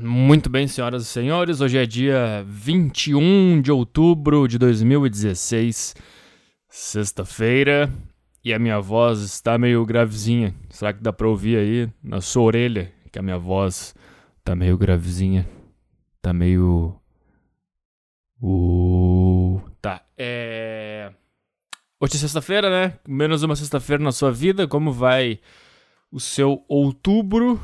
Muito 0.00 0.50
bem, 0.50 0.66
senhoras 0.66 1.02
e 1.02 1.06
senhores, 1.06 1.60
hoje 1.60 1.78
é 1.78 1.86
dia 1.86 2.44
21 2.46 3.62
de 3.62 3.70
outubro 3.70 4.46
de 4.48 4.58
2016, 4.58 5.94
sexta-feira, 6.68 7.92
e 8.44 8.52
a 8.52 8.58
minha 8.58 8.80
voz 8.80 9.20
está 9.20 9.56
meio 9.56 9.84
gravezinha. 9.86 10.54
Será 10.68 10.92
que 10.92 11.02
dá 11.02 11.12
pra 11.12 11.28
ouvir 11.28 11.56
aí 11.56 11.90
na 12.02 12.20
sua 12.20 12.42
orelha 12.42 12.92
que 13.10 13.18
a 13.18 13.22
minha 13.22 13.38
voz 13.38 13.94
tá 14.42 14.54
meio 14.54 14.76
gravezinha? 14.76 15.48
Tá 16.20 16.32
meio. 16.32 16.94
Uh... 18.42 19.60
Tá, 19.80 20.04
é. 20.18 21.12
Hoje 22.00 22.16
é 22.16 22.18
sexta-feira, 22.18 22.68
né? 22.68 22.98
Menos 23.06 23.42
uma 23.42 23.56
sexta-feira 23.56 24.02
na 24.02 24.12
sua 24.12 24.30
vida. 24.30 24.66
Como 24.66 24.92
vai 24.92 25.38
o 26.10 26.20
seu 26.20 26.64
outubro? 26.68 27.60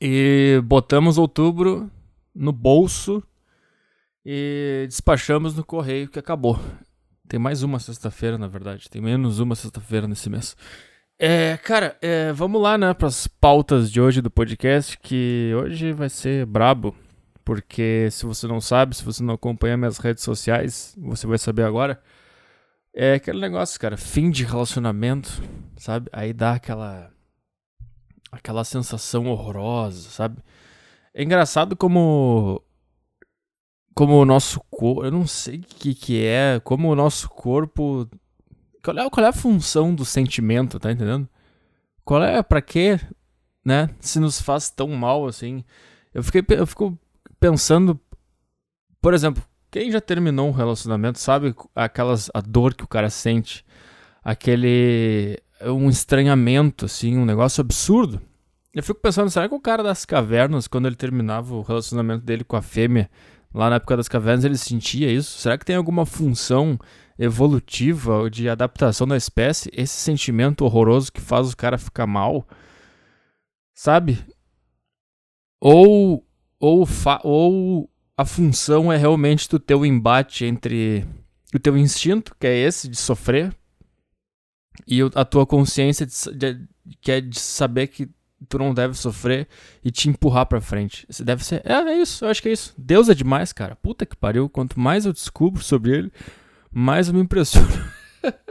E 0.00 0.60
botamos 0.64 1.16
outubro 1.16 1.90
no 2.34 2.52
bolso 2.52 3.22
e 4.24 4.84
despachamos 4.88 5.54
no 5.54 5.64
correio 5.64 6.08
que 6.08 6.18
acabou. 6.18 6.58
Tem 7.28 7.38
mais 7.38 7.62
uma 7.62 7.78
sexta-feira, 7.78 8.36
na 8.36 8.48
verdade. 8.48 8.90
Tem 8.90 9.00
menos 9.00 9.38
uma 9.38 9.54
sexta-feira 9.54 10.08
nesse 10.08 10.28
mês. 10.28 10.56
É, 11.18 11.56
cara, 11.58 11.96
é, 12.00 12.32
vamos 12.32 12.60
lá, 12.60 12.78
né, 12.78 12.94
pras 12.94 13.26
pautas 13.26 13.92
de 13.92 14.00
hoje 14.00 14.22
do 14.22 14.30
podcast, 14.30 14.98
que 14.98 15.52
hoje 15.54 15.92
vai 15.92 16.08
ser 16.08 16.46
brabo. 16.46 16.94
Porque 17.44 18.08
se 18.10 18.26
você 18.26 18.46
não 18.46 18.60
sabe, 18.60 18.96
se 18.96 19.04
você 19.04 19.22
não 19.22 19.34
acompanha 19.34 19.76
minhas 19.76 19.98
redes 19.98 20.24
sociais, 20.24 20.94
você 20.98 21.26
vai 21.26 21.38
saber 21.38 21.64
agora. 21.64 22.00
É 22.94 23.14
aquele 23.14 23.40
negócio, 23.40 23.78
cara, 23.78 23.96
fim 23.96 24.30
de 24.30 24.44
relacionamento, 24.44 25.42
sabe? 25.76 26.08
Aí 26.12 26.32
dá 26.32 26.54
aquela 26.54 27.10
aquela 28.30 28.64
sensação 28.64 29.26
horrorosa, 29.26 30.08
sabe? 30.10 30.42
É 31.14 31.22
engraçado 31.22 31.76
como 31.76 32.62
como 33.94 34.14
o 34.14 34.24
nosso 34.24 34.60
corpo, 34.70 35.04
eu 35.04 35.10
não 35.10 35.26
sei 35.26 35.58
o 35.58 35.62
que 35.62 35.94
que 35.94 36.24
é, 36.24 36.60
como 36.60 36.88
o 36.90 36.94
nosso 36.94 37.28
corpo 37.28 38.08
qual 38.82 38.98
é, 38.98 39.10
qual 39.10 39.26
é 39.26 39.28
a 39.28 39.32
função 39.32 39.94
do 39.94 40.04
sentimento, 40.04 40.78
tá 40.78 40.90
entendendo? 40.90 41.28
Qual 42.04 42.22
é, 42.22 42.42
para 42.42 42.62
quê, 42.62 42.98
né? 43.64 43.90
Se 44.00 44.18
nos 44.18 44.40
faz 44.40 44.70
tão 44.70 44.88
mal 44.88 45.26
assim. 45.26 45.64
Eu 46.14 46.22
fiquei 46.22 46.42
eu 46.56 46.66
fico 46.66 46.98
pensando, 47.38 48.00
por 49.00 49.14
exemplo, 49.14 49.42
quem 49.70 49.90
já 49.90 50.00
terminou 50.00 50.48
um 50.48 50.52
relacionamento 50.52 51.18
sabe 51.18 51.54
aquelas 51.74 52.30
a 52.34 52.40
dor 52.40 52.74
que 52.74 52.84
o 52.84 52.88
cara 52.88 53.10
sente, 53.10 53.64
aquele 54.24 55.38
um 55.62 55.88
estranhamento, 55.90 56.86
assim, 56.86 57.18
um 57.18 57.24
negócio 57.24 57.60
absurdo. 57.60 58.20
Eu 58.72 58.82
fico 58.84 59.00
pensando, 59.00 59.28
será 59.28 59.48
que 59.48 59.54
o 59.54 59.60
cara 59.60 59.82
das 59.82 60.04
cavernas, 60.04 60.68
quando 60.68 60.86
ele 60.86 60.94
terminava 60.94 61.54
o 61.54 61.62
relacionamento 61.62 62.24
dele 62.24 62.44
com 62.44 62.56
a 62.56 62.62
fêmea, 62.62 63.10
lá 63.52 63.68
na 63.68 63.76
época 63.76 63.96
das 63.96 64.08
cavernas, 64.08 64.44
ele 64.44 64.56
sentia 64.56 65.10
isso? 65.10 65.38
Será 65.38 65.58
que 65.58 65.64
tem 65.64 65.74
alguma 65.74 66.06
função 66.06 66.78
evolutiva 67.18 68.18
ou 68.18 68.30
de 68.30 68.48
adaptação 68.48 69.08
da 69.08 69.16
espécie? 69.16 69.70
Esse 69.72 69.94
sentimento 69.94 70.64
horroroso 70.64 71.12
que 71.12 71.20
faz 71.20 71.52
o 71.52 71.56
cara 71.56 71.76
ficar 71.78 72.06
mal? 72.06 72.46
Sabe? 73.74 74.24
Ou, 75.60 76.24
ou, 76.60 76.86
ou 77.24 77.90
a 78.16 78.24
função 78.24 78.92
é 78.92 78.96
realmente 78.96 79.48
do 79.48 79.58
teu 79.58 79.84
embate 79.84 80.44
entre 80.44 81.04
o 81.52 81.58
teu 81.58 81.76
instinto, 81.76 82.36
que 82.38 82.46
é 82.46 82.56
esse 82.56 82.88
de 82.88 82.96
sofrer, 82.96 83.52
e 84.86 85.00
a 85.14 85.24
tua 85.24 85.44
consciência 85.44 86.06
de, 86.06 86.14
de, 86.36 86.68
que 87.00 87.10
é 87.10 87.20
de 87.20 87.38
saber 87.38 87.88
que 87.88 88.08
tu 88.48 88.58
não 88.58 88.72
deve 88.72 88.94
sofrer 88.94 89.48
e 89.84 89.90
te 89.90 90.08
empurrar 90.08 90.46
pra 90.46 90.60
frente. 90.60 91.06
Você 91.08 91.22
deve 91.24 91.44
ser. 91.44 91.62
É, 91.64 91.74
é 91.74 92.00
isso, 92.00 92.24
eu 92.24 92.30
acho 92.30 92.42
que 92.42 92.48
é 92.48 92.52
isso. 92.52 92.74
Deus 92.76 93.08
é 93.08 93.14
demais, 93.14 93.52
cara. 93.52 93.76
Puta 93.76 94.06
que 94.06 94.16
pariu. 94.16 94.48
Quanto 94.48 94.78
mais 94.78 95.06
eu 95.06 95.12
descubro 95.12 95.62
sobre 95.62 95.92
ele, 95.92 96.12
mais 96.72 97.08
eu 97.08 97.14
me 97.14 97.20
impressiono. 97.20 97.68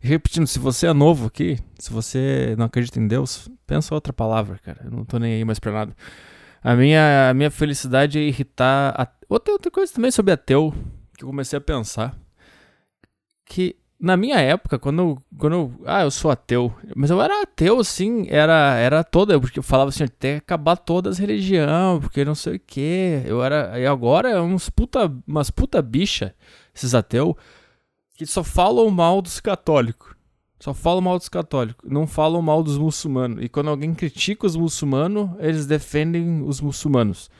Repetindo, 0.00 0.46
se 0.46 0.58
você 0.58 0.86
é 0.86 0.92
novo 0.92 1.26
aqui, 1.26 1.58
se 1.78 1.90
você 1.92 2.54
não 2.56 2.66
acredita 2.66 3.00
em 3.00 3.08
Deus, 3.08 3.50
pensa 3.66 3.94
outra 3.94 4.12
palavra, 4.12 4.58
cara. 4.58 4.82
Eu 4.84 4.90
não 4.90 5.04
tô 5.04 5.18
nem 5.18 5.34
aí 5.34 5.44
mais 5.44 5.58
pra 5.58 5.72
nada. 5.72 5.96
A 6.62 6.74
minha, 6.74 7.30
a 7.30 7.34
minha 7.34 7.50
felicidade 7.50 8.18
é 8.18 8.22
irritar. 8.22 8.94
A... 8.96 9.08
Outra, 9.28 9.52
outra 9.52 9.70
coisa 9.70 9.92
também 9.92 10.10
sobre 10.10 10.32
ateu 10.32 10.72
que 11.16 11.24
eu 11.24 11.28
comecei 11.28 11.56
a 11.56 11.60
pensar. 11.60 12.16
Que 13.44 13.76
na 13.98 14.16
minha 14.16 14.38
época, 14.40 14.78
quando 14.78 15.22
quando 15.38 15.52
eu, 15.54 15.72
Ah, 15.86 16.02
eu 16.02 16.10
sou 16.10 16.30
ateu. 16.30 16.72
Mas 16.94 17.10
eu 17.10 17.20
era 17.20 17.42
ateu, 17.42 17.80
assim, 17.80 18.26
era, 18.28 18.76
era 18.76 19.02
toda. 19.02 19.38
Porque 19.40 19.58
eu 19.58 19.62
falava 19.62 19.88
assim, 19.90 20.06
tem 20.06 20.34
que 20.34 20.38
acabar 20.38 20.76
todas 20.76 21.14
as 21.14 21.18
religiões, 21.18 22.00
porque 22.00 22.24
não 22.24 22.34
sei 22.34 22.56
o 22.56 22.60
quê. 22.60 23.22
Eu 23.26 23.42
era. 23.42 23.78
E 23.78 23.86
agora 23.86 24.30
é 24.30 24.40
uns 24.40 24.68
puta, 24.70 25.12
umas 25.26 25.50
puta 25.50 25.80
bicha, 25.82 26.34
esses 26.74 26.94
ateus, 26.94 27.34
que 28.16 28.26
só 28.26 28.44
falam 28.44 28.90
mal 28.90 29.22
dos 29.22 29.40
católicos. 29.40 30.14
Só 30.58 30.72
falam 30.72 31.02
mal 31.02 31.18
dos 31.18 31.28
católicos, 31.28 31.88
não 31.88 32.06
falam 32.06 32.40
mal 32.40 32.62
dos 32.62 32.78
muçulmanos. 32.78 33.44
E 33.44 33.48
quando 33.48 33.68
alguém 33.68 33.94
critica 33.94 34.46
os 34.46 34.56
muçulmanos, 34.56 35.30
eles 35.38 35.66
defendem 35.66 36.42
os 36.42 36.62
muçulmanos. 36.62 37.30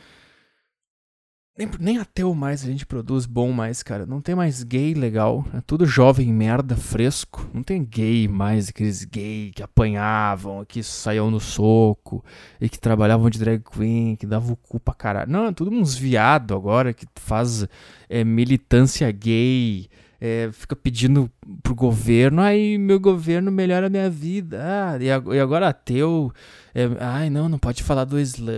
Nem, 1.59 1.71
nem 1.81 1.97
ateu 1.97 2.35
mais 2.35 2.63
a 2.63 2.67
gente 2.67 2.85
produz 2.85 3.25
bom 3.25 3.51
mais, 3.51 3.83
cara. 3.83 4.05
Não 4.05 4.21
tem 4.21 4.35
mais 4.35 4.63
gay 4.63 4.93
legal. 4.93 5.43
É 5.55 5.61
tudo 5.63 5.87
jovem 5.87 6.31
merda, 6.31 6.77
fresco. 6.77 7.49
Não 7.55 7.63
tem 7.63 7.83
gay 7.83 8.29
mais, 8.29 8.69
aqueles 8.69 9.05
gay 9.05 9.53
que 9.55 9.63
apanhavam, 9.63 10.67
que 10.67 10.83
saíam 10.83 11.31
no 11.31 11.41
soco, 11.41 12.23
e 12.61 12.69
que 12.69 12.79
trabalhavam 12.79 13.31
de 13.31 13.39
drag 13.39 13.63
queen, 13.63 14.17
que 14.17 14.27
davam 14.27 14.53
o 14.53 14.57
cu 14.57 14.79
pra 14.79 14.93
caralho. 14.93 15.33
Não, 15.33 15.47
é 15.47 15.53
tudo 15.53 15.71
uns 15.71 15.95
viado 15.97 16.55
agora 16.55 16.93
que 16.93 17.07
faz 17.15 17.67
é, 18.07 18.23
militância 18.23 19.11
gay. 19.11 19.89
É, 20.21 20.49
fica 20.53 20.75
pedindo 20.75 21.31
pro 21.63 21.75
governo, 21.75 22.41
ai, 22.41 22.79
meu 22.79 22.99
governo 22.99 23.53
melhora 23.53 23.87
a 23.87 23.91
minha 23.91 24.09
vida. 24.09 24.61
Ah, 24.63 24.99
e 25.03 25.41
agora 25.41 25.69
ateu. 25.69 26.33
É, 26.75 26.89
ai, 27.01 27.31
não, 27.31 27.49
não 27.49 27.59
pode 27.59 27.83
falar 27.83 28.05
do 28.05 28.19
Islã. 28.19 28.53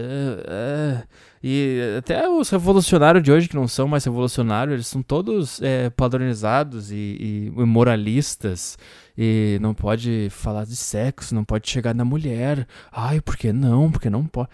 Ah. 0.46 1.04
E 1.42 1.80
até 1.96 2.28
os 2.28 2.50
revolucionários 2.50 3.22
de 3.22 3.30
hoje, 3.30 3.48
que 3.48 3.54
não 3.54 3.68
são 3.68 3.86
mais 3.86 4.04
revolucionários, 4.04 4.74
eles 4.74 4.86
são 4.86 5.02
todos 5.02 5.62
é, 5.62 5.88
padronizados 5.90 6.90
e, 6.90 7.50
e, 7.56 7.64
moralistas. 7.64 8.76
E 9.16 9.58
não 9.60 9.74
pode 9.74 10.28
falar 10.30 10.64
de 10.64 10.76
sexo, 10.76 11.34
não 11.34 11.44
pode 11.44 11.68
chegar 11.68 11.94
na 11.94 12.04
mulher. 12.04 12.66
Ai, 12.90 13.20
por 13.20 13.36
que 13.36 13.52
não? 13.52 13.90
Porque 13.90 14.10
não 14.10 14.26
pode. 14.26 14.48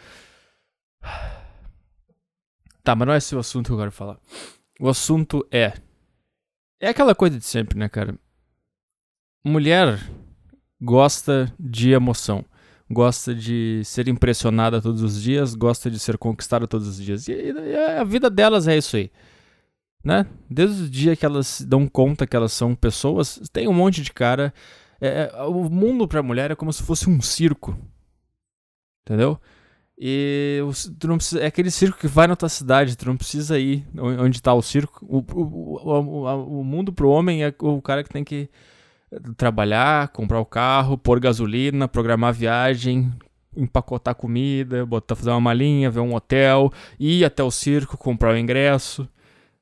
Tá, 2.83 2.95
mas 2.95 3.07
não 3.07 3.15
é 3.15 3.17
esse 3.17 3.35
o 3.35 3.39
assunto 3.39 3.69
que 3.69 3.73
eu 3.73 3.79
quero 3.79 3.91
falar. 3.91 4.19
O 4.79 4.91
assunto 4.91 5.47
é. 5.51 5.73
É 6.85 6.89
aquela 6.89 7.15
coisa 7.15 7.39
de 7.39 7.45
sempre, 7.45 7.79
né, 7.79 7.89
cara? 7.89 8.19
Mulher 9.45 9.99
gosta 10.81 11.53
de 11.59 11.93
emoção 11.93 12.45
gosta 12.91 13.35
de 13.35 13.83
ser 13.85 14.09
impressionada 14.09 14.81
todos 14.81 15.03
os 15.03 15.21
dias, 15.21 15.55
gosta 15.55 15.91
de 15.91 15.99
ser 15.99 16.19
conquistada 16.19 16.67
todos 16.67 16.87
os 16.87 16.97
dias. 17.03 17.29
E, 17.29 17.53
a 17.99 18.05
vida 18.05 18.31
delas 18.31 18.69
é 18.69 18.77
isso 18.77 18.97
aí. 18.97 19.11
Né? 20.03 20.27
Desde 20.51 20.85
o 20.85 20.89
dia 20.89 21.17
que 21.17 21.25
elas 21.25 21.63
dão 21.63 21.89
conta 21.89 22.27
que 22.27 22.37
elas 22.37 22.53
são 22.53 22.75
pessoas, 22.75 23.41
tem 23.53 23.67
um 23.67 23.73
monte 23.73 24.03
de 24.03 24.13
cara. 24.13 24.53
É, 25.01 25.31
é 25.33 25.43
o 25.43 25.69
mundo 25.71 26.07
pra 26.07 26.23
mulher 26.23 26.51
é 26.51 26.55
como 26.55 26.73
se 26.73 26.83
fosse 26.83 27.09
um 27.09 27.21
circo. 27.21 27.77
Entendeu? 29.03 29.41
E 29.99 30.61
tu 30.99 31.07
não 31.07 31.17
precisa, 31.17 31.41
é 31.41 31.47
aquele 31.47 31.71
circo 31.71 31.99
que 31.99 32.09
vai 32.09 32.27
na 32.27 32.35
tua 32.35 32.49
cidade, 32.49 32.97
tu 32.97 33.07
não 33.07 33.17
precisa 33.17 33.59
ir 33.59 33.87
onde 33.97 34.39
está 34.39 34.53
o 34.53 34.61
circo. 34.61 35.07
O, 35.09 35.19
o, 35.19 35.89
o, 35.89 36.61
o 36.61 36.65
mundo 36.65 36.93
pro 36.93 37.09
homem 37.09 37.45
é 37.45 37.55
o 37.61 37.81
cara 37.81 38.03
que 38.03 38.11
tem 38.11 38.25
que 38.25 38.49
trabalhar, 39.37 40.09
comprar 40.09 40.41
o 40.41 40.45
carro, 40.45 40.99
pôr 40.99 41.21
gasolina, 41.21 41.87
programar 41.87 42.33
viagem, 42.33 43.13
empacotar 43.57 44.15
comida, 44.15 44.85
botar, 44.85 45.15
fazer 45.15 45.31
uma 45.31 45.41
malinha, 45.41 45.91
ver 45.91 46.01
um 46.01 46.15
hotel, 46.15 46.73
ir 46.99 47.25
até 47.25 47.43
o 47.43 47.51
circo, 47.51 47.97
comprar 47.97 48.35
o 48.35 48.39
ingresso. 48.39 49.09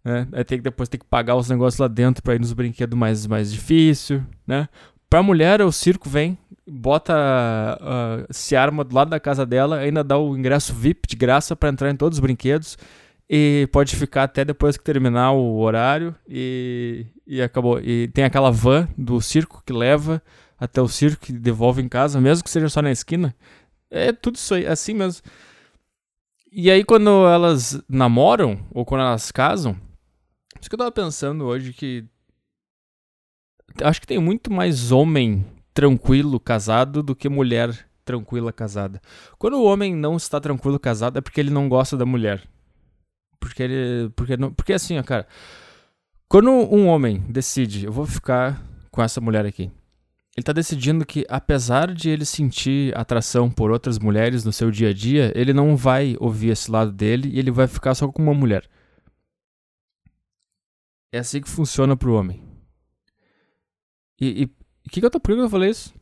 Né? 0.04 0.26
Aí 0.32 0.44
tem 0.44 0.58
que 0.58 0.64
depois 0.64 0.88
ter 0.88 0.98
que 0.98 1.04
pagar 1.04 1.36
os 1.36 1.48
negócios 1.48 1.78
lá 1.78 1.88
dentro 1.88 2.22
para 2.22 2.34
ir 2.34 2.40
nos 2.40 2.52
brinquedos 2.52 2.98
mais, 2.98 3.26
mais 3.26 3.52
difícil, 3.52 4.24
né? 4.46 4.68
Pra 5.12 5.22
mulher, 5.22 5.60
o 5.60 5.70
circo 5.70 6.08
vem, 6.08 6.38
bota, 6.66 7.12
uh, 7.12 8.32
se 8.32 8.56
arma 8.56 8.82
do 8.82 8.94
lado 8.94 9.10
da 9.10 9.20
casa 9.20 9.44
dela, 9.44 9.76
ainda 9.76 10.02
dá 10.02 10.16
o 10.16 10.34
ingresso 10.34 10.72
VIP 10.72 11.06
de 11.06 11.16
graça 11.16 11.54
para 11.54 11.68
entrar 11.68 11.90
em 11.90 11.96
todos 11.96 12.16
os 12.16 12.20
brinquedos 12.22 12.78
e 13.28 13.68
pode 13.70 13.94
ficar 13.94 14.22
até 14.22 14.42
depois 14.42 14.78
que 14.78 14.82
terminar 14.82 15.32
o 15.32 15.58
horário 15.58 16.14
e, 16.26 17.04
e 17.26 17.42
acabou. 17.42 17.78
E 17.78 18.08
tem 18.08 18.24
aquela 18.24 18.50
van 18.50 18.88
do 18.96 19.20
circo 19.20 19.62
que 19.66 19.72
leva 19.74 20.22
até 20.58 20.80
o 20.80 20.88
circo 20.88 21.26
e 21.28 21.34
devolve 21.34 21.82
em 21.82 21.90
casa, 21.90 22.18
mesmo 22.18 22.42
que 22.42 22.48
seja 22.48 22.70
só 22.70 22.80
na 22.80 22.90
esquina. 22.90 23.36
É 23.90 24.12
tudo 24.12 24.36
isso 24.36 24.54
aí, 24.54 24.66
assim 24.66 24.94
mesmo. 24.94 25.22
E 26.50 26.70
aí 26.70 26.82
quando 26.82 27.26
elas 27.26 27.78
namoram, 27.86 28.66
ou 28.70 28.86
quando 28.86 29.02
elas 29.02 29.30
casam, 29.30 29.76
isso 30.58 30.70
que 30.70 30.74
eu 30.74 30.78
tava 30.78 30.90
pensando 30.90 31.44
hoje 31.44 31.74
que 31.74 32.02
acho 33.82 34.00
que 34.00 34.06
tem 34.06 34.18
muito 34.18 34.52
mais 34.52 34.92
homem 34.92 35.44
tranquilo 35.72 36.38
casado 36.38 37.02
do 37.02 37.14
que 37.14 37.28
mulher 37.28 37.86
tranquila 38.04 38.52
casada. 38.52 39.00
Quando 39.38 39.54
o 39.54 39.64
homem 39.64 39.94
não 39.94 40.16
está 40.16 40.40
tranquilo 40.40 40.78
casado 40.78 41.18
é 41.18 41.20
porque 41.20 41.40
ele 41.40 41.50
não 41.50 41.68
gosta 41.68 41.96
da 41.96 42.04
mulher. 42.04 42.42
Porque 43.40 43.62
ele. 43.62 44.10
Porque, 44.10 44.36
não, 44.36 44.52
porque 44.52 44.72
assim, 44.72 44.98
ó, 44.98 45.02
cara. 45.02 45.26
Quando 46.28 46.50
um 46.50 46.86
homem 46.86 47.18
decide, 47.28 47.84
eu 47.84 47.92
vou 47.92 48.06
ficar 48.06 48.62
com 48.90 49.02
essa 49.02 49.20
mulher 49.20 49.44
aqui. 49.44 49.70
Ele 50.34 50.44
tá 50.44 50.52
decidindo 50.52 51.04
que, 51.04 51.26
apesar 51.28 51.92
de 51.92 52.08
ele 52.08 52.24
sentir 52.24 52.96
atração 52.96 53.50
por 53.50 53.70
outras 53.70 53.98
mulheres 53.98 54.42
no 54.42 54.52
seu 54.52 54.70
dia 54.70 54.88
a 54.88 54.92
dia, 54.94 55.30
ele 55.34 55.52
não 55.52 55.76
vai 55.76 56.16
ouvir 56.18 56.48
esse 56.48 56.70
lado 56.70 56.90
dele 56.90 57.28
e 57.28 57.38
ele 57.38 57.50
vai 57.50 57.66
ficar 57.66 57.94
só 57.94 58.08
com 58.08 58.22
uma 58.22 58.32
mulher. 58.32 58.66
É 61.12 61.18
assim 61.18 61.42
que 61.42 61.50
funciona 61.50 61.94
pro 61.94 62.14
homem. 62.14 62.51
E, 64.22 64.48
e 64.84 64.88
que 64.88 65.00
que 65.00 65.06
eu 65.06 65.10
tô, 65.10 65.19
por 65.19 65.34
que 65.34 65.40
eu 65.40 65.50
falei 65.50 65.70
isso? 65.70 65.92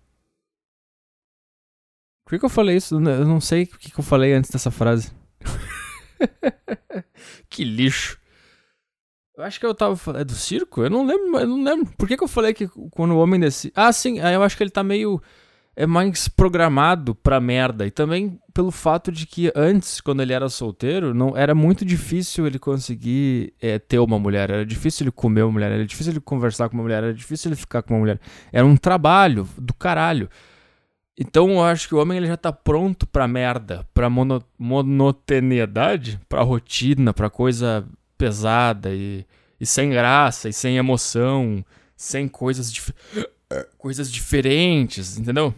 Por 2.22 2.32
que, 2.32 2.38
que 2.38 2.44
eu 2.44 2.50
falei 2.50 2.76
isso? 2.76 2.96
Eu 2.96 3.24
não 3.24 3.40
sei 3.40 3.62
o 3.62 3.66
que, 3.66 3.90
que 3.90 3.98
eu 3.98 4.04
falei 4.04 4.34
antes 4.34 4.50
dessa 4.50 4.70
frase. 4.70 5.10
que 7.48 7.64
lixo. 7.64 8.20
Eu 9.34 9.42
acho 9.42 9.58
que 9.58 9.64
eu 9.64 9.74
tava 9.74 9.96
falando. 9.96 10.20
É 10.20 10.24
do 10.24 10.34
circo? 10.34 10.82
Eu 10.82 10.90
não 10.90 11.06
lembro, 11.06 11.40
eu 11.40 11.46
não 11.46 11.64
lembro. 11.64 11.96
Por 11.96 12.06
que, 12.06 12.14
que 12.14 12.22
eu 12.22 12.28
falei 12.28 12.52
que 12.52 12.68
quando 12.90 13.12
o 13.12 13.18
homem 13.18 13.40
desse. 13.40 13.72
Ah, 13.74 13.90
sim, 13.90 14.18
eu 14.18 14.42
acho 14.42 14.54
que 14.54 14.62
ele 14.62 14.70
tá 14.70 14.84
meio. 14.84 15.20
É 15.76 15.86
mais 15.86 16.28
programado 16.28 17.14
pra 17.14 17.40
merda. 17.40 17.86
E 17.86 17.90
também 17.90 18.38
pelo 18.52 18.70
fato 18.70 19.10
de 19.10 19.26
que 19.26 19.50
antes, 19.54 20.00
quando 20.00 20.20
ele 20.20 20.32
era 20.32 20.48
solteiro, 20.48 21.14
não 21.14 21.36
era 21.36 21.54
muito 21.54 21.84
difícil 21.84 22.46
ele 22.46 22.58
conseguir 22.58 23.54
é, 23.60 23.78
ter 23.78 23.98
uma 23.98 24.18
mulher. 24.18 24.50
Era 24.50 24.66
difícil 24.66 25.04
ele 25.04 25.10
comer 25.10 25.42
uma 25.42 25.52
mulher, 25.52 25.72
era 25.72 25.86
difícil 25.86 26.12
ele 26.12 26.20
conversar 26.20 26.68
com 26.68 26.76
uma 26.76 26.82
mulher, 26.82 27.02
era 27.02 27.14
difícil 27.14 27.48
ele 27.48 27.56
ficar 27.56 27.82
com 27.82 27.94
uma 27.94 28.00
mulher. 28.00 28.20
Era 28.52 28.66
um 28.66 28.76
trabalho 28.76 29.48
do 29.56 29.72
caralho. 29.72 30.28
Então 31.18 31.50
eu 31.50 31.62
acho 31.62 31.86
que 31.86 31.94
o 31.94 31.98
homem 31.98 32.16
ele 32.16 32.26
já 32.26 32.36
tá 32.36 32.52
pronto 32.52 33.06
pra 33.06 33.28
merda, 33.28 33.86
pra 33.92 34.08
mono, 34.08 34.42
monotoneidade, 34.58 36.18
pra 36.28 36.42
rotina, 36.42 37.12
pra 37.12 37.28
coisa 37.28 37.86
pesada 38.16 38.90
e, 38.94 39.26
e 39.60 39.66
sem 39.66 39.90
graça 39.90 40.48
e 40.48 40.52
sem 40.52 40.78
emoção, 40.78 41.64
sem 41.94 42.26
coisas, 42.26 42.72
dif 42.72 42.92
coisas 43.78 44.10
diferentes, 44.10 45.18
entendeu? 45.18 45.54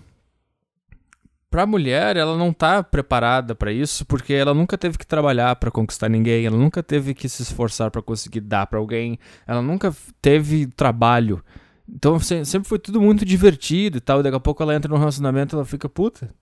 Pra 1.51 1.67
mulher, 1.67 2.17
ela 2.17 2.37
não 2.37 2.53
tá 2.53 2.83
preparada 2.83 3.55
para 3.55 3.73
isso 3.73 4.07
porque 4.07 4.33
ela 4.33 4.55
nunca 4.55 4.79
teve 4.79 4.97
que 4.97 5.07
trabalhar 5.07 5.55
para 5.57 5.71
conquistar 5.71 6.09
ninguém, 6.09 6.47
ela 6.47 6.57
nunca 6.57 6.83
teve 6.83 7.13
que 7.13 7.29
se 7.29 7.43
esforçar 7.43 7.91
para 7.91 8.01
conseguir 8.01 8.41
dar 8.41 8.67
para 8.67 8.79
alguém, 8.79 9.19
ela 9.47 9.61
nunca 9.61 9.95
teve 10.21 10.67
trabalho 10.67 11.45
então 11.89 12.19
sempre 12.19 12.69
foi 12.69 12.79
tudo 12.79 13.01
muito 13.01 13.25
divertido 13.25 13.99
e 13.99 14.01
tal. 14.01 14.21
E 14.21 14.23
daqui 14.23 14.37
a 14.37 14.41
pouco 14.41 14.63
ela 14.63 14.75
entra 14.75 14.91
no 14.91 14.99
relacionamento 14.99 15.55
e 15.55 15.57
ela 15.57 15.65
fica, 15.65 15.89
puta, 15.89 16.33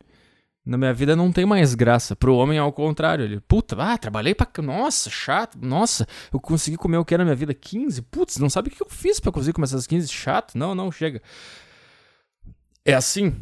na 0.71 0.79
minha 0.79 0.95
vida 0.95 1.17
não 1.17 1.33
tem 1.33 1.45
mais 1.45 1.75
graça. 1.75 2.15
Pro 2.15 2.37
homem, 2.37 2.57
ao 2.57 2.73
contrário. 2.73 3.25
Ele, 3.25 3.41
puta, 3.41 3.77
ah, 3.77 3.99
trabalhei 3.99 4.37
pra. 4.37 4.47
Nossa, 4.63 5.11
chato. 5.11 5.59
Nossa, 5.61 6.07
eu 6.33 6.39
consegui 6.39 6.77
comer 6.77 6.97
o 6.97 7.05
que 7.05 7.19
na 7.19 7.25
minha 7.25 7.35
vida? 7.35 7.53
15? 7.53 8.03
Putz, 8.03 8.39
não 8.39 8.49
sabe 8.49 8.69
o 8.69 8.71
que 8.71 8.81
eu 8.81 8.89
fiz 8.89 9.19
pra 9.19 9.33
conseguir 9.33 9.55
comer 9.55 9.65
essas 9.65 9.85
15? 9.85 10.07
Chato? 10.09 10.57
Não, 10.57 10.73
não, 10.73 10.93
chega. 10.93 11.21
É 12.85 12.95
assim. 12.95 13.35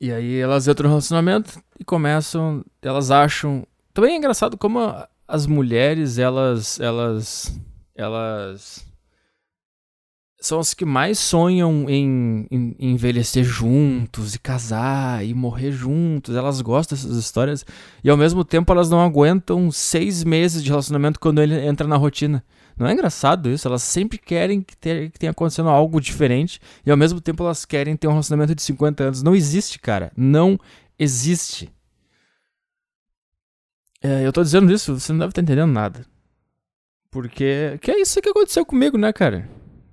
E 0.00 0.12
aí 0.12 0.38
elas 0.38 0.68
entram 0.68 0.84
no 0.84 0.94
relacionamento 0.94 1.60
e 1.80 1.84
começam. 1.84 2.64
Elas 2.80 3.10
acham. 3.10 3.66
Também 3.92 4.14
é 4.14 4.16
engraçado 4.16 4.56
como 4.56 4.78
as 5.26 5.46
mulheres, 5.48 6.16
elas. 6.18 6.78
Elas. 6.78 7.60
Elas 7.96 8.86
são 10.46 10.60
as 10.60 10.74
que 10.74 10.84
mais 10.84 11.18
sonham 11.18 11.88
em, 11.88 12.46
em, 12.50 12.76
em, 12.78 12.90
envelhecer 12.92 13.42
juntos 13.44 14.34
e 14.34 14.38
casar 14.38 15.24
e 15.24 15.32
morrer 15.32 15.72
juntos. 15.72 16.36
Elas 16.36 16.60
gostam 16.60 16.96
dessas 16.96 17.16
histórias 17.16 17.64
e 18.02 18.10
ao 18.10 18.16
mesmo 18.16 18.44
tempo 18.44 18.72
elas 18.72 18.90
não 18.90 19.00
aguentam 19.00 19.70
seis 19.70 20.22
meses 20.22 20.62
de 20.62 20.70
relacionamento 20.70 21.18
quando 21.18 21.40
ele 21.40 21.54
entra 21.66 21.86
na 21.86 21.96
rotina. 21.96 22.44
Não 22.76 22.86
é 22.86 22.92
engraçado 22.92 23.48
isso? 23.48 23.66
Elas 23.66 23.82
sempre 23.82 24.18
querem 24.18 24.60
que, 24.60 24.76
ter, 24.76 25.10
que 25.10 25.18
tenha 25.18 25.30
acontecendo 25.30 25.68
algo 25.68 26.00
diferente 26.00 26.60
e 26.84 26.90
ao 26.90 26.96
mesmo 26.96 27.20
tempo 27.20 27.42
elas 27.42 27.64
querem 27.64 27.96
ter 27.96 28.08
um 28.08 28.12
relacionamento 28.12 28.54
de 28.54 28.62
50 28.62 29.04
anos. 29.04 29.22
Não 29.22 29.34
existe, 29.34 29.78
cara. 29.78 30.12
Não 30.16 30.58
existe. 30.98 31.72
É, 34.02 34.26
eu 34.26 34.32
tô 34.32 34.42
dizendo 34.42 34.70
isso, 34.72 34.98
você 34.98 35.12
não 35.12 35.20
deve 35.20 35.30
estar 35.30 35.40
entendendo 35.40 35.72
nada. 35.72 36.04
Porque 37.10 37.78
que 37.80 37.90
é 37.90 38.00
isso 38.00 38.20
que 38.20 38.28
aconteceu 38.28 38.66
comigo, 38.66 38.98
né, 38.98 39.12
cara? 39.12 39.48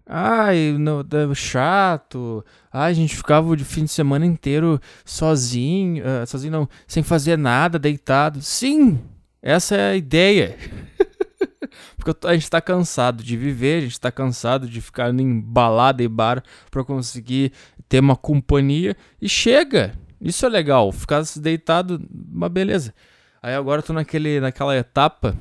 Ai, 0.06 0.75
no, 0.77 1.06
chato. 1.36 2.44
Ai, 2.71 2.92
a 2.92 2.94
gente 2.94 3.15
ficava 3.15 3.48
o 3.48 3.57
fim 3.59 3.86
de 3.86 3.92
semana 3.92 4.25
inteiro 4.25 4.80
sozinho, 5.06 6.03
uh, 6.03 6.25
sozinho 6.25 6.51
não, 6.51 6.69
sem 6.88 7.03
fazer 7.03 7.38
nada, 7.38 7.80
deitado. 7.80 8.42
Sim, 8.42 9.00
essa 9.42 9.75
é 9.75 9.92
a 9.92 9.95
ideia. 9.95 10.57
Porque 11.95 12.27
a 12.27 12.33
gente 12.33 12.50
tá 12.50 12.59
cansado 12.59 13.24
de 13.24 13.38
viver, 13.38 13.77
a 13.77 13.81
gente 13.81 14.00
tá 14.00 14.12
cansado 14.12 14.68
de 14.68 14.81
ficar 14.81 15.13
em 15.13 15.39
balada 15.39 16.04
e 16.04 16.07
bar 16.07 16.44
para 16.69 16.83
conseguir 16.83 17.54
ter 17.88 18.00
uma 18.00 18.15
companhia 18.15 18.95
e 19.21 19.30
chega. 19.30 19.94
Isso 20.19 20.45
é 20.45 20.50
legal, 20.50 20.92
ficar 20.92 21.24
deitado, 21.38 22.01
uma 22.31 22.50
beleza. 22.50 22.94
Aí 23.42 23.56
agora 23.56 23.80
eu 23.80 23.86
tô 23.86 23.94
naquele, 23.94 24.39
naquela 24.39 24.75
etapa 24.75 25.36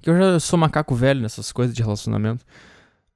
que 0.00 0.10
eu 0.10 0.18
já 0.18 0.40
sou 0.40 0.58
macaco 0.58 0.94
velho 0.94 1.20
nessas 1.20 1.52
coisas 1.52 1.74
de 1.74 1.82
relacionamento. 1.82 2.44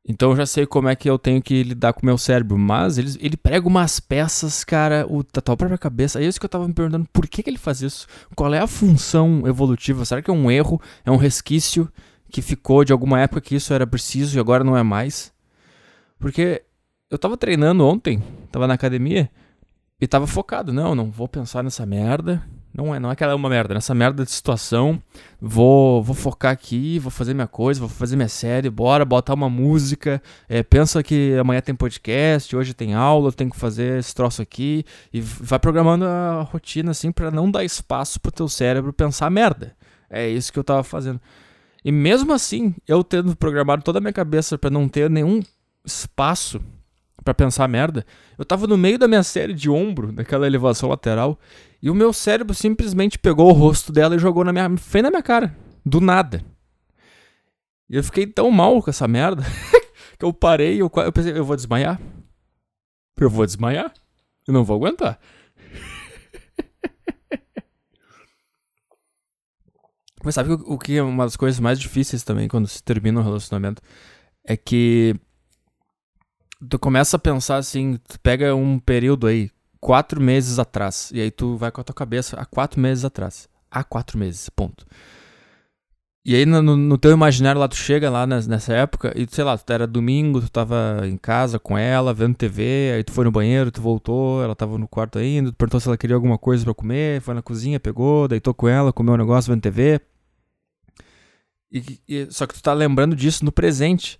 Então 0.09 0.31
eu 0.31 0.37
já 0.37 0.47
sei 0.47 0.67
como 0.67 0.89
é 0.89 0.95
que 0.95 1.11
eu 1.11 1.19
tenho 1.19 1.43
que 1.43 1.65
lidar 1.65 1.93
com 1.93 2.03
o 2.03 2.07
meu 2.07 2.17
cérebro. 2.17 2.57
Mas 2.57 2.97
ele, 2.97 3.17
ele 3.19 3.37
prega 3.37 3.67
umas 3.67 3.99
peças, 3.99 4.63
cara, 4.63 5.05
o, 5.09 5.25
da 5.25 5.41
tua 5.41 5.57
própria 5.57 5.77
cabeça. 5.77 6.21
É 6.21 6.25
isso 6.25 6.39
que 6.39 6.47
eu 6.47 6.51
tava 6.51 6.69
me 6.69 6.75
perguntando, 6.75 7.09
por 7.13 7.27
que, 7.27 7.43
que 7.43 7.51
ele 7.51 7.59
faz 7.59 7.83
isso? 7.83 8.07
Qual 8.35 8.55
é 8.55 8.61
a 8.61 8.67
função 8.69 9.43
evolutiva? 9.47 10.05
Será 10.05 10.23
que 10.23 10.31
é 10.31 10.35
um 10.35 10.51
erro? 10.51 10.81
É 11.05 11.11
um 11.11 11.17
resquício 11.17 11.91
que 12.31 12.41
ficou 12.41 12.85
de 12.85 12.93
alguma 12.93 13.21
época 13.21 13.41
que 13.41 13.57
isso 13.57 13.73
era 13.73 13.87
preciso 13.87 14.37
e 14.37 14.41
agora 14.41 14.63
não 14.63 14.77
é 14.77 14.83
mais? 14.83 15.33
Porque 16.19 16.63
eu 17.11 17.19
tava 17.19 17.37
treinando 17.37 17.85
ontem, 17.85 18.23
tava 18.51 18.67
na 18.67 18.75
academia 18.75 19.31
e 20.01 20.07
tava 20.07 20.27
focado. 20.27 20.73
Não, 20.73 20.95
não 20.95 21.11
vou 21.11 21.29
pensar 21.29 21.65
nessa 21.65 21.85
merda. 21.85 22.43
Não 22.77 22.95
é, 22.95 23.01
não 23.01 23.11
é 23.11 23.17
que 23.17 23.25
ela 23.25 23.33
é 23.33 23.35
uma 23.35 23.49
merda, 23.49 23.73
nessa 23.73 23.95
merda 23.95 24.23
de 24.23 24.31
situação. 24.31 25.01
Vou, 25.41 26.03
vou 26.03 26.15
focar 26.15 26.53
aqui, 26.53 26.99
vou 26.99 27.11
fazer 27.11 27.33
minha 27.33 27.47
coisa, 27.47 27.81
vou 27.81 27.89
fazer 27.89 28.17
minha 28.17 28.29
série, 28.29 28.69
bora 28.69 29.03
botar 29.03 29.33
uma 29.33 29.49
música. 29.49 30.21
É, 30.47 30.63
pensa 30.63 31.03
que 31.03 31.35
amanhã 31.39 31.63
tem 31.63 31.75
podcast, 31.75 32.55
hoje 32.55 32.75
tem 32.75 32.93
aula, 32.93 33.33
tenho 33.33 33.51
que 33.51 33.57
fazer 33.57 33.99
esse 33.99 34.15
troço 34.15 34.43
aqui. 34.43 34.85
E 35.11 35.23
vai 35.23 35.59
programando 35.59 36.05
a 36.05 36.43
rotina 36.43 36.91
assim 36.91 37.11
para 37.11 37.31
não 37.31 37.51
dar 37.51 37.65
espaço 37.65 38.21
pro 38.21 38.31
teu 38.31 38.47
cérebro 38.47 38.93
pensar 38.93 39.31
merda. 39.31 39.75
É 40.11 40.29
isso 40.29 40.53
que 40.53 40.59
eu 40.59 40.65
tava 40.65 40.85
fazendo. 40.85 41.19
E 41.83 41.91
mesmo 41.91 42.31
assim, 42.35 42.75
eu 42.87 43.03
tendo 43.03 43.35
programado 43.35 43.83
toda 43.83 44.01
a 44.01 44.03
minha 44.03 44.13
cabeça 44.13 44.59
para 44.59 44.69
não 44.69 44.87
ter 44.87 45.09
nenhum 45.09 45.41
espaço 45.83 46.61
para 47.25 47.35
pensar 47.35 47.67
merda, 47.67 48.07
eu 48.39 48.45
tava 48.45 48.67
no 48.69 48.77
meio 48.77 48.99
da 48.99 49.09
minha 49.09 49.23
série 49.23 49.53
de 49.53 49.69
ombro, 49.69 50.13
daquela 50.13 50.47
elevação 50.47 50.89
lateral, 50.89 51.39
e 51.83 51.91
o 51.91 51.95
meu 51.95 52.13
cérebro 52.13 52.55
simplesmente 52.55 53.19
pegou 53.19 53.49
o 53.49 53.53
rosto 53.53 53.93
dela 53.93 54.17
e 54.17 54.19
jogou 54.19 54.45
na 54.45 54.53
minha 54.53 54.77
frente 54.77 55.05
na 55.05 55.11
minha 55.11 55.23
cara, 55.23 55.57
do 55.85 56.01
nada. 56.01 56.45
E 57.89 57.97
eu 57.97 58.03
fiquei 58.03 58.27
tão 58.27 58.51
mal 58.51 58.83
com 58.83 58.91
essa 58.91 59.07
merda 59.07 59.45
que 60.19 60.25
eu 60.25 60.33
parei, 60.33 60.81
eu, 60.81 60.91
eu 60.95 61.13
pensei, 61.13 61.37
eu 61.37 61.45
vou 61.45 61.57
desmaiar. 61.57 62.01
Eu 63.19 63.31
vou 63.31 63.47
desmaiar. 63.47 63.93
Eu 64.47 64.55
não 64.55 64.65
vou 64.65 64.77
aguentar. 64.77 65.19
Mas 70.25 70.35
sabe 70.35 70.53
o, 70.53 70.55
o 70.55 70.79
que 70.79 70.97
é 70.97 71.03
uma 71.03 71.25
das 71.25 71.37
coisas 71.37 71.61
mais 71.61 71.79
difíceis 71.79 72.23
também 72.23 72.49
quando 72.49 72.67
se 72.67 72.83
termina 72.83 73.21
um 73.21 73.25
relacionamento? 73.25 73.83
É 74.45 74.57
que 74.57 75.15
tu 76.69 76.79
começa 76.79 77.17
a 77.17 77.21
pensar 77.21 77.57
assim, 77.57 77.99
tu 78.09 78.19
pega 78.21 78.55
um 78.55 78.79
período 78.79 79.27
aí, 79.27 79.51
quatro 79.81 80.21
meses 80.21 80.59
atrás, 80.59 81.11
e 81.15 81.21
aí 81.21 81.31
tu 81.31 81.57
vai 81.57 81.71
com 81.71 81.81
a 81.81 81.85
tua 81.85 81.95
cabeça 81.95 82.37
há 82.39 82.45
quatro 82.45 82.81
meses 82.81 83.05
atrás. 83.05 83.49
Há 83.71 83.85
quatro 83.85 84.19
meses, 84.19 84.49
ponto. 84.49 84.87
E 86.29 86.35
aí 86.35 86.45
no, 86.45 86.61
no 86.61 86.99
teu 86.99 87.13
imaginário 87.13 87.61
lá, 87.61 87.69
tu 87.69 87.77
chega 87.77 88.11
lá 88.11 88.27
nessa 88.27 88.73
época 88.73 89.13
e, 89.15 89.29
sei 89.31 89.45
lá, 89.45 89.57
tu 89.57 89.73
era 89.73 89.87
domingo, 89.87 90.41
tu 90.41 90.51
tava 90.51 91.03
em 91.05 91.17
casa 91.17 91.57
com 91.57 91.79
ela, 91.79 92.13
vendo 92.13 92.35
TV, 92.35 92.95
aí 92.97 93.05
tu 93.05 93.13
foi 93.13 93.25
no 93.25 93.31
banheiro, 93.31 93.71
tu 93.71 93.81
voltou, 93.81 94.43
ela 94.43 94.57
tava 94.57 94.77
no 94.77 94.89
quarto 94.89 95.21
ainda, 95.21 95.53
tu 95.53 95.57
perguntou 95.57 95.79
se 95.79 95.87
ela 95.87 95.97
queria 95.97 96.17
alguma 96.17 96.37
coisa 96.37 96.65
para 96.65 96.75
comer, 96.75 97.21
foi 97.21 97.33
na 97.33 97.43
cozinha, 97.43 97.79
pegou, 97.79 98.27
deitou 98.27 98.53
com 98.53 98.67
ela, 98.67 98.93
comeu 98.93 99.15
um 99.15 99.19
negócio 99.19 99.53
vendo 99.53 99.63
TV. 99.63 100.01
E, 101.71 102.01
e, 102.09 102.27
só 102.31 102.45
que 102.45 102.55
tu 102.55 102.63
tá 102.63 102.73
lembrando 102.73 103.15
disso 103.15 103.45
no 103.45 103.53
presente. 103.53 104.19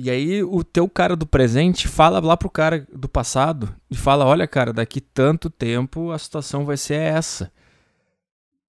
E 0.00 0.08
aí 0.10 0.44
o 0.44 0.62
teu 0.62 0.88
cara 0.88 1.16
do 1.16 1.26
presente 1.26 1.88
fala 1.88 2.20
lá 2.20 2.36
pro 2.36 2.48
cara 2.48 2.86
do 2.92 3.08
passado 3.08 3.74
e 3.90 3.96
fala: 3.96 4.24
"Olha, 4.24 4.46
cara, 4.46 4.72
daqui 4.72 5.00
tanto 5.00 5.50
tempo 5.50 6.12
a 6.12 6.18
situação 6.18 6.64
vai 6.64 6.76
ser 6.76 7.00
essa. 7.00 7.50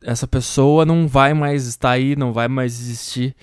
Essa 0.01 0.27
pessoa 0.27 0.85
não 0.85 1.07
vai 1.07 1.35
mais 1.35 1.67
estar 1.67 1.91
aí, 1.91 2.15
não 2.15 2.33
vai 2.33 2.47
mais 2.47 2.79
existir". 2.81 3.35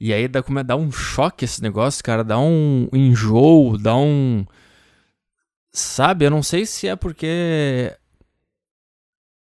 E 0.00 0.12
aí 0.12 0.26
dá 0.26 0.42
como 0.42 0.58
é 0.58 0.64
dá 0.64 0.74
um 0.74 0.90
choque 0.90 1.44
esse 1.44 1.62
negócio, 1.62 2.02
cara, 2.02 2.24
dá 2.24 2.40
um 2.40 2.88
enjoo, 2.92 3.78
dá 3.78 3.96
um 3.96 4.44
sabe, 5.72 6.24
eu 6.24 6.30
não 6.30 6.42
sei 6.42 6.66
se 6.66 6.88
é 6.88 6.96
porque 6.96 7.96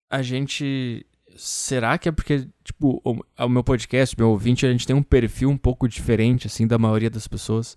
a 0.10 0.22
gente. 0.22 1.06
Será 1.44 1.98
que 1.98 2.08
é 2.08 2.12
porque, 2.12 2.48
tipo, 2.64 3.02
o, 3.04 3.20
o 3.44 3.50
meu 3.50 3.64
podcast, 3.64 4.16
meu 4.16 4.30
ouvinte, 4.30 4.64
a 4.64 4.72
gente 4.72 4.86
tem 4.86 4.96
um 4.96 5.02
perfil 5.02 5.50
um 5.50 5.58
pouco 5.58 5.88
diferente, 5.90 6.46
assim, 6.46 6.68
da 6.68 6.78
maioria 6.78 7.10
das 7.10 7.28
pessoas. 7.28 7.76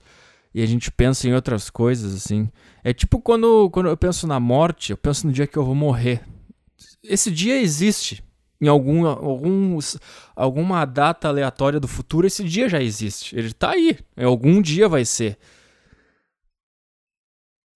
E 0.54 0.60
a 0.60 0.66
gente 0.66 0.92
pensa 0.92 1.26
em 1.26 1.32
outras 1.32 1.70
coisas, 1.70 2.14
assim. 2.14 2.50
É 2.84 2.92
tipo 2.92 3.18
quando, 3.22 3.70
quando 3.70 3.88
eu 3.88 3.96
penso 3.96 4.26
na 4.26 4.38
morte, 4.38 4.90
eu 4.90 4.98
penso 4.98 5.26
no 5.26 5.32
dia 5.32 5.46
que 5.46 5.56
eu 5.56 5.64
vou 5.64 5.74
morrer. 5.74 6.20
Esse 7.02 7.30
dia 7.30 7.58
existe. 7.58 8.22
Em 8.60 8.68
algum, 8.68 9.06
algum, 9.06 9.78
alguma 10.36 10.84
data 10.84 11.28
aleatória 11.28 11.80
do 11.80 11.88
futuro, 11.88 12.26
esse 12.26 12.44
dia 12.44 12.68
já 12.68 12.82
existe. 12.82 13.34
Ele 13.34 13.50
tá 13.50 13.70
aí. 13.70 13.98
Algum 14.14 14.60
dia 14.60 14.90
vai 14.90 15.06
ser. 15.06 15.38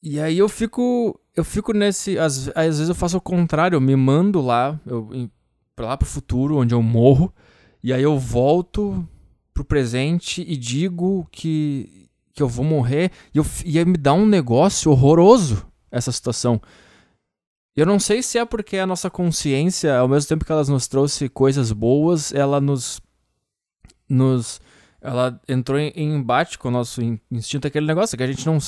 E 0.02 0.20
aí 0.20 0.36
eu 0.36 0.50
fico. 0.50 1.18
Eu 1.34 1.44
fico 1.44 1.72
nesse. 1.72 2.18
Às, 2.18 2.48
às 2.48 2.76
vezes 2.76 2.88
eu 2.90 2.94
faço 2.94 3.16
o 3.16 3.22
contrário, 3.22 3.76
eu 3.76 3.80
me 3.80 3.96
mando 3.96 4.42
lá, 4.42 4.78
eu, 4.84 5.30
pra 5.78 5.86
lá 5.86 5.96
pro 5.96 6.08
futuro, 6.08 6.56
onde 6.56 6.74
eu 6.74 6.82
morro. 6.82 7.32
E 7.80 7.92
aí 7.92 8.02
eu 8.02 8.18
volto 8.18 9.08
pro 9.54 9.64
presente 9.64 10.42
e 10.42 10.56
digo 10.56 11.24
que, 11.30 12.08
que 12.34 12.42
eu 12.42 12.48
vou 12.48 12.64
morrer. 12.64 13.12
E, 13.32 13.38
eu, 13.38 13.46
e 13.64 13.78
aí 13.78 13.84
me 13.84 13.96
dá 13.96 14.12
um 14.12 14.26
negócio 14.26 14.90
horroroso 14.90 15.64
essa 15.88 16.10
situação. 16.10 16.60
Eu 17.76 17.86
não 17.86 18.00
sei 18.00 18.24
se 18.24 18.38
é 18.38 18.44
porque 18.44 18.76
a 18.76 18.86
nossa 18.86 19.08
consciência, 19.08 19.96
ao 19.96 20.08
mesmo 20.08 20.28
tempo 20.28 20.44
que 20.44 20.50
ela 20.50 20.64
nos 20.64 20.88
trouxe 20.88 21.28
coisas 21.28 21.70
boas, 21.70 22.34
ela 22.34 22.60
nos. 22.60 23.00
nos 24.08 24.60
ela 25.00 25.40
entrou 25.46 25.78
em, 25.78 25.92
em 25.94 26.12
embate 26.16 26.58
com 26.58 26.66
o 26.66 26.72
nosso 26.72 27.00
instinto, 27.30 27.68
aquele 27.68 27.86
negócio 27.86 28.18
que 28.18 28.24
a 28.24 28.26
gente 28.26 28.44
não 28.44 28.58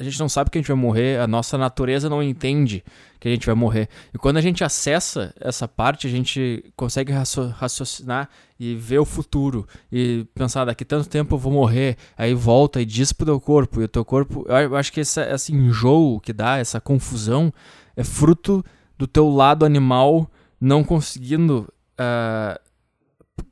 a 0.00 0.02
gente 0.02 0.18
não 0.18 0.30
sabe 0.30 0.48
que 0.48 0.56
a 0.56 0.60
gente 0.60 0.68
vai 0.68 0.76
morrer, 0.76 1.20
a 1.20 1.26
nossa 1.26 1.58
natureza 1.58 2.08
não 2.08 2.22
entende 2.22 2.82
que 3.20 3.28
a 3.28 3.30
gente 3.30 3.44
vai 3.44 3.54
morrer. 3.54 3.86
E 4.14 4.16
quando 4.16 4.38
a 4.38 4.40
gente 4.40 4.64
acessa 4.64 5.34
essa 5.38 5.68
parte, 5.68 6.06
a 6.06 6.10
gente 6.10 6.64
consegue 6.74 7.12
raciocinar 7.12 8.30
e 8.58 8.74
ver 8.74 8.98
o 8.98 9.04
futuro 9.04 9.68
e 9.92 10.26
pensar 10.34 10.64
daqui 10.64 10.86
tanto 10.86 11.06
tempo 11.06 11.34
eu 11.34 11.38
vou 11.38 11.52
morrer, 11.52 11.98
aí 12.16 12.32
volta 12.32 12.80
e 12.80 12.86
diz 12.86 13.12
pro 13.12 13.26
teu 13.26 13.38
corpo, 13.38 13.82
e 13.82 13.84
o 13.84 13.88
teu 13.88 14.02
corpo, 14.02 14.46
eu 14.48 14.74
acho 14.74 14.90
que 14.90 15.00
esse, 15.00 15.20
esse 15.20 15.52
enjoo 15.52 16.18
que 16.18 16.32
dá, 16.32 16.56
essa 16.56 16.80
confusão 16.80 17.52
é 17.94 18.02
fruto 18.02 18.64
do 18.96 19.06
teu 19.06 19.28
lado 19.28 19.66
animal 19.66 20.30
não 20.58 20.82
conseguindo 20.82 21.70
uh, 22.00 22.58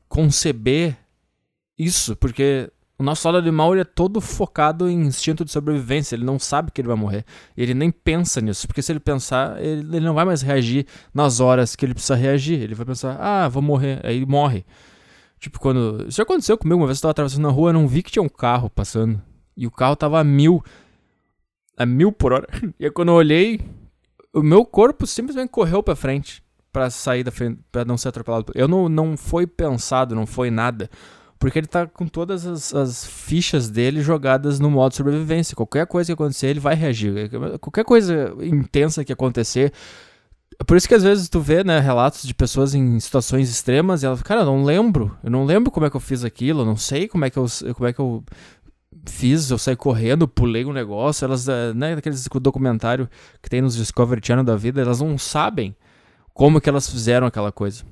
conceber 0.09 0.97
isso, 1.79 2.17
porque 2.17 2.73
o 2.99 3.03
nosso 3.05 3.29
lado 3.29 3.39
animal 3.39 3.73
ele 3.73 3.83
é 3.83 3.85
todo 3.85 4.21
focado 4.21 4.91
em 4.91 5.07
instinto 5.07 5.45
de 5.45 5.53
sobrevivência. 5.53 6.17
Ele 6.17 6.25
não 6.25 6.37
sabe 6.37 6.73
que 6.73 6.81
ele 6.81 6.89
vai 6.89 6.97
morrer. 6.97 7.25
Ele 7.57 7.73
nem 7.73 7.93
pensa 7.93 8.41
nisso. 8.41 8.67
Porque 8.67 8.83
se 8.83 8.91
ele 8.91 8.99
pensar, 8.99 9.63
ele, 9.63 9.97
ele 9.97 10.05
não 10.05 10.15
vai 10.15 10.25
mais 10.25 10.43
reagir 10.43 10.85
nas 11.15 11.39
horas 11.39 11.77
que 11.77 11.87
ele 11.87 11.95
precisa 11.95 12.17
reagir. 12.17 12.61
Ele 12.61 12.75
vai 12.75 12.85
pensar, 12.85 13.17
ah, 13.21 13.49
vou 13.49 13.63
morrer. 13.63 14.05
Aí 14.05 14.27
morre. 14.27 14.67
Tipo, 15.39 15.61
quando. 15.61 16.07
Isso 16.09 16.21
aconteceu 16.21 16.59
comigo. 16.59 16.81
Uma 16.81 16.89
vez 16.89 16.99
eu 16.99 17.03
tava 17.03 17.13
atravessando 17.13 17.45
na 17.45 17.51
rua, 17.51 17.71
eu 17.71 17.75
não 17.75 17.87
vi 17.87 18.03
que 18.03 18.11
tinha 18.11 18.23
um 18.23 18.29
carro 18.29 18.69
passando. 18.69 19.23
E 19.57 19.65
o 19.65 19.71
carro 19.71 19.95
tava 19.95 20.19
a 20.19 20.25
mil. 20.25 20.61
A 21.77 21.87
mil 21.87 22.11
por 22.11 22.33
hora. 22.33 22.49
E 22.81 22.87
aí 22.87 22.91
quando 22.91 23.11
eu 23.11 23.15
olhei, 23.15 23.61
o 24.35 24.43
meu 24.43 24.65
corpo 24.65 25.07
simplesmente 25.07 25.51
correu 25.51 25.85
pra 25.85 25.95
frente. 25.95 26.43
para 26.73 26.91
sair 26.91 27.23
da 27.23 27.31
frente. 27.31 27.61
pra 27.71 27.85
não 27.85 27.97
ser 27.97 28.09
atropelado. 28.09 28.53
Eu 28.57 28.67
não, 28.67 28.89
não 28.89 29.17
foi 29.17 29.47
pensado, 29.47 30.17
não 30.17 30.27
foi 30.27 30.51
nada. 30.51 30.91
Porque 31.39 31.59
ele 31.59 31.67
tá 31.67 31.87
com 31.87 32.07
todas 32.07 32.45
as, 32.45 32.75
as, 32.75 33.07
fichas 33.07 33.71
dele 33.71 34.01
jogadas 34.03 34.59
no 34.59 34.71
modo 34.71 34.95
sobrevivência. 34.95 35.55
Qualquer 35.55 35.87
coisa 35.87 36.09
que 36.09 36.13
acontecer, 36.13 36.49
ele 36.49 36.61
vai 36.61 36.75
reagir. 36.75 37.31
Qualquer 37.61 37.85
coisa 37.85 38.35
intensa 38.41 39.05
que 39.05 39.13
acontecer. 39.13 39.73
Por 40.67 40.77
isso 40.77 40.89
que 40.89 40.95
às 40.95 41.05
vezes 41.05 41.29
tu 41.29 41.41
vê, 41.41 41.63
né, 41.63 41.79
relatos 41.79 42.25
de 42.25 42.35
pessoas 42.35 42.75
em 42.75 42.99
situações 42.99 43.49
extremas 43.49 44.03
e 44.03 44.07
elas, 44.07 44.21
cara, 44.23 44.41
eu 44.41 44.47
não 44.47 44.65
lembro. 44.65 45.17
Eu 45.23 45.31
não 45.31 45.45
lembro 45.45 45.71
como 45.71 45.87
é 45.87 45.91
que 45.91 45.97
eu 45.97 46.01
fiz 46.01 46.25
aquilo, 46.25 46.63
eu 46.63 46.67
não 46.67 46.77
sei 46.77 47.07
como 47.07 47.25
é 47.25 47.31
que 47.31 47.39
eu, 47.39 47.47
como 47.75 47.89
é 47.89 47.93
que 47.93 48.01
eu 48.01 48.25
fiz, 49.07 49.51
eu 49.51 49.59
saí 49.59 49.77
correndo, 49.77 50.27
pulei 50.27 50.65
um 50.65 50.73
negócio, 50.73 51.25
elas, 51.25 51.49
eh, 51.49 51.73
né, 51.75 51.95
aqueles 51.95 52.27
documentário 52.41 53.09
que 53.43 53.49
tem 53.49 53.63
nos 53.63 53.77
Discovery 53.77 54.21
Channel 54.25 54.45
da 54.45 54.57
vida, 54.57 54.81
elas 54.81 55.01
não 55.01 55.17
sabem 55.17 55.77
como 56.35 56.61
que 56.61 56.69
elas 56.69 56.89
fizeram 56.91 57.27
aquela 57.27 57.53
coisa. 57.53 57.85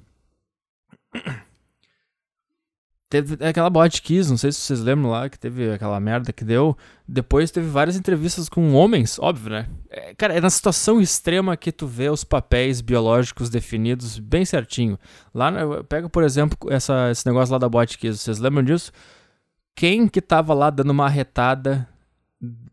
Teve 3.08 3.44
aquela 3.46 3.70
Bot 3.70 4.02
Kiss, 4.02 4.28
não 4.28 4.36
sei 4.36 4.50
se 4.50 4.60
vocês 4.60 4.80
lembram 4.80 5.10
lá, 5.10 5.28
que 5.28 5.38
teve 5.38 5.70
aquela 5.70 6.00
merda 6.00 6.32
que 6.32 6.44
deu. 6.44 6.76
Depois 7.06 7.52
teve 7.52 7.68
várias 7.68 7.96
entrevistas 7.96 8.48
com 8.48 8.74
homens, 8.74 9.16
óbvio, 9.20 9.50
né? 9.50 9.68
É, 9.88 10.12
cara, 10.14 10.34
é 10.34 10.40
na 10.40 10.50
situação 10.50 11.00
extrema 11.00 11.56
que 11.56 11.70
tu 11.70 11.86
vê 11.86 12.08
os 12.10 12.24
papéis 12.24 12.80
biológicos 12.80 13.48
definidos 13.48 14.18
bem 14.18 14.44
certinho. 14.44 14.98
Lá, 15.32 15.52
pega, 15.88 16.08
por 16.08 16.24
exemplo, 16.24 16.58
essa, 16.68 17.08
esse 17.12 17.24
negócio 17.24 17.52
lá 17.52 17.58
da 17.58 17.68
Bot 17.68 17.96
Kiss, 17.96 18.18
vocês 18.18 18.40
lembram 18.40 18.64
disso? 18.64 18.90
Quem 19.76 20.08
que 20.08 20.20
tava 20.20 20.52
lá 20.52 20.68
dando 20.68 20.90
uma 20.90 21.08
retada 21.08 21.88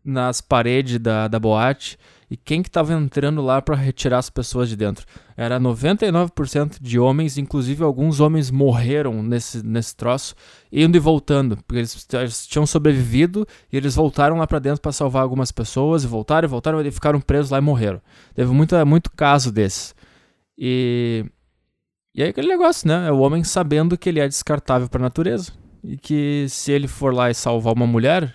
nas 0.04 0.40
paredes 0.40 0.98
da, 0.98 1.28
da 1.28 1.38
boate 1.38 1.96
e 2.30 2.36
quem 2.36 2.62
que 2.62 2.68
estava 2.68 2.92
entrando 2.92 3.42
lá 3.42 3.60
para 3.60 3.76
retirar 3.76 4.18
as 4.18 4.30
pessoas 4.30 4.68
de 4.68 4.76
dentro. 4.76 5.06
Era 5.36 5.58
99% 5.60 6.76
de 6.80 6.98
homens, 6.98 7.36
inclusive 7.38 7.82
alguns 7.82 8.20
homens 8.20 8.50
morreram 8.50 9.22
nesse, 9.22 9.64
nesse 9.64 9.96
troço, 9.96 10.34
indo 10.72 10.96
e 10.96 11.00
voltando, 11.00 11.56
porque 11.66 11.78
eles, 11.80 12.06
eles 12.12 12.46
tinham 12.46 12.66
sobrevivido 12.66 13.46
e 13.72 13.76
eles 13.76 13.94
voltaram 13.94 14.36
lá 14.38 14.46
para 14.46 14.58
dentro 14.58 14.80
para 14.80 14.92
salvar 14.92 15.22
algumas 15.22 15.50
pessoas, 15.50 16.04
e 16.04 16.06
voltaram 16.06 16.46
e 16.46 16.50
voltaram, 16.50 16.80
e 16.80 16.90
ficaram 16.90 17.20
presos 17.20 17.50
lá 17.50 17.58
e 17.58 17.62
morreram. 17.62 18.00
Teve 18.34 18.52
muita, 18.52 18.84
muito 18.84 19.10
caso 19.10 19.50
desse. 19.52 19.94
E, 20.56 21.24
e 22.14 22.22
aí 22.22 22.28
aquele 22.30 22.48
negócio, 22.48 22.86
né? 22.86 23.08
É 23.08 23.12
o 23.12 23.18
homem 23.18 23.42
sabendo 23.42 23.98
que 23.98 24.08
ele 24.08 24.20
é 24.20 24.28
descartável 24.28 24.88
para 24.88 25.00
a 25.00 25.02
natureza. 25.02 25.52
E 25.82 25.98
que 25.98 26.46
se 26.48 26.72
ele 26.72 26.88
for 26.88 27.12
lá 27.12 27.30
e 27.30 27.34
salvar 27.34 27.74
uma 27.74 27.86
mulher, 27.86 28.34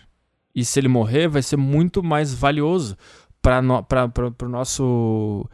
e 0.53 0.65
se 0.65 0.79
ele 0.79 0.87
morrer, 0.87 1.27
vai 1.27 1.41
ser 1.41 1.57
muito 1.57 2.03
mais 2.03 2.33
valioso 2.33 2.97
para 3.49 4.07
no, 4.07 4.35
o 4.43 4.49
nosso, 4.49 5.49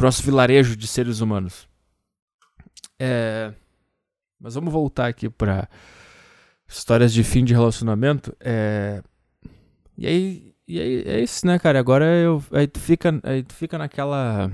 nosso 0.00 0.22
vilarejo 0.22 0.76
de 0.76 0.86
seres 0.86 1.20
humanos. 1.20 1.68
É, 2.98 3.52
mas 4.40 4.54
vamos 4.54 4.72
voltar 4.72 5.08
aqui 5.08 5.28
para 5.28 5.68
histórias 6.68 7.12
de 7.12 7.24
fim 7.24 7.44
de 7.44 7.54
relacionamento. 7.54 8.36
É, 8.40 9.02
e 9.96 10.06
aí, 10.06 10.54
e 10.66 10.80
aí 10.80 11.02
é 11.06 11.20
isso, 11.20 11.46
né, 11.46 11.58
cara? 11.58 11.78
Agora 11.78 12.04
eu, 12.04 12.42
aí 12.52 12.66
tu 12.66 12.78
fica, 12.78 13.18
aí 13.24 13.42
tu 13.42 13.54
fica 13.54 13.76
naquela 13.76 14.50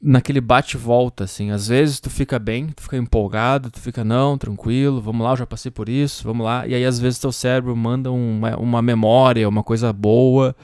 naquele 0.00 0.40
bate-volta, 0.40 1.24
assim. 1.24 1.50
Às 1.50 1.68
vezes 1.68 1.98
tu 1.98 2.08
fica 2.10 2.38
bem, 2.38 2.68
tu 2.68 2.82
fica 2.82 2.96
empolgado, 2.96 3.70
tu 3.70 3.80
fica, 3.80 4.04
não, 4.04 4.38
tranquilo, 4.38 5.00
vamos 5.00 5.24
lá, 5.24 5.32
eu 5.32 5.36
já 5.38 5.46
passei 5.46 5.70
por 5.70 5.88
isso, 5.88 6.22
vamos 6.22 6.44
lá. 6.44 6.66
E 6.66 6.74
aí 6.74 6.84
às 6.84 6.98
vezes 7.00 7.18
teu 7.18 7.32
cérebro 7.32 7.74
manda 7.76 8.10
uma, 8.12 8.56
uma 8.56 8.82
memória, 8.82 9.48
uma 9.48 9.64
coisa 9.64 9.92
boa. 9.92 10.54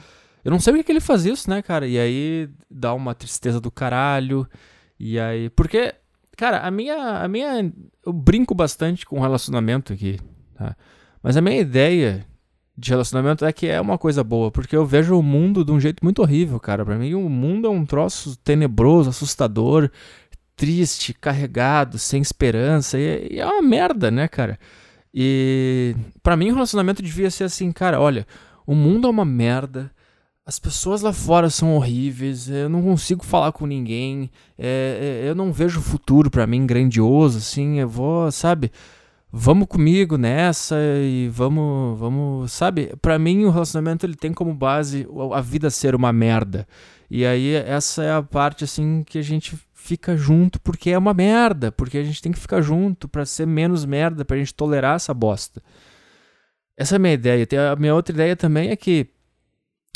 Eu 0.43 0.51
não 0.51 0.59
sei 0.59 0.73
porque 0.73 0.83
que 0.83 0.91
ele 0.91 0.99
faz 0.99 1.25
isso, 1.25 1.49
né, 1.49 1.61
cara? 1.61 1.87
E 1.87 1.97
aí 1.97 2.49
dá 2.69 2.93
uma 2.93 3.15
tristeza 3.15 3.59
do 3.61 3.71
caralho. 3.71 4.47
E 4.99 5.19
aí. 5.19 5.49
Porque, 5.49 5.93
cara, 6.35 6.59
a 6.59 6.71
minha. 6.71 6.95
A 6.95 7.27
minha. 7.27 7.71
Eu 8.05 8.11
brinco 8.11 8.53
bastante 8.53 9.05
com 9.05 9.19
relacionamento 9.19 9.93
aqui, 9.93 10.19
tá? 10.55 10.75
Mas 11.21 11.37
a 11.37 11.41
minha 11.41 11.59
ideia 11.59 12.25
de 12.77 12.89
relacionamento 12.89 13.45
é 13.45 13.53
que 13.53 13.67
é 13.67 13.79
uma 13.79 13.97
coisa 13.97 14.23
boa, 14.23 14.51
porque 14.51 14.75
eu 14.75 14.85
vejo 14.85 15.17
o 15.17 15.23
mundo 15.23 15.63
de 15.63 15.71
um 15.71 15.79
jeito 15.79 16.03
muito 16.03 16.21
horrível, 16.21 16.59
cara. 16.59 16.83
Para 16.83 16.97
mim, 16.97 17.13
o 17.13 17.29
mundo 17.29 17.67
é 17.67 17.69
um 17.69 17.85
troço 17.85 18.35
tenebroso, 18.37 19.09
assustador, 19.09 19.89
triste, 20.55 21.13
carregado, 21.13 21.97
sem 21.97 22.21
esperança, 22.21 22.97
e, 22.99 23.39
é 23.39 23.45
uma 23.45 23.61
merda, 23.61 24.09
né, 24.09 24.27
cara? 24.27 24.59
E 25.13 25.95
para 26.23 26.35
mim, 26.35 26.49
o 26.49 26.55
relacionamento 26.55 27.01
devia 27.03 27.29
ser 27.29 27.43
assim, 27.43 27.71
cara, 27.71 28.01
olha, 28.01 28.25
o 28.65 28.73
mundo 28.73 29.07
é 29.07 29.11
uma 29.11 29.25
merda. 29.25 29.91
As 30.45 30.59
pessoas 30.59 31.01
lá 31.01 31.13
fora 31.13 31.49
são 31.49 31.75
horríveis, 31.75 32.49
eu 32.49 32.67
não 32.67 32.81
consigo 32.81 33.23
falar 33.23 33.53
com 33.53 33.65
ninguém, 33.65 34.29
é, 34.57 35.21
é, 35.23 35.29
eu 35.29 35.33
não 35.33 35.53
vejo 35.53 35.79
futuro 35.81 36.29
para 36.29 36.45
mim 36.45 36.65
grandioso, 36.65 37.37
assim, 37.37 37.79
eu 37.79 37.87
vou, 37.87 38.29
sabe? 38.31 38.71
vamos 39.35 39.67
comigo 39.67 40.15
nessa 40.15 40.75
e 41.01 41.27
vamos, 41.29 41.99
vamos, 41.99 42.51
sabe? 42.51 42.95
Para 43.01 43.17
mim 43.17 43.45
o 43.45 43.49
relacionamento 43.49 44.05
ele 44.05 44.15
tem 44.15 44.31
como 44.31 44.53
base 44.53 45.07
a 45.33 45.41
vida 45.41 45.71
ser 45.71 45.95
uma 45.95 46.13
merda. 46.13 46.67
E 47.09 47.25
aí 47.25 47.55
essa 47.55 48.03
é 48.03 48.13
a 48.13 48.21
parte 48.21 48.63
assim 48.63 49.03
que 49.03 49.17
a 49.17 49.23
gente 49.23 49.57
fica 49.73 50.15
junto 50.15 50.61
porque 50.61 50.91
é 50.91 50.97
uma 50.97 51.15
merda, 51.15 51.71
porque 51.71 51.97
a 51.97 52.03
gente 52.03 52.21
tem 52.21 52.31
que 52.31 52.39
ficar 52.39 52.61
junto 52.61 53.07
para 53.07 53.25
ser 53.25 53.47
menos 53.47 53.85
merda, 53.85 54.23
pra 54.23 54.37
gente 54.37 54.53
tolerar 54.53 54.97
essa 54.97 55.13
bosta. 55.15 55.63
Essa 56.77 56.95
é 56.95 56.97
a 56.97 56.99
minha 56.99 57.13
ideia. 57.13 57.47
A 57.71 57.75
minha 57.75 57.95
outra 57.95 58.13
ideia 58.13 58.35
também 58.35 58.69
é 58.69 58.75
que 58.75 59.07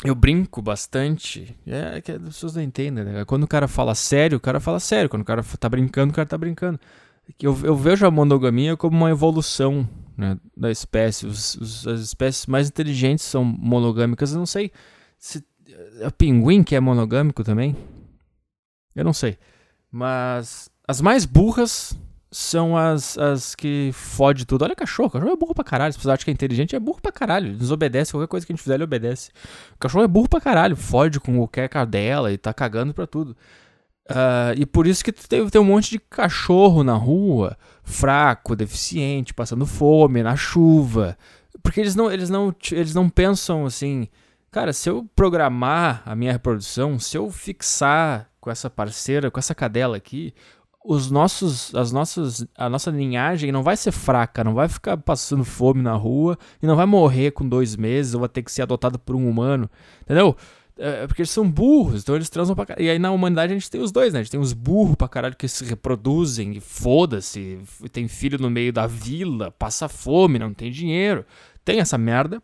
eu 0.04 0.14
brinco 0.14 0.62
bastante. 0.62 1.56
É 1.66 2.00
que 2.00 2.12
as 2.12 2.22
pessoas 2.22 2.54
não 2.54 2.62
entendem, 2.62 3.04
né? 3.04 3.24
Quando 3.24 3.44
o 3.44 3.48
cara 3.48 3.66
fala 3.66 3.94
sério, 3.94 4.38
o 4.38 4.40
cara 4.40 4.60
fala 4.60 4.80
sério. 4.80 5.08
Quando 5.08 5.22
o 5.22 5.24
cara 5.24 5.42
tá 5.42 5.68
brincando, 5.68 6.12
o 6.12 6.14
cara 6.14 6.28
tá 6.28 6.38
brincando 6.38 6.78
eu, 7.40 7.58
eu 7.62 7.76
vejo 7.76 8.06
a 8.06 8.10
monogamia 8.10 8.76
como 8.76 8.96
uma 8.96 9.10
evolução 9.10 9.88
né, 10.16 10.38
da 10.56 10.70
espécie. 10.70 11.26
Os, 11.26 11.54
os, 11.56 11.86
as 11.86 12.00
espécies 12.00 12.46
mais 12.46 12.68
inteligentes 12.68 13.24
são 13.24 13.44
monogâmicas. 13.44 14.32
Eu 14.32 14.38
não 14.38 14.46
sei 14.46 14.72
se 15.18 15.44
É 16.00 16.10
pinguim 16.10 16.62
que 16.62 16.74
é 16.74 16.80
monogâmico 16.80 17.44
também? 17.44 17.76
Eu 18.94 19.04
não 19.04 19.12
sei. 19.12 19.36
Mas 19.90 20.70
as 20.86 21.00
mais 21.00 21.24
burras 21.24 21.98
são 22.30 22.76
as, 22.76 23.16
as 23.16 23.54
que 23.54 23.90
fode 23.92 24.44
tudo. 24.44 24.62
Olha 24.62 24.76
cachorro, 24.76 25.10
cachorro 25.10 25.32
é 25.32 25.36
burro 25.36 25.54
pra 25.54 25.64
caralho. 25.64 25.92
Se 25.92 25.98
você 25.98 26.10
acha 26.10 26.24
que 26.24 26.30
é 26.30 26.34
inteligente, 26.34 26.76
é 26.76 26.80
burro 26.80 27.00
pra 27.00 27.10
caralho. 27.10 27.56
Desobedece, 27.56 28.12
qualquer 28.12 28.28
coisa 28.28 28.46
que 28.46 28.52
a 28.52 28.54
gente 28.54 28.62
fizer, 28.62 28.74
ele 28.74 28.84
obedece. 28.84 29.30
O 29.74 29.78
cachorro 29.78 30.04
é 30.04 30.08
burro 30.08 30.28
pra 30.28 30.40
caralho, 30.40 30.76
fode 30.76 31.20
com 31.20 31.36
qualquer 31.36 31.68
cadela 31.68 32.32
e 32.32 32.36
tá 32.36 32.52
cagando 32.52 32.92
pra 32.92 33.06
tudo. 33.06 33.36
Uh, 34.10 34.56
e 34.56 34.64
por 34.64 34.86
isso 34.86 35.04
que 35.04 35.12
tem, 35.12 35.46
tem 35.48 35.60
um 35.60 35.64
monte 35.64 35.90
de 35.90 35.98
cachorro 35.98 36.82
na 36.82 36.94
rua, 36.94 37.58
fraco, 37.82 38.56
deficiente, 38.56 39.34
passando 39.34 39.66
fome, 39.66 40.22
na 40.22 40.36
chuva. 40.36 41.16
Porque 41.62 41.80
eles 41.80 41.94
não, 41.94 42.10
eles 42.10 42.30
não, 42.30 42.54
eles 42.72 42.94
não 42.94 43.08
pensam 43.08 43.66
assim, 43.66 44.08
cara, 44.50 44.72
se 44.72 44.88
eu 44.88 45.06
programar 45.14 46.02
a 46.06 46.14
minha 46.14 46.32
reprodução, 46.32 46.98
se 46.98 47.18
eu 47.18 47.30
fixar 47.30 48.30
com 48.40 48.50
essa 48.50 48.70
parceira, 48.70 49.30
com 49.30 49.38
essa 49.38 49.54
cadela 49.54 49.96
aqui, 49.96 50.32
os 50.84 51.10
nossos, 51.10 51.74
as 51.74 51.92
nossas, 51.92 52.46
a 52.56 52.68
nossa 52.68 52.90
linhagem 52.90 53.52
não 53.52 53.62
vai 53.62 53.76
ser 53.76 53.92
fraca, 53.92 54.44
não 54.44 54.54
vai 54.54 54.68
ficar 54.68 54.96
passando 54.96 55.44
fome 55.44 55.82
na 55.82 55.94
rua 55.94 56.38
e 56.62 56.66
não 56.66 56.76
vai 56.76 56.86
morrer 56.86 57.32
com 57.32 57.48
dois 57.48 57.76
meses 57.76 58.14
ou 58.14 58.20
vai 58.20 58.28
ter 58.28 58.42
que 58.42 58.52
ser 58.52 58.62
adotado 58.62 58.98
por 58.98 59.16
um 59.16 59.28
humano, 59.28 59.68
entendeu? 60.02 60.36
É, 60.78 61.02
é 61.02 61.06
porque 61.06 61.22
eles 61.22 61.30
são 61.30 61.50
burros, 61.50 62.02
então 62.02 62.14
eles 62.14 62.30
transam 62.30 62.54
pra 62.54 62.64
caralho. 62.64 62.86
E 62.86 62.90
aí 62.90 62.98
na 62.98 63.10
humanidade 63.10 63.52
a 63.52 63.56
gente 63.56 63.70
tem 63.70 63.80
os 63.80 63.90
dois, 63.90 64.12
né? 64.12 64.20
A 64.20 64.22
gente 64.22 64.30
tem 64.30 64.40
os 64.40 64.52
burros 64.52 64.94
pra 64.94 65.08
caralho 65.08 65.36
que 65.36 65.48
se 65.48 65.64
reproduzem 65.64 66.56
e 66.56 66.60
foda-se, 66.60 67.58
tem 67.92 68.06
filho 68.06 68.38
no 68.38 68.48
meio 68.48 68.72
da 68.72 68.86
vila, 68.86 69.50
passa 69.50 69.88
fome, 69.88 70.38
não 70.38 70.54
tem 70.54 70.70
dinheiro. 70.70 71.26
Tem 71.64 71.80
essa 71.80 71.98
merda. 71.98 72.42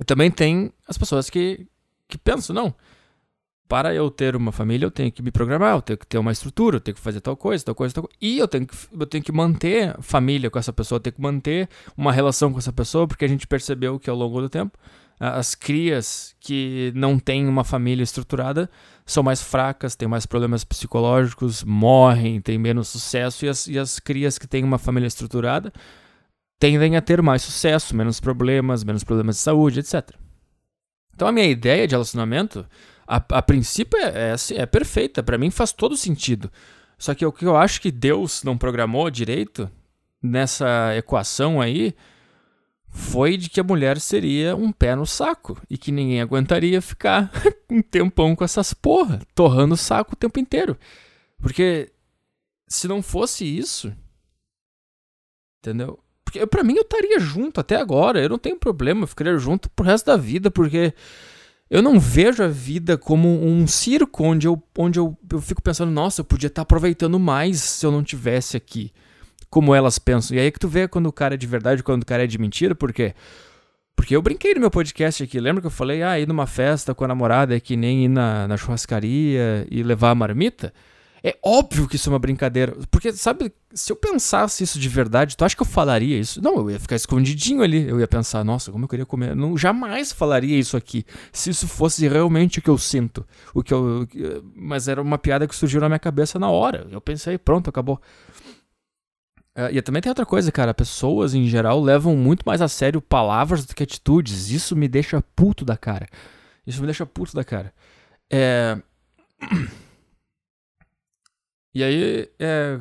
E 0.00 0.04
também 0.04 0.30
tem 0.30 0.72
as 0.88 0.96
pessoas 0.96 1.28
que, 1.28 1.66
que 2.08 2.16
pensam, 2.16 2.54
não, 2.54 2.74
para 3.70 3.94
eu 3.94 4.10
ter 4.10 4.34
uma 4.34 4.50
família, 4.50 4.84
eu 4.84 4.90
tenho 4.90 5.12
que 5.12 5.22
me 5.22 5.30
programar, 5.30 5.76
eu 5.76 5.80
tenho 5.80 5.96
que 5.96 6.04
ter 6.04 6.18
uma 6.18 6.32
estrutura, 6.32 6.78
eu 6.78 6.80
tenho 6.80 6.96
que 6.96 7.00
fazer 7.00 7.20
tal 7.20 7.36
coisa, 7.36 7.64
tal 7.64 7.72
coisa, 7.72 7.94
tal 7.94 8.02
coisa. 8.02 8.18
E 8.20 8.36
eu 8.36 8.48
tenho 8.48 8.66
que, 8.66 8.74
eu 8.92 9.06
tenho 9.06 9.22
que 9.22 9.30
manter 9.30 9.94
família 10.00 10.50
com 10.50 10.58
essa 10.58 10.72
pessoa, 10.72 10.96
eu 10.96 11.00
tenho 11.00 11.14
que 11.14 11.22
manter 11.22 11.68
uma 11.96 12.10
relação 12.10 12.52
com 12.52 12.58
essa 12.58 12.72
pessoa, 12.72 13.06
porque 13.06 13.24
a 13.24 13.28
gente 13.28 13.46
percebeu 13.46 13.96
que 13.96 14.10
ao 14.10 14.16
longo 14.16 14.40
do 14.40 14.48
tempo, 14.48 14.76
as 15.20 15.54
crias 15.54 16.34
que 16.40 16.92
não 16.96 17.16
têm 17.16 17.46
uma 17.46 17.62
família 17.62 18.02
estruturada 18.02 18.68
são 19.06 19.22
mais 19.22 19.40
fracas, 19.40 19.94
têm 19.94 20.08
mais 20.08 20.26
problemas 20.26 20.64
psicológicos, 20.64 21.62
morrem, 21.62 22.40
têm 22.40 22.58
menos 22.58 22.88
sucesso, 22.88 23.46
e 23.46 23.48
as, 23.48 23.68
e 23.68 23.78
as 23.78 24.00
crias 24.00 24.36
que 24.36 24.48
têm 24.48 24.64
uma 24.64 24.78
família 24.78 25.06
estruturada 25.06 25.72
tendem 26.58 26.96
a 26.96 27.00
ter 27.00 27.22
mais 27.22 27.42
sucesso, 27.42 27.94
menos 27.94 28.18
problemas, 28.18 28.82
menos 28.82 29.04
problemas 29.04 29.36
de 29.36 29.42
saúde, 29.42 29.78
etc. 29.78 30.10
Então 31.14 31.28
a 31.28 31.32
minha 31.32 31.46
ideia 31.46 31.86
de 31.86 31.94
relacionamento 31.94 32.66
a, 33.10 33.16
a 33.38 33.42
princípio 33.42 33.98
é, 33.98 34.28
é, 34.28 34.30
assim, 34.30 34.54
é 34.54 34.64
perfeita, 34.64 35.20
para 35.20 35.36
mim 35.36 35.50
faz 35.50 35.72
todo 35.72 35.96
sentido. 35.96 36.50
Só 36.96 37.12
que 37.12 37.26
o 37.26 37.32
que 37.32 37.44
eu 37.44 37.56
acho 37.56 37.80
que 37.80 37.90
Deus 37.90 38.44
não 38.44 38.56
programou 38.56 39.10
direito 39.10 39.68
nessa 40.22 40.94
equação 40.96 41.60
aí 41.60 41.92
foi 42.88 43.36
de 43.36 43.50
que 43.50 43.58
a 43.58 43.64
mulher 43.64 43.98
seria 43.98 44.54
um 44.54 44.70
pé 44.70 44.94
no 44.94 45.06
saco 45.06 45.60
e 45.68 45.76
que 45.76 45.90
ninguém 45.90 46.20
aguentaria 46.20 46.80
ficar 46.80 47.32
um 47.68 47.82
tempão 47.82 48.36
com 48.36 48.44
essas 48.44 48.72
porra, 48.72 49.20
torrando 49.34 49.74
o 49.74 49.78
saco 49.78 50.12
o 50.12 50.16
tempo 50.16 50.38
inteiro. 50.38 50.78
Porque 51.40 51.90
se 52.68 52.86
não 52.86 53.02
fosse 53.02 53.44
isso, 53.44 53.92
entendeu? 55.58 55.98
Porque 56.24 56.46
para 56.46 56.62
mim 56.62 56.76
eu 56.76 56.82
estaria 56.82 57.18
junto 57.18 57.58
até 57.58 57.74
agora, 57.74 58.20
eu 58.20 58.28
não 58.28 58.38
tenho 58.38 58.56
problema, 58.56 59.02
eu 59.02 59.08
ficaria 59.08 59.36
junto 59.36 59.68
pro 59.70 59.84
resto 59.84 60.06
da 60.06 60.16
vida, 60.16 60.48
porque 60.48 60.94
eu 61.70 61.80
não 61.80 62.00
vejo 62.00 62.42
a 62.42 62.48
vida 62.48 62.98
como 62.98 63.28
um 63.28 63.64
circo 63.64 64.24
onde 64.24 64.48
eu, 64.48 64.60
onde 64.76 64.98
eu, 64.98 65.16
eu 65.32 65.40
fico 65.40 65.62
pensando, 65.62 65.92
nossa, 65.92 66.20
eu 66.20 66.24
podia 66.24 66.48
estar 66.48 66.62
aproveitando 66.62 67.18
mais 67.18 67.60
se 67.60 67.86
eu 67.86 67.92
não 67.92 68.02
tivesse 68.02 68.56
aqui. 68.56 68.92
Como 69.48 69.74
elas 69.74 69.98
pensam. 69.98 70.36
E 70.36 70.40
aí 70.40 70.50
que 70.50 70.58
tu 70.58 70.68
vê 70.68 70.88
quando 70.88 71.06
o 71.06 71.12
cara 71.12 71.34
é 71.34 71.36
de 71.36 71.46
verdade 71.46 71.82
quando 71.82 72.02
o 72.02 72.06
cara 72.06 72.24
é 72.24 72.26
de 72.26 72.38
mentira, 72.38 72.74
por 72.74 72.92
quê? 72.92 73.14
Porque 73.94 74.16
eu 74.16 74.22
brinquei 74.22 74.54
no 74.54 74.60
meu 74.60 74.70
podcast 74.70 75.22
aqui. 75.22 75.38
Lembra 75.38 75.60
que 75.60 75.66
eu 75.66 75.70
falei, 75.70 76.02
ah, 76.02 76.18
ir 76.18 76.26
numa 76.26 76.46
festa 76.46 76.94
com 76.94 77.04
a 77.04 77.08
namorada 77.08 77.54
é 77.54 77.60
que 77.60 77.76
nem 77.76 78.04
ir 78.04 78.08
na, 78.08 78.48
na 78.48 78.56
churrascaria 78.56 79.66
e 79.70 79.82
levar 79.82 80.10
a 80.10 80.14
marmita? 80.14 80.72
É 81.22 81.36
óbvio 81.42 81.86
que 81.86 81.96
isso 81.96 82.08
é 82.08 82.12
uma 82.12 82.18
brincadeira. 82.18 82.74
Porque, 82.90 83.12
sabe, 83.12 83.52
se 83.72 83.92
eu 83.92 83.96
pensasse 83.96 84.64
isso 84.64 84.78
de 84.78 84.88
verdade, 84.88 85.36
tu 85.36 85.44
acha 85.44 85.54
que 85.54 85.62
eu 85.62 85.66
falaria 85.66 86.18
isso? 86.18 86.42
Não, 86.42 86.56
eu 86.56 86.70
ia 86.70 86.80
ficar 86.80 86.96
escondidinho 86.96 87.62
ali. 87.62 87.88
Eu 87.88 88.00
ia 88.00 88.08
pensar, 88.08 88.42
nossa, 88.42 88.72
como 88.72 88.84
eu 88.84 88.88
queria 88.88 89.06
comer. 89.06 89.36
Não, 89.36 89.56
jamais 89.56 90.12
falaria 90.12 90.58
isso 90.58 90.76
aqui. 90.76 91.04
Se 91.32 91.50
isso 91.50 91.68
fosse 91.68 92.08
realmente 92.08 92.58
o 92.58 92.62
que 92.62 92.70
eu 92.70 92.78
sinto. 92.78 93.26
O 93.54 93.62
que 93.62 93.74
eu. 93.74 94.08
Mas 94.54 94.88
era 94.88 95.00
uma 95.00 95.18
piada 95.18 95.46
que 95.46 95.54
surgiu 95.54 95.80
na 95.80 95.88
minha 95.88 95.98
cabeça 95.98 96.38
na 96.38 96.50
hora. 96.50 96.86
Eu 96.90 97.00
pensei, 97.00 97.36
pronto, 97.36 97.68
acabou. 97.68 98.00
Uh, 99.56 99.68
e 99.72 99.82
também 99.82 100.00
tem 100.00 100.10
outra 100.10 100.24
coisa, 100.24 100.50
cara. 100.50 100.72
Pessoas, 100.72 101.34
em 101.34 101.46
geral, 101.46 101.80
levam 101.80 102.16
muito 102.16 102.44
mais 102.46 102.62
a 102.62 102.68
sério 102.68 103.00
palavras 103.00 103.66
do 103.66 103.74
que 103.74 103.82
atitudes. 103.82 104.50
Isso 104.50 104.74
me 104.74 104.88
deixa 104.88 105.22
puto 105.36 105.64
da 105.64 105.76
cara. 105.76 106.06
Isso 106.66 106.80
me 106.80 106.86
deixa 106.86 107.04
puto 107.04 107.34
da 107.34 107.44
cara. 107.44 107.72
É. 108.30 108.78
E 111.74 111.84
aí, 111.84 112.28
é... 112.38 112.80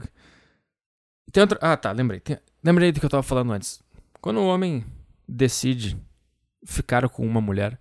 Tem 1.31 1.41
outra... 1.41 1.59
Ah, 1.61 1.77
tá, 1.77 1.91
lembrei. 1.91 2.19
Tem... 2.19 2.37
Lembrei 2.63 2.91
do 2.91 2.99
que 2.99 3.05
eu 3.05 3.09
tava 3.09 3.23
falando 3.23 3.53
antes. 3.53 3.81
Quando 4.19 4.37
o 4.37 4.47
homem 4.47 4.83
decide 5.27 5.97
ficar 6.65 7.07
com 7.09 7.25
uma 7.25 7.39
mulher, 7.39 7.79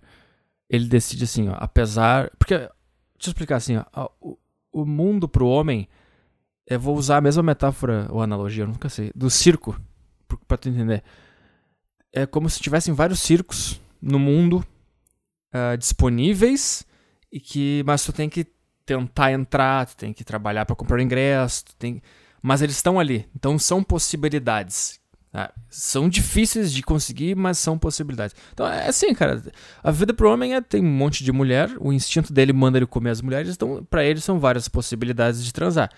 ele 0.69 0.87
decide 0.87 1.23
assim, 1.23 1.49
ó, 1.49 1.55
apesar... 1.57 2.31
Porque, 2.37 2.55
deixa 2.57 2.69
eu 3.25 3.29
explicar 3.29 3.57
assim, 3.57 3.77
ó, 3.93 4.09
o, 4.21 4.37
o 4.71 4.85
mundo 4.85 5.27
pro 5.27 5.47
homem, 5.47 5.87
eu 6.67 6.79
vou 6.79 6.95
usar 6.95 7.17
a 7.17 7.21
mesma 7.21 7.43
metáfora 7.43 8.07
ou 8.09 8.21
analogia, 8.21 8.63
eu 8.63 8.67
nunca 8.67 8.87
sei, 8.87 9.11
do 9.15 9.29
circo, 9.29 9.79
pra 10.47 10.57
tu 10.57 10.69
entender. 10.69 11.03
É 12.13 12.25
como 12.25 12.49
se 12.49 12.61
tivessem 12.61 12.93
vários 12.93 13.19
circos 13.19 13.81
no 14.01 14.19
mundo 14.19 14.65
uh, 15.53 15.77
disponíveis 15.77 16.85
e 17.31 17.39
que 17.39 17.83
mas 17.85 18.03
tu 18.03 18.13
tem 18.13 18.29
que 18.29 18.45
tentar 18.89 19.31
entrar, 19.31 19.85
tu 19.85 19.95
tem 19.95 20.11
que 20.11 20.23
trabalhar 20.23 20.65
para 20.65 20.75
comprar 20.75 21.01
ingresso, 21.01 21.63
tem... 21.77 22.01
mas 22.41 22.61
eles 22.61 22.75
estão 22.75 22.99
ali. 22.99 23.27
Então 23.35 23.59
são 23.59 23.83
possibilidades. 23.83 24.99
Tá? 25.31 25.53
São 25.69 26.09
difíceis 26.09 26.73
de 26.73 26.81
conseguir, 26.81 27.35
mas 27.35 27.59
são 27.59 27.77
possibilidades. 27.77 28.35
Então 28.51 28.67
é 28.67 28.87
assim, 28.87 29.13
cara. 29.13 29.43
A 29.83 29.91
vida 29.91 30.11
pro 30.11 30.31
homem 30.31 30.55
é 30.55 30.61
tem 30.61 30.83
um 30.83 30.91
monte 30.91 31.23
de 31.23 31.31
mulher, 31.31 31.69
o 31.79 31.93
instinto 31.93 32.33
dele 32.33 32.51
manda 32.51 32.79
ele 32.79 32.87
comer 32.87 33.11
as 33.11 33.21
mulheres, 33.21 33.53
então 33.53 33.85
para 33.89 34.03
ele 34.03 34.19
são 34.19 34.39
várias 34.39 34.67
possibilidades 34.67 35.45
de 35.45 35.53
transar. 35.53 35.91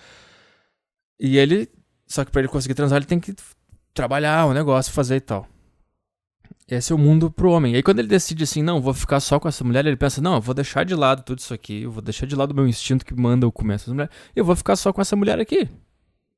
E 1.18 1.38
ele, 1.38 1.70
só 2.08 2.26
que 2.26 2.32
para 2.32 2.42
ele 2.42 2.50
conseguir 2.50 2.74
transar, 2.74 2.98
ele 2.98 3.06
tem 3.06 3.20
que 3.20 3.34
trabalhar, 3.94 4.48
um 4.48 4.54
negócio, 4.54 4.92
fazer 4.92 5.16
e 5.16 5.22
tal. 5.22 5.48
Esse 6.72 6.94
é 6.94 6.96
o 6.96 6.98
mundo 6.98 7.30
pro 7.30 7.52
homem. 7.52 7.74
E 7.74 7.76
aí 7.76 7.84
quando 7.84 8.00
ele 8.00 8.08
decide 8.08 8.46
assim, 8.46 8.64
não, 8.64 8.80
vou 8.80 8.94
ficar 8.94 9.20
só 9.20 9.38
com 9.38 9.48
essa 9.50 9.62
mulher, 9.62 9.86
ele 9.86 9.98
pensa, 9.98 10.22
não, 10.22 10.36
eu 10.36 10.42
vou 10.42 10.56
deixar 10.56 10.86
de 10.86 10.96
lado 10.96 11.22
tudo 11.22 11.40
isso 11.40 11.54
aqui, 11.54 11.84
eu 11.84 11.92
vou 11.92 12.02
deixar 12.02 12.26
de 12.26 12.34
lado 12.34 12.52
o 12.52 12.56
meu 12.56 12.66
instinto 12.66 13.06
que 13.06 13.14
manda 13.14 13.46
eu 13.46 13.52
comer 13.52 13.74
essa 13.74 13.92
mulher, 13.92 14.10
e 14.34 14.40
eu 14.40 14.46
vou 14.46 14.56
ficar 14.56 14.78
só 14.78 14.94
com 14.94 15.02
essa 15.02 15.14
mulher 15.14 15.38
aqui. 15.38 15.68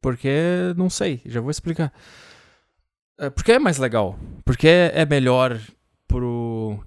Porque, 0.01 0.73
não 0.75 0.89
sei, 0.89 1.21
já 1.23 1.39
vou 1.39 1.51
explicar. 1.51 1.93
É, 3.19 3.29
porque 3.29 3.51
é 3.51 3.59
mais 3.59 3.77
legal. 3.77 4.17
Porque 4.43 4.67
é 4.67 5.05
melhor 5.05 5.59
pro 6.07 6.79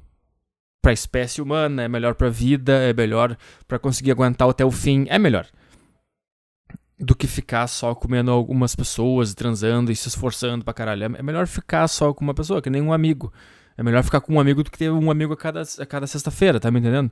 pra 0.83 0.93
espécie 0.93 1.41
humana, 1.41 1.83
é 1.83 1.89
melhor 1.89 2.15
pra 2.15 2.29
vida, 2.29 2.73
é 2.75 2.93
melhor 2.93 3.37
para 3.67 3.79
conseguir 3.79 4.11
aguentar 4.11 4.49
até 4.49 4.65
o 4.65 4.71
fim, 4.71 5.07
é 5.09 5.19
melhor 5.19 5.47
do 6.99 7.15
que 7.15 7.27
ficar 7.27 7.67
só 7.67 7.95
comendo 7.95 8.31
algumas 8.31 8.75
pessoas, 8.75 9.35
transando 9.35 9.93
e 9.93 9.97
se 9.97 10.09
esforçando 10.09 10.65
pra 10.65 10.73
caralho. 10.73 11.05
É 11.05 11.23
melhor 11.23 11.47
ficar 11.47 11.87
só 11.89 12.13
com 12.15 12.25
uma 12.25 12.35
pessoa, 12.35 12.63
que 12.63 12.71
nem 12.71 12.81
um 12.81 12.93
amigo. 12.93 13.33
É 13.77 13.83
melhor 13.83 14.03
ficar 14.03 14.21
com 14.21 14.35
um 14.35 14.41
amigo 14.41 14.63
do 14.63 14.71
que 14.71 14.79
ter 14.79 14.91
um 14.91 15.11
amigo 15.11 15.35
a 15.35 15.37
cada, 15.37 15.63
a 15.63 15.87
cada 15.87 16.07
sexta-feira, 16.07 16.59
tá 16.59 16.71
me 16.71 16.81
entendendo? 16.81 17.11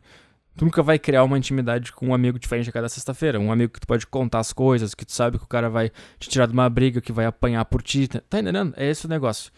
Tu 0.57 0.65
nunca 0.65 0.83
vai 0.83 0.99
criar 0.99 1.25
uma 1.25 1.37
intimidade 1.37 1.93
com 1.93 2.09
um 2.09 2.15
amigo 2.15 2.39
diferente 2.39 2.71
a 2.71 2.73
cada 2.73 2.89
sexta-feira. 2.89 3.41
Um 3.41 3.51
amigo 3.51 3.73
que 3.73 3.81
tu 3.81 3.87
pode 3.87 4.07
contar 4.07 4.39
as 4.39 4.53
coisas, 4.53 4.95
que 4.95 5.05
tu 5.05 5.13
sabe 5.13 5.37
que 5.37 5.45
o 5.45 5.49
cara 5.49 5.69
vai 5.69 5.91
te 6.19 6.29
tirar 6.29 6.47
de 6.47 6.53
uma 6.53 6.71
briga, 6.71 7.01
que 7.01 7.13
vai 7.13 7.27
apanhar 7.27 7.65
por 7.65 7.83
ti. 7.83 8.07
Tá, 8.07 8.23
tá 8.31 8.39
entendendo? 8.39 8.73
É 8.77 8.89
esse 8.89 9.05
o 9.05 9.09
negócio. 9.09 9.53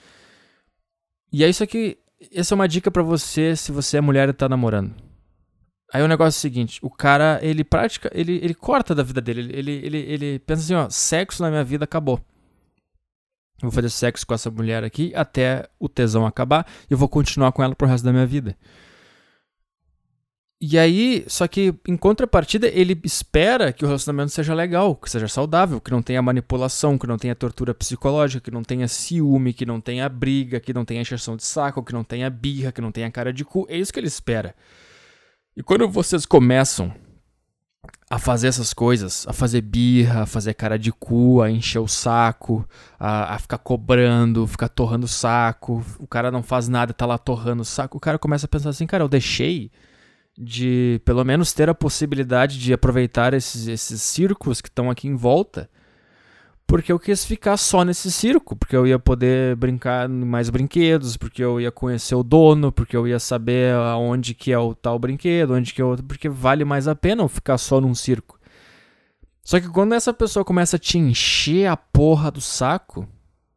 E 1.31 1.45
é 1.45 1.49
isso 1.49 1.62
aqui. 1.62 1.99
Essa 2.33 2.55
é 2.55 2.57
uma 2.57 2.67
dica 2.67 2.91
para 2.91 3.03
você 3.03 3.55
se 3.55 3.71
você 3.71 3.99
é 3.99 4.01
mulher 4.01 4.31
e 4.31 4.33
tá 4.33 4.49
namorando. 4.49 4.95
Aí 5.92 6.03
o 6.03 6.09
negócio 6.09 6.37
é 6.37 6.38
o 6.38 6.40
seguinte, 6.40 6.79
o 6.83 6.90
cara, 6.90 7.38
ele 7.42 7.62
pratica, 7.62 8.11
ele, 8.12 8.40
ele 8.42 8.55
corta 8.55 8.94
da 8.94 9.05
vida 9.05 9.20
dele, 9.20 9.53
ele, 9.53 9.72
ele, 9.72 9.99
ele 9.99 10.38
pensa 10.40 10.62
assim, 10.62 10.75
ó, 10.75 10.90
sexo 10.90 11.42
na 11.42 11.49
minha 11.49 11.62
vida 11.62 11.85
acabou. 11.85 12.20
Eu 13.62 13.70
vou 13.70 13.70
fazer 13.70 13.88
sexo 13.88 14.27
com 14.27 14.35
essa 14.35 14.51
mulher 14.51 14.85
aqui 14.85 15.12
até 15.14 15.68
o 15.79 15.88
tesão 15.88 16.27
acabar 16.27 16.66
e 16.90 16.92
eu 16.92 16.99
vou 16.99 17.09
continuar 17.09 17.53
com 17.53 17.62
ela 17.62 17.75
pro 17.75 17.87
resto 17.87 18.05
da 18.05 18.12
minha 18.12 18.27
vida. 18.27 18.57
E 20.59 20.79
aí, 20.79 21.25
só 21.29 21.46
que 21.46 21.75
em 21.87 21.96
contrapartida, 21.99 22.66
ele 22.66 22.99
espera 23.05 23.72
que 23.72 23.85
o 23.85 23.87
relacionamento 23.87 24.33
seja 24.33 24.55
legal, 24.55 24.96
que 24.96 25.11
seja 25.11 25.29
saudável, 25.29 25.81
que 25.81 25.90
não 25.90 26.01
tenha 26.03 26.22
manipulação, 26.22 26.96
que 26.96 27.07
não 27.07 27.18
tenha 27.18 27.35
tortura 27.35 27.75
psicológica, 27.75 28.40
que 28.40 28.51
não 28.51 28.62
tenha 28.62 28.88
ciúme, 28.88 29.53
que 29.53 29.66
não 29.66 29.81
tenha 29.83 30.09
briga, 30.09 30.59
que 30.59 30.72
não 30.72 30.85
tenha 30.85 31.03
encheção 31.03 31.37
de 31.37 31.44
saco, 31.44 31.83
que 31.83 31.92
não 31.92 32.03
tenha 32.03 32.31
birra, 32.31 32.72
que 32.72 32.81
não 32.81 32.90
tenha 32.90 33.11
cara 33.11 33.33
de 33.35 33.44
cu. 33.44 33.66
É 33.68 33.77
isso 33.77 33.92
que 33.92 34.01
ele 34.01 34.07
espera. 34.07 34.55
E 35.57 35.62
quando 35.62 35.88
vocês 35.88 36.27
começam 36.27 36.92
a 38.11 38.19
fazer 38.19 38.49
essas 38.49 38.75
coisas, 38.75 39.27
a 39.27 39.33
fazer 39.33 39.62
birra, 39.62 40.23
a 40.23 40.27
fazer 40.27 40.53
cara 40.53 40.79
de 40.79 40.92
cu, 40.92 41.40
a 41.40 41.51
encher 41.51 41.79
o 41.79 41.88
saco, 41.88 42.69
a, 43.01 43.35
a, 43.35 43.38
ficar 43.38 43.57
cobrando, 43.59 44.47
ficar 44.47 44.69
torrando 44.69 45.07
o 45.07 45.09
saco, 45.09 45.83
o 45.99 46.07
cara 46.07 46.31
não 46.31 46.42
faz 46.42 46.69
nada, 46.69 46.92
tá 46.92 47.07
lá 47.07 47.16
torrando 47.16 47.62
o 47.62 47.64
saco, 47.64 47.97
o 47.97 48.01
cara 48.01 48.19
começa 48.19 48.45
a 48.45 48.49
pensar 48.49 48.69
assim, 48.69 48.87
cara, 48.87 49.03
eu 49.03 49.09
deixei 49.09 49.73
de 50.38 51.01
pelo 51.07 51.25
menos 51.25 51.55
ter 51.55 51.71
a 51.71 51.75
possibilidade 51.75 52.59
de 52.59 52.75
aproveitar 52.75 53.33
esses, 53.33 53.66
esses 53.66 54.03
círculos 54.03 54.61
que 54.61 54.69
estão 54.69 54.90
aqui 54.90 55.09
em 55.09 55.16
volta 55.16 55.71
porque 56.66 56.90
eu 56.90 56.98
quis 56.98 57.24
ficar 57.24 57.57
só 57.57 57.85
nesse 57.85 58.11
circo, 58.11 58.57
porque 58.57 58.76
eu 58.76 58.87
ia 58.87 58.98
poder 58.98 59.55
brincar 59.57 60.11
em 60.11 60.24
mais 60.24 60.50
brinquedos, 60.50 61.16
porque 61.16 61.42
eu 61.42 61.61
ia 61.61 61.70
conhecer 61.70 62.14
o 62.16 62.24
dono, 62.24 62.72
porque 62.72 62.96
eu 62.96 63.07
ia 63.07 63.20
saber 63.20 63.72
aonde 63.74 64.35
que 64.35 64.52
é 64.52 64.59
o 64.59 64.74
tal 64.74 64.98
brinquedo, 64.98 65.55
onde 65.55 65.72
que 65.72 65.81
é 65.81 65.85
o 65.85 65.96
porque 66.02 66.29
vale 66.29 66.64
mais 66.64 66.88
a 66.88 66.96
pena 66.96 67.22
eu 67.22 67.29
ficar 67.29 67.57
só 67.57 67.81
num 67.81 67.94
circo. 67.94 68.38
Só 69.44 69.61
que 69.61 69.68
quando 69.68 69.94
essa 69.94 70.12
pessoa 70.12 70.44
começa 70.44 70.74
a 70.74 70.79
te 70.79 70.98
encher 70.98 71.66
a 71.66 71.76
porra 71.76 72.33
do 72.33 72.40
saco, 72.40 73.07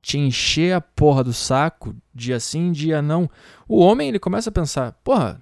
te 0.03 0.19
encher 0.19 0.73
a 0.73 0.81
porra 0.81 1.23
do 1.23 1.33
saco, 1.33 1.95
dia 2.13 2.39
sim, 2.39 2.71
dia 2.71 3.01
não, 3.01 3.27
o 3.67 3.79
homem 3.79 4.09
ele 4.09 4.19
começa 4.19 4.51
a 4.51 4.53
pensar, 4.53 4.91
porra, 5.03 5.41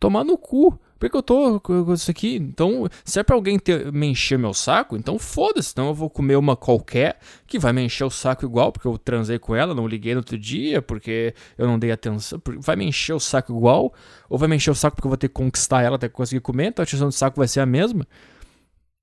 tomar 0.00 0.24
no 0.24 0.38
cu. 0.38 0.80
Por 0.98 1.08
que 1.08 1.16
eu 1.16 1.22
tô 1.22 1.60
com 1.60 1.92
isso 1.94 2.10
aqui? 2.10 2.36
Então, 2.36 2.88
se 3.04 3.20
é 3.20 3.22
pra 3.22 3.36
alguém 3.36 3.58
ter, 3.58 3.92
me 3.92 4.08
encher 4.08 4.36
meu 4.36 4.52
saco, 4.52 4.96
então 4.96 5.16
foda-se. 5.18 5.70
Então 5.70 5.86
eu 5.86 5.94
vou 5.94 6.10
comer 6.10 6.36
uma 6.36 6.56
qualquer 6.56 7.18
que 7.46 7.58
vai 7.58 7.72
me 7.72 7.82
encher 7.82 8.04
o 8.04 8.10
saco 8.10 8.44
igual, 8.44 8.72
porque 8.72 8.88
eu 8.88 8.98
transei 8.98 9.38
com 9.38 9.54
ela, 9.54 9.74
não 9.74 9.86
liguei 9.86 10.14
no 10.14 10.20
outro 10.20 10.36
dia, 10.36 10.82
porque 10.82 11.34
eu 11.56 11.68
não 11.68 11.78
dei 11.78 11.92
atenção. 11.92 12.40
Vai 12.58 12.74
me 12.74 12.84
encher 12.84 13.12
o 13.12 13.20
saco 13.20 13.52
igual, 13.52 13.94
ou 14.28 14.36
vai 14.36 14.48
me 14.48 14.56
encher 14.56 14.72
o 14.72 14.74
saco 14.74 14.96
porque 14.96 15.06
eu 15.06 15.10
vou 15.10 15.16
ter 15.16 15.28
que 15.28 15.34
conquistar 15.34 15.82
ela 15.82 15.94
até 15.94 16.08
conseguir 16.08 16.40
comer, 16.40 16.66
então 16.66 16.82
a 16.82 16.84
encheção 16.84 17.08
de 17.08 17.14
saco 17.14 17.36
vai 17.36 17.46
ser 17.46 17.60
a 17.60 17.66
mesma. 17.66 18.04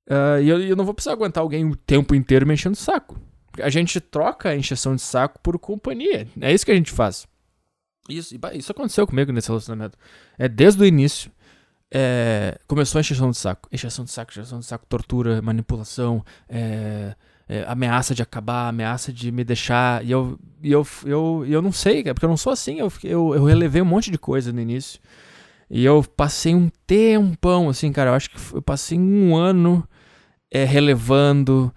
Uh, 0.08 0.42
e 0.42 0.50
eu, 0.50 0.62
eu, 0.62 0.76
não 0.76 0.84
vou 0.86 0.94
precisar 0.94 1.14
aguentar 1.14 1.42
alguém 1.42 1.66
o 1.66 1.76
tempo 1.76 2.14
inteiro 2.14 2.46
me 2.46 2.54
enchendo 2.54 2.74
o 2.74 2.80
saco. 2.80 3.18
A 3.62 3.70
gente 3.70 4.02
troca 4.02 4.50
a 4.50 4.56
encheção 4.56 4.96
de 4.96 5.02
saco 5.02 5.40
por 5.42 5.58
companhia. 5.58 6.28
É 6.42 6.54
isso 6.54 6.66
que 6.66 6.72
a 6.72 6.76
gente 6.76 6.92
faz. 6.92 7.26
Isso, 8.10 8.36
isso 8.54 8.72
aconteceu 8.72 9.08
comigo 9.08 9.32
nesse 9.32 9.48
relacionamento. 9.48 9.98
É 10.38 10.48
desde 10.48 10.84
o 10.84 10.86
início 10.86 11.32
é, 11.94 12.58
começou 12.68 13.00
a 13.00 13.02
encheção 13.02 13.30
de 13.32 13.38
saco. 13.38 13.70
Encheção 13.72 14.06
de 14.06 14.12
saco, 14.12 14.32
encheção 14.32 14.60
de 14.60 14.66
saco, 14.66 14.86
tortura, 14.88 15.42
manipulação, 15.42 16.24
é, 16.50 17.16
é, 17.48 17.64
ameaça 17.68 18.16
de 18.16 18.22
acabar, 18.22 18.68
ameaça 18.70 19.14
de 19.14 19.32
me 19.32 19.44
deixar. 19.44 20.04
E 20.04 20.12
eu, 20.12 20.40
e 20.62 20.72
eu, 20.72 20.86
eu, 21.06 21.46
eu 21.48 21.62
não 21.62 21.72
sei, 21.72 22.04
porque 22.04 22.26
eu 22.26 22.30
não 22.30 22.38
sou 22.38 22.52
assim. 22.52 22.80
Eu, 22.80 22.92
eu, 23.04 23.36
eu 23.36 23.44
relevei 23.46 23.82
um 23.82 23.86
monte 23.86 24.12
de 24.12 24.18
coisa 24.18 24.52
no 24.52 24.62
início. 24.62 25.00
E 25.70 25.84
eu 25.84 26.04
passei 26.04 26.54
um 26.54 26.70
tempão, 26.86 27.70
assim, 27.70 27.92
cara. 27.92 28.12
Eu 28.12 28.16
acho 28.16 28.30
que 28.30 28.38
eu 28.54 28.62
passei 28.62 29.00
um 29.00 29.36
ano 29.36 29.88
é, 30.52 30.64
relevando, 30.64 31.74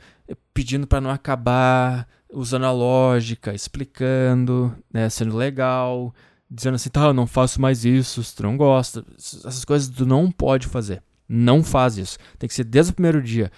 pedindo 0.53 0.87
para 0.87 1.01
não 1.01 1.11
acabar, 1.11 2.07
usando 2.33 2.65
a 2.67 2.73
lógica, 2.73 3.55
explicando, 3.55 4.75
né, 4.93 5.09
sendo 5.09 5.37
legal, 5.37 6.15
dizendo 6.51 6.77
assim, 6.77 6.91
tá, 6.91 7.07
eu 7.07 7.15
não 7.15 7.27
faço 7.27 7.61
mais 7.61 7.85
isso, 7.85 8.23
se 8.23 8.35
tu 8.35 8.43
não 8.43 8.57
gosta. 8.57 9.05
Essas 9.17 9.65
coisas 9.65 9.89
tu 9.89 10.07
não 10.07 10.31
pode 10.31 10.67
fazer. 10.67 11.03
Não 11.29 11.63
faz 11.63 11.99
isso. 11.99 12.19
Tem 12.39 12.49
que 12.49 12.55
ser 12.55 12.65
desde 12.65 12.93
o 12.93 12.95
primeiro 12.95 13.23
dia. 13.23 13.53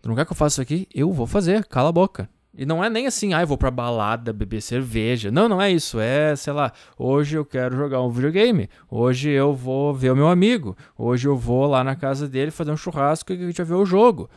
Tu 0.00 0.08
não 0.08 0.14
quer 0.14 0.24
que 0.24 0.32
eu 0.32 0.36
faça 0.36 0.54
isso 0.54 0.62
aqui? 0.62 0.88
Eu 0.94 1.12
vou 1.12 1.26
fazer, 1.26 1.66
cala 1.66 1.88
a 1.88 1.92
boca. 1.92 2.28
E 2.58 2.64
não 2.64 2.82
é 2.82 2.88
nem 2.88 3.06
assim, 3.06 3.34
ah, 3.34 3.42
eu 3.42 3.46
vou 3.46 3.58
pra 3.58 3.70
balada 3.70 4.32
beber 4.32 4.62
cerveja. 4.62 5.30
Não, 5.30 5.48
não 5.48 5.60
é 5.60 5.70
isso. 5.70 6.00
É, 6.00 6.34
sei 6.34 6.52
lá, 6.52 6.72
hoje 6.96 7.36
eu 7.36 7.44
quero 7.44 7.76
jogar 7.76 8.00
um 8.00 8.08
videogame. 8.08 8.70
Hoje 8.90 9.28
eu 9.28 9.54
vou 9.54 9.92
ver 9.92 10.12
o 10.12 10.16
meu 10.16 10.28
amigo. 10.28 10.76
Hoje 10.96 11.28
eu 11.28 11.36
vou 11.36 11.66
lá 11.66 11.84
na 11.84 11.94
casa 11.94 12.26
dele 12.26 12.50
fazer 12.50 12.70
um 12.70 12.76
churrasco 12.76 13.32
e 13.32 13.36
a 13.36 13.46
gente 13.46 13.58
vai 13.58 13.66
ver 13.66 13.74
o 13.74 13.84
jogo. 13.84 14.30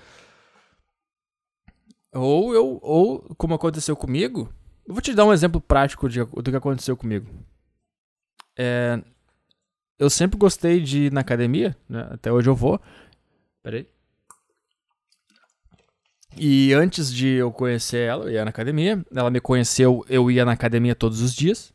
Ou 2.14 2.54
eu, 2.54 2.80
ou 2.82 3.20
como 3.38 3.54
aconteceu 3.54 3.96
comigo, 3.96 4.50
eu 4.86 4.94
vou 4.94 5.02
te 5.02 5.14
dar 5.14 5.26
um 5.26 5.32
exemplo 5.32 5.62
prático 5.62 6.10
de, 6.10 6.20
do 6.26 6.52
que 6.52 6.58
aconteceu 6.58 6.98
comigo. 6.98 7.28
É, 8.62 9.02
eu 9.98 10.10
sempre 10.10 10.38
gostei 10.38 10.82
de 10.82 11.04
ir 11.04 11.14
na 11.14 11.22
academia, 11.22 11.78
né? 11.88 12.10
até 12.12 12.30
hoje 12.30 12.50
eu 12.50 12.56
vou. 12.56 12.78
Peraí. 13.64 13.88
E 16.38 16.74
antes 16.74 17.14
de 17.14 17.28
eu 17.28 17.54
conhecer 17.54 18.00
ela, 18.10 18.26
eu 18.26 18.32
ia 18.32 18.44
na 18.44 18.50
academia. 18.50 19.02
Ela 19.16 19.30
me 19.30 19.40
conheceu, 19.40 20.06
eu 20.10 20.30
ia 20.30 20.44
na 20.44 20.52
academia 20.52 20.94
todos 20.94 21.22
os 21.22 21.34
dias. 21.34 21.74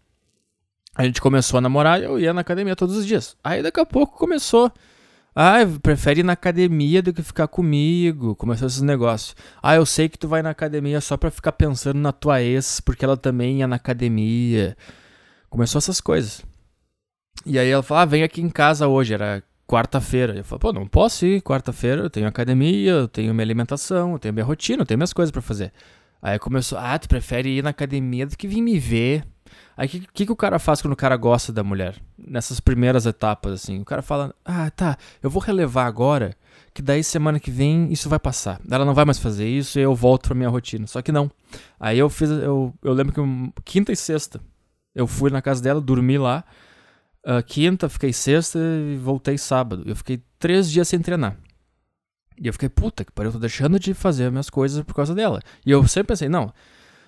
A 0.95 1.05
gente 1.05 1.23
começou 1.23 1.57
a 1.57 1.61
namorar 1.63 2.01
e 2.01 2.05
eu 2.05 2.19
ia 2.19 2.35
na 2.35 2.43
academia 2.43 2.77
todos 2.77 2.97
os 2.97 3.07
dias. 3.07 3.35
Aí 3.43 3.63
daqui 3.63 3.81
a 3.81 3.87
pouco 3.87 4.19
começou. 4.19 4.71
Ah, 5.35 5.57
prefere 5.83 6.21
ir 6.21 6.23
na 6.23 6.35
academia 6.35 7.03
do 7.03 7.15
que 7.15 7.23
ficar 7.23 7.49
comigo. 7.49 8.37
Começou 8.37 8.69
esses 8.69 8.83
negócios. 8.83 9.35
Ah, 9.63 9.75
eu 9.75 9.87
sei 9.87 10.07
que 10.07 10.19
tu 10.19 10.29
vai 10.29 10.43
na 10.43 10.51
academia 10.51 11.01
só 11.01 11.17
pra 11.17 11.31
ficar 11.31 11.53
pensando 11.53 11.99
na 11.99 12.13
tua 12.13 12.43
ex, 12.43 12.79
porque 12.81 13.07
ela 13.07 13.17
também 13.17 13.61
ia 13.61 13.67
na 13.67 13.77
academia. 13.77 14.77
Começou 15.49 15.79
essas 15.79 16.01
coisas. 16.01 16.45
E 17.47 17.59
aí 17.59 17.69
ela 17.69 17.83
falou, 17.83 18.03
ah, 18.03 18.07
vem 18.07 18.23
aqui 18.23 18.41
em 18.41 18.49
casa 18.49 18.89
hoje, 18.89 19.15
era 19.15 19.43
quarta-feira. 19.67 20.37
Eu 20.37 20.45
falei, 20.45 20.61
pô, 20.61 20.73
não 20.73 20.87
posso 20.87 21.27
ir 21.27 21.43
quarta-feira, 21.43 22.03
eu 22.03 22.11
tenho 22.11 22.27
academia, 22.27 22.93
eu 22.93 23.09
tenho 23.09 23.35
minha 23.35 23.45
alimentação, 23.45 24.13
eu 24.13 24.19
tenho 24.19 24.35
minha 24.35 24.45
rotina, 24.45 24.83
eu 24.83 24.87
tenho 24.87 24.99
minhas 24.99 25.13
coisas 25.13 25.31
para 25.31 25.43
fazer. 25.43 25.73
Aí 26.23 26.39
começou, 26.39 26.79
ah, 26.79 26.99
tu 26.99 27.09
prefere 27.09 27.51
ir 27.51 27.63
na 27.63 27.71
academia 27.71 28.27
do 28.27 28.37
que 28.37 28.49
vir 28.49 28.63
me 28.63 28.79
ver. 28.79 29.25
Aí 29.77 29.87
o 29.87 29.91
que, 29.91 30.01
que, 30.01 30.27
que, 30.27 30.33
o 30.33 30.37
cara 30.37 30.59
faz 30.59 30.81
quando 30.81 30.93
o 30.93 30.97
cara 30.97 31.17
gosta 31.17 31.53
da 31.53 31.63
mulher? 31.63 31.97
Nessas 32.17 32.61
primeiras 32.61 33.05
etapas, 33.07 33.53
assim. 33.53 33.81
O 33.81 33.85
cara 33.85 34.01
fala, 34.01 34.35
ah, 34.45 34.71
tá, 34.71 34.97
eu 35.23 35.29
vou 35.29 35.43
relevar 35.43 35.87
agora, 35.87 36.35
que 36.73 36.81
daí 36.81 37.05
semana 37.05 37.39
que 37.39 37.51
vem 37.51 37.93
isso 37.93 38.09
vai 38.09 38.19
passar. 38.19 38.61
Ela 38.71 38.85
não 38.85 38.95
vai 38.95 39.05
mais 39.05 39.19
fazer 39.19 39.47
isso 39.47 39.79
e 39.79 39.83
eu 39.83 39.95
volto 39.95 40.29
pra 40.29 40.35
minha 40.35 40.49
rotina. 40.49 40.87
Só 40.87 41.03
que 41.03 41.13
não. 41.13 41.31
Aí 41.79 41.99
eu 41.99 42.09
fiz, 42.09 42.31
eu, 42.31 42.73
eu 42.83 42.93
lembro 42.93 43.13
que 43.13 43.63
quinta 43.65 43.93
e 43.93 43.97
sexta, 43.97 44.41
eu 44.95 45.07
fui 45.07 45.31
na 45.31 45.43
casa 45.43 45.63
dela, 45.63 45.81
dormi 45.81 46.17
lá. 46.17 46.45
Uh, 47.27 47.43
quinta, 47.43 47.89
fiquei 47.89 48.13
sexta 48.13 48.59
e 48.59 48.97
voltei 48.97 49.39
sábado. 49.39 49.83
Eu 49.87 49.97
fiquei 49.97 50.23
três 50.39 50.71
dias 50.71 50.87
sem 50.89 51.01
treinar. 51.01 51.39
E 52.41 52.47
eu 52.47 52.53
fiquei, 52.53 52.69
puta 52.69 53.05
que 53.05 53.13
pariu, 53.13 53.29
eu 53.29 53.35
tô 53.35 53.39
deixando 53.39 53.79
de 53.79 53.95
fazer 53.95 54.31
minhas 54.31 54.51
coisas 54.51 54.83
por 54.83 54.95
causa 54.95 55.15
dela. 55.15 55.41
E 55.65 55.71
eu 55.71 55.87
sempre 55.87 56.09
pensei, 56.09 56.29
não, 56.29 56.53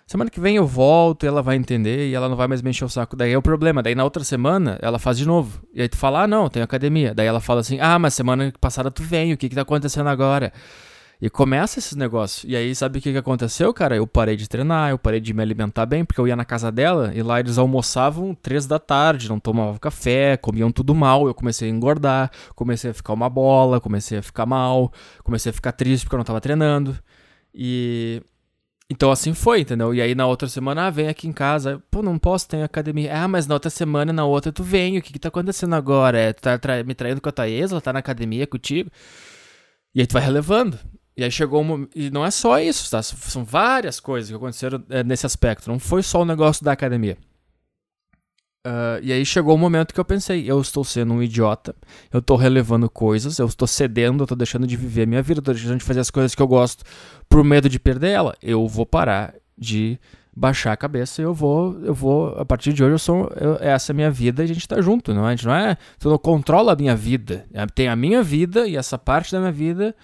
semana 0.06 0.30
que 0.30 0.40
vem 0.40 0.56
eu 0.56 0.66
volto 0.66 1.24
e 1.24 1.26
ela 1.26 1.42
vai 1.42 1.56
entender 1.56 2.08
e 2.08 2.14
ela 2.14 2.28
não 2.28 2.36
vai 2.36 2.46
mais 2.46 2.62
me 2.62 2.70
encher 2.70 2.84
o 2.84 2.88
saco. 2.88 3.16
Daí 3.16 3.32
é 3.32 3.38
o 3.38 3.42
problema. 3.42 3.82
Daí 3.82 3.94
na 3.94 4.04
outra 4.04 4.24
semana 4.24 4.78
ela 4.80 4.98
faz 4.98 5.18
de 5.18 5.26
novo. 5.26 5.60
E 5.74 5.82
aí 5.82 5.88
tu 5.88 5.96
fala, 5.96 6.22
ah, 6.22 6.26
não, 6.26 6.48
tem 6.48 6.62
academia. 6.62 7.12
Daí 7.14 7.26
ela 7.26 7.40
fala 7.40 7.60
assim, 7.60 7.78
ah, 7.80 7.98
mas 7.98 8.14
semana 8.14 8.52
passada 8.60 8.90
tu 8.90 9.02
vem, 9.02 9.32
o 9.32 9.36
que 9.36 9.48
que 9.48 9.54
tá 9.54 9.62
acontecendo 9.62 10.08
agora? 10.08 10.52
E 11.20 11.30
começa 11.30 11.78
esses 11.78 11.94
negócios. 11.94 12.44
E 12.44 12.54
aí, 12.54 12.74
sabe 12.74 12.98
o 12.98 13.02
que, 13.02 13.10
que 13.10 13.18
aconteceu, 13.18 13.72
cara? 13.72 13.96
Eu 13.96 14.06
parei 14.06 14.36
de 14.36 14.46
treinar, 14.46 14.90
eu 14.90 14.98
parei 14.98 15.18
de 15.18 15.32
me 15.32 15.40
alimentar 15.42 15.86
bem, 15.86 16.04
porque 16.04 16.20
eu 16.20 16.28
ia 16.28 16.36
na 16.36 16.44
casa 16.44 16.70
dela 16.70 17.10
e 17.14 17.22
lá 17.22 17.40
eles 17.40 17.56
almoçavam 17.56 18.34
três 18.34 18.66
da 18.66 18.78
tarde, 18.78 19.28
não 19.28 19.40
tomavam 19.40 19.78
café, 19.78 20.36
comiam 20.36 20.70
tudo 20.70 20.94
mal. 20.94 21.26
Eu 21.26 21.34
comecei 21.34 21.70
a 21.70 21.72
engordar, 21.72 22.30
comecei 22.54 22.90
a 22.90 22.94
ficar 22.94 23.14
uma 23.14 23.30
bola, 23.30 23.80
comecei 23.80 24.18
a 24.18 24.22
ficar 24.22 24.44
mal, 24.44 24.92
comecei 25.24 25.50
a 25.50 25.52
ficar 25.54 25.72
triste 25.72 26.04
porque 26.04 26.16
eu 26.16 26.18
não 26.18 26.24
tava 26.24 26.40
treinando. 26.40 26.98
E. 27.54 28.22
Então 28.90 29.10
assim 29.10 29.34
foi, 29.34 29.62
entendeu? 29.62 29.94
E 29.94 30.00
aí 30.00 30.14
na 30.14 30.26
outra 30.26 30.48
semana, 30.48 30.86
ah, 30.86 30.90
vem 30.90 31.08
aqui 31.08 31.26
em 31.26 31.32
casa. 31.32 31.82
Pô, 31.90 32.02
não 32.02 32.18
posso, 32.18 32.48
tem 32.48 32.62
academia. 32.62 33.22
Ah, 33.22 33.26
mas 33.28 33.46
na 33.46 33.54
outra 33.54 33.70
semana, 33.70 34.12
na 34.12 34.24
outra 34.24 34.52
tu 34.52 34.62
vem. 34.62 34.98
O 34.98 35.02
que 35.02 35.12
que 35.14 35.18
tá 35.18 35.28
acontecendo 35.28 35.74
agora? 35.74 36.18
É, 36.18 36.32
tu 36.32 36.42
tá 36.42 36.58
tra 36.58 36.84
me 36.84 36.94
traindo 36.94 37.20
com 37.20 37.30
a 37.36 37.48
ex? 37.48 37.72
Ela 37.72 37.80
tá 37.80 37.92
na 37.92 38.00
academia 38.00 38.46
contigo? 38.46 38.90
E 39.94 40.00
aí 40.00 40.06
tu 40.06 40.12
vai 40.12 40.22
relevando. 40.22 40.78
E 41.16 41.24
aí 41.24 41.30
chegou 41.30 41.62
um, 41.62 41.88
E 41.94 42.10
não 42.10 42.24
é 42.24 42.30
só 42.30 42.60
isso, 42.60 42.90
tá? 42.90 43.02
São 43.02 43.44
várias 43.44 43.98
coisas 43.98 44.28
que 44.28 44.36
aconteceram 44.36 44.82
é, 44.90 45.02
nesse 45.02 45.24
aspecto. 45.24 45.70
Não 45.70 45.78
foi 45.78 46.02
só 46.02 46.20
o 46.20 46.24
negócio 46.24 46.64
da 46.64 46.72
academia. 46.72 47.16
Uh, 48.66 48.98
e 49.00 49.12
aí 49.12 49.24
chegou 49.24 49.54
o 49.54 49.56
um 49.56 49.60
momento 49.60 49.94
que 49.94 50.00
eu 50.00 50.04
pensei, 50.04 50.50
eu 50.50 50.60
estou 50.60 50.82
sendo 50.82 51.14
um 51.14 51.22
idiota, 51.22 51.72
eu 52.12 52.18
estou 52.18 52.36
relevando 52.36 52.90
coisas, 52.90 53.38
eu 53.38 53.46
estou 53.46 53.68
cedendo, 53.68 54.22
eu 54.22 54.24
estou 54.24 54.36
deixando 54.36 54.66
de 54.66 54.76
viver 54.76 55.02
a 55.02 55.06
minha 55.06 55.22
vida, 55.22 55.38
estou 55.38 55.54
deixando 55.54 55.78
de 55.78 55.84
fazer 55.84 56.00
as 56.00 56.10
coisas 56.10 56.34
que 56.34 56.42
eu 56.42 56.48
gosto 56.48 56.82
por 57.28 57.44
medo 57.44 57.68
de 57.68 57.78
perder 57.78 58.10
ela. 58.10 58.34
Eu 58.42 58.66
vou 58.66 58.84
parar 58.84 59.34
de 59.56 60.00
baixar 60.34 60.72
a 60.72 60.76
cabeça 60.76 61.22
e 61.22 61.24
eu 61.24 61.32
vou, 61.32 61.80
eu 61.84 61.94
vou, 61.94 62.36
a 62.36 62.44
partir 62.44 62.72
de 62.72 62.82
hoje 62.82 62.94
eu 62.94 62.98
sou, 62.98 63.32
eu, 63.40 63.56
essa 63.60 63.92
é 63.92 63.94
a 63.94 63.96
minha 63.96 64.10
vida 64.10 64.42
e 64.42 64.44
a 64.44 64.48
gente 64.48 64.58
está 64.58 64.82
junto, 64.82 65.14
não 65.14 65.26
é? 65.26 65.28
A 65.28 65.36
gente 65.36 65.46
não 65.46 65.54
é, 65.54 65.78
tu 66.00 66.10
não 66.10 66.18
controla 66.18 66.72
a 66.72 66.76
minha 66.76 66.96
vida, 66.96 67.46
tem 67.72 67.86
a 67.86 67.94
minha 67.94 68.20
vida 68.20 68.66
e 68.66 68.76
essa 68.76 68.98
parte 68.98 69.30
da 69.30 69.38
minha 69.38 69.52
vida 69.52 69.94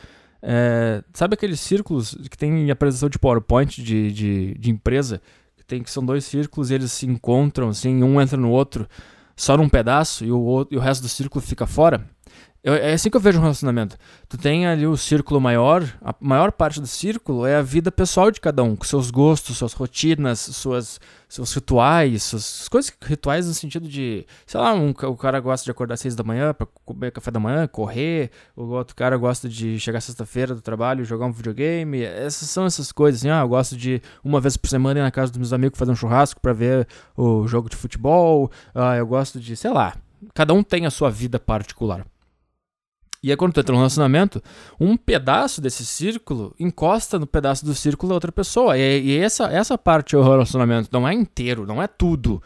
é, 0.43 1.05
sabe 1.15 1.35
aqueles 1.35 1.61
círculos 1.61 2.17
que 2.29 2.37
tem 2.37 2.67
em 2.67 2.71
apresentação 2.71 3.09
de 3.09 3.19
PowerPoint 3.19 3.81
de, 3.83 4.13
de, 4.13 4.55
de, 4.55 4.71
empresa? 4.71 5.23
Que 5.57 5.65
tem 5.65 5.83
que 5.83 5.91
são 5.91 6.05
dois 6.05 6.25
círculos 6.25 6.71
e 6.71 6.75
eles 6.75 6.91
se 6.91 7.07
encontram, 7.07 7.69
assim, 7.69 8.03
um 8.03 8.21
entra 8.21 8.37
no 8.37 8.51
outro 8.51 8.89
só 9.37 9.57
num 9.57 9.69
pedaço 9.69 10.25
e 10.25 10.33
o, 10.33 10.41
outro, 10.41 10.75
e 10.75 10.79
o 10.79 10.81
resto 10.81 11.03
do 11.03 11.09
círculo 11.09 11.41
fica 11.41 11.67
fora? 11.67 12.05
Eu, 12.65 12.75
é 12.75 12.93
assim 12.93 13.11
que 13.11 13.17
eu 13.17 13.21
vejo 13.21 13.41
um 13.41 13.43
relacionamento. 13.43 13.97
Tu 14.29 14.39
tem 14.39 14.69
ali 14.69 14.87
o 14.87 14.97
círculo 14.97 15.41
maior, 15.41 15.83
a 16.01 16.15
maior 16.21 16.53
parte 16.53 16.81
do 16.81 16.87
círculo 16.87 17.45
é 17.45 17.57
a 17.57 17.63
vida 17.63 17.91
pessoal 17.91 18.31
de 18.31 18.41
cada 18.41 18.63
um, 18.63 18.77
com 18.77 18.85
seus 18.85 19.11
gostos, 19.11 19.57
suas 19.57 19.73
rotinas, 19.73 20.39
suas, 20.39 21.01
seus 21.29 21.53
rituais, 21.53 22.23
suas 22.23 22.69
coisas, 22.69 22.93
rituais 23.03 23.49
no 23.49 23.55
sentido 23.55 23.89
de, 23.89 24.25
sei 24.47 24.61
lá, 24.61 24.73
um, 24.75 24.91
o 24.91 25.17
cara 25.17 25.41
gosta 25.41 25.65
de 25.65 25.73
acordar 25.73 25.95
às 25.95 26.01
seis 26.01 26.15
da 26.15 26.23
manhã 26.23 26.55
para 26.55 26.69
comer 26.85 27.11
café 27.11 27.33
da 27.33 27.41
manhã, 27.41 27.67
correr, 27.67 28.31
o 28.55 28.63
outro 28.67 28.95
cara 28.95 29.17
gosta 29.17 29.49
de 29.49 29.81
chegar 29.81 30.01
sexta-feira 30.01 30.55
do 30.55 30.61
trabalho, 30.61 31.05
jogar 31.05 31.27
um 31.27 31.33
videogame, 31.33 32.03
essas 32.03 32.49
são 32.49 32.65
essas 32.65 32.93
coisas, 32.93 33.23
assim, 33.23 33.31
ah, 33.31 33.41
eu 33.41 33.49
gosto 33.49 33.77
de 33.77 34.01
uma 34.23 34.41
vez 34.41 34.57
por 34.57 34.69
semana 34.69 35.01
ir 35.01 35.03
na 35.03 35.11
casa 35.11 35.33
dos 35.33 35.39
meus 35.39 35.53
amigos 35.53 35.77
fazer 35.77 35.91
um 35.91 35.97
churrasco 35.97 36.41
para 36.41 36.53
ver 36.53 36.87
o 37.17 37.45
jogo 37.49 37.69
de 37.69 37.75
futebol, 37.75 38.53
ah, 38.73 38.95
eu 38.95 39.07
gosto 39.07 39.41
de, 39.41 39.57
sei 39.57 39.73
lá, 39.73 39.97
cada 40.33 40.55
um 40.55 40.63
tem 40.63 40.87
a 40.87 40.91
sua 40.91 41.11
vida 41.11 41.41
particular. 41.41 42.07
E 43.23 43.31
aí, 43.31 43.37
quando 43.37 43.53
tu 43.53 43.61
entra 43.61 43.73
no 43.73 43.79
relacionamento, 43.79 44.43
um 44.81 44.97
pedaço 44.97 45.61
desse 45.61 45.87
círculo 45.87 46.55
encosta 46.59 47.19
no 47.19 47.27
pedaço 47.27 47.65
do 47.65 47.75
círculo 47.75 48.09
da 48.09 48.15
outra 48.15 48.33
pessoa. 48.33 48.77
E, 48.77 49.01
e 49.01 49.19
essa, 49.19 49.45
essa 49.45 49.79
parte 49.79 50.17
é 50.17 50.19
o 50.19 50.23
relacionamento, 50.23 50.89
não 50.93 51.07
é 51.07 51.15
inteiro, 51.15 51.65
não 51.65 51.81
é 51.81 51.87
tudo. 51.87 52.43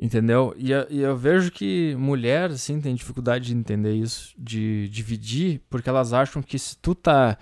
Entendeu? 0.00 0.54
E, 0.56 0.70
e, 0.90 1.00
eu 1.00 1.16
vejo 1.16 1.52
que 1.52 1.94
mulher, 1.96 2.50
assim, 2.50 2.80
tem 2.80 2.94
dificuldade 2.94 3.46
de 3.46 3.54
entender 3.54 3.94
isso, 3.94 4.32
de 4.36 4.88
dividir, 4.88 5.60
porque 5.70 5.88
elas 5.88 6.12
acham 6.12 6.42
que 6.42 6.58
se 6.58 6.76
tu 6.76 6.94
tá 6.94 7.36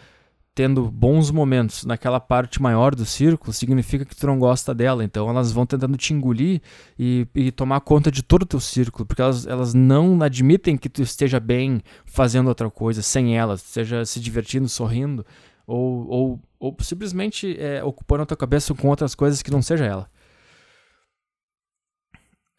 tendo 0.57 0.90
bons 0.90 1.31
momentos 1.31 1.85
naquela 1.85 2.19
parte 2.19 2.62
maior 2.62 2.95
do 2.95 3.05
círculo, 3.05 3.53
significa 3.53 4.07
que 4.07 4.16
tu 4.16 4.27
não 4.27 4.38
gosta 4.38 4.75
dela. 4.75 5.05
Então 5.05 5.29
elas 5.29 5.53
vão 5.53 5.66
tentando 5.66 5.99
te 5.99 6.14
engolir 6.14 6.62
e, 6.99 7.29
e 7.35 7.53
tomar 7.53 7.79
conta 7.83 8.11
de 8.11 8.23
todo 8.23 8.45
o 8.45 8.47
teu 8.47 8.59
círculo, 8.59 9.05
porque 9.05 9.21
elas, 9.21 9.47
elas 9.47 9.75
não 9.75 10.19
admitem 10.23 10.79
que 10.79 10.88
tu 10.88 11.03
esteja 11.03 11.38
bem 11.38 11.83
fazendo 12.07 12.49
outra 12.49 12.71
coisa 12.71 13.03
sem 13.03 13.37
elas, 13.37 13.61
seja 13.61 14.03
se 14.07 14.19
divertindo, 14.19 14.66
sorrindo, 14.66 15.27
ou, 15.66 16.09
ou, 16.09 16.40
ou 16.59 16.77
simplesmente 16.81 17.55
é, 17.61 17.85
ocupando 17.85 18.23
a 18.23 18.27
tua 18.27 18.37
cabeça 18.38 18.73
com 18.73 18.88
outras 18.88 19.14
coisas 19.14 19.42
que 19.42 19.51
não 19.51 19.61
seja 19.61 19.85
ela. 19.85 20.09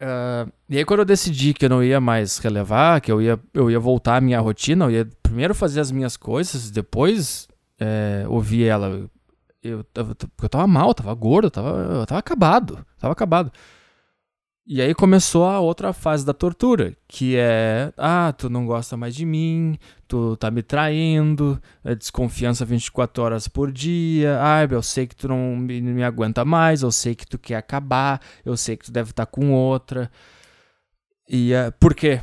Uh, 0.00 0.52
e 0.68 0.78
aí 0.78 0.84
quando 0.84 1.00
eu 1.00 1.04
decidi 1.04 1.52
que 1.52 1.64
eu 1.64 1.68
não 1.68 1.82
ia 1.82 2.00
mais 2.00 2.38
relevar, 2.38 3.00
que 3.00 3.10
eu 3.10 3.20
ia, 3.20 3.40
eu 3.52 3.68
ia 3.68 3.80
voltar 3.80 4.18
à 4.18 4.20
minha 4.20 4.38
rotina, 4.38 4.84
eu 4.84 4.90
ia 4.92 5.08
primeiro 5.20 5.52
fazer 5.52 5.80
as 5.80 5.90
minhas 5.90 6.16
coisas, 6.16 6.70
depois 6.70 7.48
é, 7.78 8.24
ouvir 8.28 8.64
ela. 8.64 9.08
Eu, 9.62 9.84
eu, 9.94 10.16
eu 10.42 10.48
tava 10.48 10.66
mal, 10.66 10.94
tava 10.94 11.12
gordo, 11.14 11.50
tava, 11.50 11.70
eu 11.70 12.06
tava 12.06 12.18
acabado. 12.18 12.84
Tava 12.98 13.12
acabado. 13.12 13.52
E 14.70 14.82
aí 14.82 14.94
começou 14.94 15.46
a 15.46 15.60
outra 15.60 15.94
fase 15.94 16.26
da 16.26 16.34
tortura, 16.34 16.94
que 17.08 17.36
é: 17.36 17.90
ah, 17.96 18.34
tu 18.36 18.50
não 18.50 18.66
gosta 18.66 18.98
mais 18.98 19.14
de 19.14 19.24
mim, 19.24 19.78
tu 20.06 20.36
tá 20.36 20.50
me 20.50 20.62
traindo, 20.62 21.58
é 21.82 21.94
desconfiança 21.94 22.66
24 22.66 23.22
horas 23.22 23.48
por 23.48 23.72
dia, 23.72 24.38
ah, 24.42 24.68
eu 24.70 24.82
sei 24.82 25.06
que 25.06 25.16
tu 25.16 25.26
não 25.26 25.56
me, 25.56 25.80
me 25.80 26.04
aguenta 26.04 26.44
mais, 26.44 26.82
eu 26.82 26.92
sei 26.92 27.14
que 27.14 27.26
tu 27.26 27.38
quer 27.38 27.56
acabar, 27.56 28.20
eu 28.44 28.58
sei 28.58 28.76
que 28.76 28.84
tu 28.84 28.92
deve 28.92 29.10
estar 29.10 29.24
tá 29.24 29.32
com 29.32 29.52
outra. 29.52 30.10
E 31.26 31.52
uh, 31.54 31.72
por 31.80 31.94
quê? 31.94 32.20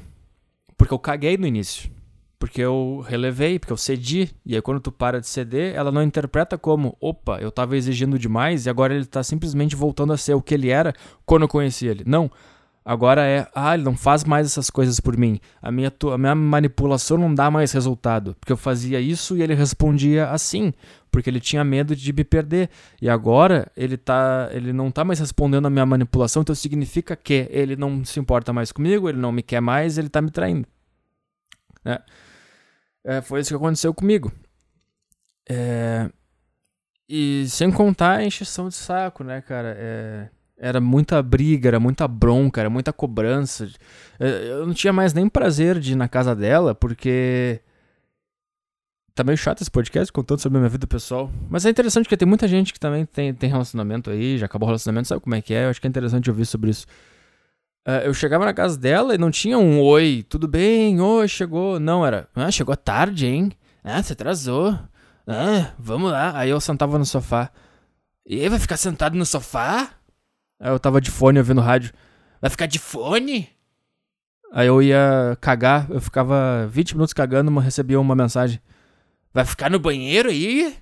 Porque 0.78 0.94
eu 0.94 1.00
caguei 1.00 1.38
no 1.38 1.48
início 1.48 1.95
porque 2.38 2.62
eu 2.62 3.04
relevei, 3.08 3.58
porque 3.58 3.74
eu 3.74 3.78
cedi. 3.78 4.30
E 4.46 4.56
aí 4.56 4.62
quando 4.62 4.80
tu 4.80 4.92
para 4.92 5.20
de 5.20 5.28
ceder, 5.28 5.76
ela 5.76 5.92
não 5.92 6.04
interpreta 6.04 6.58
como, 6.58 6.96
opa, 7.00 7.40
eu 7.40 7.52
tava 7.52 7.78
exigindo 7.78 8.20
demais 8.20 8.66
e 8.66 8.70
agora 8.70 8.94
ele 8.94 9.06
tá 9.06 9.24
simplesmente 9.24 9.76
voltando 9.76 10.14
a 10.14 10.18
ser 10.18 10.34
o 10.34 10.42
que 10.42 10.54
ele 10.54 10.70
era 10.70 10.94
quando 11.26 11.44
eu 11.44 11.48
conheci 11.48 11.88
ele. 11.88 12.04
Não. 12.06 12.30
Agora 12.88 13.26
é, 13.26 13.48
ah, 13.56 13.74
ele 13.74 13.84
não 13.84 13.98
faz 13.98 14.24
mais 14.24 14.46
essas 14.46 14.70
coisas 14.70 15.00
por 15.00 15.18
mim. 15.18 15.40
A 15.60 15.72
minha, 15.72 15.92
a 16.14 16.18
minha 16.20 16.36
manipulação 16.36 17.18
não 17.18 17.34
dá 17.34 17.50
mais 17.50 17.72
resultado. 17.72 18.36
Porque 18.40 18.54
eu 18.54 18.58
fazia 18.58 19.02
isso 19.02 19.36
e 19.36 19.42
ele 19.42 19.56
respondia 19.56 20.30
assim. 20.30 20.72
Porque 21.10 21.28
ele 21.28 21.40
tinha 21.40 21.64
medo 21.64 21.96
de 21.96 22.14
me 22.14 22.24
perder. 22.24 22.70
E 23.02 23.10
agora 23.10 23.72
ele 23.76 23.98
tá. 23.98 24.50
Ele 24.52 24.72
não 24.72 24.92
tá 24.92 25.04
mais 25.04 25.18
respondendo 25.18 25.66
a 25.66 25.70
minha 25.70 25.86
manipulação. 25.86 26.44
Então 26.44 26.54
significa 26.54 27.16
que 27.16 27.48
ele 27.50 27.76
não 27.76 28.06
se 28.06 28.20
importa 28.20 28.54
mais 28.54 28.72
comigo, 28.72 29.10
ele 29.10 29.18
não 29.18 29.32
me 29.32 29.42
quer 29.42 29.62
mais, 29.62 29.98
ele 29.98 30.10
tá 30.10 30.22
me 30.22 30.30
traindo. 30.30 30.68
Né? 31.84 31.98
É, 33.06 33.22
foi 33.22 33.40
isso 33.40 33.50
que 33.50 33.56
aconteceu 33.56 33.94
comigo. 33.94 34.32
É, 35.48 36.10
e 37.08 37.46
sem 37.48 37.72
contar 37.72 38.18
a 38.18 38.26
encheção 38.26 38.68
de 38.68 38.74
saco, 38.74 39.24
né, 39.24 39.42
cara? 39.42 39.76
É, 39.78 40.30
era 40.58 40.82
muita 40.82 41.22
briga, 41.22 41.70
era 41.70 41.80
muita 41.80 42.08
bronca, 42.08 42.62
era 42.62 42.70
muita 42.70 42.92
cobrança. 42.92 43.70
É, 44.20 44.50
eu 44.50 44.66
não 44.66 44.74
tinha 44.74 44.92
mais 44.92 45.14
nem 45.14 45.30
prazer 45.30 45.80
de 45.80 45.94
ir 45.94 45.96
na 45.96 46.08
casa 46.08 46.36
dela, 46.36 46.74
porque. 46.74 47.62
Tá 49.14 49.24
meio 49.24 49.38
chato 49.38 49.62
esse 49.62 49.72
podcast 49.72 50.12
contando 50.12 50.42
sobre 50.42 50.58
a 50.58 50.60
minha 50.60 50.70
vida 50.70 50.86
pessoal. 50.86 51.32
Mas 51.50 51.66
é 51.66 51.70
interessante 51.70 52.04
porque 52.04 52.18
tem 52.18 52.28
muita 52.28 52.50
gente 52.50 52.74
que 52.74 52.80
também 52.80 53.06
tem, 53.06 53.34
tem 53.34 53.50
relacionamento 53.50 54.10
aí, 54.10 54.38
já 54.38 54.46
acabou 54.46 54.68
o 54.68 54.70
relacionamento, 54.70 55.08
sabe 55.08 55.22
como 55.22 55.36
é 55.36 55.42
que 55.42 55.54
é? 55.54 55.66
Eu 55.66 55.70
acho 55.70 55.80
que 55.80 55.88
é 55.88 55.90
interessante 55.90 56.30
ouvir 56.30 56.46
sobre 56.46 56.72
isso. 56.72 56.86
Uh, 57.88 58.02
eu 58.06 58.14
chegava 58.14 58.44
na 58.46 58.54
casa 58.54 58.78
dela 58.78 59.14
e 59.14 59.18
não 59.18 59.30
tinha 59.30 59.60
um 59.60 59.80
oi, 59.80 60.26
tudo 60.28 60.48
bem, 60.48 61.00
oi, 61.00 61.28
chegou. 61.28 61.80
Não, 61.80 62.06
era, 62.06 62.28
ah, 62.36 62.50
chegou 62.50 62.76
tarde, 62.76 63.28
hein? 63.28 63.52
Ah, 63.84 64.02
você 64.02 64.14
atrasou. 64.14 64.78
Ah, 65.28 65.74
vamos 65.78 66.12
lá. 66.12 66.38
Aí 66.38 66.50
eu 66.50 66.60
sentava 66.60 66.98
no 66.98 67.06
sofá. 67.06 67.52
E 68.26 68.42
aí, 68.42 68.50
vai 68.50 68.58
ficar 68.58 68.78
sentado 68.78 69.16
no 69.16 69.26
sofá? 69.26 69.92
Aí 70.60 70.72
eu 70.72 70.80
tava 70.80 71.00
de 71.00 71.12
fone 71.12 71.38
ouvindo 71.38 71.62
rádio. 71.62 71.94
Vai 72.42 72.50
ficar 72.50 72.66
de 72.66 72.80
fone? 72.80 73.50
Aí 74.52 74.68
eu 74.68 74.82
ia 74.82 75.38
cagar, 75.42 75.90
eu 75.92 76.00
ficava 76.02 76.68
20 76.68 76.94
minutos 76.94 77.14
cagando, 77.14 77.52
mas 77.52 77.66
recebia 77.66 78.00
uma 78.00 78.16
mensagem. 78.16 78.60
Vai 79.34 79.46
ficar 79.46 79.70
no 79.70 79.80
banheiro 79.80 80.30
aí? 80.30 80.76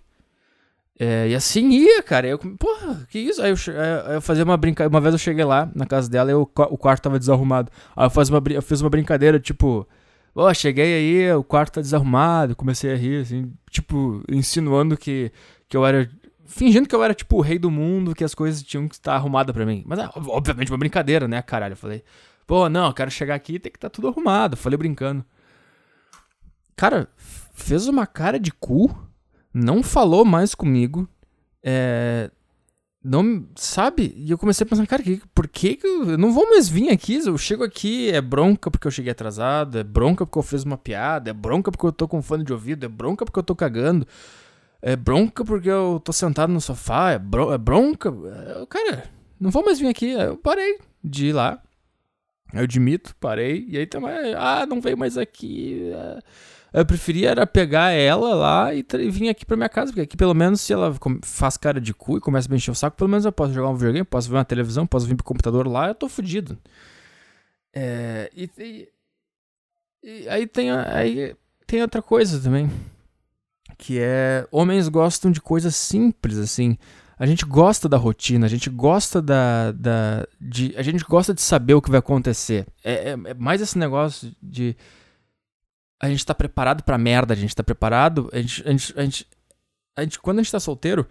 É, 1.00 1.28
e 1.30 1.36
assim 1.36 1.70
ia, 1.70 2.04
cara. 2.04 2.28
Eu, 2.28 2.38
porra, 2.38 3.06
que 3.10 3.20
isso? 3.20 3.42
Aí 3.42 3.52
eu, 3.52 3.74
eu 4.14 4.22
fazia 4.22 4.44
uma 4.44 4.58
brincadeira. 4.58 4.94
Uma 4.94 5.02
vez 5.02 5.14
eu 5.14 5.20
cheguei 5.20 5.44
lá 5.44 5.70
na 5.76 5.86
casa 5.86 6.10
dela 6.10 6.32
e 6.32 6.34
o, 6.34 6.42
o 6.42 6.78
quarto 6.78 7.04
tava 7.04 7.20
desarrumado. 7.20 7.72
Aí 7.96 8.06
eu, 8.06 8.10
faz 8.10 8.30
uma, 8.30 8.42
eu 8.52 8.62
fiz 8.62 8.82
uma 8.82 8.90
brincadeira, 8.90 9.40
tipo, 9.40 9.88
ó, 10.36 10.54
cheguei 10.54 10.96
aí, 10.96 11.34
o 11.34 11.44
quarto 11.44 11.74
tá 11.74 11.82
desarrumado. 11.82 12.56
Comecei 12.56 12.92
a 12.94 12.96
rir, 12.96 13.22
assim, 13.22 13.52
tipo, 13.70 14.24
insinuando 14.30 14.98
que, 14.98 15.32
que 15.68 15.76
eu 15.76 15.86
era. 15.86 16.10
Fingindo 16.46 16.88
que 16.88 16.96
eu 16.96 17.04
era, 17.04 17.14
tipo, 17.14 17.38
o 17.38 17.42
rei 17.42 17.58
do 17.58 17.72
mundo, 17.72 18.14
que 18.14 18.24
as 18.24 18.36
coisas 18.36 18.62
tinham 18.62 18.88
que 18.88 18.96
estar 18.96 19.16
arrumadas 19.16 19.54
pra 19.56 19.66
mim. 19.66 19.84
Mas, 19.88 19.98
é, 20.00 20.10
obviamente, 20.28 20.72
uma 20.72 20.78
brincadeira, 20.78 21.28
né, 21.28 21.42
caralho? 21.42 21.74
Eu 21.74 21.78
falei, 21.78 22.04
pô, 22.46 22.70
não, 22.70 22.88
eu 22.88 22.94
quero 22.94 23.10
chegar 23.10 23.36
aqui 23.36 23.56
e 23.56 23.60
tem 23.60 23.72
que 23.72 23.78
estar 23.78 23.90
tá 23.90 23.94
tudo 23.94 24.08
arrumado. 24.10 24.54
Eu 24.54 24.58
falei 24.58 24.78
brincando. 24.78 25.26
Cara, 26.76 27.08
fez 27.54 27.88
uma 27.88 28.06
cara 28.06 28.40
de 28.40 28.52
cu 28.52 28.94
não 29.54 29.84
falou 29.84 30.26
mais 30.26 30.56
comigo. 30.56 31.08
É, 31.64 32.30
não, 33.04 33.46
sabe? 33.56 34.14
E 34.16 34.32
eu 34.32 34.38
comecei 34.38 34.66
a 34.66 34.70
pensar, 34.70 34.88
cara, 34.88 35.04
que, 35.04 35.22
por 35.36 35.48
que, 35.48 35.76
que 35.76 35.86
eu, 35.86 36.12
eu, 36.12 36.18
não 36.18 36.32
vou 36.32 36.50
mais 36.50 36.70
vir 36.70 36.90
aqui? 36.90 37.16
Eu 37.26 37.38
chego 37.38 37.64
aqui, 37.64 38.10
é 38.10 38.22
bronca 38.22 38.72
porque 38.72 38.88
eu 38.88 38.92
cheguei 38.92 39.12
atrasado, 39.12 39.78
é 39.78 39.84
bronca 39.84 40.26
porque 40.26 40.40
eu 40.40 40.44
fiz 40.44 40.64
uma 40.64 40.78
piada, 40.78 41.30
é 41.30 41.34
bronca 41.34 41.70
porque 41.70 41.86
eu 41.86 41.92
tô 41.92 42.08
com 42.08 42.22
fone 42.22 42.46
de 42.46 42.54
ouvido, 42.54 42.86
é 42.86 42.90
bronca 42.90 43.26
porque 43.26 43.40
eu 43.40 43.44
tô 43.44 43.56
cagando, 43.56 44.08
é 44.82 44.96
bronca 44.96 45.44
porque 45.44 45.70
eu 45.70 46.02
tô 46.04 46.14
sentado 46.14 46.54
no 46.54 46.62
sofá, 46.62 47.12
é, 47.12 47.20
bro, 47.20 47.52
é 47.54 47.58
bronca. 47.58 48.10
É, 48.10 48.66
cara, 48.68 49.04
não 49.40 49.52
vou 49.52 49.66
mais 49.66 49.80
vir 49.80 49.88
aqui. 49.88 50.12
Eu 50.12 50.38
parei 50.38 50.80
de 51.04 51.28
ir 51.28 51.34
lá. 51.34 51.62
Eu 52.54 52.64
admito, 52.64 53.16
parei. 53.20 53.66
E 53.68 53.78
aí 53.78 53.86
também, 53.86 54.34
ah, 54.36 54.66
não 54.66 54.80
veio 54.80 54.98
mais 54.98 55.18
aqui. 55.18 55.92
É. 55.94 56.20
Eu 56.74 56.86
preferia 56.86 57.30
era 57.30 57.46
pegar 57.46 57.92
ela 57.92 58.34
lá 58.34 58.74
e, 58.74 58.84
e 59.00 59.10
vir 59.12 59.30
aqui 59.30 59.46
pra 59.46 59.56
minha 59.56 59.70
casa, 59.70 59.92
porque 59.92 60.02
aqui 60.02 60.18
pelo 60.18 60.34
menos 60.34 60.60
se 60.60 60.74
ela 60.74 60.92
faz 61.22 61.56
cara 61.56 61.80
de 61.80 61.94
cu 61.94 62.18
e 62.18 62.20
começa 62.20 62.48
a 62.48 62.50
me 62.50 62.56
encher 62.56 62.72
o 62.72 62.76
saco, 62.76 62.98
pelo 62.98 63.10
menos 63.10 63.26
eu 63.26 63.32
posso 63.32 63.54
jogar 63.54 63.70
um 63.70 63.76
videogame, 63.76 64.04
posso 64.04 64.28
ver 64.28 64.38
uma 64.38 64.46
televisão, 64.46 64.88
posso 64.88 65.06
vir 65.06 65.16
pro 65.16 65.24
computador 65.24 65.68
lá, 65.68 65.90
eu 65.90 65.96
tô 65.96 66.10
fudido. 66.10 66.58
É, 67.72 68.28
e, 68.36 68.50
e, 68.58 68.90
e 70.04 70.30
aí 70.30 70.48
tem 70.48 70.72
aí 70.72 71.36
tem 71.68 71.82
outra 71.84 72.02
coisa 72.02 72.42
também, 72.42 72.68
que 73.78 74.00
é 74.00 74.48
homens 74.52 74.90
gostam 74.90 75.32
de 75.32 75.40
coisas 75.40 75.76
simples 75.76 76.40
assim. 76.40 76.76
A 77.20 77.28
gente 77.28 77.46
gosta 77.46 77.88
da 77.88 77.98
rotina, 77.98 78.48
a 78.48 78.50
gente 78.50 78.70
gosta 78.72 79.22
da, 79.22 79.72
da 79.72 80.28
de, 80.42 80.74
a 80.76 80.82
gente 80.82 81.04
gosta 81.04 81.36
de 81.36 81.42
saber 81.42 81.76
o 81.76 81.82
que 81.82 81.92
vai 81.92 82.00
acontecer. 82.00 82.66
É, 82.84 83.12
é, 83.12 83.12
é 83.12 83.34
mais 83.36 83.62
esse 83.62 83.78
negócio 83.78 84.32
de 84.42 84.76
a 86.04 86.10
gente 86.10 86.26
tá 86.26 86.36
preparado 86.36 86.84
pra 86.84 86.98
merda, 86.98 87.34
a 87.34 87.38
gente 87.38 87.56
tá 87.56 87.64
preparado. 87.64 88.30
A 88.34 88.42
gente, 88.42 88.62
a 88.68 88.72
gente, 88.72 88.94
a 88.98 89.04
gente, 89.04 89.28
a 89.96 90.02
gente, 90.04 90.20
quando 90.20 90.40
a 90.40 90.44
gente 90.44 90.52
tá 90.52 90.60
solteiro, 90.60 91.08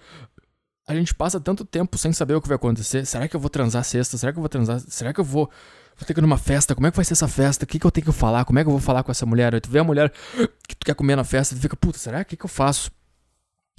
a 0.87 0.95
gente 0.95 1.15
passa 1.15 1.41
tanto 1.41 1.65
tempo 1.65 1.97
sem 1.97 2.13
saber 2.13 2.35
o 2.35 2.43
que 2.43 2.49
vai 2.49 2.57
acontecer. 2.57 3.07
Será 3.07 3.27
que 3.27 3.35
eu 3.35 3.41
vou 3.41 3.49
transar 3.49 3.83
sexta? 3.85 4.19
Será 4.19 4.33
que 4.33 4.39
eu 4.39 4.43
vou 4.43 4.51
transar? 4.51 4.81
Será 4.81 5.15
que 5.15 5.19
eu 5.19 5.25
vou, 5.25 5.51
vou 5.97 6.07
ter 6.07 6.13
que 6.13 6.21
ir 6.21 6.23
numa 6.23 6.37
festa? 6.37 6.75
Como 6.75 6.87
é 6.87 6.91
que 6.91 6.97
vai 6.97 7.07
ser 7.07 7.15
essa 7.15 7.27
festa? 7.27 7.65
O 7.65 7.67
que, 7.67 7.79
que 7.79 7.87
eu 7.87 7.91
tenho 7.91 8.05
que 8.05 8.13
falar? 8.13 8.45
Como 8.45 8.59
é 8.59 8.63
que 8.63 8.69
eu 8.69 8.73
vou 8.73 8.83
falar 8.83 9.03
com 9.03 9.11
essa 9.11 9.25
mulher? 9.25 9.55
Aí 9.55 9.63
tu 9.63 9.71
vê 9.71 9.79
a 9.79 9.85
mulher 9.85 10.13
que 10.69 10.77
tu 10.77 10.85
quer 10.85 10.95
comer 10.95 11.17
na 11.17 11.25
festa, 11.25 11.55
tu 11.55 11.63
fica, 11.63 11.75
puta, 11.75 11.99
será? 11.99 12.21
O 12.21 12.25
que, 12.27 12.37
que 12.37 12.45
eu 12.45 12.51
faço? 12.51 12.91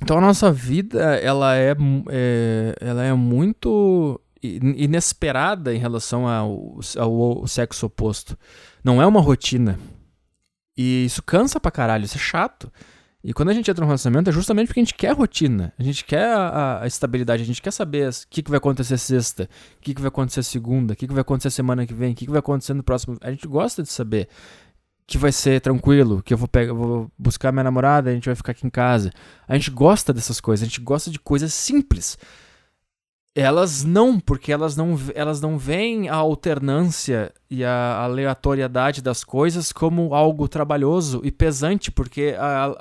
Então 0.02 0.18
a 0.18 0.22
nossa 0.22 0.52
vida, 0.52 1.16
ela 1.18 1.56
é, 1.56 1.76
é 2.10 2.76
ela 2.82 3.04
é 3.04 3.14
muito 3.14 4.20
inesperada 4.42 5.76
em 5.76 5.78
relação 5.78 6.28
ao, 6.28 6.80
ao, 6.98 7.22
ao 7.22 7.48
sexo 7.48 7.86
oposto. 7.86 8.36
Não 8.84 9.00
é 9.00 9.06
uma 9.06 9.22
rotina 9.22 9.78
E 10.76 11.06
isso 11.06 11.22
cansa 11.22 11.60
pra 11.60 11.72
caralho, 11.72 12.06
isso 12.06 12.18
é 12.18 12.20
chato. 12.20 12.72
E 13.24 13.32
quando 13.32 13.50
a 13.50 13.54
gente 13.54 13.72
entra 13.72 13.82
num 13.82 13.88
relacionamento 13.88 14.30
é 14.30 14.34
justamente 14.34 14.68
porque 14.68 14.82
a 14.82 14.84
gente 14.84 14.96
quer 14.96 15.14
rotina, 15.14 15.74
a 15.80 15.84
gente 15.84 16.04
quer 16.04 16.28
a, 16.28 16.82
a 16.82 16.88
estabilidade, 16.88 17.42
a 17.42 17.46
gente 17.46 17.62
quer 17.62 17.72
saber 17.72 18.10
o 18.10 18.14
que, 18.30 18.44
que 18.44 18.50
vai 18.50 18.58
acontecer 18.58 18.98
sexta, 18.98 19.50
o 19.78 19.82
que, 19.82 19.94
que 19.94 20.02
vai 20.02 20.10
acontecer 20.10 20.44
segunda, 20.44 20.94
o 20.94 20.96
que, 20.96 21.08
que 21.08 21.14
vai 21.14 21.22
acontecer 21.22 21.50
semana 21.52 21.86
que 21.86 21.94
vem, 21.94 22.12
o 22.12 22.16
que, 22.16 22.26
que 22.26 22.32
vai 22.32 22.40
acontecer 22.40 22.74
no 22.74 22.84
próximo. 22.84 23.18
A 23.22 23.32
gente 23.32 23.48
gosta 23.48 23.82
de 23.82 23.90
saber 23.90 24.28
que 25.08 25.18
vai 25.18 25.32
ser 25.32 25.62
tranquilo, 25.62 26.22
que 26.22 26.34
eu 26.34 26.38
vou, 26.38 26.50
pegar, 26.50 26.74
vou 26.74 27.10
buscar 27.18 27.54
minha 27.54 27.64
namorada, 27.64 28.10
a 28.10 28.14
gente 28.14 28.26
vai 28.26 28.36
ficar 28.36 28.52
aqui 28.52 28.68
em 28.68 28.70
casa. 28.70 29.10
A 29.48 29.54
gente 29.54 29.72
gosta 29.72 30.12
dessas 30.12 30.42
coisas, 30.42 30.64
a 30.64 30.68
gente 30.68 30.82
gosta 30.82 31.10
de 31.10 31.20
coisas 31.20 31.54
simples. 31.54 32.18
Elas 33.36 33.84
não, 33.84 34.20
porque 34.20 34.52
elas 34.52 34.76
não, 34.76 34.96
elas 35.16 35.42
não 35.42 35.58
veem 35.58 36.08
a 36.08 36.14
alternância 36.14 37.34
e 37.50 37.64
a 37.64 38.04
aleatoriedade 38.04 39.02
das 39.02 39.24
coisas 39.24 39.72
como 39.72 40.14
algo 40.14 40.48
trabalhoso 40.48 41.20
e 41.24 41.32
pesante, 41.32 41.90
porque 41.90 42.36
a 42.38 42.76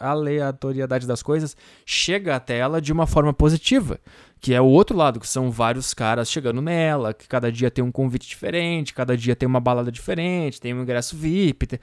aleatoriedade 0.00 1.06
das 1.06 1.22
coisas 1.22 1.56
chega 1.86 2.34
até 2.34 2.58
ela 2.58 2.80
de 2.80 2.92
uma 2.92 3.06
forma 3.06 3.32
positiva, 3.32 4.00
que 4.40 4.52
é 4.52 4.60
o 4.60 4.64
outro 4.66 4.96
lado, 4.96 5.20
que 5.20 5.28
são 5.28 5.48
vários 5.48 5.94
caras 5.94 6.28
chegando 6.28 6.60
nela, 6.60 7.14
que 7.14 7.28
cada 7.28 7.50
dia 7.52 7.70
tem 7.70 7.84
um 7.84 7.92
convite 7.92 8.26
diferente, 8.26 8.92
cada 8.92 9.16
dia 9.16 9.36
tem 9.36 9.46
uma 9.46 9.60
balada 9.60 9.92
diferente, 9.92 10.60
tem 10.60 10.74
um 10.74 10.82
ingresso 10.82 11.16
VIP. 11.16 11.68
Tem... 11.68 11.78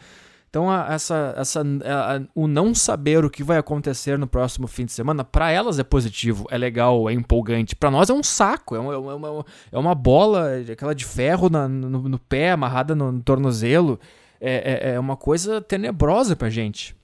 Então, 0.56 0.72
a, 0.72 0.94
essa, 0.94 1.34
essa, 1.36 1.62
a, 1.62 2.22
o 2.34 2.48
não 2.48 2.74
saber 2.74 3.26
o 3.26 3.30
que 3.30 3.44
vai 3.44 3.58
acontecer 3.58 4.18
no 4.18 4.26
próximo 4.26 4.68
fim 4.68 4.86
de 4.86 4.94
semana, 4.94 5.22
para 5.22 5.52
elas 5.52 5.80
é 5.80 5.84
positivo, 5.84 6.48
é 6.50 6.58
legal, 6.58 7.10
é 7.10 7.14
empolgante. 7.14 7.76
Para 7.76 7.92
nós 7.92 8.10
é 8.10 8.14
um 8.14 8.24
saco, 8.24 8.74
é, 8.74 8.78
é, 8.78 8.98
uma, 8.98 9.12
é, 9.12 9.16
uma, 9.16 9.46
é 9.74 9.78
uma 9.78 9.94
bola, 9.94 10.52
aquela 10.72 10.96
de 10.96 11.04
ferro 11.04 11.50
na, 11.50 11.68
no, 11.68 12.08
no, 12.08 12.18
pé, 12.18 12.52
amarrada 12.52 12.96
no, 12.96 13.12
no 13.12 13.22
tornozelo. 13.22 14.00
É, 14.40 14.92
é, 14.92 14.94
é, 14.94 15.00
uma 15.00 15.18
coisa 15.18 15.60
tenebrosa 15.60 16.38
pra 16.38 16.50
gente. 16.50 16.96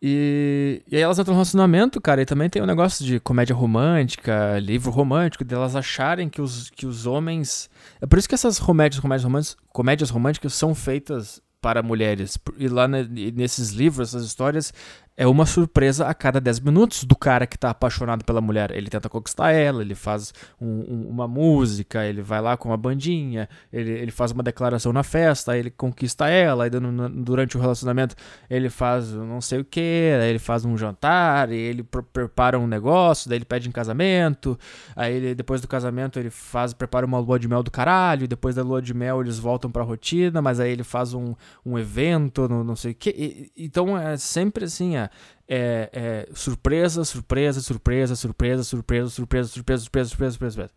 E, 0.00 0.82
e 0.90 0.96
aí 0.96 1.02
elas 1.02 1.18
entram 1.18 1.34
no 1.34 1.40
relacionamento, 1.40 2.00
cara, 2.00 2.22
e 2.22 2.24
também 2.24 2.48
tem 2.48 2.62
um 2.62 2.66
negócio 2.66 3.04
de 3.04 3.20
comédia 3.20 3.54
romântica, 3.54 4.58
livro 4.60 4.90
romântico, 4.90 5.44
delas 5.44 5.72
de 5.72 5.78
acharem 5.78 6.30
que 6.30 6.40
os, 6.40 6.70
que 6.70 6.86
os 6.86 7.04
homens. 7.04 7.68
É 8.00 8.06
por 8.06 8.18
isso 8.18 8.26
que 8.26 8.34
essas 8.34 8.58
comédias, 8.58 8.98
comédias 8.98 9.24
românticas, 9.24 9.56
comédias 9.68 10.08
românticas 10.08 10.54
são 10.54 10.74
feitas 10.74 11.42
para 11.62 11.82
mulheres. 11.82 12.36
E 12.58 12.68
lá 12.68 12.86
nesses 12.86 13.70
livros, 13.70 14.08
essas 14.08 14.26
histórias, 14.26 14.74
é 15.22 15.26
uma 15.26 15.46
surpresa 15.46 16.08
a 16.08 16.14
cada 16.14 16.40
10 16.40 16.58
minutos 16.58 17.04
do 17.04 17.14
cara 17.14 17.46
que 17.46 17.56
tá 17.56 17.70
apaixonado 17.70 18.24
pela 18.24 18.40
mulher. 18.40 18.72
Ele 18.72 18.90
tenta 18.90 19.08
conquistar 19.08 19.52
ela, 19.52 19.80
ele 19.80 19.94
faz 19.94 20.34
um, 20.60 20.66
um, 20.66 21.08
uma 21.10 21.28
música, 21.28 22.04
ele 22.04 22.20
vai 22.20 22.40
lá 22.40 22.56
com 22.56 22.70
uma 22.70 22.76
bandinha, 22.76 23.48
ele, 23.72 23.92
ele 23.92 24.10
faz 24.10 24.32
uma 24.32 24.42
declaração 24.42 24.92
na 24.92 25.04
festa, 25.04 25.56
ele 25.56 25.70
conquista 25.70 26.28
ela, 26.28 26.64
aí 26.64 26.70
durante 26.70 27.56
o 27.56 27.60
relacionamento 27.60 28.16
ele 28.50 28.68
faz 28.68 29.12
não 29.12 29.40
sei 29.40 29.60
o 29.60 29.64
que, 29.64 29.80
ele 29.80 30.40
faz 30.40 30.64
um 30.64 30.76
jantar, 30.76 31.52
ele 31.52 31.84
prepara 32.12 32.58
um 32.58 32.66
negócio, 32.66 33.28
daí 33.28 33.38
ele 33.38 33.44
pede 33.44 33.68
em 33.68 33.72
casamento, 33.72 34.58
aí 34.96 35.14
ele, 35.14 35.34
depois 35.36 35.60
do 35.60 35.68
casamento 35.68 36.18
ele 36.18 36.30
faz, 36.30 36.74
prepara 36.74 37.06
uma 37.06 37.20
lua 37.20 37.38
de 37.38 37.46
mel 37.46 37.62
do 37.62 37.70
caralho, 37.70 38.26
depois 38.26 38.56
da 38.56 38.62
lua 38.64 38.82
de 38.82 38.92
mel 38.92 39.20
eles 39.20 39.38
voltam 39.38 39.70
pra 39.70 39.84
rotina, 39.84 40.42
mas 40.42 40.58
aí 40.58 40.72
ele 40.72 40.82
faz 40.82 41.14
um, 41.14 41.32
um 41.64 41.78
evento, 41.78 42.48
não, 42.48 42.64
não 42.64 42.74
sei 42.74 42.90
o 42.90 42.94
que. 42.96 43.52
então 43.56 43.96
é 43.96 44.16
sempre 44.16 44.64
assim, 44.64 44.96
é, 44.96 45.11
é, 45.48 46.28
surpresa, 46.34 47.04
surpresa, 47.04 47.60
surpresa, 47.60 48.14
surpresa, 48.14 48.64
surpresa, 48.64 49.08
surpresa, 49.10 49.48
surpresa, 49.48 49.82
surpresa, 49.82 50.08
surpresa, 50.10 50.32
surpresa. 50.32 50.70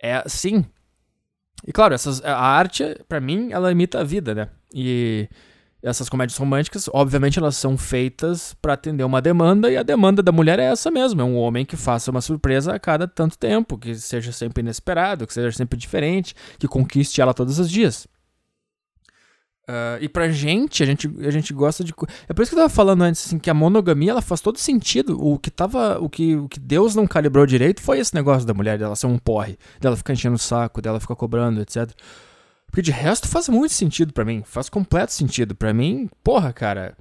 É 0.00 0.16
assim. 0.16 0.64
E 1.66 1.72
claro, 1.72 1.94
essas, 1.94 2.22
a 2.24 2.36
arte, 2.38 2.98
para 3.08 3.20
mim, 3.20 3.50
ela 3.50 3.72
imita 3.72 4.00
a 4.00 4.04
vida, 4.04 4.34
né? 4.34 4.48
E 4.72 5.28
essas 5.82 6.08
comédias 6.08 6.36
românticas, 6.36 6.88
obviamente, 6.92 7.38
elas 7.38 7.56
são 7.56 7.78
feitas 7.78 8.54
para 8.60 8.72
atender 8.72 9.04
uma 9.04 9.22
demanda, 9.22 9.70
e 9.70 9.76
a 9.76 9.82
demanda 9.82 10.22
da 10.22 10.32
mulher 10.32 10.58
é 10.58 10.64
essa 10.64 10.90
mesmo: 10.90 11.20
é 11.20 11.24
um 11.24 11.36
homem 11.36 11.64
que 11.64 11.76
faça 11.76 12.10
uma 12.10 12.20
surpresa 12.20 12.74
a 12.74 12.78
cada 12.78 13.06
tanto 13.06 13.38
tempo, 13.38 13.78
que 13.78 13.94
seja 13.94 14.32
sempre 14.32 14.62
inesperado, 14.62 15.26
que 15.26 15.32
seja 15.32 15.56
sempre 15.56 15.78
diferente, 15.78 16.34
que 16.58 16.68
conquiste 16.68 17.20
ela 17.20 17.32
todos 17.32 17.58
os 17.58 17.70
dias. 17.70 18.06
Uh, 19.68 19.98
e 20.00 20.08
pra 20.08 20.28
gente, 20.28 20.80
a 20.80 20.86
gente, 20.86 21.10
a 21.20 21.30
gente 21.30 21.52
gosta 21.52 21.82
de. 21.82 21.92
É 22.28 22.32
por 22.32 22.42
isso 22.42 22.50
que 22.50 22.54
eu 22.54 22.62
tava 22.62 22.68
falando 22.68 23.02
antes, 23.02 23.26
assim, 23.26 23.36
que 23.36 23.50
a 23.50 23.54
monogamia 23.54 24.12
ela 24.12 24.22
faz 24.22 24.40
todo 24.40 24.58
sentido. 24.58 25.20
O 25.20 25.38
que 25.38 25.50
tava. 25.50 25.98
O 25.98 26.08
que, 26.08 26.36
o 26.36 26.48
que 26.48 26.60
Deus 26.60 26.94
não 26.94 27.04
calibrou 27.04 27.44
direito 27.44 27.82
foi 27.82 27.98
esse 27.98 28.14
negócio 28.14 28.46
da 28.46 28.54
mulher, 28.54 28.78
dela 28.78 28.94
ser 28.94 29.08
um 29.08 29.18
porre, 29.18 29.58
dela 29.80 29.96
ficar 29.96 30.12
enchendo 30.12 30.36
o 30.36 30.38
saco, 30.38 30.80
dela 30.80 31.00
ficar 31.00 31.16
cobrando, 31.16 31.60
etc. 31.60 31.90
Porque 32.66 32.80
de 32.80 32.92
resto 32.92 33.26
faz 33.26 33.48
muito 33.48 33.72
sentido 33.72 34.12
para 34.12 34.24
mim. 34.24 34.42
Faz 34.44 34.68
completo 34.68 35.12
sentido. 35.12 35.56
para 35.56 35.74
mim, 35.74 36.08
porra, 36.22 36.52
cara. 36.52 36.96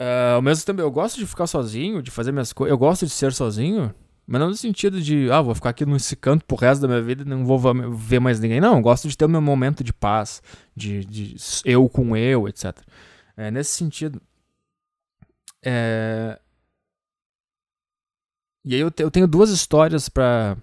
Uh, 0.00 0.36
ao 0.36 0.42
mesmo 0.42 0.64
tempo, 0.64 0.80
eu 0.80 0.90
gosto 0.90 1.18
de 1.18 1.26
ficar 1.26 1.46
sozinho, 1.46 2.00
de 2.00 2.10
fazer 2.10 2.32
minhas 2.32 2.54
coisas. 2.54 2.70
Eu 2.70 2.78
gosto 2.78 3.04
de 3.04 3.12
ser 3.12 3.34
sozinho. 3.34 3.94
Mas 4.30 4.42
não 4.42 4.48
no 4.48 4.54
sentido 4.54 5.00
de, 5.00 5.30
ah, 5.30 5.40
vou 5.40 5.54
ficar 5.54 5.70
aqui 5.70 5.86
nesse 5.86 6.14
canto 6.14 6.44
pro 6.44 6.54
resto 6.54 6.82
da 6.82 6.88
minha 6.88 7.00
vida 7.00 7.22
e 7.22 7.24
não 7.24 7.46
vou 7.46 7.58
ver 7.96 8.20
mais 8.20 8.38
ninguém. 8.38 8.60
Não, 8.60 8.76
eu 8.76 8.82
gosto 8.82 9.08
de 9.08 9.16
ter 9.16 9.24
o 9.24 9.28
meu 9.28 9.40
momento 9.40 9.82
de 9.82 9.90
paz, 9.90 10.42
de, 10.76 11.02
de 11.02 11.34
eu 11.64 11.88
com 11.88 12.14
eu, 12.14 12.46
etc. 12.46 12.76
É 13.34 13.50
nesse 13.50 13.70
sentido. 13.70 14.20
É... 15.64 16.38
E 18.66 18.74
aí 18.74 18.80
eu, 18.80 18.90
te, 18.90 19.02
eu 19.02 19.10
tenho 19.10 19.26
duas 19.26 19.48
histórias 19.48 20.10
para 20.10 20.58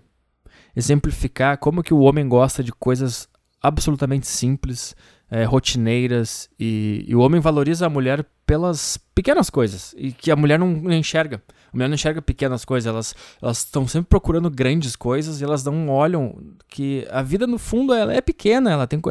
exemplificar 0.75 1.57
como 1.57 1.81
que 1.81 1.93
o 1.93 2.01
homem 2.01 2.27
gosta 2.29 2.63
de 2.63 2.71
coisas 2.71 3.27
absolutamente 3.59 4.27
simples, 4.27 4.95
é, 5.27 5.43
rotineiras, 5.43 6.47
e, 6.59 7.03
e, 7.07 7.15
o 7.15 7.19
homem 7.19 7.41
valoriza 7.41 7.87
a 7.87 7.89
mulher 7.89 8.23
pelas 8.45 8.95
pequenas 9.15 9.49
coisas, 9.49 9.95
e 9.97 10.11
que 10.11 10.29
a 10.29 10.35
mulher 10.35 10.59
não, 10.59 10.91
enxerga. 10.91 11.41
A 11.75 11.77
mulher 11.77 11.89
não 11.89 11.95
enxerga 11.95 12.21
pequenas 12.21 12.63
coisas, 12.63 12.87
elas 12.87 13.13
elas 13.41 13.57
estão 13.57 13.85
sempre 13.85 14.07
procurando 14.07 14.49
grandes 14.49 14.95
coisas 14.95 15.41
e 15.41 15.43
elas 15.43 15.61
não 15.65 15.89
olham 15.89 16.37
que 16.69 17.05
a 17.11 17.21
vida 17.21 17.45
no 17.45 17.57
fundo 17.57 17.93
ela 17.93 18.13
é 18.13 18.21
pequena, 18.21 18.71
ela 18.71 18.87
tem 18.87 19.01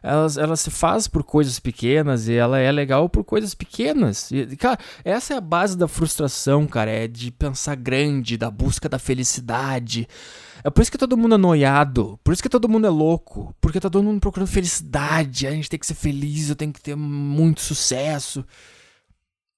elas 0.00 0.36
ela 0.36 0.54
se 0.54 0.70
faz 0.70 1.08
por 1.08 1.24
coisas 1.24 1.58
pequenas 1.58 2.28
e 2.28 2.34
ela 2.34 2.60
é 2.60 2.70
legal 2.70 3.08
por 3.08 3.24
coisas 3.24 3.56
pequenas. 3.56 4.30
E, 4.30 4.56
cara, 4.56 4.78
essa 5.04 5.34
é 5.34 5.36
a 5.36 5.40
base 5.40 5.76
da 5.76 5.88
frustração, 5.88 6.64
cara, 6.64 6.92
é 6.92 7.08
de 7.08 7.32
pensar 7.32 7.74
grande, 7.74 8.36
da 8.38 8.52
busca 8.52 8.88
da 8.88 9.00
felicidade. 9.00 10.06
É 10.62 10.70
por 10.70 10.80
isso 10.80 10.92
que 10.92 10.98
todo 10.98 11.16
mundo 11.16 11.34
é 11.34 11.38
noiado, 11.38 12.20
por 12.22 12.32
isso 12.32 12.42
que 12.42 12.48
todo 12.48 12.68
mundo 12.68 12.86
é 12.86 12.90
louco, 12.90 13.52
porque 13.60 13.80
tá 13.80 13.90
todo 13.90 14.04
mundo 14.04 14.20
procurando 14.20 14.46
felicidade, 14.46 15.44
a 15.44 15.50
gente 15.50 15.68
tem 15.68 15.80
que 15.80 15.86
ser 15.88 15.94
feliz, 15.94 16.48
eu 16.48 16.54
tenho 16.54 16.72
que 16.72 16.80
ter 16.80 16.94
muito 16.94 17.60
sucesso. 17.60 18.46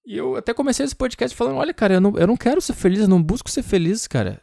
E 0.06 0.16
eu 0.16 0.36
até 0.36 0.52
comecei 0.52 0.84
esse 0.84 0.94
podcast 0.94 1.36
falando: 1.36 1.56
olha, 1.56 1.72
cara, 1.72 1.94
eu 1.94 2.00
não, 2.00 2.16
eu 2.16 2.26
não 2.26 2.36
quero 2.36 2.60
ser 2.60 2.74
feliz, 2.74 3.00
eu 3.00 3.08
não 3.08 3.22
busco 3.22 3.50
ser 3.50 3.62
feliz, 3.62 4.06
cara. 4.06 4.40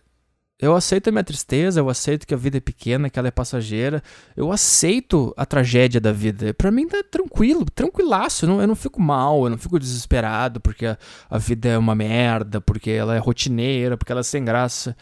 Eu 0.61 0.75
aceito 0.75 1.07
a 1.07 1.11
minha 1.11 1.23
tristeza, 1.23 1.79
eu 1.79 1.89
aceito 1.89 2.27
que 2.27 2.35
a 2.35 2.37
vida 2.37 2.57
é 2.57 2.59
pequena, 2.59 3.09
que 3.09 3.17
ela 3.17 3.27
é 3.27 3.31
passageira. 3.31 4.03
Eu 4.37 4.51
aceito 4.51 5.33
a 5.35 5.43
tragédia 5.43 5.99
da 5.99 6.11
vida. 6.11 6.53
Para 6.53 6.69
mim 6.69 6.87
tá 6.87 7.03
tranquilo, 7.03 7.65
tranquilaço. 7.65 8.45
Eu 8.45 8.49
não, 8.49 8.61
eu 8.61 8.67
não 8.67 8.75
fico 8.75 9.01
mal, 9.01 9.43
eu 9.43 9.49
não 9.49 9.57
fico 9.57 9.79
desesperado 9.79 10.61
porque 10.61 10.85
a, 10.85 10.99
a 11.27 11.39
vida 11.39 11.67
é 11.69 11.77
uma 11.79 11.95
merda, 11.95 12.61
porque 12.61 12.91
ela 12.91 13.15
é 13.15 13.17
rotineira, 13.17 13.97
porque 13.97 14.11
ela 14.11 14.21
é 14.21 14.23
sem 14.23 14.45
graça. 14.45 14.95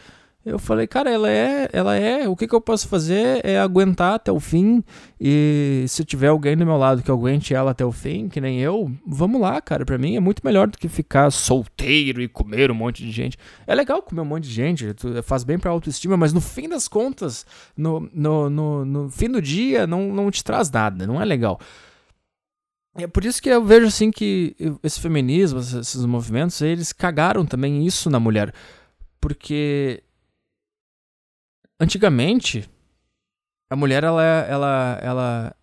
Eu 0.44 0.58
falei, 0.58 0.86
cara, 0.86 1.10
ela 1.10 1.30
é, 1.30 1.68
ela 1.70 1.96
é, 1.96 2.26
o 2.26 2.34
que, 2.34 2.48
que 2.48 2.54
eu 2.54 2.62
posso 2.62 2.88
fazer 2.88 3.44
é 3.44 3.58
aguentar 3.58 4.14
até 4.14 4.32
o 4.32 4.40
fim. 4.40 4.82
E 5.20 5.84
se 5.86 6.02
tiver 6.02 6.28
alguém 6.28 6.56
do 6.56 6.64
meu 6.64 6.78
lado 6.78 7.02
que 7.02 7.10
aguente 7.10 7.52
ela 7.52 7.72
até 7.72 7.84
o 7.84 7.92
fim, 7.92 8.26
que 8.26 8.40
nem 8.40 8.58
eu, 8.58 8.90
vamos 9.06 9.38
lá, 9.38 9.60
cara. 9.60 9.84
Pra 9.84 9.98
mim 9.98 10.16
é 10.16 10.20
muito 10.20 10.40
melhor 10.42 10.66
do 10.66 10.78
que 10.78 10.88
ficar 10.88 11.30
solteiro 11.30 12.22
e 12.22 12.28
comer 12.28 12.70
um 12.70 12.74
monte 12.74 13.04
de 13.04 13.10
gente. 13.10 13.36
É 13.66 13.74
legal 13.74 14.00
comer 14.00 14.22
um 14.22 14.24
monte 14.24 14.44
de 14.44 14.54
gente, 14.54 14.86
faz 15.24 15.44
bem 15.44 15.58
pra 15.58 15.70
autoestima, 15.70 16.16
mas 16.16 16.32
no 16.32 16.40
fim 16.40 16.70
das 16.70 16.88
contas, 16.88 17.44
no, 17.76 18.08
no, 18.10 18.48
no, 18.48 18.84
no 18.86 19.10
fim 19.10 19.28
do 19.28 19.42
dia, 19.42 19.86
não, 19.86 20.10
não 20.10 20.30
te 20.30 20.42
traz 20.42 20.70
nada, 20.70 21.06
não 21.06 21.20
é 21.20 21.24
legal. 21.26 21.60
É 22.96 23.06
por 23.06 23.26
isso 23.26 23.42
que 23.42 23.50
eu 23.50 23.62
vejo 23.62 23.86
assim 23.86 24.10
que 24.10 24.56
esse 24.82 24.98
feminismo, 25.00 25.60
esses 25.60 26.04
movimentos, 26.06 26.60
eles 26.62 26.94
cagaram 26.94 27.44
também 27.44 27.86
isso 27.86 28.08
na 28.08 28.18
mulher. 28.18 28.52
Porque 29.20 30.02
Antigamente, 31.80 32.68
a 33.70 33.74
mulher, 33.74 34.04
ela, 34.04 34.22
ela, 34.22 34.98
ela, 35.00 35.56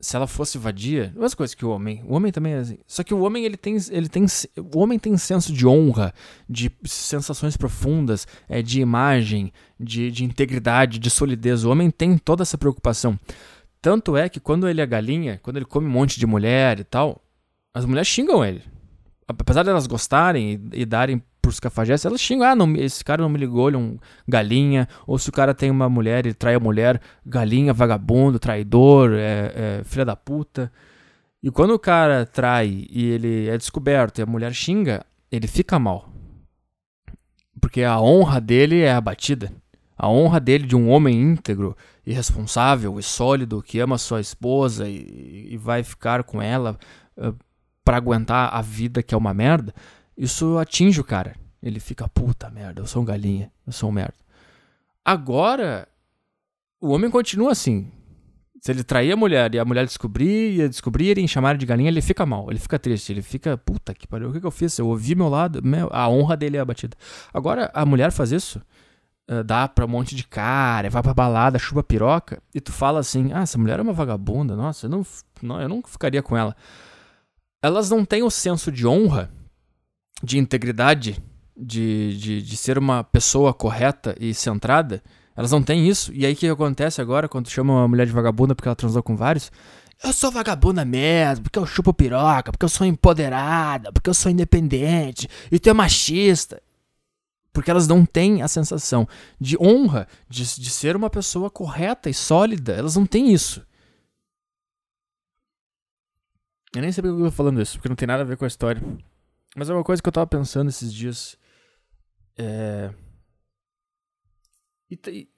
se 0.00 0.16
ela 0.16 0.26
fosse 0.26 0.56
vadia, 0.56 1.12
duas 1.14 1.34
coisas 1.34 1.54
que 1.54 1.64
o 1.64 1.68
homem, 1.68 2.02
o 2.06 2.14
homem 2.14 2.32
também 2.32 2.54
é 2.54 2.58
assim. 2.58 2.78
Só 2.86 3.04
que 3.04 3.12
o 3.12 3.20
homem, 3.20 3.44
ele 3.44 3.58
tem, 3.58 3.76
ele 3.90 4.08
tem, 4.08 4.24
o 4.56 4.78
homem 4.78 4.98
tem 4.98 5.14
senso 5.18 5.52
de 5.52 5.66
honra, 5.66 6.14
de 6.48 6.72
sensações 6.84 7.54
profundas, 7.54 8.26
é, 8.48 8.62
de 8.62 8.80
imagem, 8.80 9.52
de, 9.78 10.10
de 10.10 10.24
integridade, 10.24 10.98
de 10.98 11.10
solidez. 11.10 11.64
O 11.64 11.70
homem 11.70 11.90
tem 11.90 12.16
toda 12.16 12.42
essa 12.42 12.56
preocupação. 12.56 13.18
Tanto 13.82 14.16
é 14.16 14.28
que 14.28 14.40
quando 14.40 14.66
ele 14.66 14.80
é 14.80 14.86
galinha, 14.86 15.38
quando 15.42 15.56
ele 15.58 15.66
come 15.66 15.86
um 15.86 15.90
monte 15.90 16.18
de 16.18 16.26
mulher 16.26 16.80
e 16.80 16.84
tal, 16.84 17.22
as 17.74 17.84
mulheres 17.84 18.08
xingam 18.08 18.42
ele. 18.42 18.62
Apesar 19.26 19.62
de 19.62 19.68
elas 19.68 19.86
gostarem 19.86 20.70
e, 20.72 20.80
e 20.80 20.86
darem 20.86 21.22
pros 21.48 21.60
cafajestes, 21.60 22.04
elas 22.04 22.20
xingam, 22.20 22.46
ah, 22.46 22.54
não, 22.54 22.76
esse 22.76 23.02
cara 23.02 23.22
não 23.22 23.28
me 23.28 23.38
ligou, 23.38 23.68
ele 23.68 23.76
é 23.76 23.80
um 23.80 23.98
galinha. 24.26 24.86
Ou 25.06 25.18
se 25.18 25.28
o 25.28 25.32
cara 25.32 25.54
tem 25.54 25.70
uma 25.70 25.88
mulher, 25.88 26.26
ele 26.26 26.34
trai 26.34 26.54
a 26.54 26.60
mulher, 26.60 27.00
galinha, 27.24 27.72
vagabundo, 27.72 28.38
traidor, 28.38 29.12
é, 29.14 29.52
é, 29.80 29.84
filha 29.84 30.04
da 30.04 30.14
puta. 30.14 30.70
E 31.42 31.50
quando 31.50 31.72
o 31.72 31.78
cara 31.78 32.26
trai 32.26 32.86
e 32.90 33.06
ele 33.06 33.48
é 33.48 33.56
descoberto 33.56 34.18
e 34.18 34.22
a 34.22 34.26
mulher 34.26 34.52
xinga, 34.52 35.04
ele 35.30 35.46
fica 35.46 35.78
mal. 35.78 36.08
Porque 37.60 37.82
a 37.82 38.00
honra 38.00 38.40
dele 38.40 38.82
é 38.82 38.92
abatida. 38.92 39.52
A 39.96 40.08
honra 40.08 40.38
dele 40.38 40.66
de 40.66 40.76
um 40.76 40.90
homem 40.90 41.20
íntegro, 41.20 41.76
irresponsável 42.06 42.98
e 42.98 43.02
sólido 43.02 43.62
que 43.62 43.80
ama 43.80 43.98
sua 43.98 44.20
esposa 44.20 44.88
e, 44.88 45.48
e 45.50 45.56
vai 45.56 45.82
ficar 45.82 46.22
com 46.22 46.40
ela 46.40 46.78
uh, 47.16 47.34
para 47.84 47.96
aguentar 47.96 48.54
a 48.54 48.60
vida 48.60 49.02
que 49.02 49.14
é 49.14 49.18
uma 49.18 49.32
merda, 49.32 49.74
isso 50.18 50.58
atinge 50.58 51.00
o 51.00 51.04
cara. 51.04 51.36
Ele 51.62 51.78
fica, 51.78 52.08
puta 52.08 52.50
merda, 52.50 52.82
eu 52.82 52.86
sou 52.86 53.02
um 53.02 53.04
galinha, 53.04 53.52
eu 53.64 53.72
sou 53.72 53.88
um 53.88 53.92
merda. 53.92 54.14
Agora, 55.04 55.88
o 56.80 56.90
homem 56.90 57.10
continua 57.10 57.52
assim. 57.52 57.90
Se 58.60 58.72
ele 58.72 58.82
trair 58.82 59.12
a 59.12 59.16
mulher 59.16 59.54
e 59.54 59.58
a 59.58 59.64
mulher 59.64 59.86
descobrir, 59.86 60.60
e 60.60 60.68
descobrir 60.68 61.16
e 61.16 61.28
chamar 61.28 61.56
de 61.56 61.64
galinha, 61.64 61.88
ele 61.88 62.02
fica 62.02 62.26
mal, 62.26 62.50
ele 62.50 62.58
fica 62.58 62.76
triste, 62.78 63.12
ele 63.12 63.22
fica, 63.22 63.56
puta 63.56 63.94
que 63.94 64.06
pariu, 64.06 64.30
o 64.30 64.32
que, 64.32 64.40
que 64.40 64.46
eu 64.46 64.50
fiz? 64.50 64.76
Eu 64.78 64.88
ouvi 64.88 65.14
meu 65.14 65.28
lado, 65.28 65.62
meu, 65.62 65.88
a 65.92 66.08
honra 66.08 66.36
dele 66.36 66.56
é 66.56 66.60
abatida. 66.60 66.96
Agora, 67.32 67.70
a 67.72 67.86
mulher 67.86 68.10
faz 68.10 68.32
isso, 68.32 68.60
uh, 69.30 69.44
dá 69.44 69.68
pra 69.68 69.84
um 69.84 69.88
monte 69.88 70.16
de 70.16 70.24
cara, 70.24 70.90
vai 70.90 71.02
pra 71.02 71.14
balada, 71.14 71.58
chupa 71.58 71.84
piroca, 71.84 72.42
e 72.52 72.60
tu 72.60 72.72
fala 72.72 72.98
assim, 72.98 73.32
ah, 73.32 73.42
essa 73.42 73.56
mulher 73.56 73.78
é 73.78 73.82
uma 73.82 73.92
vagabunda, 73.92 74.56
nossa, 74.56 74.86
eu 74.86 74.90
não, 74.90 75.06
não, 75.40 75.62
eu 75.62 75.68
não 75.68 75.80
ficaria 75.86 76.22
com 76.22 76.36
ela. 76.36 76.56
Elas 77.62 77.88
não 77.88 78.04
têm 78.04 78.24
o 78.24 78.30
senso 78.30 78.72
de 78.72 78.86
honra, 78.86 79.30
de 80.22 80.38
integridade, 80.38 81.22
de, 81.56 82.16
de, 82.16 82.42
de 82.42 82.56
ser 82.56 82.78
uma 82.78 83.02
pessoa 83.02 83.52
correta 83.52 84.14
e 84.20 84.32
centrada, 84.32 85.02
elas 85.36 85.52
não 85.52 85.62
têm 85.62 85.88
isso. 85.88 86.12
E 86.12 86.26
aí 86.26 86.32
o 86.32 86.36
que 86.36 86.48
acontece 86.48 87.00
agora 87.00 87.28
quando 87.28 87.48
chama 87.48 87.72
uma 87.72 87.88
mulher 87.88 88.06
de 88.06 88.12
vagabunda 88.12 88.54
porque 88.54 88.68
ela 88.68 88.76
transou 88.76 89.02
com 89.02 89.16
vários? 89.16 89.50
Eu 90.02 90.12
sou 90.12 90.30
vagabunda 90.30 90.84
mesmo, 90.84 91.44
porque 91.44 91.58
eu 91.58 91.66
chupo 91.66 91.92
piroca, 91.92 92.52
porque 92.52 92.64
eu 92.64 92.68
sou 92.68 92.86
empoderada, 92.86 93.92
porque 93.92 94.08
eu 94.08 94.14
sou 94.14 94.30
independente, 94.30 95.28
e 95.50 95.58
tu 95.58 95.68
é 95.68 95.72
machista. 95.72 96.62
Porque 97.52 97.70
elas 97.70 97.88
não 97.88 98.06
têm 98.06 98.40
a 98.40 98.46
sensação 98.46 99.08
de 99.40 99.56
honra, 99.60 100.06
de, 100.28 100.44
de 100.60 100.70
ser 100.70 100.94
uma 100.94 101.10
pessoa 101.10 101.50
correta 101.50 102.08
e 102.08 102.14
sólida. 102.14 102.72
Elas 102.72 102.94
não 102.94 103.04
têm 103.04 103.32
isso. 103.32 103.66
Eu 106.74 106.82
nem 106.82 106.92
sei 106.92 107.02
porque 107.02 107.20
eu 107.20 107.24
tô 107.24 107.32
falando 107.32 107.60
isso, 107.60 107.78
porque 107.78 107.88
não 107.88 107.96
tem 107.96 108.06
nada 108.06 108.22
a 108.22 108.26
ver 108.26 108.36
com 108.36 108.44
a 108.44 108.48
história. 108.48 108.80
Mas 109.56 109.68
é 109.68 109.74
uma 109.74 109.84
coisa 109.84 110.02
que 110.02 110.08
eu 110.08 110.12
tava 110.12 110.26
pensando 110.26 110.68
esses 110.68 110.92
dias. 110.92 111.36
É. 112.36 112.90
E, 114.90 115.28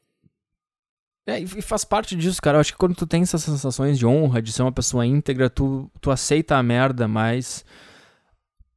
é, 1.27 1.41
e 1.41 1.63
faz 1.63 1.85
parte 1.85 2.17
disso, 2.17 2.41
cara. 2.41 2.57
Eu 2.57 2.61
acho 2.61 2.73
que 2.73 2.79
quando 2.79 2.95
tu 2.95 3.07
tem 3.07 3.23
essas 3.23 3.43
sensações 3.43 3.99
de 3.99 4.07
honra, 4.07 4.43
de 4.43 4.53
ser 4.53 4.63
uma 4.63 4.73
pessoa 4.73 5.07
íntegra, 5.07 5.49
tu, 5.49 5.91
tu 6.01 6.11
aceita 6.11 6.57
a 6.57 6.63
merda, 6.63 7.07
mas 7.07 7.65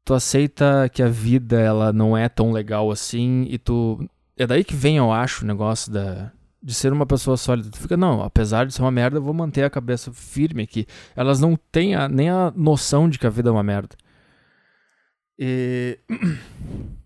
tu 0.06 0.14
aceita 0.14 0.90
que 0.90 1.02
a 1.02 1.08
vida 1.08 1.60
ela 1.60 1.94
não 1.94 2.18
é 2.18 2.28
tão 2.28 2.52
legal 2.52 2.92
assim 2.92 3.46
e 3.50 3.58
tu 3.58 4.08
é 4.36 4.46
daí 4.46 4.64
que 4.64 4.76
vem, 4.76 4.98
eu 4.98 5.12
acho, 5.12 5.44
o 5.44 5.48
negócio 5.48 5.92
da 5.92 6.32
de 6.62 6.74
ser 6.74 6.94
uma 6.94 7.06
pessoa 7.06 7.36
sólida. 7.36 7.70
Tu 7.70 7.78
fica, 7.78 7.98
não, 7.98 8.24
apesar 8.24 8.66
de 8.66 8.74
ser 8.74 8.82
uma 8.82 8.92
merda, 8.92 9.18
eu 9.18 9.22
vou 9.22 9.34
manter 9.34 9.64
a 9.64 9.70
cabeça 9.70 10.14
firme 10.14 10.64
aqui. 10.64 10.88
Elas 11.14 11.42
não 11.42 11.58
têm 11.58 11.94
a, 11.94 12.08
nem 12.08 12.30
a 12.30 12.54
noção 12.56 13.10
de 13.10 13.20
que 13.20 13.28
a 13.28 13.30
vida 13.30 13.50
é 13.50 13.52
uma 13.52 13.62
merda. 13.62 13.98
E 15.38 16.00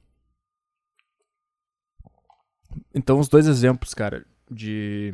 Então, 2.94 3.20
os 3.20 3.28
dois 3.28 3.48
exemplos, 3.48 3.94
cara, 3.94 4.26
de. 4.50 5.14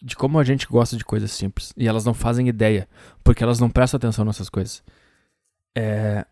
De 0.00 0.14
como 0.14 0.38
a 0.38 0.44
gente 0.44 0.66
gosta 0.66 0.96
de 0.96 1.04
coisas 1.04 1.32
simples. 1.32 1.72
E 1.76 1.88
elas 1.88 2.04
não 2.04 2.14
fazem 2.14 2.48
ideia, 2.48 2.88
porque 3.24 3.42
elas 3.42 3.58
não 3.58 3.70
prestam 3.70 3.98
atenção 3.98 4.24
nessas 4.24 4.48
coisas. 4.48 4.84
É. 5.76 6.24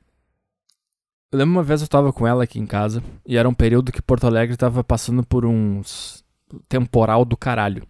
Eu 1.32 1.38
lembro 1.38 1.55
uma 1.55 1.62
vez 1.62 1.80
eu 1.80 1.88
tava 1.88 2.12
com 2.12 2.24
ela 2.26 2.45
aqui 2.45 2.61
em 2.61 2.66
casa, 2.66 3.03
e 3.26 3.36
era 3.36 3.49
um 3.49 3.55
período 3.55 3.90
que 3.90 4.03
Porto 4.03 4.26
Alegre 4.26 4.57
tava 4.57 4.84
passando 4.84 5.24
por 5.26 5.45
uns. 5.45 6.24
temporal 6.68 7.24
do 7.24 7.36
caralho. 7.36 7.86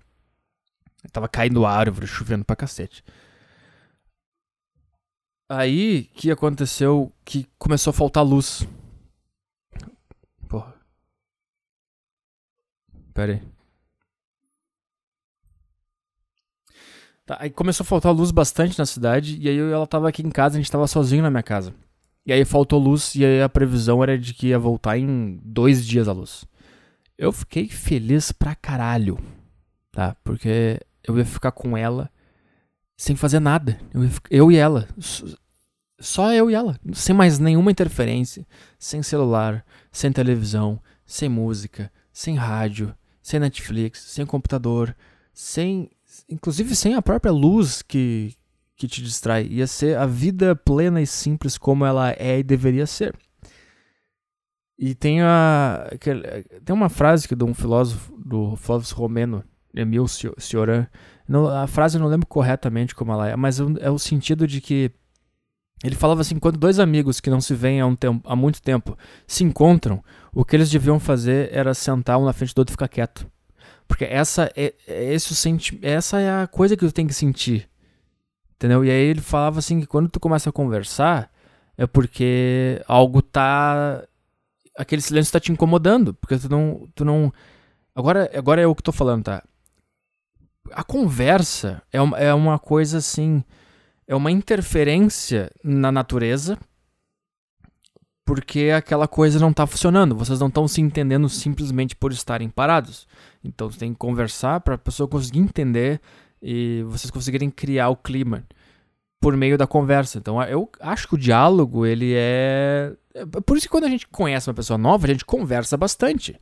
Tava 1.12 1.28
caindo 1.28 1.66
árvore, 1.66 2.06
chovendo 2.06 2.44
pra 2.44 2.56
cacete. 2.56 3.04
Aí 5.54 6.04
que 6.14 6.30
aconteceu 6.30 7.12
que 7.26 7.46
começou 7.58 7.90
a 7.90 7.94
faltar 7.94 8.24
luz 8.24 8.66
Porra. 10.48 10.74
Pera 13.12 13.32
aí. 13.32 13.42
Tá, 17.26 17.36
aí 17.38 17.50
começou 17.50 17.84
a 17.84 17.86
faltar 17.86 18.14
luz 18.14 18.30
bastante 18.30 18.78
na 18.78 18.86
cidade, 18.86 19.38
e 19.38 19.46
aí 19.46 19.58
ela 19.58 19.86
tava 19.86 20.08
aqui 20.08 20.22
em 20.22 20.30
casa, 20.30 20.56
a 20.56 20.60
gente 20.60 20.70
tava 20.70 20.86
sozinho 20.86 21.22
na 21.22 21.30
minha 21.30 21.42
casa. 21.42 21.74
E 22.24 22.32
aí 22.32 22.44
faltou 22.46 22.78
luz, 22.78 23.14
e 23.14 23.22
aí 23.22 23.42
a 23.42 23.48
previsão 23.48 24.02
era 24.02 24.18
de 24.18 24.32
que 24.32 24.48
ia 24.48 24.58
voltar 24.58 24.96
em 24.96 25.38
dois 25.44 25.86
dias 25.86 26.08
a 26.08 26.12
luz. 26.12 26.46
Eu 27.18 27.30
fiquei 27.30 27.68
feliz 27.68 28.32
pra 28.32 28.54
caralho, 28.54 29.18
tá? 29.90 30.16
Porque 30.24 30.80
eu 31.06 31.18
ia 31.18 31.26
ficar 31.26 31.52
com 31.52 31.76
ela 31.76 32.10
sem 32.96 33.16
fazer 33.16 33.40
nada. 33.40 33.78
Eu, 33.92 34.08
eu 34.30 34.52
e 34.52 34.56
ela. 34.56 34.88
Só 36.02 36.32
eu 36.32 36.50
e 36.50 36.54
ela. 36.54 36.78
Sem 36.92 37.14
mais 37.14 37.38
nenhuma 37.38 37.70
interferência. 37.70 38.44
Sem 38.76 39.02
celular, 39.02 39.64
sem 39.92 40.10
televisão, 40.10 40.80
sem 41.06 41.28
música, 41.28 41.92
sem 42.12 42.34
rádio, 42.34 42.92
sem 43.22 43.38
Netflix, 43.38 44.00
sem 44.00 44.26
computador, 44.26 44.94
sem. 45.32 45.88
Inclusive 46.28 46.74
sem 46.74 46.94
a 46.94 47.00
própria 47.00 47.30
luz 47.30 47.82
que, 47.82 48.34
que 48.76 48.88
te 48.88 49.00
distrai. 49.00 49.46
Ia 49.46 49.66
ser 49.66 49.96
a 49.96 50.04
vida 50.04 50.56
plena 50.56 51.00
e 51.00 51.06
simples 51.06 51.56
como 51.56 51.86
ela 51.86 52.10
é 52.18 52.40
e 52.40 52.42
deveria 52.42 52.86
ser. 52.86 53.14
E 54.76 54.96
tem 54.96 55.22
a. 55.22 55.88
Tem 56.64 56.74
uma 56.74 56.88
frase 56.88 57.28
que 57.28 57.36
de 57.36 57.44
um 57.44 57.54
filósofo, 57.54 58.12
do 58.18 58.56
filósofo 58.56 59.00
romeno, 59.00 59.44
Emil 59.72 60.06
Cioran. 60.08 60.88
A 61.62 61.66
frase 61.68 61.96
eu 61.96 62.02
não 62.02 62.08
lembro 62.08 62.26
corretamente 62.26 62.92
como 62.92 63.12
ela 63.12 63.28
é, 63.28 63.36
mas 63.36 63.60
é 63.60 63.88
o 63.88 63.98
sentido 63.98 64.48
de 64.48 64.60
que 64.60 64.90
ele 65.82 65.96
falava 65.96 66.20
assim: 66.20 66.38
quando 66.38 66.58
dois 66.58 66.78
amigos 66.78 67.20
que 67.20 67.30
não 67.30 67.40
se 67.40 67.54
veem 67.54 67.80
há, 67.80 67.86
um 67.86 67.96
tempo, 67.96 68.28
há 68.28 68.36
muito 68.36 68.62
tempo 68.62 68.96
se 69.26 69.42
encontram, 69.42 70.02
o 70.32 70.44
que 70.44 70.54
eles 70.54 70.70
deviam 70.70 71.00
fazer 71.00 71.50
era 71.52 71.74
sentar 71.74 72.18
um 72.18 72.24
na 72.24 72.32
frente 72.32 72.54
do 72.54 72.60
outro 72.60 72.72
e 72.72 72.74
ficar 72.74 72.88
quieto. 72.88 73.26
Porque 73.88 74.04
essa 74.04 74.50
é, 74.56 74.72
é 74.86 75.12
esse 75.12 75.32
o 75.32 75.34
senti 75.34 75.78
essa 75.82 76.20
é 76.20 76.42
a 76.42 76.46
coisa 76.46 76.76
que 76.76 76.86
tu 76.86 76.92
tem 76.92 77.06
que 77.06 77.12
sentir. 77.14 77.68
Entendeu? 78.54 78.84
E 78.84 78.90
aí 78.90 78.96
ele 78.96 79.20
falava 79.20 79.58
assim 79.58 79.80
que 79.80 79.86
quando 79.86 80.08
tu 80.08 80.20
começa 80.20 80.48
a 80.48 80.52
conversar, 80.52 81.30
é 81.76 81.86
porque 81.86 82.80
algo 82.86 83.20
tá. 83.20 84.04
Aquele 84.76 85.02
silêncio 85.02 85.32
tá 85.32 85.40
te 85.40 85.50
incomodando. 85.50 86.14
Porque 86.14 86.38
tu 86.38 86.48
não. 86.48 86.88
Tu 86.94 87.04
não 87.04 87.32
agora, 87.94 88.30
agora 88.34 88.62
é 88.62 88.66
o 88.66 88.74
que 88.74 88.82
tô 88.82 88.92
falando, 88.92 89.24
tá? 89.24 89.42
A 90.70 90.84
conversa 90.84 91.82
é 91.92 92.00
uma, 92.00 92.18
é 92.18 92.32
uma 92.32 92.58
coisa 92.58 92.98
assim 92.98 93.42
é 94.06 94.14
uma 94.14 94.30
interferência 94.30 95.50
na 95.62 95.92
natureza 95.92 96.58
porque 98.24 98.70
aquela 98.70 99.08
coisa 99.08 99.38
não 99.38 99.50
está 99.50 99.66
funcionando. 99.66 100.14
Vocês 100.14 100.38
não 100.40 100.48
estão 100.48 100.66
se 100.68 100.80
entendendo 100.80 101.28
simplesmente 101.28 101.96
por 101.96 102.12
estarem 102.12 102.48
parados. 102.48 103.06
Então 103.42 103.70
você 103.70 103.78
tem 103.78 103.92
que 103.92 103.98
conversar 103.98 104.60
para 104.60 104.76
a 104.76 104.78
pessoa 104.78 105.08
conseguir 105.08 105.40
entender 105.40 106.00
e 106.40 106.84
vocês 106.86 107.10
conseguirem 107.10 107.50
criar 107.50 107.88
o 107.88 107.96
clima 107.96 108.44
por 109.20 109.36
meio 109.36 109.58
da 109.58 109.66
conversa. 109.66 110.18
Então 110.18 110.42
eu 110.42 110.68
acho 110.80 111.08
que 111.08 111.14
o 111.14 111.18
diálogo 111.18 111.84
ele 111.84 112.12
é, 112.14 112.92
é 113.14 113.26
por 113.26 113.56
isso 113.56 113.66
que 113.66 113.72
quando 113.72 113.84
a 113.84 113.88
gente 113.88 114.06
conhece 114.08 114.48
uma 114.48 114.54
pessoa 114.54 114.78
nova 114.78 115.06
a 115.06 115.10
gente 115.10 115.24
conversa 115.24 115.76
bastante. 115.76 116.38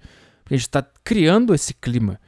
A 0.47 0.55
gente 0.55 0.63
está 0.63 0.83
criando 1.05 1.55
esse 1.55 1.75
clima. 1.75 2.21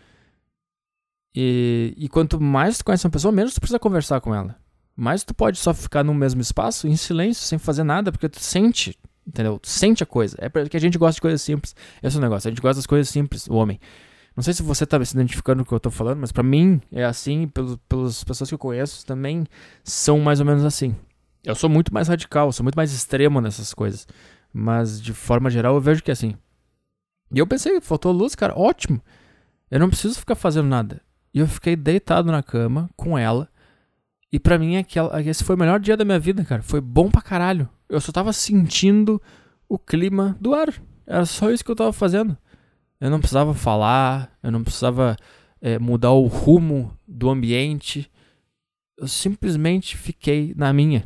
E, 1.35 1.95
e 1.97 2.09
quanto 2.09 2.41
mais 2.41 2.79
tu 2.79 2.85
conhece 2.85 3.07
uma 3.07 3.11
pessoa, 3.11 3.33
menos 3.33 3.55
tu 3.55 3.61
precisa 3.61 3.79
conversar 3.79 4.21
com 4.21 4.35
ela. 4.35 4.62
Mas 4.97 5.25
tu 5.25 5.35
pode 5.35 5.59
só 5.59 5.73
ficar 5.73 6.05
no 6.05 6.15
mesmo 6.15 6.41
espaço, 6.41 6.87
em 6.87 6.97
silêncio, 6.97 7.45
sem 7.45 7.59
fazer 7.59 7.83
nada, 7.83 8.13
porque 8.13 8.29
tu 8.29 8.41
sente, 8.41 8.99
entendeu? 9.27 9.59
Tu 9.59 9.69
sente 9.69 10.03
a 10.03 10.07
coisa. 10.07 10.37
É 10.41 10.49
porque 10.49 10.77
a 10.77 10.81
gente 10.81 10.99
gosta 10.99 11.15
de 11.15 11.21
coisas 11.21 11.43
simples. 11.43 11.75
Esse 12.03 12.17
é 12.17 12.19
o 12.19 12.23
negócio. 12.23 12.49
A 12.49 12.51
gente 12.51 12.61
gosta 12.61 12.79
das 12.79 12.87
coisas 12.87 13.09
simples, 13.09 13.47
o 13.49 13.55
homem. 13.55 13.81
Não 14.37 14.43
sei 14.43 14.55
se 14.55 14.63
você 14.63 14.87
tá 14.87 15.03
se 15.05 15.15
identificando 15.15 15.63
com 15.63 15.67
o 15.67 15.69
que 15.69 15.75
eu 15.75 15.81
tô 15.81 15.91
falando, 15.91 16.19
mas 16.19 16.33
para 16.33 16.43
mim 16.43 16.81
é 16.91 17.05
assim, 17.05 17.47
pelo, 17.49 17.77
pelas 17.79 18.25
pessoas 18.25 18.49
que 18.49 18.55
eu 18.55 18.59
conheço 18.59 19.05
também 19.05 19.47
são 19.85 20.19
mais 20.21 20.41
ou 20.41 20.47
menos 20.47 20.65
assim. 20.65 20.95
Eu 21.45 21.55
sou 21.55 21.69
muito 21.69 21.93
mais 21.93 22.09
radical, 22.09 22.53
sou 22.53 22.65
muito 22.65 22.77
mais 22.77 22.93
extremo 22.93 23.41
nessas 23.41 23.75
coisas. 23.75 24.07
Mas 24.53 25.01
de 25.01 25.13
forma 25.13 25.51
geral 25.51 25.75
eu 25.75 25.81
vejo 25.81 26.03
que 26.03 26.11
é 26.11 26.13
assim. 26.13 26.35
E 27.35 27.39
eu 27.39 27.47
pensei, 27.47 27.81
faltou 27.81 28.13
luz, 28.13 28.35
cara, 28.35 28.55
ótimo. 28.57 29.03
Eu 29.71 29.81
não 29.81 29.89
preciso 29.89 30.19
ficar 30.19 30.35
fazendo 30.35 30.69
nada. 30.69 31.01
E 31.35 31.39
eu 31.39 31.47
fiquei 31.47 31.75
deitado 31.75 32.31
na 32.31 32.43
cama 32.43 32.91
com 32.97 33.19
ela, 33.19 33.49
e 34.33 34.41
para 34.41 34.59
mim, 34.59 34.79
aquela, 34.79 35.21
esse 35.23 35.45
foi 35.45 35.55
o 35.55 35.59
melhor 35.59 35.79
dia 35.79 35.95
da 35.95 36.07
minha 36.07 36.19
vida, 36.19 36.43
cara. 36.43 36.63
Foi 36.63 36.81
bom 36.81 37.11
pra 37.11 37.21
caralho. 37.21 37.69
Eu 37.87 38.01
só 38.01 38.11
tava 38.11 38.33
sentindo 38.33 39.21
o 39.69 39.79
clima 39.79 40.37
do 40.41 40.55
ar. 40.55 40.73
Era 41.07 41.27
só 41.27 41.51
isso 41.51 41.63
que 41.63 41.71
eu 41.71 41.77
tava 41.77 41.93
fazendo. 41.93 42.37
Eu 42.99 43.11
não 43.11 43.19
precisava 43.19 43.53
falar, 43.53 44.33
eu 44.43 44.51
não 44.51 44.65
precisava 44.65 45.17
é, 45.61 45.79
mudar 45.79 46.13
o 46.13 46.27
rumo 46.27 46.97
do 47.07 47.29
ambiente. 47.29 48.11
Eu 48.97 49.07
simplesmente 49.07 49.99
fiquei 49.99 50.55
na 50.57 50.73
minha. 50.73 51.05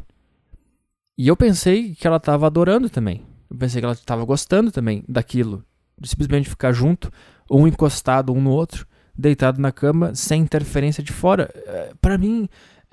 E 1.19 1.27
eu 1.27 1.37
pensei 1.37 1.97
que 1.97 2.07
ela 2.07 2.21
tava 2.21 2.47
adorando 2.47 2.89
também. 2.89 3.27
Eu 3.51 3.57
pensei 3.57 3.81
que 3.81 3.87
ela 3.87 3.97
tava 3.97 4.25
gostando 4.25 4.71
também 4.71 5.03
daquilo. 5.09 5.65
De 5.99 6.09
simplesmente 6.09 6.49
ficar 6.49 6.71
junto, 6.73 7.11
um 7.51 7.67
encostado 7.67 8.33
um 8.33 8.41
no 8.41 8.51
outro, 8.51 8.87
deitado 9.17 9.61
na 9.61 9.73
cama, 9.73 10.15
sem 10.15 10.43
interferência 10.43 11.03
de 11.03 11.13
fora. 11.13 11.51
É, 11.55 11.93
para 12.01 12.19
mim, 12.19 12.49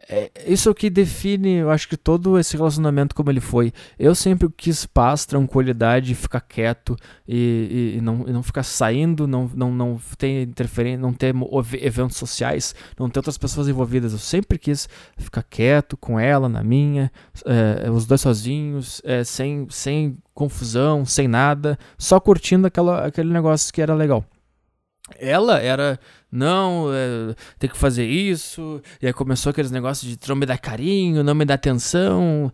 é, 0.10 0.32
isso 0.45 0.70
é 0.70 0.74
que 0.74 0.89
define, 0.89 1.56
eu 1.56 1.70
acho 1.70 1.88
que 1.88 1.95
todo 1.95 2.38
esse 2.38 2.58
relacionamento 2.58 3.16
como 3.16 3.30
ele 3.30 3.39
foi. 3.39 3.72
Eu 3.97 4.14
sempre 4.14 4.49
quis 4.56 4.86
paz, 4.86 5.26
tranquilidade, 5.26 6.14
ficar 6.14 6.41
quieto 6.41 6.97
e, 7.28 7.93
e, 7.95 7.97
e, 7.97 8.01
não, 8.01 8.28
e 8.28 8.34
não 8.34 8.43
ficar 8.43 8.64
saindo, 8.64 9.26
não, 9.28 9.49
não, 9.54 9.72
não 9.72 10.01
ter 10.18 10.43
interferência, 10.43 10.99
não 10.99 11.14
ter 11.14 11.34
eventos 11.82 12.18
sociais, 12.18 12.76
não 12.99 13.10
ter 13.10 13.20
outras 13.20 13.38
pessoas 13.38 13.68
envolvidas. 13.68 14.12
Eu 14.12 14.20
sempre 14.20 14.58
quis 14.58 14.89
ficar 15.18 15.43
quieto 15.43 15.95
com 15.95 16.20
ela, 16.20 16.49
na 16.49 16.64
minha, 16.64 17.12
é, 17.45 17.89
os 17.89 18.06
dois 18.06 18.22
sozinhos, 18.22 19.01
é, 19.06 19.24
sem, 19.24 19.68
sem 19.70 20.18
confusão, 20.34 21.06
sem 21.06 21.28
nada, 21.28 21.78
só 21.97 22.20
curtindo 22.20 22.68
aquela, 22.68 23.06
aquele 23.06 23.32
negócio 23.32 23.74
que 23.74 23.82
era 23.82 23.93
legal. 23.93 24.26
Ela 25.20 25.60
era, 25.60 25.99
não, 26.34 26.88
é, 26.94 27.36
tem 27.60 27.70
que 27.70 27.78
fazer 27.78 28.06
isso. 28.06 28.82
E 29.02 29.08
aí 29.08 29.14
começou 29.14 29.52
aqueles 29.52 29.72
negócios 29.72 30.18
de 30.18 30.30
não 30.30 30.36
me 30.36 30.46
dar 30.46 30.58
carinho, 30.58 31.24
não 31.24 31.36
me 31.36 31.46
dar 31.46 31.56
atenção. 31.56 32.52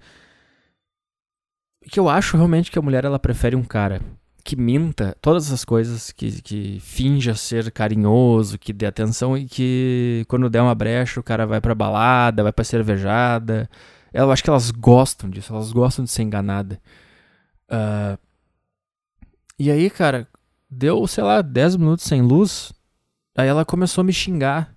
Que 1.90 2.00
eu 2.00 2.10
acho 2.10 2.38
realmente 2.38 2.72
que 2.72 2.78
a 2.78 2.82
mulher 2.82 3.06
ela 3.06 3.20
prefere 3.20 3.56
um 3.56 3.64
cara 3.64 4.02
que 4.44 4.56
minta 4.56 5.16
todas 5.22 5.48
essas 5.48 5.64
coisas, 5.66 6.12
que, 6.12 6.42
que 6.42 6.80
finja 6.82 7.36
ser 7.36 7.72
carinhoso, 7.72 8.58
que 8.58 8.74
dê 8.74 8.86
atenção 8.86 9.38
e 9.38 9.46
que 9.46 10.26
quando 10.28 10.50
der 10.50 10.62
uma 10.62 10.76
brecha 10.76 11.20
o 11.20 11.24
cara 11.24 11.46
vai 11.46 11.62
pra 11.62 11.76
balada, 11.76 12.44
vai 12.44 12.52
pra 12.52 12.66
cervejada. 12.66 13.70
Eu 14.14 14.32
acho 14.32 14.44
que 14.44 14.50
elas 14.50 14.72
gostam 14.72 15.30
disso, 15.30 15.54
elas 15.54 15.72
gostam 15.72 16.04
de 16.06 16.12
ser 16.12 16.24
enganada. 16.24 16.82
Uh, 17.72 18.18
e 19.58 19.70
aí, 19.70 19.90
cara, 19.90 20.28
Deu, 20.70 21.08
sei 21.08 21.24
lá, 21.24 21.42
10 21.42 21.78
minutos 21.78 22.06
sem 22.06 22.22
luz. 22.22 22.72
Aí 23.40 23.48
ela 23.48 23.64
começou 23.64 24.02
a 24.02 24.06
me 24.06 24.12
xingar. 24.12 24.76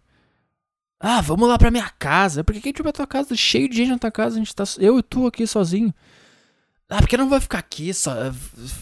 Ah, 1.01 1.21
vamos 1.21 1.49
lá 1.49 1.59
pra 1.59 1.71
minha 1.71 1.91
casa. 1.91 2.45
Por 2.45 2.53
que, 2.53 2.61
a 2.61 2.63
gente 2.63 2.77
vai 2.77 2.93
pra 2.93 3.05
tua 3.05 3.07
casa? 3.07 3.35
Cheio 3.35 3.69
de 3.69 3.77
gente 3.77 3.91
na 3.91 3.99
tua 3.99 4.11
casa, 4.11 4.37
a 4.37 4.39
gente 4.39 4.55
tá. 4.55 4.63
Eu 4.79 4.99
e 4.99 5.03
tu 5.03 5.27
aqui 5.27 5.47
sozinho. 5.47 5.93
Ah, 6.89 6.99
porque 6.99 7.17
não 7.17 7.29
vai 7.29 7.41
ficar 7.41 7.59
aqui 7.59 7.93
só 7.93 8.13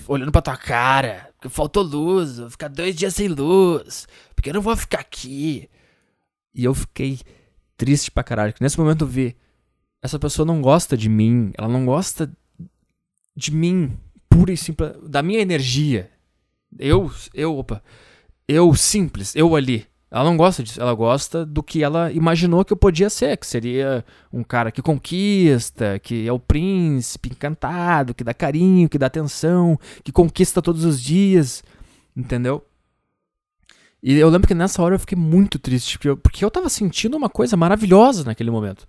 olhando 0.07 0.31
pra 0.31 0.43
tua 0.43 0.57
cara? 0.57 1.31
Porque 1.35 1.49
faltou 1.49 1.83
luz, 1.83 2.39
vou 2.39 2.51
ficar 2.51 2.69
dois 2.69 2.95
dias 2.95 3.15
sem 3.15 3.29
luz. 3.29 4.07
Porque 4.35 4.51
eu 4.51 4.55
não 4.55 4.61
vou 4.61 4.77
ficar 4.77 5.01
aqui. 5.01 5.71
E 6.55 6.65
eu 6.65 6.75
fiquei 6.75 7.21
triste 7.77 8.11
pra 8.11 8.23
caralho. 8.23 8.53
Nesse 8.61 8.79
momento 8.79 9.05
eu 9.05 9.09
vi. 9.09 9.35
Essa 10.03 10.19
pessoa 10.19 10.45
não 10.45 10.61
gosta 10.61 10.97
de 10.97 11.09
mim. 11.09 11.53
Ela 11.57 11.69
não 11.69 11.87
gosta 11.87 12.31
de 13.35 13.51
mim. 13.51 13.97
Pura 14.29 14.53
e 14.53 14.57
simples. 14.57 14.93
Da 15.09 15.23
minha 15.23 15.41
energia. 15.41 16.11
Eu, 16.79 17.11
eu, 17.33 17.57
opa. 17.57 17.83
Eu 18.53 18.75
simples, 18.75 19.37
eu 19.37 19.55
ali. 19.55 19.87
Ela 20.11 20.25
não 20.25 20.37
gosta 20.37 20.61
disso, 20.61 20.81
ela 20.81 20.93
gosta 20.93 21.47
do 21.47 21.63
que 21.63 21.85
ela 21.85 22.11
imaginou 22.11 22.65
que 22.65 22.73
eu 22.73 22.77
podia 22.77 23.09
ser, 23.09 23.37
que 23.37 23.47
seria 23.47 24.05
um 24.33 24.43
cara 24.43 24.73
que 24.73 24.83
conquista, 24.83 26.01
que 26.01 26.27
é 26.27 26.33
o 26.33 26.39
príncipe 26.41 27.29
encantado, 27.29 28.13
que 28.13 28.25
dá 28.25 28.35
carinho, 28.35 28.89
que 28.89 28.99
dá 28.99 29.07
atenção, 29.07 29.79
que 30.03 30.11
conquista 30.11 30.61
todos 30.61 30.85
os 30.85 31.01
dias, 31.01 31.63
entendeu? 32.17 32.67
E 34.03 34.15
eu 34.15 34.29
lembro 34.29 34.49
que 34.49 34.55
nessa 34.55 34.83
hora 34.83 34.97
eu 34.97 34.99
fiquei 34.99 35.17
muito 35.17 35.57
triste, 35.57 35.97
porque 35.97 36.09
eu, 36.09 36.17
porque 36.17 36.45
eu 36.45 36.51
tava 36.51 36.69
sentindo 36.69 37.17
uma 37.17 37.29
coisa 37.29 37.57
maravilhosa 37.57 38.25
naquele 38.25 38.51
momento. 38.51 38.89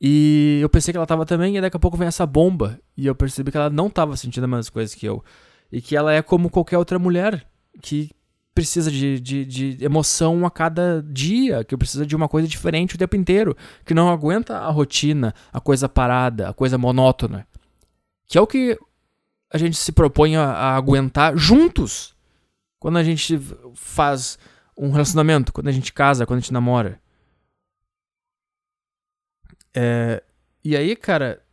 E 0.00 0.60
eu 0.62 0.68
pensei 0.68 0.92
que 0.92 0.98
ela 0.98 1.06
tava 1.06 1.26
também, 1.26 1.56
e 1.56 1.60
daqui 1.60 1.76
a 1.76 1.80
pouco 1.80 1.96
vem 1.96 2.06
essa 2.06 2.24
bomba, 2.24 2.78
e 2.96 3.08
eu 3.08 3.14
percebi 3.16 3.50
que 3.50 3.56
ela 3.56 3.70
não 3.70 3.90
tava 3.90 4.16
sentindo 4.16 4.44
as 4.44 4.50
mesmas 4.50 4.70
coisas 4.70 4.94
que 4.94 5.04
eu. 5.04 5.24
E 5.72 5.82
que 5.82 5.96
ela 5.96 6.12
é 6.12 6.22
como 6.22 6.48
qualquer 6.48 6.78
outra 6.78 6.96
mulher 6.96 7.44
que 7.82 8.12
precisa 8.54 8.90
de, 8.90 9.18
de, 9.18 9.44
de, 9.44 9.84
emoção 9.84 10.46
a 10.46 10.50
cada 10.50 11.02
dia, 11.02 11.64
que 11.64 11.76
precisa 11.76 12.06
de 12.06 12.14
uma 12.14 12.28
coisa 12.28 12.46
diferente 12.46 12.94
o 12.94 12.98
tempo 12.98 13.16
inteiro, 13.16 13.56
que 13.84 13.92
não 13.92 14.08
aguenta 14.08 14.58
a 14.58 14.70
rotina, 14.70 15.34
a 15.52 15.60
coisa 15.60 15.88
parada, 15.88 16.48
a 16.48 16.54
coisa 16.54 16.78
monótona. 16.78 17.46
Que 18.26 18.38
é 18.38 18.40
o 18.40 18.46
que 18.46 18.78
a 19.52 19.58
gente 19.58 19.76
se 19.76 19.90
propõe 19.90 20.36
a, 20.36 20.44
a 20.44 20.76
aguentar 20.76 21.36
juntos 21.36 22.14
quando 22.78 22.98
a 22.98 23.02
gente 23.02 23.38
faz 23.74 24.38
um 24.76 24.90
relacionamento, 24.90 25.52
quando 25.52 25.68
a 25.68 25.72
gente 25.72 25.92
casa, 25.92 26.24
quando 26.24 26.38
a 26.38 26.40
gente 26.40 26.52
namora. 26.52 27.00
É, 29.76 30.22
e 30.64 30.76
aí, 30.76 30.94
cara, 30.94 31.43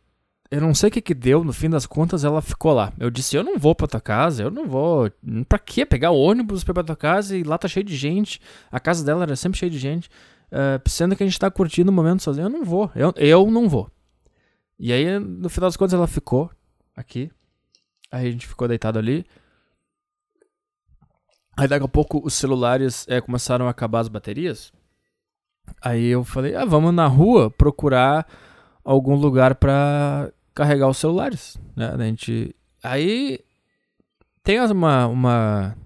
eu 0.52 0.60
não 0.60 0.74
sei 0.74 0.90
o 0.90 0.92
que 0.92 1.00
que 1.00 1.14
deu, 1.14 1.42
no 1.42 1.52
fim 1.52 1.70
das 1.70 1.86
contas 1.86 2.24
ela 2.24 2.42
ficou 2.42 2.74
lá. 2.74 2.92
Eu 2.98 3.08
disse, 3.08 3.34
eu 3.34 3.42
não 3.42 3.58
vou 3.58 3.74
pra 3.74 3.86
tua 3.86 4.02
casa, 4.02 4.42
eu 4.42 4.50
não 4.50 4.68
vou. 4.68 5.10
Pra 5.48 5.58
quê? 5.58 5.86
Pegar 5.86 6.10
ônibus 6.10 6.62
pra 6.62 6.72
ir 6.72 6.74
pra 6.74 6.84
tua 6.84 6.96
casa 6.96 7.34
e 7.34 7.42
lá 7.42 7.56
tá 7.56 7.66
cheio 7.66 7.82
de 7.82 7.96
gente. 7.96 8.38
A 8.70 8.78
casa 8.78 9.02
dela 9.02 9.22
era 9.22 9.34
sempre 9.34 9.58
cheia 9.58 9.70
de 9.70 9.78
gente. 9.78 10.10
Uh, 10.52 10.86
sendo 10.86 11.16
que 11.16 11.22
a 11.22 11.26
gente 11.26 11.38
tá 11.38 11.50
curtindo 11.50 11.90
o 11.90 11.94
momento 11.94 12.22
sozinho. 12.22 12.44
Eu 12.44 12.50
não 12.50 12.66
vou, 12.66 12.90
eu, 12.94 13.14
eu 13.16 13.50
não 13.50 13.66
vou. 13.66 13.90
E 14.78 14.92
aí, 14.92 15.18
no 15.18 15.48
final 15.48 15.68
das 15.70 15.76
contas, 15.76 15.94
ela 15.94 16.06
ficou 16.06 16.50
aqui. 16.94 17.30
Aí 18.10 18.28
a 18.28 18.30
gente 18.30 18.46
ficou 18.46 18.68
deitado 18.68 18.98
ali. 18.98 19.24
Aí 21.56 21.66
daqui 21.66 21.86
a 21.86 21.88
pouco 21.88 22.20
os 22.22 22.34
celulares 22.34 23.06
é, 23.08 23.22
começaram 23.22 23.68
a 23.68 23.70
acabar 23.70 24.00
as 24.00 24.08
baterias. 24.08 24.70
Aí 25.80 26.08
eu 26.08 26.24
falei, 26.24 26.54
ah, 26.54 26.66
vamos 26.66 26.92
na 26.92 27.06
rua 27.06 27.50
procurar 27.50 28.26
algum 28.84 29.14
lugar 29.14 29.54
pra 29.54 30.30
carregar 30.54 30.88
os 30.88 30.98
celulares, 30.98 31.56
né? 31.76 31.92
A 31.94 32.02
gente 32.04 32.54
aí 32.82 33.40
tem 34.42 34.60
uma 34.60 35.06
uma 35.06 35.76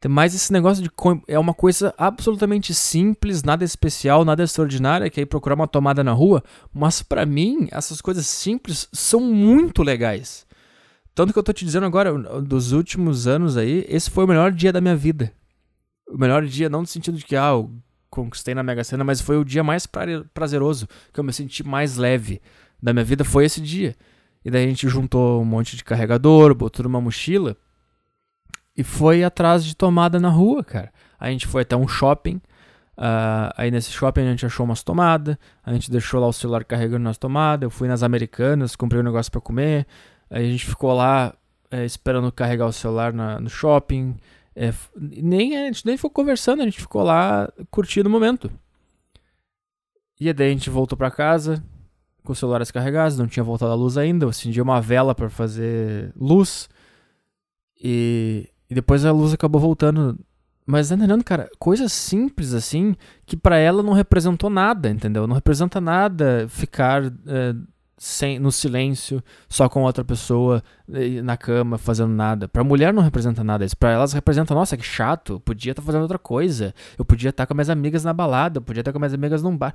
tem 0.00 0.10
mais 0.10 0.34
esse 0.34 0.50
negócio 0.50 0.82
de 0.82 0.90
é 1.28 1.38
uma 1.38 1.52
coisa 1.52 1.94
absolutamente 1.98 2.72
simples, 2.72 3.42
nada 3.42 3.64
especial, 3.64 4.24
nada 4.24 4.42
extraordinária, 4.42 5.10
que 5.10 5.20
é 5.20 5.22
ir 5.22 5.26
procurar 5.26 5.54
uma 5.54 5.68
tomada 5.68 6.02
na 6.02 6.12
rua, 6.12 6.42
mas 6.72 7.02
para 7.02 7.26
mim 7.26 7.68
essas 7.70 8.00
coisas 8.00 8.26
simples 8.26 8.88
são 8.92 9.20
muito 9.20 9.82
legais. 9.82 10.46
Tanto 11.14 11.34
que 11.34 11.38
eu 11.38 11.42
tô 11.42 11.52
te 11.52 11.66
dizendo 11.66 11.84
agora, 11.84 12.16
dos 12.40 12.72
últimos 12.72 13.26
anos 13.26 13.58
aí, 13.58 13.84
esse 13.88 14.08
foi 14.10 14.24
o 14.24 14.28
melhor 14.28 14.52
dia 14.52 14.72
da 14.72 14.80
minha 14.80 14.96
vida. 14.96 15.32
O 16.08 16.16
melhor 16.16 16.46
dia 16.46 16.70
não 16.70 16.80
no 16.80 16.86
sentido 16.86 17.18
de 17.18 17.24
que 17.26 17.36
ah, 17.36 17.50
eu 17.50 17.70
conquistei 18.08 18.54
na 18.54 18.62
Mega 18.62 18.82
Sena, 18.82 19.04
mas 19.04 19.20
foi 19.20 19.36
o 19.36 19.44
dia 19.44 19.62
mais 19.62 19.86
prazeroso, 20.32 20.88
que 21.12 21.20
eu 21.20 21.24
me 21.24 21.32
senti 21.32 21.62
mais 21.62 21.98
leve 21.98 22.40
da 22.82 22.92
minha 22.92 23.04
vida 23.04 23.24
foi 23.24 23.44
esse 23.44 23.60
dia. 23.60 23.94
E 24.44 24.50
daí 24.50 24.64
a 24.64 24.68
gente 24.68 24.88
juntou 24.88 25.42
um 25.42 25.44
monte 25.44 25.76
de 25.76 25.84
carregador, 25.84 26.54
botou 26.54 26.84
numa 26.84 27.00
mochila 27.00 27.56
e 28.76 28.82
foi 28.82 29.22
atrás 29.22 29.64
de 29.64 29.76
tomada 29.76 30.18
na 30.18 30.28
rua, 30.28 30.64
cara. 30.64 30.92
A 31.18 31.30
gente 31.30 31.46
foi 31.46 31.62
até 31.62 31.76
um 31.76 31.86
shopping. 31.86 32.40
Uh, 32.96 33.52
aí 33.56 33.70
nesse 33.70 33.90
shopping 33.90 34.22
a 34.22 34.30
gente 34.30 34.46
achou 34.46 34.64
umas 34.64 34.82
tomadas. 34.82 35.36
A 35.62 35.72
gente 35.72 35.90
deixou 35.90 36.20
lá 36.20 36.26
o 36.26 36.32
celular 36.32 36.64
carregando 36.64 37.04
nas 37.04 37.18
tomadas. 37.18 37.64
Eu 37.64 37.70
fui 37.70 37.88
nas 37.88 38.02
americanas, 38.02 38.74
comprei 38.74 39.00
um 39.00 39.04
negócio 39.04 39.30
para 39.30 39.40
comer. 39.40 39.86
Aí 40.30 40.46
a 40.46 40.50
gente 40.50 40.64
ficou 40.64 40.94
lá 40.94 41.34
é, 41.70 41.84
esperando 41.84 42.32
carregar 42.32 42.66
o 42.66 42.72
celular 42.72 43.12
na, 43.12 43.38
no 43.38 43.50
shopping. 43.50 44.16
É, 44.56 44.72
nem, 44.96 45.56
a 45.58 45.66
gente 45.66 45.84
nem 45.84 45.96
ficou 45.96 46.10
conversando, 46.10 46.62
a 46.62 46.64
gente 46.64 46.80
ficou 46.80 47.02
lá 47.02 47.52
curtindo 47.70 48.08
o 48.08 48.12
momento. 48.12 48.50
E 50.18 50.32
daí 50.32 50.48
a 50.48 50.52
gente 50.52 50.68
voltou 50.70 50.98
para 50.98 51.10
casa, 51.10 51.62
com 52.30 52.32
os 52.32 52.38
celulares 52.38 52.70
carregados, 52.70 53.18
não 53.18 53.26
tinha 53.26 53.42
voltado 53.42 53.72
a 53.72 53.74
luz 53.74 53.98
ainda, 53.98 54.24
eu 54.24 54.28
acendi 54.28 54.62
uma 54.62 54.80
vela 54.80 55.16
para 55.16 55.28
fazer 55.28 56.12
luz. 56.14 56.68
E, 57.82 58.48
e, 58.70 58.74
depois 58.74 59.04
a 59.04 59.10
luz 59.10 59.34
acabou 59.34 59.60
voltando. 59.60 60.16
Mas 60.64 60.88
tá 60.88 60.94
entendendo, 60.94 61.24
cara, 61.24 61.50
coisas 61.58 61.92
simples 61.92 62.54
assim, 62.54 62.94
que 63.26 63.36
para 63.36 63.58
ela 63.58 63.82
não 63.82 63.92
representou 63.92 64.48
nada, 64.48 64.88
entendeu? 64.88 65.26
Não 65.26 65.34
representa 65.34 65.80
nada 65.80 66.46
ficar 66.48 67.02
é, 67.26 67.54
sem, 67.98 68.38
no 68.38 68.52
silêncio, 68.52 69.20
só 69.48 69.68
com 69.68 69.82
outra 69.82 70.04
pessoa 70.04 70.62
na 71.24 71.36
cama, 71.36 71.78
fazendo 71.78 72.12
nada. 72.12 72.46
Pra 72.46 72.62
mulher 72.62 72.92
não 72.94 73.02
representa 73.02 73.42
nada 73.42 73.64
isso. 73.64 73.76
Pra 73.76 73.90
elas 73.90 74.12
representa, 74.12 74.54
nossa, 74.54 74.76
que 74.76 74.84
chato, 74.84 75.32
eu 75.32 75.40
podia 75.40 75.72
estar 75.72 75.82
tá 75.82 75.86
fazendo 75.86 76.02
outra 76.02 76.18
coisa. 76.18 76.72
Eu 76.96 77.04
podia 77.04 77.30
estar 77.30 77.42
tá 77.42 77.46
com 77.48 77.54
minhas 77.54 77.70
amigas 77.70 78.04
na 78.04 78.12
balada, 78.12 78.58
eu 78.58 78.62
podia 78.62 78.82
estar 78.82 78.90
tá 78.90 78.92
com 78.92 79.00
minhas 79.00 79.14
amigas 79.14 79.42
num 79.42 79.56
bar. 79.56 79.74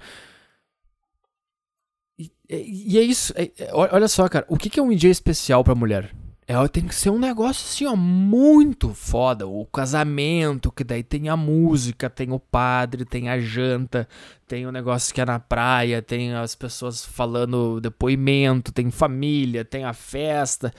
E, 2.18 2.32
e 2.50 2.98
é 2.98 3.02
isso. 3.02 3.34
É, 3.36 3.52
é 3.58 3.70
olha 3.74 4.08
só, 4.08 4.28
cara. 4.28 4.46
O 4.48 4.58
que, 4.58 4.70
que 4.70 4.80
é 4.80 4.84
um 4.84 4.96
dia 4.96 5.12
especial 5.12 5.64
pra 5.64 5.76
mulher? 5.76 6.14
É, 6.48 6.68
tem 6.68 6.86
que 6.86 6.94
ser 6.94 7.10
um 7.10 7.18
negócio 7.18 7.66
assim, 7.66 7.86
ó, 7.88 7.96
muito 7.96 8.94
foda. 8.94 9.48
O 9.48 9.66
casamento, 9.66 10.72
que 10.72 10.84
daí 10.84 11.02
tem 11.02 11.28
a 11.28 11.36
música, 11.36 12.08
tem 12.08 12.32
o 12.32 12.40
padre, 12.40 13.04
tem 13.04 13.30
a 13.30 13.40
janta, 13.40 14.08
tem 14.48 14.68
o 14.68 14.72
negócio 14.72 15.12
que 15.14 15.20
é 15.20 15.26
na 15.26 15.40
praia, 15.40 16.04
tem 16.04 16.36
as 16.36 16.54
pessoas 16.54 17.04
falando 17.04 17.82
depoimento, 17.82 18.72
tem 18.72 18.92
família, 18.92 19.66
tem 19.66 19.86
a 19.86 19.94
festa. 19.94 20.72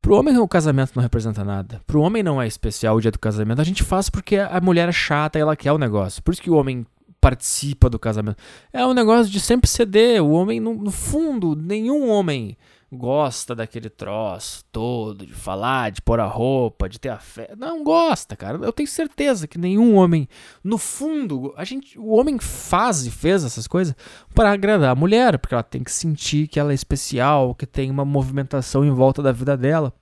Pro 0.00 0.14
homem 0.14 0.38
o 0.38 0.46
casamento 0.46 0.92
não 0.94 1.02
representa 1.02 1.42
nada. 1.42 1.80
Pro 1.84 2.02
homem 2.02 2.22
não 2.22 2.40
é 2.40 2.46
especial 2.46 2.94
o 2.94 3.00
dia 3.00 3.10
do 3.10 3.18
casamento. 3.18 3.60
A 3.60 3.64
gente 3.64 3.82
faz 3.82 4.08
porque 4.08 4.36
a 4.36 4.60
mulher 4.60 4.88
é 4.88 4.92
chata 4.92 5.36
e 5.38 5.42
ela 5.42 5.56
quer 5.56 5.72
o 5.72 5.78
negócio. 5.78 6.22
Por 6.22 6.32
isso 6.32 6.42
que 6.42 6.50
o 6.50 6.56
homem 6.56 6.86
participa 7.24 7.88
do 7.88 7.98
casamento. 7.98 8.36
É 8.70 8.86
um 8.86 8.92
negócio 8.92 9.32
de 9.32 9.40
sempre 9.40 9.66
ceder. 9.66 10.22
O 10.22 10.32
homem, 10.32 10.60
no, 10.60 10.74
no 10.74 10.90
fundo, 10.90 11.56
nenhum 11.56 12.10
homem 12.10 12.54
gosta 12.92 13.54
daquele 13.54 13.88
troço 13.88 14.62
todo, 14.70 15.24
de 15.24 15.32
falar, 15.32 15.90
de 15.90 16.02
pôr 16.02 16.20
a 16.20 16.26
roupa, 16.26 16.86
de 16.86 17.00
ter 17.00 17.08
a 17.08 17.18
fé. 17.18 17.54
Não 17.56 17.82
gosta, 17.82 18.36
cara. 18.36 18.58
Eu 18.62 18.72
tenho 18.74 18.86
certeza 18.86 19.48
que 19.48 19.56
nenhum 19.56 19.96
homem, 19.96 20.28
no 20.62 20.76
fundo, 20.76 21.54
a 21.56 21.64
gente, 21.64 21.98
o 21.98 22.10
homem 22.10 22.38
faz 22.38 23.06
e 23.06 23.10
fez 23.10 23.42
essas 23.42 23.66
coisas 23.66 23.96
para 24.34 24.52
agradar 24.52 24.90
a 24.90 24.94
mulher, 24.94 25.38
porque 25.38 25.54
ela 25.54 25.62
tem 25.62 25.82
que 25.82 25.90
sentir 25.90 26.46
que 26.46 26.60
ela 26.60 26.72
é 26.72 26.74
especial, 26.74 27.54
que 27.54 27.66
tem 27.66 27.90
uma 27.90 28.04
movimentação 28.04 28.84
em 28.84 28.90
volta 28.90 29.22
da 29.22 29.32
vida 29.32 29.56
dela. 29.56 29.94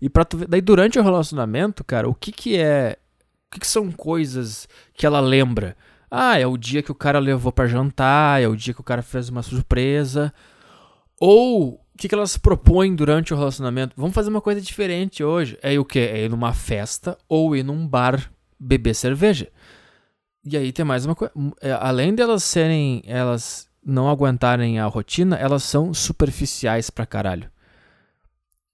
E 0.00 0.08
para 0.08 0.24
tu 0.24 0.46
daí 0.46 0.60
durante 0.60 1.00
o 1.00 1.02
relacionamento, 1.02 1.82
cara, 1.82 2.08
o 2.08 2.14
que 2.14 2.30
que 2.30 2.56
é, 2.56 2.96
o 3.48 3.54
que 3.54 3.60
que 3.60 3.66
são 3.66 3.90
coisas 3.90 4.68
que 4.94 5.04
ela 5.04 5.18
lembra? 5.18 5.76
Ah, 6.10 6.38
é 6.38 6.46
o 6.46 6.56
dia 6.56 6.82
que 6.82 6.92
o 6.92 6.94
cara 6.94 7.18
levou 7.18 7.52
para 7.52 7.66
jantar, 7.66 8.40
é 8.40 8.48
o 8.48 8.56
dia 8.56 8.72
que 8.72 8.80
o 8.80 8.84
cara 8.84 9.02
fez 9.02 9.28
uma 9.28 9.42
surpresa. 9.42 10.32
Ou 11.20 11.74
o 11.74 11.98
que, 11.98 12.08
que 12.08 12.14
elas 12.14 12.36
propõem 12.36 12.94
durante 12.94 13.32
o 13.32 13.36
relacionamento? 13.36 13.94
Vamos 13.96 14.14
fazer 14.14 14.30
uma 14.30 14.40
coisa 14.40 14.60
diferente 14.60 15.24
hoje. 15.24 15.58
É 15.62 15.78
o 15.78 15.84
quê? 15.84 16.00
É 16.00 16.24
ir 16.24 16.30
numa 16.30 16.52
festa 16.52 17.16
ou 17.28 17.56
ir 17.56 17.62
num 17.62 17.86
bar 17.86 18.30
beber 18.58 18.94
cerveja. 18.94 19.48
E 20.44 20.56
aí 20.56 20.72
tem 20.72 20.84
mais 20.84 21.04
uma 21.04 21.14
coisa. 21.14 21.32
É, 21.60 21.72
além 21.72 22.14
delas 22.14 22.44
serem. 22.44 23.02
Elas 23.06 23.66
não 23.84 24.08
aguentarem 24.08 24.80
a 24.80 24.86
rotina, 24.86 25.36
elas 25.36 25.62
são 25.62 25.94
superficiais 25.94 26.90
pra 26.90 27.06
caralho. 27.06 27.48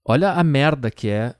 Olha 0.03 0.31
a 0.31 0.43
merda 0.43 0.89
que 0.89 1.07
é 1.07 1.35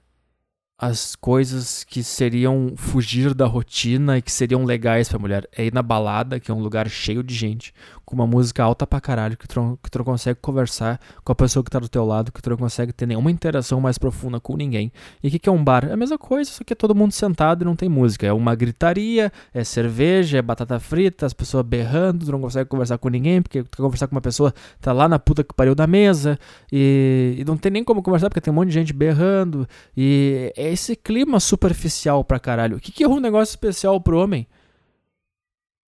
as 0.78 1.16
coisas 1.16 1.84
que 1.84 2.04
seriam 2.04 2.74
fugir 2.76 3.34
da 3.34 3.46
rotina 3.46 4.18
e 4.18 4.22
que 4.22 4.32
seriam 4.32 4.66
legais 4.66 5.08
pra 5.08 5.20
mulher. 5.20 5.48
É 5.52 5.66
ir 5.66 5.74
na 5.74 5.82
balada, 5.82 6.40
que 6.40 6.52
é 6.52 6.54
um 6.54 6.60
lugar 6.60 6.90
cheio 6.90 7.24
de 7.24 7.34
gente, 7.34 7.74
com 8.06 8.16
uma 8.16 8.28
música 8.28 8.64
alta 8.64 8.86
pra 8.86 9.00
caralho, 9.00 9.38
que 9.38 9.48
tu, 9.48 9.80
que 9.82 9.90
tu 9.90 9.98
não 10.00 10.06
consegue 10.06 10.40
conversar 10.42 11.00
com 11.24 11.32
a 11.32 11.36
pessoa 11.36 11.64
que 11.64 11.72
tá 11.72 11.80
do 11.80 11.88
teu 11.88 12.06
lado, 12.06 12.32
que 12.32 12.42
tu 12.42 12.50
não 12.50 12.58
consegue 12.58 12.92
ter 12.92 13.06
nenhuma 13.06 13.32
interação 13.32 13.80
mais 13.80 13.98
profunda 13.98 14.40
com 14.40 14.56
ninguém. 14.56 14.92
E 15.22 15.28
o 15.28 15.32
que, 15.32 15.40
que 15.40 15.50
é 15.50 15.52
um 15.52 15.64
bar? 15.64 15.86
É 15.86 15.94
a 15.94 15.98
mesma 15.98 16.18
coisa, 16.18 16.50
só 16.50 16.64
que 16.64 16.74
é 16.74 16.76
todo 16.76 16.94
mundo 16.94 17.12
sentado 17.12 17.64
e 17.64 17.66
não 17.66 17.76
tem 17.76 17.88
música. 17.88 18.28
É 18.28 18.34
uma 18.34 18.56
gritaria, 18.56 19.32
é 19.54 19.64
cerveja, 19.64 20.38
é 20.38 20.42
batata 20.42 20.80
frita, 20.80 21.26
as 21.26 21.34
pessoas 21.34 21.66
berrando, 21.66 22.26
tu 22.26 22.32
não 22.32 22.42
consegue 22.42 22.70
conversar 22.70 22.98
com 22.98 23.10
ninguém, 23.10 23.42
porque 23.42 23.64
tu 23.64 23.78
quer 23.78 23.84
conversar 23.84 24.08
com 24.08 24.16
uma 24.16 24.22
pessoa, 24.22 24.54
tá 24.82 24.92
lá 24.92 25.08
na 25.08 25.20
puta 25.20 25.44
que 25.44 25.54
pariu 25.54 25.76
da 25.76 25.88
mesa, 25.88 26.38
e, 26.72 27.36
e 27.40 27.46
não 27.46 27.58
tem 27.58 27.72
nem 27.72 27.84
como 27.84 28.04
conversar, 28.04 28.30
porque 28.30 28.42
tem 28.42 28.52
um 28.52 28.56
monte 28.56 28.68
de 28.68 28.74
gente 28.74 28.94
berrando, 28.94 29.68
e 29.96 30.52
é 30.58 30.72
esse 30.72 30.96
clima 30.96 31.40
superficial 31.40 32.24
pra 32.24 32.40
caralho. 32.40 32.78
O 32.78 32.80
que, 32.80 32.92
que 32.92 33.04
é 33.04 33.08
um 33.08 33.20
negócio 33.20 33.52
especial 33.52 34.00
pro 34.02 34.18
homem? 34.18 34.48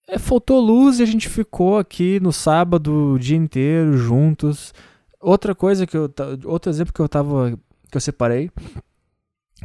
É, 0.07 0.19
faltou 0.19 0.59
luz 0.59 0.99
e 0.99 1.03
a 1.03 1.05
gente 1.05 1.27
ficou 1.27 1.77
aqui 1.77 2.19
no 2.19 2.31
sábado 2.31 3.13
o 3.13 3.19
dia 3.19 3.37
inteiro 3.37 3.97
juntos. 3.97 4.73
Outra 5.19 5.55
coisa 5.55 5.87
que 5.87 5.97
eu. 5.97 6.11
Outro 6.45 6.69
exemplo 6.69 6.93
que 6.93 7.01
eu 7.01 7.09
tava. 7.09 7.57
que 7.89 7.97
eu 7.97 8.01
separei 8.01 8.51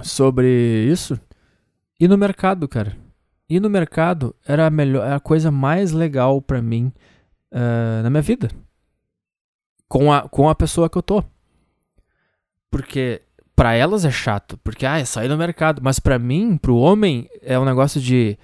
sobre 0.03 0.49
isso. 0.91 1.21
Ir 1.99 2.09
no 2.09 2.17
mercado, 2.17 2.67
cara. 2.67 2.97
Ir 3.49 3.61
no 3.61 3.69
mercado 3.69 4.35
era 4.47 4.67
a, 4.67 4.71
melhor, 4.71 5.11
a 5.13 5.21
coisa 5.21 5.51
mais 5.51 5.93
legal 5.93 6.41
para 6.41 6.63
mim 6.63 6.93
uh, 7.53 8.03
na 8.03 8.09
minha 8.09 8.23
vida. 8.23 8.49
Com 9.89 10.13
a, 10.13 10.29
com 10.29 10.49
a 10.49 10.55
pessoa 10.55 10.89
que 10.89 10.97
eu 10.97 11.03
tô. 11.03 11.23
Porque 12.71 13.21
para 13.55 13.75
elas 13.75 14.07
é 14.07 14.11
chato. 14.11 14.57
Porque, 14.65 14.87
ah, 14.87 14.99
é 14.99 15.05
sair 15.05 15.29
no 15.29 15.37
mercado. 15.37 15.83
Mas 15.83 16.01
para 16.01 16.19
mim, 16.19 16.57
pro 16.57 16.77
homem, 16.77 17.29
é 17.43 17.59
um 17.59 17.65
negócio 17.65 18.01
de 18.01 18.39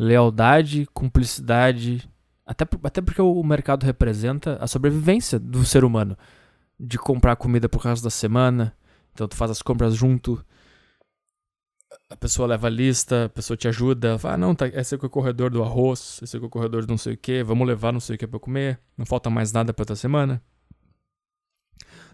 lealdade, 0.00 0.88
cumplicidade, 0.94 2.08
até, 2.46 2.64
até 2.82 3.02
porque 3.02 3.20
o 3.20 3.42
mercado 3.44 3.84
representa 3.84 4.56
a 4.58 4.66
sobrevivência 4.66 5.38
do 5.38 5.62
ser 5.62 5.84
humano. 5.84 6.16
De 6.78 6.96
comprar 6.96 7.36
comida 7.36 7.68
por 7.68 7.82
causa 7.82 8.02
da 8.02 8.08
semana, 8.08 8.74
então 9.12 9.28
tu 9.28 9.36
faz 9.36 9.50
as 9.50 9.60
compras 9.60 9.94
junto, 9.94 10.42
a 12.08 12.16
pessoa 12.16 12.48
leva 12.48 12.68
a 12.68 12.70
lista, 12.70 13.26
a 13.26 13.28
pessoa 13.28 13.58
te 13.58 13.68
ajuda, 13.68 14.18
fala, 14.18 14.34
ah, 14.34 14.38
não, 14.38 14.54
tá, 14.54 14.66
esse 14.68 14.94
aqui 14.94 15.04
é 15.04 15.06
o 15.06 15.10
corredor 15.10 15.50
do 15.50 15.62
arroz, 15.62 16.18
esse 16.22 16.34
aqui 16.34 16.46
é 16.46 16.48
o 16.48 16.50
corredor 16.50 16.86
do 16.86 16.88
não 16.88 16.96
sei 16.96 17.12
o 17.12 17.18
que, 17.18 17.44
vamos 17.44 17.68
levar 17.68 17.92
não 17.92 18.00
sei 18.00 18.16
o 18.16 18.18
que 18.18 18.26
pra 18.26 18.40
comer, 18.40 18.80
não 18.96 19.04
falta 19.04 19.28
mais 19.28 19.52
nada 19.52 19.74
pra 19.74 19.82
outra 19.82 19.96
semana. 19.96 20.42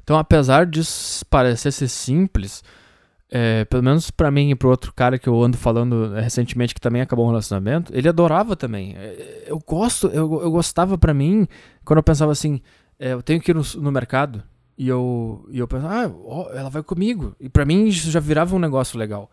Então, 0.03 0.19
apesar 0.19 0.67
disso 0.67 1.25
parecer 1.27 1.71
ser 1.71 1.89
simples, 1.89 2.65
é, 3.31 3.65
pelo 3.65 3.83
menos 3.83 4.11
para 4.11 4.31
mim 4.31 4.51
e 4.51 4.55
pro 4.55 4.71
outro 4.71 4.93
cara 4.93 5.19
que 5.19 5.29
eu 5.29 5.43
ando 5.43 5.57
falando 5.57 6.15
recentemente 6.15 6.75
que 6.75 6.81
também 6.81 7.03
acabou 7.03 7.25
um 7.25 7.29
relacionamento, 7.29 7.93
ele 7.95 8.09
adorava 8.09 8.55
também. 8.55 8.95
É, 8.97 9.45
eu 9.47 9.59
gosto, 9.59 10.07
eu, 10.09 10.43
eu 10.43 10.51
gostava 10.51 10.97
para 10.97 11.13
mim, 11.13 11.47
quando 11.85 11.99
eu 11.99 12.03
pensava 12.03 12.33
assim, 12.33 12.61
é, 12.99 13.13
eu 13.13 13.23
tenho 13.23 13.41
que 13.41 13.51
ir 13.51 13.55
no, 13.55 13.63
no, 13.79 13.91
mercado, 13.91 14.43
e 14.79 14.89
eu, 14.89 15.45
e 15.51 15.59
eu 15.59 15.67
pensava, 15.67 16.07
ah, 16.07 16.13
ó, 16.25 16.51
ela 16.53 16.71
vai 16.71 16.83
comigo. 16.83 17.35
E 17.41 17.49
para 17.49 17.65
mim 17.65 17.87
isso 17.87 18.11
já 18.11 18.21
virava 18.21 18.55
um 18.55 18.61
negócio 18.61 18.99
legal. 18.99 19.31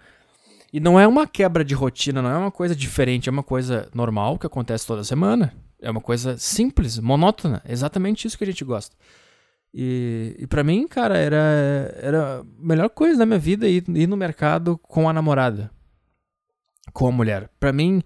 E 0.72 0.80
não 0.80 1.00
é 1.00 1.08
uma 1.08 1.28
quebra 1.28 1.64
de 1.64 1.76
rotina, 1.76 2.22
não 2.22 2.32
é 2.32 2.38
uma 2.38 2.52
coisa 2.52 2.76
diferente, 2.76 3.30
é 3.30 3.32
uma 3.32 3.44
coisa 3.44 3.88
normal 3.94 4.40
que 4.40 4.48
acontece 4.48 4.88
toda 4.88 5.04
semana. 5.04 5.54
É 5.80 5.92
uma 5.92 6.02
coisa 6.02 6.38
simples, 6.38 6.98
monótona, 6.98 7.62
exatamente 7.68 8.26
isso 8.26 8.38
que 8.38 8.44
a 8.44 8.48
gente 8.48 8.64
gosta. 8.64 8.96
E, 9.74 10.36
e 10.38 10.48
para 10.48 10.64
mim, 10.64 10.88
cara, 10.88 11.18
era, 11.18 11.98
era 12.00 12.40
a 12.40 12.44
melhor 12.60 12.90
coisa 12.90 13.18
da 13.18 13.26
minha 13.26 13.40
vida 13.40 13.68
ir, 13.68 13.84
ir 13.90 14.08
no 14.08 14.16
mercado 14.16 14.78
com 14.78 15.10
a 15.10 15.14
namorada. 15.14 15.72
Com 16.94 17.08
a 17.08 17.12
mulher. 17.12 17.50
Para 17.60 17.74
mim, 17.74 18.04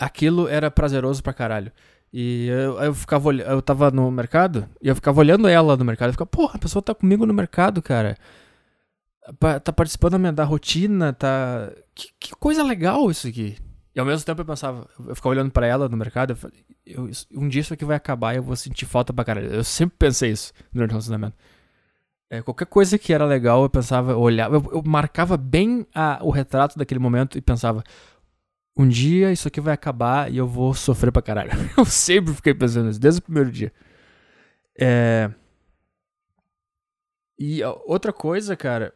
aquilo 0.00 0.48
era 0.48 0.70
prazeroso 0.70 1.22
pra 1.22 1.34
caralho. 1.34 1.70
E 2.12 2.46
eu, 2.46 2.80
eu 2.80 2.94
ficava 2.94 3.34
eu 3.34 3.60
tava 3.60 3.90
no 3.90 4.10
mercado 4.10 4.66
e 4.80 4.88
eu 4.88 4.94
ficava 4.94 5.20
olhando 5.20 5.46
ela 5.48 5.76
no 5.76 5.84
mercado. 5.84 6.08
Eu 6.08 6.12
ficava, 6.12 6.30
porra, 6.30 6.54
a 6.54 6.58
pessoa 6.58 6.82
tá 6.82 6.94
comigo 6.94 7.26
no 7.26 7.34
mercado, 7.34 7.82
cara. 7.82 8.16
Tá 9.62 9.72
participando 9.72 10.12
da 10.12 10.18
minha 10.18 10.32
da 10.32 10.44
rotina, 10.44 11.12
tá. 11.12 11.70
Que, 11.94 12.08
que 12.18 12.30
coisa 12.36 12.62
legal 12.62 13.10
isso 13.10 13.26
aqui. 13.26 13.58
E 13.96 13.98
ao 13.98 14.04
mesmo 14.04 14.26
tempo 14.26 14.42
eu 14.42 14.44
pensava, 14.44 14.86
eu 15.08 15.16
ficava 15.16 15.34
olhando 15.34 15.50
para 15.50 15.66
ela 15.66 15.88
no 15.88 15.96
mercado, 15.96 16.32
eu 16.32 16.36
falei, 16.36 16.62
eu, 16.84 17.08
um 17.32 17.48
dia 17.48 17.62
isso 17.62 17.72
aqui 17.72 17.82
vai 17.82 17.96
acabar 17.96 18.34
e 18.34 18.36
eu 18.36 18.42
vou 18.42 18.54
sentir 18.54 18.84
falta 18.84 19.10
pra 19.10 19.24
caralho. 19.24 19.46
Eu 19.46 19.64
sempre 19.64 19.96
pensei 19.98 20.32
isso 20.32 20.52
durante 20.70 20.90
o 20.90 20.92
relacionamento. 20.92 21.34
É, 22.28 22.42
qualquer 22.42 22.66
coisa 22.66 22.98
que 22.98 23.10
era 23.10 23.24
legal, 23.24 23.62
eu 23.62 23.70
pensava, 23.70 24.12
eu 24.12 24.20
olhava, 24.20 24.56
eu, 24.56 24.70
eu 24.70 24.82
marcava 24.84 25.38
bem 25.38 25.86
a, 25.94 26.18
o 26.22 26.28
retrato 26.28 26.76
daquele 26.76 27.00
momento 27.00 27.38
e 27.38 27.40
pensava, 27.40 27.82
um 28.76 28.86
dia 28.86 29.32
isso 29.32 29.48
aqui 29.48 29.62
vai 29.62 29.72
acabar 29.72 30.30
e 30.30 30.36
eu 30.36 30.46
vou 30.46 30.74
sofrer 30.74 31.10
pra 31.10 31.22
caralho. 31.22 31.52
Eu 31.78 31.86
sempre 31.86 32.34
fiquei 32.34 32.52
pensando 32.52 32.90
isso, 32.90 33.00
desde 33.00 33.20
o 33.20 33.22
primeiro 33.22 33.50
dia. 33.50 33.72
É... 34.78 35.30
E 37.38 37.62
outra 37.86 38.12
coisa, 38.12 38.54
cara, 38.56 38.92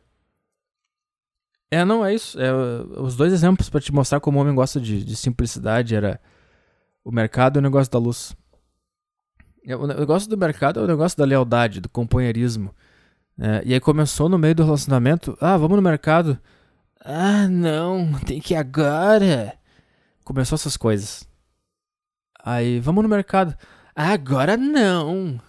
é, 1.71 1.85
não, 1.85 2.05
é 2.05 2.13
isso. 2.15 2.39
É, 2.41 2.53
os 3.01 3.17
dois 3.17 3.33
exemplos 3.33 3.71
para 3.71 3.81
te 3.81 3.93
mostrar 3.93 4.19
como 4.21 4.39
o 4.39 4.43
homem 4.43 4.55
gosta 4.55 4.81
de, 4.81 5.05
de, 5.05 5.15
simplicidade 5.15 5.95
era 5.95 6.21
o 7.05 7.13
mercado 7.13 7.57
e 7.57 7.61
o 7.61 7.63
negócio 7.63 7.91
da 7.93 7.99
luz. 7.99 8.37
É, 9.65 9.77
o 9.77 9.87
negócio 9.87 10.29
do 10.29 10.37
mercado 10.37 10.81
é 10.81 10.83
o 10.83 10.87
negócio 10.87 11.17
da 11.17 11.25
lealdade, 11.25 11.81
do 11.81 11.89
companheirismo. 11.89 12.75
É, 13.39 13.63
e 13.65 13.73
aí 13.73 13.81
começou 13.81 14.29
no 14.29 14.37
meio 14.37 14.55
do 14.55 14.65
relacionamento. 14.65 15.39
Ah, 15.41 15.57
vamos 15.57 15.77
no 15.77 15.83
mercado. 15.83 16.39
Ah, 17.05 17.47
não, 17.49 18.13
tem 18.27 18.41
que 18.41 18.55
ir 18.55 18.57
agora. 18.57 19.57
Começou 20.25 20.57
essas 20.57 20.77
coisas. 20.77 21.29
Aí, 22.45 22.81
vamos 22.81 23.03
no 23.03 23.09
mercado. 23.09 23.57
Ah, 23.95 24.13
agora 24.13 24.57
não. 24.57 25.41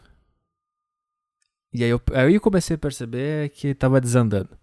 E 1.74 1.84
aí 1.84 1.90
eu, 1.90 2.02
aí 2.14 2.36
eu 2.36 2.42
comecei 2.42 2.76
a 2.76 2.80
perceber 2.80 3.50
que 3.50 3.74
tava 3.74 4.00
desandando. 4.00 4.61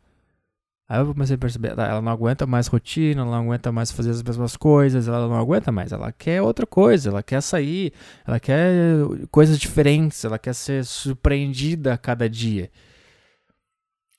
Aí 0.89 1.01
eu 1.01 1.13
comecei 1.13 1.35
a 1.37 1.39
perceber, 1.39 1.75
tá, 1.75 1.87
ela 1.87 2.01
não 2.01 2.11
aguenta 2.11 2.47
mais 2.47 2.67
rotina, 2.67 3.21
ela 3.21 3.31
não 3.31 3.45
aguenta 3.45 3.71
mais 3.71 3.93
fazer 3.93 4.11
as 4.11 4.23
mesmas 4.23 4.57
coisas, 4.57 5.07
ela 5.07 5.29
não 5.29 5.37
aguenta 5.37 5.71
mais, 5.71 5.93
ela 5.93 6.11
quer 6.13 6.41
outra 6.41 6.67
coisa, 6.67 7.11
ela 7.11 7.23
quer 7.23 7.43
sair, 7.43 7.93
ela 8.27 8.41
quer 8.41 8.97
coisas 9.31 9.59
diferentes, 9.59 10.25
ela 10.25 10.39
quer 10.39 10.55
ser 10.55 10.85
surpreendida 10.87 11.93
a 11.93 11.99
cada 11.99 12.27
dia. 12.29 12.71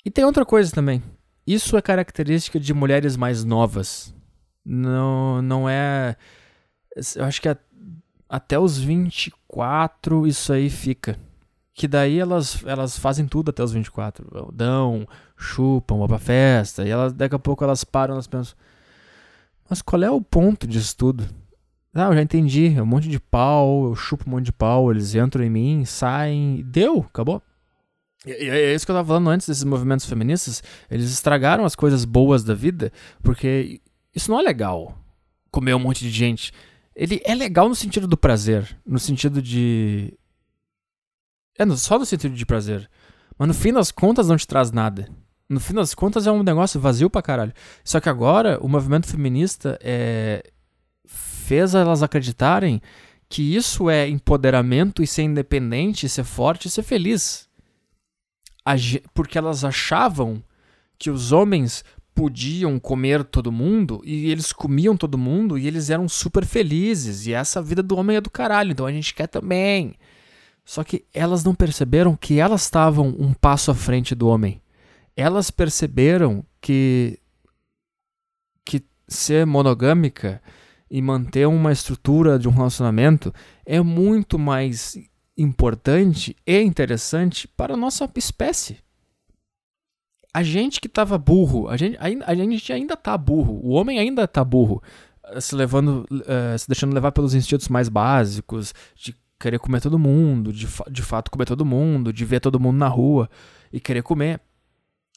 E 0.06 0.12
tem 0.12 0.24
outra 0.24 0.46
coisa 0.46 0.72
também. 0.72 1.02
Isso 1.46 1.76
é 1.76 1.82
característica 1.82 2.60
de 2.60 2.72
mulheres 2.74 3.18
mais 3.18 3.44
novas. 3.44 4.14
Não, 4.64 5.42
não 5.42 5.68
é. 5.68 6.16
Eu 7.16 7.26
acho 7.26 7.42
que 7.42 7.50
até 8.30 8.60
os 8.60 8.78
24 8.78 10.28
isso 10.28 10.54
aí 10.54 10.70
fica. 10.70 11.18
que 11.74 11.88
daí 11.88 12.20
elas, 12.20 12.64
elas 12.66 12.98
fazem 13.00 13.26
tudo 13.28 13.50
até 13.50 13.64
os 13.64 13.72
24. 13.72 14.52
Dão, 14.54 15.08
chupam, 15.40 15.98
vão 15.98 16.08
pra 16.08 16.20
festa, 16.20 16.86
e 16.86 16.90
elas, 16.90 17.14
daqui 17.14 17.34
a 17.34 17.40
pouco 17.40 17.64
elas 17.64 17.84
param, 17.84 18.16
elas 18.16 18.28
pensam, 18.28 18.56
mas 19.70 19.82
qual 19.82 20.04
é 20.04 20.12
o 20.12 20.22
ponto 20.22 20.68
disso 20.68 20.96
tudo? 20.98 21.28
Ah, 21.94 22.08
eu 22.08 22.14
já 22.14 22.22
entendi, 22.22 22.76
é 22.78 22.82
um 22.82 22.86
monte 22.86 23.08
de 23.08 23.20
pau, 23.20 23.86
eu 23.86 23.96
chupo 23.96 24.26
um 24.28 24.32
monte 24.32 24.46
de 24.46 24.52
pau, 24.52 24.92
eles 24.92 25.16
entram 25.16 25.44
em 25.44 25.50
mim, 25.50 25.86
saem, 25.86 26.64
deu, 26.68 27.00
acabou. 27.00 27.42
E 28.26 28.32
é 28.32 28.76
isso 28.76 28.86
que 28.86 28.92
eu 28.92 28.96
tava 28.96 29.08
falando 29.08 29.30
antes 29.30 29.48
desses 29.48 29.64
movimentos 29.64 30.06
feministas, 30.06 30.62
eles 30.92 31.10
estragaram 31.10 31.64
as 31.64 31.76
coisas 31.76 32.04
boas 32.04 32.44
da 32.44 32.54
vida, 32.54 32.92
porque 33.24 33.82
isso 34.14 34.30
não 34.30 34.40
é 34.40 34.44
legal, 34.44 34.98
comer 35.50 35.74
um 35.74 35.80
monte 35.80 36.02
de 36.02 36.12
gente. 36.12 36.52
Ele 36.96 37.22
é 37.24 37.34
legal 37.34 37.70
no 37.70 37.76
sentido 37.76 38.08
do 38.08 38.18
prazer, 38.18 38.78
no 38.86 39.00
sentido 39.00 39.42
de... 39.42 40.14
É, 41.58 41.66
só 41.76 41.98
no 41.98 42.06
sentido 42.06 42.36
de 42.36 42.46
prazer. 42.46 42.90
Mas 43.38 43.48
no 43.48 43.54
fim 43.54 43.72
das 43.72 43.90
contas 43.90 44.28
não 44.28 44.36
te 44.36 44.46
traz 44.46 44.72
nada. 44.72 45.10
No 45.50 45.60
fim 45.60 45.74
das 45.74 45.96
contas 45.96 46.28
é 46.28 46.32
um 46.32 46.44
negócio 46.44 46.80
vazio 46.80 47.10
pra 47.10 47.22
caralho. 47.22 47.54
Só 47.84 48.00
que 48.00 48.10
agora 48.10 48.60
o 48.62 48.68
movimento 48.68 49.08
feminista 49.08 49.80
é... 49.82 50.44
fez 51.06 51.74
elas 51.74 52.04
acreditarem 52.04 52.82
que 53.28 53.56
isso 53.56 53.90
é 53.90 54.08
empoderamento 54.08 55.02
e 55.02 55.08
ser 55.08 55.24
independente, 55.24 56.10
ser 56.10 56.24
forte 56.24 56.68
e 56.68 56.72
ser 56.72 56.84
feliz 56.84 57.50
porque 59.14 59.38
elas 59.38 59.64
achavam 59.64 60.44
que 60.98 61.10
os 61.10 61.32
homens 61.32 61.84
podiam 62.14 62.78
comer 62.80 63.24
todo 63.24 63.52
mundo 63.52 64.02
e 64.04 64.30
eles 64.30 64.52
comiam 64.52 64.98
todo 64.98 65.18
mundo 65.18 65.58
e 65.58 65.66
eles 65.68 65.90
eram 65.90 66.10
super 66.10 66.46
felizes 66.46 67.26
e 67.26 67.34
essa 67.34 67.62
vida 67.62 67.82
do 67.82 67.96
homem 67.96 68.18
é 68.18 68.22
do 68.22 68.30
caralho, 68.30 68.72
então 68.72 68.86
a 68.86 68.92
gente 68.92 69.14
quer 69.14 69.28
também. 69.28 69.96
Só 70.66 70.84
que 70.84 71.06
elas 71.14 71.44
não 71.44 71.56
perceberam 71.56 72.16
que 72.16 72.40
elas 72.40 72.64
estavam 72.64 73.16
um 73.18 73.34
passo 73.34 73.72
à 73.72 73.76
frente 73.76 74.14
do 74.14 74.28
homem. 74.28 74.62
Elas 75.20 75.52
perceberam 75.52 76.46
que 76.62 77.20
que 78.64 78.82
ser 79.06 79.46
monogâmica 79.46 80.42
e 80.90 81.02
manter 81.02 81.46
uma 81.46 81.74
estrutura 81.74 82.40
de 82.40 82.48
um 82.48 82.52
relacionamento 82.52 83.34
é 83.66 83.82
muito 83.82 84.40
mais 84.40 84.98
importante 85.38 86.36
e 86.48 86.62
interessante 86.62 87.48
para 87.50 87.74
a 87.74 87.78
nossa 87.78 88.10
espécie. 88.16 88.78
A 90.34 90.42
gente 90.42 90.80
que 90.80 90.88
estava 90.88 91.18
burro, 91.18 91.68
a 91.68 91.76
gente, 91.76 91.98
a 92.00 92.36
gente 92.36 92.72
ainda 92.72 92.96
tá 92.96 93.18
burro, 93.18 93.60
o 93.62 93.72
homem 93.72 94.00
ainda 94.00 94.28
tá 94.28 94.44
burro, 94.44 94.82
eh, 95.26 95.42
se 95.42 95.54
levando, 95.54 96.06
uh, 96.12 96.58
se 96.58 96.68
deixando 96.68 96.94
levar 96.94 97.12
pelos 97.12 97.34
instintos 97.34 97.68
mais 97.68 97.90
básicos, 97.90 98.74
de 98.96 99.16
querer 99.40 99.60
comer 99.60 99.82
todo 99.82 100.00
mundo, 100.00 100.54
de, 100.54 100.68
de 100.90 101.02
fato 101.02 101.32
comer 101.32 101.46
todo 101.46 101.66
mundo, 101.66 102.14
de 102.14 102.24
ver 102.24 102.40
todo 102.40 102.60
mundo 102.60 102.78
na 102.78 102.88
rua 102.88 103.30
e 103.74 103.80
querer 103.80 104.04
comer. 104.04 104.40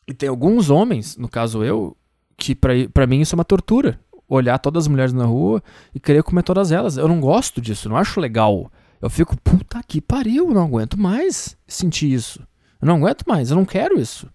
E 0.07 0.13
tem 0.13 0.29
alguns 0.29 0.71
homens, 0.71 1.17
no 1.17 1.29
caso 1.29 1.63
eu, 1.63 1.97
que 2.37 2.55
para 2.55 3.07
mim 3.07 3.21
isso 3.21 3.35
é 3.35 3.39
uma 3.39 3.45
tortura. 3.45 4.01
Olhar 4.29 4.59
todas 4.59 4.85
as 4.85 4.89
mulheres 4.89 5.13
na 5.13 5.25
rua 5.25 5.63
e 5.95 6.01
querer 6.01 6.23
comer 6.23 6.43
todas 6.43 6.73
elas. 6.73 6.97
Eu 6.97 7.07
não 7.07 7.21
gosto 7.21 7.61
disso, 7.61 7.89
não 7.89 7.97
acho 7.97 8.21
legal. 8.21 8.71
Eu 9.01 9.11
fico, 9.11 9.37
puta 9.41 9.83
que 9.83 10.01
pariu, 10.01 10.51
não 10.51 10.63
aguento 10.63 10.99
mais 10.99 11.57
sentir 11.67 12.13
isso. 12.13 12.41
Eu 12.81 12.87
não 12.87 12.97
aguento 12.97 13.25
mais, 13.25 13.51
eu 13.51 13.57
não 13.57 13.65
quero 13.65 14.01
isso. 14.01 14.29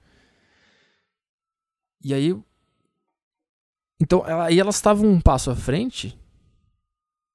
E 2.03 2.13
aí. 2.13 2.37
Então, 3.99 4.23
aí 4.23 4.59
elas 4.59 4.75
estavam 4.75 5.09
um 5.09 5.19
passo 5.19 5.49
à 5.49 5.55
frente, 5.55 6.17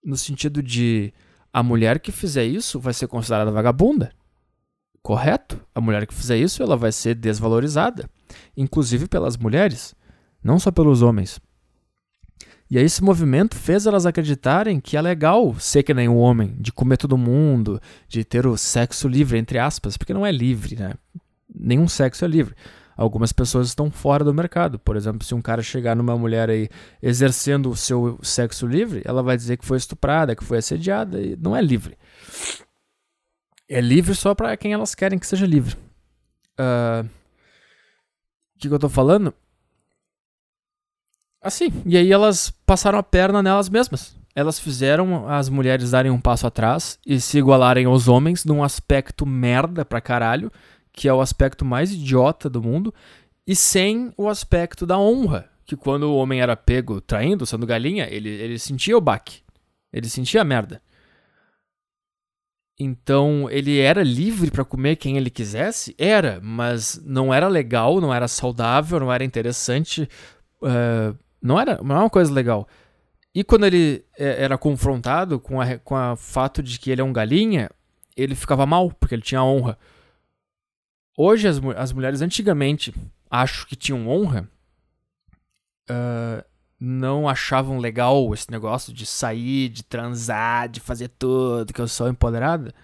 no 0.05 0.17
sentido 0.17 0.63
de 0.63 1.13
a 1.53 1.63
mulher 1.63 1.99
que 1.99 2.13
fizer 2.13 2.45
isso 2.45 2.79
vai 2.79 2.95
ser 2.95 3.09
considerada 3.09 3.51
vagabunda. 3.51 4.15
Correto? 5.03 5.61
A 5.75 5.81
mulher 5.81 6.07
que 6.07 6.15
fizer 6.15 6.37
isso, 6.37 6.63
ela 6.63 6.77
vai 6.77 6.93
ser 6.93 7.15
desvalorizada, 7.15 8.09
inclusive 8.57 9.09
pelas 9.09 9.37
mulheres, 9.37 9.95
não 10.43 10.59
só 10.59 10.71
pelos 10.71 11.03
homens. 11.03 11.41
E 12.71 12.79
aí 12.79 12.85
esse 12.85 13.03
movimento 13.05 13.55
fez 13.55 13.87
elas 13.87 14.07
acreditarem 14.07 14.81
que 14.81 14.97
é 14.97 15.03
legal 15.03 15.55
ser 15.59 15.83
que 15.83 15.93
nem 15.93 16.09
um 16.09 16.17
homem, 16.17 16.55
de 16.59 16.73
comer 16.73 16.97
todo 16.97 17.19
mundo, 17.19 17.81
de 18.09 18.25
ter 18.25 18.47
o 18.47 18.57
sexo 18.57 19.07
livre, 19.09 19.37
entre 19.37 19.59
aspas, 19.59 19.97
porque 19.97 20.15
não 20.15 20.25
é 20.25 20.33
livre, 20.33 20.77
né? 20.77 20.95
Nenhum 21.55 21.87
sexo 21.87 22.25
é 22.25 22.29
livre. 22.29 22.55
Algumas 22.97 23.33
pessoas 23.33 23.69
estão 23.69 23.91
fora 23.91 24.25
do 24.25 24.33
mercado. 24.33 24.79
Por 24.79 24.97
exemplo, 24.97 25.27
se 25.27 25.35
um 25.35 25.43
cara 25.43 25.63
chegar 25.63 25.95
numa 25.95 26.17
mulher 26.17 26.49
aí 26.49 26.69
exercendo 27.03 27.69
o 27.69 27.77
seu 27.77 28.19
sexo 28.23 28.67
livre, 28.67 29.03
ela 29.05 29.23
vai 29.23 29.37
dizer 29.37 29.57
que 29.59 29.67
foi 29.67 29.77
estuprada, 29.77 30.35
que 30.37 30.45
foi 30.45 30.59
assediada, 30.59 31.21
e 31.21 31.37
não 31.37 31.55
é 31.55 31.61
livre. 31.61 31.99
É 33.73 33.81
livre 33.81 34.15
só 34.15 34.35
para 34.35 34.55
quem 34.55 34.75
elas 34.75 34.95
querem 34.95 35.19
que 35.19 35.27
seja 35.27 35.47
livre. 35.47 35.75
Uh, 36.61 37.09
o 38.55 38.59
que, 38.59 38.69
que 38.69 38.75
eu 38.75 38.79
tô 38.79 38.91
falando? 38.91 39.33
Assim, 41.41 41.73
e 41.87 41.97
aí 41.97 42.13
elas 42.13 42.51
passaram 42.67 42.99
a 42.99 43.03
perna 43.03 43.43
nelas 43.43 43.71
mesmas. 43.71 44.15
Elas 44.35 44.59
fizeram 44.59 45.27
as 45.27 45.49
mulheres 45.49 45.93
darem 45.93 46.13
um 46.13 46.21
passo 46.21 46.47
atrás 46.47 46.99
e 47.07 47.19
se 47.19 47.39
igualarem 47.39 47.87
aos 47.87 48.09
homens 48.09 48.45
num 48.45 48.63
aspecto 48.63 49.25
merda 49.25 49.87
pra 49.87 50.03
caralho, 50.03 50.53
que 50.93 51.09
é 51.09 51.15
o 51.15 51.23
aspecto 51.23 51.65
mais 51.65 51.93
idiota 51.93 52.51
do 52.51 52.63
mundo, 52.63 52.93
e 53.47 53.57
sem 53.57 54.13
o 54.19 54.29
aspecto 54.29 54.85
da 54.85 54.99
honra, 54.99 55.49
que 55.65 55.77
quando 55.77 56.03
o 56.03 56.17
homem 56.17 56.43
era 56.43 56.55
pego 56.55 57.01
traindo, 57.01 57.47
sendo 57.47 57.67
galinha, 57.67 58.07
ele, 58.11 58.29
ele 58.29 58.59
sentia 58.59 58.99
o 58.99 59.01
baque. 59.01 59.41
Ele 59.91 60.11
sentia 60.11 60.43
a 60.43 60.45
merda. 60.45 60.83
Então, 62.79 63.49
ele 63.51 63.79
era 63.79 64.03
livre 64.03 64.51
para 64.51 64.65
comer 64.65 64.97
quem 64.97 65.17
ele 65.17 65.31
quisesse? 65.31 65.95
Era, 65.99 66.41
mas 66.43 67.01
não 67.05 67.33
era 67.33 67.47
legal, 67.47 68.01
não 68.01 68.13
era 68.13 68.27
saudável, 68.27 68.99
não 68.99 69.13
era 69.13 69.25
interessante 69.25 70.09
uh, 70.63 71.19
não 71.41 71.61
era, 71.61 71.83
não 71.83 71.95
era 71.95 72.05
uma 72.05 72.11
coisa 72.11 72.33
legal. 72.33 72.69
E 73.35 73.43
quando 73.43 73.67
ele 73.67 74.05
é, 74.17 74.45
era 74.45 74.57
confrontado 74.57 75.41
com 75.41 75.61
a, 75.61 75.79
com 75.79 75.97
a 75.97 76.17
fato 76.17 76.63
de 76.63 76.79
que 76.79 76.91
ele 76.91 77.01
é 77.01 77.05
um 77.05 77.13
galinha, 77.13 77.71
ele 78.17 78.35
ficava 78.35 78.65
mal, 78.65 78.91
porque 78.93 79.15
ele 79.15 79.23
tinha 79.23 79.43
honra. 79.43 79.79
Hoje, 81.17 81.49
as, 81.49 81.61
as 81.77 81.93
mulheres 81.93 82.23
antigamente, 82.23 82.95
acho 83.31 83.67
que 83.67 83.75
tinham 83.75 84.09
honra, 84.09 84.49
uh, 85.91 86.45
não 86.85 87.29
achavam 87.29 87.79
legal 87.79 88.35
esse 88.35 88.51
negócio 88.51 88.93
de 88.93 89.07
sair, 89.07 89.69
de 89.69 89.85
transar, 89.85 90.69
de 90.69 90.81
fazer 90.81 91.07
tudo, 91.11 91.73
que 91.73 91.81
eu 91.81 91.87
sou 91.87 92.09
empoderada. 92.09 92.75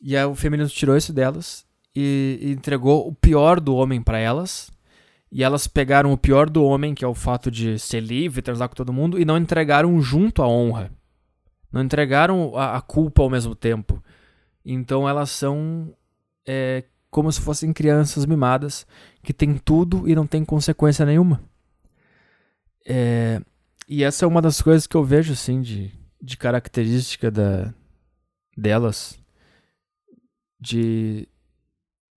E 0.00 0.16
aí 0.16 0.24
o 0.24 0.36
feminismo 0.36 0.72
tirou 0.72 0.96
isso 0.96 1.12
delas 1.12 1.66
e, 1.96 2.38
entregou 2.42 3.08
o 3.08 3.12
pior 3.12 3.58
do 3.58 3.74
homem 3.74 4.00
para 4.00 4.20
elas 4.20 4.70
e 5.32 5.42
elas 5.42 5.66
pegaram 5.66 6.12
o 6.12 6.16
pior 6.16 6.48
do 6.48 6.62
homem, 6.62 6.94
que 6.94 7.04
é 7.04 7.08
o 7.08 7.14
fato 7.14 7.50
de 7.50 7.76
ser 7.76 7.98
livre, 7.98 8.40
transar 8.40 8.68
com 8.68 8.76
todo 8.76 8.92
mundo, 8.92 9.18
e 9.18 9.24
não 9.24 9.36
entregaram 9.36 10.00
junto 10.00 10.40
a 10.40 10.46
honra. 10.46 10.92
Não 11.72 11.82
entregaram 11.82 12.56
a, 12.56 12.76
a 12.76 12.80
culpa 12.80 13.20
ao 13.20 13.28
mesmo 13.28 13.56
tempo. 13.56 14.00
Então 14.64 15.08
elas 15.08 15.30
são 15.30 15.92
é, 16.46 16.84
como 17.10 17.32
se 17.32 17.40
fossem 17.40 17.72
crianças 17.72 18.24
mimadas, 18.26 18.86
que 19.24 19.34
têm 19.34 19.58
tudo 19.58 20.08
e 20.08 20.14
não 20.14 20.24
tem 20.24 20.44
consequência 20.44 21.04
nenhuma. 21.04 21.40
É, 22.86 23.40
e 23.88 24.04
essa 24.04 24.24
é 24.24 24.28
uma 24.28 24.40
das 24.40 24.62
coisas 24.62 24.86
que 24.86 24.96
eu 24.96 25.04
vejo, 25.04 25.32
assim, 25.32 25.60
de, 25.60 25.92
de 26.22 26.36
característica 26.36 27.30
da, 27.30 27.74
delas. 28.56 29.18
De 30.58 31.28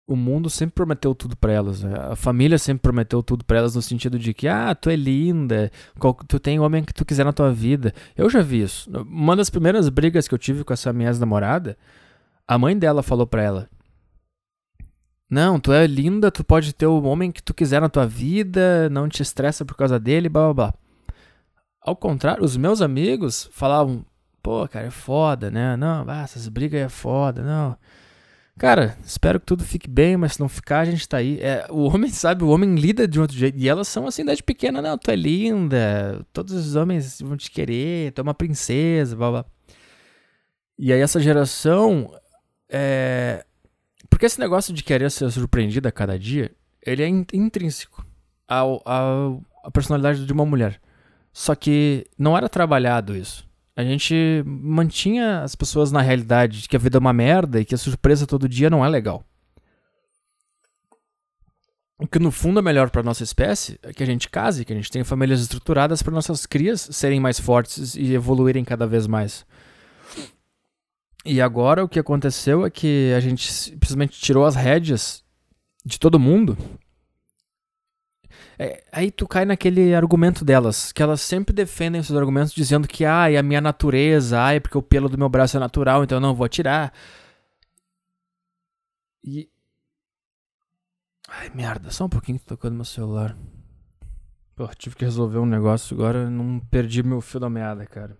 o 0.08 0.16
mundo 0.16 0.48
sempre 0.48 0.74
prometeu 0.74 1.14
tudo 1.14 1.36
para 1.36 1.52
elas. 1.52 1.82
Né? 1.82 1.92
A 1.94 2.16
família 2.16 2.56
sempre 2.56 2.80
prometeu 2.80 3.22
tudo 3.22 3.44
para 3.44 3.58
elas 3.58 3.74
no 3.74 3.82
sentido 3.82 4.18
de 4.18 4.32
que, 4.32 4.48
ah, 4.48 4.74
tu 4.74 4.88
é 4.88 4.96
linda, 4.96 5.70
tu 6.26 6.40
tem 6.40 6.58
o 6.58 6.62
homem 6.62 6.82
que 6.82 6.94
tu 6.94 7.04
quiser 7.04 7.24
na 7.24 7.32
tua 7.32 7.52
vida. 7.52 7.92
Eu 8.16 8.30
já 8.30 8.40
vi 8.40 8.62
isso. 8.62 8.90
Uma 8.90 9.36
das 9.36 9.50
primeiras 9.50 9.90
brigas 9.90 10.26
que 10.26 10.32
eu 10.32 10.38
tive 10.38 10.64
com 10.64 10.72
essa 10.72 10.94
minha 10.94 11.10
ex-namorada, 11.10 11.76
a 12.46 12.56
mãe 12.56 12.76
dela 12.76 13.02
falou 13.02 13.26
pra 13.26 13.42
ela: 13.42 13.68
Não, 15.30 15.60
tu 15.60 15.72
é 15.72 15.86
linda, 15.86 16.30
tu 16.30 16.42
pode 16.42 16.72
ter 16.72 16.86
o 16.86 17.02
homem 17.02 17.30
que 17.30 17.42
tu 17.42 17.52
quiser 17.52 17.80
na 17.80 17.88
tua 17.88 18.06
vida, 18.06 18.88
não 18.90 19.08
te 19.08 19.22
estressa 19.22 19.64
por 19.64 19.76
causa 19.76 19.98
dele, 19.98 20.28
blá 20.28 20.52
blá 20.52 20.54
blá. 20.54 20.74
Ao 21.82 21.94
contrário, 21.94 22.44
os 22.44 22.56
meus 22.56 22.80
amigos 22.80 23.48
falavam: 23.52 24.04
Pô, 24.42 24.66
cara, 24.68 24.86
é 24.86 24.90
foda, 24.90 25.50
né? 25.50 25.76
Não, 25.76 26.04
ah, 26.08 26.22
essas 26.22 26.48
brigas 26.48 26.80
é 26.80 26.88
foda, 26.88 27.42
não. 27.42 27.76
Cara, 28.58 28.98
espero 29.04 29.38
que 29.38 29.46
tudo 29.46 29.62
fique 29.62 29.88
bem, 29.88 30.16
mas 30.16 30.32
se 30.34 30.40
não 30.40 30.48
ficar, 30.48 30.80
a 30.80 30.84
gente 30.84 31.08
tá 31.08 31.18
aí. 31.18 31.38
É, 31.40 31.66
o 31.70 31.84
homem, 31.84 32.10
sabe, 32.10 32.42
o 32.42 32.48
homem 32.48 32.74
lida 32.74 33.06
de 33.06 33.18
um 33.18 33.22
outro 33.22 33.36
jeito. 33.36 33.56
E 33.58 33.68
elas 33.68 33.86
são 33.88 34.06
assim, 34.06 34.24
desde 34.24 34.42
pequena, 34.42 34.82
não, 34.82 34.98
tu 34.98 35.10
é 35.10 35.16
linda, 35.16 36.24
todos 36.32 36.52
os 36.54 36.74
homens 36.74 37.20
vão 37.20 37.36
te 37.36 37.50
querer, 37.50 38.12
tu 38.12 38.20
é 38.20 38.22
uma 38.22 38.34
princesa, 38.34 39.14
blá 39.16 39.30
blá. 39.30 39.44
E 40.78 40.92
aí 40.92 41.00
essa 41.00 41.20
geração. 41.20 42.12
É... 42.68 43.44
Porque 44.08 44.26
esse 44.26 44.40
negócio 44.40 44.72
de 44.74 44.82
querer 44.82 45.10
ser 45.10 45.30
surpreendida 45.30 45.88
a 45.88 45.92
cada 45.92 46.18
dia, 46.18 46.50
ele 46.84 47.02
é 47.02 47.08
intrínseco 47.08 48.04
ao, 48.46 48.82
ao, 48.84 49.42
à 49.64 49.70
personalidade 49.70 50.24
de 50.24 50.32
uma 50.32 50.46
mulher. 50.46 50.80
Só 51.32 51.54
que 51.54 52.06
não 52.18 52.36
era 52.36 52.48
trabalhado 52.48 53.16
isso. 53.16 53.46
A 53.76 53.84
gente 53.84 54.42
mantinha 54.44 55.42
as 55.42 55.54
pessoas 55.54 55.92
na 55.92 56.00
realidade 56.00 56.62
de 56.62 56.68
que 56.68 56.74
a 56.74 56.80
vida 56.80 56.96
é 56.96 57.00
uma 57.00 57.12
merda 57.12 57.60
e 57.60 57.64
que 57.64 57.74
a 57.74 57.78
surpresa 57.78 58.26
todo 58.26 58.48
dia 58.48 58.68
não 58.68 58.84
é 58.84 58.88
legal. 58.88 59.24
O 62.00 62.06
que 62.06 62.18
no 62.18 62.30
fundo 62.30 62.60
é 62.60 62.62
melhor 62.62 62.90
para 62.90 63.02
nossa 63.02 63.24
espécie 63.24 63.78
é 63.82 63.92
que 63.92 64.02
a 64.02 64.06
gente 64.06 64.28
case, 64.28 64.64
que 64.64 64.72
a 64.72 64.76
gente 64.76 64.90
tenha 64.90 65.04
famílias 65.04 65.40
estruturadas 65.40 66.02
para 66.02 66.12
nossas 66.12 66.46
crias 66.46 66.88
serem 66.92 67.18
mais 67.18 67.40
fortes 67.40 67.96
e 67.96 68.14
evoluírem 68.14 68.64
cada 68.64 68.86
vez 68.86 69.06
mais. 69.06 69.44
E 71.24 71.40
agora 71.40 71.84
o 71.84 71.88
que 71.88 71.98
aconteceu 71.98 72.64
é 72.64 72.70
que 72.70 73.12
a 73.16 73.20
gente 73.20 73.52
simplesmente 73.52 74.18
tirou 74.18 74.46
as 74.46 74.54
rédeas 74.54 75.24
de 75.84 75.98
todo 75.98 76.18
mundo. 76.18 76.56
É, 78.58 78.84
aí 78.92 79.10
tu 79.10 79.26
cai 79.26 79.44
naquele 79.44 79.94
argumento 79.94 80.44
delas, 80.44 80.90
que 80.90 81.02
elas 81.02 81.20
sempre 81.20 81.54
defendem 81.54 82.02
seus 82.02 82.18
argumentos 82.18 82.52
dizendo 82.52 82.88
que, 82.88 83.04
ah, 83.04 83.30
é 83.30 83.36
a 83.36 83.42
minha 83.42 83.60
natureza, 83.60 84.42
ah, 84.42 84.54
é 84.54 84.60
porque 84.60 84.76
o 84.76 84.82
pelo 84.82 85.08
do 85.08 85.18
meu 85.18 85.28
braço 85.28 85.56
é 85.56 85.60
natural, 85.60 86.02
então 86.02 86.16
eu 86.16 86.20
não 86.20 86.34
vou 86.34 86.48
tirar. 86.48 86.92
E 89.22 89.48
Ai, 91.28 91.50
merda, 91.54 91.90
só 91.90 92.06
um 92.06 92.08
pouquinho 92.08 92.38
que 92.38 92.46
tocando 92.46 92.74
meu 92.74 92.84
celular. 92.84 93.36
Pô, 94.56 94.66
tive 94.74 94.96
que 94.96 95.04
resolver 95.04 95.38
um 95.38 95.46
negócio 95.46 95.94
agora, 95.94 96.28
não 96.30 96.58
perdi 96.58 97.02
meu 97.02 97.20
fio 97.20 97.38
da 97.38 97.50
meada, 97.50 97.86
cara. 97.86 98.16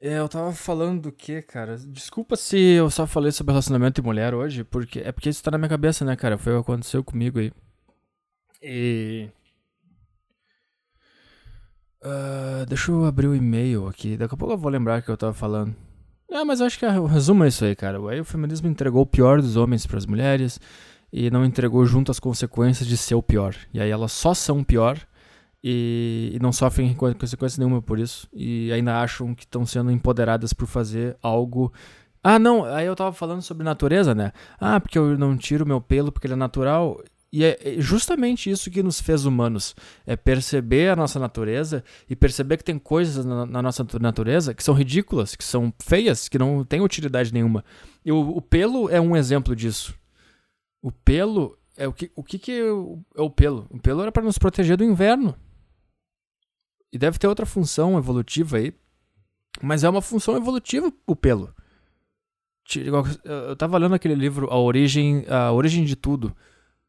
É, 0.00 0.18
eu 0.18 0.28
tava 0.28 0.52
falando 0.52 1.02
do 1.02 1.12
que, 1.12 1.42
cara? 1.42 1.76
Desculpa 1.76 2.36
se 2.36 2.56
eu 2.56 2.88
só 2.88 3.04
falei 3.06 3.32
sobre 3.32 3.52
relacionamento 3.52 4.00
e 4.00 4.04
mulher 4.04 4.32
hoje, 4.32 4.62
porque 4.62 5.00
é 5.00 5.10
porque 5.10 5.28
isso 5.28 5.42
tá 5.42 5.50
na 5.50 5.58
minha 5.58 5.68
cabeça, 5.68 6.04
né, 6.04 6.14
cara? 6.14 6.38
Foi 6.38 6.52
o 6.52 6.62
que 6.62 6.70
aconteceu 6.70 7.02
comigo 7.02 7.40
aí. 7.40 7.52
E. 8.62 9.28
Uh, 12.00 12.64
deixa 12.68 12.92
eu 12.92 13.04
abrir 13.04 13.26
o 13.26 13.34
e-mail 13.34 13.88
aqui. 13.88 14.16
Daqui 14.16 14.34
a 14.34 14.38
pouco 14.38 14.54
eu 14.54 14.58
vou 14.58 14.70
lembrar 14.70 15.00
o 15.00 15.02
que 15.02 15.08
eu 15.10 15.16
tava 15.16 15.34
falando. 15.34 15.74
Ah, 16.30 16.44
mas 16.44 16.60
eu 16.60 16.66
acho 16.66 16.78
que 16.78 16.86
o 16.86 17.06
resumo 17.06 17.42
é 17.42 17.48
isso 17.48 17.64
aí, 17.64 17.74
cara. 17.74 17.98
Aí 18.10 18.20
o 18.20 18.24
feminismo 18.24 18.68
entregou 18.68 19.02
o 19.02 19.06
pior 19.06 19.40
dos 19.40 19.56
homens 19.56 19.84
para 19.84 19.98
as 19.98 20.06
mulheres 20.06 20.60
e 21.12 21.28
não 21.30 21.44
entregou 21.44 21.84
junto 21.86 22.12
as 22.12 22.20
consequências 22.20 22.86
de 22.86 22.96
ser 22.96 23.16
o 23.16 23.22
pior. 23.22 23.56
E 23.74 23.80
aí 23.80 23.90
elas 23.90 24.12
só 24.12 24.32
são 24.32 24.62
pior 24.62 24.98
e, 25.62 26.32
e 26.34 26.38
não 26.38 26.52
sofrem 26.52 26.94
consequência 26.94 27.58
nenhuma 27.60 27.82
por 27.82 27.98
isso 27.98 28.28
e 28.32 28.72
ainda 28.72 29.00
acham 29.00 29.34
que 29.34 29.44
estão 29.44 29.66
sendo 29.66 29.90
empoderadas 29.90 30.52
por 30.52 30.66
fazer 30.66 31.16
algo. 31.22 31.72
Ah, 32.22 32.38
não, 32.38 32.64
aí 32.64 32.86
eu 32.86 32.96
tava 32.96 33.12
falando 33.12 33.42
sobre 33.42 33.64
natureza, 33.64 34.14
né? 34.14 34.32
Ah, 34.60 34.80
porque 34.80 34.98
eu 34.98 35.16
não 35.18 35.36
tiro 35.36 35.66
meu 35.66 35.80
pelo 35.80 36.12
porque 36.12 36.26
ele 36.26 36.34
é 36.34 36.36
natural. 36.36 37.02
E 37.30 37.44
é 37.44 37.58
justamente 37.78 38.50
isso 38.50 38.70
que 38.70 38.82
nos 38.82 39.00
fez 39.00 39.26
humanos. 39.26 39.74
É 40.06 40.16
perceber 40.16 40.90
a 40.90 40.96
nossa 40.96 41.18
natureza 41.18 41.84
e 42.08 42.16
perceber 42.16 42.56
que 42.56 42.64
tem 42.64 42.78
coisas 42.78 43.24
na, 43.24 43.44
na 43.44 43.62
nossa 43.62 43.86
natureza 44.00 44.54
que 44.54 44.64
são 44.64 44.74
ridículas, 44.74 45.36
que 45.36 45.44
são 45.44 45.72
feias, 45.82 46.28
que 46.28 46.38
não 46.38 46.64
têm 46.64 46.80
utilidade 46.80 47.32
nenhuma. 47.32 47.64
E 48.04 48.10
o, 48.10 48.18
o 48.18 48.40
pelo 48.40 48.88
é 48.88 49.00
um 49.00 49.14
exemplo 49.14 49.54
disso. 49.54 49.94
O 50.80 50.90
pelo 50.90 51.58
é 51.76 51.86
o 51.86 51.92
que 51.92 52.10
o 52.16 52.24
que, 52.24 52.38
que 52.38 52.52
é, 52.52 52.72
o, 52.72 52.98
é 53.16 53.20
o 53.20 53.30
pelo? 53.30 53.66
O 53.70 53.78
pelo 53.78 54.02
era 54.02 54.10
para 54.10 54.24
nos 54.24 54.38
proteger 54.38 54.76
do 54.76 54.84
inverno. 54.84 55.34
E 56.92 56.98
deve 56.98 57.18
ter 57.18 57.26
outra 57.26 57.46
função 57.46 57.98
evolutiva 57.98 58.56
aí. 58.56 58.72
Mas 59.62 59.84
é 59.84 59.88
uma 59.88 60.02
função 60.02 60.36
evolutiva 60.36 60.92
o 61.06 61.16
pelo. 61.16 61.54
Eu 63.24 63.56
tava 63.56 63.78
lendo 63.78 63.94
aquele 63.94 64.14
livro 64.14 64.48
A 64.50 64.58
Origem, 64.58 65.24
a 65.28 65.52
Origem 65.52 65.84
de 65.84 65.96
Tudo. 65.96 66.36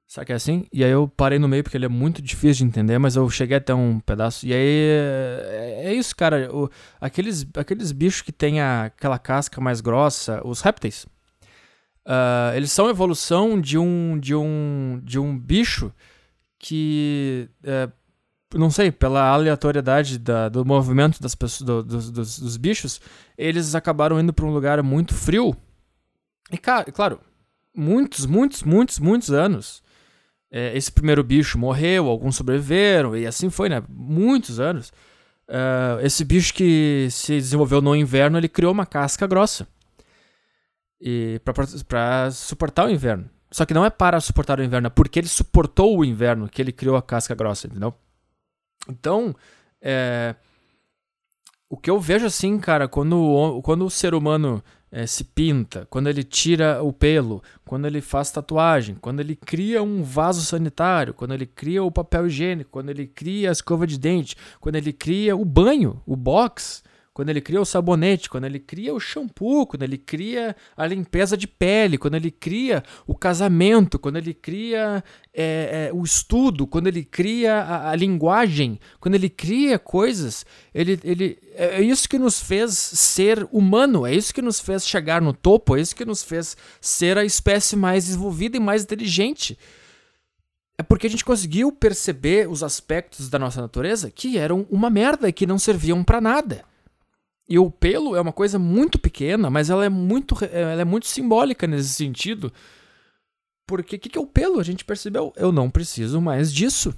Sabe 0.06 0.26
que 0.26 0.32
é 0.34 0.36
assim? 0.36 0.66
E 0.74 0.84
aí 0.84 0.89
eu 0.89 1.08
parei 1.08 1.38
no 1.38 1.47
meio 1.47 1.64
porque 1.64 1.78
ele 1.78 1.86
é 1.86 1.89
muito 1.89 2.20
difícil 2.20 2.66
de 2.66 2.72
entender, 2.72 2.97
mas 2.97 3.16
eu 3.16 3.30
cheguei 3.30 3.58
até 3.58 3.76
um 3.76 4.00
pedaço. 4.00 4.45
E 4.45 4.52
aí 4.52 4.89
é, 4.89 5.82
é 5.86 5.93
isso, 5.93 6.16
cara. 6.16 6.50
O, 6.52 6.68
aqueles, 7.00 7.45
aqueles 7.56 7.91
bichos 7.91 8.24
que 8.24 8.32
tem 8.32 8.60
a, 8.60 8.86
aquela 8.86 9.20
casca 9.20 9.62
mais 9.62 9.82
grossa, 9.82 10.41
os 10.43 10.62
répteis. 10.62 11.06
Uh, 12.08 12.56
eles 12.56 12.72
são 12.72 12.89
evolução 12.89 13.62
de 13.62 13.78
um, 13.78 14.18
de 14.20 14.34
um, 14.34 15.00
de 15.04 15.20
um 15.20 15.38
bicho 15.38 15.93
que, 16.58 17.47
uh, 17.64 17.91
não 18.54 18.72
sei, 18.72 18.91
pela 18.91 19.30
aleatoriedade 19.30 20.18
da, 20.18 20.50
do 20.50 20.66
movimento 20.66 21.22
das 21.22 21.36
pessoas, 21.36 21.66
do, 21.66 21.84
dos, 21.84 22.12
dos, 22.12 22.39
dos, 22.39 22.58
bichos, 22.58 23.00
eles 23.38 23.76
acabaram 23.76 24.20
indo 24.20 24.34
para 24.34 24.45
um 24.45 24.54
lugar 24.54 24.82
muito 24.82 25.14
frio. 25.14 25.56
E, 26.52 26.58
claro, 26.58 27.20
muitos, 27.76 28.26
muitos, 28.26 28.64
muitos, 28.64 29.00
muitos 29.00 29.32
anos. 29.32 29.84
É, 30.52 30.76
esse 30.76 30.91
primeiro 30.91 31.24
bicho 31.24 31.60
morreu, 31.60 32.08
alguns 32.08 32.36
sobreviveram, 32.36 33.16
e 33.16 33.28
assim 33.28 33.50
foi, 33.52 33.70
né? 33.70 33.84
Muitos 33.88 34.60
anos. 34.60 34.91
Uh, 35.47 36.00
esse 36.02 36.24
bicho 36.24 36.54
que 36.54 37.08
se 37.12 37.34
desenvolveu 37.36 37.82
no 37.82 37.95
inverno, 37.95 38.38
ele 38.38 38.47
criou 38.47 38.72
uma 38.72 38.86
casca 38.86 39.26
grossa 39.28 39.68
e 41.00 41.39
para 41.88 42.32
suportar 42.32 42.86
o 42.86 42.89
inverno. 42.89 43.30
Só 43.52 43.66
que 43.66 43.74
não 43.74 43.86
é 43.86 43.89
para 43.89 44.20
suportar 44.20 44.60
o 44.60 44.64
inverno, 44.64 44.88
é 44.88 44.89
porque 44.89 45.20
ele 45.20 45.28
suportou 45.28 45.97
o 45.97 46.06
inverno 46.06 46.47
que 46.50 46.62
ele 46.62 46.72
criou 46.72 46.95
a 46.95 47.02
casca 47.02 47.34
grossa, 47.34 47.68
entendeu? 47.68 47.95
Então, 48.88 49.36
é, 49.82 50.36
o 51.70 51.78
que 51.78 51.90
eu 51.90 52.00
vejo 52.00 52.26
assim, 52.26 52.58
cara, 52.60 52.88
quando 52.88 53.62
quando 53.64 53.86
o 53.86 53.90
ser 53.90 54.14
humano 54.14 54.64
é, 54.92 55.06
se 55.06 55.24
pinta, 55.24 55.86
quando 55.90 56.08
ele 56.08 56.24
tira 56.24 56.82
o 56.82 56.92
pelo, 56.92 57.44
quando 57.66 57.86
ele 57.86 58.02
faz 58.02 58.32
tatuagem, 58.32 58.96
quando 58.96 59.20
ele 59.20 59.36
cria 59.36 59.84
um 59.84 60.02
vaso 60.02 60.42
sanitário, 60.42 61.14
quando 61.14 61.34
ele 61.34 61.46
cria 61.46 61.84
o 61.84 61.92
papel 61.92 62.28
higiênico, 62.28 62.72
quando 62.72 62.90
ele 62.90 63.06
cria 63.06 63.50
a 63.50 63.52
escova 63.52 63.86
de 63.86 64.00
dente, 64.00 64.36
quando 64.60 64.76
ele 64.76 64.92
cria 64.92 65.36
o 65.36 65.46
banho, 65.46 66.02
o 66.06 66.16
box, 66.16 66.82
quando 67.20 67.32
ele 67.32 67.42
cria 67.42 67.60
o 67.60 67.66
sabonete, 67.66 68.30
quando 68.30 68.46
ele 68.46 68.60
cria 68.60 68.94
o 68.94 69.00
shampoo, 69.00 69.68
quando 69.68 69.84
ele 69.84 69.98
cria 69.98 70.56
a 70.78 70.88
limpeza 70.88 71.36
de 71.36 71.50
pele, 71.50 71.98
quando 71.98 72.16
ele 72.16 72.32
cria 72.32 72.82
o 73.06 73.14
casamento, 73.14 74.00
quando 74.00 74.16
ele 74.16 74.34
cria 74.34 75.04
é, 75.34 75.90
é, 75.90 75.94
o 75.94 76.02
estudo, 76.02 76.66
quando 76.66 76.88
ele 76.88 77.04
cria 77.04 77.56
a, 77.56 77.90
a, 77.90 77.96
linguagem, 77.98 78.80
quando 79.02 79.16
ele 79.16 79.30
cria 79.30 79.78
coisas, 79.78 80.46
ele, 80.74 80.98
ele, 81.04 81.38
é, 81.56 81.80
é 81.80 81.82
isso 81.82 82.08
que 82.08 82.18
nos 82.18 82.40
fez 82.40 82.72
ser 82.72 83.46
humano, 83.52 84.08
é 84.08 84.16
isso 84.16 84.34
que 84.34 84.42
nos 84.42 84.62
fez 84.62 84.88
chegar 84.88 85.22
no 85.22 85.34
topo, 85.34 85.76
é 85.76 85.82
isso 85.82 85.98
que 85.98 86.06
nos 86.06 86.24
fez 86.24 86.56
ser 86.80 87.18
a 87.18 87.26
espécie 87.26 87.76
mais 87.76 88.06
desenvolvida 88.06 88.56
e 88.56 88.62
mais 88.62 88.84
inteligente. 88.84 89.60
É 90.78 90.84
porque 90.84 91.08
a 91.08 91.10
gente 91.10 91.26
conseguiu 91.26 91.70
perceber 91.70 92.50
os 92.50 92.64
aspectos 92.64 93.30
da 93.30 93.38
nossa 93.38 93.60
natureza 93.60 94.10
que 94.10 94.38
eram 94.38 94.66
uma 94.72 94.90
merda 94.90 95.28
e 95.28 95.34
que 95.34 95.46
não 95.46 95.60
serviam 95.60 96.02
para 96.02 96.22
nada. 96.22 96.64
E 97.50 97.58
o 97.58 97.72
pelo 97.72 98.16
é 98.16 98.22
uma 98.22 98.32
coisa 98.32 98.60
muito 98.60 99.00
pequena, 99.00 99.50
mas 99.50 99.72
ela 99.72 99.84
é 99.84 99.89
muito, 99.89 100.36
ela 100.45 100.82
é 100.82 100.86
muito 100.86 101.08
simbólica 101.08 101.66
nesse 101.66 101.89
sentido. 101.89 102.54
Porque 103.68 103.95
o 103.95 104.00
que, 104.00 104.10
que 104.10 104.18
é 104.18 104.22
o 104.22 104.28
pelo? 104.28 104.60
A 104.60 104.64
gente 104.64 104.86
percebeu, 104.86 105.34
eu 105.36 105.52
não 105.52 105.70
preciso 105.70 106.22
mais 106.22 106.54
disso. 106.54 106.93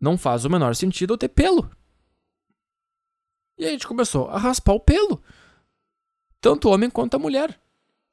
Não 0.00 0.16
faz 0.16 0.46
o 0.46 0.50
menor 0.50 0.74
sentido 0.74 1.12
eu 1.12 1.18
ter 1.18 1.28
pelo. 1.28 1.70
E 3.58 3.66
a 3.66 3.70
gente 3.70 3.86
começou 3.86 4.28
a 4.28 4.38
raspar 4.38 4.72
o 4.72 4.80
pelo. 4.80 5.22
Tanto 6.40 6.68
o 6.68 6.72
homem 6.72 6.88
quanto 6.88 7.14
a 7.14 7.18
mulher. 7.18 7.60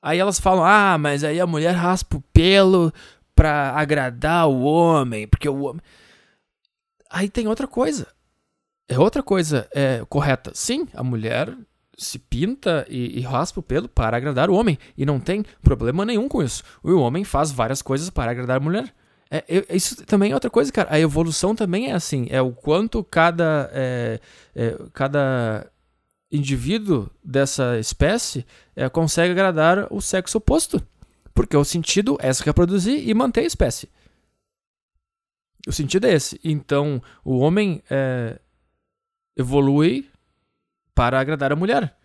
Aí 0.01 0.19
elas 0.19 0.39
falam: 0.39 0.63
ah, 0.63 0.97
mas 0.97 1.23
aí 1.23 1.39
a 1.39 1.47
mulher 1.47 1.71
raspa 1.71 2.17
o 2.17 2.21
pelo 2.33 2.93
pra 3.33 3.71
agradar 3.71 4.47
o 4.47 4.61
homem, 4.61 5.27
porque 5.27 5.47
o 5.47 5.61
homem. 5.63 5.81
Aí 7.09 7.29
tem 7.29 7.47
outra 7.47 7.65
coisa. 7.65 8.07
É 8.89 8.97
outra 8.97 9.21
coisa 9.21 9.69
é, 9.71 10.03
correta. 10.09 10.51
Sim, 10.55 10.87
a 10.95 11.03
mulher 11.03 11.55
se 11.95 12.17
pinta 12.17 12.85
e, 12.89 13.19
e, 13.19 13.21
raspa 13.21 13.59
o 13.59 13.63
pelo 13.63 13.87
para 13.87 14.17
agradar 14.17 14.49
o 14.49 14.55
homem. 14.55 14.79
E 14.97 15.05
não 15.05 15.19
tem 15.19 15.43
problema 15.61 16.03
nenhum 16.03 16.27
com 16.27 16.41
isso. 16.41 16.63
O 16.81 16.95
homem 16.95 17.23
faz 17.23 17.51
várias 17.51 17.83
coisas 17.83 18.09
para 18.09 18.31
agradar 18.31 18.57
a 18.57 18.59
mulher. 18.59 18.91
É, 19.29 19.43
isso 19.69 20.03
também 20.07 20.31
é 20.31 20.33
outra 20.33 20.49
coisa, 20.49 20.71
cara. 20.71 20.91
A 20.91 20.99
evolução 20.99 21.53
também 21.53 21.91
é 21.91 21.93
assim. 21.93 22.25
É 22.31 22.41
o 22.41 22.51
quanto 22.51 23.03
cada, 23.03 23.69
é, 23.73 24.19
é 24.55 24.75
cada 24.91 25.69
indivíduo 26.31 27.11
dessa 27.23 27.77
espécie 27.77 28.45
é, 28.75 28.89
consegue 28.89 29.31
agradar 29.31 29.87
o 29.91 30.01
sexo 30.01 30.39
oposto. 30.39 30.81
Porque 31.31 31.55
o 31.55 31.63
sentido 31.63 32.17
é 32.19 32.33
se 32.33 32.43
reproduzir 32.43 33.07
e 33.07 33.13
manter 33.13 33.41
a 33.41 33.45
espécie. 33.45 33.87
O 35.67 35.71
sentido 35.71 36.07
é 36.07 36.13
esse. 36.13 36.39
Então, 36.43 37.01
o 37.23 37.37
homem 37.37 37.83
é, 37.89 38.39
evolui 39.35 40.09
para 40.93 41.19
agradar 41.19 41.51
a 41.51 41.55
mulher. 41.55 41.95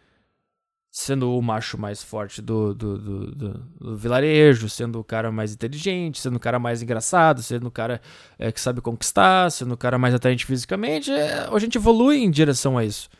Sendo 0.90 1.36
o 1.36 1.42
macho 1.42 1.76
mais 1.76 2.02
forte 2.02 2.40
do, 2.40 2.72
do, 2.72 2.98
do, 2.98 3.34
do, 3.34 3.52
do 3.80 3.96
vilarejo, 3.96 4.68
sendo 4.68 5.00
o 5.00 5.04
cara 5.04 5.32
mais 5.32 5.52
inteligente, 5.52 6.20
sendo 6.20 6.36
o 6.36 6.40
cara 6.40 6.60
mais 6.60 6.82
engraçado, 6.82 7.42
sendo 7.42 7.66
o 7.66 7.70
cara 7.70 8.00
é, 8.38 8.52
que 8.52 8.60
sabe 8.60 8.80
conquistar, 8.80 9.50
sendo 9.50 9.74
o 9.74 9.76
cara 9.76 9.98
mais 9.98 10.14
atraente 10.14 10.46
fisicamente, 10.46 11.10
é, 11.10 11.48
a 11.52 11.58
gente 11.58 11.78
evolui 11.78 12.18
em 12.18 12.30
direção 12.30 12.78
a 12.78 12.84
isso. 12.84 13.10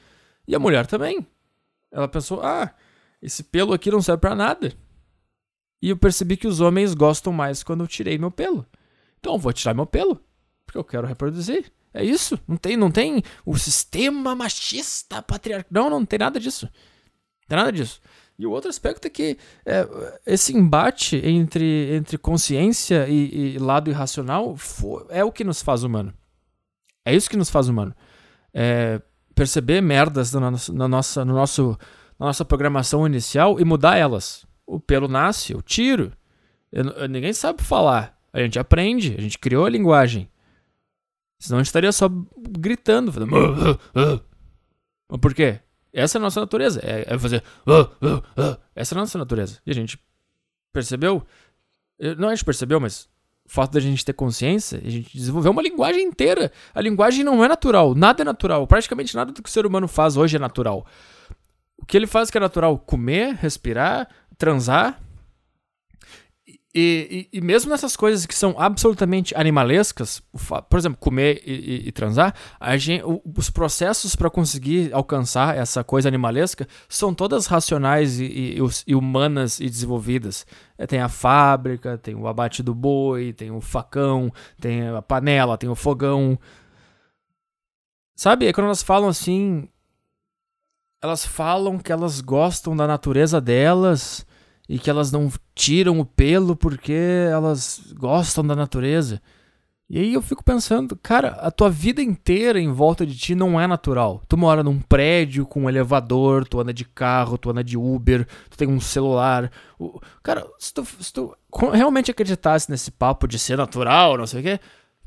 E 0.46 0.54
a 0.54 0.58
mulher 0.60 0.86
também. 0.86 1.26
Ela 1.90 2.06
pensou: 2.06 2.40
ah, 2.42 2.72
esse 3.20 3.42
pelo 3.42 3.72
aqui 3.72 3.90
não 3.90 4.02
serve 4.02 4.20
para 4.20 4.36
nada. 4.36 4.72
E 5.82 5.90
eu 5.90 5.96
percebi 5.96 6.36
que 6.36 6.46
os 6.46 6.60
homens 6.60 6.94
gostam 6.94 7.32
mais 7.32 7.62
quando 7.62 7.82
eu 7.82 7.88
tirei 7.88 8.16
meu 8.16 8.30
pelo. 8.30 8.64
Então 9.18 9.34
eu 9.34 9.38
vou 9.38 9.52
tirar 9.52 9.74
meu 9.74 9.86
pelo, 9.86 10.20
porque 10.64 10.78
eu 10.78 10.84
quero 10.84 11.06
reproduzir. 11.06 11.72
É 11.94 12.04
isso. 12.04 12.38
Não 12.46 12.56
tem, 12.56 12.76
não 12.76 12.90
tem 12.90 13.22
o 13.46 13.56
sistema 13.56 14.34
machista 14.34 15.22
patriarcal. 15.22 15.70
Não, 15.70 15.88
não 15.88 16.04
tem 16.04 16.18
nada 16.18 16.40
disso. 16.40 16.66
Não 16.66 17.48
tem 17.48 17.58
nada 17.58 17.72
disso. 17.72 18.00
E 18.36 18.44
o 18.46 18.50
outro 18.50 18.68
aspecto 18.68 19.06
é 19.06 19.10
que 19.10 19.38
é, 19.64 19.88
esse 20.26 20.56
embate 20.56 21.16
entre, 21.24 21.94
entre 21.94 22.18
consciência 22.18 23.06
e, 23.08 23.54
e 23.54 23.58
lado 23.58 23.88
irracional 23.90 24.56
for, 24.56 25.06
é 25.08 25.22
o 25.22 25.30
que 25.30 25.44
nos 25.44 25.62
faz 25.62 25.84
humano. 25.84 26.12
É 27.04 27.14
isso 27.14 27.30
que 27.30 27.36
nos 27.36 27.48
faz 27.48 27.68
humano. 27.68 27.94
É 28.52 29.00
perceber 29.34 29.80
merdas 29.80 30.32
na, 30.32 30.50
na, 30.50 30.88
nossa, 30.88 31.24
no 31.24 31.34
nosso, 31.34 31.78
na 32.18 32.26
nossa 32.26 32.44
programação 32.44 33.06
inicial 33.06 33.60
e 33.60 33.64
mudar 33.64 33.96
elas. 33.96 34.46
O 34.66 34.80
pelo 34.80 35.08
nasce, 35.08 35.52
eu 35.52 35.60
tiro. 35.60 36.12
Eu, 36.72 36.84
eu, 36.84 37.08
ninguém 37.08 37.32
sabe 37.32 37.62
falar. 37.62 38.18
A 38.32 38.40
gente 38.40 38.58
aprende, 38.58 39.14
a 39.16 39.20
gente 39.20 39.38
criou 39.38 39.66
a 39.66 39.70
linguagem. 39.70 40.28
Senão 41.44 41.58
a 41.58 41.62
gente 41.62 41.66
estaria 41.66 41.92
só 41.92 42.08
gritando. 42.38 43.12
Fazendo... 43.12 43.30
Mas 45.10 45.20
por 45.20 45.34
quê? 45.34 45.60
Essa 45.92 46.16
é 46.16 46.18
a 46.18 46.22
nossa 46.22 46.40
natureza. 46.40 46.80
É, 46.82 47.14
é 47.14 47.18
fazer. 47.18 47.42
Essa 48.74 48.94
é 48.94 48.96
a 48.96 49.00
nossa 49.00 49.18
natureza. 49.18 49.58
E 49.66 49.70
a 49.70 49.74
gente 49.74 49.98
percebeu. 50.72 51.22
Não 52.16 52.30
a 52.30 52.34
gente 52.34 52.46
percebeu, 52.46 52.80
mas 52.80 53.10
o 53.44 53.50
fato 53.50 53.72
da 53.72 53.80
gente 53.80 54.02
ter 54.02 54.14
consciência, 54.14 54.80
a 54.82 54.88
gente 54.88 55.14
desenvolveu 55.14 55.52
uma 55.52 55.60
linguagem 55.60 56.02
inteira. 56.02 56.50
A 56.74 56.80
linguagem 56.80 57.22
não 57.22 57.44
é 57.44 57.48
natural, 57.48 57.94
nada 57.94 58.22
é 58.22 58.24
natural. 58.24 58.66
Praticamente 58.66 59.14
nada 59.14 59.30
do 59.30 59.42
que 59.42 59.48
o 59.48 59.52
ser 59.52 59.66
humano 59.66 59.86
faz 59.86 60.16
hoje 60.16 60.36
é 60.36 60.40
natural. 60.40 60.86
O 61.76 61.84
que 61.84 61.94
ele 61.94 62.06
faz 62.06 62.30
que 62.30 62.38
é 62.38 62.40
natural? 62.40 62.78
Comer, 62.78 63.34
respirar, 63.34 64.08
transar. 64.38 64.98
E, 66.76 67.28
e, 67.32 67.38
e 67.38 67.40
mesmo 67.40 67.70
nessas 67.70 67.96
coisas 67.96 68.26
que 68.26 68.34
são 68.34 68.56
absolutamente 68.58 69.32
animalescas, 69.36 70.20
por 70.68 70.76
exemplo, 70.76 70.98
comer 70.98 71.40
e, 71.46 71.86
e 71.86 71.92
transar, 71.92 72.34
gente, 72.76 73.04
os 73.36 73.48
processos 73.48 74.16
para 74.16 74.28
conseguir 74.28 74.92
alcançar 74.92 75.56
essa 75.56 75.84
coisa 75.84 76.08
animalesca 76.08 76.66
são 76.88 77.14
todas 77.14 77.46
racionais 77.46 78.18
e, 78.18 78.58
humanas 78.92 79.60
e 79.60 79.70
desenvolvidas. 79.70 80.44
É, 80.76 80.84
tem 80.84 80.98
a 80.98 81.08
fábrica, 81.08 81.96
tem 81.96 82.16
o 82.16 82.26
abate 82.26 82.60
do 82.60 82.74
boi, 82.74 83.32
tem 83.32 83.52
o 83.52 83.60
facão, 83.60 84.32
tem 84.60 84.88
a 84.88 85.00
panela, 85.00 85.56
tem 85.56 85.70
o 85.70 85.76
fogão. 85.76 86.36
Sabe, 88.16 88.48
é 88.48 88.52
quando 88.52 88.66
elas 88.66 88.82
falam 88.82 89.08
assim, 89.08 89.68
elas 91.00 91.24
falam 91.24 91.78
que 91.78 91.92
elas 91.92 92.20
gostam 92.20 92.74
da 92.74 92.88
natureza 92.88 93.40
delas 93.40 94.26
e 94.68 94.78
que 94.78 94.88
elas 94.88 95.12
não 95.12 95.30
tiram 95.54 96.00
o 96.00 96.04
pelo 96.04 96.56
porque 96.56 97.28
elas 97.30 97.92
gostam 97.96 98.46
da 98.46 98.56
natureza. 98.56 99.20
E 99.88 99.98
aí 99.98 100.14
eu 100.14 100.22
fico 100.22 100.42
pensando, 100.42 100.96
cara, 100.96 101.28
a 101.40 101.50
tua 101.50 101.68
vida 101.68 102.00
inteira 102.00 102.58
em 102.58 102.72
volta 102.72 103.04
de 103.04 103.16
ti 103.16 103.34
não 103.34 103.60
é 103.60 103.66
natural. 103.66 104.22
Tu 104.26 104.36
mora 104.36 104.62
num 104.62 104.80
prédio 104.80 105.44
com 105.44 105.64
um 105.64 105.68
elevador, 105.68 106.48
tu 106.48 106.58
anda 106.58 106.72
de 106.72 106.86
carro, 106.86 107.36
tu 107.36 107.50
anda 107.50 107.62
de 107.62 107.76
Uber, 107.76 108.26
tu 108.48 108.56
tem 108.56 108.66
um 108.66 108.80
celular. 108.80 109.52
Cara, 110.22 110.46
se 110.58 110.72
tu, 110.72 110.86
se 110.98 111.12
tu 111.12 111.36
realmente 111.72 112.10
acreditasse 112.10 112.70
nesse 112.70 112.90
papo 112.90 113.28
de 113.28 113.38
ser 113.38 113.58
natural, 113.58 114.16
não 114.16 114.26
sei 114.26 114.40
o 114.40 114.42
quê, 114.42 114.60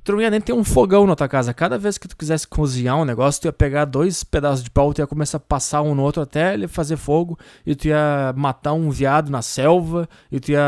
tu 0.08 0.22
ia 0.22 0.30
nem 0.30 0.40
ter 0.40 0.54
um 0.54 0.64
fogão 0.64 1.06
na 1.06 1.16
tua 1.16 1.28
casa. 1.28 1.54
Cada 1.54 1.78
vez 1.78 1.98
que 1.98 2.08
tu 2.08 2.16
quisesse 2.16 2.48
cozinhar 2.48 2.98
um 2.98 3.04
negócio, 3.04 3.42
tu 3.42 3.46
ia 3.46 3.54
pegar 3.54 3.84
dois 3.86 4.24
pedaços 4.24 4.64
de 4.64 4.70
pau, 4.72 4.94
tu 4.94 5.00
ia 5.00 5.08
começar 5.08 5.38
a 5.38 5.42
passar 5.42 5.82
um 5.82 5.94
no 5.94 6.02
outro 6.02 6.22
até 6.22 6.54
ele 6.54 6.68
fazer 6.68 6.96
fogo, 6.96 7.38
e 7.66 7.76
tu 7.76 7.88
ia 7.90 8.34
matar 8.36 8.74
um 8.74 8.90
viado 8.90 9.30
na 9.30 9.42
selva, 9.42 10.08
e 10.32 10.40
tu 10.40 10.52
ia. 10.52 10.64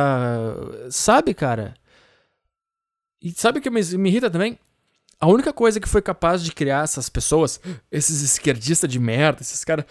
Sabe, 0.92 1.34
cara? 1.34 1.74
E 3.22 3.32
sabe 3.32 3.60
o 3.60 3.62
que 3.62 3.70
me, 3.70 3.82
me 3.82 4.10
irrita 4.10 4.30
também? 4.30 4.60
A 5.22 5.28
única 5.28 5.52
coisa 5.52 5.80
que 5.80 5.88
foi 5.88 6.02
capaz 6.02 6.44
de 6.44 6.52
criar 6.52 6.84
essas 6.84 7.10
pessoas, 7.10 7.60
esses 7.92 8.22
esquerdistas 8.22 8.90
de 8.90 9.00
merda, 9.00 9.42
esses 9.42 9.64
caras 9.64 9.86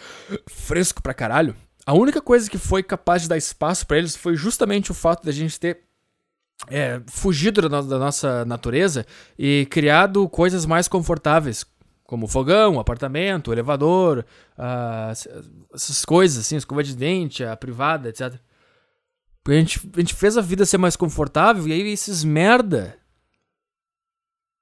fresco 0.48 1.02
pra 1.02 1.12
caralho, 1.12 1.54
a 1.86 1.94
única 1.94 2.20
coisa 2.20 2.50
que 2.50 2.58
foi 2.58 2.82
capaz 2.82 3.22
de 3.22 3.28
dar 3.28 3.36
espaço 3.38 3.86
para 3.86 3.98
eles 3.98 4.14
foi 4.14 4.36
justamente 4.36 4.90
o 4.90 4.94
fato 4.94 5.24
da 5.24 5.32
gente 5.32 5.58
ter 5.58 5.87
é, 6.66 7.00
fugido 7.06 7.68
da, 7.68 7.80
da 7.80 7.98
nossa 7.98 8.44
natureza 8.44 9.06
e 9.38 9.66
criado 9.70 10.28
coisas 10.28 10.66
mais 10.66 10.88
confortáveis, 10.88 11.64
como 12.04 12.26
fogão, 12.26 12.80
apartamento, 12.80 13.52
elevador, 13.52 14.24
uh, 14.58 15.12
essas 15.74 16.04
coisas 16.04 16.38
assim, 16.38 16.56
escova 16.56 16.82
de 16.82 16.96
dente, 16.96 17.44
a 17.44 17.56
privada, 17.56 18.08
etc. 18.08 18.34
Porque 19.44 19.56
a 19.56 19.60
gente, 19.60 19.90
a 19.94 20.00
gente 20.00 20.14
fez 20.14 20.36
a 20.36 20.40
vida 20.40 20.64
ser 20.64 20.78
mais 20.78 20.96
confortável 20.96 21.68
e 21.68 21.72
aí 21.72 21.80
esses 21.92 22.24
merda 22.24 22.98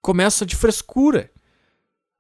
começam 0.03 0.47
de 0.47 0.57
frescura. 0.57 1.31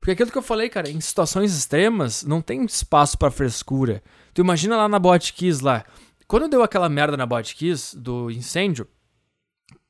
Porque 0.00 0.12
aquilo 0.12 0.30
que 0.30 0.38
eu 0.38 0.42
falei, 0.42 0.68
cara, 0.68 0.88
em 0.88 1.00
situações 1.00 1.56
extremas 1.56 2.22
não 2.22 2.40
tem 2.40 2.64
espaço 2.64 3.18
para 3.18 3.30
frescura. 3.30 4.02
Tu 4.32 4.40
imagina 4.40 4.76
lá 4.76 4.88
na 4.88 4.98
Botkiss 4.98 5.60
lá. 5.60 5.84
Quando 6.28 6.48
deu 6.48 6.62
aquela 6.62 6.88
merda 6.88 7.16
na 7.16 7.26
Botkiss 7.26 7.94
do 7.94 8.30
incêndio, 8.30 8.86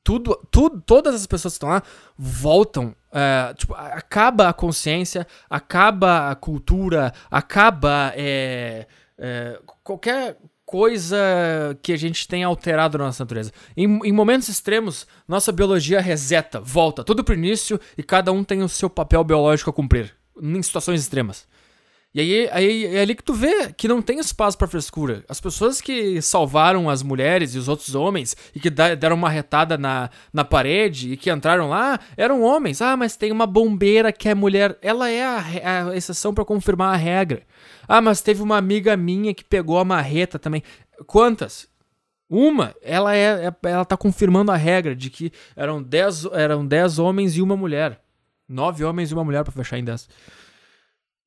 tudo, 0.07 0.39
tudo, 0.49 0.81
todas 0.85 1.13
as 1.15 1.27
pessoas 1.27 1.55
que 1.55 1.57
estão 1.57 1.67
lá 1.67 1.83
voltam. 2.17 2.95
É, 3.11 3.53
tipo, 3.55 3.73
acaba 3.73 4.47
a 4.47 4.53
consciência, 4.53 5.27
acaba 5.49 6.31
a 6.31 6.35
cultura, 6.35 7.13
acaba 7.29 8.13
é, 8.15 8.87
é, 9.17 9.59
qualquer 9.83 10.37
coisa 10.65 11.17
que 11.83 11.91
a 11.91 11.97
gente 11.97 12.25
tenha 12.25 12.47
alterado 12.47 12.97
na 12.97 13.03
nossa 13.03 13.21
natureza. 13.21 13.51
Em, 13.75 13.83
em, 14.05 14.13
momentos 14.13 14.47
extremos, 14.47 15.05
nossa 15.27 15.51
biologia 15.51 15.99
reseta, 15.99 16.61
volta 16.61 17.03
tudo 17.03 17.21
pro 17.21 17.33
início 17.33 17.77
e 17.97 18.01
cada 18.01 18.31
um 18.31 18.45
tem 18.45 18.63
o 18.63 18.69
seu 18.69 18.89
papel 18.89 19.25
biológico 19.25 19.71
a 19.71 19.73
cumprir. 19.73 20.15
Em 20.41 20.61
situações 20.61 21.01
extremas. 21.01 21.45
E 22.13 22.19
aí, 22.19 22.49
aí 22.51 22.95
é 22.95 23.01
ali 23.01 23.13
que 23.13 23.23
tu 23.23 23.33
vê 23.33 23.71
que 23.73 23.87
não 23.87 24.01
tem 24.01 24.19
espaço 24.19 24.57
para 24.57 24.67
frescura. 24.67 25.23
As 25.27 25.39
pessoas 25.39 25.81
que 25.81 26.21
salvaram 26.21 26.89
as 26.89 27.03
mulheres 27.03 27.53
e 27.53 27.59
os 27.59 27.67
outros 27.67 27.93
homens 27.93 28.35
e 28.55 28.59
que 28.59 28.69
deram 28.69 29.15
uma 29.15 29.29
retada 29.29 29.77
na, 29.77 30.09
na 30.33 30.43
parede 30.43 31.13
e 31.13 31.17
que 31.17 31.29
entraram 31.29 31.69
lá 31.69 31.99
eram 32.15 32.41
homens. 32.41 32.81
Ah, 32.81 32.97
mas 32.97 33.15
tem 33.15 33.31
uma 33.31 33.45
bombeira 33.45 34.11
que 34.11 34.29
é 34.29 34.33
mulher. 34.33 34.77
Ela 34.81 35.09
é 35.09 35.23
a, 35.23 35.89
a 35.89 35.95
exceção 35.95 36.33
para 36.33 36.45
confirmar 36.45 36.93
a 36.93 36.97
regra. 36.97 37.43
Ah, 37.87 38.01
mas 38.01 38.21
teve 38.21 38.41
uma 38.41 38.57
amiga 38.57 38.97
minha 38.97 39.33
que 39.33 39.43
pegou 39.43 39.77
a 39.77 39.85
marreta 39.85 40.39
também. 40.39 40.63
Quantas? 41.05 41.67
Uma, 42.29 42.75
ela 42.81 43.15
é, 43.15 43.47
é 43.47 43.69
ela 43.69 43.85
tá 43.85 43.95
confirmando 43.95 44.51
a 44.51 44.57
regra 44.57 44.95
de 44.95 45.09
que 45.09 45.31
eram 45.55 45.81
10 45.81 46.25
eram 46.33 46.65
dez 46.65 46.99
homens 46.99 47.37
e 47.37 47.41
uma 47.41 47.55
mulher. 47.55 48.01
Nove 48.49 48.83
homens 48.83 49.11
e 49.11 49.13
uma 49.13 49.23
mulher 49.23 49.43
para 49.43 49.53
fechar 49.53 49.77
em 49.77 49.83
10. 49.83 50.09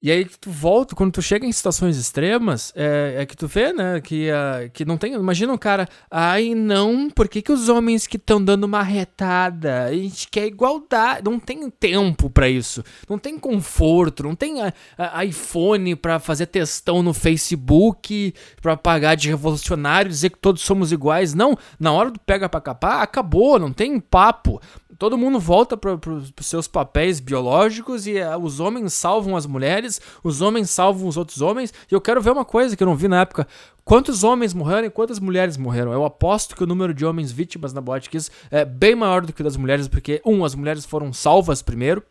E 0.02 0.10
aí 0.10 0.24
que 0.24 0.38
tu 0.38 0.50
volta, 0.50 0.96
quando 0.96 1.12
tu 1.12 1.20
chega 1.20 1.44
em 1.44 1.52
situações 1.52 1.98
extremas, 1.98 2.72
é, 2.74 3.16
é 3.18 3.26
que 3.26 3.36
tu 3.36 3.46
vê, 3.46 3.70
né, 3.70 4.00
que, 4.00 4.30
uh, 4.30 4.70
que 4.72 4.82
não 4.82 4.96
tem... 4.96 5.12
Imagina 5.12 5.52
um 5.52 5.58
cara, 5.58 5.86
ai 6.10 6.54
não, 6.54 7.10
por 7.10 7.28
que, 7.28 7.42
que 7.42 7.52
os 7.52 7.68
homens 7.68 8.06
que 8.06 8.16
estão 8.16 8.42
dando 8.42 8.64
uma 8.64 8.82
retada, 8.82 9.84
a 9.84 9.92
gente 9.92 10.26
quer 10.28 10.46
igualdade, 10.46 11.22
não 11.22 11.38
tem 11.38 11.68
tempo 11.68 12.30
para 12.30 12.48
isso, 12.48 12.82
não 13.10 13.18
tem 13.18 13.38
conforto, 13.38 14.22
não 14.22 14.34
tem 14.34 14.62
uh, 14.62 14.68
uh, 14.68 15.22
iPhone 15.22 15.94
para 15.94 16.18
fazer 16.18 16.46
testão 16.46 17.02
no 17.02 17.12
Facebook, 17.12 18.32
para 18.62 18.78
pagar 18.78 19.16
de 19.16 19.28
revolucionário, 19.28 20.10
dizer 20.10 20.30
que 20.30 20.38
todos 20.38 20.62
somos 20.62 20.92
iguais, 20.92 21.34
não, 21.34 21.58
na 21.78 21.92
hora 21.92 22.10
do 22.10 22.18
pega 22.20 22.48
pra 22.48 22.60
capar, 22.60 23.02
acabou, 23.02 23.58
não 23.58 23.70
tem 23.70 24.00
papo. 24.00 24.62
Todo 24.98 25.16
mundo 25.16 25.40
volta 25.40 25.78
para 25.78 25.94
os 25.94 26.32
seus 26.42 26.68
papéis 26.68 27.20
biológicos 27.20 28.06
e 28.06 28.16
os 28.42 28.60
homens 28.60 28.92
salvam 28.92 29.34
as 29.34 29.46
mulheres, 29.46 29.89
os 30.22 30.42
homens 30.42 30.68
salvam 30.68 31.08
os 31.08 31.16
outros 31.16 31.40
homens. 31.40 31.72
E 31.90 31.94
eu 31.94 32.00
quero 32.00 32.20
ver 32.20 32.30
uma 32.30 32.44
coisa 32.44 32.76
que 32.76 32.82
eu 32.82 32.86
não 32.86 32.94
vi 32.94 33.08
na 33.08 33.22
época: 33.22 33.48
quantos 33.84 34.22
homens 34.22 34.52
morreram 34.52 34.86
e 34.86 34.90
quantas 34.90 35.18
mulheres 35.18 35.56
morreram. 35.56 35.92
Eu 35.92 36.04
aposto 36.04 36.54
que 36.54 36.62
o 36.62 36.66
número 36.66 36.92
de 36.92 37.06
homens 37.06 37.32
vítimas 37.32 37.72
na 37.72 37.80
Botkiss 37.80 38.30
é 38.50 38.64
bem 38.64 38.94
maior 38.94 39.24
do 39.24 39.32
que 39.32 39.40
o 39.40 39.44
das 39.44 39.56
mulheres, 39.56 39.88
porque, 39.88 40.20
um, 40.24 40.44
as 40.44 40.54
mulheres 40.54 40.84
foram 40.84 41.12
salvas 41.12 41.62
primeiro. 41.62 42.02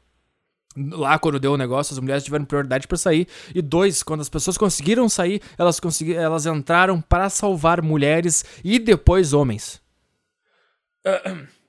Lá, 0.75 1.17
quando 1.17 1.39
deu 1.39 1.53
o 1.53 1.57
negócio, 1.57 1.93
as 1.93 1.99
mulheres 1.99 2.23
tiveram 2.23 2.45
prioridade 2.45 2.87
para 2.87 2.97
sair. 2.97 3.27
E 3.53 3.61
dois, 3.61 4.03
quando 4.03 4.21
as 4.21 4.29
pessoas 4.29 4.57
conseguiram 4.57 5.07
sair, 5.09 5.41
elas, 5.57 5.79
consegui 5.79 6.13
elas 6.13 6.45
entraram 6.45 7.01
para 7.01 7.29
salvar 7.29 7.81
mulheres 7.81 8.45
e 8.63 8.79
depois 8.79 9.33
homens. 9.33 9.81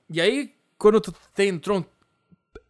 E 0.09 0.19
aí, 0.21 0.53
quando 0.77 0.99
tu 0.99 1.13
tem. 1.33 1.59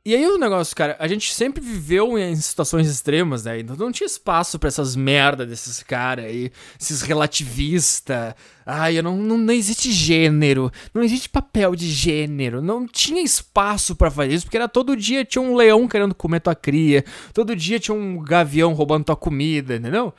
E 0.03 0.15
aí 0.15 0.25
o 0.25 0.39
negócio, 0.39 0.75
cara, 0.75 0.95
a 0.97 1.07
gente 1.07 1.31
sempre 1.31 1.61
viveu 1.61 2.17
em 2.17 2.35
situações 2.35 2.89
extremas, 2.89 3.43
né? 3.45 3.59
Então 3.59 3.75
não 3.75 3.91
tinha 3.91 4.07
espaço 4.07 4.57
para 4.57 4.67
essas 4.67 4.95
merda 4.95 5.45
desses 5.45 5.83
caras 5.83 6.25
aí, 6.25 6.51
esses 6.79 7.03
relativistas. 7.03 8.33
Ai, 8.65 8.99
não, 9.03 9.15
não, 9.15 9.37
não 9.37 9.53
existe 9.53 9.91
gênero, 9.91 10.71
não 10.91 11.03
existe 11.03 11.29
papel 11.29 11.75
de 11.75 11.87
gênero, 11.87 12.63
não 12.63 12.87
tinha 12.87 13.21
espaço 13.21 13.95
para 13.95 14.09
fazer 14.09 14.33
isso, 14.33 14.45
porque 14.45 14.57
era 14.57 14.67
todo 14.67 14.97
dia 14.97 15.23
tinha 15.23 15.41
um 15.41 15.55
leão 15.55 15.87
querendo 15.87 16.15
comer 16.15 16.39
tua 16.39 16.55
cria, 16.55 17.05
todo 17.31 17.55
dia 17.55 17.79
tinha 17.79 17.93
um 17.93 18.23
gavião 18.23 18.73
roubando 18.73 19.05
tua 19.05 19.15
comida, 19.15 19.75
entendeu? 19.75 20.15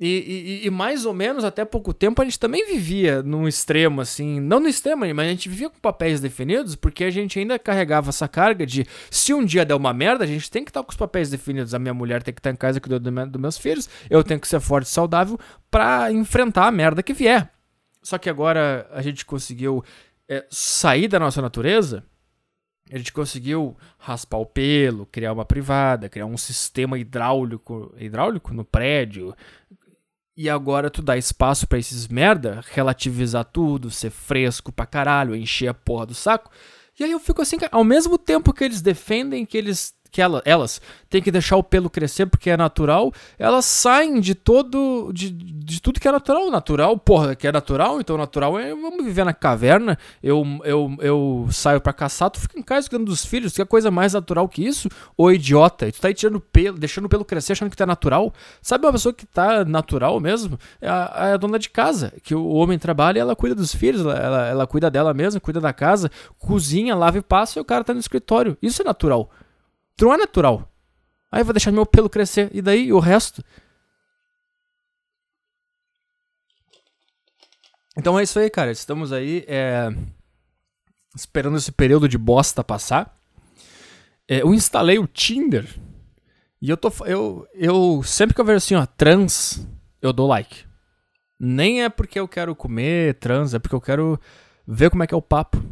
E, 0.00 0.60
e, 0.62 0.66
e, 0.66 0.70
mais 0.70 1.06
ou 1.06 1.14
menos 1.14 1.44
até 1.44 1.64
pouco 1.64 1.94
tempo 1.94 2.20
a 2.20 2.24
gente 2.24 2.38
também 2.38 2.66
vivia 2.66 3.22
num 3.22 3.46
extremo, 3.46 4.00
assim. 4.00 4.40
Não 4.40 4.58
no 4.58 4.68
extremo, 4.68 5.06
mas 5.14 5.26
a 5.26 5.30
gente 5.30 5.48
vivia 5.48 5.70
com 5.70 5.78
papéis 5.78 6.20
definidos, 6.20 6.74
porque 6.74 7.04
a 7.04 7.10
gente 7.10 7.38
ainda 7.38 7.58
carregava 7.60 8.08
essa 8.08 8.26
carga 8.26 8.66
de 8.66 8.84
se 9.08 9.32
um 9.32 9.44
dia 9.44 9.64
der 9.64 9.74
uma 9.76 9.92
merda, 9.92 10.24
a 10.24 10.26
gente 10.26 10.50
tem 10.50 10.64
que 10.64 10.70
estar 10.70 10.82
com 10.82 10.90
os 10.90 10.96
papéis 10.96 11.30
definidos. 11.30 11.74
A 11.74 11.78
minha 11.78 11.94
mulher 11.94 12.24
tem 12.24 12.34
que 12.34 12.40
estar 12.40 12.50
em 12.50 12.56
casa 12.56 12.80
cuidando 12.80 13.30
dos 13.30 13.40
meus 13.40 13.56
filhos, 13.56 13.88
eu 14.10 14.24
tenho 14.24 14.40
que 14.40 14.48
ser 14.48 14.58
forte 14.58 14.86
e 14.86 14.90
saudável 14.90 15.38
para 15.70 16.10
enfrentar 16.10 16.66
a 16.66 16.72
merda 16.72 17.02
que 17.02 17.12
vier. 17.12 17.48
Só 18.02 18.18
que 18.18 18.28
agora 18.28 18.88
a 18.90 19.00
gente 19.00 19.24
conseguiu 19.24 19.82
é, 20.28 20.44
sair 20.50 21.06
da 21.06 21.20
nossa 21.20 21.40
natureza. 21.40 22.04
A 22.92 22.98
gente 22.98 23.12
conseguiu 23.14 23.76
raspar 23.98 24.36
o 24.36 24.44
pelo, 24.44 25.06
criar 25.06 25.32
uma 25.32 25.44
privada, 25.44 26.08
criar 26.08 26.26
um 26.26 26.36
sistema 26.36 26.98
hidráulico, 26.98 27.94
hidráulico 27.98 28.52
no 28.52 28.62
prédio, 28.62 29.34
e 30.36 30.50
agora 30.50 30.90
tu 30.90 31.00
dá 31.00 31.16
espaço 31.16 31.66
para 31.66 31.78
esses 31.78 32.08
merda 32.08 32.64
relativizar 32.72 33.44
tudo, 33.44 33.90
ser 33.90 34.10
fresco 34.10 34.72
pra 34.72 34.86
caralho, 34.86 35.34
encher 35.34 35.68
a 35.68 35.74
porra 35.74 36.06
do 36.06 36.14
saco. 36.14 36.50
E 36.98 37.04
aí 37.04 37.10
eu 37.10 37.20
fico 37.20 37.42
assim, 37.42 37.56
ao 37.70 37.84
mesmo 37.84 38.18
tempo 38.18 38.52
que 38.52 38.64
eles 38.64 38.82
defendem 38.82 39.46
que 39.46 39.56
eles 39.56 39.94
que 40.14 40.22
ela, 40.22 40.40
elas 40.44 40.80
têm 41.10 41.20
que 41.20 41.30
deixar 41.32 41.56
o 41.56 41.62
pelo 41.62 41.90
crescer 41.90 42.26
porque 42.26 42.48
é 42.48 42.56
natural, 42.56 43.12
elas 43.36 43.64
saem 43.64 44.20
de 44.20 44.32
todo. 44.32 45.10
de, 45.12 45.28
de 45.28 45.82
tudo 45.82 45.98
que 45.98 46.06
é 46.06 46.12
natural. 46.12 46.52
Natural, 46.52 46.96
porra, 46.96 47.34
que 47.34 47.48
é 47.48 47.50
natural, 47.50 48.00
então 48.00 48.16
natural 48.16 48.56
é 48.56 48.72
vamos 48.72 49.04
viver 49.04 49.24
na 49.24 49.34
caverna. 49.34 49.98
Eu, 50.22 50.46
eu, 50.62 50.96
eu 51.00 51.48
saio 51.50 51.80
pra 51.80 51.92
caçar, 51.92 52.30
tu 52.30 52.38
fica 52.38 52.56
em 52.56 52.62
casa 52.62 52.88
cuidando 52.88 53.08
dos 53.08 53.24
filhos, 53.24 53.52
que 53.54 53.60
é 53.60 53.64
coisa 53.64 53.90
mais 53.90 54.12
natural 54.12 54.48
que 54.48 54.64
isso? 54.64 54.88
Ô 55.16 55.32
idiota, 55.32 55.90
tu 55.90 56.00
tá 56.00 56.06
aí 56.06 56.14
tirando 56.14 56.38
pelo, 56.38 56.78
deixando 56.78 57.06
o 57.06 57.08
pelo 57.08 57.24
crescer 57.24 57.54
achando 57.54 57.70
que 57.70 57.76
tá 57.76 57.84
natural. 57.84 58.32
Sabe 58.62 58.86
uma 58.86 58.92
pessoa 58.92 59.12
que 59.12 59.26
tá 59.26 59.64
natural 59.64 60.20
mesmo? 60.20 60.56
É 60.80 60.88
a, 60.88 61.12
é 61.16 61.32
a 61.32 61.36
dona 61.36 61.58
de 61.58 61.70
casa, 61.70 62.12
que 62.22 62.36
o 62.36 62.50
homem 62.50 62.78
trabalha 62.78 63.18
e 63.18 63.20
ela 63.20 63.34
cuida 63.34 63.56
dos 63.56 63.74
filhos, 63.74 64.02
ela, 64.02 64.14
ela, 64.14 64.46
ela 64.46 64.66
cuida 64.68 64.88
dela 64.88 65.12
mesma, 65.12 65.40
cuida 65.40 65.60
da 65.60 65.72
casa, 65.72 66.08
cozinha, 66.38 66.94
lava 66.94 67.18
e 67.18 67.22
passa 67.22 67.58
e 67.58 67.60
o 67.60 67.64
cara 67.64 67.82
tá 67.82 67.92
no 67.92 67.98
escritório. 67.98 68.56
Isso 68.62 68.80
é 68.80 68.84
natural. 68.84 69.28
É 70.00 70.16
natural. 70.16 70.68
Aí 71.30 71.40
eu 71.40 71.44
vou 71.44 71.54
deixar 71.54 71.72
meu 71.72 71.86
pelo 71.86 72.10
crescer. 72.10 72.50
E 72.52 72.60
daí 72.60 72.92
o 72.92 72.98
resto? 72.98 73.44
Então 77.96 78.18
é 78.18 78.22
isso 78.22 78.38
aí, 78.38 78.50
cara. 78.50 78.70
Estamos 78.70 79.12
aí 79.12 79.44
é, 79.46 79.88
esperando 81.14 81.56
esse 81.56 81.72
período 81.72 82.08
de 82.08 82.18
bosta 82.18 82.64
passar. 82.64 83.16
É, 84.28 84.42
eu 84.42 84.52
instalei 84.52 84.98
o 84.98 85.06
Tinder. 85.06 85.66
E 86.60 86.70
eu 86.70 86.76
tô. 86.76 86.90
Eu, 87.04 87.46
eu 87.54 88.02
sempre 88.02 88.34
que 88.34 88.40
eu 88.40 88.44
vejo 88.44 88.56
assim, 88.56 88.74
ó, 88.74 88.86
trans, 88.86 89.66
eu 90.00 90.12
dou 90.12 90.26
like. 90.26 90.64
Nem 91.38 91.82
é 91.82 91.88
porque 91.88 92.18
eu 92.18 92.26
quero 92.26 92.54
comer 92.54 93.14
trans, 93.14 93.54
é 93.54 93.58
porque 93.58 93.74
eu 93.74 93.80
quero 93.80 94.18
ver 94.66 94.90
como 94.90 95.02
é 95.02 95.06
que 95.06 95.14
é 95.14 95.16
o 95.16 95.22
papo. 95.22 95.62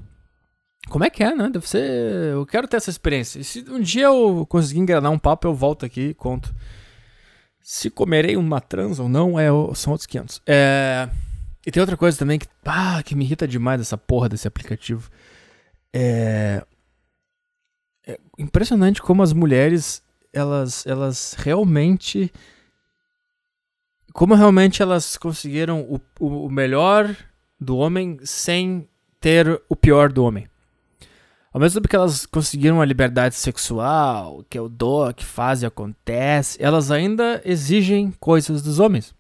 Como 0.92 1.04
é 1.06 1.08
que 1.08 1.24
é, 1.24 1.34
né? 1.34 1.48
Deve 1.48 1.66
ser. 1.66 1.90
Eu 2.34 2.44
quero 2.44 2.68
ter 2.68 2.76
essa 2.76 2.90
experiência. 2.90 3.38
E 3.38 3.44
se 3.44 3.64
um 3.66 3.80
dia 3.80 4.04
eu 4.04 4.44
conseguir 4.44 4.80
enganar 4.80 5.08
um 5.08 5.18
papo, 5.18 5.48
eu 5.48 5.54
volto 5.54 5.86
aqui 5.86 6.08
e 6.08 6.14
conto. 6.14 6.54
Se 7.62 7.88
comerei 7.88 8.36
uma 8.36 8.60
trans 8.60 8.98
ou 8.98 9.08
não, 9.08 9.40
é, 9.40 9.46
são 9.74 9.92
outros 9.92 10.04
500. 10.04 10.42
É... 10.46 11.08
E 11.66 11.70
tem 11.70 11.80
outra 11.80 11.96
coisa 11.96 12.18
também 12.18 12.38
que, 12.38 12.46
ah, 12.66 13.02
que 13.02 13.14
me 13.14 13.24
irrita 13.24 13.48
demais 13.48 13.80
dessa 13.80 13.96
porra 13.96 14.28
desse 14.28 14.46
aplicativo. 14.46 15.10
É... 15.94 16.62
é 18.06 18.18
impressionante 18.38 19.00
como 19.00 19.22
as 19.22 19.32
mulheres, 19.32 20.02
elas, 20.30 20.86
elas 20.86 21.34
realmente. 21.38 22.30
Como 24.12 24.34
realmente 24.34 24.82
elas 24.82 25.16
conseguiram 25.16 25.80
o, 25.80 25.98
o 26.20 26.50
melhor 26.50 27.16
do 27.58 27.78
homem 27.78 28.18
sem 28.24 28.86
ter 29.18 29.58
o 29.70 29.74
pior 29.74 30.12
do 30.12 30.22
homem. 30.22 30.51
Ao 31.52 31.60
mesmo 31.60 31.80
tempo 31.80 31.88
que 31.88 31.96
elas 31.96 32.24
conseguiram 32.24 32.80
a 32.80 32.84
liberdade 32.84 33.34
sexual, 33.34 34.42
que 34.48 34.56
é 34.56 34.60
o 34.60 34.70
dó, 34.70 35.12
que 35.12 35.24
faz 35.24 35.62
e 35.62 35.66
acontece, 35.66 36.56
elas 36.62 36.90
ainda 36.90 37.42
exigem 37.44 38.10
coisas 38.18 38.62
dos 38.62 38.78
homens. 38.78 39.14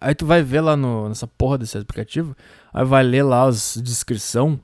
Aí 0.00 0.14
tu 0.14 0.24
vai 0.24 0.42
ver 0.42 0.62
lá 0.62 0.76
no, 0.76 1.08
nessa 1.08 1.26
porra 1.26 1.58
desse 1.58 1.76
aplicativo, 1.76 2.34
aí 2.72 2.84
vai 2.84 3.02
ler 3.02 3.22
lá 3.22 3.44
as 3.44 3.78
descrição. 3.82 4.58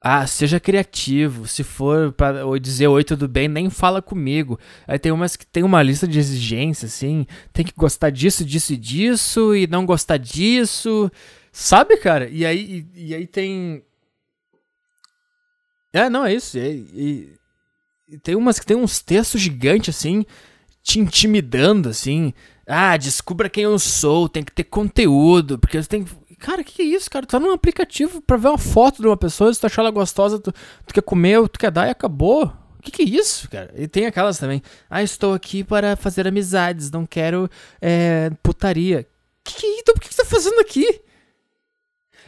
Ah, 0.00 0.26
seja 0.26 0.60
criativo. 0.60 1.48
Se 1.48 1.64
for 1.64 2.12
para 2.12 2.44
dizer 2.60 2.86
oi, 2.86 3.02
tudo 3.02 3.26
bem, 3.26 3.48
nem 3.48 3.70
fala 3.70 4.02
comigo. 4.02 4.58
Aí 4.86 4.98
tem 4.98 5.10
umas 5.10 5.36
que 5.36 5.46
tem 5.46 5.64
uma 5.64 5.82
lista 5.82 6.06
de 6.06 6.18
exigências, 6.18 6.92
assim. 6.92 7.26
Tem 7.52 7.64
que 7.64 7.72
gostar 7.74 8.10
disso, 8.10 8.44
disso 8.44 8.74
e 8.74 8.76
disso, 8.76 9.54
e 9.54 9.66
não 9.66 9.86
gostar 9.86 10.18
disso. 10.18 11.10
Sabe, 11.50 11.96
cara? 11.96 12.28
E 12.28 12.44
aí, 12.44 12.86
e, 12.94 13.08
e 13.08 13.14
aí 13.14 13.26
tem 13.26 13.82
é, 15.96 16.10
não, 16.10 16.24
é 16.24 16.34
isso. 16.34 16.58
E, 16.58 16.88
e, 16.94 18.14
e 18.14 18.18
tem 18.18 18.34
umas 18.34 18.58
que 18.58 18.66
tem 18.66 18.76
uns 18.76 19.00
textos 19.00 19.40
gigantes, 19.40 19.96
assim, 19.96 20.24
te 20.82 20.98
intimidando, 20.98 21.88
assim. 21.88 22.32
Ah, 22.66 22.96
descubra 22.96 23.48
quem 23.48 23.64
eu 23.64 23.78
sou, 23.78 24.28
tem 24.28 24.42
que 24.42 24.52
ter 24.52 24.64
conteúdo, 24.64 25.58
porque 25.58 25.80
você 25.80 25.88
tem 25.88 26.04
Cara, 26.38 26.62
que, 26.62 26.74
que 26.74 26.82
é 26.82 26.84
isso, 26.84 27.10
cara? 27.10 27.24
Tu 27.24 27.30
tá 27.30 27.40
num 27.40 27.52
aplicativo 27.52 28.20
pra 28.20 28.36
ver 28.36 28.48
uma 28.48 28.58
foto 28.58 29.00
de 29.00 29.06
uma 29.08 29.16
pessoa, 29.16 29.52
se 29.52 29.60
tu 29.60 29.66
achar 29.66 29.82
ela 29.82 29.90
gostosa, 29.90 30.38
tu, 30.38 30.52
tu 30.86 30.94
quer 30.94 31.02
comer, 31.02 31.48
tu 31.48 31.58
quer 31.58 31.70
dar 31.70 31.86
e 31.86 31.90
acabou. 31.90 32.52
O 32.78 32.82
que, 32.82 32.90
que 32.90 33.02
é 33.02 33.06
isso, 33.06 33.48
cara? 33.48 33.72
E 33.76 33.88
tem 33.88 34.06
aquelas 34.06 34.38
também. 34.38 34.62
Ah, 34.88 35.02
estou 35.02 35.34
aqui 35.34 35.64
para 35.64 35.96
fazer 35.96 36.26
amizades, 36.26 36.90
não 36.90 37.06
quero 37.06 37.50
é, 37.80 38.30
putaria. 38.42 39.08
Que 39.42 39.54
que 39.54 39.66
é? 39.66 39.78
Então 39.80 39.94
por 39.94 40.00
que, 40.00 40.08
que 40.08 40.14
você 40.14 40.22
tá 40.22 40.28
fazendo 40.28 40.60
aqui? 40.60 41.00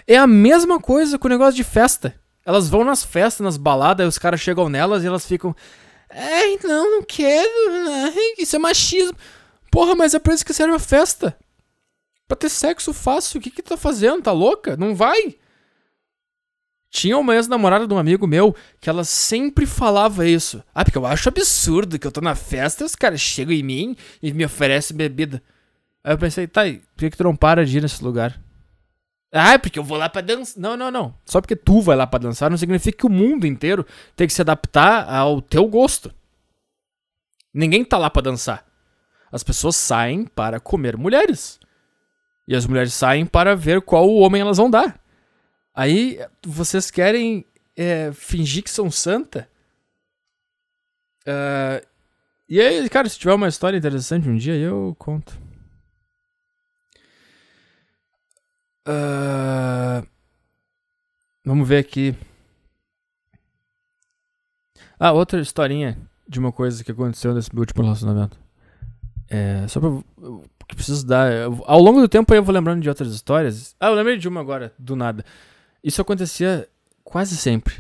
É 0.07 0.17
a 0.17 0.27
mesma 0.27 0.81
coisa 0.81 1.19
com 1.19 1.29
o 1.29 1.31
negócio 1.31 1.55
de 1.55 1.65
festa. 1.65 2.19
Elas 2.49 2.67
vão 2.67 2.83
nas 2.83 3.05
festas, 3.05 3.45
nas 3.45 3.59
baladas, 3.59 4.03
aí 4.03 4.09
os 4.09 4.17
caras 4.17 4.41
chegam 4.41 4.71
nelas 4.71 5.05
e 5.05 5.07
elas 5.07 5.27
ficam. 5.27 5.55
É, 6.09 6.57
não, 6.67 6.93
não 6.93 7.03
quero. 7.03 7.85
Né? 7.85 8.15
Isso 8.39 8.57
é 8.57 8.59
machismo. 8.59 9.15
Porra, 9.71 9.95
mas 9.95 10.15
é 10.15 10.19
pra 10.19 10.33
isso 10.33 10.47
que 10.47 10.55
serve 10.55 10.75
a 10.75 10.79
festa. 10.79 11.39
Pra 12.27 12.35
ter 12.35 12.49
sexo 12.49 12.95
fácil. 12.95 13.39
O 13.39 13.43
que 13.43 13.51
que 13.51 13.61
tá 13.61 13.77
fazendo? 13.77 14.23
Tá 14.23 14.33
louca? 14.33 14.79
Não 14.79 14.95
vai? 14.95 15.37
Tinha 16.89 17.19
uma 17.19 17.35
ex-namorada 17.35 17.87
de 17.87 17.93
um 17.93 17.99
amigo 17.99 18.27
meu 18.27 18.57
que 18.81 18.89
ela 18.89 19.05
sempre 19.05 19.67
falava 19.67 20.27
isso. 20.27 20.65
Ah, 20.75 20.83
porque 20.83 20.97
eu 20.97 21.05
acho 21.05 21.29
absurdo 21.29 21.99
que 21.99 22.07
eu 22.07 22.13
tô 22.13 22.23
na 22.23 22.35
festa 22.35 22.83
e 22.83 22.87
os 22.87 22.97
caras 22.97 23.21
chegam 23.21 23.53
em 23.53 23.63
mim 23.63 23.97
e 24.23 24.33
me 24.33 24.47
oferecem 24.47 24.97
bebida. 24.97 25.43
Aí 26.03 26.15
eu 26.15 26.19
pensei, 26.19 26.47
tá, 26.47 26.63
por 26.63 26.81
que, 26.97 27.11
que 27.11 27.17
tu 27.19 27.25
não 27.25 27.37
para 27.37 27.67
de 27.67 27.77
ir 27.77 27.83
nesse 27.83 28.03
lugar? 28.03 28.41
Ah, 29.33 29.55
é 29.55 29.59
porque 29.59 29.79
eu 29.79 29.85
vou 29.85 29.99
lá 29.99 30.09
pra 30.09 30.23
dançar. 30.23 30.61
Não, 30.61 30.77
não, 30.77 30.91
não. 30.91 31.15
Só 31.25 31.41
porque 31.41 31.57
tu 31.57 31.81
vai 31.81 31.97
lá 31.97 32.07
pra 32.07 32.19
dançar 32.19 32.51
não 32.51 32.57
significa 32.57 32.99
que 32.99 33.07
o 33.07 33.11
mundo 33.11 33.47
inteiro 33.47 33.87
tem 34.17 34.27
que 34.27 34.33
se 34.33 34.41
adaptar 34.41 35.09
ao 35.09 35.43
teu 35.43 35.67
gosto. 35.67 36.13
Ninguém 37.53 37.85
tá 37.85 37.99
lá 37.99 38.09
pra 38.09 38.23
dançar. 38.23 38.67
As 39.31 39.43
pessoas 39.43 39.77
saem 39.77 40.25
para 40.25 40.59
comer 40.59 40.97
mulheres. 40.97 41.61
E 42.47 42.57
as 42.57 42.67
mulheres 42.67 42.95
saem 42.95 43.27
para 43.27 43.55
ver 43.55 43.83
qual 43.83 44.09
homem 44.09 44.41
elas 44.41 44.57
vão 44.57 44.71
dar. 44.71 44.99
Aí 45.75 46.19
vocês 46.43 46.91
querem 46.91 47.45
é, 47.77 48.11
fingir 48.13 48.63
que 48.63 48.71
são 48.71 48.91
santa? 48.91 49.49
Uh, 51.27 51.87
e 52.49 52.61
aí, 52.61 52.89
cara, 52.89 53.09
se 53.09 53.19
tiver 53.19 53.35
uma 53.35 53.49
história 53.49 53.77
interessante 53.77 54.29
um 54.29 54.37
dia, 54.37 54.55
eu 54.55 54.97
conto. 54.99 55.39
Uh, 58.89 60.07
vamos 61.45 61.69
ver 61.69 61.77
aqui. 61.79 62.15
Ah, 64.99 65.13
outra 65.13 65.41
historinha 65.41 65.99
de 66.27 66.39
uma 66.39 66.51
coisa 66.51 66.83
que 66.83 66.91
aconteceu 66.91 67.35
nesse 67.35 67.55
meu 67.55 67.61
último 67.61 67.83
relacionamento. 67.83 68.39
É, 69.29 69.67
só 69.69 69.79
pra. 69.79 69.91
Que 70.67 70.75
preciso 70.75 71.07
dar. 71.07 71.31
Ao 71.67 71.81
longo 71.81 72.01
do 72.01 72.09
tempo 72.09 72.33
eu 72.35 72.43
vou 72.43 72.55
lembrando 72.55 72.81
de 72.81 72.89
outras 72.89 73.13
histórias. 73.13 73.77
Ah, 73.79 73.89
eu 73.89 73.95
lembrei 73.95 74.17
de 74.17 74.27
uma 74.27 74.41
agora, 74.41 74.73
do 74.79 74.97
nada. 74.97 75.25
Isso 75.85 76.01
acontecia 76.01 76.67
quase 77.05 77.37
sempre. 77.37 77.75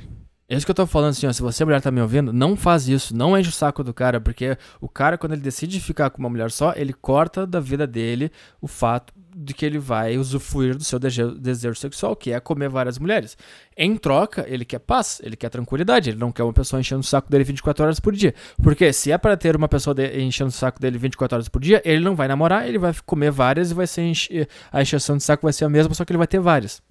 É 0.49 0.57
isso 0.57 0.65
que 0.65 0.71
eu 0.71 0.75
tô 0.75 0.87
falando 0.87 1.11
assim, 1.11 1.26
ó, 1.26 1.33
se 1.33 1.43
você 1.43 1.63
mulher 1.63 1.83
tá 1.83 1.91
me 1.91 2.01
ouvindo, 2.01 2.33
não 2.33 2.57
faz 2.57 2.89
isso, 2.89 3.14
não 3.14 3.37
enche 3.37 3.51
o 3.51 3.53
saco 3.53 3.85
do 3.85 3.93
cara, 3.93 4.18
porque 4.18 4.57
o 4.80 4.89
cara 4.89 5.18
quando 5.18 5.33
ele 5.33 5.43
decide 5.43 5.79
ficar 5.79 6.09
com 6.09 6.21
uma 6.21 6.30
mulher 6.30 6.51
só, 6.51 6.72
ele 6.75 6.95
corta 6.95 7.47
da 7.47 7.61
vida 7.61 7.87
dele 7.87 8.33
o 8.59 8.67
fato 8.67 9.13
de 9.41 9.55
que 9.55 9.65
ele 9.65 9.79
vai 9.79 10.19
usufruir 10.19 10.77
do 10.77 10.83
seu 10.83 10.99
desejo 10.99 11.77
sexual, 11.77 12.17
que 12.17 12.33
é 12.33 12.41
comer 12.41 12.69
várias 12.69 12.99
mulheres. 12.99 13.37
Em 13.77 13.97
troca, 13.97 14.45
ele 14.49 14.65
quer 14.65 14.81
paz, 14.81 15.21
ele 15.23 15.37
quer 15.37 15.49
tranquilidade, 15.49 16.11
ele 16.11 16.19
não 16.19 16.33
quer 16.33 16.43
uma 16.43 16.53
pessoa 16.53 16.81
enchendo 16.81 17.03
o 17.03 17.05
saco 17.05 17.31
dele 17.31 17.45
24 17.45 17.85
horas 17.85 18.01
por 18.01 18.13
dia. 18.13 18.35
Porque 18.61 18.93
se 18.93 19.13
é 19.13 19.19
para 19.19 19.37
ter 19.37 19.55
uma 19.55 19.69
pessoa 19.69 19.95
enchendo 20.17 20.49
o 20.49 20.53
saco 20.53 20.81
dele 20.81 20.99
24 20.99 21.37
horas 21.37 21.49
por 21.49 21.61
dia, 21.61 21.81
ele 21.85 22.03
não 22.03 22.17
vai 22.17 22.27
namorar, 22.27 22.67
ele 22.67 22.79
vai 22.79 22.93
comer 23.07 23.31
várias 23.31 23.71
e 23.71 23.75
vai 23.75 23.87
ser 23.87 24.03
enche 24.03 24.49
a 24.73 24.83
encheção 24.83 25.17
de 25.17 25.23
saco 25.23 25.47
vai 25.47 25.53
ser 25.53 25.65
a 25.65 25.69
mesma, 25.69 25.95
só 25.95 26.05
que 26.05 26.13
ele 26.13 26.19
vai 26.19 26.27
ter 26.27 26.41
várias. 26.41 26.83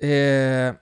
É... 0.00 0.74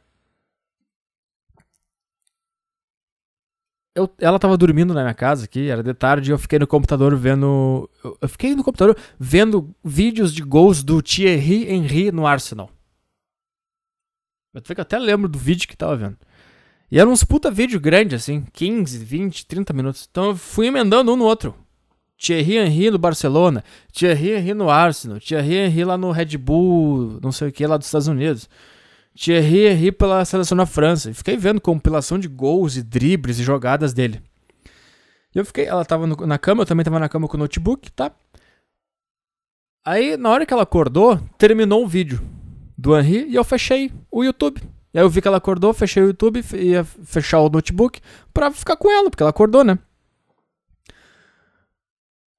eu, 3.97 4.10
ela 4.20 4.39
tava 4.39 4.59
dormindo 4.59 4.93
na 4.93 5.01
minha 5.01 5.14
casa 5.14 5.47
aqui, 5.47 5.70
era 5.70 5.82
de 5.82 5.94
tarde, 5.94 6.31
e 6.31 6.32
eu 6.32 6.39
fiquei 6.39 6.59
no 6.59 6.66
computador 6.66 7.16
vendo. 7.16 7.89
Eu, 8.20 8.28
fiquei 8.28 8.55
no 8.55 8.62
computador 8.62 8.94
vendo 9.18 9.74
vídeos 9.82 10.35
de 10.35 10.43
gols 10.43 10.85
do 10.85 11.01
Thierry 11.01 11.66
Henry 11.73 12.12
no 12.12 12.27
Arsenal. 12.27 12.70
Eu 14.55 14.62
até 14.78 14.98
lembro 14.98 15.28
do 15.28 15.39
vídeo 15.39 15.66
que 15.66 15.77
tava 15.77 15.97
vendo. 15.97 16.16
E 16.90 17.01
era 17.01 17.09
uns 17.09 17.24
puta 17.24 17.51
vídeo 17.51 17.81
grande, 17.81 18.14
assim, 18.14 18.44
15, 18.52 18.98
20, 18.98 19.47
30 19.47 19.73
minutos. 19.73 20.06
Então 20.10 20.27
eu 20.27 20.36
fui 20.36 20.66
emendando 20.66 21.12
um 21.12 21.16
no 21.16 21.24
outro. 21.24 21.55
Thierry 22.18 22.56
Henry 22.56 22.90
no 22.90 22.98
Barcelona, 22.98 23.64
Thierry 23.93 24.32
Henry 24.32 24.55
no 24.55 24.70
Arsenal, 24.70 25.18
Thierry 25.20 25.55
Henry 25.55 25.85
lá 25.85 25.98
no 25.98 26.10
Red 26.10 26.36
Bull, 26.39 27.18
não 27.23 27.32
sei 27.32 27.48
o 27.48 27.52
que, 27.52 27.66
lá 27.66 27.77
dos 27.77 27.86
Estados 27.86 28.09
Unidos. 28.09 28.48
Thierry 29.16 29.66
Henry 29.66 29.90
pela 29.90 30.24
seleção 30.24 30.56
da 30.56 30.66
França. 30.66 31.12
Fiquei 31.14 31.36
vendo 31.36 31.60
compilação 31.60 32.18
de 32.18 32.28
gols 32.28 32.76
e 32.76 32.82
dribles 32.82 33.38
e 33.38 33.43
jogadas 33.43 33.94
dele. 33.94 34.22
E 35.34 35.38
eu 35.38 35.44
fiquei, 35.44 35.64
ela 35.66 35.84
tava 35.84 36.06
no, 36.06 36.14
na 36.26 36.38
cama, 36.38 36.62
eu 36.62 36.66
também 36.66 36.84
tava 36.84 36.98
na 36.98 37.09
cama 37.09 37.26
com 37.26 37.36
o 37.36 37.40
notebook, 37.40 37.90
tá? 37.93 38.12
Aí, 39.84 40.16
na 40.16 40.30
hora 40.30 40.44
que 40.44 40.52
ela 40.52 40.64
acordou, 40.64 41.18
terminou 41.38 41.84
o 41.84 41.88
vídeo 41.88 42.20
do 42.76 42.97
Henry 42.98 43.28
e 43.28 43.34
eu 43.34 43.44
fechei 43.44 43.93
o 44.10 44.22
YouTube. 44.22 44.60
E 44.93 44.98
aí 44.98 45.05
eu 45.05 45.09
vi 45.09 45.22
que 45.22 45.28
ela 45.28 45.36
acordou, 45.36 45.72
fechei 45.72 46.02
o 46.02 46.06
YouTube, 46.06 46.44
ia 46.55 46.84
fechar 46.84 47.40
o 47.40 47.48
notebook 47.48 48.01
pra 48.34 48.51
ficar 48.51 48.76
com 48.76 48.90
ela, 48.90 49.10
porque 49.10 49.22
ela 49.22 49.30
acordou, 49.30 49.62
né? 49.62 49.78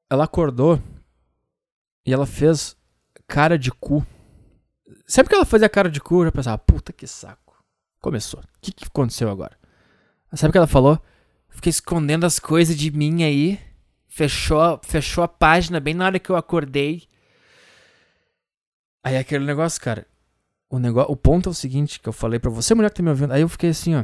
Ela 0.09 0.23
acordou 0.25 0.81
e 2.05 2.13
ela 2.13 2.25
fez 2.25 2.75
cara 3.27 3.57
de 3.57 3.71
cu. 3.71 4.05
Sempre 5.07 5.29
que 5.29 5.35
ela 5.35 5.45
fazia 5.45 5.69
cara 5.69 5.89
de 5.89 6.01
cu, 6.01 6.21
eu 6.21 6.25
já 6.25 6.31
pensava, 6.31 6.57
puta 6.57 6.91
que 6.91 7.07
saco. 7.07 7.63
Começou. 8.01 8.41
O 8.41 8.43
que, 8.61 8.73
que 8.73 8.85
aconteceu 8.85 9.29
agora? 9.29 9.57
Sabe 10.33 10.49
o 10.49 10.51
que 10.51 10.57
ela 10.57 10.67
falou? 10.67 11.01
Fiquei 11.49 11.69
escondendo 11.69 12.25
as 12.25 12.39
coisas 12.39 12.75
de 12.75 12.91
mim 12.91 13.23
aí. 13.23 13.59
Fechou, 14.07 14.79
fechou 14.83 15.23
a 15.23 15.27
página 15.27 15.79
bem 15.79 15.93
na 15.93 16.05
hora 16.05 16.19
que 16.19 16.29
eu 16.29 16.35
acordei. 16.35 17.07
Aí 19.03 19.15
aquele 19.15 19.45
negócio, 19.45 19.81
cara. 19.81 20.05
O, 20.69 20.77
negócio, 20.77 21.09
o 21.09 21.15
ponto 21.15 21.47
é 21.47 21.51
o 21.51 21.55
seguinte, 21.55 21.99
que 21.99 22.09
eu 22.09 22.13
falei 22.13 22.39
pra 22.39 22.51
você, 22.51 22.75
mulher 22.75 22.89
que 22.89 22.97
tá 22.97 23.03
me 23.03 23.09
ouvindo. 23.09 23.31
Aí 23.31 23.41
eu 23.41 23.47
fiquei 23.49 23.69
assim, 23.69 23.95
ó. 23.95 24.03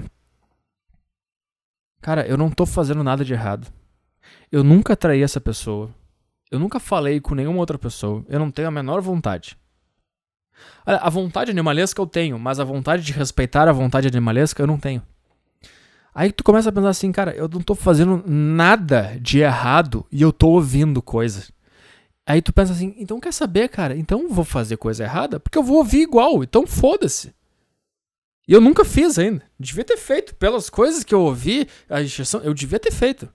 Cara, 1.99 2.25
eu 2.25 2.37
não 2.37 2.49
tô 2.49 2.65
fazendo 2.65 3.03
nada 3.03 3.25
de 3.25 3.33
errado. 3.33 3.67
Eu 4.49 4.63
nunca 4.63 4.95
traí 4.95 5.21
essa 5.21 5.41
pessoa. 5.41 5.93
Eu 6.49 6.59
nunca 6.59 6.79
falei 6.79 7.19
com 7.19 7.35
nenhuma 7.35 7.59
outra 7.59 7.77
pessoa. 7.77 8.23
Eu 8.29 8.39
não 8.39 8.49
tenho 8.49 8.69
a 8.69 8.71
menor 8.71 9.01
vontade. 9.01 9.57
A 10.85 11.09
vontade 11.09 11.51
animalesca 11.51 12.01
eu 12.01 12.07
tenho, 12.07 12.37
mas 12.37 12.59
a 12.59 12.63
vontade 12.63 13.03
de 13.03 13.13
respeitar 13.13 13.67
a 13.67 13.71
vontade 13.71 14.07
animalesca 14.07 14.61
eu 14.61 14.67
não 14.67 14.77
tenho. 14.77 15.01
Aí 16.15 16.31
tu 16.31 16.43
começa 16.43 16.69
a 16.69 16.71
pensar 16.71 16.89
assim, 16.89 17.11
cara, 17.11 17.33
eu 17.35 17.47
não 17.47 17.61
tô 17.61 17.73
fazendo 17.73 18.23
nada 18.27 19.17
de 19.19 19.39
errado 19.39 20.05
e 20.11 20.21
eu 20.21 20.31
tô 20.31 20.49
ouvindo 20.49 21.01
coisa. 21.01 21.47
Aí 22.25 22.41
tu 22.41 22.53
pensa 22.53 22.71
assim, 22.71 22.93
então 22.97 23.19
quer 23.19 23.33
saber, 23.33 23.67
cara? 23.69 23.97
Então 23.97 24.29
vou 24.29 24.45
fazer 24.45 24.77
coisa 24.77 25.03
errada 25.03 25.39
porque 25.39 25.57
eu 25.57 25.63
vou 25.63 25.77
ouvir 25.77 26.01
igual, 26.01 26.43
então 26.43 26.67
foda-se. 26.67 27.33
E 28.47 28.53
eu 28.53 28.61
nunca 28.61 28.83
fiz 28.83 29.17
ainda. 29.17 29.41
Devia 29.59 29.85
ter 29.85 29.97
feito. 29.97 30.35
Pelas 30.35 30.69
coisas 30.69 31.03
que 31.03 31.15
eu 31.15 31.21
ouvi, 31.21 31.67
a 31.89 32.01
injeção, 32.01 32.41
eu 32.41 32.53
devia 32.53 32.79
ter 32.79 32.91
feito. 32.91 33.31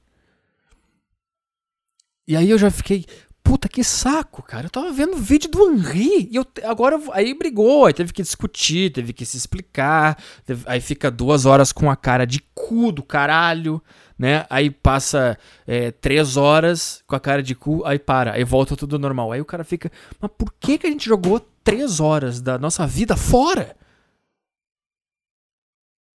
E 2.26 2.36
aí 2.36 2.50
eu 2.50 2.58
já 2.58 2.70
fiquei, 2.70 3.06
puta 3.48 3.66
que 3.66 3.82
saco, 3.82 4.42
cara. 4.42 4.66
Eu 4.66 4.70
tava 4.70 4.92
vendo 4.92 5.14
o 5.14 5.20
vídeo 5.20 5.50
do 5.50 5.72
Henri 5.72 6.28
e 6.30 6.36
eu 6.36 6.46
agora 6.64 7.00
aí 7.12 7.32
brigou, 7.32 7.86
aí 7.86 7.94
teve 7.94 8.12
que 8.12 8.20
discutir, 8.20 8.92
teve 8.92 9.14
que 9.14 9.24
se 9.24 9.38
explicar, 9.38 10.22
teve, 10.44 10.64
aí 10.66 10.82
fica 10.82 11.10
duas 11.10 11.46
horas 11.46 11.72
com 11.72 11.90
a 11.90 11.96
cara 11.96 12.26
de 12.26 12.40
cu 12.54 12.92
do 12.92 13.02
caralho, 13.02 13.82
né? 14.18 14.44
Aí 14.50 14.70
passa 14.70 15.38
é, 15.66 15.90
três 15.90 16.36
horas 16.36 17.02
com 17.06 17.16
a 17.16 17.20
cara 17.20 17.42
de 17.42 17.54
cu, 17.54 17.82
aí 17.86 17.98
para, 17.98 18.34
aí 18.34 18.44
volta 18.44 18.76
tudo 18.76 18.98
normal. 18.98 19.32
Aí 19.32 19.40
o 19.40 19.46
cara 19.46 19.64
fica, 19.64 19.90
mas 20.20 20.30
por 20.36 20.52
que 20.60 20.76
que 20.76 20.86
a 20.86 20.90
gente 20.90 21.08
jogou 21.08 21.40
três 21.64 22.00
horas 22.00 22.42
da 22.42 22.58
nossa 22.58 22.86
vida 22.86 23.16
fora? 23.16 23.74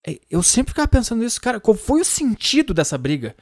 É, 0.07 0.21
eu 0.29 0.43
sempre 0.43 0.73
ficava 0.73 0.89
pensando 0.89 1.23
nisso, 1.23 1.41
cara. 1.41 1.59
Qual 1.59 1.75
foi 1.75 2.03
o 2.03 2.05
sentido 2.05 2.75
dessa 2.75 2.99
briga? 2.99 3.35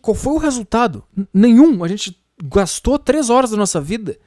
Qual 0.00 0.14
foi 0.14 0.32
o 0.32 0.38
resultado? 0.38 1.04
Nenhum. 1.34 1.84
A 1.84 1.88
gente 1.88 2.21
gastou 2.42 2.98
três 2.98 3.30
horas 3.30 3.50
da 3.50 3.56
nossa 3.56 3.80
vida 3.80 4.18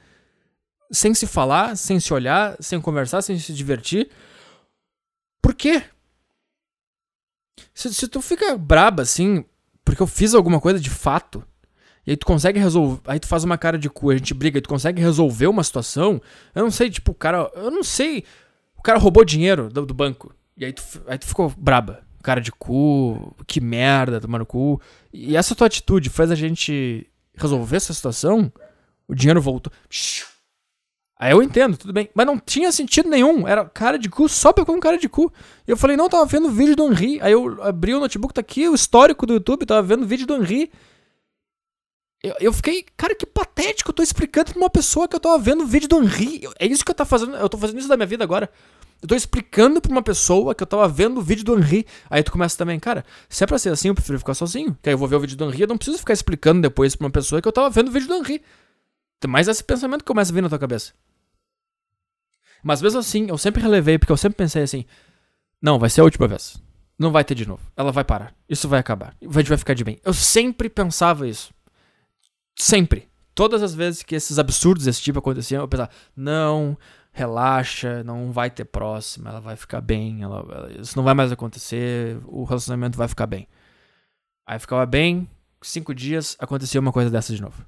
sem 0.90 1.12
se 1.12 1.26
falar, 1.26 1.76
sem 1.76 2.00
se 2.00 2.14
olhar, 2.14 2.56
sem 2.60 2.80
conversar, 2.80 3.20
sem 3.20 3.38
se 3.38 3.52
divertir. 3.52 4.08
Por 5.42 5.54
quê? 5.54 5.82
Se, 7.74 7.92
se 7.92 8.08
tu 8.08 8.22
fica 8.22 8.56
braba 8.56 9.02
assim, 9.02 9.44
porque 9.84 10.02
eu 10.02 10.06
fiz 10.06 10.34
alguma 10.34 10.60
coisa 10.60 10.80
de 10.80 10.90
fato, 10.90 11.44
e 12.06 12.12
aí 12.12 12.16
tu 12.16 12.24
consegue 12.24 12.58
resolver. 12.58 13.00
Aí 13.06 13.18
tu 13.18 13.26
faz 13.26 13.42
uma 13.44 13.58
cara 13.58 13.78
de 13.78 13.90
cu, 13.90 14.10
a 14.10 14.16
gente 14.16 14.32
briga, 14.32 14.58
e 14.58 14.62
tu 14.62 14.68
consegue 14.68 15.02
resolver 15.02 15.48
uma 15.48 15.64
situação. 15.64 16.22
Eu 16.54 16.62
não 16.62 16.70
sei, 16.70 16.88
tipo, 16.88 17.10
o 17.10 17.14
cara. 17.14 17.50
Eu 17.54 17.70
não 17.70 17.82
sei. 17.82 18.24
O 18.76 18.82
cara 18.82 18.98
roubou 18.98 19.24
dinheiro 19.24 19.68
do, 19.68 19.84
do 19.84 19.92
banco. 19.92 20.32
E 20.56 20.64
aí 20.64 20.72
tu, 20.72 20.82
aí 21.08 21.18
tu 21.18 21.26
ficou 21.26 21.52
braba. 21.56 22.04
Cara 22.22 22.40
de 22.40 22.52
cu, 22.52 23.34
que 23.46 23.60
merda, 23.60 24.20
tomando 24.20 24.46
cu. 24.46 24.80
E 25.12 25.36
essa 25.36 25.54
tua 25.54 25.66
atitude 25.66 26.08
faz 26.08 26.30
a 26.30 26.36
gente 26.36 27.08
resolver 27.36 27.76
essa 27.76 27.92
situação, 27.92 28.52
o 29.06 29.14
dinheiro 29.14 29.40
voltou. 29.40 29.72
Aí 31.18 31.32
eu 31.32 31.42
entendo, 31.42 31.78
tudo 31.78 31.92
bem. 31.92 32.10
Mas 32.14 32.26
não 32.26 32.38
tinha 32.38 32.70
sentido 32.70 33.08
nenhum. 33.08 33.48
Era 33.48 33.64
cara 33.64 33.98
de 33.98 34.08
cu 34.08 34.28
só 34.28 34.52
pra 34.52 34.66
com 34.66 34.78
cara 34.78 34.98
de 34.98 35.08
cu. 35.08 35.32
E 35.66 35.70
eu 35.70 35.76
falei, 35.76 35.96
não, 35.96 36.08
tava 36.08 36.26
vendo 36.26 36.50
vídeo 36.50 36.76
do 36.76 36.86
Henri. 36.86 37.18
Aí 37.22 37.32
eu 37.32 37.62
abri 37.62 37.94
o 37.94 38.00
notebook, 38.00 38.34
tá 38.34 38.42
aqui, 38.42 38.68
o 38.68 38.74
histórico 38.74 39.24
do 39.24 39.34
YouTube, 39.34 39.64
tava 39.64 39.82
vendo 39.82 40.06
vídeo 40.06 40.26
do 40.26 40.36
Henri. 40.36 40.70
Eu, 42.22 42.34
eu 42.40 42.52
fiquei, 42.52 42.84
cara, 42.96 43.14
que 43.14 43.24
patético. 43.24 43.90
Eu 43.90 43.94
tô 43.94 44.02
explicando 44.02 44.52
pra 44.52 44.60
uma 44.60 44.68
pessoa 44.68 45.08
que 45.08 45.16
eu 45.16 45.20
tava 45.20 45.38
vendo 45.38 45.64
vídeo 45.64 45.88
do 45.88 46.02
Henri. 46.02 46.42
É 46.58 46.66
isso 46.66 46.84
que 46.84 46.90
eu 46.90 46.94
tô 46.94 47.06
fazendo. 47.06 47.34
Eu 47.36 47.48
tô 47.48 47.56
fazendo 47.56 47.78
isso 47.78 47.88
da 47.88 47.96
minha 47.96 48.06
vida 48.06 48.22
agora. 48.22 48.50
Eu 49.02 49.08
tô 49.08 49.14
explicando 49.14 49.80
pra 49.80 49.92
uma 49.92 50.02
pessoa 50.02 50.54
que 50.54 50.62
eu 50.62 50.66
tava 50.66 50.88
vendo 50.88 51.18
o 51.18 51.22
vídeo 51.22 51.44
do 51.44 51.58
Henri. 51.58 51.86
Aí 52.08 52.22
tu 52.22 52.32
começa 52.32 52.56
também, 52.56 52.78
cara, 52.80 53.04
se 53.28 53.44
é 53.44 53.46
pra 53.46 53.58
ser 53.58 53.70
assim, 53.70 53.88
eu 53.88 53.94
prefiro 53.94 54.18
ficar 54.18 54.34
sozinho. 54.34 54.76
Que 54.82 54.88
aí 54.88 54.94
eu 54.94 54.98
vou 54.98 55.06
ver 55.06 55.16
o 55.16 55.20
vídeo 55.20 55.36
do 55.36 55.44
Henri, 55.44 55.62
eu 55.62 55.68
não 55.68 55.76
preciso 55.76 55.98
ficar 55.98 56.12
explicando 56.12 56.62
depois 56.62 56.96
pra 56.96 57.06
uma 57.06 57.10
pessoa 57.10 57.40
que 57.40 57.48
eu 57.48 57.52
tava 57.52 57.70
vendo 57.70 57.88
o 57.88 57.92
vídeo 57.92 58.08
do 58.08 58.14
Henri. 58.14 58.42
Tem 59.20 59.30
mais 59.30 59.48
esse 59.48 59.62
pensamento 59.62 60.00
que 60.00 60.06
começa 60.06 60.32
a 60.32 60.34
vir 60.34 60.42
na 60.42 60.48
tua 60.48 60.58
cabeça. 60.58 60.92
Mas 62.62 62.82
mesmo 62.82 62.98
assim, 62.98 63.28
eu 63.28 63.38
sempre 63.38 63.62
relevei, 63.62 63.98
porque 63.98 64.12
eu 64.12 64.16
sempre 64.16 64.36
pensei 64.36 64.62
assim: 64.62 64.84
não, 65.60 65.78
vai 65.78 65.88
ser 65.88 66.00
a 66.00 66.04
última 66.04 66.26
vez. 66.26 66.56
Não 66.98 67.12
vai 67.12 67.24
ter 67.24 67.34
de 67.34 67.46
novo. 67.46 67.62
Ela 67.76 67.92
vai 67.92 68.04
parar. 68.04 68.34
Isso 68.48 68.68
vai 68.68 68.80
acabar. 68.80 69.14
A 69.20 69.38
gente 69.38 69.48
vai 69.48 69.58
ficar 69.58 69.74
de 69.74 69.84
bem. 69.84 70.00
Eu 70.04 70.14
sempre 70.14 70.68
pensava 70.68 71.28
isso. 71.28 71.52
Sempre. 72.58 73.08
Todas 73.34 73.62
as 73.62 73.74
vezes 73.74 74.02
que 74.02 74.14
esses 74.14 74.38
absurdos 74.38 74.86
desse 74.86 75.02
tipo 75.02 75.18
aconteciam, 75.18 75.62
eu 75.62 75.68
pensava: 75.68 75.90
não, 76.16 76.76
relaxa, 77.16 78.04
não 78.04 78.30
vai 78.30 78.50
ter 78.50 78.66
próxima, 78.66 79.30
ela 79.30 79.40
vai 79.40 79.56
ficar 79.56 79.80
bem, 79.80 80.22
ela, 80.22 80.40
ela, 80.40 80.72
isso 80.78 80.94
não 80.94 81.02
vai 81.02 81.14
mais 81.14 81.32
acontecer, 81.32 82.20
o 82.26 82.44
relacionamento 82.44 82.98
vai 82.98 83.08
ficar 83.08 83.26
bem. 83.26 83.48
Aí 84.46 84.58
ficava 84.58 84.84
bem, 84.84 85.26
cinco 85.62 85.94
dias, 85.94 86.36
acontecia 86.38 86.78
uma 86.78 86.92
coisa 86.92 87.10
dessa 87.10 87.34
de 87.34 87.40
novo. 87.40 87.64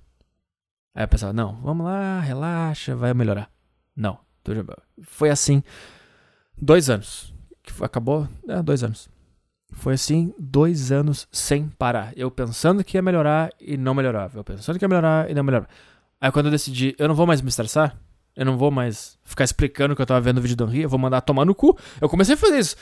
Aí 0.95 1.03
eu 1.03 1.09
pensava, 1.09 1.33
não, 1.33 1.55
vamos 1.63 1.87
lá, 1.87 2.21
relaxa, 2.21 2.95
vai 2.95 3.15
melhorar. 3.15 3.51
Não, 3.97 4.19
foi 5.03 5.31
assim 5.31 5.63
dois 6.61 6.91
anos. 6.91 7.35
Acabou, 7.81 8.29
é, 8.47 8.63
dois 8.63 8.85
anos. 8.85 9.09
Foi 9.73 9.95
assim 9.95 10.35
dois 10.39 10.93
anos 10.93 11.27
sem 11.33 11.71
parar. 11.71 12.13
Eu 12.15 12.31
pensando 12.31 12.85
que 12.85 12.99
ia 12.99 13.03
melhorar 13.03 13.51
e 13.59 13.79
não 13.79 13.95
melhorava. 13.95 14.39
Eu 14.39 14.45
pensando 14.45 14.79
que 14.79 14.85
ia 14.85 14.89
melhorar 14.89 15.31
e 15.31 15.35
não 15.35 15.43
melhorava. 15.43 15.71
Aí 16.21 16.31
quando 16.31 16.47
eu 16.47 16.53
decidi, 16.53 16.95
eu 16.99 17.09
não 17.09 17.15
vou 17.15 17.27
mais 17.27 17.41
me 17.41 17.49
estressar, 17.49 17.97
eu 18.39 18.45
não 18.45 18.57
vou 18.57 18.71
mais 18.71 19.19
ficar 19.25 19.43
explicando 19.43 19.97
que 19.97 20.01
eu 20.01 20.07
tava 20.07 20.21
vendo 20.21 20.39
o 20.39 20.41
vídeo 20.41 20.57
do 20.57 20.65
Henry, 20.65 20.83
eu 20.83 20.89
vou 20.89 20.99
mandar 20.99 21.21
tomar 21.21 21.45
no 21.45 21.57
cu. 21.57 21.77
Eu 22.01 22.09
comecei 22.09 22.37
a 22.37 22.39
fazer 22.39 22.61
isso. 22.61 22.77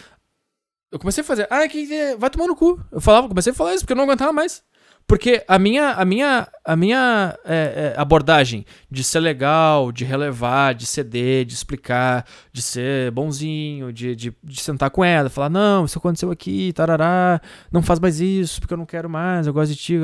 Eu 0.92 0.98
comecei 0.98 1.22
a 1.22 1.24
fazer, 1.24 1.48
ah, 1.50 1.66
que 1.66 2.14
vai 2.16 2.28
tomar 2.28 2.46
no 2.46 2.54
cu. 2.54 2.78
Eu 2.92 3.00
falava, 3.00 3.26
comecei 3.26 3.52
a 3.52 3.54
falar 3.54 3.74
isso 3.74 3.82
porque 3.82 3.94
eu 3.94 3.96
não 3.96 4.04
aguentava 4.04 4.34
mais. 4.34 4.62
Porque 5.06 5.42
a 5.48 5.58
minha, 5.58 5.92
a 5.92 6.04
minha, 6.04 6.46
a 6.62 6.76
minha 6.76 7.38
é, 7.46 7.94
é, 7.96 8.00
abordagem 8.00 8.66
de 8.90 9.02
ser 9.02 9.20
legal, 9.20 9.90
de 9.90 10.04
relevar, 10.04 10.74
de 10.74 10.84
ceder, 10.84 11.46
de 11.46 11.54
explicar, 11.54 12.26
de 12.52 12.60
ser 12.60 13.10
bonzinho, 13.12 13.90
de, 13.94 14.14
de, 14.14 14.36
de 14.44 14.60
sentar 14.60 14.90
com 14.90 15.02
ela, 15.02 15.30
falar, 15.30 15.48
não, 15.48 15.86
isso 15.86 15.96
aconteceu 15.96 16.30
aqui, 16.30 16.70
tarará, 16.74 17.40
não 17.72 17.82
faz 17.82 17.98
mais 17.98 18.20
isso, 18.20 18.60
porque 18.60 18.74
eu 18.74 18.78
não 18.78 18.84
quero 18.84 19.08
mais, 19.08 19.46
eu 19.46 19.54
gosto 19.54 19.70
de 19.70 19.76
ti. 19.76 19.94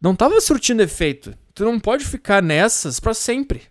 Não 0.00 0.14
tava 0.16 0.40
surtindo 0.40 0.82
efeito. 0.82 1.34
Tu 1.52 1.64
não 1.66 1.78
pode 1.78 2.06
ficar 2.06 2.42
nessas 2.42 2.98
para 2.98 3.12
sempre 3.12 3.69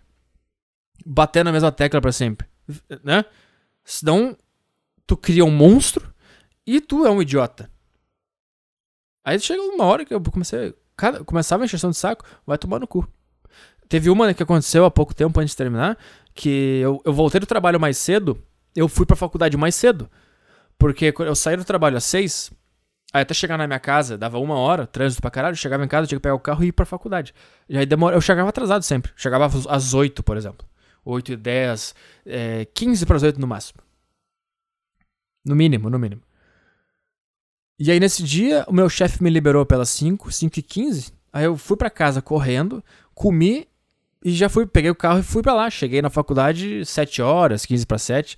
bater 1.04 1.44
na 1.44 1.52
mesma 1.52 1.72
tecla 1.72 2.00
para 2.00 2.12
sempre, 2.12 2.46
né? 3.02 3.24
Senão 3.84 4.36
tu 5.06 5.16
cria 5.16 5.44
um 5.44 5.50
monstro 5.50 6.12
e 6.66 6.80
tu 6.80 7.06
é 7.06 7.10
um 7.10 7.20
idiota. 7.20 7.70
Aí 9.24 9.38
chega 9.38 9.60
uma 9.62 9.84
hora 9.84 10.04
que 10.04 10.14
eu 10.14 10.20
comecei, 10.20 10.74
cara, 10.96 11.24
começava 11.24 11.62
a 11.62 11.66
encheção 11.66 11.90
de 11.90 11.96
saco, 11.96 12.24
vai 12.46 12.56
tomar 12.56 12.78
no 12.78 12.86
cu. 12.86 13.06
Teve 13.88 14.08
uma 14.08 14.32
que 14.32 14.42
aconteceu 14.42 14.84
há 14.84 14.90
pouco 14.90 15.14
tempo 15.14 15.38
antes 15.40 15.52
de 15.52 15.56
terminar, 15.56 15.98
que 16.32 16.78
eu, 16.80 17.02
eu 17.04 17.12
voltei 17.12 17.40
do 17.40 17.46
trabalho 17.46 17.80
mais 17.80 17.98
cedo, 17.98 18.40
eu 18.74 18.88
fui 18.88 19.04
pra 19.04 19.16
faculdade 19.16 19.56
mais 19.56 19.74
cedo. 19.74 20.08
Porque 20.78 21.12
eu 21.18 21.34
saí 21.34 21.56
do 21.56 21.64
trabalho 21.64 21.96
às 21.96 22.04
seis, 22.04 22.50
Aí 23.12 23.22
até 23.22 23.34
chegar 23.34 23.58
na 23.58 23.66
minha 23.66 23.80
casa, 23.80 24.16
dava 24.16 24.38
uma 24.38 24.54
hora, 24.54 24.86
trânsito 24.86 25.20
pra 25.20 25.30
caralho, 25.30 25.56
chegava 25.56 25.84
em 25.84 25.88
casa, 25.88 26.06
tinha 26.06 26.18
que 26.18 26.22
pegar 26.22 26.34
o 26.34 26.40
carro 26.40 26.62
e 26.62 26.68
ir 26.68 26.72
pra 26.72 26.86
faculdade. 26.86 27.34
E 27.68 27.76
aí 27.76 27.84
demora, 27.84 28.14
eu 28.14 28.20
chegava 28.20 28.48
atrasado 28.48 28.82
sempre. 28.82 29.10
Chegava 29.16 29.50
às 29.68 29.94
8, 29.94 30.22
por 30.22 30.36
exemplo. 30.36 30.66
8 31.04 31.32
e 31.32 31.36
10, 31.36 31.94
é, 32.26 32.64
15 32.66 33.06
para 33.06 33.16
as 33.16 33.22
8 33.22 33.40
no 33.40 33.46
máximo. 33.46 33.80
No 35.44 35.56
mínimo, 35.56 35.88
no 35.88 35.98
mínimo. 35.98 36.22
E 37.78 37.90
aí 37.90 37.98
nesse 37.98 38.22
dia, 38.22 38.64
o 38.68 38.72
meu 38.72 38.88
chefe 38.90 39.22
me 39.22 39.30
liberou 39.30 39.64
pelas 39.64 39.88
5, 39.88 40.30
5 40.30 40.58
e 40.58 40.62
15. 40.62 41.12
Aí 41.32 41.44
eu 41.44 41.56
fui 41.56 41.76
para 41.76 41.88
casa 41.88 42.20
correndo, 42.20 42.84
comi 43.14 43.66
e 44.22 44.32
já 44.32 44.50
fui, 44.50 44.66
peguei 44.66 44.90
o 44.90 44.94
carro 44.94 45.20
e 45.20 45.22
fui 45.22 45.42
para 45.42 45.54
lá. 45.54 45.70
Cheguei 45.70 46.02
na 46.02 46.10
faculdade 46.10 46.84
7 46.84 47.22
horas, 47.22 47.64
15 47.64 47.86
para 47.86 47.98
7. 47.98 48.36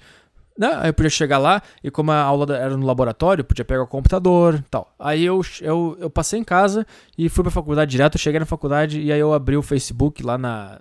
Né? 0.56 0.70
Aí 0.76 0.90
eu 0.90 0.94
podia 0.94 1.10
chegar 1.10 1.38
lá 1.38 1.60
e 1.82 1.90
como 1.90 2.12
a 2.12 2.20
aula 2.20 2.56
era 2.56 2.76
no 2.76 2.86
laboratório, 2.86 3.44
podia 3.44 3.64
pegar 3.64 3.82
o 3.82 3.86
computador 3.86 4.62
tal. 4.70 4.94
Aí 4.98 5.24
eu, 5.24 5.40
eu, 5.60 5.96
eu 5.98 6.10
passei 6.10 6.38
em 6.38 6.44
casa 6.44 6.86
e 7.18 7.28
fui 7.28 7.42
pra 7.42 7.50
faculdade 7.50 7.90
direto, 7.90 8.18
cheguei 8.18 8.38
na 8.38 8.46
faculdade 8.46 9.00
e 9.00 9.10
aí 9.10 9.18
eu 9.18 9.32
abri 9.32 9.56
o 9.56 9.62
Facebook 9.62 10.22
lá 10.22 10.36
na, 10.36 10.80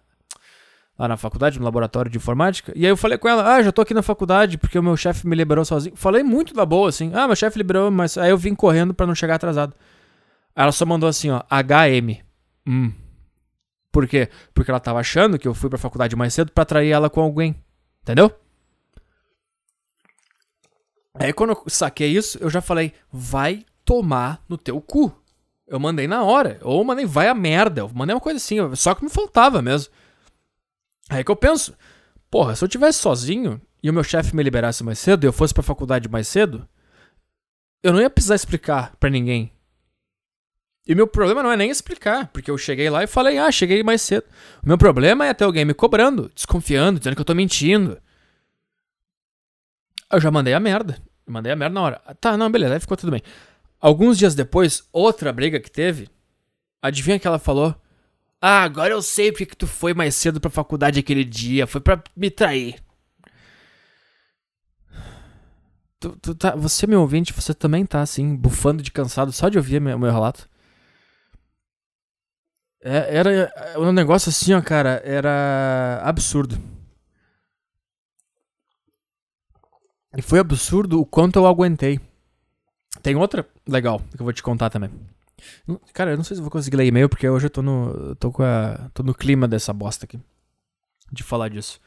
lá 0.97 1.07
na 1.07 1.17
faculdade, 1.17 1.57
no 1.57 1.65
laboratório 1.65 2.11
de 2.11 2.17
informática. 2.17 2.71
E 2.75 2.85
aí 2.85 2.91
eu 2.91 2.97
falei 2.97 3.17
com 3.17 3.27
ela, 3.27 3.55
ah, 3.55 3.61
já 3.61 3.71
tô 3.71 3.81
aqui 3.81 3.93
na 3.93 4.01
faculdade 4.01 4.57
porque 4.57 4.77
o 4.77 4.83
meu 4.83 4.95
chefe 4.95 5.27
me 5.27 5.35
liberou 5.35 5.65
sozinho. 5.65 5.95
Falei 5.95 6.23
muito 6.23 6.53
da 6.53 6.65
boa, 6.65 6.89
assim. 6.89 7.11
Ah, 7.13 7.27
meu 7.27 7.35
chefe 7.35 7.57
liberou, 7.57 7.89
mas 7.89 8.17
aí 8.17 8.29
eu 8.29 8.37
vim 8.37 8.53
correndo 8.53 8.93
para 8.93 9.07
não 9.07 9.15
chegar 9.15 9.35
atrasado. 9.35 9.75
Ela 10.55 10.71
só 10.71 10.85
mandou 10.85 11.09
assim, 11.09 11.29
ó, 11.29 11.41
HM. 11.49 12.21
Hum. 12.67 12.91
Por 13.91 14.07
quê? 14.07 14.29
Porque 14.53 14.71
ela 14.71 14.79
tava 14.79 14.99
achando 14.99 15.37
que 15.37 15.47
eu 15.47 15.53
fui 15.53 15.69
pra 15.69 15.77
faculdade 15.77 16.15
mais 16.15 16.33
cedo 16.33 16.51
para 16.51 16.63
atrair 16.63 16.91
ela 16.91 17.09
com 17.09 17.21
alguém. 17.21 17.55
Entendeu? 18.01 18.31
Aí 21.13 21.33
quando 21.33 21.51
eu 21.51 21.63
saquei 21.67 22.09
isso, 22.09 22.37
eu 22.41 22.49
já 22.49 22.61
falei, 22.61 22.93
vai 23.11 23.65
tomar 23.83 24.43
no 24.47 24.57
teu 24.57 24.79
cu. 24.79 25.11
Eu 25.67 25.79
mandei 25.79 26.07
na 26.07 26.23
hora. 26.23 26.59
Ou 26.63 26.83
mandei, 26.83 27.05
vai 27.05 27.27
a 27.27 27.33
merda. 27.33 27.81
Eu 27.81 27.91
mandei 27.93 28.13
uma 28.13 28.21
coisa 28.21 28.37
assim, 28.37 28.57
só 28.75 28.93
que 28.93 29.03
me 29.03 29.09
faltava 29.09 29.61
mesmo. 29.61 29.91
Aí 31.11 31.25
que 31.25 31.29
eu 31.29 31.35
penso, 31.35 31.75
porra, 32.29 32.55
se 32.55 32.63
eu 32.63 32.69
tivesse 32.69 32.99
sozinho 32.99 33.61
e 33.83 33.89
o 33.89 33.93
meu 33.93 34.01
chefe 34.01 34.33
me 34.33 34.41
liberasse 34.41 34.81
mais 34.81 34.97
cedo 34.97 35.25
e 35.25 35.27
eu 35.27 35.33
fosse 35.33 35.53
pra 35.53 35.61
faculdade 35.61 36.07
mais 36.07 36.25
cedo, 36.25 36.65
eu 37.83 37.91
não 37.91 37.99
ia 37.99 38.09
precisar 38.09 38.35
explicar 38.35 38.95
para 38.95 39.09
ninguém. 39.09 39.51
E 40.87 40.95
meu 40.95 41.05
problema 41.05 41.43
não 41.43 41.51
é 41.51 41.57
nem 41.57 41.69
explicar, 41.69 42.27
porque 42.27 42.49
eu 42.49 42.57
cheguei 42.57 42.89
lá 42.89 43.03
e 43.03 43.07
falei, 43.07 43.37
ah, 43.37 43.51
cheguei 43.51 43.83
mais 43.83 44.01
cedo. 44.01 44.23
O 44.63 44.67
meu 44.69 44.77
problema 44.77 45.25
é 45.25 45.33
ter 45.33 45.43
alguém 45.43 45.65
me 45.65 45.73
cobrando, 45.73 46.31
desconfiando, 46.33 46.97
dizendo 46.97 47.15
que 47.15 47.21
eu 47.21 47.25
tô 47.25 47.35
mentindo. 47.35 48.01
Eu 50.09 50.21
já 50.21 50.31
mandei 50.31 50.53
a 50.53 50.61
merda. 50.61 50.97
Mandei 51.27 51.51
a 51.51 51.57
merda 51.57 51.73
na 51.73 51.81
hora. 51.81 52.01
Tá, 52.21 52.37
não, 52.37 52.49
beleza, 52.49 52.75
aí 52.75 52.79
ficou 52.79 52.95
tudo 52.95 53.11
bem. 53.11 53.21
Alguns 53.81 54.17
dias 54.17 54.33
depois, 54.33 54.87
outra 54.93 55.33
briga 55.33 55.59
que 55.59 55.69
teve, 55.69 56.07
adivinha 56.81 57.19
que 57.19 57.27
ela 57.27 57.37
falou? 57.37 57.75
Ah, 58.41 58.63
agora 58.63 58.93
eu 58.93 59.01
sei 59.03 59.31
porque 59.31 59.45
que 59.45 59.55
tu 59.55 59.67
foi 59.67 59.93
mais 59.93 60.15
cedo 60.15 60.41
pra 60.41 60.49
faculdade 60.49 60.99
aquele 60.99 61.23
dia. 61.23 61.67
Foi 61.67 61.79
pra 61.79 62.03
me 62.15 62.31
trair. 62.31 62.81
Tu, 65.99 66.17
tu 66.19 66.33
tá, 66.33 66.55
você, 66.55 66.87
meu 66.87 67.01
ouvinte, 67.01 67.31
você 67.31 67.53
também 67.53 67.85
tá 67.85 68.01
assim, 68.01 68.35
bufando 68.35 68.81
de 68.81 68.89
cansado 68.91 69.31
só 69.31 69.49
de 69.49 69.57
ouvir 69.59 69.79
meu, 69.79 69.99
meu 69.99 70.11
relato? 70.11 70.49
É, 72.83 73.15
era 73.15 73.53
um 73.77 73.91
negócio 73.91 74.29
assim, 74.29 74.53
ó, 74.53 74.61
cara, 74.61 74.99
era 75.05 76.01
absurdo. 76.03 76.57
E 80.17 80.21
foi 80.21 80.39
absurdo 80.39 80.99
o 80.99 81.05
quanto 81.05 81.37
eu 81.37 81.45
aguentei. 81.45 81.99
Tem 83.03 83.15
outra 83.15 83.47
legal 83.67 83.99
que 83.99 84.21
eu 84.21 84.23
vou 84.25 84.33
te 84.33 84.41
contar 84.41 84.71
também. 84.71 84.89
Cara, 85.93 86.11
eu 86.11 86.17
não 86.17 86.23
sei 86.23 86.35
se 86.35 86.41
vou 86.41 86.51
conseguir 86.51 86.77
ler 86.77 86.85
e-mail, 86.85 87.09
porque 87.09 87.27
hoje 87.27 87.47
eu 87.47 87.49
tô 87.49 87.61
no. 87.61 88.15
tô 88.15 88.31
com 88.31 88.43
a. 88.43 88.89
tô 88.93 89.03
no 89.03 89.13
clima 89.13 89.47
dessa 89.47 89.73
bosta 89.73 90.05
aqui. 90.05 90.19
De 91.11 91.23
falar 91.23 91.49
disso. 91.49 91.79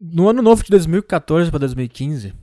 No 0.00 0.28
ano 0.28 0.42
novo 0.42 0.62
de 0.62 0.70
2014 0.70 1.50
para 1.50 1.60
2015, 1.60 2.34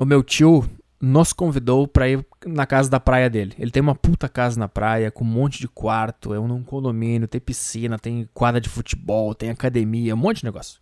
o 0.00 0.04
meu 0.04 0.22
tio 0.22 0.68
nos 1.00 1.32
convidou 1.32 1.88
pra 1.88 2.08
ir 2.08 2.24
na 2.46 2.66
casa 2.66 2.90
da 2.90 3.00
praia 3.00 3.30
dele. 3.30 3.54
Ele 3.58 3.70
tem 3.70 3.82
uma 3.82 3.94
puta 3.94 4.28
casa 4.28 4.58
na 4.58 4.68
praia, 4.68 5.10
com 5.10 5.24
um 5.24 5.28
monte 5.28 5.58
de 5.58 5.68
quarto, 5.68 6.34
é 6.34 6.38
um 6.38 6.62
condomínio, 6.62 7.26
tem 7.26 7.40
piscina, 7.40 7.98
tem 7.98 8.28
quadra 8.34 8.60
de 8.60 8.68
futebol, 8.68 9.34
tem 9.34 9.50
academia, 9.50 10.14
um 10.14 10.18
monte 10.18 10.38
de 10.38 10.44
negócio. 10.44 10.80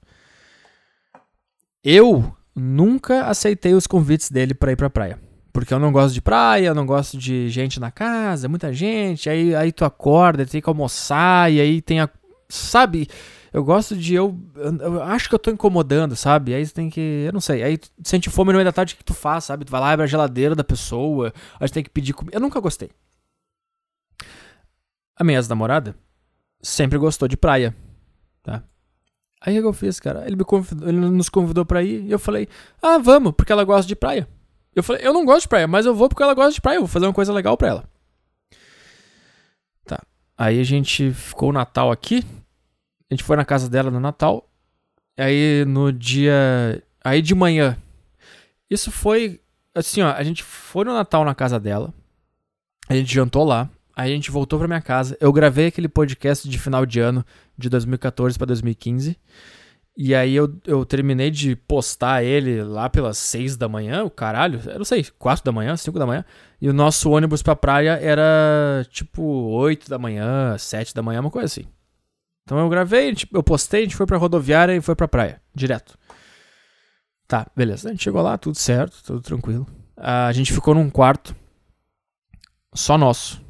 Eu 1.84 2.36
nunca 2.54 3.26
aceitei 3.26 3.74
os 3.74 3.86
convites 3.86 4.30
dele 4.30 4.54
para 4.54 4.72
ir 4.72 4.76
pra 4.76 4.90
praia. 4.90 5.27
Porque 5.52 5.72
eu 5.72 5.78
não 5.78 5.90
gosto 5.90 6.14
de 6.14 6.22
praia, 6.22 6.68
eu 6.68 6.74
não 6.74 6.86
gosto 6.86 7.16
de 7.16 7.48
gente 7.48 7.80
na 7.80 7.90
casa, 7.90 8.48
muita 8.48 8.72
gente. 8.72 9.28
Aí, 9.28 9.54
aí 9.54 9.72
tu 9.72 9.84
acorda, 9.84 10.46
tem 10.46 10.60
que 10.60 10.68
almoçar, 10.68 11.50
e 11.50 11.60
aí 11.60 11.80
tem 11.80 12.00
a. 12.00 12.08
Sabe? 12.48 13.08
Eu 13.52 13.64
gosto 13.64 13.96
de. 13.96 14.14
Eu, 14.14 14.38
eu 14.80 15.02
acho 15.02 15.28
que 15.28 15.34
eu 15.34 15.38
tô 15.38 15.50
incomodando, 15.50 16.14
sabe? 16.14 16.54
Aí 16.54 16.66
tu 16.66 16.74
tem 16.74 16.90
que. 16.90 17.24
Eu 17.26 17.32
não 17.32 17.40
sei. 17.40 17.62
Aí 17.62 17.78
tu 17.78 17.90
sente 18.04 18.30
fome 18.30 18.52
no 18.52 18.58
meio 18.58 18.64
da 18.64 18.72
tarde, 18.72 18.94
o 18.94 18.96
que 18.98 19.04
tu 19.04 19.14
faz, 19.14 19.44
sabe? 19.44 19.64
Tu 19.64 19.70
vai 19.70 19.80
lá, 19.80 19.90
abre 19.90 20.04
a 20.04 20.06
geladeira 20.06 20.54
da 20.54 20.64
pessoa, 20.64 21.32
aí 21.58 21.68
tu 21.68 21.72
tem 21.72 21.82
que 21.82 21.90
pedir 21.90 22.12
comida. 22.12 22.36
Eu 22.36 22.40
nunca 22.40 22.60
gostei. 22.60 22.90
A 25.16 25.24
minha 25.24 25.38
ex-namorada 25.38 25.96
sempre 26.62 26.98
gostou 26.98 27.26
de 27.26 27.36
praia, 27.36 27.74
tá? 28.42 28.62
Aí 29.40 29.58
o 29.58 29.62
que 29.62 29.68
eu 29.68 29.72
fiz, 29.72 29.98
cara? 29.98 30.26
Ele, 30.26 30.36
me 30.36 30.44
convidou, 30.44 30.88
ele 30.88 30.98
nos 30.98 31.28
convidou 31.28 31.64
pra 31.64 31.82
ir 31.82 32.04
e 32.04 32.10
eu 32.10 32.18
falei, 32.18 32.48
ah, 32.82 32.98
vamos, 32.98 33.32
porque 33.36 33.52
ela 33.52 33.64
gosta 33.64 33.86
de 33.86 33.96
praia. 33.96 34.28
Eu 34.78 34.82
falei, 34.84 35.04
eu 35.04 35.12
não 35.12 35.24
gosto 35.24 35.42
de 35.42 35.48
praia, 35.48 35.66
mas 35.66 35.86
eu 35.86 35.94
vou 35.94 36.08
porque 36.08 36.22
ela 36.22 36.34
gosta 36.34 36.52
de 36.52 36.60
praia, 36.60 36.76
eu 36.76 36.82
vou 36.82 36.88
fazer 36.88 37.06
uma 37.06 37.12
coisa 37.12 37.32
legal 37.32 37.56
pra 37.56 37.68
ela. 37.68 37.84
Tá. 39.84 40.00
Aí 40.36 40.60
a 40.60 40.64
gente 40.64 41.12
ficou 41.12 41.50
o 41.50 41.52
Natal 41.52 41.90
aqui. 41.90 42.24
A 43.10 43.14
gente 43.14 43.24
foi 43.24 43.36
na 43.36 43.44
casa 43.44 43.68
dela 43.68 43.90
no 43.90 43.98
Natal. 43.98 44.48
Aí 45.16 45.64
no 45.66 45.92
dia. 45.92 46.80
Aí 47.02 47.20
de 47.20 47.34
manhã. 47.34 47.76
Isso 48.70 48.92
foi. 48.92 49.40
Assim, 49.74 50.00
ó. 50.00 50.12
A 50.12 50.22
gente 50.22 50.44
foi 50.44 50.84
no 50.84 50.94
Natal 50.94 51.24
na 51.24 51.34
casa 51.34 51.58
dela. 51.58 51.92
A 52.88 52.94
gente 52.94 53.12
jantou 53.12 53.44
lá. 53.44 53.68
Aí 53.96 54.12
a 54.12 54.14
gente 54.14 54.30
voltou 54.30 54.60
pra 54.60 54.68
minha 54.68 54.80
casa. 54.80 55.16
Eu 55.20 55.32
gravei 55.32 55.66
aquele 55.66 55.88
podcast 55.88 56.48
de 56.48 56.56
final 56.56 56.86
de 56.86 57.00
ano 57.00 57.26
de 57.56 57.68
2014 57.68 58.38
para 58.38 58.46
2015. 58.46 59.18
E 60.00 60.14
aí 60.14 60.36
eu, 60.36 60.56
eu 60.64 60.86
terminei 60.86 61.28
de 61.28 61.56
postar 61.56 62.22
ele 62.22 62.62
lá 62.62 62.88
pelas 62.88 63.18
6 63.18 63.56
da 63.56 63.68
manhã, 63.68 64.04
o 64.04 64.10
caralho, 64.10 64.60
eu 64.64 64.78
não 64.78 64.84
sei, 64.84 65.04
4 65.18 65.44
da 65.44 65.50
manhã, 65.50 65.76
5 65.76 65.98
da 65.98 66.06
manhã. 66.06 66.24
E 66.60 66.68
o 66.70 66.72
nosso 66.72 67.10
ônibus 67.10 67.42
pra 67.42 67.56
praia 67.56 67.98
era 68.00 68.86
tipo 68.90 69.20
8 69.20 69.90
da 69.90 69.98
manhã, 69.98 70.56
7 70.56 70.94
da 70.94 71.02
manhã, 71.02 71.20
uma 71.20 71.32
coisa 71.32 71.46
assim. 71.46 71.66
Então 72.44 72.60
eu 72.60 72.68
gravei, 72.68 73.12
eu 73.32 73.42
postei, 73.42 73.80
a 73.80 73.82
gente 73.82 73.96
foi 73.96 74.06
pra 74.06 74.16
rodoviária 74.16 74.72
e 74.72 74.80
foi 74.80 74.94
pra 74.94 75.08
praia, 75.08 75.42
direto. 75.52 75.98
Tá, 77.26 77.48
beleza. 77.56 77.88
A 77.88 77.90
gente 77.90 78.04
chegou 78.04 78.22
lá, 78.22 78.38
tudo 78.38 78.56
certo, 78.56 79.02
tudo 79.04 79.20
tranquilo. 79.20 79.66
A 79.96 80.30
gente 80.30 80.52
ficou 80.52 80.76
num 80.76 80.88
quarto 80.88 81.34
só 82.72 82.96
nosso. 82.96 83.44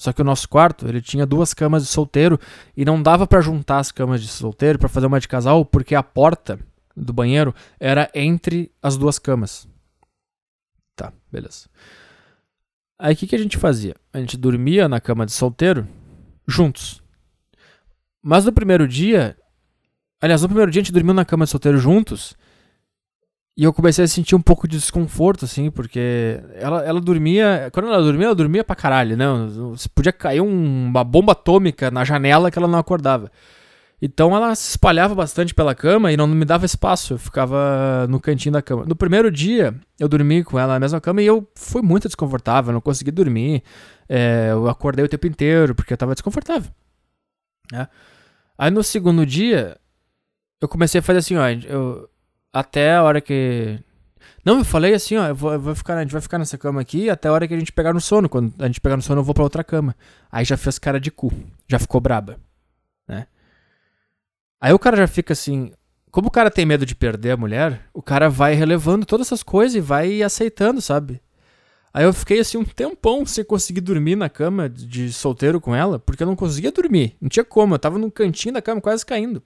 Só 0.00 0.14
que 0.14 0.22
o 0.22 0.24
nosso 0.24 0.48
quarto, 0.48 0.88
ele 0.88 1.02
tinha 1.02 1.26
duas 1.26 1.52
camas 1.52 1.82
de 1.82 1.90
solteiro 1.90 2.40
e 2.74 2.86
não 2.86 3.02
dava 3.02 3.26
para 3.26 3.42
juntar 3.42 3.80
as 3.80 3.92
camas 3.92 4.22
de 4.22 4.28
solteiro 4.28 4.78
para 4.78 4.88
fazer 4.88 5.04
uma 5.04 5.20
de 5.20 5.28
casal, 5.28 5.62
porque 5.62 5.94
a 5.94 6.02
porta 6.02 6.58
do 6.96 7.12
banheiro 7.12 7.54
era 7.78 8.10
entre 8.14 8.72
as 8.82 8.96
duas 8.96 9.18
camas. 9.18 9.68
Tá, 10.96 11.12
beleza. 11.30 11.68
Aí 12.98 13.12
o 13.12 13.16
que, 13.16 13.26
que 13.26 13.36
a 13.36 13.38
gente 13.38 13.58
fazia? 13.58 13.94
A 14.10 14.18
gente 14.18 14.38
dormia 14.38 14.88
na 14.88 15.02
cama 15.02 15.26
de 15.26 15.32
solteiro 15.32 15.86
juntos. 16.48 17.02
Mas 18.22 18.46
no 18.46 18.54
primeiro 18.54 18.88
dia, 18.88 19.36
aliás, 20.18 20.40
no 20.40 20.48
primeiro 20.48 20.70
dia 20.70 20.80
a 20.80 20.82
gente 20.82 20.94
dormiu 20.94 21.12
na 21.12 21.26
cama 21.26 21.44
de 21.44 21.50
solteiro 21.50 21.76
juntos 21.76 22.34
e 23.60 23.64
eu 23.64 23.74
comecei 23.74 24.02
a 24.02 24.08
sentir 24.08 24.34
um 24.34 24.40
pouco 24.40 24.66
de 24.66 24.78
desconforto, 24.78 25.44
assim, 25.44 25.70
porque 25.70 26.40
ela, 26.54 26.82
ela 26.82 26.98
dormia. 26.98 27.68
Quando 27.74 27.88
ela 27.88 28.00
dormia, 28.00 28.28
ela 28.28 28.34
dormia 28.34 28.64
pra 28.64 28.74
caralho, 28.74 29.18
né? 29.18 29.26
Podia 29.94 30.14
cair 30.14 30.40
um, 30.40 30.86
uma 30.86 31.04
bomba 31.04 31.32
atômica 31.32 31.90
na 31.90 32.02
janela 32.02 32.50
que 32.50 32.58
ela 32.58 32.66
não 32.66 32.78
acordava. 32.78 33.30
Então 34.00 34.34
ela 34.34 34.54
se 34.54 34.70
espalhava 34.70 35.14
bastante 35.14 35.54
pela 35.54 35.74
cama 35.74 36.10
e 36.10 36.16
não 36.16 36.26
me 36.26 36.46
dava 36.46 36.64
espaço. 36.64 37.12
Eu 37.12 37.18
ficava 37.18 38.06
no 38.08 38.18
cantinho 38.18 38.54
da 38.54 38.62
cama. 38.62 38.86
No 38.86 38.96
primeiro 38.96 39.30
dia, 39.30 39.78
eu 39.98 40.08
dormi 40.08 40.42
com 40.42 40.58
ela 40.58 40.72
na 40.72 40.80
mesma 40.80 40.98
cama 40.98 41.20
e 41.20 41.26
eu 41.26 41.46
fui 41.54 41.82
muito 41.82 42.08
desconfortável, 42.08 42.72
não 42.72 42.80
consegui 42.80 43.10
dormir. 43.10 43.62
É, 44.08 44.52
eu 44.52 44.70
acordei 44.70 45.04
o 45.04 45.08
tempo 45.08 45.26
inteiro 45.26 45.74
porque 45.74 45.92
eu 45.92 45.98
tava 45.98 46.14
desconfortável. 46.14 46.72
Né? 47.70 47.86
Aí 48.56 48.70
no 48.70 48.82
segundo 48.82 49.26
dia, 49.26 49.76
eu 50.62 50.66
comecei 50.66 51.00
a 51.00 51.02
fazer 51.02 51.18
assim, 51.18 51.36
ó. 51.36 51.46
Eu, 51.46 52.09
até 52.52 52.94
a 52.94 53.02
hora 53.02 53.20
que. 53.20 53.78
Não, 54.44 54.58
eu 54.58 54.64
falei 54.64 54.94
assim, 54.94 55.16
ó, 55.16 55.28
eu 55.28 55.34
vou, 55.34 55.52
eu 55.52 55.60
vou, 55.60 55.74
ficar, 55.74 55.96
a 55.96 56.02
gente 56.02 56.12
vai 56.12 56.20
ficar 56.20 56.38
nessa 56.38 56.56
cama 56.56 56.80
aqui 56.80 57.10
até 57.10 57.28
a 57.28 57.32
hora 57.32 57.46
que 57.46 57.54
a 57.54 57.58
gente 57.58 57.72
pegar 57.72 57.92
no 57.92 58.00
sono. 58.00 58.28
Quando 58.28 58.52
a 58.58 58.66
gente 58.66 58.80
pegar 58.80 58.96
no 58.96 59.02
sono, 59.02 59.20
eu 59.20 59.24
vou 59.24 59.34
pra 59.34 59.42
outra 59.42 59.62
cama. 59.62 59.94
Aí 60.30 60.44
já 60.44 60.56
fez 60.56 60.78
cara 60.78 60.98
de 60.98 61.10
cu. 61.10 61.32
Já 61.68 61.78
ficou 61.78 62.00
braba. 62.00 62.38
Né? 63.06 63.26
Aí 64.60 64.72
o 64.72 64.78
cara 64.78 64.96
já 64.96 65.06
fica 65.06 65.32
assim. 65.32 65.72
Como 66.10 66.28
o 66.28 66.30
cara 66.30 66.50
tem 66.50 66.66
medo 66.66 66.84
de 66.84 66.94
perder 66.94 67.32
a 67.32 67.36
mulher, 67.36 67.88
o 67.94 68.02
cara 68.02 68.28
vai 68.28 68.54
relevando 68.54 69.06
todas 69.06 69.28
essas 69.28 69.42
coisas 69.42 69.76
e 69.76 69.80
vai 69.80 70.22
aceitando, 70.22 70.80
sabe? 70.80 71.20
Aí 71.92 72.04
eu 72.04 72.12
fiquei 72.12 72.40
assim 72.40 72.56
um 72.56 72.64
tempão 72.64 73.26
sem 73.26 73.44
conseguir 73.44 73.80
dormir 73.80 74.16
na 74.16 74.28
cama 74.28 74.68
de 74.68 75.12
solteiro 75.12 75.60
com 75.60 75.74
ela, 75.74 75.98
porque 75.98 76.22
eu 76.22 76.26
não 76.26 76.36
conseguia 76.36 76.72
dormir. 76.72 77.16
Não 77.20 77.28
tinha 77.28 77.44
como, 77.44 77.74
eu 77.74 77.78
tava 77.78 77.98
no 77.98 78.10
cantinho 78.10 78.54
da 78.54 78.62
cama 78.62 78.80
quase 78.80 79.04
caindo. 79.04 79.42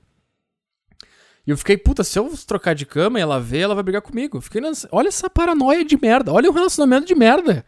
E 1.47 1.51
eu 1.51 1.59
fiquei, 1.59 1.77
puta, 1.77 2.03
se 2.03 2.19
eu 2.19 2.33
trocar 2.47 2.75
de 2.75 2.87
cama 2.87 3.19
e 3.19 3.23
ela 3.23 3.39
ver, 3.39 3.61
ela 3.61 3.75
vai 3.75 3.85
brigar 3.85 4.01
comigo. 4.01 4.41
Fiquei, 4.41 4.62
olha 4.91 5.09
essa 5.09 5.29
paranoia 5.29 5.85
de 5.85 5.99
merda, 6.01 6.33
olha 6.33 6.49
o 6.49 6.53
relacionamento 6.53 7.07
de 7.07 7.15
merda. 7.15 7.65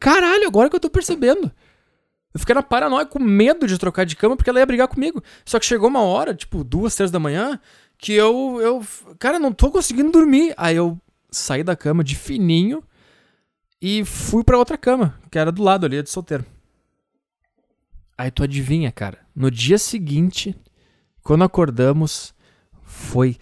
Caralho, 0.00 0.46
agora 0.46 0.70
que 0.70 0.76
eu 0.76 0.80
tô 0.80 0.88
percebendo. 0.88 1.52
Eu 2.32 2.40
fiquei 2.40 2.54
na 2.54 2.62
paranoia 2.62 3.04
com 3.04 3.18
medo 3.18 3.66
de 3.66 3.78
trocar 3.78 4.04
de 4.04 4.16
cama 4.16 4.36
porque 4.36 4.48
ela 4.48 4.60
ia 4.60 4.66
brigar 4.66 4.88
comigo. 4.88 5.22
Só 5.44 5.58
que 5.58 5.66
chegou 5.66 5.88
uma 5.88 6.02
hora, 6.02 6.34
tipo, 6.34 6.62
duas, 6.64 6.94
três 6.94 7.10
da 7.10 7.18
manhã, 7.18 7.60
que 7.98 8.12
eu, 8.12 8.58
eu, 8.60 8.82
cara, 9.18 9.38
não 9.38 9.52
tô 9.52 9.70
conseguindo 9.70 10.10
dormir. 10.10 10.54
Aí 10.56 10.76
eu 10.76 10.98
saí 11.30 11.62
da 11.62 11.76
cama 11.76 12.02
de 12.02 12.14
fininho 12.14 12.82
e 13.80 14.04
fui 14.04 14.42
para 14.42 14.58
outra 14.58 14.78
cama, 14.78 15.18
que 15.30 15.38
era 15.38 15.52
do 15.52 15.62
lado 15.62 15.84
ali, 15.84 16.02
de 16.02 16.10
solteiro. 16.10 16.44
Aí 18.16 18.30
tu 18.30 18.42
adivinha, 18.42 18.90
cara. 18.90 19.18
No 19.34 19.50
dia 19.50 19.78
seguinte, 19.78 20.56
quando 21.22 21.44
acordamos, 21.44 22.34
foi 22.98 23.38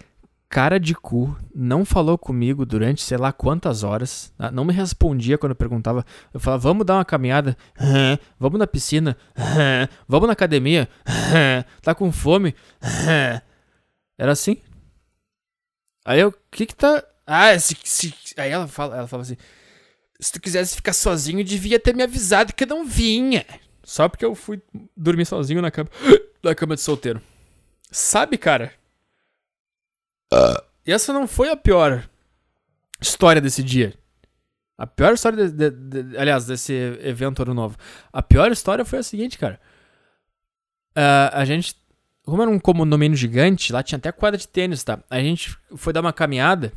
cara 0.49 0.79
de 0.79 0.95
cu, 0.95 1.37
não 1.55 1.85
falou 1.85 2.17
comigo 2.17 2.65
durante 2.65 3.03
sei 3.03 3.19
lá 3.19 3.33
quantas 3.33 3.83
horas, 3.83 4.33
tá? 4.39 4.51
não 4.51 4.65
me 4.65 4.73
respondia 4.73 5.37
quando 5.37 5.51
eu 5.51 5.57
perguntava. 5.57 6.05
Eu 6.33 6.39
falava, 6.39 6.63
vamos 6.63 6.87
dar 6.87 6.95
uma 6.95 7.05
caminhada, 7.05 7.57
vamos 8.39 8.59
na 8.59 8.67
piscina, 8.67 9.17
vamos 10.07 10.27
na 10.27 10.35
academia, 10.35 10.89
tá 11.83 11.95
com 11.95 12.13
fome. 12.13 12.55
Era 14.19 14.33
assim. 14.33 14.59
Aí 16.05 16.21
eu, 16.21 16.29
o 16.29 16.35
que 16.51 16.67
que 16.67 16.75
tá. 16.75 17.05
Ah, 17.27 17.59
se, 17.59 17.77
se... 17.83 18.15
aí 18.37 18.51
ela 18.51 18.69
fala, 18.69 18.97
ela 18.97 19.09
fala 19.09 19.23
assim: 19.23 19.37
se 20.21 20.33
tu 20.33 20.41
quisesse 20.41 20.77
ficar 20.77 20.93
sozinho, 20.93 21.43
devia 21.45 21.81
ter 21.81 21.95
me 21.95 22.03
avisado 22.03 22.55
que 22.55 22.65
eu 22.65 22.69
não 22.69 22.87
vinha. 22.87 23.45
Só 23.83 24.09
porque 24.09 24.25
eu 24.25 24.35
fui 24.35 24.63
dormir 24.97 25.27
sozinho 25.27 25.61
na 25.61 25.71
cama, 25.71 25.91
na 26.43 26.55
cama 26.55 26.77
de 26.77 26.81
solteiro. 26.81 27.21
Sabe, 27.91 28.39
cara? 28.39 28.73
E 30.87 30.93
essa 30.93 31.13
não 31.13 31.27
foi 31.27 31.51
a 31.51 31.57
pior 31.57 32.09
história 33.01 33.41
desse 33.41 33.63
dia. 33.63 33.95
A 34.79 34.87
pior 34.87 35.15
história, 35.15 35.49
de, 35.49 35.71
de, 35.71 36.03
de, 36.03 36.19
aliás, 36.19 36.47
desse 36.47 36.73
evento 37.01 37.43
ano 37.43 37.55
novo. 37.55 37.77
A 38.13 38.23
pior 38.23 38.51
história 38.53 38.85
foi 38.85 38.99
a 38.99 39.03
seguinte, 39.03 39.39
cara. 39.39 39.59
Uh, 40.97 41.33
a 41.33 41.45
gente, 41.45 41.75
como 42.25 42.43
era 42.43 42.51
um 42.51 42.59
condomínio 42.59 43.17
gigante, 43.17 43.73
lá 43.73 43.83
tinha 43.83 43.97
até 43.97 44.13
quadra 44.13 44.39
de 44.39 44.47
tênis, 44.47 44.85
tá? 44.85 44.99
A 45.11 45.19
gente 45.21 45.57
foi 45.77 45.93
dar 45.93 46.01
uma 46.01 46.13
caminhada. 46.13 46.73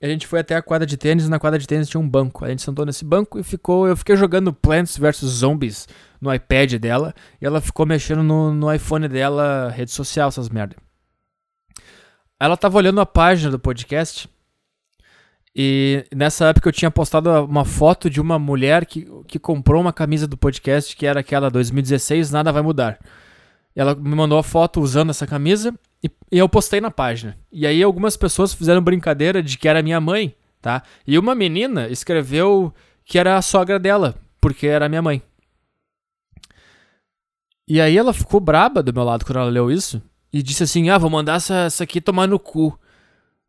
A 0.00 0.06
gente 0.06 0.26
foi 0.26 0.40
até 0.40 0.56
a 0.56 0.62
quadra 0.62 0.84
de 0.84 0.96
tênis, 0.96 1.26
e 1.26 1.30
na 1.30 1.38
quadra 1.38 1.58
de 1.58 1.66
tênis 1.66 1.88
tinha 1.88 2.00
um 2.00 2.08
banco. 2.08 2.44
A 2.44 2.48
gente 2.48 2.62
sentou 2.62 2.84
nesse 2.84 3.04
banco 3.04 3.38
e 3.38 3.44
ficou. 3.44 3.86
Eu 3.86 3.96
fiquei 3.96 4.16
jogando 4.16 4.52
Plants 4.52 4.96
vs 4.96 5.20
Zombies 5.20 5.86
no 6.20 6.32
iPad 6.34 6.74
dela. 6.74 7.14
E 7.40 7.46
ela 7.46 7.60
ficou 7.60 7.86
mexendo 7.86 8.22
no, 8.22 8.52
no 8.52 8.72
iPhone 8.72 9.06
dela, 9.08 9.70
rede 9.70 9.92
social, 9.92 10.28
essas 10.28 10.48
merda. 10.48 10.74
Ela 12.42 12.56
tava 12.56 12.76
olhando 12.76 13.00
a 13.00 13.06
página 13.06 13.52
do 13.52 13.58
podcast. 13.60 14.28
E 15.54 16.04
nessa 16.12 16.46
época 16.46 16.68
eu 16.68 16.72
tinha 16.72 16.90
postado 16.90 17.30
uma 17.44 17.64
foto 17.64 18.10
de 18.10 18.20
uma 18.20 18.36
mulher 18.36 18.84
que, 18.84 19.06
que 19.28 19.38
comprou 19.38 19.80
uma 19.80 19.92
camisa 19.92 20.26
do 20.26 20.36
podcast, 20.36 20.96
que 20.96 21.06
era 21.06 21.20
aquela 21.20 21.48
2016, 21.48 22.32
nada 22.32 22.50
vai 22.50 22.60
mudar. 22.60 22.98
Ela 23.76 23.94
me 23.94 24.12
mandou 24.16 24.36
a 24.38 24.42
foto 24.42 24.80
usando 24.80 25.10
essa 25.10 25.24
camisa 25.24 25.72
e, 26.02 26.10
e, 26.32 26.38
eu 26.38 26.48
postei 26.48 26.80
na 26.80 26.90
página. 26.90 27.38
E 27.52 27.64
aí 27.64 27.80
algumas 27.80 28.16
pessoas 28.16 28.52
fizeram 28.52 28.82
brincadeira 28.82 29.40
de 29.40 29.56
que 29.56 29.68
era 29.68 29.80
minha 29.80 30.00
mãe, 30.00 30.34
tá? 30.60 30.82
E 31.06 31.16
uma 31.20 31.36
menina 31.36 31.86
escreveu 31.90 32.74
que 33.04 33.20
era 33.20 33.36
a 33.36 33.42
sogra 33.42 33.78
dela, 33.78 34.16
porque 34.40 34.66
era 34.66 34.88
minha 34.88 35.00
mãe. 35.00 35.22
E 37.68 37.80
aí 37.80 37.96
ela 37.96 38.12
ficou 38.12 38.40
braba 38.40 38.82
do 38.82 38.92
meu 38.92 39.04
lado 39.04 39.24
quando 39.24 39.38
ela 39.38 39.48
leu 39.48 39.70
isso 39.70 40.02
e 40.32 40.42
disse 40.42 40.62
assim: 40.62 40.88
Ah, 40.88 40.98
vou 40.98 41.10
mandar 41.10 41.36
essa, 41.36 41.54
essa 41.64 41.84
aqui 41.84 42.00
tomar 42.00 42.26
no 42.26 42.38
cu. 42.38 42.78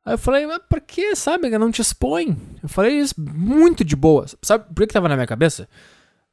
Aí 0.05 0.15
eu 0.15 0.17
falei, 0.17 0.45
mas 0.45 0.59
por 0.69 0.81
que, 0.81 1.15
sabe? 1.15 1.49
Não 1.57 1.71
te 1.71 1.81
expõe. 1.81 2.37
Eu 2.61 2.67
falei 2.67 2.99
isso 2.99 3.15
muito 3.17 3.85
de 3.85 3.95
boa. 3.95 4.25
Sabe 4.41 4.65
por 4.73 4.85
que 4.85 4.93
tava 4.93 5.07
na 5.07 5.15
minha 5.15 5.27
cabeça? 5.27 5.67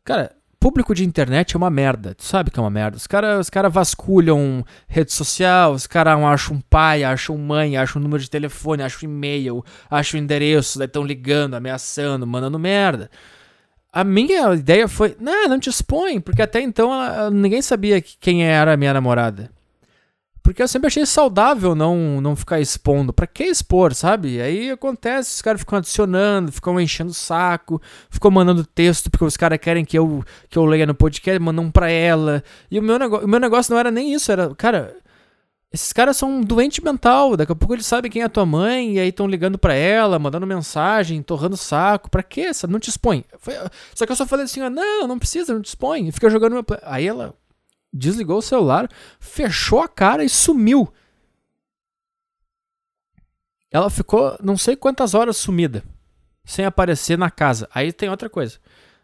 Cara, 0.04 0.34
público 0.58 0.92
de 0.92 1.04
internet 1.04 1.54
é 1.54 1.56
uma 1.56 1.70
merda. 1.70 2.14
Tu 2.14 2.24
sabe 2.24 2.50
que 2.50 2.58
é 2.58 2.62
uma 2.62 2.70
merda. 2.70 2.96
Os 2.96 3.06
caras 3.06 3.40
os 3.40 3.50
cara 3.50 3.68
vasculham 3.68 4.64
rede 4.88 5.12
social, 5.12 5.72
os 5.72 5.86
caras 5.86 6.18
acham 6.18 6.56
um 6.56 6.60
pai, 6.60 7.04
acham 7.04 7.38
mãe, 7.38 7.76
acham 7.76 8.00
um 8.00 8.02
número 8.02 8.22
de 8.22 8.28
telefone, 8.28 8.82
acham 8.82 9.08
um 9.08 9.12
e-mail, 9.12 9.64
acham 9.88 10.18
um 10.18 10.22
endereço, 10.22 10.78
daí 10.78 10.86
estão 10.86 11.04
ligando, 11.04 11.54
ameaçando, 11.54 12.26
mandando 12.26 12.58
merda. 12.58 13.08
A 13.92 14.04
minha 14.04 14.52
ideia 14.54 14.88
foi, 14.88 15.16
não, 15.20 15.48
não 15.48 15.58
te 15.58 15.70
expõe, 15.70 16.20
porque 16.20 16.42
até 16.42 16.60
então 16.60 16.90
ninguém 17.30 17.62
sabia 17.62 18.00
quem 18.00 18.44
era 18.44 18.72
a 18.72 18.76
minha 18.76 18.92
namorada. 18.92 19.50
Porque 20.50 20.62
eu 20.64 20.68
sempre 20.68 20.88
achei 20.88 21.06
saudável 21.06 21.76
não, 21.76 22.20
não 22.20 22.34
ficar 22.34 22.58
expondo. 22.60 23.12
Pra 23.12 23.24
que 23.24 23.44
expor, 23.44 23.94
sabe? 23.94 24.40
Aí 24.40 24.68
acontece, 24.70 25.36
os 25.36 25.42
caras 25.42 25.60
ficam 25.60 25.78
adicionando, 25.78 26.50
ficam 26.50 26.80
enchendo 26.80 27.12
o 27.12 27.14
saco, 27.14 27.80
ficam 28.10 28.32
mandando 28.32 28.64
texto 28.64 29.08
porque 29.08 29.24
os 29.24 29.36
caras 29.36 29.60
querem 29.60 29.84
que 29.84 29.96
eu, 29.96 30.24
que 30.48 30.58
eu 30.58 30.64
leia 30.64 30.86
no 30.86 30.94
podcast, 30.94 31.38
mandam 31.40 31.70
pra 31.70 31.88
ela. 31.88 32.42
E 32.68 32.80
o 32.80 32.82
meu, 32.82 32.96
o 32.96 33.28
meu 33.28 33.38
negócio 33.38 33.72
não 33.72 33.78
era 33.78 33.92
nem 33.92 34.12
isso, 34.12 34.32
era, 34.32 34.52
cara, 34.56 34.96
esses 35.72 35.92
caras 35.92 36.16
são 36.16 36.38
um 36.38 36.40
doente 36.40 36.82
mental. 36.82 37.36
Daqui 37.36 37.52
a 37.52 37.54
pouco 37.54 37.74
eles 37.74 37.86
sabem 37.86 38.10
quem 38.10 38.22
é 38.22 38.24
a 38.24 38.28
tua 38.28 38.44
mãe 38.44 38.94
e 38.94 38.98
aí 38.98 39.10
estão 39.10 39.28
ligando 39.28 39.56
pra 39.56 39.72
ela, 39.72 40.18
mandando 40.18 40.48
mensagem, 40.48 41.22
torrando 41.22 41.56
saco. 41.56 42.10
Pra 42.10 42.24
quê? 42.24 42.50
Não 42.68 42.80
te 42.80 42.90
expõe. 42.90 43.24
Foi, 43.38 43.54
só 43.94 44.04
que 44.04 44.10
eu 44.10 44.16
só 44.16 44.26
falei 44.26 44.46
assim, 44.46 44.68
não, 44.68 45.06
não 45.06 45.18
precisa, 45.18 45.54
não 45.54 45.62
te 45.62 45.68
expõe. 45.68 46.08
E 46.08 46.12
fica 46.12 46.28
jogando 46.28 46.54
meu. 46.54 46.64
Aí 46.82 47.06
ela 47.06 47.36
desligou 47.92 48.38
o 48.38 48.42
celular, 48.42 48.88
fechou 49.18 49.80
a 49.80 49.88
cara 49.88 50.24
e 50.24 50.28
sumiu. 50.28 50.92
Ela 53.70 53.88
ficou 53.88 54.36
não 54.42 54.56
sei 54.56 54.74
quantas 54.74 55.14
horas 55.14 55.36
sumida, 55.36 55.84
sem 56.44 56.64
aparecer 56.64 57.16
na 57.16 57.30
casa. 57.30 57.68
Aí 57.72 57.92
tem 57.92 58.08
outra 58.08 58.28
coisa. 58.28 58.58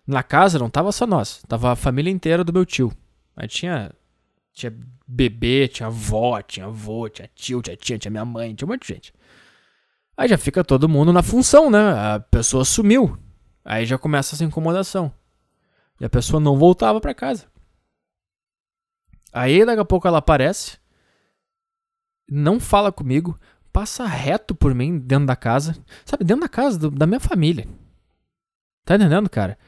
Na 0.06 0.22
casa 0.22 0.58
não 0.58 0.70
tava 0.70 0.92
só 0.92 1.06
nós, 1.06 1.42
tava 1.48 1.72
a 1.72 1.76
família 1.76 2.10
inteira 2.10 2.44
do 2.44 2.52
meu 2.52 2.64
tio. 2.64 2.92
Aí 3.36 3.48
tinha 3.48 3.92
tinha 4.52 4.74
bebê, 5.06 5.68
tinha 5.68 5.88
avó, 5.88 6.40
tinha 6.40 6.66
avô, 6.66 7.08
tinha 7.08 7.28
tio, 7.34 7.60
tinha 7.60 7.76
tia, 7.76 7.98
tinha 7.98 8.10
minha 8.10 8.24
mãe, 8.24 8.54
tinha 8.54 8.66
um 8.66 8.70
monte 8.70 8.86
de 8.86 8.94
gente. 8.94 9.12
Aí 10.16 10.28
já 10.28 10.38
fica 10.38 10.64
todo 10.64 10.88
mundo 10.88 11.12
na 11.12 11.22
função, 11.22 11.70
né? 11.70 12.14
A 12.14 12.20
pessoa 12.20 12.64
sumiu. 12.64 13.18
Aí 13.62 13.84
já 13.84 13.98
começa 13.98 14.34
essa 14.34 14.44
incomodação. 14.44 15.12
E 16.00 16.04
a 16.04 16.08
pessoa 16.08 16.40
não 16.40 16.56
voltava 16.56 17.00
para 17.00 17.12
casa. 17.12 17.44
Aí 19.36 19.66
daqui 19.66 19.80
a 19.80 19.84
pouco 19.84 20.08
ela 20.08 20.16
aparece, 20.16 20.78
não 22.26 22.58
fala 22.58 22.90
comigo, 22.90 23.38
passa 23.70 24.06
reto 24.06 24.54
por 24.54 24.74
mim 24.74 24.98
dentro 24.98 25.26
da 25.26 25.36
casa, 25.36 25.76
sabe, 26.06 26.24
dentro 26.24 26.40
da 26.40 26.48
casa 26.48 26.78
do, 26.78 26.90
da 26.90 27.06
minha 27.06 27.20
família. 27.20 27.68
Tá 28.86 28.96
entendendo, 28.96 29.28
cara? 29.28 29.58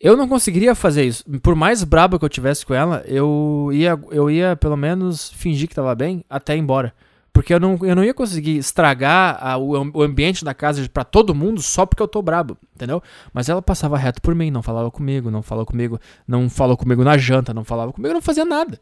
Eu 0.00 0.16
não 0.16 0.26
conseguiria 0.26 0.74
fazer 0.74 1.04
isso. 1.04 1.22
Por 1.40 1.54
mais 1.54 1.84
brabo 1.84 2.18
que 2.18 2.24
eu 2.24 2.28
tivesse 2.28 2.66
com 2.66 2.74
ela, 2.74 3.04
eu 3.06 3.70
ia, 3.72 3.96
eu 4.10 4.28
ia 4.28 4.56
pelo 4.56 4.76
menos 4.76 5.30
fingir 5.34 5.68
que 5.68 5.74
tava 5.76 5.94
bem 5.94 6.24
até 6.28 6.56
ir 6.56 6.58
embora. 6.58 6.92
Porque 7.32 7.54
eu 7.54 7.60
não, 7.60 7.78
eu 7.82 7.94
não 7.94 8.04
ia 8.04 8.12
conseguir 8.12 8.56
estragar 8.56 9.38
a, 9.40 9.56
o, 9.56 9.70
o 9.94 10.02
ambiente 10.02 10.44
da 10.44 10.52
casa 10.52 10.88
para 10.88 11.04
todo 11.04 11.34
mundo 11.34 11.62
só 11.62 11.86
porque 11.86 12.02
eu 12.02 12.08
tô 12.08 12.20
brabo, 12.20 12.58
entendeu? 12.74 13.02
Mas 13.32 13.48
ela 13.48 13.62
passava 13.62 13.96
reto 13.96 14.20
por 14.20 14.34
mim, 14.34 14.50
não 14.50 14.62
falava 14.62 14.90
comigo, 14.90 15.30
não 15.30 15.42
falou 15.42 15.64
comigo, 15.64 16.00
não 16.26 16.50
falou 16.50 16.76
comigo 16.76 17.04
na 17.04 17.16
janta, 17.16 17.54
não 17.54 17.64
falava 17.64 17.92
comigo, 17.92 18.12
não 18.12 18.22
fazia 18.22 18.44
nada. 18.44 18.80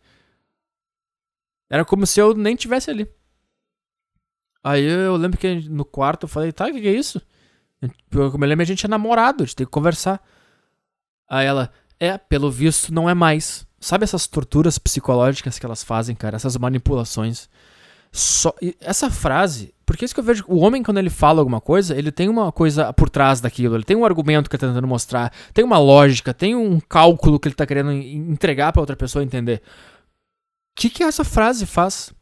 Era 1.71 1.85
como 1.85 2.07
se 2.07 2.19
eu 2.21 2.35
nem 2.35 2.57
tivesse 2.57 2.91
ali. 2.91 3.07
Aí 4.65 4.85
eu 4.85 5.17
lembro 5.17 5.39
que 5.39 5.69
no 5.69 5.85
quarto 5.85 6.25
eu 6.25 6.29
falei, 6.29 6.51
tá, 6.51 6.67
o 6.67 6.73
que, 6.73 6.81
que 6.81 6.89
é 6.89 6.95
isso? 6.95 7.21
Eu 8.11 8.39
me 8.39 8.47
lembro 8.47 8.63
a 8.63 8.67
gente 8.67 8.85
é 8.85 8.89
namorado, 8.89 9.43
a 9.43 9.47
gente 9.47 9.57
tem 9.57 9.67
que 9.67 9.71
conversar. 9.71 10.23
Aí 11.29 11.47
ela, 11.47 11.71
é, 12.01 12.17
pelo 12.17 12.51
visto 12.51 12.93
não 12.93 13.09
é 13.09 13.15
mais. 13.15 13.67
Sabe 13.79 14.05
essas 14.05 14.27
torturas 14.27 14.79
psicológicas 14.79 15.59
que 15.59 15.67
elas 15.67 15.85
fazem, 15.85 16.17
cara? 16.17 16.37
Essas 16.37 16.57
manipulações. 16.57 17.49
Só, 18.11 18.55
essa 18.81 19.11
frase, 19.11 19.75
porque 19.85 20.05
é 20.05 20.07
isso 20.07 20.15
que 20.15 20.21
eu 20.21 20.25
vejo, 20.25 20.45
o 20.49 20.59
homem 20.59 20.83
quando 20.83 20.99
ele 20.99 21.11
fala 21.11 21.41
alguma 21.41 21.61
coisa, 21.61 21.97
ele 21.97 22.11
tem 22.11 22.29
uma 22.29 22.51
coisa 22.51 22.93
por 22.93 23.11
trás 23.11 23.41
daquilo, 23.41 23.77
ele 23.77 23.85
tem 23.85 23.97
um 23.97 24.05
argumento 24.05 24.49
que 24.49 24.57
ele 24.57 24.61
tá 24.61 24.67
tentando 24.67 24.87
mostrar, 24.87 25.33
tem 25.53 25.65
uma 25.65 25.79
lógica, 25.79 26.33
tem 26.33 26.55
um 26.55 26.81
cálculo 26.81 27.39
que 27.39 27.49
ele 27.49 27.55
tá 27.55 27.67
querendo 27.67 27.93
entregar 27.93 28.73
para 28.73 28.81
outra 28.81 28.97
pessoa 28.97 29.23
entender. 29.23 29.63
O 30.77 30.81
que 30.81 30.91
que 30.91 31.03
essa 31.03 31.25
frase 31.25 31.67
faz? 31.67 32.13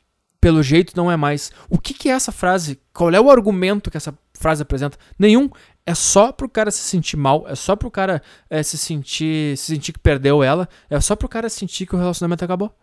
Pelo 0.41 0.63
jeito 0.63 0.97
não 0.97 1.11
é 1.11 1.17
mais. 1.17 1.51
O 1.69 1.79
que 1.79 1.95
que 1.95 2.09
é 2.09 2.13
essa 2.13 2.31
frase? 2.31 2.81
Qual 2.93 3.11
é 3.11 3.21
o 3.21 3.31
argumento 3.31 3.91
que 3.91 3.97
essa 3.97 4.17
frase 4.35 4.63
apresenta? 4.63 4.99
Nenhum. 5.19 5.51
É 5.85 5.95
só 5.95 6.33
pro 6.33 6.49
cara 6.49 6.71
se 6.71 6.81
sentir 6.81 7.17
mal, 7.17 7.47
é 7.49 7.55
só 7.55 7.77
pro 7.77 7.91
cara 7.91 8.21
é, 8.51 8.61
se 8.61 8.77
sentir 8.77 9.57
se 9.57 9.75
sentir 9.75 9.93
que 9.93 10.01
perdeu 10.01 10.43
ela, 10.43 10.69
é 10.91 11.01
só 11.01 11.15
pro 11.15 11.29
cara 11.29 11.49
sentir 11.49 11.87
que 11.87 11.95
o 11.95 11.99
relacionamento 11.99 12.45
acabou. 12.45 12.77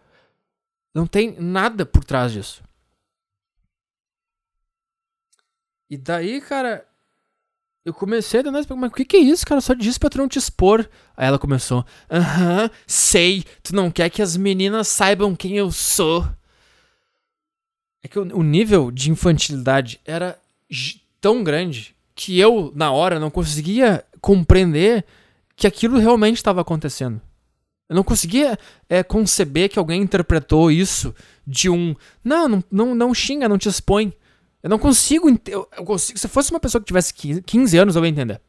Não 0.95 1.05
tem 1.05 1.35
nada 1.37 1.85
por 1.85 2.03
trás 2.05 2.31
disso. 2.31 2.62
E 5.89 5.97
daí, 5.97 6.41
cara, 6.41 6.85
eu 7.85 7.93
comecei 7.93 8.39
a 8.39 8.43
dar 8.43 8.51
mas 8.51 8.65
o 8.65 8.93
que, 8.93 9.03
que 9.03 9.17
é 9.17 9.19
isso, 9.19 9.45
cara? 9.45 9.59
Só 9.59 9.73
disse 9.73 9.99
pra 9.99 10.09
tu 10.09 10.17
não 10.17 10.27
te 10.27 10.39
expor. 10.39 10.89
Aí 11.17 11.27
ela 11.27 11.37
começou, 11.37 11.85
aham, 12.09 12.69
sei, 12.87 13.43
tu 13.61 13.75
não 13.75 13.91
quer 13.91 14.09
que 14.09 14.21
as 14.21 14.37
meninas 14.37 14.87
saibam 14.87 15.35
quem 15.35 15.57
eu 15.57 15.71
sou. 15.71 16.27
É 18.01 18.07
que 18.07 18.17
o, 18.17 18.37
o 18.37 18.43
nível 18.43 18.89
de 18.89 19.11
infantilidade 19.11 19.99
era 20.05 20.39
tão 21.19 21.43
grande 21.43 21.95
que 22.15 22.39
eu, 22.39 22.71
na 22.75 22.91
hora, 22.91 23.19
não 23.19 23.29
conseguia 23.29 24.05
compreender 24.21 25.05
que 25.55 25.67
aquilo 25.67 25.97
realmente 25.97 26.37
estava 26.37 26.61
acontecendo. 26.61 27.21
Eu 27.89 27.95
não 27.95 28.03
conseguia 28.03 28.57
é, 28.89 29.03
conceber 29.03 29.69
que 29.69 29.77
alguém 29.77 30.01
interpretou 30.01 30.71
isso 30.71 31.13
de 31.45 31.69
um. 31.69 31.95
Não, 32.23 32.47
não, 32.47 32.63
não, 32.71 32.95
não 32.95 33.13
xinga, 33.13 33.49
não 33.49 33.57
te 33.57 33.67
expõe. 33.67 34.13
Eu 34.63 34.69
não 34.69 34.79
consigo, 34.79 35.29
eu, 35.47 35.67
eu 35.77 35.83
consigo. 35.83 36.17
Se 36.17 36.27
fosse 36.29 36.49
uma 36.49 36.59
pessoa 36.59 36.81
que 36.81 36.87
tivesse 36.87 37.13
15, 37.13 37.41
15 37.41 37.77
anos, 37.77 37.95
eu 37.97 38.05
ia 38.05 38.09
entender. 38.09 38.41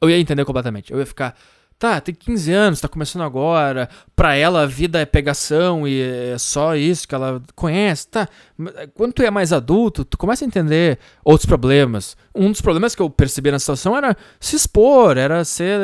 Eu 0.00 0.08
ia 0.08 0.18
entender 0.18 0.44
completamente. 0.46 0.90
Eu 0.90 0.98
ia 0.98 1.04
ficar. 1.04 1.36
Tá, 1.78 2.00
tem 2.00 2.12
15 2.12 2.52
anos, 2.52 2.80
tá 2.80 2.88
começando 2.88 3.22
agora. 3.22 3.88
Pra 4.16 4.34
ela 4.34 4.62
a 4.62 4.66
vida 4.66 4.98
é 4.98 5.04
pegação 5.04 5.86
e 5.86 6.00
é 6.32 6.36
só 6.38 6.74
isso 6.74 7.06
que 7.06 7.14
ela 7.14 7.40
conhece. 7.54 8.08
Tá. 8.08 8.26
Quando 8.94 9.12
tu 9.12 9.22
é 9.22 9.30
mais 9.30 9.52
adulto, 9.52 10.04
tu 10.04 10.18
começa 10.18 10.44
a 10.44 10.46
entender 10.46 10.98
outros 11.22 11.46
problemas. 11.46 12.16
Um 12.34 12.50
dos 12.50 12.60
problemas 12.62 12.96
que 12.96 13.02
eu 13.02 13.08
percebi 13.08 13.52
na 13.52 13.60
situação 13.60 13.96
era 13.96 14.16
se 14.40 14.56
expor, 14.56 15.18
era 15.18 15.44
ser. 15.44 15.78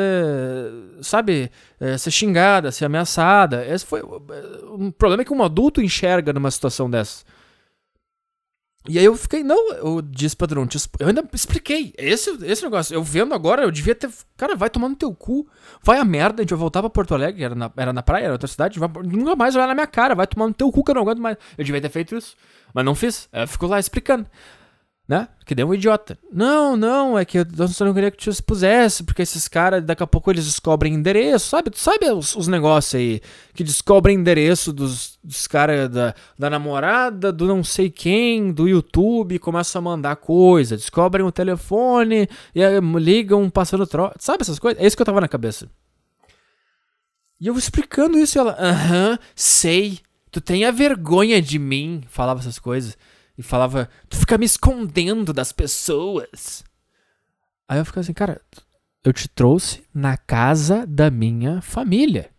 Sabe? 1.01 1.49
É, 1.79 1.97
ser 1.97 2.11
xingada, 2.11 2.71
ser 2.71 2.85
ameaçada. 2.85 3.65
Esse 3.65 3.85
foi 3.85 4.01
um 4.03 4.91
problema 4.91 5.23
que 5.23 5.31
um 5.31 5.43
adulto 5.43 5.79
enxerga 5.79 6.33
numa 6.33 6.51
situação 6.51 6.89
dessa. 6.89 7.23
E 8.87 8.99
aí 8.99 9.05
eu 9.05 9.15
fiquei, 9.15 9.43
não, 9.43 9.71
eu 9.73 10.01
disse 10.01 10.35
pra 10.35 10.45
Drone, 10.45 10.69
eu 10.99 11.07
ainda 11.07 11.27
expliquei. 11.33 11.93
Esse, 11.97 12.29
esse 12.45 12.63
negócio, 12.63 12.93
eu 12.93 13.03
vendo 13.03 13.33
agora, 13.33 13.63
eu 13.63 13.71
devia 13.71 13.95
ter. 13.95 14.09
Cara, 14.37 14.55
vai 14.55 14.69
tomar 14.69 14.89
no 14.89 14.95
teu 14.95 15.13
cu. 15.13 15.47
Vai 15.83 15.97
a 15.97 16.05
merda, 16.05 16.41
a 16.41 16.43
gente 16.43 16.51
vai 16.51 16.59
voltar 16.59 16.81
pra 16.81 16.89
Porto 16.89 17.13
Alegre, 17.13 17.43
era 17.43 17.55
na, 17.55 17.71
era 17.75 17.91
na 17.91 18.03
praia, 18.03 18.25
era 18.25 18.33
outra 18.33 18.47
cidade, 18.47 18.79
vai, 18.79 18.89
nunca 19.03 19.35
mais 19.35 19.55
olhar 19.55 19.67
na 19.67 19.73
minha 19.73 19.87
cara, 19.87 20.13
vai 20.13 20.27
tomar 20.27 20.47
no 20.47 20.53
teu 20.53 20.71
cu 20.71 20.83
que 20.83 20.91
eu 20.91 20.95
não 20.95 21.01
aguento 21.01 21.19
mais. 21.19 21.37
Eu 21.57 21.63
devia 21.63 21.81
ter 21.81 21.89
feito 21.89 22.15
isso. 22.15 22.35
Mas 22.73 22.85
não 22.85 22.93
fiz. 22.93 23.27
Eu 23.31 23.47
fico 23.47 23.65
lá 23.67 23.79
explicando 23.79 24.27
né? 25.07 25.27
Que 25.45 25.53
deu 25.53 25.67
um 25.67 25.73
idiota. 25.73 26.17
Não, 26.31 26.75
não, 26.75 27.17
é 27.17 27.23
que 27.23 27.37
eu 27.37 27.45
não 27.81 27.93
queria 27.93 28.09
que 28.09 28.17
tu 28.17 28.29
expusesse, 28.29 29.03
porque 29.03 29.21
esses 29.21 29.47
caras, 29.47 29.83
daqui 29.83 30.01
a 30.01 30.07
pouco 30.07 30.31
eles 30.31 30.45
descobrem 30.45 30.95
endereço, 30.95 31.49
sabe? 31.49 31.69
Tu 31.69 31.77
sabe 31.77 32.09
os, 32.11 32.35
os 32.35 32.47
negócios 32.47 32.95
aí, 32.95 33.21
que 33.53 33.63
descobrem 33.63 34.17
endereço 34.17 34.73
dos, 34.73 35.19
dos 35.23 35.45
caras 35.45 35.89
da, 35.89 36.15
da 36.37 36.49
namorada, 36.49 37.31
do 37.31 37.45
não 37.45 37.63
sei 37.63 37.91
quem, 37.91 38.51
do 38.51 38.67
YouTube, 38.67 39.37
começam 39.37 39.79
a 39.79 39.83
mandar 39.83 40.15
coisa, 40.15 40.75
descobrem 40.75 41.25
o 41.25 41.31
telefone, 41.31 42.27
e 42.55 42.61
ligam 42.99 43.47
passando 43.49 43.85
troca, 43.85 44.15
sabe 44.19 44.41
essas 44.41 44.57
coisas? 44.57 44.81
É 44.81 44.87
isso 44.87 44.95
que 44.95 45.01
eu 45.03 45.05
tava 45.05 45.21
na 45.21 45.27
cabeça. 45.27 45.69
E 47.39 47.45
eu 47.45 47.55
explicando 47.55 48.17
isso, 48.17 48.37
e 48.37 48.39
ela, 48.39 48.57
aham, 48.59 49.19
sei, 49.35 49.99
tu 50.31 50.41
tem 50.41 50.65
a 50.65 50.71
vergonha 50.71 51.39
de 51.39 51.59
mim, 51.59 52.01
falava 52.07 52.39
essas 52.39 52.57
coisas 52.57 52.97
e 53.37 53.43
falava: 53.43 53.89
Tu 54.09 54.17
fica 54.17 54.37
me 54.37 54.45
escondendo 54.45 55.33
das 55.33 55.51
pessoas. 55.51 56.63
Aí 57.67 57.79
eu 57.79 57.85
ficava 57.85 58.01
assim, 58.01 58.13
cara, 58.13 58.41
eu 59.03 59.11
te 59.11 59.27
trouxe 59.27 59.83
na 59.93 60.17
casa 60.17 60.85
da 60.85 61.09
minha 61.09 61.61
família. 61.61 62.29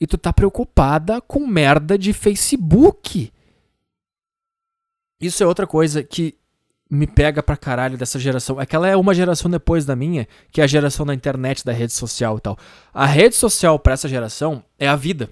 E 0.00 0.06
tu 0.06 0.18
tá 0.18 0.32
preocupada 0.32 1.20
com 1.20 1.46
merda 1.46 1.96
de 1.96 2.12
Facebook. 2.12 3.32
Isso 5.20 5.42
é 5.42 5.46
outra 5.46 5.66
coisa 5.66 6.02
que 6.02 6.36
me 6.90 7.06
pega 7.06 7.42
pra 7.42 7.56
caralho 7.56 7.96
dessa 7.96 8.18
geração. 8.18 8.58
Aquela 8.58 8.88
é 8.88 8.96
uma 8.96 9.14
geração 9.14 9.48
depois 9.48 9.84
da 9.84 9.94
minha, 9.94 10.26
que 10.50 10.60
é 10.60 10.64
a 10.64 10.66
geração 10.66 11.06
da 11.06 11.14
internet, 11.14 11.64
da 11.64 11.72
rede 11.72 11.92
social 11.92 12.36
e 12.36 12.40
tal. 12.40 12.58
A 12.92 13.06
rede 13.06 13.36
social 13.36 13.78
pra 13.78 13.94
essa 13.94 14.08
geração 14.08 14.64
é 14.78 14.88
a 14.88 14.96
vida. 14.96 15.30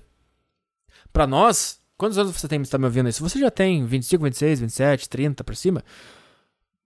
Pra 1.13 1.27
nós, 1.27 1.80
Quantos 2.01 2.17
anos 2.17 2.35
você 2.35 2.49
tem 2.49 2.63
está 2.63 2.79
me 2.79 2.87
ouvindo 2.87 3.11
isso? 3.11 3.23
Você 3.23 3.39
já 3.39 3.51
tem 3.51 3.85
25, 3.85 4.25
26, 4.25 4.61
27, 4.61 5.07
30 5.07 5.45
para 5.45 5.55
cima? 5.55 5.85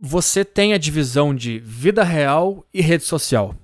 Você 0.00 0.44
tem 0.44 0.72
a 0.72 0.76
divisão 0.76 1.32
de 1.32 1.60
vida 1.60 2.02
real 2.02 2.66
e 2.74 2.80
rede 2.80 3.04
social. 3.04 3.54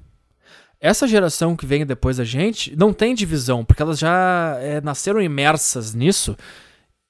Essa 0.80 1.08
geração 1.08 1.56
que 1.56 1.66
vem 1.66 1.84
depois 1.84 2.18
da 2.18 2.24
gente 2.24 2.76
não 2.76 2.92
tem 2.92 3.16
divisão, 3.16 3.64
porque 3.64 3.82
elas 3.82 3.98
já 3.98 4.58
é, 4.60 4.80
nasceram 4.80 5.20
imersas 5.20 5.92
nisso 5.92 6.36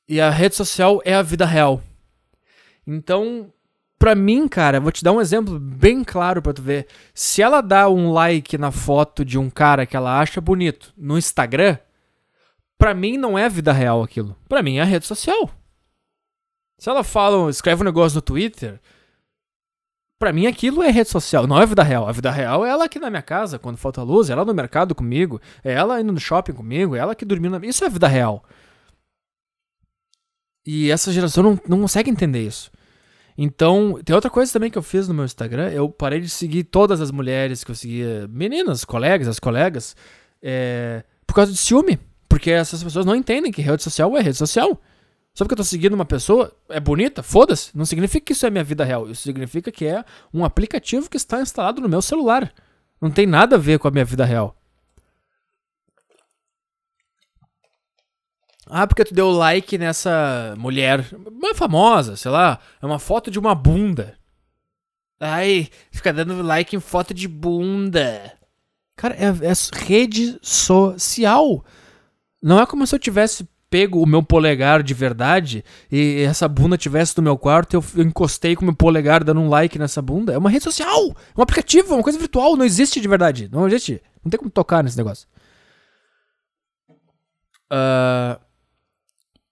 e 0.08 0.18
a 0.22 0.30
rede 0.30 0.54
social 0.54 1.02
é 1.04 1.12
a 1.12 1.20
vida 1.20 1.44
real. 1.44 1.82
Então, 2.86 3.52
pra 3.98 4.14
mim, 4.14 4.48
cara, 4.48 4.80
vou 4.80 4.90
te 4.90 5.04
dar 5.04 5.12
um 5.12 5.20
exemplo 5.20 5.58
bem 5.60 6.02
claro 6.02 6.40
pra 6.40 6.54
tu 6.54 6.62
ver. 6.62 6.86
Se 7.12 7.42
ela 7.42 7.60
dá 7.60 7.90
um 7.90 8.10
like 8.10 8.56
na 8.56 8.70
foto 8.70 9.22
de 9.22 9.38
um 9.38 9.50
cara 9.50 9.84
que 9.84 9.98
ela 9.98 10.18
acha 10.18 10.40
bonito 10.40 10.94
no 10.96 11.18
Instagram, 11.18 11.76
Pra 12.80 12.94
mim 12.94 13.18
não 13.18 13.38
é 13.38 13.46
vida 13.46 13.74
real 13.74 14.02
aquilo. 14.02 14.34
Pra 14.48 14.62
mim 14.62 14.78
é 14.78 14.80
a 14.80 14.86
rede 14.86 15.04
social. 15.04 15.50
Se 16.78 16.88
ela 16.88 17.04
fala, 17.04 17.50
escreve 17.50 17.82
um 17.82 17.84
negócio 17.84 18.16
no 18.16 18.22
Twitter, 18.22 18.80
pra 20.18 20.32
mim 20.32 20.46
aquilo 20.46 20.82
é 20.82 20.90
rede 20.90 21.10
social, 21.10 21.46
não 21.46 21.60
é 21.60 21.66
vida 21.66 21.82
real. 21.82 22.08
A 22.08 22.12
vida 22.12 22.30
real 22.30 22.64
é 22.64 22.70
ela 22.70 22.86
aqui 22.86 22.98
na 22.98 23.10
minha 23.10 23.20
casa, 23.20 23.58
quando 23.58 23.76
falta 23.76 24.02
luz, 24.02 24.30
é 24.30 24.32
ela 24.32 24.46
no 24.46 24.54
mercado 24.54 24.94
comigo, 24.94 25.38
é 25.62 25.74
ela 25.74 26.00
indo 26.00 26.10
no 26.10 26.18
shopping 26.18 26.54
comigo, 26.54 26.96
é 26.96 27.00
ela 27.00 27.14
que 27.14 27.26
dormindo. 27.26 27.58
Na... 27.58 27.66
Isso 27.66 27.84
é 27.84 27.88
vida 27.90 28.08
real. 28.08 28.42
E 30.66 30.90
essa 30.90 31.12
geração 31.12 31.42
não, 31.42 31.60
não 31.68 31.80
consegue 31.82 32.10
entender 32.10 32.46
isso. 32.46 32.70
Então, 33.36 34.00
tem 34.02 34.14
outra 34.14 34.30
coisa 34.30 34.50
também 34.50 34.70
que 34.70 34.78
eu 34.78 34.82
fiz 34.82 35.06
no 35.06 35.12
meu 35.12 35.26
Instagram. 35.26 35.68
Eu 35.68 35.90
parei 35.90 36.20
de 36.20 36.30
seguir 36.30 36.64
todas 36.64 37.02
as 37.02 37.10
mulheres 37.10 37.62
que 37.62 37.72
eu 37.72 37.74
seguia, 37.74 38.26
meninas, 38.28 38.86
colegas, 38.86 39.28
as 39.28 39.38
colegas, 39.38 39.94
é, 40.40 41.04
por 41.26 41.34
causa 41.34 41.52
de 41.52 41.58
ciúme. 41.58 41.98
Porque 42.30 42.52
essas 42.52 42.82
pessoas 42.82 43.04
não 43.04 43.16
entendem 43.16 43.50
que 43.50 43.60
rede 43.60 43.82
social 43.82 44.16
é 44.16 44.22
rede 44.22 44.38
social. 44.38 44.80
Só 45.34 45.44
porque 45.44 45.54
eu 45.54 45.56
tô 45.56 45.64
seguindo 45.64 45.94
uma 45.94 46.04
pessoa, 46.04 46.56
é 46.68 46.78
bonita, 46.78 47.24
foda-se. 47.24 47.76
Não 47.76 47.84
significa 47.84 48.24
que 48.24 48.32
isso 48.32 48.46
é 48.46 48.50
minha 48.50 48.62
vida 48.62 48.84
real. 48.84 49.10
Isso 49.10 49.22
significa 49.22 49.72
que 49.72 49.84
é 49.84 50.04
um 50.32 50.44
aplicativo 50.44 51.10
que 51.10 51.16
está 51.16 51.42
instalado 51.42 51.82
no 51.82 51.88
meu 51.88 52.00
celular. 52.00 52.54
Não 53.00 53.10
tem 53.10 53.26
nada 53.26 53.56
a 53.56 53.58
ver 53.58 53.80
com 53.80 53.88
a 53.88 53.90
minha 53.90 54.04
vida 54.04 54.24
real. 54.24 54.56
Ah, 58.66 58.86
porque 58.86 59.04
tu 59.04 59.12
deu 59.12 59.28
like 59.32 59.76
nessa 59.76 60.54
mulher, 60.56 61.04
uma 61.26 61.52
famosa, 61.56 62.14
sei 62.14 62.30
lá, 62.30 62.60
é 62.80 62.86
uma 62.86 63.00
foto 63.00 63.28
de 63.28 63.40
uma 63.40 63.52
bunda. 63.52 64.16
Ai, 65.18 65.68
fica 65.90 66.12
dando 66.12 66.40
like 66.42 66.76
em 66.76 66.80
foto 66.80 67.12
de 67.12 67.26
bunda. 67.26 68.38
Cara, 68.96 69.16
é, 69.16 69.26
é 69.26 69.84
rede 69.84 70.38
social. 70.40 71.64
Não 72.42 72.60
é 72.60 72.66
como 72.66 72.86
se 72.86 72.94
eu 72.94 72.98
tivesse 72.98 73.48
pego 73.68 74.02
o 74.02 74.06
meu 74.06 74.22
polegar 74.22 74.82
de 74.82 74.92
verdade 74.92 75.64
e 75.90 76.22
essa 76.22 76.48
bunda 76.48 76.76
tivesse 76.76 77.16
no 77.16 77.22
meu 77.22 77.38
quarto 77.38 77.74
e 77.74 77.76
eu 77.76 78.04
encostei 78.04 78.56
com 78.56 78.62
o 78.62 78.64
meu 78.64 78.74
polegar 78.74 79.22
dando 79.22 79.40
um 79.40 79.48
like 79.48 79.78
nessa 79.78 80.02
bunda. 80.02 80.32
É 80.32 80.38
uma 80.38 80.50
rede 80.50 80.64
social, 80.64 81.08
é 81.08 81.38
um 81.40 81.42
aplicativo, 81.42 81.92
é 81.92 81.96
uma 81.96 82.02
coisa 82.02 82.18
virtual, 82.18 82.56
não 82.56 82.64
existe 82.64 83.00
de 83.00 83.06
verdade. 83.06 83.48
Não 83.50 83.66
existe. 83.68 84.02
Não 84.24 84.30
tem 84.30 84.38
como 84.38 84.50
tocar 84.50 84.82
nesse 84.82 84.96
negócio. 84.96 85.28
Uh, 87.72 88.40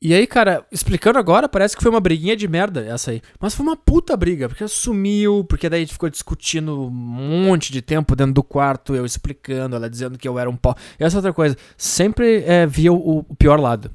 e 0.01 0.15
aí, 0.15 0.27
cara, 0.29 0.65
explicando 0.71 1.19
agora, 1.19 1.49
parece 1.49 1.77
que 1.77 1.83
foi 1.83 1.91
uma 1.91 2.01
briguinha 2.01 2.37
de 2.37 2.47
merda 2.47 2.87
essa 2.87 3.11
aí. 3.11 3.21
Mas 3.41 3.55
foi 3.55 3.67
uma 3.67 3.77
puta 3.77 4.17
briga, 4.17 4.49
porque 4.49 4.67
sumiu, 4.69 5.45
porque 5.45 5.69
daí 5.69 5.81
a 5.81 5.85
gente 5.85 5.93
ficou 5.93 6.09
discutindo 6.09 6.85
um 6.87 6.91
monte 6.91 7.73
de 7.73 7.83
tempo 7.83 8.15
dentro 8.15 8.35
do 8.35 8.43
quarto, 8.43 8.95
eu 8.95 9.05
explicando, 9.05 9.75
ela 9.75 9.91
dizendo 9.91 10.17
que 10.17 10.29
eu 10.29 10.39
era 10.39 10.49
um 10.49 10.57
pau. 10.57 10.77
E 11.01 11.05
essa 11.05 11.17
outra 11.19 11.33
coisa, 11.33 11.57
sempre 11.77 12.45
é, 12.47 12.65
via 12.65 12.93
o, 12.93 13.27
o 13.29 13.35
pior 13.35 13.59
lado. 13.59 13.91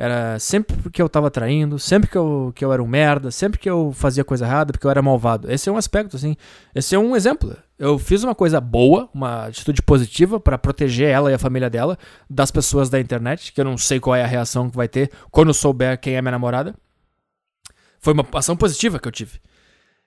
Era 0.00 0.38
sempre 0.38 0.74
porque 0.78 1.02
eu 1.02 1.10
tava 1.10 1.30
traindo, 1.30 1.78
sempre 1.78 2.08
que 2.08 2.16
eu, 2.16 2.52
que 2.56 2.64
eu 2.64 2.72
era 2.72 2.82
um 2.82 2.86
merda, 2.86 3.30
sempre 3.30 3.58
que 3.58 3.68
eu 3.68 3.92
fazia 3.92 4.24
coisa 4.24 4.46
errada, 4.46 4.72
porque 4.72 4.86
eu 4.86 4.90
era 4.90 5.02
malvado. 5.02 5.52
Esse 5.52 5.68
é 5.68 5.72
um 5.72 5.76
aspecto, 5.76 6.16
assim. 6.16 6.38
Esse 6.74 6.94
é 6.94 6.98
um 6.98 7.14
exemplo. 7.14 7.54
Eu 7.78 7.98
fiz 7.98 8.24
uma 8.24 8.34
coisa 8.34 8.62
boa, 8.62 9.10
uma 9.12 9.48
atitude 9.48 9.82
positiva 9.82 10.40
para 10.40 10.56
proteger 10.56 11.10
ela 11.10 11.30
e 11.30 11.34
a 11.34 11.38
família 11.38 11.68
dela 11.68 11.98
das 12.30 12.50
pessoas 12.50 12.88
da 12.88 12.98
internet, 12.98 13.52
que 13.52 13.60
eu 13.60 13.64
não 13.66 13.76
sei 13.76 14.00
qual 14.00 14.16
é 14.16 14.24
a 14.24 14.26
reação 14.26 14.70
que 14.70 14.76
vai 14.76 14.88
ter 14.88 15.10
quando 15.30 15.48
eu 15.48 15.54
souber 15.54 16.00
quem 16.00 16.16
é 16.16 16.22
minha 16.22 16.32
namorada. 16.32 16.74
Foi 17.98 18.14
uma 18.14 18.26
ação 18.32 18.56
positiva 18.56 18.98
que 18.98 19.06
eu 19.06 19.12
tive. 19.12 19.38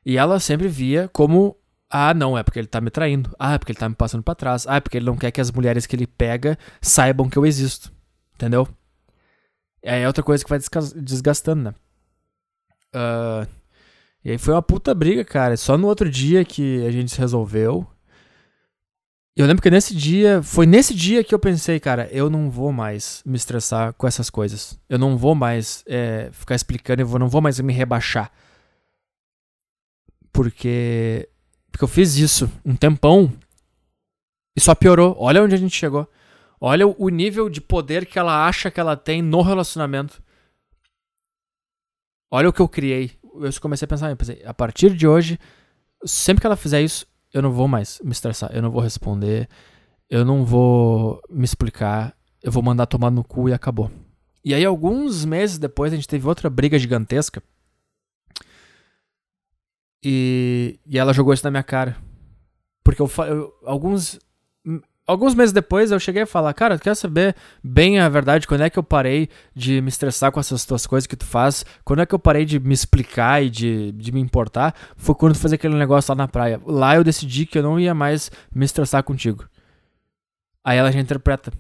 E 0.04 0.18
ela 0.18 0.40
sempre 0.40 0.68
via 0.68 1.08
como 1.14 1.56
ah, 1.88 2.16
não, 2.16 2.36
é 2.36 2.42
porque 2.42 2.58
ele 2.58 2.68
tá 2.68 2.82
me 2.82 2.90
traindo. 2.90 3.32
Ah, 3.38 3.54
é 3.54 3.58
porque 3.60 3.72
ele 3.72 3.80
tá 3.80 3.88
me 3.88 3.94
passando 3.94 4.24
para 4.24 4.34
trás. 4.34 4.66
Ah, 4.68 4.78
é 4.78 4.80
porque 4.80 4.98
ele 4.98 5.06
não 5.06 5.18
quer 5.18 5.30
que 5.30 5.40
as 5.40 5.52
mulheres 5.52 5.86
que 5.86 5.96
ele 5.96 6.08
pega 6.08 6.58
saibam 6.82 7.30
que 7.30 7.38
eu 7.38 7.46
existo. 7.46 7.94
Entendeu? 8.34 8.68
É 9.84 10.08
outra 10.08 10.24
coisa 10.24 10.44
que 10.44 10.50
vai 10.50 10.60
desgastando, 10.96 11.64
né? 11.64 11.76
Uh, 12.96 13.48
e 14.24 14.32
aí 14.32 14.38
foi 14.38 14.54
uma 14.54 14.62
puta 14.62 14.94
briga, 14.94 15.26
cara. 15.26 15.58
Só 15.58 15.78
no 15.78 15.88
outro 15.88 16.10
dia 16.10 16.46
que 16.46 16.86
a 16.86 16.92
gente 16.92 17.12
se 17.12 17.20
resolveu. 17.20 17.86
Eu 19.36 19.46
lembro 19.46 19.62
que 19.62 19.70
nesse 19.70 19.94
dia, 19.96 20.42
foi 20.44 20.66
nesse 20.66 20.94
dia 20.94 21.24
que 21.24 21.34
eu 21.36 21.40
pensei, 21.40 21.80
cara, 21.80 22.08
eu 22.12 22.30
não 22.30 22.50
vou 22.50 22.72
mais 22.72 23.22
me 23.26 23.36
estressar 23.36 23.92
com 23.94 24.08
essas 24.08 24.30
coisas. 24.30 24.80
Eu 24.88 24.98
não 24.98 25.18
vou 25.18 25.36
mais 25.36 25.84
é, 25.88 26.30
ficar 26.32 26.56
explicando, 26.56 27.02
eu 27.02 27.20
não 27.20 27.28
vou 27.28 27.42
mais 27.42 27.60
me 27.60 27.74
rebaixar. 27.74 28.32
Porque 30.32 31.28
Porque 31.72 31.84
eu 31.84 31.88
fiz 31.88 32.16
isso 32.16 32.50
um 32.64 32.76
tempão 32.76 33.34
e 34.56 34.62
só 34.62 34.74
piorou. 34.74 35.16
Olha 35.20 35.44
onde 35.44 35.56
a 35.56 35.58
gente 35.58 35.76
chegou. 35.76 36.08
Olha 36.66 36.88
o 36.88 37.10
nível 37.10 37.50
de 37.50 37.60
poder 37.60 38.06
que 38.06 38.18
ela 38.18 38.48
acha 38.48 38.72
que 38.72 38.80
ela 38.80 38.96
tem 38.96 39.22
no 39.22 39.42
relacionamento. 39.42 40.24
Olha 42.32 42.48
o 42.48 42.54
que 42.54 42.62
eu 42.62 42.70
criei. 42.70 43.12
Eu 43.22 43.52
comecei 43.60 43.86
a 43.86 43.90
pensar, 43.90 44.16
pensei, 44.16 44.42
a 44.46 44.54
partir 44.54 44.96
de 44.96 45.06
hoje, 45.06 45.38
sempre 46.06 46.40
que 46.40 46.48
ela 46.48 46.56
fizer 46.56 46.82
isso, 46.82 47.06
eu 47.34 47.42
não 47.42 47.52
vou 47.52 47.68
mais 47.68 48.00
me 48.02 48.14
estressar, 48.14 48.50
eu 48.54 48.62
não 48.62 48.72
vou 48.72 48.80
responder, 48.80 49.50
eu 50.10 50.24
não 50.24 50.46
vou 50.46 51.22
me 51.30 51.44
explicar, 51.44 52.16
eu 52.42 52.50
vou 52.50 52.64
mandar 52.64 52.86
tomar 52.86 53.12
no 53.12 53.26
cu 53.26 53.50
e 53.50 53.54
acabou. 53.54 53.92
E 54.42 54.54
aí, 54.54 54.64
alguns 54.64 55.26
meses 55.26 55.58
depois, 55.58 55.92
a 55.92 55.98
gente 55.98 56.08
teve 56.08 56.26
outra 56.26 56.50
briga 56.50 56.80
gigantesca. 56.80 57.44
E, 60.02 60.80
e 60.86 60.98
ela 60.98 61.12
jogou 61.12 61.34
isso 61.34 61.44
na 61.44 61.52
minha 61.52 61.62
cara. 61.62 61.98
Porque 62.86 63.02
eu, 63.02 63.12
eu 63.28 63.54
alguns 63.66 64.18
alguns 65.06 65.36
meses 65.36 65.52
depois 65.52 65.92
eu 65.92 66.00
cheguei 66.00 66.24
a 66.24 66.28
falar, 66.28 66.54
cara, 66.54 66.78
quer 66.78 66.96
saber 66.96 67.36
bem 67.64 68.00
a 68.00 68.10
verdade? 68.10 68.48
Quando 68.48 68.62
é 68.62 68.70
que 68.70 68.80
eu 68.80 68.84
parei 68.84 69.30
de 69.56 69.82
me 69.82 69.90
estressar 69.90 70.32
com 70.32 70.40
essas 70.40 70.66
tuas 70.66 70.88
coisas 70.88 71.08
que 71.08 71.16
tu 71.16 71.26
faz? 71.26 71.66
Quando 71.84 72.02
é 72.02 72.06
que 72.06 72.16
eu 72.16 72.20
parei 72.20 72.46
de 72.46 72.60
me 72.60 72.74
explicar 72.74 73.44
e 73.44 73.50
de, 73.50 73.92
de 73.92 74.12
me 74.12 74.20
importar? 74.20 74.74
Foi 74.96 75.16
quando 75.16 75.34
tu 75.34 75.40
fez 75.40 75.54
aquele 75.54 75.76
negócio 75.76 76.12
lá 76.12 76.16
na 76.16 76.28
praia. 76.28 76.60
Lá 76.66 76.96
eu 76.96 77.04
decidi 77.04 77.46
que 77.46 77.58
eu 77.58 77.64
não 77.64 77.80
ia 77.80 77.94
mais 77.94 78.32
me 78.54 78.66
estressar 78.66 79.04
contigo. 79.04 79.46
Aí 80.64 80.78
ela 80.78 80.92
já 80.92 81.00
interpreta. 81.00 81.52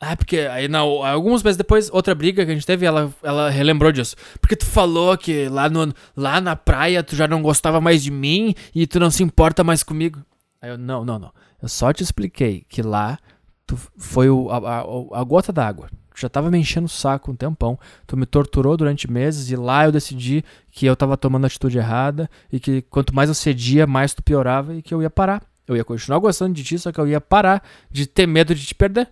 Ah, 0.00 0.14
porque 0.14 0.38
aí 0.38 0.68
não, 0.68 1.04
alguns 1.04 1.42
meses 1.42 1.56
depois, 1.56 1.90
outra 1.90 2.14
briga 2.14 2.44
que 2.44 2.52
a 2.52 2.54
gente 2.54 2.64
teve, 2.64 2.86
ela, 2.86 3.12
ela 3.20 3.50
relembrou 3.50 3.90
disso. 3.90 4.14
Porque 4.40 4.54
tu 4.54 4.64
falou 4.64 5.18
que 5.18 5.48
lá, 5.48 5.68
no, 5.68 5.92
lá 6.16 6.40
na 6.40 6.54
praia 6.54 7.02
tu 7.02 7.16
já 7.16 7.26
não 7.26 7.42
gostava 7.42 7.80
mais 7.80 8.04
de 8.04 8.12
mim 8.12 8.54
e 8.72 8.86
tu 8.86 9.00
não 9.00 9.10
se 9.10 9.24
importa 9.24 9.64
mais 9.64 9.82
comigo. 9.82 10.20
Aí 10.62 10.70
eu, 10.70 10.78
não, 10.78 11.04
não, 11.04 11.18
não. 11.18 11.32
Eu 11.60 11.68
só 11.68 11.92
te 11.92 12.02
expliquei 12.02 12.64
que 12.68 12.82
lá 12.82 13.18
tu 13.66 13.76
foi 13.96 14.30
o, 14.30 14.50
a, 14.50 14.56
a, 14.56 15.20
a 15.20 15.24
gota 15.24 15.52
d'água. 15.52 15.88
Já 16.16 16.28
tava 16.28 16.50
me 16.50 16.58
enchendo 16.58 16.86
o 16.86 16.90
saco 16.90 17.30
um 17.30 17.36
tempão. 17.36 17.78
Tu 18.06 18.16
me 18.16 18.26
torturou 18.26 18.76
durante 18.76 19.10
meses 19.10 19.50
e 19.50 19.56
lá 19.56 19.84
eu 19.84 19.92
decidi 19.92 20.44
que 20.70 20.86
eu 20.86 20.96
tava 20.96 21.16
tomando 21.16 21.44
a 21.44 21.46
atitude 21.46 21.78
errada 21.78 22.28
e 22.52 22.58
que 22.58 22.82
quanto 22.82 23.14
mais 23.14 23.28
eu 23.28 23.34
cedia, 23.34 23.86
mais 23.86 24.14
tu 24.14 24.22
piorava 24.22 24.74
e 24.74 24.82
que 24.82 24.92
eu 24.92 25.00
ia 25.00 25.10
parar. 25.10 25.42
Eu 25.66 25.76
ia 25.76 25.84
continuar 25.84 26.18
gostando 26.18 26.54
de 26.54 26.64
ti, 26.64 26.78
só 26.78 26.90
que 26.90 26.98
eu 26.98 27.06
ia 27.06 27.20
parar 27.20 27.62
de 27.90 28.06
ter 28.06 28.26
medo 28.26 28.54
de 28.54 28.66
te 28.66 28.74
perder. 28.74 29.08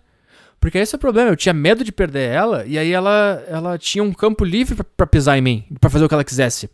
Porque 0.59 0.77
esse 0.79 0.95
é 0.95 0.97
o 0.97 0.99
problema, 0.99 1.29
eu 1.29 1.35
tinha 1.35 1.53
medo 1.53 1.83
de 1.83 1.91
perder 1.91 2.31
ela 2.31 2.65
e 2.65 2.79
aí 2.79 2.91
ela, 2.91 3.43
ela 3.47 3.77
tinha 3.77 4.03
um 4.03 4.11
campo 4.11 4.43
livre 4.43 4.83
para 4.97 5.05
pisar 5.05 5.37
em 5.37 5.41
mim, 5.41 5.65
para 5.79 5.89
fazer 5.89 6.03
o 6.03 6.07
que 6.07 6.15
ela 6.15 6.23
quisesse 6.23 6.67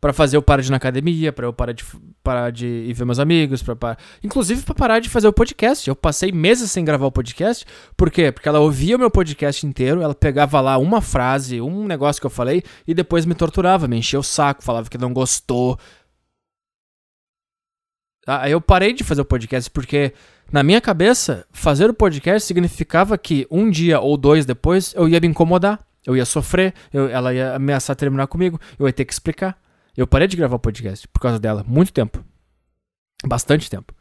para 0.00 0.12
fazer 0.12 0.36
eu 0.36 0.42
parar 0.42 0.62
de 0.62 0.68
ir 0.68 0.70
na 0.70 0.78
academia, 0.78 1.32
para 1.32 1.46
eu 1.46 1.52
parar 1.52 1.72
de, 1.72 1.84
parar 2.22 2.50
de 2.50 2.66
ir 2.66 2.92
ver 2.94 3.04
meus 3.04 3.18
amigos, 3.18 3.62
pra, 3.62 3.76
pra 3.76 3.96
inclusive 4.24 4.62
para 4.62 4.74
parar 4.74 4.98
de 4.98 5.10
fazer 5.10 5.28
o 5.28 5.32
podcast. 5.32 5.86
Eu 5.86 5.94
passei 5.94 6.32
meses 6.32 6.70
sem 6.70 6.84
gravar 6.84 7.06
o 7.06 7.12
podcast. 7.12 7.66
Por 7.96 8.10
quê? 8.10 8.32
Porque 8.32 8.48
ela 8.48 8.60
ouvia 8.60 8.96
o 8.96 8.98
meu 8.98 9.10
podcast 9.10 9.66
inteiro, 9.66 10.00
ela 10.00 10.14
pegava 10.14 10.60
lá 10.60 10.78
uma 10.78 11.02
frase, 11.02 11.60
um 11.60 11.86
negócio 11.86 12.20
que 12.20 12.26
eu 12.26 12.30
falei 12.30 12.62
e 12.86 12.94
depois 12.94 13.26
me 13.26 13.34
torturava, 13.34 13.86
me 13.86 13.98
enchia 13.98 14.18
o 14.18 14.22
saco, 14.22 14.64
falava 14.64 14.88
que 14.88 14.96
não 14.96 15.12
gostou. 15.12 15.78
Tá? 18.24 18.42
Aí 18.42 18.52
eu 18.52 18.60
parei 18.60 18.94
de 18.94 19.04
fazer 19.04 19.20
o 19.20 19.24
podcast 19.24 19.70
porque 19.70 20.14
na 20.50 20.62
minha 20.62 20.80
cabeça, 20.80 21.46
fazer 21.52 21.90
o 21.90 21.94
podcast 21.94 22.46
significava 22.46 23.18
que 23.18 23.46
um 23.50 23.70
dia 23.70 24.00
ou 24.00 24.16
dois 24.16 24.46
depois 24.46 24.94
eu 24.96 25.08
ia 25.08 25.20
me 25.20 25.26
incomodar, 25.26 25.78
eu 26.06 26.16
ia 26.16 26.24
sofrer, 26.24 26.72
eu, 26.90 27.06
ela 27.08 27.34
ia 27.34 27.54
ameaçar 27.54 27.94
terminar 27.94 28.26
comigo, 28.28 28.58
eu 28.78 28.86
ia 28.86 28.92
ter 28.92 29.04
que 29.04 29.12
explicar. 29.12 29.58
Eu 30.00 30.06
parei 30.06 30.26
de 30.26 30.34
gravar 30.34 30.58
podcast 30.58 31.06
por 31.08 31.20
causa 31.20 31.38
dela. 31.38 31.62
Muito 31.68 31.92
tempo. 31.92 32.24
Bastante 33.22 33.68
tempo. 33.68 33.94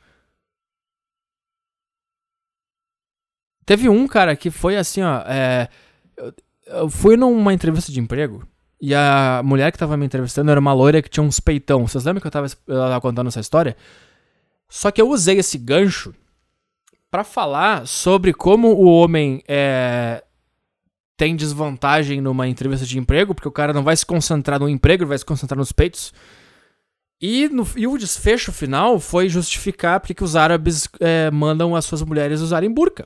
Teve 3.65 3.89
um 3.89 4.07
cara 4.07 4.33
que 4.33 4.49
foi 4.49 4.77
assim, 4.77 5.01
ó. 5.03 5.17
É, 5.27 5.67
eu 6.67 6.89
fui 6.89 7.17
numa 7.17 7.53
entrevista 7.53 7.91
de 7.91 7.99
emprego 7.99 8.47
e 8.79 8.95
a 8.95 9.41
mulher 9.43 9.73
que 9.73 9.77
tava 9.77 9.97
me 9.97 10.05
entrevistando 10.05 10.49
era 10.49 10.59
uma 10.61 10.71
loira 10.71 11.01
que 11.01 11.09
tinha 11.09 11.21
uns 11.21 11.41
peitão. 11.41 11.85
Vocês 11.85 12.05
lembram 12.05 12.21
que 12.21 12.27
eu 12.27 12.31
tava, 12.31 12.47
eu 12.47 12.79
tava 12.79 13.01
contando 13.01 13.27
essa 13.27 13.41
história? 13.41 13.75
Só 14.69 14.91
que 14.91 15.01
eu 15.01 15.09
usei 15.09 15.39
esse 15.39 15.57
gancho 15.57 16.15
para 17.11 17.25
falar 17.25 17.85
sobre 17.85 18.33
como 18.33 18.69
o 18.69 18.85
homem 18.85 19.43
é, 19.49 20.23
tem 21.19 21.35
desvantagem 21.35 22.21
numa 22.21 22.47
entrevista 22.47 22.85
de 22.85 22.97
emprego, 22.97 23.35
porque 23.35 23.47
o 23.49 23.51
cara 23.51 23.73
não 23.73 23.83
vai 23.83 23.93
se 23.93 24.05
concentrar 24.05 24.57
no 24.57 24.69
emprego, 24.69 25.03
ele 25.03 25.09
vai 25.09 25.17
se 25.17 25.25
concentrar 25.25 25.57
nos 25.57 25.73
peitos. 25.73 26.13
E, 27.21 27.49
no, 27.49 27.67
e 27.75 27.85
o 27.85 27.97
desfecho 27.97 28.53
final 28.53 29.01
foi 29.01 29.27
justificar 29.27 29.99
porque 29.99 30.13
que 30.13 30.23
os 30.23 30.37
árabes 30.37 30.87
é, 31.01 31.29
mandam 31.29 31.75
as 31.75 31.83
suas 31.83 32.01
mulheres 32.03 32.39
usarem 32.39 32.73
burca. 32.73 33.05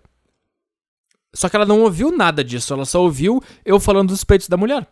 Só 1.33 1.49
que 1.49 1.55
ela 1.55 1.65
não 1.65 1.81
ouviu 1.81 2.15
nada 2.15 2.43
disso, 2.43 2.71
ela 2.71 2.85
só 2.85 3.01
ouviu 3.01 3.41
eu 3.65 3.79
falando 3.79 4.09
dos 4.09 4.23
peitos 4.23 4.47
da 4.47 4.57
mulher. 4.57 4.87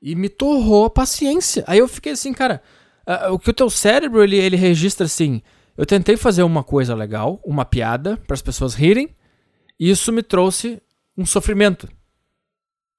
E 0.00 0.14
me 0.14 0.28
torrou 0.28 0.84
a 0.84 0.90
paciência. 0.90 1.64
Aí 1.66 1.80
eu 1.80 1.88
fiquei 1.88 2.12
assim, 2.12 2.32
cara, 2.32 2.62
o 3.32 3.40
que 3.40 3.50
o 3.50 3.54
teu 3.54 3.68
cérebro 3.68 4.22
ele, 4.22 4.36
ele 4.36 4.56
registra 4.56 5.06
assim. 5.06 5.42
Eu 5.76 5.84
tentei 5.84 6.16
fazer 6.16 6.44
uma 6.44 6.62
coisa 6.62 6.94
legal, 6.94 7.40
uma 7.44 7.64
piada, 7.64 8.16
para 8.24 8.34
as 8.34 8.42
pessoas 8.42 8.74
rirem, 8.74 9.08
e 9.80 9.90
isso 9.90 10.12
me 10.12 10.22
trouxe 10.22 10.80
um 11.16 11.26
sofrimento. 11.26 11.88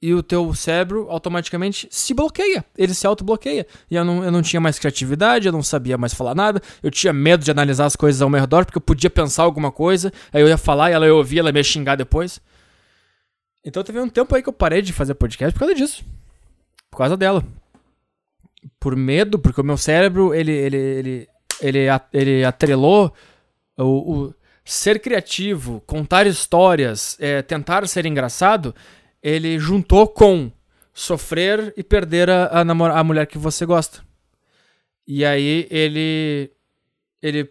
E 0.02 0.14
o 0.14 0.22
teu 0.22 0.54
cérebro 0.54 1.08
automaticamente 1.10 1.88
se 1.90 2.14
bloqueia. 2.14 2.66
Ele 2.78 2.94
se 2.94 3.08
autobloqueia. 3.08 3.66
E 3.90 3.96
eu 3.96 4.04
não, 4.04 4.22
eu 4.22 4.32
não 4.32 4.42
tinha 4.42 4.60
mais 4.60 4.78
criatividade, 4.78 5.48
eu 5.48 5.54
não 5.54 5.64
sabia 5.64 5.98
mais 5.98 6.14
falar 6.14 6.36
nada. 6.36 6.62
Eu 6.82 6.92
tinha 6.92 7.14
medo 7.14 7.42
de 7.44 7.50
analisar 7.50 7.86
as 7.86 7.96
coisas 7.96 8.22
ao 8.22 8.30
meu 8.30 8.42
redor, 8.42 8.66
porque 8.66 8.78
eu 8.78 8.82
podia 8.82 9.10
pensar 9.10 9.44
alguma 9.44 9.72
coisa. 9.72 10.12
Aí 10.34 10.42
eu 10.42 10.48
ia 10.50 10.58
falar 10.58 10.92
e 10.92 10.94
ela 10.94 11.06
ia 11.06 11.16
ouvir, 11.16 11.40
ela 11.40 11.48
ia 11.48 11.54
me 11.54 11.64
xingar 11.64 11.96
depois. 11.96 12.42
Então 13.64 13.82
teve 13.82 13.98
um 13.98 14.10
tempo 14.10 14.36
aí 14.36 14.44
que 14.44 14.50
eu 14.50 14.54
parei 14.54 14.82
de 14.82 14.92
fazer 14.92 15.14
podcast 15.14 15.54
por 15.54 15.60
causa 15.60 15.74
disso. 15.74 16.04
Por 16.92 16.98
causa 16.98 17.16
dela. 17.16 17.42
Por 18.82 18.98
medo, 18.98 19.40
porque 19.40 19.62
o 19.62 19.64
meu 19.64 19.78
cérebro, 19.78 20.34
ele, 20.34 20.52
ele, 20.52 20.78
ele, 20.78 21.30
ele, 21.62 21.80
ele 22.12 22.44
atrelou 22.44 23.14
o, 23.78 24.26
o 24.26 24.34
ser 24.64 25.00
criativo, 25.00 25.82
contar 25.86 26.26
histórias, 26.26 27.18
é, 27.20 27.42
tentar 27.42 27.88
ser 27.88 28.06
engraçado, 28.06 28.74
ele 29.22 29.60
juntou 29.60 30.08
com 30.08 30.52
sofrer 30.94 31.74
e 31.76 31.84
perder 31.84 32.30
a, 32.30 32.46
a, 32.46 32.62
a 32.62 33.04
mulher 33.04 33.28
que 33.28 33.38
você 33.38 33.66
gosta. 33.66 34.04
E 35.08 35.26
aí 35.26 35.68
ele 35.70 36.52
ele 37.22 37.50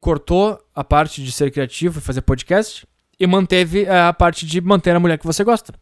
cortou 0.00 0.60
a 0.74 0.82
parte 0.82 1.22
de 1.22 1.30
ser 1.30 1.50
criativo 1.50 1.98
e 1.98 2.02
fazer 2.02 2.22
podcast 2.22 2.86
e 3.18 3.26
manteve 3.26 3.88
a 3.88 4.12
parte 4.12 4.44
de 4.44 4.60
manter 4.60 4.94
a 4.94 5.00
mulher 5.00 5.18
que 5.18 5.26
você 5.26 5.44
gosta. 5.44 5.72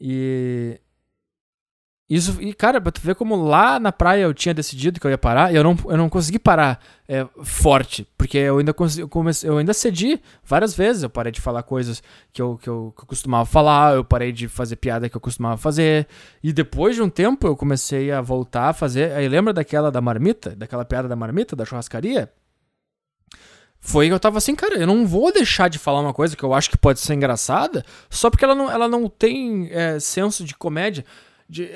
E 0.00 0.80
isso, 2.10 2.42
e 2.42 2.52
cara, 2.52 2.80
pra 2.80 2.90
tu 2.90 3.00
ver 3.00 3.14
como 3.14 3.36
lá 3.36 3.78
na 3.78 3.92
praia 3.92 4.22
eu 4.22 4.34
tinha 4.34 4.52
decidido 4.52 4.98
que 4.98 5.06
eu 5.06 5.12
ia 5.12 5.16
parar, 5.16 5.52
e 5.52 5.56
eu 5.56 5.62
não, 5.62 5.78
eu 5.84 5.96
não 5.96 6.08
consegui 6.08 6.40
parar 6.40 6.82
é, 7.06 7.24
forte, 7.44 8.04
porque 8.18 8.36
eu 8.36 8.58
ainda, 8.58 8.74
consegui, 8.74 9.02
eu, 9.02 9.08
comecei, 9.08 9.48
eu 9.48 9.58
ainda 9.58 9.72
cedi 9.72 10.20
várias 10.42 10.74
vezes. 10.74 11.04
Eu 11.04 11.10
parei 11.10 11.30
de 11.30 11.40
falar 11.40 11.62
coisas 11.62 12.02
que 12.32 12.42
eu, 12.42 12.58
que, 12.58 12.68
eu, 12.68 12.92
que 12.96 13.04
eu 13.04 13.06
costumava 13.06 13.46
falar, 13.46 13.94
eu 13.94 14.04
parei 14.04 14.32
de 14.32 14.48
fazer 14.48 14.74
piada 14.74 15.08
que 15.08 15.16
eu 15.16 15.20
costumava 15.20 15.56
fazer, 15.56 16.08
e 16.42 16.52
depois 16.52 16.96
de 16.96 17.02
um 17.02 17.08
tempo 17.08 17.46
eu 17.46 17.54
comecei 17.54 18.10
a 18.10 18.20
voltar 18.20 18.70
a 18.70 18.72
fazer. 18.72 19.12
Aí 19.12 19.28
lembra 19.28 19.52
daquela 19.52 19.88
da 19.88 20.00
marmita, 20.00 20.56
daquela 20.56 20.84
piada 20.84 21.06
da 21.06 21.14
marmita, 21.14 21.54
da 21.54 21.64
churrascaria? 21.64 22.28
Foi 23.78 24.08
que 24.08 24.12
eu 24.12 24.18
tava 24.18 24.38
assim, 24.38 24.56
cara, 24.56 24.74
eu 24.74 24.86
não 24.86 25.06
vou 25.06 25.32
deixar 25.32 25.68
de 25.68 25.78
falar 25.78 26.00
uma 26.00 26.12
coisa 26.12 26.36
que 26.36 26.42
eu 26.42 26.52
acho 26.52 26.68
que 26.70 26.76
pode 26.76 26.98
ser 26.98 27.14
engraçada, 27.14 27.84
só 28.10 28.28
porque 28.30 28.44
ela 28.44 28.56
não, 28.56 28.68
ela 28.68 28.88
não 28.88 29.08
tem 29.08 29.68
é, 29.70 30.00
senso 30.00 30.42
de 30.44 30.56
comédia. 30.56 31.04
De, 31.48 31.68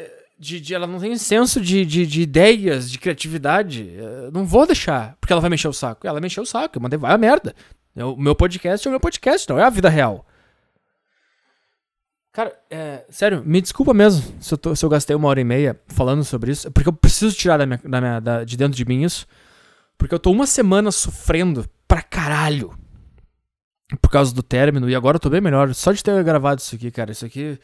de, 0.45 0.61
de, 0.61 0.75
ela 0.75 0.87
não 0.87 0.99
tem 0.99 1.17
senso 1.17 1.59
de, 1.59 1.87
de, 1.87 2.07
de, 2.07 2.21
ideias, 2.21 2.91
de 2.91 2.99
criatividade. 2.99 3.95
Eu 3.97 4.31
não 4.31 4.45
vou 4.45 4.67
deixar, 4.67 5.17
porque 5.19 5.33
ela 5.33 5.41
vai 5.41 5.49
mexer 5.49 5.69
o 5.69 5.73
saco. 5.73 6.07
Ela 6.07 6.21
mexeu 6.21 6.43
o 6.43 6.47
saco, 6.47 6.77
eu 6.77 6.83
mandei, 6.83 6.99
vai 6.99 7.13
a 7.13 7.19
merda. 7.19 7.55
O 7.97 8.17
meu 8.17 8.35
podcast 8.35 8.87
é 8.87 8.91
o 8.91 8.93
meu 8.93 9.01
podcast, 9.01 9.49
não 9.49 9.59
é 9.59 9.63
a 9.65 9.71
vida 9.71 9.89
real. 9.89 10.27
Cara, 12.31 12.53
é, 12.69 13.07
sério, 13.09 13.43
me 13.47 13.61
desculpa 13.61 13.95
mesmo 13.95 14.35
se 14.41 14.53
eu, 14.53 14.59
tô, 14.59 14.77
se 14.77 14.85
eu, 14.85 14.89
gastei 14.89 15.15
uma 15.17 15.29
hora 15.29 15.41
e 15.41 15.45
meia 15.45 15.81
falando 15.87 16.25
sobre 16.25 16.51
isso, 16.51 16.71
porque 16.73 16.89
eu 16.89 16.93
preciso 16.93 17.35
tirar 17.35 17.57
da 17.57 17.65
minha, 17.65 17.81
da 17.83 18.01
minha, 18.01 18.21
da, 18.21 18.45
de 18.45 18.57
dentro 18.57 18.77
de 18.77 18.85
mim 18.85 19.05
isso, 19.05 19.25
porque 19.97 20.13
eu 20.13 20.19
tô 20.19 20.33
uma 20.33 20.47
semana 20.47 20.91
sofrendo 20.91 21.65
pra 21.87 22.03
caralho 22.03 22.77
por 24.03 24.11
causa 24.11 24.35
do 24.35 24.43
término, 24.43 24.91
e 24.91 24.97
agora 24.97 25.17
eu 25.17 25.21
tô 25.21 25.31
bem 25.31 25.41
melhor, 25.41 25.73
só 25.75 25.93
de 25.93 26.03
ter 26.03 26.25
gravado 26.25 26.61
isso 26.61 26.75
aqui, 26.75 26.91
cara, 26.91 27.13
isso 27.13 27.25
aqui 27.25 27.57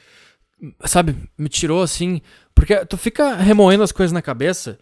sabe, 0.84 1.16
me 1.36 1.48
tirou 1.48 1.82
assim. 1.82 2.20
Porque 2.54 2.84
tu 2.86 2.96
fica 2.96 3.34
remoendo 3.36 3.82
as 3.82 3.92
coisas 3.92 4.12
na 4.12 4.22
cabeça, 4.22 4.78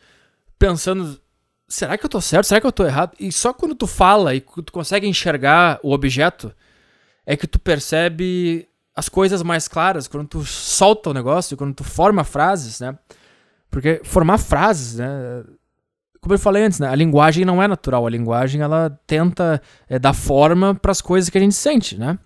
pensando, 0.59 1.20
será 1.68 1.96
que 1.96 2.05
eu 2.05 2.10
tô 2.10 2.20
certo? 2.20 2.46
Será 2.46 2.60
que 2.60 2.66
eu 2.66 2.72
tô 2.72 2.84
errado? 2.84 3.12
E 3.18 3.30
só 3.30 3.52
quando 3.52 3.74
tu 3.74 3.86
fala 3.86 4.34
e 4.34 4.40
tu 4.40 4.72
consegue 4.72 5.06
enxergar 5.06 5.78
o 5.82 5.92
objeto, 5.92 6.52
é 7.26 7.36
que 7.36 7.46
tu 7.46 7.59
percebe 7.59 8.68
as 8.94 9.09
coisas 9.09 9.42
mais 9.42 9.68
claras, 9.68 10.09
quando 10.09 10.26
tu 10.26 10.44
solta 10.44 11.10
o 11.10 11.14
negócio, 11.14 11.56
quando 11.56 11.74
tu 11.74 11.84
forma 11.84 12.24
frases, 12.24 12.80
né? 12.80 12.98
Porque 13.70 14.00
formar 14.02 14.38
frases, 14.38 14.98
né? 14.98 15.44
como 16.20 16.34
eu 16.34 16.38
falei 16.38 16.64
antes, 16.64 16.78
né? 16.80 16.88
A 16.88 16.94
linguagem 16.94 17.44
não 17.44 17.62
é 17.62 17.68
natural. 17.68 18.06
A 18.06 18.10
linguagem 18.10 18.60
ela 18.60 18.90
tenta 19.06 19.62
é, 19.88 19.98
dar 19.98 20.12
forma 20.12 20.74
para 20.74 20.90
as 20.90 21.00
coisas 21.00 21.30
que 21.30 21.38
a 21.38 21.40
gente 21.40 21.55
sente, 21.55 21.98
né? 21.98 22.18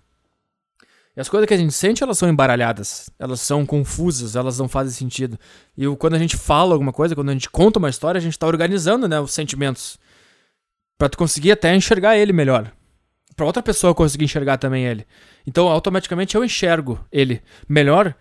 E 1.15 1.21
as 1.21 1.29
coisas 1.29 1.47
que 1.47 1.53
a 1.53 1.57
gente 1.57 1.73
sente, 1.73 2.01
elas 2.01 2.17
são 2.17 2.27
embaralhadas, 2.27 3.09
elas 3.19 3.39
são 3.39 3.65
confusas, 3.65 4.35
elas 4.35 4.57
não 4.57 4.67
fazem 4.67 4.91
sentido. 4.93 5.37
E 5.77 5.85
quando 5.97 6.15
a 6.15 6.19
gente 6.19 6.35
fala 6.35 6.73
alguma 6.73 6.91
coisa, 6.91 7.13
quando 7.13 7.29
a 7.29 7.33
gente 7.33 7.49
conta 7.49 7.77
uma 7.77 7.89
história, 7.89 8.17
a 8.17 8.21
gente 8.21 8.37
tá 8.37 8.47
organizando, 8.47 9.07
né, 9.07 9.19
os 9.19 9.31
sentimentos. 9.31 9.99
Pra 10.97 11.07
tu 11.09 11.17
conseguir 11.17 11.51
até 11.51 11.75
enxergar 11.75 12.17
ele 12.17 12.33
melhor. 12.33 12.71
Pra 13.35 13.45
outra 13.45 13.61
pessoa 13.61 13.93
conseguir 13.93 14.25
enxergar 14.25 14.57
também 14.57 14.85
ele. 14.85 15.05
Então, 15.45 15.67
automaticamente 15.67 16.35
eu 16.35 16.43
enxergo 16.43 17.03
ele 17.11 17.43
melhor 17.67 18.15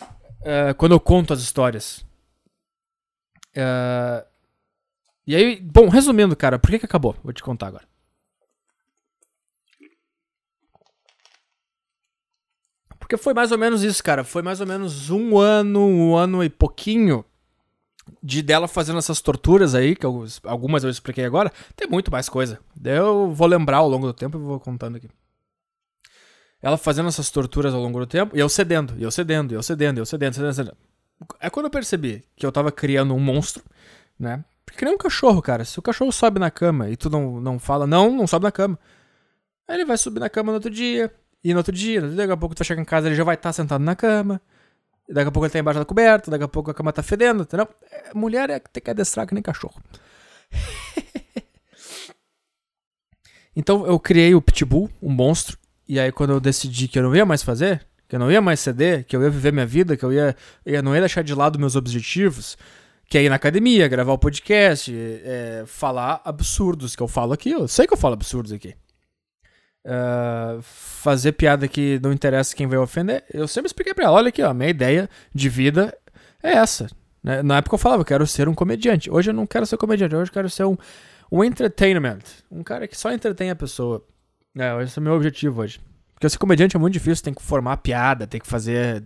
uh, 0.00 0.74
quando 0.78 0.92
eu 0.92 1.00
conto 1.00 1.32
as 1.34 1.40
histórias. 1.40 2.06
Uh, 3.54 4.24
e 5.26 5.36
aí, 5.36 5.60
bom, 5.60 5.88
resumindo, 5.88 6.34
cara, 6.34 6.58
por 6.58 6.70
que, 6.70 6.78
que 6.78 6.86
acabou? 6.86 7.16
Vou 7.22 7.32
te 7.32 7.42
contar 7.42 7.68
agora. 7.68 7.93
Porque 13.14 13.22
foi 13.22 13.34
mais 13.34 13.52
ou 13.52 13.58
menos 13.58 13.84
isso, 13.84 14.02
cara. 14.02 14.24
Foi 14.24 14.42
mais 14.42 14.60
ou 14.60 14.66
menos 14.66 15.08
um 15.08 15.38
ano, 15.38 15.86
um 15.86 16.16
ano 16.16 16.42
e 16.42 16.50
pouquinho 16.50 17.24
de 18.20 18.42
dela 18.42 18.66
fazendo 18.66 18.98
essas 18.98 19.20
torturas 19.20 19.72
aí, 19.72 19.94
que 19.94 20.04
eu, 20.04 20.24
algumas 20.42 20.82
eu 20.82 20.90
expliquei 20.90 21.24
agora. 21.24 21.52
Tem 21.76 21.86
muito 21.86 22.10
mais 22.10 22.28
coisa. 22.28 22.58
Eu 22.84 23.30
vou 23.30 23.46
lembrar 23.46 23.78
ao 23.78 23.88
longo 23.88 24.08
do 24.08 24.12
tempo 24.12 24.36
e 24.36 24.40
vou 24.40 24.58
contando 24.58 24.96
aqui. 24.96 25.08
Ela 26.60 26.76
fazendo 26.76 27.08
essas 27.08 27.30
torturas 27.30 27.72
ao 27.72 27.80
longo 27.80 28.00
do 28.00 28.06
tempo, 28.06 28.36
e 28.36 28.40
eu 28.40 28.48
cedendo, 28.48 28.94
e 28.98 29.04
eu 29.04 29.12
cedendo, 29.12 29.52
e 29.52 29.54
eu 29.54 29.62
cedendo, 29.62 29.98
e 29.98 30.00
eu 30.00 30.06
cedendo, 30.06 30.34
cedendo, 30.34 30.54
cedendo. 30.54 30.76
É 31.38 31.48
quando 31.48 31.66
eu 31.66 31.70
percebi 31.70 32.24
que 32.34 32.44
eu 32.44 32.50
tava 32.50 32.72
criando 32.72 33.14
um 33.14 33.20
monstro, 33.20 33.62
né? 34.18 34.44
Porque 34.66 34.84
nem 34.84 34.94
um 34.94 34.98
cachorro, 34.98 35.40
cara. 35.40 35.64
Se 35.64 35.78
o 35.78 35.82
cachorro 35.82 36.10
sobe 36.10 36.40
na 36.40 36.50
cama 36.50 36.90
e 36.90 36.96
tu 36.96 37.08
não, 37.08 37.40
não 37.40 37.60
fala, 37.60 37.86
não, 37.86 38.10
não 38.10 38.26
sobe 38.26 38.44
na 38.44 38.50
cama. 38.50 38.76
Aí 39.68 39.76
ele 39.76 39.84
vai 39.84 39.96
subir 39.96 40.18
na 40.18 40.28
cama 40.28 40.50
no 40.50 40.56
outro 40.56 40.70
dia, 40.70 41.14
e 41.44 41.52
no 41.52 41.58
outro 41.58 41.74
dia, 41.74 42.00
daqui 42.00 42.32
a 42.32 42.36
pouco 42.38 42.54
tu 42.54 42.64
chega 42.64 42.80
em 42.80 42.86
casa, 42.86 43.06
ele 43.06 43.14
já 43.14 43.22
vai 43.22 43.34
estar 43.34 43.50
tá 43.50 43.52
sentado 43.52 43.84
na 43.84 43.94
cama. 43.94 44.40
Daqui 45.06 45.28
a 45.28 45.30
pouco 45.30 45.44
ele 45.44 45.52
tá 45.52 45.58
embaixo 45.58 45.78
da 45.78 45.84
coberta, 45.84 46.30
daqui 46.30 46.44
a 46.44 46.48
pouco 46.48 46.70
a 46.70 46.74
cama 46.74 46.90
tá 46.90 47.02
fedendo, 47.02 47.42
entendeu? 47.42 47.68
É, 47.92 48.14
mulher 48.14 48.48
é 48.48 48.58
tem 48.58 48.82
que 48.82 48.90
adestrar 48.90 49.26
que 49.26 49.34
nem 49.34 49.42
cachorro. 49.42 49.78
então 53.54 53.86
eu 53.86 54.00
criei 54.00 54.34
o 54.34 54.40
Pitbull, 54.40 54.88
um 55.02 55.10
monstro, 55.10 55.58
e 55.86 56.00
aí 56.00 56.10
quando 56.10 56.30
eu 56.30 56.40
decidi 56.40 56.88
que 56.88 56.98
eu 56.98 57.02
não 57.02 57.14
ia 57.14 57.26
mais 57.26 57.42
fazer, 57.42 57.86
que 58.08 58.16
eu 58.16 58.18
não 58.18 58.32
ia 58.32 58.40
mais 58.40 58.60
ceder, 58.60 59.04
que 59.04 59.14
eu 59.14 59.22
ia 59.22 59.28
viver 59.28 59.52
minha 59.52 59.66
vida, 59.66 59.98
que 59.98 60.04
eu 60.04 60.10
ia, 60.10 60.34
eu 60.64 60.82
não 60.82 60.94
ia 60.94 61.00
deixar 61.00 61.22
de 61.22 61.34
lado 61.34 61.58
meus 61.58 61.76
objetivos, 61.76 62.56
que 63.06 63.18
é 63.18 63.22
ir 63.22 63.28
na 63.28 63.36
academia, 63.36 63.86
gravar 63.86 64.14
o 64.14 64.18
podcast, 64.18 64.90
é, 64.96 65.64
falar 65.66 66.22
absurdos 66.24 66.96
que 66.96 67.02
eu 67.02 67.08
falo 67.08 67.34
aqui. 67.34 67.50
Eu 67.50 67.68
sei 67.68 67.86
que 67.86 67.92
eu 67.92 67.98
falo 67.98 68.14
absurdos 68.14 68.50
aqui 68.50 68.74
uh, 69.84 70.60
fazer 70.62 71.32
piada 71.32 71.68
que 71.68 72.00
não 72.02 72.12
interessa 72.12 72.54
quem 72.56 72.66
vai 72.66 72.78
ofender. 72.78 73.24
Eu 73.32 73.46
sempre 73.46 73.66
expliquei 73.66 73.94
pra 73.94 74.04
ela: 74.04 74.16
olha 74.16 74.28
aqui, 74.28 74.42
ó, 74.42 74.52
minha 74.52 74.70
ideia 74.70 75.08
de 75.34 75.48
vida 75.48 75.96
é 76.42 76.52
essa. 76.52 76.88
Né? 77.22 77.42
Na 77.42 77.58
época 77.58 77.74
eu 77.74 77.78
falava, 77.78 78.02
eu 78.02 78.06
quero 78.06 78.26
ser 78.26 78.48
um 78.48 78.54
comediante. 78.54 79.10
Hoje 79.10 79.30
eu 79.30 79.34
não 79.34 79.46
quero 79.46 79.66
ser 79.66 79.76
comediante, 79.76 80.14
hoje 80.14 80.30
eu 80.30 80.34
quero 80.34 80.50
ser 80.50 80.64
um, 80.64 80.76
um 81.30 81.42
entertainment. 81.42 82.20
Um 82.50 82.62
cara 82.62 82.86
que 82.86 82.96
só 82.96 83.12
entretém 83.12 83.50
a 83.50 83.56
pessoa. 83.56 84.04
É, 84.56 84.82
esse 84.82 84.98
é 84.98 85.00
o 85.00 85.02
meu 85.02 85.14
objetivo 85.14 85.62
hoje. 85.62 85.80
Porque 86.14 86.28
ser 86.28 86.38
comediante 86.38 86.76
é 86.76 86.78
muito 86.78 86.92
difícil, 86.92 87.24
tem 87.24 87.34
que 87.34 87.42
formar 87.42 87.78
piada, 87.78 88.26
tem 88.26 88.40
que 88.40 88.46
fazer 88.46 89.04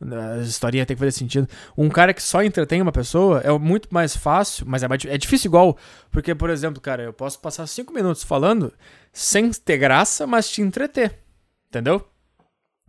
a 0.00 0.38
historinha 0.42 0.84
tem 0.84 0.94
que 0.94 1.00
fazer 1.00 1.12
sentido. 1.12 1.48
Um 1.76 1.88
cara 1.88 2.12
que 2.12 2.22
só 2.22 2.42
entretém 2.42 2.82
uma 2.82 2.92
pessoa 2.92 3.40
é 3.40 3.50
muito 3.58 3.88
mais 3.90 4.16
fácil, 4.16 4.66
mas 4.68 4.82
é, 4.82 4.88
mais, 4.88 5.04
é 5.04 5.18
difícil 5.18 5.48
igual. 5.48 5.76
Porque, 6.10 6.34
por 6.34 6.50
exemplo, 6.50 6.80
cara, 6.80 7.02
eu 7.02 7.12
posso 7.12 7.38
passar 7.40 7.66
cinco 7.66 7.92
minutos 7.92 8.22
falando 8.22 8.72
sem 9.16 9.50
ter 9.50 9.78
graça, 9.78 10.26
mas 10.26 10.50
te 10.50 10.60
entreter. 10.60 11.18
Entendeu? 11.68 12.06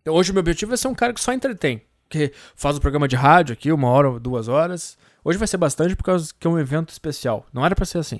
Então, 0.02 0.14
hoje 0.14 0.32
o 0.32 0.34
meu 0.34 0.42
objetivo 0.42 0.74
é 0.74 0.78
ser 0.78 0.90
um 0.90 0.94
cara 0.94 1.14
que 1.14 1.22
só 1.22 1.32
entretém. 1.32 1.82
Que 2.10 2.34
faz 2.54 2.76
o 2.76 2.80
um 2.80 2.82
programa 2.82 3.08
de 3.08 3.16
rádio 3.16 3.54
aqui, 3.54 3.72
uma 3.72 3.88
hora, 3.88 4.20
duas 4.20 4.50
horas. 4.50 4.98
Hoje 5.24 5.38
vai 5.38 5.48
ser 5.48 5.56
bastante 5.56 5.96
por 5.96 6.04
causa 6.04 6.34
que 6.38 6.46
é 6.46 6.50
um 6.50 6.60
evento 6.60 6.90
especial. 6.90 7.46
Não 7.54 7.66
era 7.66 7.74
pra 7.74 7.86
ser 7.86 8.00
assim. 8.00 8.20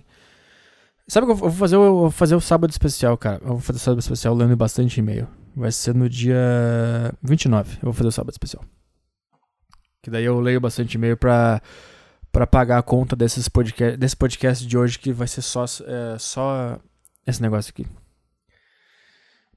Sabe 1.06 1.26
o 1.26 1.28
que 1.28 1.32
eu 1.34 1.50
vou 1.50 1.52
fazer? 1.52 1.76
Eu 1.76 1.96
vou 1.96 2.10
fazer 2.10 2.36
o 2.36 2.40
sábado 2.40 2.72
especial, 2.72 3.18
cara. 3.18 3.42
Eu 3.42 3.50
vou 3.50 3.60
fazer 3.60 3.78
o 3.78 3.82
sábado 3.82 4.00
especial 4.00 4.34
lendo 4.34 4.56
bastante 4.56 5.02
e-mail. 5.02 5.28
Vai 5.54 5.74
ser 5.74 5.94
no 5.94 6.10
dia 6.10 7.14
29. 7.22 7.74
Eu 7.76 7.84
vou 7.84 7.94
fazer 7.94 8.08
o 8.08 8.12
sábado 8.12 8.32
especial. 8.32 8.64
Que 10.02 10.10
daí 10.10 10.24
eu 10.24 10.40
leio 10.40 10.62
bastante 10.62 10.96
e-mail 10.96 11.18
pra, 11.18 11.62
pra 12.32 12.48
pagar 12.48 12.78
a 12.78 12.84
conta 12.84 13.18
desses 13.18 13.50
podcast, 13.50 13.98
desse 13.98 14.16
podcast 14.16 14.66
de 14.66 14.78
hoje, 14.78 14.98
que 14.98 15.12
vai 15.12 15.28
ser 15.28 15.42
só, 15.42 15.66
é, 15.66 16.18
só 16.18 16.80
esse 17.28 17.42
negócio 17.42 17.70
aqui. 17.70 17.86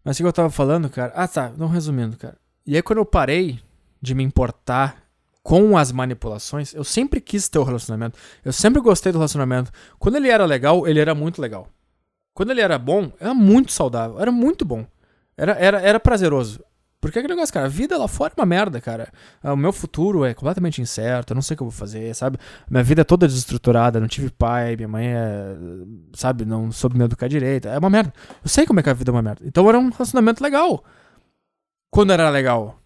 Mas 0.05 0.19
o 0.19 0.23
que 0.23 0.27
eu 0.27 0.33
tava 0.33 0.51
falando, 0.51 0.91
cara? 0.91 1.13
Ah, 1.15 1.29
tá. 1.29 1.53
Não 1.57 1.69
resumindo, 1.69 2.17
cara. 2.17 2.37
E 2.67 2.75
aí, 2.75 2.83
quando 2.83 2.99
eu 2.99 3.05
parei 3.05 3.61
de 4.01 4.15
me 4.15 4.25
importar 4.25 5.03
com 5.43 5.77
as 5.77 5.93
manipulações, 5.93 6.75
eu 6.75 6.85
sempre 6.85 7.21
quis 7.21 7.49
ter 7.49 7.59
o 7.59 7.65
relacionamento. 7.65 8.19
Eu 8.45 8.53
sempre 8.53 8.81
gostei 8.81 9.13
do 9.13 9.19
relacionamento. 9.19 9.71
Quando 9.99 10.17
ele 10.17 10.29
era 10.29 10.45
legal, 10.45 10.87
ele 10.87 11.01
era 11.01 11.15
muito 11.15 11.41
legal. 11.41 11.69
Quando 12.35 12.51
ele 12.51 12.61
era 12.61 12.79
bom, 12.79 13.13
era 13.21 13.35
muito 13.35 13.73
saudável. 13.73 14.21
Era 14.21 14.33
muito 14.33 14.65
bom. 14.65 14.87
Era, 15.37 15.53
era, 15.53 15.81
era 15.81 16.01
prazeroso. 16.01 16.63
Porque 17.01 17.19
aquele 17.19 17.35
negócio, 17.35 17.55
cara, 17.55 17.65
a 17.65 17.69
vida 17.69 17.97
lá 17.97 18.07
fora 18.07 18.35
é 18.37 18.41
uma 18.41 18.45
merda, 18.45 18.79
cara. 18.79 19.11
O 19.43 19.57
meu 19.57 19.73
futuro 19.73 20.23
é 20.23 20.35
completamente 20.35 20.83
incerto, 20.83 21.33
eu 21.33 21.35
não 21.35 21.41
sei 21.41 21.55
o 21.55 21.57
que 21.57 21.63
eu 21.63 21.71
vou 21.71 21.77
fazer, 21.77 22.15
sabe? 22.15 22.39
Minha 22.69 22.83
vida 22.83 23.01
é 23.01 23.05
toda 23.05 23.27
desestruturada, 23.27 23.99
não 23.99 24.07
tive 24.07 24.31
pai, 24.31 24.77
minha 24.77 24.89
mãe 24.89 25.07
é, 25.09 25.57
sabe, 26.13 26.45
não 26.45 26.71
soube 26.71 26.99
me 26.99 27.05
educar 27.05 27.27
direito. 27.27 27.69
É 27.69 27.79
uma 27.79 27.89
merda. 27.89 28.13
Eu 28.45 28.51
sei 28.51 28.67
como 28.67 28.81
é 28.81 28.83
que 28.83 28.91
a 28.91 28.95
vida 28.95 29.11
é 29.11 29.15
uma 29.15 29.23
merda. 29.23 29.41
Então 29.47 29.67
era 29.67 29.79
um 29.79 29.89
relacionamento 29.89 30.43
legal. 30.43 30.85
Quando 31.91 32.13
era 32.13 32.29
legal. 32.29 32.79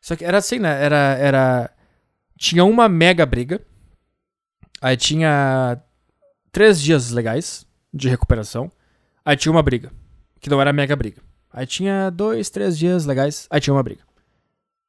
Só 0.00 0.14
que 0.14 0.24
era 0.24 0.38
assim, 0.38 0.60
né? 0.60 0.84
Era. 0.84 1.16
era... 1.18 1.70
Tinha 2.38 2.64
uma 2.64 2.88
mega 2.88 3.26
briga. 3.26 3.60
Aí 4.80 4.96
tinha 4.96 5.82
três 6.52 6.80
dias 6.80 7.10
legais 7.10 7.66
de 7.92 8.08
recuperação. 8.08 8.70
Aí 9.24 9.36
tinha 9.36 9.50
uma 9.50 9.62
briga. 9.64 9.90
Que 10.40 10.48
não 10.48 10.60
era 10.60 10.72
mega 10.72 10.94
briga. 10.94 11.25
Aí 11.56 11.66
tinha 11.66 12.10
dois, 12.10 12.50
três 12.50 12.76
dias 12.76 13.06
legais, 13.06 13.46
aí 13.48 13.58
tinha 13.58 13.72
uma 13.72 13.82
briga. 13.82 14.02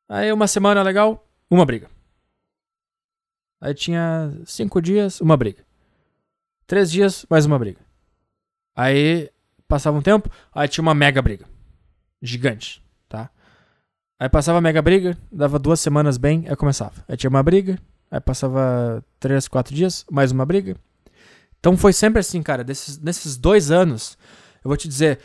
Aí 0.10 0.34
uma 0.34 0.48
semana 0.48 0.84
legal, 0.84 1.26
uma 1.50 1.66
briga. 1.66 1.90
Aí 3.62 3.74
tinha 3.74 4.34
cinco 4.46 4.82
dias, 4.82 5.22
uma 5.22 5.38
briga. 5.38 5.64
Três 6.66 6.92
dias, 6.92 7.26
mais 7.30 7.46
uma 7.46 7.58
briga. 7.58 7.80
Aí 8.76 9.32
passava 9.66 9.98
um 9.98 10.02
tempo, 10.02 10.30
aí 10.54 10.68
tinha 10.68 10.82
uma 10.82 10.94
mega 10.94 11.22
briga. 11.22 11.46
Gigante, 12.22 12.84
tá? 13.08 13.30
Aí 14.20 14.28
passava 14.28 14.58
a 14.58 14.62
mega 14.62 14.82
briga, 14.82 15.18
dava 15.32 15.58
duas 15.58 15.80
semanas 15.80 16.18
bem, 16.18 16.50
aí 16.50 16.56
começava. 16.58 17.02
Aí 17.08 17.16
tinha 17.16 17.30
uma 17.30 17.42
briga, 17.42 17.80
aí 18.12 18.20
passava 18.20 19.02
três, 19.22 19.48
quatro 19.48 19.74
dias, 19.74 20.06
mais 20.12 20.34
uma 20.34 20.46
briga. 20.46 20.76
Então 21.62 21.78
foi 21.78 21.94
sempre 21.94 22.20
assim, 22.20 22.44
cara. 22.44 22.62
Desses, 22.62 23.00
nesses 23.00 23.38
dois 23.38 23.72
anos, 23.72 24.18
eu 24.62 24.68
vou 24.68 24.76
te 24.76 24.90
dizer, 24.90 25.22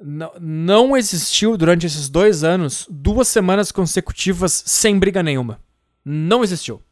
não, 0.00 0.96
existiu 0.96 1.56
durante 1.56 1.86
esses 1.86 2.08
dois 2.08 2.44
anos 2.44 2.86
duas 2.90 3.28
semanas 3.28 3.72
consecutivas 3.72 4.62
sem 4.66 4.98
briga 4.98 5.22
nenhuma. 5.22 5.60
Não 6.04 6.44
existiu. 6.44 6.82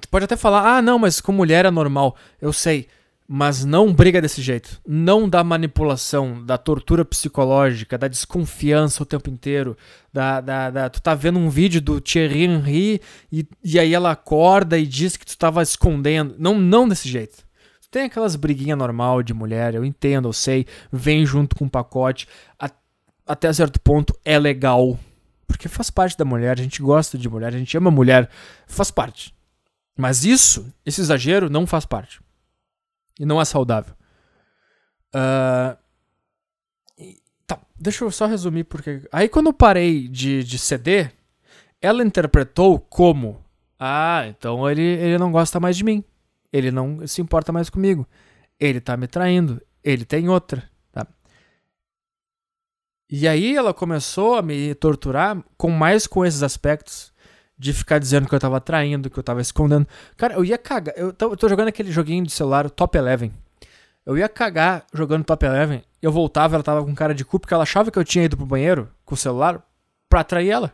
Tu 0.00 0.08
pode 0.08 0.24
até 0.24 0.36
falar, 0.36 0.76
ah, 0.76 0.82
não, 0.82 0.98
mas 0.98 1.20
com 1.20 1.32
mulher 1.32 1.64
é 1.64 1.70
normal. 1.70 2.16
Eu 2.40 2.52
sei. 2.52 2.88
Mas 3.28 3.64
não 3.64 3.92
briga 3.92 4.20
desse 4.20 4.42
jeito. 4.42 4.80
Não 4.86 5.28
da 5.28 5.42
manipulação, 5.42 6.44
da 6.44 6.58
tortura 6.58 7.04
psicológica, 7.04 7.98
da 7.98 8.06
desconfiança 8.06 9.02
o 9.02 9.06
tempo 9.06 9.30
inteiro. 9.30 9.76
Da, 10.12 10.40
da, 10.40 10.70
da 10.70 10.90
tu 10.90 11.00
tá 11.00 11.14
vendo 11.14 11.38
um 11.38 11.48
vídeo 11.48 11.80
do 11.80 12.00
Thierry 12.00 12.44
Henry 12.44 13.00
e, 13.32 13.46
e 13.64 13.78
aí 13.78 13.94
ela 13.94 14.12
acorda 14.12 14.78
e 14.78 14.86
diz 14.86 15.16
que 15.16 15.26
tu 15.26 15.36
tava 15.38 15.62
escondendo. 15.62 16.36
Não, 16.38 16.58
não 16.58 16.88
desse 16.88 17.08
jeito. 17.08 17.45
Tem 17.96 18.04
aquelas 18.04 18.36
briguinhas 18.36 18.76
normal 18.76 19.22
de 19.22 19.32
mulher, 19.32 19.74
eu 19.74 19.82
entendo, 19.82 20.28
eu 20.28 20.32
sei, 20.34 20.66
vem 20.92 21.24
junto 21.24 21.56
com 21.56 21.64
o 21.64 21.70
pacote. 21.70 22.28
A, 22.60 22.70
até 23.26 23.50
certo 23.50 23.80
ponto 23.80 24.14
é 24.22 24.38
legal. 24.38 24.98
Porque 25.46 25.66
faz 25.66 25.88
parte 25.88 26.14
da 26.14 26.22
mulher, 26.22 26.58
a 26.58 26.62
gente 26.62 26.82
gosta 26.82 27.16
de 27.16 27.26
mulher, 27.26 27.54
a 27.54 27.58
gente 27.58 27.74
ama 27.74 27.90
mulher, 27.90 28.28
faz 28.66 28.90
parte. 28.90 29.34
Mas 29.96 30.26
isso, 30.26 30.70
esse 30.84 31.00
exagero, 31.00 31.48
não 31.48 31.66
faz 31.66 31.86
parte. 31.86 32.20
E 33.18 33.24
não 33.24 33.40
é 33.40 33.46
saudável. 33.46 33.94
Uh, 35.14 35.74
tá, 37.46 37.58
deixa 37.80 38.04
eu 38.04 38.10
só 38.10 38.26
resumir 38.26 38.64
porque. 38.64 39.08
Aí 39.10 39.26
quando 39.26 39.46
eu 39.46 39.54
parei 39.54 40.06
de, 40.06 40.44
de 40.44 40.58
ceder, 40.58 41.14
ela 41.80 42.04
interpretou 42.04 42.78
como: 42.78 43.42
Ah, 43.80 44.26
então 44.28 44.70
ele, 44.70 44.82
ele 44.82 45.16
não 45.16 45.32
gosta 45.32 45.58
mais 45.58 45.78
de 45.78 45.82
mim. 45.82 46.04
Ele 46.56 46.70
não 46.70 47.06
se 47.06 47.20
importa 47.20 47.52
mais 47.52 47.68
comigo. 47.68 48.06
Ele 48.58 48.80
tá 48.80 48.96
me 48.96 49.06
traindo. 49.06 49.60
Ele 49.84 50.04
tem 50.04 50.28
outra. 50.28 50.68
Tá? 50.90 51.06
E 53.10 53.28
aí 53.28 53.54
ela 53.54 53.74
começou 53.74 54.36
a 54.36 54.42
me 54.42 54.74
torturar 54.74 55.42
com 55.56 55.70
mais 55.70 56.06
com 56.06 56.24
esses 56.24 56.42
aspectos 56.42 57.12
de 57.58 57.72
ficar 57.72 57.98
dizendo 57.98 58.28
que 58.28 58.34
eu 58.34 58.40
tava 58.40 58.60
traindo, 58.60 59.10
que 59.10 59.18
eu 59.18 59.22
tava 59.22 59.40
escondendo. 59.40 59.86
Cara, 60.16 60.34
eu 60.34 60.44
ia 60.44 60.58
cagar. 60.58 60.94
Eu 60.96 61.12
tô, 61.12 61.32
eu 61.32 61.36
tô 61.36 61.48
jogando 61.48 61.68
aquele 61.68 61.92
joguinho 61.92 62.24
de 62.24 62.32
celular, 62.32 62.66
o 62.66 62.70
Top 62.70 62.96
Eleven. 62.96 63.32
Eu 64.04 64.16
ia 64.16 64.28
cagar 64.28 64.86
jogando 64.94 65.24
Top 65.24 65.44
Eleven, 65.44 65.82
eu 66.00 66.12
voltava, 66.12 66.54
ela 66.54 66.62
tava 66.62 66.84
com 66.84 66.94
cara 66.94 67.12
de 67.12 67.24
cu, 67.24 67.40
porque 67.40 67.52
ela 67.52 67.64
achava 67.64 67.90
que 67.90 67.98
eu 67.98 68.04
tinha 68.04 68.24
ido 68.24 68.36
pro 68.36 68.46
banheiro 68.46 68.88
com 69.04 69.14
o 69.14 69.18
celular 69.18 69.60
pra 70.08 70.20
atrair 70.20 70.50
ela. 70.50 70.72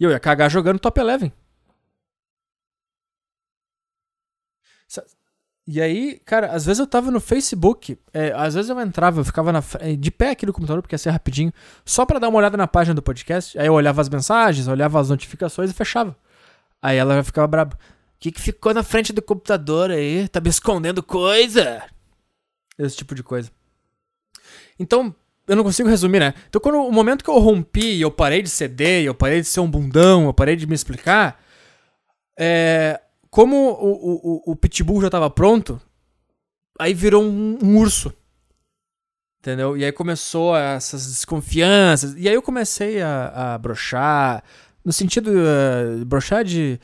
E 0.00 0.04
eu 0.04 0.10
ia 0.10 0.18
cagar 0.18 0.50
jogando 0.50 0.78
Top 0.78 0.98
Eleven. 0.98 1.30
E 5.66 5.80
aí, 5.80 6.20
cara, 6.26 6.48
às 6.48 6.66
vezes 6.66 6.78
eu 6.78 6.86
tava 6.86 7.10
no 7.10 7.20
Facebook, 7.20 7.98
é, 8.12 8.32
às 8.36 8.54
vezes 8.54 8.68
eu 8.68 8.78
entrava, 8.80 9.20
eu 9.20 9.24
ficava 9.24 9.50
na, 9.50 9.62
de 9.98 10.10
pé 10.10 10.30
aqui 10.30 10.44
no 10.44 10.52
computador, 10.52 10.82
porque 10.82 10.94
ia 10.94 10.98
ser 10.98 11.10
rapidinho, 11.10 11.52
só 11.86 12.04
para 12.04 12.18
dar 12.18 12.28
uma 12.28 12.36
olhada 12.38 12.56
na 12.56 12.66
página 12.66 12.94
do 12.94 13.00
podcast. 13.00 13.58
Aí 13.58 13.66
eu 13.66 13.72
olhava 13.72 14.00
as 14.00 14.10
mensagens, 14.10 14.68
olhava 14.68 15.00
as 15.00 15.08
notificações 15.08 15.70
e 15.70 15.74
fechava. 15.74 16.14
Aí 16.82 16.98
ela 16.98 17.24
ficava 17.24 17.46
braba. 17.46 17.76
O 17.76 17.78
que, 18.20 18.30
que 18.30 18.40
ficou 18.40 18.74
na 18.74 18.82
frente 18.82 19.12
do 19.12 19.22
computador 19.22 19.90
aí? 19.90 20.28
Tá 20.28 20.38
me 20.38 20.50
escondendo 20.50 21.02
coisa? 21.02 21.82
Esse 22.78 22.96
tipo 22.96 23.14
de 23.14 23.22
coisa. 23.22 23.50
Então, 24.78 25.14
eu 25.46 25.56
não 25.56 25.64
consigo 25.64 25.88
resumir, 25.88 26.20
né? 26.20 26.34
Então, 26.48 26.60
quando 26.60 26.78
o 26.78 26.92
momento 26.92 27.24
que 27.24 27.30
eu 27.30 27.38
rompi 27.38 27.96
e 27.96 28.00
eu 28.02 28.10
parei 28.10 28.42
de 28.42 28.50
ceder, 28.50 29.04
eu 29.04 29.14
parei 29.14 29.40
de 29.40 29.46
ser 29.46 29.60
um 29.60 29.70
bundão, 29.70 30.26
eu 30.26 30.34
parei 30.34 30.56
de 30.56 30.66
me 30.66 30.74
explicar, 30.74 31.40
é, 32.38 33.00
como 33.34 33.56
o, 33.56 34.42
o, 34.46 34.52
o 34.52 34.56
Pitbull 34.56 35.02
já 35.02 35.10
tava 35.10 35.28
pronto, 35.28 35.80
aí 36.78 36.94
virou 36.94 37.20
um, 37.20 37.58
um, 37.60 37.78
urso. 37.78 38.14
Entendeu? 39.40 39.76
E 39.76 39.84
aí 39.84 39.90
começou 39.90 40.56
essas 40.56 41.04
desconfianças. 41.08 42.14
E 42.16 42.28
aí 42.28 42.34
eu 42.36 42.40
comecei 42.40 43.02
a, 43.02 43.54
a 43.54 43.58
brochar. 43.58 44.44
No 44.84 44.92
sentido. 44.92 45.32
Uh, 45.32 46.04
brochar 46.04 46.44
de, 46.44 46.78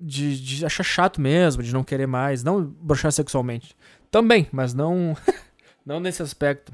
de, 0.00 0.42
de 0.42 0.66
achar 0.66 0.82
chato 0.82 1.20
mesmo, 1.20 1.62
de 1.62 1.72
não 1.72 1.84
querer 1.84 2.08
mais. 2.08 2.42
Não 2.42 2.64
brochar 2.64 3.12
sexualmente. 3.12 3.76
Também, 4.10 4.48
mas 4.50 4.74
não. 4.74 5.16
não 5.86 6.00
nesse 6.00 6.22
aspecto. 6.22 6.72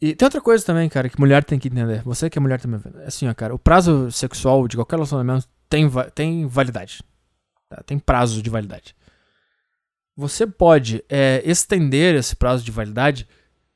E 0.00 0.14
tem 0.14 0.26
outra 0.26 0.40
coisa 0.40 0.64
também, 0.64 0.88
cara, 0.88 1.08
que 1.08 1.18
mulher 1.18 1.42
tem 1.42 1.58
que 1.58 1.66
entender. 1.66 2.04
Você 2.04 2.30
que 2.30 2.38
é 2.38 2.40
mulher 2.40 2.60
também. 2.60 2.80
Assim, 3.04 3.26
ó, 3.28 3.34
cara, 3.34 3.52
o 3.52 3.58
prazo 3.58 4.12
sexual 4.12 4.68
de 4.68 4.76
qualquer 4.76 4.94
relacionamento 4.94 5.48
tem, 5.68 5.90
tem 6.14 6.46
validade. 6.46 7.02
Tá? 7.70 7.82
Tem 7.84 7.98
prazo 7.98 8.42
de 8.42 8.50
validade. 8.50 8.96
Você 10.16 10.46
pode 10.46 11.02
é, 11.08 11.40
estender 11.46 12.16
esse 12.16 12.34
prazo 12.34 12.64
de 12.64 12.70
validade 12.70 13.26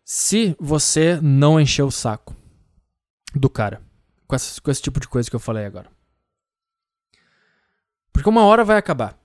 se 0.04 0.54
você 0.60 1.18
não 1.22 1.58
encher 1.58 1.84
o 1.84 1.90
saco 1.90 2.36
do 3.34 3.48
cara. 3.48 3.80
Com 4.26 4.36
esse, 4.36 4.60
com 4.60 4.70
esse 4.70 4.82
tipo 4.82 4.98
de 5.00 5.08
coisa 5.08 5.30
que 5.30 5.36
eu 5.36 5.40
falei 5.40 5.64
agora. 5.64 5.88
Porque 8.12 8.28
uma 8.28 8.44
hora 8.44 8.64
vai 8.64 8.76
acabar. 8.76 9.18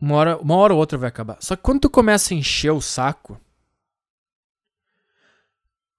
Uma 0.00 0.16
hora, 0.16 0.38
uma 0.38 0.56
hora 0.56 0.72
ou 0.72 0.78
outra 0.78 0.96
vai 0.96 1.08
acabar. 1.08 1.36
Só 1.40 1.56
que 1.56 1.62
quando 1.62 1.80
tu 1.80 1.90
começa 1.90 2.32
a 2.32 2.36
encher 2.36 2.70
o 2.70 2.80
saco, 2.80 3.40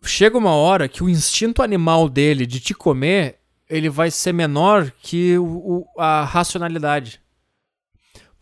chega 0.01 0.37
uma 0.37 0.53
hora 0.55 0.87
que 0.87 1.03
o 1.03 1.09
instinto 1.09 1.61
animal 1.61 2.09
dele 2.09 2.45
de 2.45 2.59
te 2.59 2.73
comer, 2.73 3.39
ele 3.69 3.89
vai 3.89 4.11
ser 4.11 4.33
menor 4.33 4.91
que 4.91 5.37
o, 5.37 5.45
o, 5.45 6.01
a 6.01 6.23
racionalidade. 6.23 7.22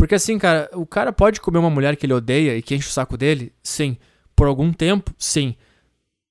Porque 0.01 0.15
assim, 0.15 0.39
cara, 0.39 0.67
o 0.73 0.83
cara 0.83 1.13
pode 1.13 1.39
comer 1.39 1.59
uma 1.59 1.69
mulher 1.69 1.95
que 1.95 2.07
ele 2.07 2.13
odeia 2.13 2.57
e 2.57 2.61
que 2.63 2.73
enche 2.73 2.87
o 2.87 2.91
saco 2.91 3.15
dele? 3.15 3.53
Sim. 3.61 3.95
Por 4.35 4.47
algum 4.47 4.73
tempo? 4.73 5.13
Sim. 5.15 5.55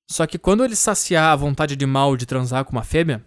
Só 0.09 0.27
que 0.27 0.37
quando 0.37 0.65
ele 0.65 0.75
saciar 0.75 1.31
a 1.31 1.35
vontade 1.37 1.77
de 1.77 1.85
mal 1.85 2.17
de 2.17 2.25
transar 2.25 2.65
com 2.65 2.73
uma 2.73 2.83
fêmea, 2.83 3.23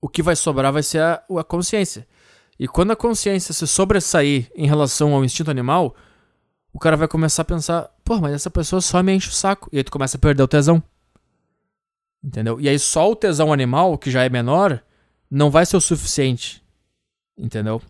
o 0.00 0.08
que 0.08 0.22
vai 0.22 0.36
sobrar 0.36 0.72
vai 0.72 0.84
ser 0.84 1.02
a, 1.02 1.20
a 1.36 1.42
consciência. 1.42 2.06
E 2.60 2.68
quando 2.68 2.92
a 2.92 2.96
consciência 2.96 3.52
se 3.52 3.66
sobressair 3.66 4.52
em 4.54 4.68
relação 4.68 5.12
ao 5.12 5.24
instinto 5.24 5.50
animal, 5.50 5.96
o 6.72 6.78
cara 6.78 6.96
vai 6.96 7.08
começar 7.08 7.42
a 7.42 7.44
pensar, 7.44 7.90
pô, 8.04 8.20
mas 8.20 8.32
essa 8.32 8.48
pessoa 8.48 8.80
só 8.80 9.02
me 9.02 9.12
enche 9.12 9.30
o 9.30 9.32
saco. 9.32 9.68
E 9.72 9.78
aí 9.78 9.82
tu 9.82 9.90
começa 9.90 10.16
a 10.16 10.20
perder 10.20 10.44
o 10.44 10.48
tesão. 10.48 10.80
Entendeu? 12.22 12.60
E 12.60 12.68
aí 12.68 12.78
só 12.78 13.10
o 13.10 13.16
tesão 13.16 13.52
animal, 13.52 13.98
que 13.98 14.12
já 14.12 14.22
é 14.22 14.28
menor, 14.28 14.80
não 15.28 15.50
vai 15.50 15.66
ser 15.66 15.76
o 15.76 15.80
suficiente. 15.80 16.62
Entendeu? 17.36 17.82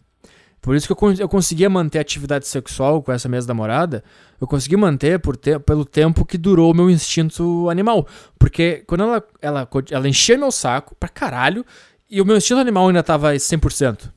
Por 0.60 0.74
isso 0.74 0.86
que 0.86 0.93
eu, 0.93 1.12
eu 1.12 1.28
conseguia 1.28 1.70
manter 1.70 1.98
a 1.98 2.01
atividade 2.01 2.47
sexual 2.47 3.02
com 3.02 3.12
essa 3.12 3.28
mesma 3.28 3.48
namorada. 3.48 4.02
Eu 4.40 4.47
consegui 4.47 4.76
manter 4.76 5.18
por 5.18 5.36
te, 5.36 5.59
pelo 5.59 5.85
tempo 5.85 6.24
que 6.24 6.36
durou 6.36 6.72
o 6.72 6.74
meu 6.74 6.90
instinto 6.90 7.68
animal. 7.70 8.06
Porque 8.39 8.82
quando 8.86 9.05
ela, 9.05 9.24
ela, 9.40 9.68
ela 9.90 10.09
enchia 10.09 10.36
meu 10.36 10.51
saco 10.51 10.94
pra 10.97 11.09
caralho, 11.09 11.64
e 12.10 12.20
o 12.20 12.24
meu 12.24 12.36
instinto 12.36 12.60
animal 12.60 12.89
ainda 12.89 13.02
tava 13.02 13.35
100%. 13.35 14.10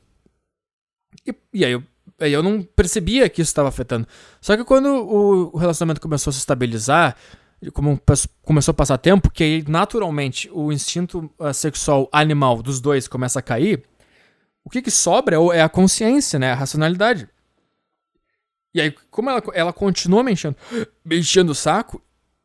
E, 1.28 1.36
e 1.54 1.66
aí 1.66 1.72
eu, 1.74 1.84
aí 2.20 2.32
eu 2.32 2.42
não 2.42 2.64
percebia 2.64 3.30
que 3.30 3.42
isso 3.42 3.50
estava 3.50 3.70
afetando. 3.70 4.08
Só 4.40 4.56
que 4.56 4.64
quando 4.64 4.88
o, 4.88 5.58
relacionamento 5.58 6.02
começou 6.02 6.32
a 6.32 6.34
se 6.34 6.40
estabilizar, 6.40 7.16
como 7.74 8.02
começou 8.42 8.72
a 8.72 8.76
passar 8.76 8.98
tempo, 8.98 9.30
que 9.30 9.44
aí 9.44 9.64
naturalmente 9.68 10.50
o 10.52 10.72
instinto 10.72 11.30
uh, 11.38 11.54
sexual 11.54 12.10
animal 12.12 12.62
dos 12.62 12.80
dois 12.80 13.08
começa 13.08 13.40
a 13.40 13.42
cair 13.42 13.84
o 14.64 14.70
que, 14.70 14.82
que 14.82 14.92
sobra 14.92 15.36
é, 15.36 15.58
é 15.58 15.62
a 15.62 15.70
consciência, 15.70 16.38
né? 16.38 16.52
A 16.52 16.56
racionalidade. 16.56 17.28
E 18.74 18.80
aí, 18.80 18.92
como 19.10 19.30
ela, 19.30 19.44
ela 19.54 19.74
continua 19.74 20.24
me 20.24 20.32
enchendo, 20.32 20.56
me 21.04 21.20
enchendo 21.20 21.52
o 21.52 21.56
saco, 21.56 22.02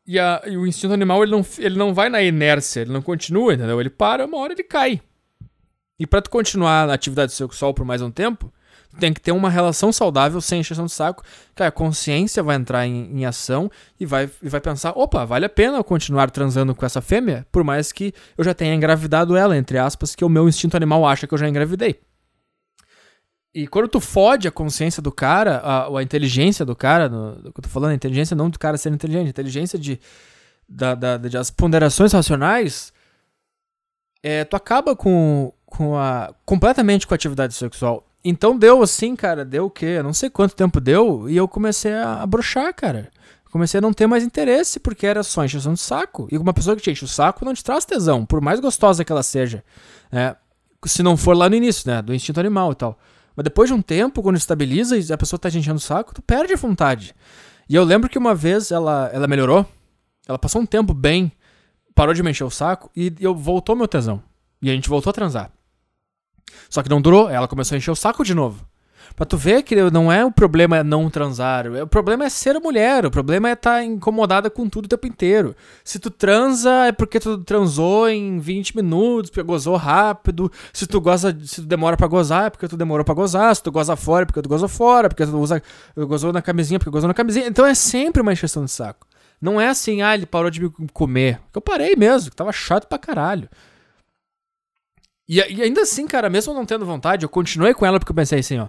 e, 0.07 0.19
a, 0.19 0.43
e, 0.47 0.57
o 0.57 0.67
instinto 0.67 0.95
animal 0.95 1.23
ele 1.23 1.33
não, 1.33 1.45
ele 1.59 1.77
não 1.77 1.93
vai 1.93 2.09
na 2.09 2.23
inércia, 2.23 2.81
ele 2.81 2.93
não 2.93 3.03
continua, 3.03 3.55
entendeu? 3.55 3.81
Ele 3.81 3.91
para, 3.91 4.25
uma 4.25 4.39
hora 4.39 4.53
ele 4.53 4.63
cai. 4.63 5.01
E 5.99 6.07
para 6.07 6.23
tu 6.23 6.31
continuar 6.31 6.87
na 6.87 6.95
atividade 6.95 7.33
sexual 7.33 7.75
por 7.75 7.85
mais 7.85 8.03
um 8.03 8.11
tempo, 8.11 8.53
tem 8.99 9.13
que 9.13 9.21
ter 9.21 9.33
uma 9.33 9.51
relação 9.51 9.93
saudável 9.93 10.41
sem 10.41 10.61
encheção 10.61 10.87
de 10.87 10.93
saco, 10.93 11.23
que 11.55 11.63
a 11.63 11.71
consciência 11.71 12.43
vai 12.43 12.57
entrar 12.57 12.87
em, 12.87 13.21
em 13.21 13.25
ação 13.25 13.71
e 13.99 14.07
vai, 14.07 14.31
e 14.43 14.49
vai 14.49 14.61
pensar, 14.61 14.93
opa, 14.97 15.25
vale 15.25 15.47
a 15.47 15.49
pena 15.49 15.79
eu 15.79 15.85
continuar 15.85 16.31
transando 16.31 16.75
com 16.75 16.85
essa 16.85 17.01
fêmea, 17.01 17.47
por 17.53 17.63
mais 17.63 17.93
que 17.93 18.13
eu 18.37 18.45
já 18.45 18.55
tenha 18.55 18.75
engravidado 18.75 19.37
ela, 19.37 19.57
entre 19.57 19.79
aspas, 19.79 20.15
que 20.15 20.25
o 20.25 20.29
meu 20.29 20.49
instinto 20.49 20.77
animal 20.77 21.07
acha 21.07 21.27
que 21.27 21.35
eu 21.35 21.39
já 21.39 21.49
engravidei. 21.49 22.01
E 23.55 23.67
quando 23.67 23.89
tu 23.89 24.01
fode 24.01 24.47
a 24.47 24.51
consciência 24.51 25.01
do 25.01 25.11
cara, 25.11 25.57
a, 25.59 25.99
a 25.99 26.03
inteligência 26.03 26.63
do 26.63 26.77
cara, 26.77 27.09
no, 27.09 27.41
eu 27.43 27.53
tô 27.53 27.69
falando, 27.71 27.95
inteligência 27.95 28.37
não 28.37 28.51
do 28.51 28.59
cara 28.59 28.77
ser 28.77 28.93
inteligente, 28.93 29.29
a 29.29 29.31
inteligência 29.31 29.79
de, 29.79 29.99
da, 30.69 30.95
da, 30.95 31.17
de 31.17 31.39
as 31.39 31.51
ponderações 31.51 32.13
racionais, 32.13 32.93
é, 34.23 34.45
tu 34.45 34.57
acaba 34.57 34.95
com, 34.95 35.53
com 35.65 35.97
a, 35.97 36.35
completamente 36.45 37.07
com 37.07 37.15
a 37.15 37.17
atividade 37.17 37.55
sexual. 37.55 38.06
Então 38.29 38.59
deu 38.59 38.83
assim, 38.83 39.15
cara, 39.15 39.45
deu 39.45 39.67
o 39.67 39.71
quê? 39.71 39.87
Eu 39.87 40.03
não 40.03 40.13
sei 40.13 40.29
quanto 40.29 40.57
tempo 40.57 40.81
deu, 40.81 41.31
e 41.31 41.37
eu 41.37 41.47
comecei 41.47 41.93
a, 41.93 42.23
a 42.23 42.27
brochar, 42.27 42.75
cara. 42.75 43.09
Comecei 43.53 43.79
a 43.79 43.81
não 43.81 43.93
ter 43.93 44.09
mais 44.09 44.25
interesse, 44.25 44.81
porque 44.81 45.07
era 45.07 45.23
só 45.23 45.45
encheção 45.45 45.75
de 45.75 45.81
saco. 45.81 46.27
E 46.33 46.37
uma 46.37 46.53
pessoa 46.53 46.75
que 46.75 46.83
te 46.83 46.91
enche 46.91 47.05
o 47.05 47.09
saco 47.09 47.45
não 47.45 47.55
te 47.55 47.63
traz 47.63 47.85
tesão, 47.85 48.27
por 48.27 48.41
mais 48.41 48.59
gostosa 48.59 49.05
que 49.05 49.13
ela 49.13 49.23
seja. 49.23 49.63
Né? 50.11 50.35
Se 50.87 51.05
não 51.05 51.17
for 51.17 51.37
lá 51.37 51.49
no 51.49 51.55
início, 51.55 51.89
né? 51.89 52.03
Do 52.03 52.13
instinto 52.13 52.41
animal 52.41 52.73
e 52.73 52.75
tal. 52.75 52.99
Mas 53.37 53.45
depois 53.45 53.71
de 53.71 53.75
um 53.75 53.81
tempo, 53.81 54.21
quando 54.21 54.37
estabiliza 54.37 54.99
e 54.99 55.13
a 55.13 55.17
pessoa 55.17 55.39
tá 55.39 55.49
te 55.49 55.59
enchendo 55.59 55.77
o 55.77 55.81
saco, 55.81 56.13
tu 56.13 56.21
perde 56.21 56.53
a 56.53 56.57
vontade. 56.57 57.15
E 57.69 57.77
eu 57.77 57.85
lembro 57.85 58.11
que 58.11 58.19
uma 58.19 58.35
vez 58.35 58.73
ela, 58.73 59.09
ela 59.13 59.29
melhorou, 59.29 59.65
ela 60.27 60.39
passou 60.39 60.61
um 60.61 60.67
tempo 60.67 60.93
bem, 60.93 61.31
parou 61.95 62.13
de 62.13 62.25
me 62.25 62.31
encher 62.33 62.45
o 62.45 62.51
saco 62.51 62.91
e 62.97 63.15
eu 63.21 63.37
voltou 63.37 63.77
meu 63.77 63.87
tesão. 63.87 64.21
E 64.61 64.69
a 64.69 64.73
gente 64.73 64.89
voltou 64.89 65.11
a 65.11 65.15
transar. 65.15 65.56
Só 66.69 66.83
que 66.83 66.91
não 66.91 67.01
durou, 67.01 67.29
ela 67.29 67.49
começou 67.49 67.75
a 67.75 67.79
encher 67.79 67.91
o 67.91 67.97
saco 67.97 68.25
de 68.25 68.35
novo. 68.35 68.65
Pra 69.15 69.25
tu 69.25 69.37
ver 69.39 69.63
que 69.63 69.75
não 69.91 70.13
é 70.13 70.25
o 70.25 70.31
problema 70.31 70.77
é 70.77 70.83
não 70.83 71.09
transar, 71.09 71.67
o 71.67 71.87
problema 71.87 72.27
é 72.27 72.29
ser 72.29 72.59
mulher, 72.61 73.07
o 73.07 73.11
problema 73.11 73.49
é 73.49 73.53
estar 73.53 73.77
tá 73.77 73.83
incomodada 73.83 74.51
com 74.51 74.69
tudo 74.69 74.85
o 74.85 74.89
tempo 74.89 75.07
inteiro. 75.07 75.57
Se 75.83 75.99
tu 75.99 76.11
transa 76.11 76.71
é 76.87 76.93
porque 76.93 77.19
tu 77.19 77.39
transou 77.39 78.09
em 78.11 78.39
20 78.39 78.77
minutos, 78.77 79.31
porque 79.31 79.43
gozou 79.43 79.77
rápido. 79.77 80.53
Se 80.71 80.87
tu 80.87 81.01
goza, 81.01 81.35
se 81.45 81.63
tu 81.63 81.67
demora 81.67 81.97
para 81.97 82.07
gozar 82.07 82.49
é 82.49 82.51
porque 82.51 82.69
tu 82.69 82.77
demorou 82.77 83.05
para 83.05 83.15
gozar. 83.15 83.57
Se 83.57 83.63
tu 83.63 83.73
goza 83.73 83.97
fora 83.97 84.25
é 84.25 84.27
porque 84.27 84.43
tu 84.43 84.49
gozou 84.51 84.69
fora, 84.69 85.09
porque 85.09 85.25
tu 85.25 85.39
usa, 85.39 85.63
gozou 85.97 86.31
na 86.31 86.43
camisinha 86.43 86.79
porque 86.79 86.91
gozou 86.91 87.09
na 87.09 87.15
camisinha. 87.15 87.47
Então 87.47 87.65
é 87.65 87.75
sempre 87.75 88.21
uma 88.21 88.35
encheção 88.35 88.67
de 88.67 88.71
saco. 88.71 89.07
Não 89.41 89.59
é 89.59 89.69
assim, 89.69 90.03
ah, 90.03 90.15
ele 90.15 90.27
parou 90.27 90.51
de 90.51 90.61
me 90.61 90.71
comer. 90.93 91.41
Eu 91.55 91.61
parei 91.61 91.95
mesmo, 91.97 92.31
que 92.31 92.37
tava 92.37 92.53
chato 92.53 92.87
pra 92.87 92.99
caralho. 92.99 93.49
E, 95.29 95.37
e 95.39 95.63
ainda 95.63 95.83
assim, 95.83 96.07
cara, 96.07 96.31
mesmo 96.31 96.55
não 96.55 96.65
tendo 96.65 96.87
vontade, 96.87 97.25
eu 97.25 97.29
continuei 97.29 97.75
com 97.75 97.85
ela 97.85 97.99
porque 97.99 98.13
eu 98.13 98.17
pensei 98.17 98.41
assim, 98.41 98.59
ó 98.59 98.69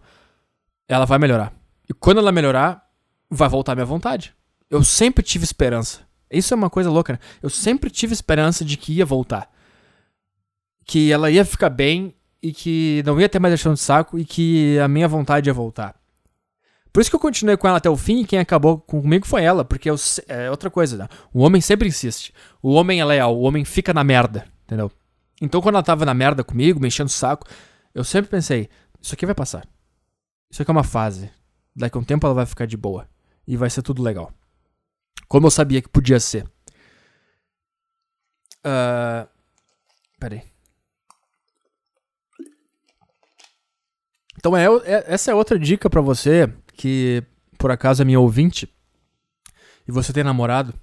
ela 0.88 1.06
vai 1.06 1.20
melhorar. 1.20 1.54
E 1.90 1.94
quando 1.94 2.20
ela 2.20 2.32
melhorar, 2.32 2.84
vai 3.30 3.50
voltar 3.50 3.74
a 3.74 3.76
minha 3.76 3.86
vontade. 3.86 4.34
Eu 4.70 4.84
sempre 4.84 5.24
tive 5.24 5.44
esperança. 5.44 6.02
Isso 6.32 6.54
é 6.54 6.58
uma 6.58 6.70
coisa 6.70 6.90
louca, 6.90 7.14
né? 7.14 7.20
Eu 7.42 7.50
sempre 7.50 7.90
tive 7.90 8.14
esperança 8.14 8.64
de 8.64 8.78
que 8.78 8.94
ia 8.94 9.06
voltar. 9.06 9.50
Que 10.86 11.12
ela 11.12 11.30
ia 11.30 11.44
ficar 11.44 11.70
bem 11.70 12.14
e 12.42 12.54
que 12.54 13.04
não 13.06 13.20
ia 13.20 13.28
ter 13.28 13.40
mais 13.40 13.52
deixando 13.52 13.76
de 13.76 13.82
saco 13.82 14.18
e 14.18 14.26
que 14.26 14.80
a 14.80 14.88
minha 14.88 15.08
vontade 15.08 15.50
ia 15.50 15.54
voltar. 15.54 15.96
Por 16.92 17.02
isso 17.02 17.10
que 17.10 17.16
eu 17.16 17.20
continuei 17.20 17.58
com 17.58 17.68
ela 17.68 17.78
até 17.78 17.90
o 17.90 17.98
fim 17.98 18.22
e 18.22 18.26
quem 18.26 18.40
acabou 18.40 18.80
comigo 18.80 19.28
foi 19.28 19.44
ela, 19.44 19.64
porque 19.64 19.90
eu, 19.90 19.96
é 20.28 20.50
outra 20.50 20.70
coisa, 20.70 20.98
né? 20.98 21.08
O 21.34 21.42
homem 21.42 21.62
sempre 21.62 21.88
insiste. 21.88 22.34
O 22.62 22.74
homem 22.74 23.00
é 23.00 23.06
leal, 23.06 23.38
o 23.38 23.42
homem 23.42 23.64
fica 23.64 23.94
na 23.94 24.04
merda, 24.04 24.46
entendeu? 24.66 24.92
Então 25.42 25.62
quando 25.62 25.76
ela 25.76 25.84
tava 25.84 26.06
na 26.06 26.14
merda 26.14 26.44
comigo, 26.44 26.80
me 26.80 26.88
enchendo 26.88 27.10
o 27.10 27.14
saco, 27.14 27.48
Eu 27.94 28.04
sempre 28.04 28.30
pensei, 28.30 28.70
isso 29.02 29.14
aqui 29.14 29.26
vai 29.26 29.34
passar. 29.34 29.68
Isso 30.52 30.62
aqui 30.62 30.70
é 30.70 30.74
uma 30.74 30.84
fase. 30.84 31.32
Daqui 31.76 31.98
a 31.98 32.02
um 32.02 32.04
tempo 32.04 32.26
ela 32.26 32.36
vai 32.36 32.46
ficar 32.46 32.66
de 32.66 32.78
boa. 32.78 33.10
E 33.48 33.58
vai 33.58 33.70
ser 33.70 33.82
tudo 33.82 34.04
legal. 34.04 34.32
Como 35.28 35.48
eu 35.48 35.52
sabia 35.52 35.82
que 35.82 35.90
podia 35.90 36.20
ser. 36.20 36.46
Uh, 38.60 39.28
peraí. 40.20 40.44
Então 44.38 44.56
é, 44.56 44.66
é, 44.66 45.14
essa 45.14 45.32
é 45.32 45.36
outra 45.36 45.58
dica 45.58 45.90
para 45.90 46.02
você 46.02 46.52
que 46.74 47.24
por 47.58 47.72
acaso 47.72 48.02
é 48.02 48.06
minha 48.06 48.20
ouvinte 48.20 48.72
e 49.88 49.92
você 49.92 50.14
tem 50.14 50.24
namorado. 50.24 50.74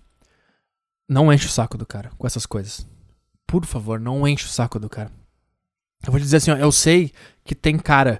Não 1.08 1.32
enche 1.32 1.46
o 1.46 1.50
saco 1.50 1.76
do 1.76 1.86
cara 1.86 2.10
com 2.16 2.26
essas 2.26 2.46
coisas. 2.46 2.86
Por 3.46 3.64
favor, 3.64 4.00
não 4.00 4.26
enche 4.26 4.46
o 4.46 4.48
saco 4.48 4.78
do 4.78 4.88
cara. 4.88 5.10
Eu 6.04 6.10
vou 6.10 6.20
te 6.20 6.24
dizer 6.24 6.38
assim, 6.38 6.50
ó, 6.50 6.56
eu 6.56 6.70
sei 6.70 7.12
que 7.44 7.54
tem 7.54 7.78
cara 7.78 8.18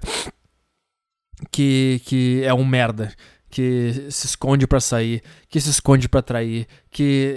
que, 1.51 2.01
que 2.05 2.41
é 2.43 2.53
um 2.53 2.65
merda, 2.65 3.13
que 3.49 4.07
se 4.09 4.25
esconde 4.25 4.65
para 4.65 4.79
sair, 4.79 5.21
que 5.49 5.59
se 5.61 5.69
esconde 5.69 6.09
para 6.09 6.21
trair, 6.21 6.67
que 6.89 7.35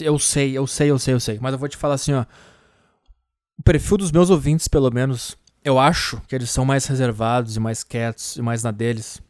eu 0.00 0.18
sei, 0.18 0.56
eu 0.56 0.66
sei, 0.66 0.88
eu 0.90 0.98
sei, 0.98 1.14
eu 1.14 1.20
sei, 1.20 1.38
mas 1.40 1.52
eu 1.52 1.58
vou 1.58 1.68
te 1.68 1.76
falar 1.76 1.94
assim, 1.94 2.12
ó, 2.12 2.24
o 3.58 3.62
perfil 3.62 3.96
dos 3.96 4.12
meus 4.12 4.30
ouvintes, 4.30 4.68
pelo 4.68 4.90
menos, 4.90 5.36
eu 5.64 5.78
acho 5.78 6.20
que 6.28 6.34
eles 6.34 6.50
são 6.50 6.64
mais 6.64 6.86
reservados 6.86 7.56
e 7.56 7.60
mais 7.60 7.82
quietos 7.82 8.36
e 8.36 8.42
mais 8.42 8.62
na 8.62 8.70
deles. 8.70 9.20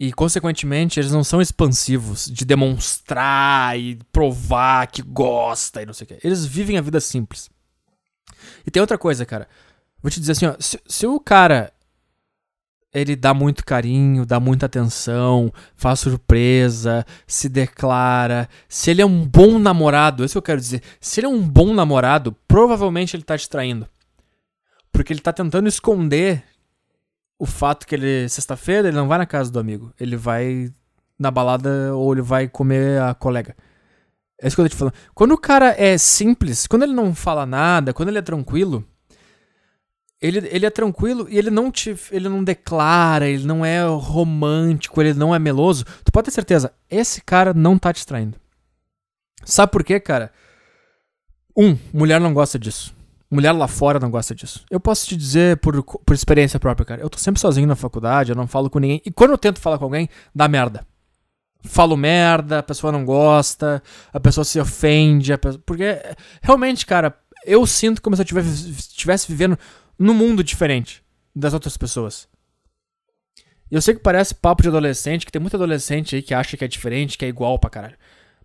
E, 0.00 0.12
consequentemente, 0.12 1.00
eles 1.00 1.10
não 1.10 1.24
são 1.24 1.40
expansivos 1.40 2.26
de 2.26 2.44
demonstrar 2.44 3.78
e 3.78 3.98
provar 4.12 4.86
que 4.86 5.02
gosta 5.02 5.82
e 5.82 5.86
não 5.86 5.92
sei 5.92 6.04
o 6.04 6.08
quê. 6.08 6.18
Eles 6.22 6.44
vivem 6.44 6.78
a 6.78 6.82
vida 6.82 7.00
simples. 7.00 7.50
E 8.64 8.70
tem 8.70 8.80
outra 8.80 8.96
coisa, 8.96 9.26
cara. 9.26 9.48
Vou 10.00 10.10
te 10.10 10.20
dizer 10.20 10.32
assim, 10.32 10.46
ó. 10.46 10.54
Se, 10.60 10.80
se 10.86 11.06
o 11.06 11.18
cara 11.18 11.72
ele 12.92 13.14
dá 13.14 13.34
muito 13.34 13.64
carinho, 13.64 14.24
dá 14.24 14.40
muita 14.40 14.66
atenção, 14.66 15.52
faz 15.76 16.00
surpresa, 16.00 17.04
se 17.26 17.48
declara. 17.48 18.48
Se 18.68 18.90
ele 18.90 19.02
é 19.02 19.06
um 19.06 19.26
bom 19.26 19.58
namorado, 19.58 20.24
isso 20.24 20.34
que 20.34 20.38
eu 20.38 20.42
quero 20.42 20.60
dizer. 20.60 20.82
Se 21.00 21.20
ele 21.20 21.26
é 21.26 21.30
um 21.30 21.46
bom 21.46 21.74
namorado, 21.74 22.32
provavelmente 22.46 23.14
ele 23.14 23.22
tá 23.22 23.36
te 23.36 23.48
traindo. 23.48 23.86
Porque 24.90 25.12
ele 25.12 25.20
tá 25.20 25.32
tentando 25.32 25.68
esconder 25.68 26.44
o 27.38 27.46
fato 27.46 27.86
que 27.86 27.94
ele, 27.94 28.28
sexta-feira, 28.28 28.88
ele 28.88 28.96
não 28.96 29.08
vai 29.08 29.18
na 29.18 29.26
casa 29.26 29.50
do 29.50 29.58
amigo. 29.58 29.92
Ele 29.98 30.16
vai 30.16 30.72
na 31.18 31.30
balada 31.30 31.94
ou 31.94 32.12
ele 32.12 32.22
vai 32.22 32.48
comer 32.48 33.00
a 33.00 33.14
colega. 33.14 33.56
É 34.40 34.46
isso 34.46 34.56
que 34.56 34.60
eu 34.60 34.64
tô 34.66 34.68
te 34.68 34.76
falando. 34.76 34.94
Quando 35.14 35.32
o 35.32 35.38
cara 35.38 35.74
é 35.78 35.96
simples, 35.98 36.66
quando 36.66 36.84
ele 36.84 36.92
não 36.92 37.14
fala 37.14 37.44
nada, 37.44 37.92
quando 37.92 38.08
ele 38.08 38.18
é 38.18 38.22
tranquilo, 38.22 38.84
ele, 40.20 40.48
ele 40.50 40.66
é 40.66 40.70
tranquilo 40.70 41.28
e 41.28 41.38
ele 41.38 41.50
não 41.50 41.70
te 41.70 41.96
ele 42.10 42.28
não 42.28 42.42
declara, 42.42 43.28
ele 43.28 43.44
não 43.44 43.64
é 43.64 43.84
romântico, 43.84 45.00
ele 45.00 45.14
não 45.14 45.34
é 45.34 45.38
meloso. 45.38 45.84
Tu 46.04 46.12
pode 46.12 46.26
ter 46.26 46.30
certeza, 46.32 46.72
esse 46.90 47.20
cara 47.20 47.54
não 47.54 47.78
tá 47.78 47.92
te 47.92 48.06
traindo. 48.06 48.36
Sabe 49.44 49.72
por 49.72 49.84
quê, 49.84 49.98
cara? 50.00 50.32
Um, 51.56 51.76
mulher 51.92 52.20
não 52.20 52.34
gosta 52.34 52.58
disso. 52.58 52.94
Mulher 53.30 53.52
lá 53.52 53.68
fora 53.68 54.00
não 54.00 54.10
gosta 54.10 54.34
disso. 54.34 54.64
Eu 54.70 54.80
posso 54.80 55.06
te 55.06 55.16
dizer 55.16 55.58
por, 55.58 55.82
por 55.82 56.14
experiência 56.14 56.58
própria, 56.58 56.86
cara. 56.86 57.02
Eu 57.02 57.10
tô 57.10 57.18
sempre 57.18 57.40
sozinho 57.40 57.66
na 57.66 57.76
faculdade, 57.76 58.30
eu 58.30 58.36
não 58.36 58.46
falo 58.46 58.70
com 58.70 58.78
ninguém. 58.78 59.02
E 59.04 59.10
quando 59.10 59.32
eu 59.32 59.38
tento 59.38 59.60
falar 59.60 59.78
com 59.78 59.84
alguém, 59.84 60.08
dá 60.34 60.48
merda. 60.48 60.86
Falo 61.62 61.96
merda, 61.96 62.60
a 62.60 62.62
pessoa 62.62 62.90
não 62.90 63.04
gosta, 63.04 63.82
a 64.12 64.18
pessoa 64.18 64.44
se 64.44 64.58
ofende. 64.58 65.36
Pessoa... 65.36 65.62
Porque 65.66 66.00
realmente, 66.40 66.86
cara, 66.86 67.14
eu 67.44 67.66
sinto 67.66 68.00
como 68.00 68.16
se 68.16 68.22
eu 68.22 68.38
estivesse 68.38 69.28
vivendo 69.28 69.58
num 69.98 70.14
mundo 70.14 70.42
diferente 70.42 71.02
das 71.36 71.52
outras 71.52 71.76
pessoas. 71.76 72.26
Eu 73.70 73.82
sei 73.82 73.94
que 73.94 74.00
parece 74.00 74.34
papo 74.34 74.62
de 74.62 74.68
adolescente, 74.68 75.26
que 75.26 75.32
tem 75.32 75.42
muito 75.42 75.56
adolescente 75.56 76.16
aí 76.16 76.22
que 76.22 76.32
acha 76.32 76.56
que 76.56 76.64
é 76.64 76.68
diferente, 76.68 77.18
que 77.18 77.24
é 77.26 77.28
igual 77.28 77.58
pra 77.58 77.68
caralho. 77.68 77.96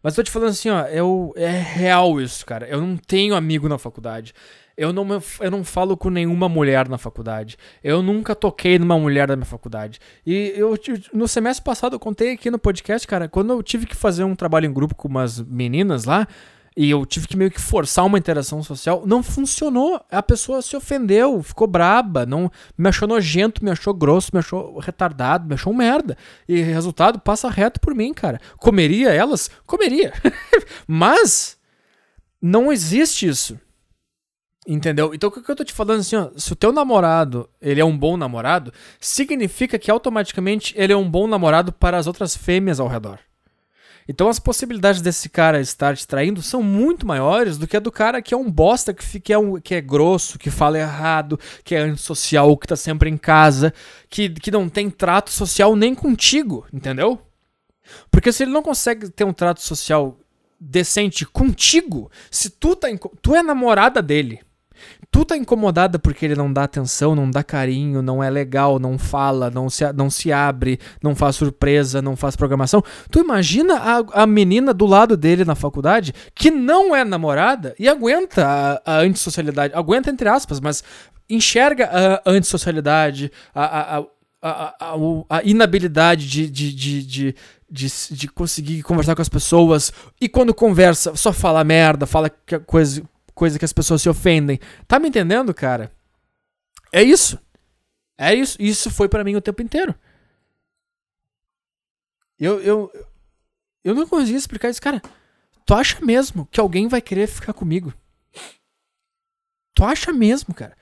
Mas 0.02 0.14
eu 0.14 0.16
tô 0.18 0.24
te 0.24 0.32
falando 0.32 0.50
assim, 0.50 0.70
ó, 0.70 0.82
eu, 0.88 1.34
é 1.38 1.50
real 1.50 2.20
isso, 2.20 2.46
cara. 2.46 2.68
Eu 2.68 2.82
não 2.82 2.98
tenho 2.98 3.34
amigo 3.34 3.70
na 3.70 3.78
faculdade. 3.78 4.34
Eu 4.76 4.92
não, 4.92 5.06
eu 5.40 5.52
não 5.52 5.64
falo 5.64 5.96
com 5.96 6.10
nenhuma 6.10 6.50
mulher 6.50 6.90
na 6.90 6.98
faculdade. 6.98 7.58
Eu 7.84 8.02
nunca 8.02 8.36
toquei 8.36 8.80
numa 8.80 8.98
mulher 8.98 9.28
da 9.28 9.36
minha 9.36 9.46
faculdade. 9.46 10.00
E 10.26 10.54
eu 10.56 10.78
no 11.14 11.28
semestre 11.28 11.64
passado 11.64 11.96
eu 11.96 12.00
contei 12.00 12.34
aqui 12.34 12.50
no 12.50 12.58
podcast, 12.58 13.08
cara, 13.08 13.28
quando 13.28 13.54
eu 13.54 13.62
tive 13.62 13.86
que 13.86 13.96
fazer 13.96 14.24
um 14.24 14.36
trabalho 14.36 14.66
em 14.66 14.74
grupo 14.74 14.96
com 14.96 15.08
umas 15.08 15.40
meninas 15.40 16.06
lá, 16.06 16.28
e 16.76 16.90
eu 16.90 17.06
tive 17.06 17.28
que 17.28 17.38
meio 17.38 17.52
que 17.52 17.62
forçar 17.62 18.04
uma 18.04 18.18
interação 18.18 18.64
social, 18.64 19.04
não 19.06 19.22
funcionou. 19.22 20.04
A 20.10 20.24
pessoa 20.24 20.62
se 20.62 20.76
ofendeu, 20.76 21.42
ficou 21.44 21.68
braba, 21.68 22.26
não 22.26 22.52
me 22.76 22.90
achou 22.90 23.08
nojento, 23.08 23.64
me 23.64 23.70
achou 23.70 23.94
grosso, 23.94 24.32
me 24.34 24.40
achou 24.40 24.80
retardado, 24.80 25.48
me 25.48 25.54
achou 25.54 25.72
merda. 25.72 26.18
E 26.48 26.62
resultado, 26.62 27.20
passa 27.20 27.48
reto 27.50 27.80
por 27.80 27.94
mim, 27.94 28.12
cara. 28.12 28.40
Comeria 28.58 29.12
elas? 29.12 29.52
Comeria. 29.68 30.14
Mas 30.88 31.58
não 32.42 32.72
existe 32.72 33.28
isso. 33.28 33.60
Entendeu? 34.66 35.14
Então 35.14 35.30
o 35.30 35.32
que 35.32 35.50
eu 35.50 35.56
tô 35.56 35.64
te 35.64 35.74
falando 35.74 36.00
assim, 36.00 36.16
ó, 36.16 36.30
se 36.38 36.54
o 36.54 36.56
teu 36.56 36.72
namorado, 36.72 37.50
ele 37.62 37.82
é 37.82 37.86
um 37.86 37.98
bom 37.98 38.16
namorado, 38.16 38.72
significa 39.00 39.78
que 39.78 39.92
automaticamente 39.92 40.74
ele 40.78 40.94
é 40.94 40.98
um 40.98 41.10
bom 41.10 41.28
namorado 41.28 41.74
para 41.74 41.98
as 41.98 42.08
outras 42.08 42.36
fêmeas 42.36 42.80
ao 42.80 42.88
redor. 42.88 43.20
Então 44.08 44.28
as 44.28 44.40
possibilidades 44.40 45.02
desse 45.02 45.30
cara 45.30 45.62
estar 45.62 45.96
te 45.96 46.08
traindo 46.08 46.42
são 46.42 46.62
muito 46.62 47.06
maiores 47.06 47.58
do 47.58 47.68
que 47.68 47.78
a 47.78 47.80
do 47.80 47.92
cara 47.92 48.22
que 48.22 48.34
é 48.34 48.38
um 48.38 48.50
bosta, 48.50 48.94
que, 48.94 49.20
que, 49.20 49.34
é, 49.34 49.38
um, 49.38 49.60
que 49.60 49.76
é 49.76 49.82
grosso, 49.82 50.40
que 50.40 50.50
fala 50.50 50.80
errado, 50.80 51.40
que 51.64 51.76
é 51.76 51.80
antissocial, 51.80 52.58
que 52.58 52.68
tá 52.68 52.76
sempre 52.76 53.10
em 53.10 53.18
casa, 53.18 53.74
que, 54.10 54.30
que 54.30 54.52
não 54.52 54.70
tem 54.70 54.90
trato 54.90 55.30
social 55.30 55.76
nem 55.76 55.96
contigo, 55.96 56.66
entendeu? 56.72 57.22
Porque 58.10 58.32
se 58.32 58.44
ele 58.44 58.52
não 58.52 58.64
consegue 58.64 59.10
ter 59.10 59.24
um 59.26 59.34
trato 59.34 59.62
social 59.62 60.18
decente 60.60 61.26
contigo, 61.26 62.10
se 62.32 62.50
tu 62.50 62.76
tá 62.76 62.88
tu 63.22 63.36
é 63.36 63.44
namorada 63.44 64.02
dele, 64.02 64.40
tu 65.14 65.24
tá 65.24 65.38
incomodada 65.38 66.00
porque 66.00 66.26
ele 66.26 66.34
não 66.34 66.52
dá 66.52 66.64
atenção, 66.64 67.14
não 67.14 67.30
dá 67.30 67.44
carinho, 67.44 68.02
não 68.02 68.24
é 68.24 68.32
legal, 68.32 68.80
não 68.80 68.98
fala, 68.98 69.52
não 69.52 69.70
se, 69.70 69.94
não 69.94 70.10
se 70.10 70.34
abre, 70.34 70.80
não 71.04 71.16
faz 71.16 71.36
surpresa, 71.36 72.02
não 72.02 72.16
faz 72.16 72.36
programação. 72.36 72.84
Tu 73.12 73.20
imagina 73.20 73.76
a, 73.76 74.24
a 74.24 74.26
menina 74.26 74.74
do 74.74 74.88
lado 74.88 75.16
dele 75.16 75.46
na 75.46 75.54
faculdade 75.54 76.16
que 76.34 76.50
não 76.50 76.96
é 76.96 77.06
namorada 77.06 77.76
e 77.78 77.88
aguenta 77.88 78.82
a, 78.84 78.96
a 78.96 79.00
antissocialidade, 79.02 79.76
aguenta 79.76 80.10
entre 80.10 80.28
aspas, 80.28 80.60
mas 80.60 80.84
enxerga 81.30 81.92
a 82.26 82.32
antissocialidade, 82.32 83.32
a, 83.54 83.98
a, 83.98 84.04
a, 84.42 84.76
a, 84.80 84.96
a 85.30 85.44
inabilidade 85.44 86.28
de, 86.28 86.50
de, 86.50 86.74
de, 86.74 87.06
de 87.06 87.36
de, 87.74 87.88
de, 88.12 88.28
conseguir 88.28 88.84
conversar 88.84 89.16
com 89.16 89.22
as 89.24 89.30
pessoas. 89.30 89.92
E 90.22 90.30
quando 90.30 90.54
conversa, 90.54 91.16
só 91.16 91.34
fala 91.34 91.64
merda, 91.64 92.06
fala 92.06 92.30
coisa, 92.68 93.02
coisa 93.34 93.58
que 93.60 93.66
as 93.66 93.74
pessoas 93.74 94.02
se 94.02 94.10
ofendem. 94.10 94.60
Tá 94.88 95.00
me 95.00 95.10
entendendo, 95.10 95.54
cara? 95.54 95.92
É 96.92 97.02
isso. 97.02 97.40
É 98.18 98.34
isso. 98.34 98.58
Isso 98.60 98.92
foi 98.92 99.10
para 99.10 99.24
mim 99.24 99.36
o 99.36 99.42
tempo 99.42 99.62
inteiro. 99.62 99.96
Eu, 102.40 102.62
eu, 102.62 103.08
eu 103.84 103.96
não 103.96 104.08
conseguia 104.08 104.38
explicar 104.38 104.70
isso, 104.70 104.82
cara. 104.82 105.02
Tu 105.66 105.74
acha 105.74 106.04
mesmo 106.04 106.46
que 106.48 106.60
alguém 106.60 106.88
vai 106.88 107.02
querer 107.02 107.28
ficar 107.28 107.54
comigo? 107.54 107.94
Tu 109.74 109.84
acha 109.84 110.12
mesmo, 110.12 110.54
cara? 110.54 110.76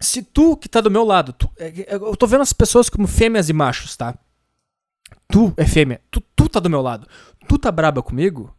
Se 0.00 0.22
tu 0.22 0.56
que 0.56 0.68
tá 0.68 0.80
do 0.80 0.90
meu 0.90 1.04
lado, 1.04 1.32
tu, 1.32 1.50
é, 1.58 1.66
é, 1.80 1.94
eu 1.94 2.16
tô 2.16 2.26
vendo 2.26 2.42
as 2.42 2.52
pessoas 2.52 2.88
como 2.88 3.08
fêmeas 3.08 3.48
e 3.48 3.52
machos, 3.52 3.96
tá? 3.96 4.16
Tu 5.28 5.52
é 5.56 5.66
fêmea, 5.66 6.00
tu, 6.10 6.20
tu 6.34 6.48
tá 6.48 6.60
do 6.60 6.70
meu 6.70 6.80
lado. 6.80 7.06
Tu 7.48 7.58
tá 7.58 7.70
braba 7.70 8.02
comigo? 8.02 8.56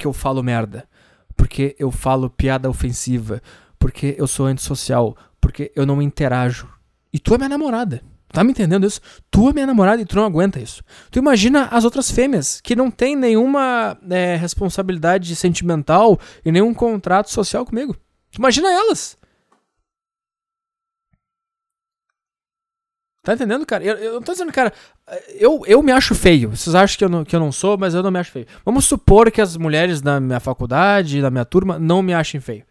Porque 0.00 0.06
eu 0.06 0.12
falo 0.14 0.42
merda, 0.42 0.88
porque 1.36 1.76
eu 1.78 1.90
falo 1.90 2.30
piada 2.30 2.70
ofensiva, 2.70 3.42
porque 3.78 4.14
eu 4.16 4.26
sou 4.26 4.46
antissocial, 4.46 5.14
porque 5.38 5.70
eu 5.76 5.84
não 5.84 6.00
interajo. 6.00 6.66
E 7.12 7.18
tu 7.18 7.34
é 7.34 7.36
minha 7.36 7.50
namorada. 7.50 8.02
Tá 8.32 8.42
me 8.42 8.52
entendendo 8.52 8.86
isso? 8.86 9.00
Tu 9.30 9.50
é 9.50 9.52
minha 9.52 9.66
namorada 9.66 10.00
e 10.00 10.06
tu 10.06 10.16
não 10.16 10.24
aguenta 10.24 10.58
isso. 10.58 10.82
Tu 11.10 11.18
imagina 11.18 11.66
as 11.66 11.84
outras 11.84 12.10
fêmeas 12.10 12.62
que 12.62 12.74
não 12.74 12.90
tem 12.90 13.14
nenhuma 13.14 13.98
é, 14.08 14.36
responsabilidade 14.36 15.36
sentimental 15.36 16.18
e 16.42 16.50
nenhum 16.50 16.72
contrato 16.72 17.30
social 17.30 17.66
comigo. 17.66 17.94
Tu 18.30 18.38
imagina 18.38 18.72
elas. 18.72 19.18
Tá 23.22 23.34
entendendo, 23.34 23.66
cara? 23.66 23.84
Eu, 23.84 23.96
eu 23.96 24.12
não 24.14 24.22
tô 24.22 24.32
dizendo, 24.32 24.52
cara, 24.52 24.72
eu, 25.38 25.62
eu 25.66 25.82
me 25.82 25.92
acho 25.92 26.14
feio. 26.14 26.50
Vocês 26.50 26.74
acham 26.74 26.96
que 26.96 27.04
eu, 27.04 27.08
não, 27.08 27.24
que 27.24 27.36
eu 27.36 27.40
não 27.40 27.52
sou, 27.52 27.76
mas 27.76 27.94
eu 27.94 28.02
não 28.02 28.10
me 28.10 28.18
acho 28.18 28.32
feio. 28.32 28.46
Vamos 28.64 28.86
supor 28.86 29.30
que 29.30 29.40
as 29.42 29.56
mulheres 29.56 30.00
da 30.00 30.18
minha 30.18 30.40
faculdade, 30.40 31.20
da 31.20 31.30
minha 31.30 31.44
turma, 31.44 31.78
não 31.78 32.02
me 32.02 32.14
achem 32.14 32.40
feio. 32.40 32.64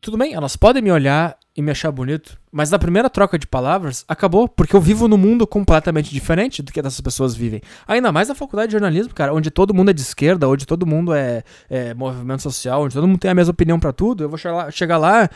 tudo 0.00 0.18
bem, 0.18 0.34
elas 0.34 0.56
podem 0.56 0.82
me 0.82 0.90
olhar 0.90 1.38
e 1.56 1.62
me 1.62 1.70
achar 1.70 1.92
bonito, 1.92 2.36
mas 2.50 2.70
na 2.70 2.78
primeira 2.80 3.08
troca 3.08 3.38
de 3.38 3.46
palavras, 3.46 4.04
acabou, 4.08 4.48
porque 4.48 4.74
eu 4.74 4.80
vivo 4.80 5.06
num 5.06 5.16
mundo 5.16 5.46
completamente 5.46 6.10
diferente 6.10 6.60
do 6.60 6.72
que 6.72 6.80
essas 6.80 7.00
pessoas 7.00 7.36
vivem. 7.36 7.62
Ainda 7.86 8.10
mais 8.10 8.28
na 8.28 8.34
faculdade 8.34 8.68
de 8.68 8.72
jornalismo, 8.72 9.14
cara, 9.14 9.32
onde 9.32 9.52
todo 9.52 9.72
mundo 9.72 9.90
é 9.90 9.92
de 9.92 10.00
esquerda, 10.00 10.48
onde 10.48 10.66
todo 10.66 10.84
mundo 10.84 11.14
é, 11.14 11.44
é 11.70 11.94
movimento 11.94 12.42
social, 12.42 12.82
onde 12.82 12.94
todo 12.94 13.06
mundo 13.06 13.20
tem 13.20 13.30
a 13.30 13.34
mesma 13.34 13.52
opinião 13.52 13.78
para 13.78 13.92
tudo. 13.92 14.24
Eu 14.24 14.28
vou 14.28 14.36
chegar 14.36 14.56
lá, 14.56 14.70
chegar 14.72 14.98
lá, 14.98 15.30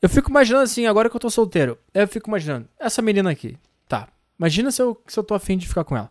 eu 0.00 0.08
fico 0.08 0.30
imaginando 0.30 0.64
assim, 0.64 0.86
agora 0.86 1.10
que 1.10 1.16
eu 1.16 1.20
tô 1.20 1.30
solteiro, 1.30 1.78
eu 1.92 2.08
fico 2.08 2.28
imaginando, 2.28 2.68
essa 2.78 3.02
menina 3.02 3.30
aqui, 3.30 3.56
tá, 3.88 4.08
imagina 4.38 4.70
se 4.70 4.80
eu, 4.80 5.00
se 5.06 5.18
eu 5.18 5.24
tô 5.24 5.34
afim 5.34 5.56
de 5.56 5.68
ficar 5.68 5.84
com 5.84 5.96
ela. 5.96 6.08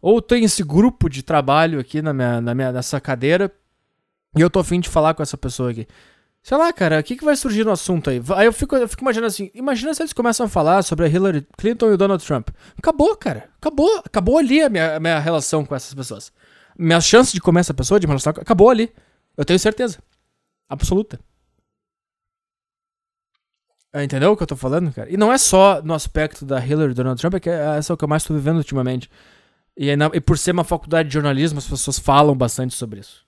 Ou 0.00 0.22
tem 0.22 0.44
esse 0.44 0.62
grupo 0.62 1.08
de 1.08 1.22
trabalho 1.22 1.80
aqui 1.80 2.00
na 2.00 2.12
minha, 2.12 2.40
na 2.40 2.54
minha, 2.54 2.72
nessa 2.72 3.00
cadeira, 3.00 3.50
e 4.36 4.40
eu 4.40 4.50
tô 4.50 4.58
afim 4.58 4.78
de 4.78 4.88
falar 4.88 5.14
com 5.14 5.22
essa 5.22 5.36
pessoa 5.36 5.70
aqui. 5.70 5.86
Sei 6.46 6.56
lá, 6.56 6.72
cara, 6.72 7.00
o 7.00 7.02
que, 7.02 7.16
que 7.16 7.24
vai 7.24 7.34
surgir 7.34 7.64
no 7.64 7.72
assunto 7.72 8.08
aí? 8.08 8.22
Aí 8.36 8.46
eu 8.46 8.52
fico, 8.52 8.76
eu 8.76 8.88
fico 8.88 9.02
imaginando 9.02 9.26
assim, 9.26 9.50
imagina 9.52 9.92
se 9.92 10.00
eles 10.00 10.12
começam 10.12 10.46
a 10.46 10.48
falar 10.48 10.82
sobre 10.82 11.04
a 11.04 11.08
Hillary 11.08 11.44
Clinton 11.58 11.90
e 11.90 11.94
o 11.94 11.96
Donald 11.96 12.24
Trump. 12.24 12.50
Acabou, 12.78 13.16
cara. 13.16 13.48
Acabou. 13.60 14.00
Acabou 14.04 14.38
ali 14.38 14.62
a 14.62 14.68
minha, 14.68 14.94
a 14.94 15.00
minha 15.00 15.18
relação 15.18 15.64
com 15.64 15.74
essas 15.74 15.92
pessoas. 15.92 16.32
Minha 16.78 17.00
chance 17.00 17.32
de 17.32 17.40
comer 17.40 17.60
essa 17.60 17.74
pessoa, 17.74 17.98
de 17.98 18.06
me 18.06 18.12
relacionar, 18.12 18.40
acabou 18.40 18.70
ali. 18.70 18.92
Eu 19.36 19.44
tenho 19.44 19.58
certeza. 19.58 19.98
Absoluta. 20.68 21.18
É, 23.96 24.04
entendeu 24.04 24.30
o 24.30 24.36
que 24.36 24.42
eu 24.42 24.46
tô 24.46 24.56
falando, 24.56 24.92
cara? 24.92 25.10
E 25.10 25.16
não 25.16 25.32
é 25.32 25.38
só 25.38 25.80
no 25.80 25.94
aspecto 25.94 26.44
da 26.44 26.58
Hillary 26.58 26.90
e 26.90 26.94
do 26.94 26.96
Donald 26.96 27.18
Trump, 27.18 27.32
é 27.36 27.40
que 27.40 27.48
é 27.48 27.78
essa 27.78 27.90
é 27.90 27.94
o 27.94 27.96
que 27.96 28.04
eu 28.04 28.08
mais 28.08 28.22
tô 28.22 28.34
vivendo 28.34 28.58
ultimamente. 28.58 29.10
E, 29.74 29.88
e 29.90 30.20
por 30.20 30.36
ser 30.36 30.50
uma 30.50 30.64
faculdade 30.64 31.08
de 31.08 31.14
jornalismo, 31.14 31.56
as 31.58 31.66
pessoas 31.66 31.98
falam 31.98 32.36
bastante 32.36 32.74
sobre 32.74 33.00
isso. 33.00 33.24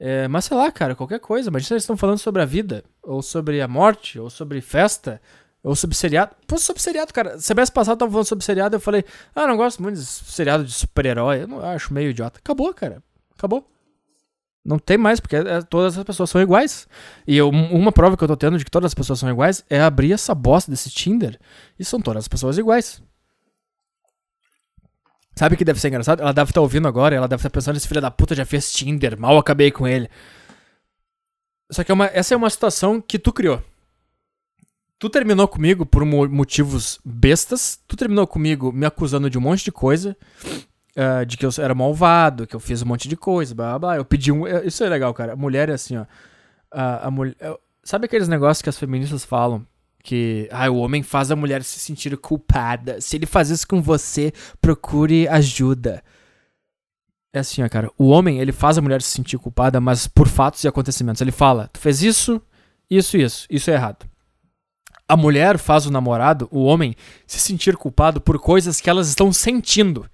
É, 0.00 0.26
mas 0.26 0.46
sei 0.46 0.56
lá, 0.56 0.72
cara, 0.72 0.96
qualquer 0.96 1.20
coisa. 1.20 1.48
Mas 1.48 1.70
eles 1.70 1.84
estão 1.84 1.96
falando 1.96 2.18
sobre 2.18 2.42
a 2.42 2.44
vida, 2.44 2.82
ou 3.04 3.22
sobre 3.22 3.60
a 3.60 3.68
morte, 3.68 4.18
ou 4.18 4.28
sobre 4.28 4.60
festa, 4.60 5.22
ou 5.62 5.76
sobre 5.76 5.94
seriado. 5.96 6.34
Pô, 6.44 6.58
sobre 6.58 6.82
seriado, 6.82 7.12
cara. 7.12 7.38
Semestre 7.38 7.72
passado 7.72 7.94
estavam 7.94 8.10
falando 8.10 8.26
sobre 8.26 8.44
seriado, 8.44 8.74
eu 8.74 8.80
falei, 8.80 9.04
ah, 9.32 9.46
não 9.46 9.56
gosto 9.56 9.80
muito 9.80 9.94
de 9.94 10.04
seriado 10.04 10.64
de 10.64 10.72
super-herói. 10.72 11.42
Eu 11.42 11.46
não 11.46 11.64
acho 11.64 11.94
meio 11.94 12.10
idiota. 12.10 12.40
Acabou, 12.40 12.74
cara. 12.74 13.00
Acabou. 13.38 13.64
Não 14.64 14.78
tem 14.78 14.98
mais, 14.98 15.20
porque 15.20 15.36
é, 15.36 15.62
todas 15.62 15.96
as 15.96 16.04
pessoas 16.04 16.28
são 16.28 16.40
iguais. 16.40 16.86
E 17.26 17.36
eu, 17.36 17.48
uma 17.48 17.90
prova 17.90 18.16
que 18.16 18.22
eu 18.22 18.28
tô 18.28 18.36
tendo 18.36 18.58
de 18.58 18.64
que 18.64 18.70
todas 18.70 18.88
as 18.88 18.94
pessoas 18.94 19.18
são 19.18 19.30
iguais 19.30 19.64
é 19.70 19.80
abrir 19.80 20.12
essa 20.12 20.34
bosta 20.34 20.70
desse 20.70 20.90
Tinder 20.90 21.38
e 21.78 21.84
são 21.84 22.00
todas 22.00 22.24
as 22.24 22.28
pessoas 22.28 22.58
iguais. 22.58 23.02
Sabe 25.34 25.54
o 25.54 25.58
que 25.58 25.64
deve 25.64 25.80
ser 25.80 25.88
engraçado? 25.88 26.20
Ela 26.20 26.34
deve 26.34 26.50
estar 26.50 26.60
tá 26.60 26.62
ouvindo 26.62 26.86
agora, 26.86 27.16
ela 27.16 27.26
deve 27.26 27.40
estar 27.40 27.48
tá 27.48 27.54
pensando, 27.54 27.76
esse 27.76 27.88
filho 27.88 28.00
da 28.00 28.10
puta 28.10 28.34
já 28.34 28.44
fez 28.44 28.72
Tinder, 28.72 29.18
mal 29.18 29.38
acabei 29.38 29.70
com 29.70 29.88
ele. 29.88 30.10
Só 31.70 31.82
que 31.82 31.90
é 31.90 31.94
uma, 31.94 32.06
essa 32.06 32.34
é 32.34 32.36
uma 32.36 32.50
situação 32.50 33.00
que 33.00 33.18
tu 33.18 33.32
criou. 33.32 33.62
Tu 34.98 35.08
terminou 35.08 35.48
comigo 35.48 35.86
por 35.86 36.04
motivos 36.04 37.00
bestas, 37.02 37.80
tu 37.88 37.96
terminou 37.96 38.26
comigo 38.26 38.70
me 38.70 38.84
acusando 38.84 39.30
de 39.30 39.38
um 39.38 39.40
monte 39.40 39.64
de 39.64 39.72
coisa, 39.72 40.14
uh, 40.96 41.24
de 41.24 41.36
que 41.36 41.44
eu 41.44 41.50
era 41.58 41.74
malvado, 41.74 42.46
que 42.46 42.54
eu 42.54 42.60
fiz 42.60 42.82
um 42.82 42.86
monte 42.86 43.08
de 43.08 43.16
coisa, 43.16 43.54
blá 43.54 43.70
blá 43.70 43.78
blá. 43.78 43.96
Eu 43.96 44.04
pedi 44.04 44.32
um. 44.32 44.46
Isso 44.64 44.84
é 44.84 44.88
legal, 44.88 45.12
cara. 45.14 45.32
A 45.32 45.36
mulher 45.36 45.68
é 45.68 45.72
assim, 45.72 45.96
ó. 45.96 46.04
A, 46.70 47.08
a 47.08 47.10
mulher. 47.10 47.36
Sabe 47.82 48.04
aqueles 48.06 48.28
negócios 48.28 48.62
que 48.62 48.68
as 48.68 48.78
feministas 48.78 49.24
falam? 49.24 49.66
que 50.02 50.48
ah, 50.50 50.70
o 50.70 50.78
homem 50.78 51.02
faz 51.02 51.30
a 51.30 51.36
mulher 51.36 51.62
se 51.62 51.78
sentir 51.78 52.16
culpada. 52.16 53.00
Se 53.00 53.16
ele 53.16 53.26
faz 53.26 53.50
isso 53.50 53.66
com 53.66 53.82
você, 53.82 54.32
procure 54.60 55.28
ajuda. 55.28 56.02
É 57.32 57.40
assim, 57.40 57.62
ó, 57.62 57.68
cara. 57.68 57.90
O 57.96 58.08
homem, 58.08 58.40
ele 58.40 58.52
faz 58.52 58.76
a 58.76 58.82
mulher 58.82 59.02
se 59.02 59.10
sentir 59.10 59.38
culpada, 59.38 59.80
mas 59.80 60.08
por 60.08 60.26
fatos 60.26 60.64
e 60.64 60.68
acontecimentos. 60.68 61.20
Ele 61.20 61.30
fala: 61.30 61.68
"Tu 61.72 61.78
fez 61.78 62.02
isso, 62.02 62.40
isso 62.90 63.16
isso. 63.16 63.46
Isso 63.48 63.70
é 63.70 63.74
errado." 63.74 64.06
A 65.06 65.16
mulher 65.16 65.58
faz 65.58 65.86
o 65.86 65.90
namorado, 65.90 66.48
o 66.52 66.62
homem, 66.62 66.94
se 67.26 67.40
sentir 67.40 67.76
culpado 67.76 68.20
por 68.20 68.38
coisas 68.38 68.80
que 68.80 68.88
elas 68.88 69.08
estão 69.08 69.32
sentindo. 69.32 70.08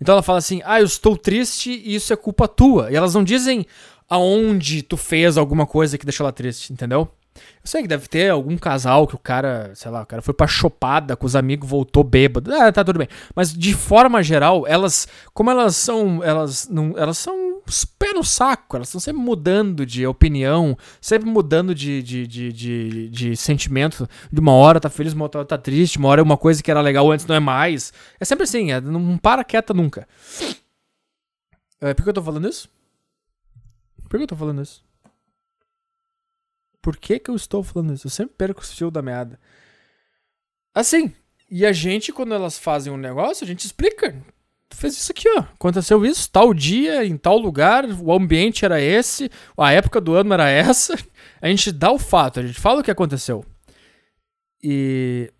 Então 0.00 0.14
ela 0.14 0.22
fala 0.22 0.38
assim: 0.38 0.60
"Ah, 0.64 0.80
eu 0.80 0.86
estou 0.86 1.16
triste 1.16 1.70
e 1.70 1.94
isso 1.94 2.12
é 2.12 2.16
culpa 2.16 2.46
tua." 2.48 2.90
E 2.90 2.96
elas 2.96 3.14
não 3.14 3.24
dizem 3.24 3.66
aonde 4.08 4.82
tu 4.82 4.96
fez 4.96 5.36
alguma 5.36 5.66
coisa 5.66 5.98
que 5.98 6.06
deixou 6.06 6.24
ela 6.24 6.32
triste, 6.32 6.72
entendeu? 6.72 7.10
Eu 7.36 7.68
sei 7.68 7.82
que 7.82 7.88
deve 7.88 8.08
ter 8.08 8.30
algum 8.30 8.56
casal 8.56 9.06
que 9.06 9.14
o 9.14 9.18
cara, 9.18 9.72
sei 9.74 9.90
lá, 9.90 10.02
o 10.02 10.06
cara 10.06 10.22
foi 10.22 10.34
pra 10.34 10.46
chopada 10.46 11.16
com 11.16 11.26
os 11.26 11.36
amigos, 11.36 11.68
voltou 11.68 12.04
bêbado. 12.04 12.52
Ah, 12.54 12.70
tá 12.72 12.84
tudo 12.84 12.98
bem. 12.98 13.08
Mas 13.34 13.52
de 13.52 13.74
forma 13.74 14.22
geral, 14.22 14.66
elas, 14.66 15.08
como 15.34 15.50
elas 15.50 15.76
são, 15.76 16.22
elas 16.22 16.68
não, 16.68 16.94
elas 16.96 17.18
são 17.18 17.46
pé 17.98 18.12
no 18.12 18.22
saco, 18.22 18.76
elas 18.76 18.88
estão 18.88 19.00
sempre 19.00 19.20
mudando 19.22 19.84
de 19.84 20.06
opinião, 20.06 20.76
sempre 21.00 21.28
mudando 21.28 21.74
de, 21.74 22.02
de, 22.02 22.26
de, 22.26 22.52
de, 22.52 23.08
de 23.08 23.36
sentimento. 23.36 24.08
De 24.30 24.40
uma 24.40 24.52
hora 24.52 24.80
tá 24.80 24.88
feliz, 24.88 25.12
uma 25.12 25.24
outra 25.24 25.44
tá 25.44 25.58
triste, 25.58 25.98
uma 25.98 26.08
hora 26.08 26.20
é 26.20 26.24
uma 26.24 26.36
coisa 26.36 26.62
que 26.62 26.70
era 26.70 26.80
legal 26.80 27.10
antes 27.10 27.26
não 27.26 27.34
é 27.34 27.40
mais. 27.40 27.92
É 28.20 28.24
sempre 28.24 28.44
assim, 28.44 28.72
é, 28.72 28.80
não 28.80 29.18
para 29.18 29.44
quieta 29.44 29.74
nunca. 29.74 30.06
É, 31.80 31.92
por 31.92 32.04
que 32.04 32.08
eu 32.10 32.14
tô 32.14 32.22
falando 32.22 32.48
isso? 32.48 32.68
Por 34.08 34.16
que 34.16 34.22
eu 34.22 34.28
tô 34.28 34.36
falando 34.36 34.62
isso? 34.62 34.84
Por 36.86 36.96
que, 36.96 37.18
que 37.18 37.28
eu 37.28 37.34
estou 37.34 37.64
falando 37.64 37.92
isso? 37.92 38.06
Eu 38.06 38.10
sempre 38.12 38.36
perco 38.38 38.60
o 38.60 38.64
fio 38.64 38.92
da 38.92 39.02
meada. 39.02 39.40
Assim, 40.72 41.12
e 41.50 41.66
a 41.66 41.72
gente, 41.72 42.12
quando 42.12 42.32
elas 42.32 42.60
fazem 42.60 42.92
um 42.92 42.96
negócio, 42.96 43.42
a 43.42 43.46
gente 43.48 43.64
explica. 43.64 44.12
Tu 44.68 44.76
fez 44.76 44.96
isso 44.96 45.10
aqui, 45.10 45.28
ó. 45.30 45.40
Aconteceu 45.40 46.06
isso, 46.06 46.30
tal 46.30 46.54
dia, 46.54 47.04
em 47.04 47.16
tal 47.16 47.38
lugar, 47.38 47.84
o 47.86 48.12
ambiente 48.12 48.64
era 48.64 48.80
esse, 48.80 49.28
a 49.58 49.72
época 49.72 50.00
do 50.00 50.14
ano 50.14 50.32
era 50.32 50.48
essa. 50.48 50.94
A 51.42 51.48
gente 51.48 51.72
dá 51.72 51.90
o 51.90 51.98
fato, 51.98 52.38
a 52.38 52.46
gente 52.46 52.60
fala 52.60 52.80
o 52.80 52.84
que 52.84 52.90
aconteceu. 52.90 53.44
E. 54.62 55.32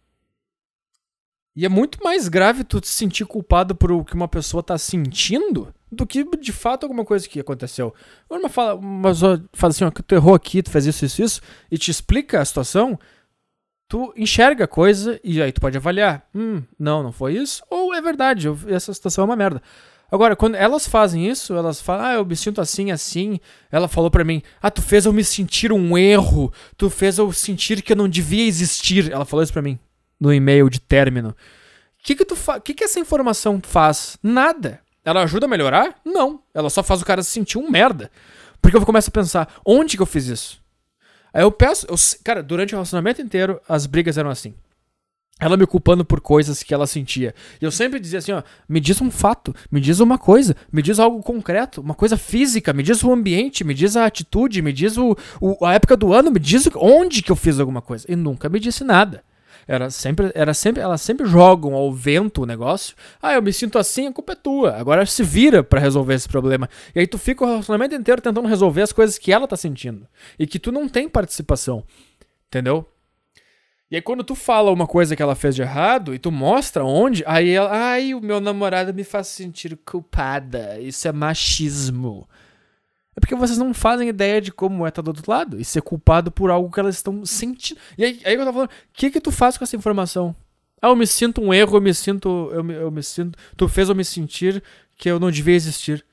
E 1.55 1.65
é 1.65 1.69
muito 1.69 2.03
mais 2.03 2.27
grave 2.27 2.65
tu 2.65 2.81
te 2.81 2.89
sentir 2.89 3.25
culpado 3.25 3.77
por 3.77 3.93
o 3.93 4.05
que 4.05 4.15
uma 4.15 4.27
pessoa 4.27 4.65
tá 4.65 4.77
sentindo 4.77 5.73
do 5.91 6.07
que 6.07 6.25
de 6.39 6.53
fato 6.53 6.85
alguma 6.85 7.05
coisa 7.05 7.29
que 7.29 7.41
aconteceu. 7.41 7.95
Uma 8.29 8.49
fala, 8.49 8.75
uma 8.75 9.15
fala 9.15 9.71
assim, 9.71 9.85
ó, 9.85 9.91
tu 9.91 10.15
errou 10.15 10.35
aqui, 10.35 10.63
tu 10.63 10.71
fez 10.71 10.87
isso, 10.87 11.05
isso, 11.05 11.23
isso, 11.23 11.41
e 11.71 11.79
te 11.79 11.91
explica 11.91 12.41
a 12.41 12.45
situação, 12.45 12.99
tu 13.89 14.13
enxerga 14.17 14.65
a 14.65 14.69
coisa 14.69 15.21
e 15.23 15.41
aí 15.41 15.53
tu 15.53 15.61
pode 15.61 15.77
avaliar. 15.77 16.29
Hum, 16.35 16.63
não, 16.79 17.03
não 17.03 17.13
foi 17.13 17.35
isso, 17.35 17.63
ou 17.71 17.95
é 17.95 18.01
verdade, 18.01 18.49
essa 18.69 18.93
situação 18.93 19.23
é 19.23 19.25
uma 19.27 19.37
merda. 19.37 19.63
Agora, 20.11 20.37
quando 20.37 20.55
elas 20.55 20.87
fazem 20.87 21.27
isso, 21.29 21.55
elas 21.55 21.81
falam, 21.81 22.07
ah, 22.07 22.15
eu 22.15 22.25
me 22.25 22.37
sinto 22.37 22.61
assim, 22.61 22.93
assim. 22.93 23.41
Ela 23.73 23.89
falou 23.89 24.09
para 24.09 24.25
mim, 24.25 24.41
ah, 24.63 24.71
tu 24.71 24.81
fez 24.81 25.05
eu 25.05 25.13
me 25.13 25.25
sentir 25.25 25.73
um 25.73 25.99
erro, 25.99 26.53
tu 26.77 26.89
fez 26.89 27.19
eu 27.19 27.33
sentir 27.33 27.83
que 27.83 27.93
eu 27.93 27.97
não 27.97 28.09
devia 28.09 28.47
existir. 28.47 29.11
Ela 29.11 29.25
falou 29.25 29.43
isso 29.43 29.53
pra 29.53 29.63
mim 29.63 29.79
no 30.19 30.33
e-mail 30.33 30.71
de 30.71 30.81
término. 30.81 31.31
O 31.31 31.35
que 32.05 32.15
que, 32.15 32.25
que 32.65 32.75
que 32.75 32.85
essa 32.85 33.01
informação 33.01 33.61
faz? 33.63 34.17
Nada. 34.23 34.81
Ela 35.07 35.23
ajuda 35.23 35.47
a 35.47 35.49
melhorar? 35.49 35.95
Não. 36.05 36.43
Ela 36.53 36.69
só 36.69 36.83
faz 36.83 37.01
o 37.01 37.05
cara 37.05 37.23
se 37.23 37.31
sentir 37.31 37.59
um 37.59 37.71
merda. 37.71 38.11
Porque 38.61 38.77
eu 38.77 38.85
começo 38.85 39.09
a 39.09 39.13
pensar, 39.13 39.49
onde 39.65 39.97
que 39.97 40.03
eu 40.03 40.07
fiz 40.07 40.27
isso? 40.27 40.61
Aí 41.33 41.43
eu 41.43 41.53
peço, 41.53 41.87
eu, 41.89 41.95
cara, 42.25 42.43
durante 42.43 42.75
o 42.75 42.77
relacionamento 42.77 43.23
inteiro, 43.23 43.61
as 43.69 43.87
brigas 43.87 44.19
eram 44.19 44.31
assim. 44.31 44.53
Ela 45.39 45.57
me 45.57 45.65
culpando 45.65 46.05
por 46.05 46.21
coisas 46.21 46.61
que 46.63 46.75
ela 46.75 46.89
sentia. 46.89 47.35
E 47.61 47.65
eu 47.65 47.71
sempre 47.71 48.01
dizia 48.01 48.19
assim, 48.19 48.33
ó, 48.33 48.43
me 48.69 48.81
diz 48.81 49.01
um 49.01 49.11
fato, 49.11 49.55
me 49.71 49.81
diz 49.81 50.01
uma 50.01 50.19
coisa, 50.19 50.57
me 50.73 50.83
diz 50.83 50.99
algo 50.99 51.23
concreto, 51.23 51.81
uma 51.83 51.95
coisa 51.95 52.17
física, 52.17 52.73
me 52.73 52.83
diz 52.83 53.05
o 53.05 53.13
ambiente, 53.13 53.63
me 53.63 53.75
diz 53.75 53.97
a 53.97 54.07
atitude, 54.07 54.61
me 54.61 54.73
diz 54.73 54.97
o, 54.97 55.17
o 55.41 55.65
a 55.65 55.75
época 55.75 55.97
do 55.97 56.13
ano, 56.13 56.33
me 56.33 56.41
diz 56.41 56.69
onde 56.75 57.23
que 57.23 57.31
eu 57.31 57.37
fiz 57.37 57.61
alguma 57.61 57.83
coisa. 57.83 58.11
E 58.11 58.17
nunca 58.17 58.49
me 58.49 58.59
disse 58.59 58.83
nada. 58.83 59.23
Era 59.69 59.91
sempre, 59.91 60.31
era 60.35 60.55
sempre, 60.55 60.81
elas 60.81 61.03
sempre 61.03 61.27
jogam 61.27 61.75
ao 61.75 61.93
vento 61.93 62.43
o 62.43 62.47
negócio. 62.47 62.95
Ah, 63.21 63.35
eu 63.35 63.43
me 63.43 63.53
sinto 63.53 63.79
assim, 63.79 64.07
a 64.07 64.13
culpa 64.13 64.33
é 64.33 64.37
tua. 64.37 64.77
Agora 64.77 65.05
se 65.05 65.25
vira 65.25 65.65
para 65.65 65.81
resolver 65.81 66.15
esse 66.15 66.29
problema. 66.29 66.69
E 66.95 67.01
aí 67.01 67.07
tu 67.07 67.19
fica 67.19 67.45
o 67.45 67.49
relacionamento 67.49 67.95
inteiro 67.95 68.23
tentando 68.23 68.47
resolver 68.47 68.83
as 68.83 68.93
coisas 68.93 69.19
que 69.19 69.33
ela 69.33 69.49
tá 69.49 69.57
sentindo 69.57 70.07
e 70.39 70.47
que 70.47 70.61
tu 70.61 70.71
não 70.71 70.89
tem 70.89 71.09
participação. 71.09 71.83
Entendeu? 72.47 72.87
E 73.91 73.97
aí 73.97 74.03
quando 74.03 74.23
tu 74.23 74.37
fala 74.37 74.71
uma 74.71 74.87
coisa 74.87 75.17
que 75.17 75.23
ela 75.23 75.35
fez 75.35 75.57
de 75.57 75.63
errado 75.63 76.15
e 76.15 76.19
tu 76.19 76.31
mostra 76.31 76.85
onde, 76.85 77.25
aí 77.27 77.51
ela, 77.51 77.71
ai, 77.73 78.15
o 78.15 78.21
meu 78.21 78.41
namorado 78.41 78.95
me 78.95 79.03
faz 79.03 79.27
sentir 79.27 79.77
culpada. 79.85 80.79
Isso 80.81 81.09
é 81.09 81.13
machismo. 81.13 82.29
É 83.17 83.21
porque 83.21 83.35
vocês 83.35 83.57
não 83.57 83.73
fazem 83.73 84.09
ideia 84.09 84.41
de 84.43 84.53
como 84.53 84.85
é 84.85 84.91
estar 84.91 85.01
do 85.01 85.09
outro 85.09 85.31
lado 85.31 85.59
e 85.59 85.65
ser 85.65 85.81
culpado 85.81 86.31
por 86.31 86.51
algo 86.51 86.71
que 86.71 86.79
elas 86.79 86.97
estão 86.97 87.25
sentindo. 87.25 87.81
E 87.97 88.05
aí, 88.05 88.21
aí 88.25 88.35
eu 88.35 88.41
tava 88.41 88.53
falando, 88.53 88.69
o 88.69 88.73
que 88.93 89.11
que 89.11 89.21
tu 89.21 89.33
faz 89.33 89.57
com 89.57 89.65
essa 89.65 89.75
informação? 89.75 90.37
Ah, 90.83 90.89
eu 90.89 90.97
me 90.97 91.07
sinto 91.07 91.41
um 91.41 91.53
erro, 91.53 91.79
eu 91.79 91.81
me 91.81 91.95
sinto. 91.95 92.51
Eu 92.53 92.63
me, 92.63 92.75
eu 92.75 92.91
me 92.91 93.03
sinto. 93.03 93.39
Tu 93.57 93.69
fez 93.69 93.89
eu 93.89 93.95
me 93.95 94.05
sentir 94.05 94.63
que 94.97 95.11
eu 95.11 95.19
não 95.19 95.31
devia 95.31 95.55
existir. 95.55 96.05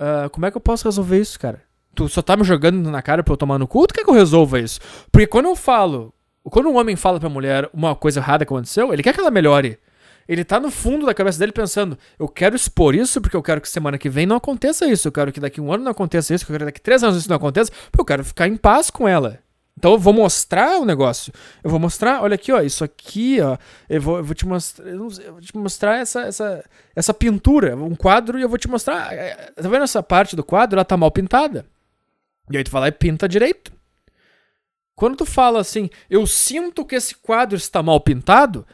Uh, 0.00 0.30
como 0.30 0.46
é 0.46 0.50
que 0.50 0.56
eu 0.56 0.60
posso 0.60 0.84
resolver 0.84 1.20
isso, 1.20 1.38
cara? 1.38 1.62
Tu 1.94 2.08
só 2.08 2.22
tá 2.22 2.36
me 2.36 2.44
jogando 2.44 2.90
na 2.90 3.02
cara 3.02 3.22
pra 3.24 3.32
eu 3.32 3.36
tomar 3.36 3.58
no 3.58 3.66
cu? 3.66 3.86
Tu 3.86 3.94
quer 3.94 4.04
que 4.04 4.10
eu 4.10 4.14
resolva 4.14 4.60
isso? 4.60 4.80
Porque 5.10 5.26
quando 5.26 5.46
eu 5.46 5.56
falo. 5.56 6.14
Quando 6.44 6.68
um 6.68 6.76
homem 6.76 6.94
fala 6.94 7.18
pra 7.18 7.28
mulher 7.28 7.70
uma 7.72 7.96
coisa 7.96 8.20
errada 8.20 8.44
que 8.44 8.52
aconteceu, 8.52 8.92
ele 8.92 9.02
quer 9.02 9.14
que 9.14 9.20
ela 9.20 9.30
melhore. 9.30 9.78
Ele 10.28 10.44
tá 10.44 10.58
no 10.58 10.70
fundo 10.70 11.06
da 11.06 11.14
cabeça 11.14 11.38
dele 11.38 11.52
pensando: 11.52 11.98
eu 12.18 12.28
quero 12.28 12.56
expor 12.56 12.94
isso 12.94 13.20
porque 13.20 13.36
eu 13.36 13.42
quero 13.42 13.60
que 13.60 13.68
semana 13.68 13.98
que 13.98 14.08
vem 14.08 14.26
não 14.26 14.36
aconteça 14.36 14.86
isso. 14.86 15.08
Eu 15.08 15.12
quero 15.12 15.32
que 15.32 15.40
daqui 15.40 15.60
um 15.60 15.72
ano 15.72 15.84
não 15.84 15.92
aconteça 15.92 16.34
isso. 16.34 16.44
Eu 16.44 16.48
quero 16.48 16.58
que 16.60 16.64
daqui 16.66 16.80
três 16.80 17.02
anos 17.02 17.16
isso 17.16 17.28
não 17.28 17.36
aconteça. 17.36 17.70
Porque 17.90 18.00
eu 18.00 18.04
quero 18.04 18.24
ficar 18.24 18.48
em 18.48 18.56
paz 18.56 18.90
com 18.90 19.06
ela. 19.06 19.38
Então 19.76 19.92
eu 19.92 19.98
vou 19.98 20.12
mostrar 20.12 20.78
o 20.78 20.84
negócio. 20.84 21.32
Eu 21.62 21.70
vou 21.70 21.80
mostrar, 21.80 22.22
olha 22.22 22.36
aqui, 22.36 22.52
ó, 22.52 22.60
isso 22.60 22.84
aqui, 22.84 23.40
ó. 23.40 23.58
Eu 23.88 24.00
vou, 24.00 24.18
eu 24.18 24.24
vou 24.24 24.34
te 24.34 24.46
mostrar, 24.46 24.86
eu 24.88 24.98
vou 24.98 25.40
te 25.40 25.56
mostrar 25.56 25.98
essa, 25.98 26.22
essa, 26.22 26.64
essa 26.94 27.12
pintura, 27.12 27.76
um 27.76 27.94
quadro, 27.94 28.38
e 28.38 28.42
eu 28.42 28.48
vou 28.48 28.58
te 28.58 28.68
mostrar. 28.68 29.12
É, 29.12 29.30
é, 29.30 29.34
tá 29.50 29.68
vendo 29.68 29.82
essa 29.82 30.02
parte 30.02 30.36
do 30.36 30.44
quadro? 30.44 30.76
Ela 30.76 30.84
tá 30.84 30.96
mal 30.96 31.10
pintada. 31.10 31.66
E 32.50 32.56
aí 32.56 32.64
tu 32.64 32.74
lá 32.76 32.88
e 32.88 32.92
pinta 32.92 33.28
direito. 33.28 33.72
Quando 34.94 35.16
tu 35.16 35.26
fala 35.26 35.60
assim, 35.60 35.90
eu 36.08 36.24
sinto 36.26 36.84
que 36.84 36.94
esse 36.94 37.16
quadro 37.16 37.56
está 37.56 37.82
mal 37.82 38.00
pintado, 38.00 38.64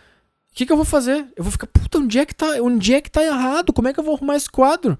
o 0.53 0.55
que, 0.55 0.67
que 0.67 0.73
eu 0.73 0.77
vou 0.77 0.85
fazer? 0.85 1.27
Eu 1.37 1.45
vou 1.45 1.53
ficar, 1.53 1.69
puta, 1.69 1.99
onde 1.99 2.19
é 2.19 2.27
que 2.27 2.35
tá, 2.35 2.47
onde 2.61 2.93
é 2.93 3.01
que 3.01 3.11
tá 3.11 3.23
errado? 3.23 3.73
Como 3.73 3.87
é 3.87 3.93
que 3.93 4.01
eu 4.01 4.05
vou 4.05 4.17
arrumar 4.17 4.37
esse 4.37 4.51
quadro? 4.51 4.99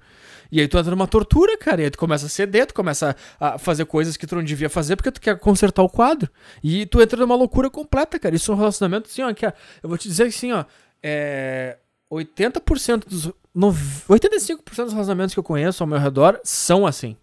E 0.51 0.59
aí 0.59 0.67
tu 0.67 0.77
entra 0.77 0.91
numa 0.91 1.07
tortura, 1.07 1.57
cara. 1.57 1.81
E 1.81 1.83
aí 1.85 1.89
tu 1.89 1.97
começa 1.97 2.25
a 2.25 2.29
ceder, 2.29 2.67
tu 2.67 2.73
começa 2.73 3.15
a 3.39 3.57
fazer 3.57 3.85
coisas 3.85 4.15
que 4.15 4.25
tu 4.25 4.35
não 4.35 4.43
devia 4.43 4.69
fazer 4.69 4.95
porque 4.95 5.11
tu 5.11 5.21
quer 5.21 5.37
consertar 5.39 5.81
o 5.81 5.89
quadro. 5.89 6.29
E 6.63 6.85
tu 6.85 7.01
entra 7.01 7.19
numa 7.19 7.35
loucura 7.35 7.69
completa, 7.69 8.17
cara. 8.17 8.35
Isso 8.35 8.51
é 8.51 8.55
um 8.55 8.57
relacionamento, 8.57 9.09
assim, 9.09 9.21
ó, 9.21 9.33
que 9.33 9.45
é, 9.45 9.53
eu 9.83 9.89
vou 9.89 9.97
te 9.97 10.07
dizer 10.07 10.27
assim, 10.27 10.51
ó, 10.51 10.65
é, 11.03 11.77
80% 12.11 13.07
dos. 13.07 13.31
85% 13.53 14.63
dos 14.65 14.93
relacionamentos 14.93 15.33
que 15.33 15.39
eu 15.39 15.43
conheço 15.43 15.83
ao 15.83 15.87
meu 15.87 15.99
redor 15.99 16.39
são 16.43 16.87
assim. 16.87 17.17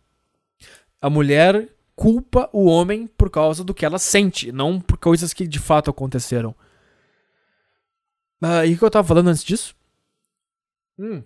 A 1.00 1.08
mulher 1.08 1.68
culpa 1.96 2.50
o 2.52 2.66
homem 2.66 3.06
por 3.06 3.30
causa 3.30 3.64
do 3.64 3.72
que 3.72 3.84
ela 3.84 3.98
sente, 3.98 4.52
não 4.52 4.78
por 4.78 4.98
coisas 4.98 5.32
que 5.32 5.46
de 5.46 5.58
fato 5.58 5.90
aconteceram. 5.90 6.54
Ah, 8.40 8.64
e 8.64 8.74
o 8.74 8.78
que 8.78 8.84
eu 8.84 8.90
tava 8.90 9.06
falando 9.06 9.28
antes 9.28 9.44
disso? 9.44 9.74
Hum 10.98 11.22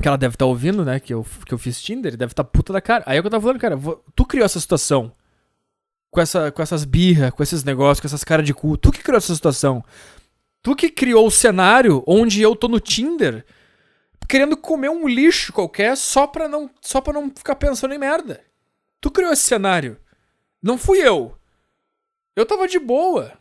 que 0.00 0.08
ela 0.08 0.16
deve 0.16 0.34
estar 0.34 0.44
tá 0.44 0.48
ouvindo, 0.48 0.84
né? 0.84 0.98
Que 0.98 1.12
eu, 1.12 1.24
que 1.44 1.52
eu 1.52 1.58
fiz 1.58 1.80
Tinder, 1.80 2.16
deve 2.16 2.32
estar 2.32 2.44
tá 2.44 2.50
puta 2.50 2.72
da 2.72 2.80
cara. 2.80 3.04
Aí 3.06 3.16
é 3.16 3.20
eu 3.20 3.30
tava 3.30 3.42
falando, 3.42 3.60
cara, 3.60 3.78
tu 4.14 4.24
criou 4.24 4.44
essa 4.44 4.58
situação. 4.58 5.12
Com, 6.10 6.20
essa, 6.20 6.50
com 6.50 6.60
essas 6.60 6.84
birras, 6.84 7.30
com 7.30 7.42
esses 7.42 7.62
negócios, 7.62 8.00
com 8.00 8.06
essas 8.06 8.24
caras 8.24 8.44
de 8.44 8.52
cu. 8.52 8.76
Tu 8.76 8.90
que 8.90 9.02
criou 9.02 9.18
essa 9.18 9.34
situação. 9.34 9.84
Tu 10.62 10.74
que 10.74 10.90
criou 10.90 11.26
o 11.26 11.30
cenário 11.30 12.02
onde 12.06 12.42
eu 12.42 12.56
tô 12.56 12.66
no 12.66 12.80
Tinder 12.80 13.44
querendo 14.28 14.56
comer 14.56 14.90
um 14.90 15.08
lixo 15.08 15.52
qualquer 15.52 15.96
só 15.96 16.26
pra 16.26 16.48
não, 16.48 16.70
só 16.80 17.00
pra 17.00 17.12
não 17.12 17.30
ficar 17.30 17.56
pensando 17.56 17.94
em 17.94 17.98
merda. 17.98 18.40
Tu 19.00 19.10
criou 19.10 19.32
esse 19.32 19.42
cenário. 19.42 19.98
Não 20.62 20.78
fui 20.78 20.98
eu. 20.98 21.36
Eu 22.36 22.46
tava 22.46 22.68
de 22.68 22.78
boa. 22.78 23.32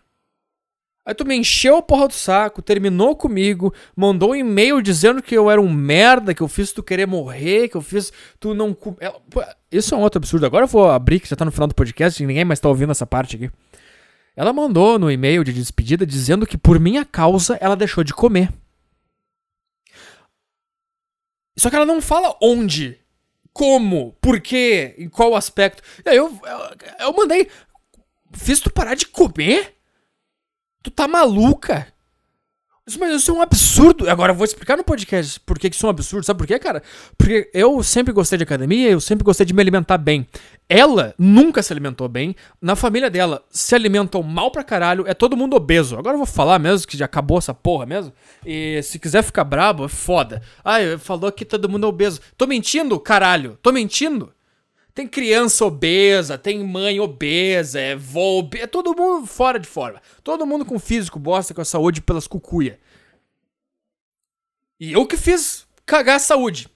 Aí 1.06 1.16
tu 1.16 1.26
me 1.26 1.36
encheu 1.36 1.78
a 1.78 1.82
porra 1.82 2.08
do 2.08 2.14
saco, 2.14 2.62
terminou 2.62 3.16
comigo, 3.16 3.74
mandou 3.96 4.32
um 4.32 4.36
e-mail 4.36 4.82
dizendo 4.82 5.24
que 5.24 5.36
eu 5.36 5.50
era 5.50 5.60
um 5.60 5.72
merda, 5.72 6.34
que 6.34 6.42
eu 6.42 6.48
fiz 6.48 6.72
tu 6.72 6.84
querer 6.84 7.08
morrer, 7.08 7.68
que 7.68 7.78
eu 7.78 7.82
fiz 7.82 8.12
tu 8.40 8.54
não. 8.54 8.78
Isso 9.72 9.96
é 9.96 9.98
um 9.98 10.02
outro 10.02 10.20
absurdo. 10.20 10.46
Agora 10.46 10.66
eu 10.66 10.68
vou 10.68 10.90
abrir, 10.90 11.20
que 11.20 11.28
já 11.28 11.36
tá 11.36 11.46
no 11.46 11.52
final 11.52 11.68
do 11.68 11.74
podcast, 11.74 12.22
e 12.22 12.26
ninguém 12.28 12.46
mais 12.46 12.60
tá 12.60 12.70
ouvindo 12.70 12.92
essa 12.92 13.08
parte 13.08 13.36
aqui. 13.36 13.50
Ela 14.36 14.54
mandou 14.54 15.00
no 15.00 15.10
e-mail 15.10 15.44
de 15.44 15.52
despedida 15.52 16.06
dizendo 16.06 16.46
que 16.46 16.58
por 16.58 16.80
minha 16.80 17.04
causa 17.04 17.58
ela 17.60 17.76
deixou 17.76 18.04
de 18.04 18.14
comer. 18.14 18.54
Só 21.58 21.70
que 21.70 21.76
ela 21.76 21.86
não 21.86 22.02
fala 22.02 22.38
onde, 22.42 22.98
como, 23.52 24.16
por 24.22 24.40
quê, 24.40 24.96
em 24.98 25.10
qual 25.10 25.36
aspecto. 25.36 25.84
Eu, 26.06 26.40
eu, 26.44 26.78
eu 27.00 27.14
mandei. 27.14 27.50
Fiz 28.32 28.62
tu 28.62 28.72
parar 28.72 28.96
de 28.96 29.08
comer? 29.08 29.79
Tu 30.82 30.92
tá 30.92 31.08
maluca? 31.08 31.88
Mas 32.98 33.14
isso 33.22 33.32
é 33.32 33.34
um 33.34 33.42
absurdo. 33.42 34.10
Agora 34.10 34.32
eu 34.32 34.36
vou 34.36 34.46
explicar 34.46 34.78
no 34.78 34.84
podcast 34.84 35.40
por 35.42 35.60
que 35.60 35.68
isso 35.68 35.86
é 35.86 35.88
um 35.88 35.92
absurdo. 35.92 36.26
Sabe 36.26 36.40
por 36.40 36.48
quê, 36.48 36.58
cara? 36.58 36.82
Porque 37.18 37.50
eu 37.54 37.84
sempre 37.84 38.14
gostei 38.14 38.38
de 38.38 38.44
academia, 38.44 38.90
eu 38.90 39.00
sempre 39.00 39.24
gostei 39.24 39.46
de 39.46 39.54
me 39.54 39.62
alimentar 39.62 39.98
bem. 39.98 40.26
Ela 40.68 41.14
nunca 41.18 41.62
se 41.62 41.74
alimentou 41.74 42.08
bem. 42.08 42.36
Na 42.62 42.76
família 42.76 43.10
dela 43.10 43.44
se 43.50 43.76
alimentam 43.76 44.24
mal 44.24 44.50
pra 44.52 44.64
caralho. 44.64 45.04
É 45.08 45.14
todo 45.14 45.38
mundo 45.38 45.56
obeso. 45.56 45.98
Agora 45.98 46.16
eu 46.16 46.20
vou 46.20 46.28
falar 46.28 46.58
mesmo 46.58 46.88
que 46.88 46.98
já 46.98 47.06
acabou 47.06 47.38
essa 47.38 47.54
porra 47.54 47.86
mesmo. 47.86 48.14
E 48.46 48.82
se 48.82 48.98
quiser 48.98 49.22
ficar 49.24 49.44
brabo, 49.44 49.86
é 49.86 49.90
foda. 49.90 50.42
Ah, 50.64 50.80
falou 50.98 51.32
que 51.32 51.46
todo 51.46 51.70
mundo 51.70 51.86
é 51.86 51.90
obeso. 51.90 52.22
Tô 52.38 52.48
mentindo, 52.48 53.00
caralho. 53.00 53.58
Tô 53.62 53.72
mentindo. 53.72 54.32
Tem 55.00 55.08
criança 55.08 55.64
obesa, 55.64 56.38
tem 56.38 56.62
mãe 56.62 57.00
obesa, 57.00 57.80
é 57.80 57.96
vô 57.96 58.40
obesa, 58.40 58.66
é 58.66 58.68
todo 58.68 58.94
mundo 58.94 59.26
fora 59.26 59.58
de 59.58 59.66
forma. 59.66 60.02
Todo 60.22 60.46
mundo 60.46 60.66
com 60.66 60.78
físico 60.78 61.18
bosta, 61.18 61.54
com 61.54 61.62
a 61.62 61.64
saúde 61.64 62.02
pelas 62.02 62.28
cucuia. 62.28 62.78
E 64.78 64.92
eu 64.92 65.06
que 65.06 65.16
fiz 65.16 65.66
cagar 65.86 66.18
a 66.18 66.20
saúde. 66.20 66.68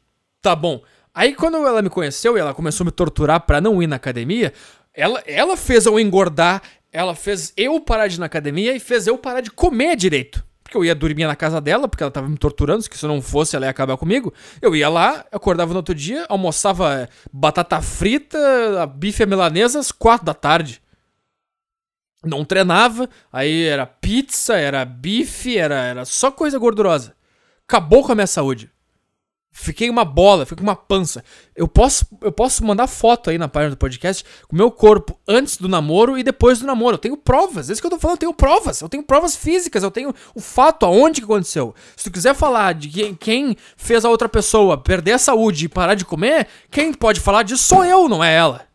Tá 0.41 0.56
bom. 0.56 0.82
Aí 1.14 1.36
quando 1.36 1.58
ela 1.58 1.82
me 1.82 1.90
conheceu 1.90 2.38
e 2.38 2.40
ela 2.40 2.54
começou 2.54 2.86
a 2.86 2.88
me 2.88 2.91
torturar 2.94 3.41
pra 3.41 3.60
não 3.60 3.84
ir 3.84 3.88
na 3.88 3.98
academia, 3.98 4.54
ela, 4.94 5.22
ela 5.26 5.58
fez 5.58 5.86
eu 5.86 6.00
engordar, 6.00 6.62
ela 6.94 7.16
fez 7.16 7.52
eu 7.58 7.78
parar 7.82 8.08
de 8.08 8.16
ir 8.16 8.20
na 8.22 8.28
academia 8.28 8.74
e 8.74 8.80
fez 8.80 9.06
eu 9.06 9.18
parar 9.18 9.41
de 9.41 9.52
comer 9.52 9.98
direito 9.98 10.41
porque 10.74 10.78
eu 10.78 10.86
ia 10.86 10.95
dormir 10.95 11.28
na 11.28 11.36
casa 11.36 11.62
dela, 11.62 11.88
porque 11.88 12.02
ela 12.02 12.12
tava 12.12 12.28
me 12.28 12.38
torturando, 12.38 12.82
se 12.82 12.90
eu 13.04 13.08
não 13.08 13.22
fosse 13.22 13.56
ela 13.56 13.66
ia 13.66 13.70
acabar 13.70 13.95
comigo. 13.95 14.34
Eu 14.60 14.76
ia 14.76 14.90
lá, 14.90 15.24
acordava 15.32 15.72
no 15.72 15.78
outro 15.78 15.94
dia, 15.94 16.26
almoçava 16.28 17.08
batata 17.32 17.80
frita, 17.80 18.88
bife 18.88 19.24
milanesa 19.26 19.80
às 19.80 19.91
quatro 19.91 20.26
da 20.26 20.34
tarde. 20.34 20.82
Não 22.26 22.44
treinava, 22.44 23.08
aí 23.32 23.66
era 23.66 23.86
pizza, 23.86 24.56
era 24.56 24.84
bife, 24.84 25.58
era, 25.58 25.76
era 25.76 26.06
só 26.06 26.32
coisa 26.32 26.58
gordurosa. 26.58 27.16
Acabou 27.68 28.04
com 28.04 28.14
a 28.14 28.16
minha 28.16 28.28
saúde. 28.28 28.72
Fiquei 29.56 29.88
uma 29.88 30.04
bola, 30.04 30.48
fiquei 30.48 30.58
com 30.58 30.64
uma 30.64 30.76
pança. 30.76 31.24
Eu 31.56 31.68
posso, 31.68 32.08
eu 32.22 32.32
posso 32.32 32.66
mandar 32.66 32.88
foto 32.88 33.30
aí 33.30 33.38
na 33.38 33.48
página 33.48 33.70
do 33.70 33.78
podcast 33.78 34.26
com 34.48 34.56
o 34.56 34.58
meu 34.58 34.72
corpo 34.72 35.16
antes 35.28 35.58
do 35.58 35.70
namoro 35.70 36.18
e 36.18 36.24
depois 36.24 36.58
do 36.60 36.66
namoro. 36.66 36.96
Eu 36.96 37.00
tenho 37.00 37.16
provas, 37.16 37.70
é 37.70 37.74
isso 37.74 37.80
que 37.80 37.86
eu 37.86 37.92
tô 37.92 38.00
falando, 38.00 38.16
eu 38.16 38.20
tenho 38.20 38.34
provas. 38.34 38.82
Eu 38.82 38.90
tenho 38.90 39.04
provas 39.04 39.36
físicas, 39.36 39.84
eu 39.84 39.92
tenho 39.92 40.12
o 40.34 40.42
fato, 40.42 40.88
aonde 40.88 41.22
que 41.22 41.26
aconteceu. 41.26 41.76
Se 41.96 42.06
tu 42.06 42.12
quiser 42.12 42.34
falar 42.34 42.74
de 42.74 42.90
quem, 42.90 43.14
quem 43.14 43.56
fez 43.78 44.04
a 44.04 44.10
outra 44.10 44.28
pessoa 44.28 44.76
perder 44.76 45.12
a 45.12 45.20
saúde 45.20 45.66
e 45.66 45.70
parar 45.70 45.94
de 45.94 46.04
comer, 46.04 46.48
quem 46.72 46.92
pode 46.92 47.20
falar 47.20 47.44
disso 47.44 47.64
sou 47.64 47.86
eu, 47.86 48.10
não 48.10 48.24
é 48.24 48.34
ela. 48.34 48.68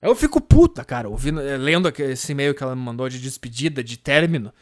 Eu 0.00 0.14
fico 0.14 0.40
puta, 0.40 0.84
cara, 0.84 1.08
ouvindo, 1.08 1.40
lendo 1.40 1.92
esse 1.98 2.30
e-mail 2.30 2.54
que 2.54 2.62
ela 2.62 2.76
me 2.76 2.82
mandou 2.82 3.08
de 3.08 3.20
despedida, 3.20 3.82
de 3.82 3.96
término 3.96 4.52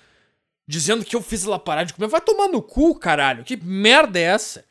dizendo 0.67 1.05
que 1.05 1.15
eu 1.15 1.23
fiz 1.23 1.45
ela 1.45 1.59
parar 1.59 1.85
de 1.85 1.95
comer. 1.95 2.09
Vai 2.09 2.21
tomar 2.21 2.49
no 2.49 2.63
cu, 2.63 2.95
caralho. 2.95 3.45
Que 3.45 3.57
merda 3.57 4.19
é 4.19 4.23
essa? 4.23 4.65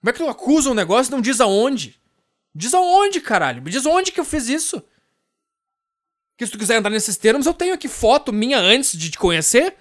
Como 0.00 0.10
é 0.10 0.12
que 0.12 0.18
tu 0.18 0.28
acusa 0.28 0.70
um 0.70 0.74
negócio 0.74 1.10
e 1.10 1.12
não 1.12 1.20
diz 1.20 1.40
aonde? 1.40 2.00
Diz 2.54 2.74
aonde, 2.74 3.20
caralho. 3.20 3.62
Me 3.62 3.70
diz 3.70 3.86
onde 3.86 4.12
que 4.12 4.20
eu 4.20 4.24
fiz 4.24 4.48
isso. 4.48 4.82
Que 6.36 6.46
se 6.46 6.52
tu 6.52 6.58
quiser 6.58 6.78
entrar 6.78 6.90
nesses 6.90 7.16
termos, 7.16 7.46
eu 7.46 7.54
tenho 7.54 7.74
aqui 7.74 7.86
foto 7.86 8.32
minha 8.32 8.58
antes 8.58 8.96
de 8.96 9.10
te 9.10 9.18
conhecer 9.18 9.76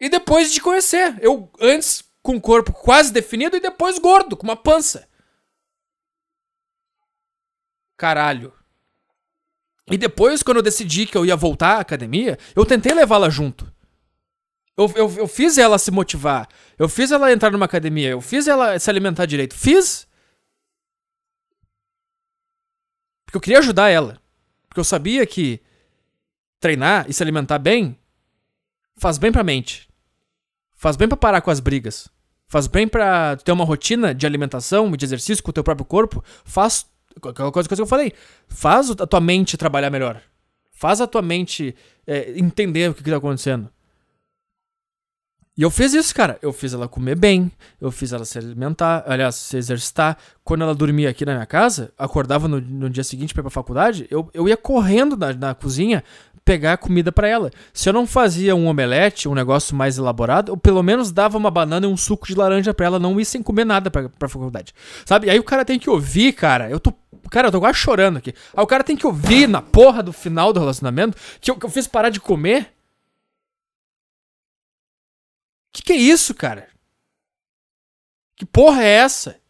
e 0.00 0.08
depois 0.08 0.48
de 0.48 0.54
te 0.54 0.60
conhecer. 0.60 1.18
Eu 1.20 1.50
antes 1.60 2.04
com 2.22 2.36
o 2.36 2.40
corpo 2.40 2.72
quase 2.72 3.12
definido 3.12 3.56
e 3.56 3.60
depois 3.60 3.98
gordo, 3.98 4.36
com 4.36 4.44
uma 4.44 4.56
pança. 4.56 5.08
Caralho. 7.96 8.54
E 9.90 9.98
depois, 9.98 10.42
quando 10.42 10.58
eu 10.58 10.62
decidi 10.62 11.04
que 11.04 11.16
eu 11.16 11.26
ia 11.26 11.36
voltar 11.36 11.76
à 11.76 11.80
academia, 11.80 12.38
eu 12.54 12.64
tentei 12.64 12.94
levá-la 12.94 13.28
junto. 13.28 13.69
Eu, 14.80 14.90
eu, 14.96 15.14
eu 15.18 15.28
fiz 15.28 15.58
ela 15.58 15.78
se 15.78 15.90
motivar. 15.90 16.48
Eu 16.78 16.88
fiz 16.88 17.10
ela 17.10 17.30
entrar 17.30 17.50
numa 17.50 17.66
academia. 17.66 18.08
Eu 18.08 18.20
fiz 18.22 18.48
ela 18.48 18.78
se 18.78 18.88
alimentar 18.88 19.26
direito. 19.26 19.54
Fiz. 19.54 20.08
Porque 23.26 23.36
eu 23.36 23.40
queria 23.42 23.58
ajudar 23.58 23.90
ela. 23.90 24.18
Porque 24.66 24.80
eu 24.80 24.84
sabia 24.84 25.26
que 25.26 25.60
treinar 26.58 27.04
e 27.08 27.12
se 27.12 27.22
alimentar 27.22 27.58
bem 27.58 27.98
faz 28.96 29.18
bem 29.18 29.30
pra 29.30 29.44
mente. 29.44 29.86
Faz 30.76 30.96
bem 30.96 31.06
pra 31.06 31.16
parar 31.16 31.42
com 31.42 31.50
as 31.50 31.60
brigas. 31.60 32.08
Faz 32.48 32.66
bem 32.66 32.88
pra 32.88 33.36
ter 33.36 33.52
uma 33.52 33.66
rotina 33.66 34.14
de 34.14 34.26
alimentação 34.26 34.92
e 34.94 34.96
de 34.96 35.04
exercício 35.04 35.44
com 35.44 35.50
o 35.50 35.52
teu 35.52 35.62
próprio 35.62 35.84
corpo. 35.84 36.24
Faz. 36.42 36.86
Aquela 37.16 37.52
coisa 37.52 37.68
que 37.68 37.78
eu 37.78 37.86
falei. 37.86 38.14
Faz 38.48 38.90
a 38.90 39.06
tua 39.06 39.20
mente 39.20 39.58
trabalhar 39.58 39.90
melhor. 39.90 40.22
Faz 40.72 41.02
a 41.02 41.06
tua 41.06 41.20
mente 41.20 41.76
é, 42.06 42.38
entender 42.38 42.90
o 42.90 42.94
que, 42.94 43.04
que 43.04 43.10
tá 43.10 43.18
acontecendo. 43.18 43.70
E 45.60 45.62
eu 45.62 45.70
fiz 45.70 45.92
isso, 45.92 46.14
cara. 46.14 46.38
Eu 46.40 46.54
fiz 46.54 46.72
ela 46.72 46.88
comer 46.88 47.14
bem, 47.14 47.52
eu 47.78 47.90
fiz 47.90 48.14
ela 48.14 48.24
se 48.24 48.38
alimentar, 48.38 49.04
aliás, 49.06 49.34
se 49.34 49.58
exercitar. 49.58 50.16
Quando 50.42 50.62
ela 50.62 50.74
dormia 50.74 51.10
aqui 51.10 51.26
na 51.26 51.34
minha 51.34 51.44
casa, 51.44 51.92
acordava 51.98 52.48
no, 52.48 52.58
no 52.58 52.88
dia 52.88 53.04
seguinte 53.04 53.34
pra 53.34 53.42
ir 53.42 53.44
pra 53.44 53.50
faculdade, 53.50 54.06
eu, 54.10 54.26
eu 54.32 54.48
ia 54.48 54.56
correndo 54.56 55.18
na, 55.18 55.34
na 55.34 55.54
cozinha 55.54 56.02
pegar 56.46 56.78
comida 56.78 57.12
para 57.12 57.28
ela. 57.28 57.50
Se 57.74 57.90
eu 57.90 57.92
não 57.92 58.06
fazia 58.06 58.56
um 58.56 58.68
omelete, 58.68 59.28
um 59.28 59.34
negócio 59.34 59.76
mais 59.76 59.98
elaborado, 59.98 60.50
eu 60.50 60.56
pelo 60.56 60.82
menos 60.82 61.12
dava 61.12 61.36
uma 61.36 61.50
banana 61.50 61.86
e 61.86 61.90
um 61.90 61.96
suco 61.96 62.26
de 62.26 62.34
laranja 62.34 62.72
para 62.72 62.86
ela 62.86 62.98
não 62.98 63.20
ir 63.20 63.26
sem 63.26 63.42
comer 63.42 63.66
nada 63.66 63.90
pra, 63.90 64.08
pra 64.08 64.30
faculdade. 64.30 64.72
Sabe? 65.04 65.28
Aí 65.28 65.38
o 65.38 65.44
cara 65.44 65.62
tem 65.62 65.78
que 65.78 65.90
ouvir, 65.90 66.32
cara. 66.32 66.70
Eu 66.70 66.80
tô. 66.80 66.90
Cara, 67.30 67.48
eu 67.48 67.52
tô 67.52 67.60
quase 67.60 67.76
chorando 67.76 68.16
aqui. 68.16 68.32
Aí 68.56 68.64
o 68.64 68.66
cara 68.66 68.82
tem 68.82 68.96
que 68.96 69.06
ouvir 69.06 69.46
na 69.46 69.60
porra 69.60 70.02
do 70.02 70.10
final 70.10 70.54
do 70.54 70.58
relacionamento 70.58 71.18
que 71.38 71.50
eu, 71.50 71.56
que 71.56 71.66
eu 71.66 71.70
fiz 71.70 71.86
parar 71.86 72.08
de 72.08 72.18
comer 72.18 72.72
que 75.72 75.82
que 75.82 75.92
é 75.92 75.96
isso, 75.96 76.34
cara? 76.34 76.68
Que 78.36 78.46
porra 78.46 78.82
é 78.82 78.88
essa? 78.88 79.40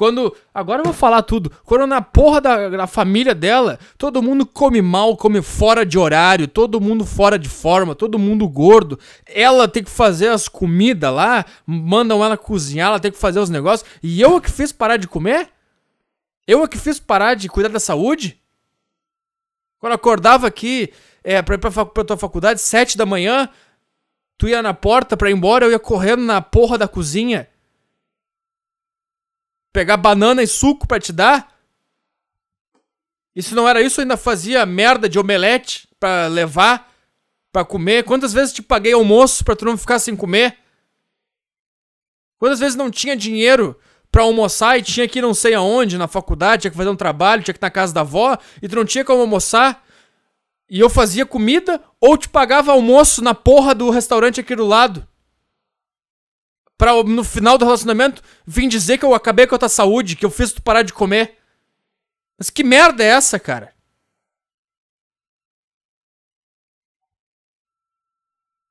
Quando. 0.00 0.34
Agora 0.54 0.80
eu 0.80 0.84
vou 0.84 0.94
falar 0.94 1.20
tudo. 1.20 1.52
Quando 1.62 1.86
na 1.86 2.00
porra 2.00 2.40
da, 2.40 2.68
da, 2.70 2.86
família 2.86 3.34
dela, 3.34 3.78
todo 3.98 4.22
mundo 4.22 4.46
come 4.46 4.80
mal, 4.80 5.14
come 5.14 5.42
fora 5.42 5.84
de 5.84 5.98
horário, 5.98 6.48
todo 6.48 6.80
mundo 6.80 7.04
fora 7.04 7.38
de 7.38 7.50
forma, 7.50 7.94
todo 7.94 8.18
mundo 8.18 8.48
gordo. 8.48 8.98
Ela 9.26 9.68
tem 9.68 9.84
que 9.84 9.90
fazer 9.90 10.28
as 10.28 10.48
comidas 10.48 11.12
lá, 11.12 11.44
mandam 11.66 12.24
ela 12.24 12.38
cozinhar, 12.38 12.88
ela 12.88 12.98
tem 12.98 13.12
que 13.12 13.18
fazer 13.18 13.40
os 13.40 13.50
negócios. 13.50 13.86
E 14.02 14.22
eu 14.22 14.38
é 14.38 14.40
que 14.40 14.50
fiz 14.50 14.72
parar 14.72 14.96
de 14.96 15.06
comer? 15.06 15.50
Eu 16.46 16.64
é 16.64 16.66
que 16.66 16.78
fiz 16.78 16.98
parar 16.98 17.34
de 17.34 17.46
cuidar 17.50 17.68
da 17.68 17.78
saúde? 17.78 18.40
Quando 19.78 19.92
acordava 19.92 20.46
aqui 20.46 20.94
é, 21.22 21.42
pra 21.42 21.56
ir 21.56 21.58
pra, 21.58 21.70
pra 21.84 22.04
tua 22.04 22.16
faculdade, 22.16 22.62
sete 22.62 22.96
da 22.96 23.04
manhã, 23.04 23.50
tu 24.40 24.48
ia 24.48 24.62
na 24.62 24.72
porta 24.72 25.18
pra 25.18 25.28
ir 25.28 25.34
embora, 25.34 25.66
eu 25.66 25.70
ia 25.70 25.78
correndo 25.78 26.22
na 26.22 26.40
porra 26.40 26.78
da 26.78 26.88
cozinha 26.88 27.46
pegar 29.70 29.98
banana 29.98 30.42
e 30.42 30.46
suco 30.46 30.88
para 30.88 30.98
te 30.98 31.12
dar? 31.12 31.54
E 33.36 33.42
se 33.42 33.54
não 33.54 33.68
era 33.68 33.82
isso, 33.82 34.00
eu 34.00 34.02
ainda 34.02 34.16
fazia 34.16 34.64
merda 34.64 35.10
de 35.10 35.18
omelete 35.18 35.86
para 36.00 36.26
levar, 36.26 36.90
para 37.52 37.66
comer. 37.66 38.02
Quantas 38.04 38.32
vezes 38.32 38.54
te 38.54 38.62
paguei 38.62 38.94
almoço 38.94 39.44
para 39.44 39.54
tu 39.54 39.66
não 39.66 39.76
ficar 39.76 39.98
sem 39.98 40.16
comer? 40.16 40.56
Quantas 42.38 42.60
vezes 42.60 42.76
não 42.76 42.90
tinha 42.90 43.14
dinheiro 43.14 43.78
para 44.10 44.22
almoçar 44.22 44.78
e 44.78 44.82
tinha 44.82 45.06
que 45.06 45.18
ir 45.18 45.22
não 45.22 45.34
sei 45.34 45.52
aonde, 45.52 45.98
na 45.98 46.08
faculdade, 46.08 46.62
tinha 46.62 46.70
que 46.70 46.78
fazer 46.78 46.88
um 46.88 46.96
trabalho, 46.96 47.42
tinha 47.42 47.52
que 47.52 47.60
ir 47.60 47.62
na 47.62 47.70
casa 47.70 47.92
da 47.92 48.00
avó 48.00 48.38
e 48.62 48.66
tu 48.66 48.74
não 48.74 48.86
tinha 48.86 49.04
como 49.04 49.20
almoçar? 49.20 49.86
E 50.70 50.78
eu 50.78 50.88
fazia 50.88 51.26
comida 51.26 51.82
ou 52.00 52.16
te 52.16 52.28
pagava 52.28 52.72
almoço 52.72 53.22
na 53.22 53.34
porra 53.34 53.74
do 53.74 53.90
restaurante 53.90 54.40
aqui 54.40 54.54
do 54.54 54.64
lado? 54.64 55.06
pra 56.80 56.94
no 57.04 57.22
final 57.22 57.58
do 57.58 57.66
relacionamento 57.66 58.22
vir 58.46 58.66
dizer 58.66 58.96
que 58.96 59.04
eu 59.04 59.12
acabei 59.12 59.46
com 59.46 59.54
a 59.54 59.58
tua 59.58 59.68
saúde, 59.68 60.16
que 60.16 60.24
eu 60.24 60.30
fiz 60.30 60.50
tu 60.50 60.62
parar 60.62 60.80
de 60.80 60.94
comer. 60.94 61.36
Mas 62.38 62.48
que 62.48 62.64
merda 62.64 63.04
é 63.04 63.08
essa, 63.08 63.38
cara? 63.38 63.74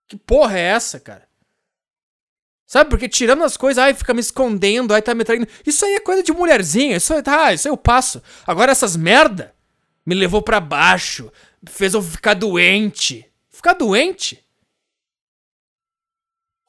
Que 0.07 0.17
porra 0.17 0.57
é 0.57 0.63
essa, 0.63 0.99
cara? 0.99 1.30
Sabe, 2.65 2.89
porque 2.89 3.07
tirando 3.07 3.43
as 3.43 3.55
coisas, 3.55 3.77
ai, 3.77 3.93
fica 3.93 4.11
me 4.11 4.21
escondendo, 4.21 4.91
ai, 4.91 5.03
tá 5.03 5.13
me 5.13 5.23
traindo. 5.23 5.47
Isso 5.63 5.85
aí 5.85 5.93
é 5.93 5.99
coisa 5.99 6.23
de 6.23 6.31
mulherzinha, 6.31 6.97
isso 6.97 7.13
aí, 7.13 7.21
tá, 7.21 7.53
isso 7.53 7.67
aí 7.67 7.71
eu 7.71 7.77
passo. 7.77 8.23
Agora 8.45 8.71
essas 8.71 8.97
merda 8.97 9.53
me 10.03 10.15
levou 10.15 10.41
para 10.41 10.59
baixo, 10.59 11.31
fez 11.68 11.94
eu 11.94 12.02
ficar 12.02 12.34
doente. 12.34 13.26
Ficar 13.49 13.73
doente? 13.73 14.44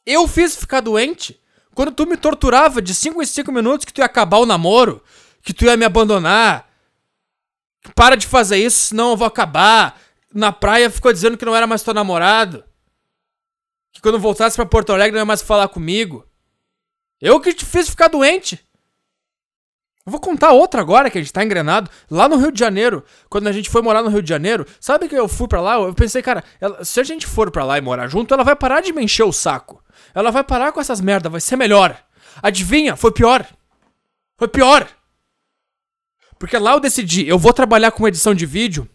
Eu 0.05 0.27
fiz 0.27 0.57
ficar 0.57 0.81
doente. 0.81 1.41
Quando 1.75 1.93
tu 1.93 2.07
me 2.07 2.17
torturava 2.17 2.83
de 2.83 2.95
5 2.95 3.23
em 3.23 3.27
5 3.27 3.53
minutos 3.53 3.85
que 3.85 3.93
tu 3.93 4.01
ia 4.01 4.05
acabar 4.05 4.39
o 4.39 4.47
namoro, 4.47 5.03
que 5.43 5.55
tu 5.55 5.65
ia 5.65 5.77
me 5.77 5.85
abandonar. 5.85 6.69
Para 7.95 8.17
de 8.17 8.27
fazer 8.27 8.59
isso, 8.59 8.89
senão 8.89 9.11
eu 9.11 9.17
vou 9.17 9.27
acabar. 9.27 10.01
Na 10.35 10.53
praia 10.53 10.91
ficou 10.91 11.12
dizendo 11.12 11.39
que 11.39 11.45
não 11.45 11.55
era 11.55 11.67
mais 11.67 11.83
teu 11.83 11.95
namorado. 11.95 12.65
Que 13.93 14.01
quando 14.01 14.19
voltasse 14.19 14.57
para 14.57 14.67
Porto 14.67 14.93
Alegre 14.93 15.12
não 15.12 15.21
ia 15.21 15.27
mais 15.27 15.43
falar 15.43 15.69
comigo. 15.69 16.27
Eu 17.21 17.41
que 17.41 17.53
te 17.53 17.65
fiz 17.65 17.89
ficar 17.89 18.09
doente. 18.09 18.59
Vou 20.06 20.18
contar 20.18 20.52
outra 20.52 20.81
agora 20.81 21.10
que 21.10 21.18
a 21.18 21.20
gente 21.20 21.32
tá 21.32 21.44
engrenado. 21.44 21.90
Lá 22.10 22.28
no 22.28 22.36
Rio 22.36 22.51
de 22.51 22.59
Janeiro, 22.59 23.05
quando 23.28 23.47
a 23.48 23.52
gente 23.52 23.68
foi 23.68 23.82
morar 23.82 24.02
no 24.02 24.09
Rio 24.09 24.22
de 24.22 24.28
Janeiro, 24.28 24.66
sabe 24.81 25.09
que 25.09 25.14
eu 25.14 25.28
fui 25.28 25.47
para 25.47 25.60
lá? 25.60 25.74
Eu 25.74 25.94
pensei, 25.94 26.22
cara, 26.22 26.43
ela, 26.60 26.85
se 26.85 26.98
a 27.01 27.05
gente 27.05 27.27
for 27.27 27.51
para 27.51 27.64
lá 27.64 27.78
e 27.78 27.81
morar 27.81 28.09
junto, 28.09 28.32
ela 28.32 28.43
vai 28.43 28.56
parar 28.56 28.81
de 28.81 28.93
me 28.93 29.05
encher 29.05 29.24
o 29.24 29.32
saco. 29.32 29.82
Ela 30.14 30.31
vai 30.31 30.43
parar 30.43 30.72
com 30.72 30.81
essas 30.81 31.01
merda, 31.01 31.28
vai 31.28 31.40
ser 31.40 31.56
melhor. 31.56 31.97
Adivinha? 32.43 32.97
Foi 32.97 33.12
pior. 33.12 33.47
Foi 34.39 34.48
pior. 34.48 34.89
Porque 36.39 36.56
lá 36.56 36.72
eu 36.72 36.81
decidi, 36.81 37.28
eu 37.28 37.39
vou 37.39 37.52
trabalhar 37.52 37.90
com 37.90 38.09
edição 38.09 38.35
de 38.35 38.47
vídeo 38.47 38.89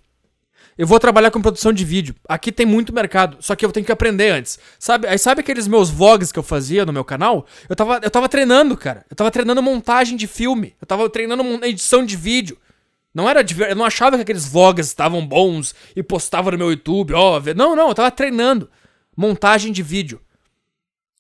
eu 0.78 0.86
vou 0.86 1.00
trabalhar 1.00 1.32
com 1.32 1.42
produção 1.42 1.72
de 1.72 1.86
vídeo. 1.86 2.16
Aqui 2.28 2.52
tem 2.52 2.66
muito 2.66 2.94
mercado, 2.94 3.38
só 3.40 3.56
que 3.56 3.66
eu 3.66 3.72
tenho 3.72 3.86
que 3.86 3.92
aprender 3.92 4.30
antes. 4.30 4.60
Sabe, 4.78 5.08
aí 5.08 5.18
sabe 5.18 5.40
aqueles 5.40 5.68
meus 5.68 5.90
vlogs 5.90 6.32
que 6.32 6.40
eu 6.40 6.44
fazia 6.44 6.86
no 6.86 6.92
meu 6.92 7.06
canal? 7.06 7.46
Eu 7.70 7.76
tava, 7.76 8.00
eu 8.04 8.12
tava 8.12 8.28
treinando, 8.28 8.76
cara. 8.76 9.06
Eu 9.10 9.16
tava 9.16 9.32
treinando 9.32 9.64
montagem 9.64 10.18
de 10.18 10.28
filme. 10.28 10.76
Eu 10.82 10.86
tava 10.86 11.10
treinando 11.10 11.44
edição 11.66 12.06
de 12.06 12.18
vídeo. 12.18 12.58
Não 13.14 13.30
era 13.30 13.40
eu 13.70 13.76
não 13.78 13.86
achava 13.86 14.18
que 14.18 14.24
aqueles 14.24 14.46
vlogs 14.46 14.88
estavam 14.88 15.26
bons 15.26 15.74
e 15.96 16.04
postava 16.04 16.52
no 16.52 16.58
meu 16.58 16.70
YouTube, 16.70 17.14
ó, 17.14 17.42
não, 17.56 17.74
não, 17.74 17.88
eu 17.88 17.96
tava 17.96 18.12
treinando 18.12 18.70
montagem 19.16 19.72
de 19.72 19.82
vídeo. 19.82 20.20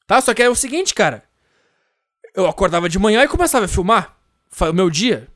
Tá? 0.06 0.19
Só 0.19 0.34
que 0.34 0.44
é 0.44 0.49
o 0.49 0.56
seguinte, 0.56 0.94
cara. 0.94 1.23
Eu 2.36 2.48
acordava 2.48 2.90
de 2.90 2.99
manhã 2.99 3.23
e 3.23 3.30
começava 3.30 3.64
a 3.64 3.69
filmar 3.69 4.18
o 4.60 4.73
meu 4.73 4.90
dia. 4.90 5.30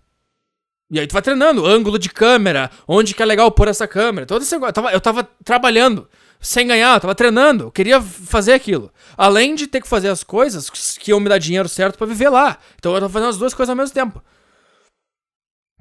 E 0.91 0.99
aí 0.99 1.05
tu 1.05 1.13
vai 1.13 1.21
treinando, 1.21 1.65
ângulo 1.65 1.99
de 1.99 2.09
câmera, 2.09 2.71
onde 2.87 3.13
que 3.13 3.21
é 3.21 3.25
legal 3.25 3.51
pôr 3.51 3.67
essa 3.67 3.87
câmera, 3.87 4.25
todo 4.25 4.41
esse 4.41 4.55
eu 4.55 4.73
tava, 4.73 4.91
eu 4.91 4.99
tava 4.99 5.23
trabalhando, 5.43 6.09
sem 6.41 6.65
ganhar, 6.65 6.95
eu 6.95 6.99
tava 6.99 7.13
treinando, 7.13 7.65
eu 7.65 7.71
queria 7.71 8.01
fazer 8.01 8.53
aquilo. 8.53 8.91
Além 9.15 9.53
de 9.53 9.67
ter 9.67 9.81
que 9.81 9.87
fazer 9.87 10.07
as 10.07 10.23
coisas 10.23 10.69
que 10.97 11.11
iam 11.11 11.19
me 11.19 11.29
dar 11.29 11.37
dinheiro 11.37 11.69
certo 11.69 11.97
para 11.97 12.07
viver 12.07 12.29
lá. 12.29 12.57
Então 12.77 12.93
eu 12.93 13.01
tava 13.01 13.13
fazendo 13.13 13.29
as 13.29 13.37
duas 13.37 13.53
coisas 13.53 13.69
ao 13.69 13.75
mesmo 13.75 13.93
tempo. 13.93 14.23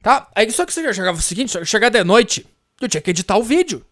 Tá? 0.02 0.28
Aí 0.34 0.50
só 0.50 0.66
que 0.66 0.72
você 0.72 0.92
chegava 0.92 1.16
o 1.16 1.22
seguinte, 1.22 1.64
chegar 1.64 1.88
de 1.88 2.04
noite, 2.04 2.46
eu 2.80 2.88
tinha 2.88 3.00
que 3.00 3.10
editar 3.10 3.36
o 3.38 3.42
vídeo. 3.42 3.84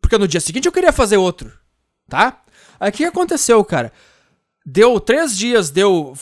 Porque 0.00 0.18
no 0.18 0.26
dia 0.26 0.40
seguinte 0.40 0.66
eu 0.66 0.72
queria 0.72 0.92
fazer 0.92 1.16
outro. 1.16 1.52
Tá? 2.08 2.42
Aí 2.80 2.90
o 2.90 2.92
que 2.92 3.04
aconteceu, 3.04 3.64
cara? 3.64 3.92
Deu 4.64 5.00
três 5.00 5.36
dias, 5.38 5.70
deu 5.70 6.12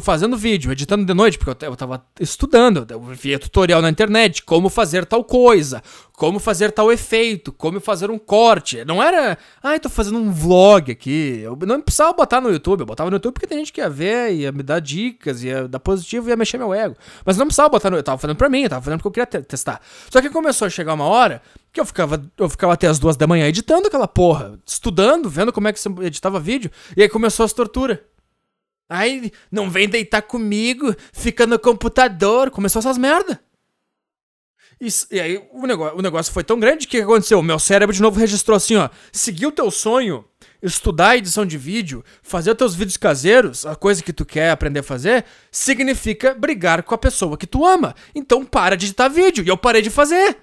fazendo 0.00 0.36
vídeo, 0.36 0.70
editando 0.70 1.04
de 1.04 1.12
noite, 1.12 1.36
porque 1.36 1.64
eu, 1.64 1.70
eu 1.70 1.76
tava 1.76 2.04
estudando, 2.20 2.86
eu 2.88 3.00
via 3.00 3.38
tutorial 3.40 3.82
na 3.82 3.90
internet, 3.90 4.44
como 4.44 4.68
fazer 4.68 5.04
tal 5.04 5.24
coisa, 5.24 5.82
como 6.18 6.40
fazer 6.40 6.72
tal 6.72 6.90
efeito, 6.90 7.52
como 7.52 7.78
fazer 7.78 8.10
um 8.10 8.18
corte. 8.18 8.84
Não 8.84 9.00
era, 9.00 9.38
ai, 9.62 9.78
tô 9.78 9.88
fazendo 9.88 10.18
um 10.18 10.32
vlog 10.32 10.90
aqui. 10.90 11.38
Eu 11.44 11.56
não 11.64 11.80
precisava 11.80 12.12
botar 12.12 12.40
no 12.40 12.50
YouTube, 12.50 12.80
eu 12.80 12.86
botava 12.86 13.08
no 13.08 13.14
YouTube 13.14 13.34
porque 13.34 13.46
tem 13.46 13.58
gente 13.58 13.72
que 13.72 13.80
ia 13.80 13.88
ver, 13.88 14.34
ia 14.34 14.50
me 14.50 14.64
dar 14.64 14.80
dicas, 14.80 15.44
ia 15.44 15.68
dar 15.68 15.78
positivo, 15.78 16.28
ia 16.28 16.34
mexer 16.34 16.58
meu 16.58 16.74
ego. 16.74 16.96
Mas 17.24 17.36
não 17.36 17.46
precisava 17.46 17.68
botar 17.68 17.88
no 17.88 17.96
eu 17.96 18.02
tava 18.02 18.18
fazendo 18.18 18.36
pra 18.36 18.48
mim, 18.48 18.64
eu 18.64 18.68
tava 18.68 18.82
fazendo 18.84 18.98
porque 19.00 19.20
eu 19.20 19.26
queria 19.26 19.42
testar. 19.44 19.80
Só 20.10 20.20
que 20.20 20.28
começou 20.28 20.66
a 20.66 20.70
chegar 20.70 20.94
uma 20.94 21.04
hora 21.04 21.40
que 21.72 21.78
eu 21.78 21.84
ficava, 21.84 22.20
eu 22.36 22.48
ficava 22.48 22.72
até 22.72 22.88
as 22.88 22.98
duas 22.98 23.16
da 23.16 23.28
manhã 23.28 23.46
editando 23.46 23.86
aquela 23.86 24.08
porra, 24.08 24.58
estudando, 24.66 25.30
vendo 25.30 25.52
como 25.52 25.68
é 25.68 25.72
que 25.72 25.78
você 25.78 25.88
editava 26.00 26.40
vídeo, 26.40 26.68
e 26.96 27.02
aí 27.02 27.08
começou 27.08 27.44
as 27.44 27.52
torturas. 27.52 27.96
Aí, 28.90 29.30
não 29.52 29.70
vem 29.70 29.88
deitar 29.88 30.22
comigo, 30.22 30.96
fica 31.12 31.46
no 31.46 31.60
computador, 31.60 32.50
começou 32.50 32.80
essas 32.80 32.98
merda. 32.98 33.38
E, 34.80 34.88
e 35.10 35.20
aí 35.20 35.48
o 35.52 35.66
negócio, 35.66 35.98
o 35.98 36.02
negócio 36.02 36.32
foi 36.32 36.44
tão 36.44 36.58
grande 36.58 36.86
que 36.86 36.98
o 36.98 37.00
que 37.00 37.04
aconteceu? 37.04 37.40
O 37.40 37.42
meu 37.42 37.58
cérebro 37.58 37.94
de 37.94 38.00
novo 38.00 38.18
registrou 38.18 38.56
assim, 38.56 38.76
ó, 38.76 38.88
seguir 39.10 39.46
o 39.46 39.52
teu 39.52 39.70
sonho, 39.70 40.24
estudar 40.62 41.16
edição 41.16 41.44
de 41.44 41.58
vídeo, 41.58 42.04
fazer 42.22 42.54
teus 42.54 42.74
vídeos 42.74 42.96
caseiros, 42.96 43.66
a 43.66 43.74
coisa 43.74 44.02
que 44.02 44.12
tu 44.12 44.24
quer 44.24 44.50
aprender 44.50 44.80
a 44.80 44.84
fazer, 44.84 45.24
significa 45.50 46.32
brigar 46.32 46.82
com 46.84 46.94
a 46.94 46.98
pessoa 46.98 47.36
que 47.36 47.46
tu 47.46 47.66
ama. 47.66 47.94
Então 48.14 48.44
para 48.44 48.76
de 48.76 48.86
editar 48.86 49.08
vídeo. 49.08 49.44
E 49.44 49.48
eu 49.48 49.56
parei 49.56 49.82
de 49.82 49.90
fazer. 49.90 50.36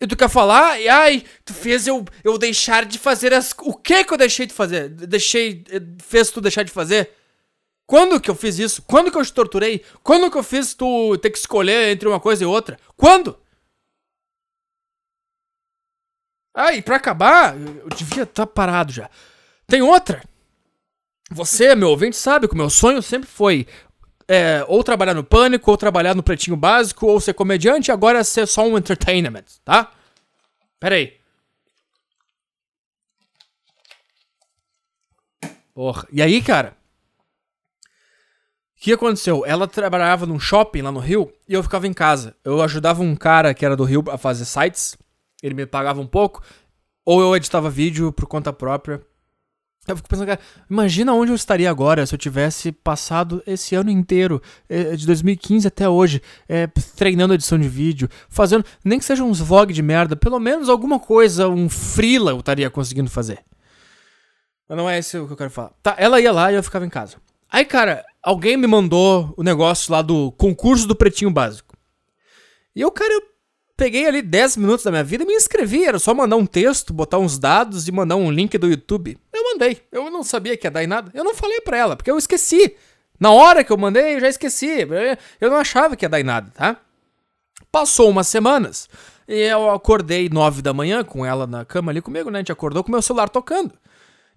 E 0.00 0.06
tu 0.06 0.16
quer 0.16 0.28
falar? 0.28 0.80
E 0.80 0.88
ai, 0.88 1.24
tu 1.44 1.52
fez 1.52 1.86
eu, 1.86 2.04
eu 2.22 2.38
deixar 2.38 2.86
de 2.86 2.98
fazer 2.98 3.34
as. 3.34 3.54
O 3.62 3.74
que 3.74 4.04
que 4.04 4.12
eu 4.12 4.18
deixei 4.18 4.46
de 4.46 4.54
fazer? 4.54 4.88
Deixei. 4.88 5.64
Fez 5.98 6.30
tu 6.30 6.40
deixar 6.40 6.62
de 6.62 6.70
fazer? 6.70 7.10
Quando 7.88 8.20
que 8.20 8.30
eu 8.30 8.34
fiz 8.34 8.58
isso? 8.58 8.82
Quando 8.82 9.10
que 9.10 9.16
eu 9.16 9.24
te 9.24 9.32
torturei? 9.32 9.82
Quando 10.02 10.30
que 10.30 10.36
eu 10.36 10.42
fiz 10.42 10.74
tu 10.74 11.16
ter 11.16 11.30
que 11.30 11.38
escolher 11.38 11.88
entre 11.90 12.06
uma 12.06 12.20
coisa 12.20 12.44
e 12.44 12.46
outra? 12.46 12.78
Quando? 12.94 13.40
Ah, 16.54 16.74
e 16.74 16.82
pra 16.82 16.96
acabar, 16.96 17.56
eu 17.56 17.88
devia 17.88 18.24
estar 18.24 18.44
tá 18.44 18.46
parado 18.46 18.92
já. 18.92 19.08
Tem 19.66 19.80
outra. 19.80 20.22
Você, 21.30 21.74
meu 21.74 21.88
ouvinte, 21.88 22.14
sabe 22.14 22.46
que 22.46 22.52
o 22.52 22.58
meu 22.58 22.68
sonho 22.68 23.00
sempre 23.00 23.26
foi 23.26 23.66
é, 24.28 24.62
ou 24.68 24.84
trabalhar 24.84 25.14
no 25.14 25.24
Pânico, 25.24 25.70
ou 25.70 25.76
trabalhar 25.78 26.14
no 26.14 26.22
Pretinho 26.22 26.58
Básico, 26.58 27.06
ou 27.06 27.18
ser 27.18 27.32
comediante, 27.32 27.90
agora 27.90 28.18
é 28.18 28.24
ser 28.24 28.46
só 28.46 28.66
um 28.66 28.76
entertainment, 28.76 29.44
tá? 29.64 29.90
Pera 30.78 30.96
aí. 30.96 31.18
Porra. 35.72 36.06
E 36.12 36.20
aí, 36.20 36.42
cara? 36.42 36.77
O 38.78 38.80
que 38.80 38.92
aconteceu? 38.92 39.44
Ela 39.44 39.66
trabalhava 39.66 40.24
num 40.24 40.38
shopping 40.38 40.82
lá 40.82 40.92
no 40.92 41.00
Rio 41.00 41.32
e 41.48 41.54
eu 41.54 41.64
ficava 41.64 41.88
em 41.88 41.92
casa. 41.92 42.36
Eu 42.44 42.62
ajudava 42.62 43.02
um 43.02 43.16
cara 43.16 43.52
que 43.52 43.64
era 43.64 43.76
do 43.76 43.82
Rio 43.82 44.04
a 44.08 44.16
fazer 44.16 44.44
sites. 44.44 44.96
Ele 45.42 45.52
me 45.52 45.66
pagava 45.66 46.00
um 46.00 46.06
pouco. 46.06 46.40
Ou 47.04 47.20
eu 47.20 47.34
editava 47.34 47.68
vídeo 47.68 48.12
por 48.12 48.26
conta 48.28 48.52
própria. 48.52 49.02
Eu 49.88 49.96
fico 49.96 50.08
pensando, 50.08 50.28
cara, 50.28 50.38
imagina 50.70 51.12
onde 51.12 51.32
eu 51.32 51.34
estaria 51.34 51.68
agora 51.68 52.06
se 52.06 52.14
eu 52.14 52.18
tivesse 52.18 52.70
passado 52.70 53.42
esse 53.48 53.74
ano 53.74 53.90
inteiro, 53.90 54.40
eh, 54.68 54.94
de 54.94 55.06
2015 55.06 55.66
até 55.66 55.88
hoje, 55.88 56.22
é, 56.48 56.68
treinando 56.94 57.34
edição 57.34 57.58
de 57.58 57.68
vídeo, 57.68 58.08
fazendo, 58.28 58.64
nem 58.84 58.98
que 58.98 59.04
seja 59.04 59.24
uns 59.24 59.40
vlog 59.40 59.72
de 59.72 59.82
merda, 59.82 60.14
pelo 60.14 60.38
menos 60.38 60.68
alguma 60.68 61.00
coisa, 61.00 61.48
um 61.48 61.70
freela 61.70 62.30
eu 62.30 62.38
estaria 62.38 62.70
conseguindo 62.70 63.10
fazer. 63.10 63.42
Mas 64.68 64.78
não 64.78 64.88
é 64.88 64.98
esse 64.98 65.18
o 65.18 65.26
que 65.26 65.32
eu 65.32 65.36
quero 65.36 65.50
falar. 65.50 65.72
Tá, 65.82 65.96
ela 65.98 66.20
ia 66.20 66.30
lá 66.30 66.52
e 66.52 66.54
eu 66.54 66.62
ficava 66.62 66.86
em 66.86 66.90
casa. 66.90 67.16
Aí, 67.50 67.64
cara, 67.64 68.04
alguém 68.22 68.56
me 68.56 68.66
mandou 68.66 69.32
o 69.36 69.42
negócio 69.42 69.92
lá 69.92 70.02
do 70.02 70.32
concurso 70.32 70.86
do 70.86 70.94
Pretinho 70.94 71.30
Básico. 71.30 71.74
E 72.74 72.80
eu, 72.80 72.90
cara, 72.90 73.12
eu 73.12 73.22
peguei 73.76 74.06
ali 74.06 74.20
10 74.20 74.58
minutos 74.58 74.84
da 74.84 74.90
minha 74.90 75.04
vida 75.04 75.24
e 75.24 75.26
me 75.26 75.34
inscrevi. 75.34 75.84
Era 75.84 75.98
só 75.98 76.12
mandar 76.14 76.36
um 76.36 76.44
texto, 76.44 76.92
botar 76.92 77.18
uns 77.18 77.38
dados 77.38 77.88
e 77.88 77.92
mandar 77.92 78.16
um 78.16 78.30
link 78.30 78.56
do 78.58 78.68
YouTube. 78.68 79.18
Eu 79.32 79.44
mandei. 79.44 79.80
Eu 79.90 80.10
não 80.10 80.22
sabia 80.22 80.56
que 80.56 80.66
ia 80.66 80.70
dar 80.70 80.84
em 80.84 80.86
nada. 80.86 81.10
Eu 81.14 81.24
não 81.24 81.34
falei 81.34 81.60
pra 81.60 81.76
ela, 81.76 81.96
porque 81.96 82.10
eu 82.10 82.18
esqueci. 82.18 82.76
Na 83.18 83.30
hora 83.32 83.64
que 83.64 83.72
eu 83.72 83.76
mandei, 83.76 84.16
eu 84.16 84.20
já 84.20 84.28
esqueci. 84.28 84.86
Eu 85.40 85.50
não 85.50 85.56
achava 85.56 85.96
que 85.96 86.04
ia 86.04 86.08
dar 86.08 86.20
em 86.20 86.24
nada, 86.24 86.50
tá? 86.54 86.76
Passou 87.72 88.10
umas 88.10 88.28
semanas 88.28 88.88
e 89.26 89.40
eu 89.40 89.70
acordei 89.70 90.28
9 90.28 90.62
da 90.62 90.72
manhã 90.72 91.02
com 91.04 91.26
ela 91.26 91.46
na 91.46 91.64
cama 91.64 91.90
ali 91.90 92.00
comigo, 92.00 92.30
né? 92.30 92.38
A 92.38 92.40
gente 92.40 92.52
acordou 92.52 92.84
com 92.84 92.92
meu 92.92 93.02
celular 93.02 93.28
tocando. 93.28 93.72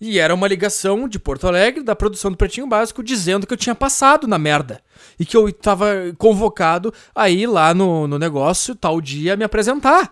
E 0.01 0.17
era 0.17 0.33
uma 0.33 0.47
ligação 0.47 1.07
de 1.07 1.19
Porto 1.19 1.47
Alegre, 1.47 1.83
da 1.83 1.95
produção 1.95 2.31
do 2.31 2.37
Pretinho 2.37 2.65
Básico, 2.65 3.03
dizendo 3.03 3.45
que 3.45 3.53
eu 3.53 3.57
tinha 3.57 3.75
passado 3.75 4.25
na 4.25 4.39
merda. 4.39 4.81
E 5.19 5.23
que 5.23 5.37
eu 5.37 5.53
tava 5.53 5.93
convocado 6.17 6.91
a 7.13 7.29
ir 7.29 7.45
lá 7.45 7.71
no, 7.71 8.07
no 8.07 8.17
negócio, 8.17 8.73
tal 8.73 8.99
dia, 8.99 9.37
me 9.37 9.43
apresentar. 9.43 10.11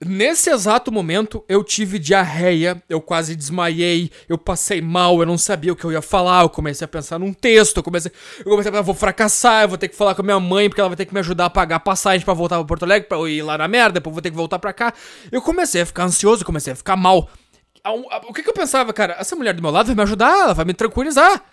Nesse 0.00 0.48
exato 0.48 0.92
momento, 0.92 1.44
eu 1.48 1.64
tive 1.64 1.98
diarreia, 1.98 2.80
eu 2.88 3.00
quase 3.00 3.34
desmaiei, 3.34 4.12
eu 4.28 4.38
passei 4.38 4.80
mal, 4.80 5.18
eu 5.18 5.26
não 5.26 5.36
sabia 5.36 5.72
o 5.72 5.76
que 5.76 5.84
eu 5.84 5.90
ia 5.90 6.00
falar, 6.00 6.44
eu 6.44 6.48
comecei 6.48 6.84
a 6.84 6.88
pensar 6.88 7.18
num 7.18 7.32
texto, 7.32 7.78
eu 7.78 7.82
comecei, 7.82 8.12
eu 8.38 8.44
comecei 8.44 8.68
a 8.68 8.72
pensar, 8.72 8.82
vou 8.82 8.94
fracassar, 8.94 9.64
eu 9.64 9.70
vou 9.70 9.76
ter 9.76 9.88
que 9.88 9.96
falar 9.96 10.14
com 10.14 10.22
a 10.22 10.24
minha 10.24 10.38
mãe, 10.38 10.68
porque 10.68 10.80
ela 10.80 10.88
vai 10.88 10.96
ter 10.96 11.04
que 11.04 11.12
me 11.12 11.18
ajudar 11.18 11.46
a 11.46 11.50
pagar 11.50 11.76
a 11.76 11.80
passagem 11.80 12.24
para 12.24 12.32
voltar 12.32 12.54
pra 12.58 12.64
Porto 12.64 12.84
Alegre, 12.84 13.08
pra 13.08 13.18
eu 13.18 13.28
ir 13.28 13.42
lá 13.42 13.58
na 13.58 13.66
merda, 13.66 13.94
depois 13.94 14.14
vou 14.14 14.22
ter 14.22 14.30
que 14.30 14.36
voltar 14.36 14.60
pra 14.60 14.72
cá. 14.72 14.94
Eu 15.32 15.42
comecei 15.42 15.82
a 15.82 15.86
ficar 15.86 16.04
ansioso, 16.04 16.44
comecei 16.44 16.72
a 16.72 16.76
ficar 16.76 16.94
mal. 16.94 17.28
O 17.90 18.32
que, 18.32 18.42
que 18.42 18.48
eu 18.48 18.54
pensava, 18.54 18.92
cara? 18.92 19.14
Essa 19.18 19.36
mulher 19.36 19.54
do 19.54 19.62
meu 19.62 19.70
lado 19.70 19.86
vai 19.86 19.94
me 19.94 20.02
ajudar, 20.02 20.30
ela 20.30 20.54
vai 20.54 20.64
me 20.64 20.74
tranquilizar. 20.74 21.44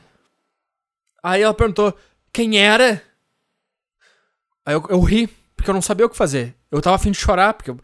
Aí 1.24 1.42
ela 1.42 1.54
perguntou, 1.54 1.98
quem 2.32 2.60
era? 2.60 3.02
Aí 4.66 4.74
eu, 4.74 4.86
eu 4.90 5.00
ri, 5.02 5.28
porque 5.56 5.70
eu 5.70 5.74
não 5.74 5.82
sabia 5.82 6.06
o 6.06 6.10
que 6.10 6.18
fazer. 6.18 6.56
Eu 6.72 6.82
tava 6.82 6.96
afim 6.96 7.12
de 7.12 7.18
chorar, 7.18 7.54
porque 7.54 7.72
eu 7.72 7.80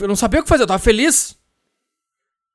eu 0.00 0.06
não 0.06 0.16
sabia 0.16 0.40
o 0.40 0.42
que 0.42 0.48
fazer, 0.48 0.62
eu 0.62 0.68
tava 0.68 0.78
feliz. 0.78 1.36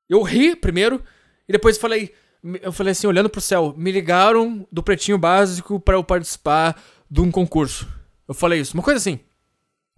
Eu 0.08 0.22
ri 0.22 0.56
primeiro 0.56 1.02
e 1.48 1.52
depois 1.52 1.76
falei, 1.76 2.14
eu 2.62 2.72
falei 2.72 2.92
assim, 2.92 3.06
olhando 3.06 3.28
pro 3.28 3.40
céu, 3.40 3.74
me 3.76 3.90
ligaram 3.92 4.66
do 4.70 4.82
Pretinho 4.82 5.18
Básico 5.18 5.78
para 5.78 5.96
eu 5.96 6.04
participar 6.04 6.80
de 7.10 7.20
um 7.20 7.30
concurso. 7.30 7.88
Eu 8.26 8.34
falei 8.34 8.60
isso, 8.60 8.74
uma 8.74 8.82
coisa 8.82 8.98
assim. 8.98 9.20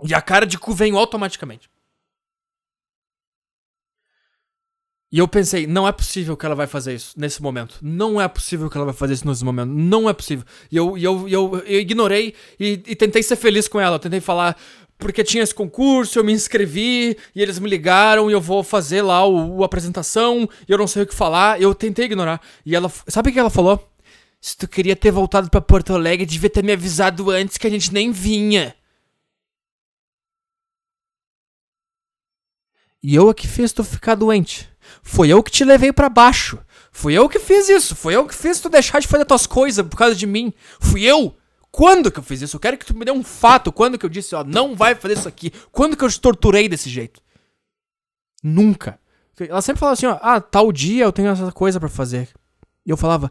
E 0.03 0.15
a 0.15 0.23
cara 0.23 0.47
de 0.47 0.59
cu 0.59 0.73
veio 0.73 0.97
automaticamente. 0.97 1.71
E 5.11 5.19
eu 5.19 5.27
pensei, 5.27 5.67
não 5.67 5.89
é 5.89 5.93
possível 5.93 6.37
que 6.37 6.45
ela 6.45 6.55
vai 6.55 6.67
fazer 6.67 6.95
isso 6.95 7.15
nesse 7.17 7.41
momento. 7.41 7.79
Não 7.81 8.21
é 8.21 8.29
possível 8.29 8.69
que 8.69 8.77
ela 8.77 8.85
vai 8.85 8.95
fazer 8.95 9.15
isso 9.15 9.27
nesse 9.27 9.43
momento. 9.43 9.71
Não 9.71 10.09
é 10.09 10.13
possível. 10.13 10.45
E 10.71 10.77
eu, 10.77 10.99
eu, 10.99 11.27
eu, 11.29 11.63
eu 11.67 11.81
ignorei 11.81 12.35
e, 12.61 12.83
e, 12.87 12.95
tentei 12.95 13.23
ser 13.23 13.37
feliz 13.37 13.67
com 13.67 13.81
ela. 13.81 13.97
Eu 13.97 14.01
tentei 14.01 14.21
falar, 14.21 14.55
porque 14.99 15.25
tinha 15.25 15.43
esse 15.43 15.55
concurso, 15.55 16.19
eu 16.19 16.25
me 16.25 16.33
inscrevi 16.33 17.17
e 17.35 17.41
eles 17.41 17.59
me 17.59 17.71
ligaram 17.71 18.29
e 18.29 18.35
eu 18.35 18.41
vou 18.41 18.63
fazer 18.63 19.01
lá 19.01 19.25
o, 19.25 19.57
o 19.57 19.65
apresentação 19.65 20.47
e 20.69 20.73
eu 20.73 20.77
não 20.77 20.87
sei 20.87 21.05
o 21.05 21.07
que 21.07 21.15
falar. 21.15 21.59
Eu 21.59 21.75
tentei 21.75 22.05
ignorar. 22.05 22.43
E 22.67 22.77
ela, 22.77 22.93
sabe 23.07 23.31
o 23.31 23.33
que 23.33 23.39
ela 23.39 23.49
falou? 23.49 23.83
Se 24.41 24.59
tu 24.59 24.69
queria 24.69 24.95
ter 24.95 25.11
voltado 25.11 25.49
para 25.49 25.61
Porto 25.63 25.95
Alegre, 25.95 26.27
devia 26.27 26.51
ter 26.51 26.63
me 26.63 26.73
avisado 26.73 27.31
antes 27.31 27.57
que 27.57 27.67
a 27.67 27.71
gente 27.71 27.95
nem 27.95 28.13
vinha. 28.13 28.75
E 33.03 33.15
eu 33.15 33.31
é 33.31 33.35
que 33.35 33.49
fiz 33.49 33.73
tu 33.73 33.83
ficar 33.83 34.15
doente. 34.15 34.69
Foi 35.03 35.29
eu 35.29 35.43
que 35.43 35.51
te 35.51 35.65
levei 35.65 35.93
para 35.93 36.09
baixo. 36.09 36.59
Fui 36.93 37.15
eu 37.15 37.29
que 37.29 37.39
fiz 37.39 37.69
isso. 37.69 37.95
Foi 37.95 38.15
eu 38.15 38.27
que 38.27 38.35
fiz 38.35 38.61
tu 38.61 38.69
deixar 38.69 39.01
de 39.01 39.07
fazer 39.07 39.25
tuas 39.25 39.47
coisas 39.47 39.87
por 39.87 39.97
causa 39.97 40.15
de 40.15 40.27
mim. 40.27 40.53
Fui 40.81 41.03
eu. 41.03 41.37
Quando 41.71 42.11
que 42.11 42.19
eu 42.19 42.23
fiz 42.23 42.43
isso? 42.43 42.57
Eu 42.57 42.61
quero 42.61 42.77
que 42.77 42.87
tu 42.87 42.97
me 42.97 43.05
dê 43.05 43.13
um 43.13 43.23
fato. 43.23 43.71
Quando 43.71 43.99
que 43.99 44.05
eu 44.05 44.11
disse, 44.11 44.35
ó, 44.35 44.43
não 44.43 44.75
vai 44.75 44.95
fazer 44.95 45.15
isso 45.15 45.29
aqui? 45.29 45.53
Quando 45.71 45.97
que 45.97 46.05
eu 46.05 46.11
te 46.11 46.21
torturei 46.21 46.69
desse 46.69 46.91
jeito? 46.91 47.21
Nunca. 48.43 48.99
Ela 49.39 49.63
sempre 49.63 49.79
falava 49.79 49.93
assim, 49.93 50.07
ó, 50.07 50.19
ah, 50.21 50.41
tal 50.41 50.73
dia 50.73 51.05
eu 51.05 51.13
tenho 51.13 51.29
essa 51.29 51.53
coisa 51.53 51.79
para 51.79 51.89
fazer. 51.89 52.29
E 52.85 52.91
eu 52.91 52.97
falava, 52.97 53.31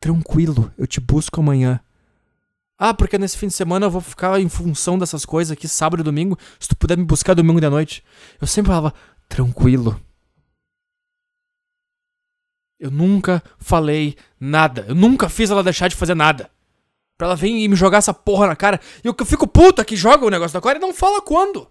tranquilo, 0.00 0.72
eu 0.76 0.86
te 0.86 1.00
busco 1.00 1.40
amanhã. 1.40 1.80
Ah, 2.78 2.92
porque 2.92 3.16
nesse 3.16 3.38
fim 3.38 3.46
de 3.46 3.54
semana 3.54 3.86
eu 3.86 3.90
vou 3.90 4.00
ficar 4.00 4.40
em 4.40 4.48
função 4.48 4.98
dessas 4.98 5.24
coisas 5.24 5.52
aqui, 5.52 5.68
sábado 5.68 6.00
e 6.00 6.04
domingo. 6.04 6.38
Se 6.58 6.68
tu 6.68 6.76
puder 6.76 6.98
me 6.98 7.04
buscar 7.04 7.34
domingo 7.34 7.60
de 7.60 7.70
noite. 7.70 8.02
Eu 8.40 8.46
sempre 8.46 8.68
falava, 8.68 8.92
tranquilo. 9.28 10.00
Eu 12.78 12.90
nunca 12.90 13.42
falei 13.58 14.16
nada. 14.38 14.84
Eu 14.88 14.94
nunca 14.94 15.28
fiz 15.28 15.50
ela 15.50 15.62
deixar 15.62 15.88
de 15.88 15.96
fazer 15.96 16.14
nada. 16.14 16.50
Pra 17.16 17.28
ela 17.28 17.36
vir 17.36 17.50
e 17.50 17.68
me 17.68 17.76
jogar 17.76 17.98
essa 17.98 18.12
porra 18.12 18.46
na 18.46 18.56
cara. 18.56 18.80
E 19.02 19.08
eu 19.08 19.14
fico 19.24 19.46
puta 19.46 19.84
que 19.84 19.96
joga 19.96 20.26
o 20.26 20.30
negócio 20.30 20.52
da 20.52 20.60
cara 20.60 20.78
e 20.78 20.80
não 20.80 20.92
fala 20.92 21.22
quando. 21.22 21.70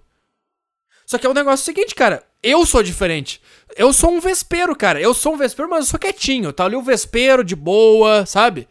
Só 1.06 1.20
que 1.20 1.28
é 1.28 1.30
o 1.30 1.34
negócio 1.34 1.64
seguinte, 1.64 1.94
cara. 1.94 2.24
Eu 2.42 2.66
sou 2.66 2.82
diferente. 2.82 3.40
Eu 3.76 3.94
sou 3.94 4.12
um 4.12 4.20
vespeiro, 4.20 4.76
cara. 4.76 5.00
Eu 5.00 5.14
sou 5.14 5.36
um 5.36 5.38
vespeiro, 5.38 5.70
mas 5.70 5.86
eu 5.86 5.92
sou 5.92 6.00
quietinho. 6.00 6.52
Tá 6.52 6.66
ali 6.66 6.76
o 6.76 6.82
vespeiro 6.82 7.44
de 7.44 7.56
boa, 7.56 8.26
sabe? 8.26 8.68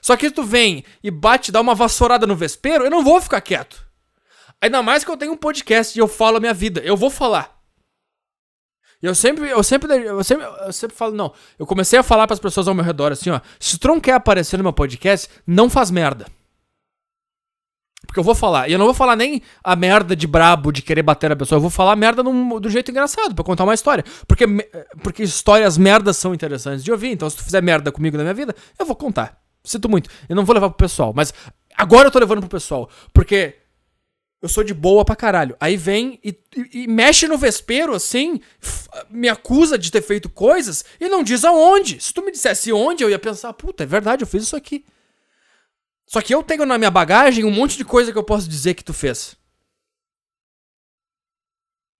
Só 0.00 0.16
que 0.16 0.30
tu 0.30 0.42
vem 0.42 0.84
e 1.02 1.10
bate, 1.10 1.50
dá 1.50 1.60
uma 1.60 1.74
vassourada 1.74 2.26
no 2.26 2.36
vespeiro, 2.36 2.84
eu 2.84 2.90
não 2.90 3.02
vou 3.02 3.20
ficar 3.20 3.40
quieto. 3.40 3.86
Ainda 4.60 4.82
mais 4.82 5.04
que 5.04 5.10
eu 5.10 5.16
tenho 5.16 5.32
um 5.32 5.36
podcast 5.36 5.96
e 5.96 6.00
eu 6.00 6.08
falo 6.08 6.36
a 6.36 6.40
minha 6.40 6.54
vida. 6.54 6.80
Eu 6.80 6.96
vou 6.96 7.10
falar. 7.10 7.57
E 9.02 9.06
eu 9.06 9.14
sempre, 9.14 9.48
eu 9.48 9.62
sempre, 9.62 9.92
eu 9.92 10.24
sempre, 10.24 10.44
eu 10.44 10.72
sempre 10.72 10.96
falo, 10.96 11.14
não. 11.14 11.32
Eu 11.58 11.66
comecei 11.66 11.98
a 11.98 12.02
falar 12.02 12.26
para 12.26 12.34
as 12.34 12.40
pessoas 12.40 12.66
ao 12.66 12.74
meu 12.74 12.84
redor 12.84 13.12
assim, 13.12 13.30
ó. 13.30 13.40
Se 13.60 13.78
tu 13.78 13.88
não 13.88 14.00
quer 14.00 14.14
aparecer 14.14 14.56
no 14.56 14.64
meu 14.64 14.72
podcast, 14.72 15.28
não 15.46 15.70
faz 15.70 15.90
merda. 15.90 16.26
Porque 18.06 18.18
eu 18.18 18.24
vou 18.24 18.34
falar. 18.34 18.68
E 18.68 18.72
eu 18.72 18.78
não 18.78 18.86
vou 18.86 18.94
falar 18.94 19.14
nem 19.14 19.42
a 19.62 19.76
merda 19.76 20.16
de 20.16 20.26
brabo, 20.26 20.72
de 20.72 20.82
querer 20.82 21.02
bater 21.02 21.28
na 21.28 21.36
pessoa. 21.36 21.58
Eu 21.58 21.60
vou 21.60 21.70
falar 21.70 21.94
merda 21.94 22.22
num, 22.22 22.58
do 22.58 22.70
jeito 22.70 22.90
engraçado, 22.90 23.34
para 23.34 23.44
contar 23.44 23.64
uma 23.64 23.74
história. 23.74 24.04
Porque, 24.26 24.46
porque 25.02 25.22
histórias 25.22 25.76
merdas 25.76 26.16
são 26.16 26.32
interessantes 26.34 26.82
de 26.82 26.90
ouvir. 26.90 27.10
Então, 27.10 27.28
se 27.28 27.36
tu 27.36 27.44
fizer 27.44 27.62
merda 27.62 27.92
comigo 27.92 28.16
na 28.16 28.22
minha 28.22 28.34
vida, 28.34 28.54
eu 28.78 28.86
vou 28.86 28.96
contar. 28.96 29.38
Sinto 29.62 29.88
muito. 29.88 30.08
Eu 30.28 30.34
não 30.34 30.44
vou 30.44 30.54
levar 30.54 30.70
pro 30.70 30.78
pessoal. 30.78 31.12
Mas 31.14 31.34
agora 31.76 32.08
eu 32.08 32.10
tô 32.10 32.18
levando 32.18 32.40
pro 32.40 32.48
pessoal. 32.48 32.88
Porque 33.12 33.56
eu 34.40 34.48
sou 34.48 34.62
de 34.62 34.72
boa 34.72 35.04
pra 35.04 35.16
caralho. 35.16 35.56
Aí 35.58 35.76
vem 35.76 36.20
e, 36.22 36.30
e, 36.56 36.82
e 36.82 36.86
mexe 36.86 37.26
no 37.26 37.36
vespeiro, 37.36 37.92
assim, 37.92 38.40
me 39.10 39.28
acusa 39.28 39.76
de 39.76 39.90
ter 39.90 40.02
feito 40.02 40.28
coisas 40.28 40.84
e 41.00 41.08
não 41.08 41.24
diz 41.24 41.44
aonde. 41.44 42.00
Se 42.00 42.14
tu 42.14 42.22
me 42.22 42.30
dissesse 42.30 42.72
onde, 42.72 43.02
eu 43.02 43.10
ia 43.10 43.18
pensar, 43.18 43.52
puta, 43.52 43.82
é 43.82 43.86
verdade, 43.86 44.22
eu 44.22 44.28
fiz 44.28 44.44
isso 44.44 44.56
aqui. 44.56 44.84
Só 46.06 46.22
que 46.22 46.34
eu 46.34 46.42
tenho 46.42 46.64
na 46.64 46.78
minha 46.78 46.90
bagagem 46.90 47.44
um 47.44 47.50
monte 47.50 47.76
de 47.76 47.84
coisa 47.84 48.12
que 48.12 48.18
eu 48.18 48.24
posso 48.24 48.48
dizer 48.48 48.74
que 48.74 48.84
tu 48.84 48.94
fez. 48.94 49.36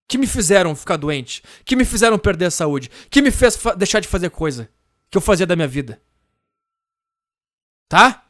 Que 0.08 0.16
me 0.16 0.26
fizeram 0.26 0.74
ficar 0.74 0.96
doente. 0.96 1.42
Que 1.64 1.76
me 1.76 1.84
fizeram 1.84 2.18
perder 2.18 2.46
a 2.46 2.50
saúde. 2.50 2.90
Que 3.10 3.20
me 3.20 3.30
fez 3.30 3.58
deixar 3.76 4.00
de 4.00 4.08
fazer 4.08 4.30
coisa 4.30 4.70
que 5.10 5.18
eu 5.18 5.22
fazia 5.22 5.46
da 5.46 5.56
minha 5.56 5.68
vida. 5.68 6.00
Tá? 7.88 8.26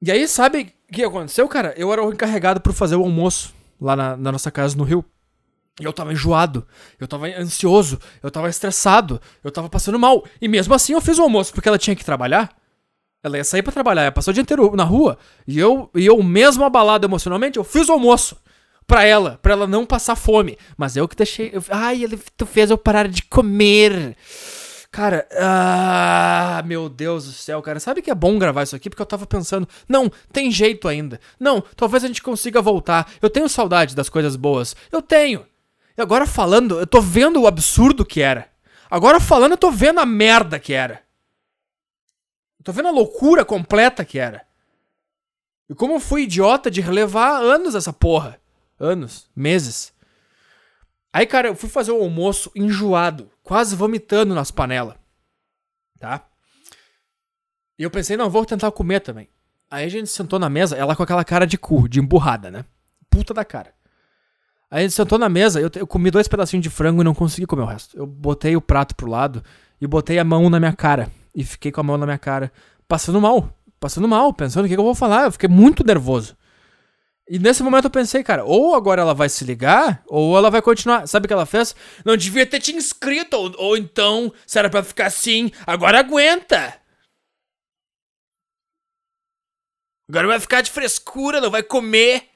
E 0.00 0.10
aí, 0.10 0.26
sabe 0.26 0.73
o 0.88 0.92
que 0.92 1.02
aconteceu, 1.02 1.48
cara? 1.48 1.74
Eu 1.76 1.92
era 1.92 2.04
o 2.04 2.12
encarregado 2.12 2.60
por 2.60 2.72
fazer 2.72 2.96
o 2.96 3.02
almoço 3.02 3.54
lá 3.80 3.96
na, 3.96 4.16
na 4.16 4.32
nossa 4.32 4.50
casa 4.50 4.76
no 4.76 4.84
Rio. 4.84 5.04
E 5.80 5.84
eu 5.84 5.92
tava 5.92 6.12
enjoado, 6.12 6.64
eu 7.00 7.08
tava 7.08 7.26
ansioso, 7.26 7.98
eu 8.22 8.30
tava 8.30 8.48
estressado, 8.48 9.20
eu 9.42 9.50
tava 9.50 9.68
passando 9.68 9.98
mal. 9.98 10.24
E 10.40 10.46
mesmo 10.46 10.72
assim 10.72 10.92
eu 10.92 11.00
fiz 11.00 11.18
o 11.18 11.22
almoço, 11.22 11.52
porque 11.52 11.68
ela 11.68 11.78
tinha 11.78 11.96
que 11.96 12.04
trabalhar. 12.04 12.54
Ela 13.24 13.38
ia 13.38 13.44
sair 13.44 13.62
para 13.62 13.72
trabalhar, 13.72 14.04
ia 14.04 14.12
passar 14.12 14.30
o 14.30 14.34
dia 14.34 14.42
inteiro 14.42 14.76
na 14.76 14.84
rua. 14.84 15.18
E 15.48 15.58
eu, 15.58 15.90
e 15.94 16.06
eu 16.06 16.22
mesmo 16.22 16.64
abalado 16.64 17.06
emocionalmente, 17.06 17.58
eu 17.58 17.64
fiz 17.64 17.88
o 17.88 17.92
almoço 17.92 18.36
pra 18.86 19.02
ela, 19.02 19.38
pra 19.42 19.54
ela 19.54 19.66
não 19.66 19.84
passar 19.84 20.14
fome. 20.14 20.58
Mas 20.76 20.96
eu 20.96 21.08
que 21.08 21.16
deixei. 21.16 21.50
Eu, 21.52 21.64
ai, 21.70 22.04
ele, 22.04 22.20
tu 22.36 22.46
fez 22.46 22.70
eu 22.70 22.78
parar 22.78 23.08
de 23.08 23.22
comer. 23.22 24.16
Cara, 24.94 25.26
ah, 25.36 26.62
meu 26.64 26.88
Deus 26.88 27.24
do 27.24 27.32
céu, 27.32 27.60
cara. 27.60 27.80
Sabe 27.80 28.00
que 28.00 28.12
é 28.12 28.14
bom 28.14 28.38
gravar 28.38 28.62
isso 28.62 28.76
aqui? 28.76 28.88
Porque 28.88 29.02
eu 29.02 29.06
tava 29.06 29.26
pensando, 29.26 29.68
não, 29.88 30.08
tem 30.32 30.52
jeito 30.52 30.86
ainda. 30.86 31.18
Não, 31.36 31.60
talvez 31.60 32.04
a 32.04 32.06
gente 32.06 32.22
consiga 32.22 32.62
voltar. 32.62 33.10
Eu 33.20 33.28
tenho 33.28 33.48
saudade 33.48 33.96
das 33.96 34.08
coisas 34.08 34.36
boas. 34.36 34.76
Eu 34.92 35.02
tenho. 35.02 35.44
E 35.98 36.00
agora 36.00 36.26
falando, 36.26 36.78
eu 36.78 36.86
tô 36.86 37.00
vendo 37.00 37.42
o 37.42 37.48
absurdo 37.48 38.06
que 38.06 38.22
era. 38.22 38.48
Agora 38.88 39.18
falando, 39.18 39.50
eu 39.50 39.58
tô 39.58 39.72
vendo 39.72 39.98
a 39.98 40.06
merda 40.06 40.60
que 40.60 40.72
era. 40.72 41.02
Eu 42.60 42.64
tô 42.64 42.70
vendo 42.70 42.86
a 42.86 42.92
loucura 42.92 43.44
completa 43.44 44.04
que 44.04 44.20
era. 44.20 44.46
E 45.68 45.74
como 45.74 45.94
eu 45.94 46.00
fui 46.00 46.22
idiota 46.22 46.70
de 46.70 46.80
relevar 46.80 47.42
anos 47.42 47.74
essa 47.74 47.92
porra. 47.92 48.40
Anos, 48.78 49.28
meses. 49.34 49.92
Aí, 51.12 51.26
cara, 51.26 51.48
eu 51.48 51.56
fui 51.56 51.68
fazer 51.68 51.90
o 51.90 52.00
almoço 52.00 52.52
enjoado, 52.54 53.28
quase 53.44 53.76
vomitando 53.76 54.34
nas 54.34 54.50
panelas. 54.50 54.96
Tá? 56.00 56.26
E 57.78 57.82
eu 57.82 57.90
pensei, 57.90 58.16
não, 58.16 58.28
vou 58.28 58.44
tentar 58.44 58.72
comer 58.72 59.00
também. 59.00 59.28
Aí 59.70 59.84
a 59.84 59.88
gente 59.88 60.08
sentou 60.08 60.38
na 60.38 60.48
mesa, 60.48 60.76
ela 60.76 60.96
com 60.96 61.02
aquela 61.02 61.24
cara 61.24 61.46
de 61.46 61.58
cu, 61.58 61.88
de 61.88 62.00
emburrada, 62.00 62.50
né? 62.50 62.64
Puta 63.08 63.32
da 63.32 63.44
cara. 63.44 63.72
Aí 64.70 64.80
a 64.80 64.82
gente 64.82 64.94
sentou 64.94 65.18
na 65.18 65.28
mesa, 65.28 65.60
eu, 65.60 65.70
eu 65.76 65.86
comi 65.86 66.10
dois 66.10 66.26
pedacinhos 66.26 66.62
de 66.62 66.70
frango 66.70 67.02
e 67.02 67.04
não 67.04 67.14
consegui 67.14 67.46
comer 67.46 67.62
o 67.62 67.66
resto. 67.66 67.96
Eu 67.96 68.06
botei 68.06 68.56
o 68.56 68.60
prato 68.60 68.96
pro 68.96 69.08
lado 69.08 69.42
e 69.80 69.86
botei 69.86 70.18
a 70.18 70.24
mão 70.24 70.48
na 70.48 70.58
minha 70.58 70.72
cara. 70.72 71.10
e 71.34 71.44
fiquei 71.44 71.70
com 71.70 71.80
a 71.80 71.84
mão 71.84 71.98
na 71.98 72.06
minha 72.06 72.18
cara, 72.18 72.52
passando 72.88 73.20
mal, 73.20 73.48
passando 73.78 74.08
mal, 74.08 74.32
pensando 74.32 74.64
o 74.64 74.68
que, 74.68 74.74
que 74.74 74.80
eu 74.80 74.84
vou 74.84 74.94
falar. 74.94 75.24
Eu 75.24 75.32
fiquei 75.32 75.48
muito 75.48 75.84
nervoso. 75.84 76.36
E 77.26 77.38
nesse 77.38 77.62
momento 77.62 77.86
eu 77.86 77.90
pensei, 77.90 78.22
cara, 78.22 78.44
ou 78.44 78.74
agora 78.74 79.00
ela 79.00 79.14
vai 79.14 79.30
se 79.30 79.44
ligar, 79.44 80.02
ou 80.06 80.36
ela 80.36 80.50
vai 80.50 80.60
continuar. 80.60 81.06
Sabe 81.06 81.24
o 81.24 81.28
que 81.28 81.32
ela 81.32 81.46
fez? 81.46 81.74
Não 82.04 82.16
devia 82.16 82.46
ter 82.46 82.60
te 82.60 82.72
inscrito, 82.72 83.36
ou, 83.36 83.54
ou 83.56 83.76
então, 83.76 84.32
se 84.46 84.58
era 84.58 84.68
pra 84.68 84.82
ficar 84.82 85.06
assim, 85.06 85.50
agora 85.66 86.00
aguenta. 86.00 86.78
Agora 90.06 90.26
vai 90.26 90.38
ficar 90.38 90.60
de 90.60 90.70
frescura, 90.70 91.40
não 91.40 91.50
vai 91.50 91.62
comer. 91.62 92.28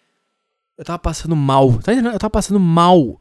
Eu 0.78 0.84
tava 0.84 0.98
passando 0.98 1.36
mal, 1.36 1.70
tá 1.82 1.92
entendendo? 1.92 2.14
Eu 2.14 2.18
tava 2.18 2.30
passando 2.30 2.58
mal. 2.58 3.20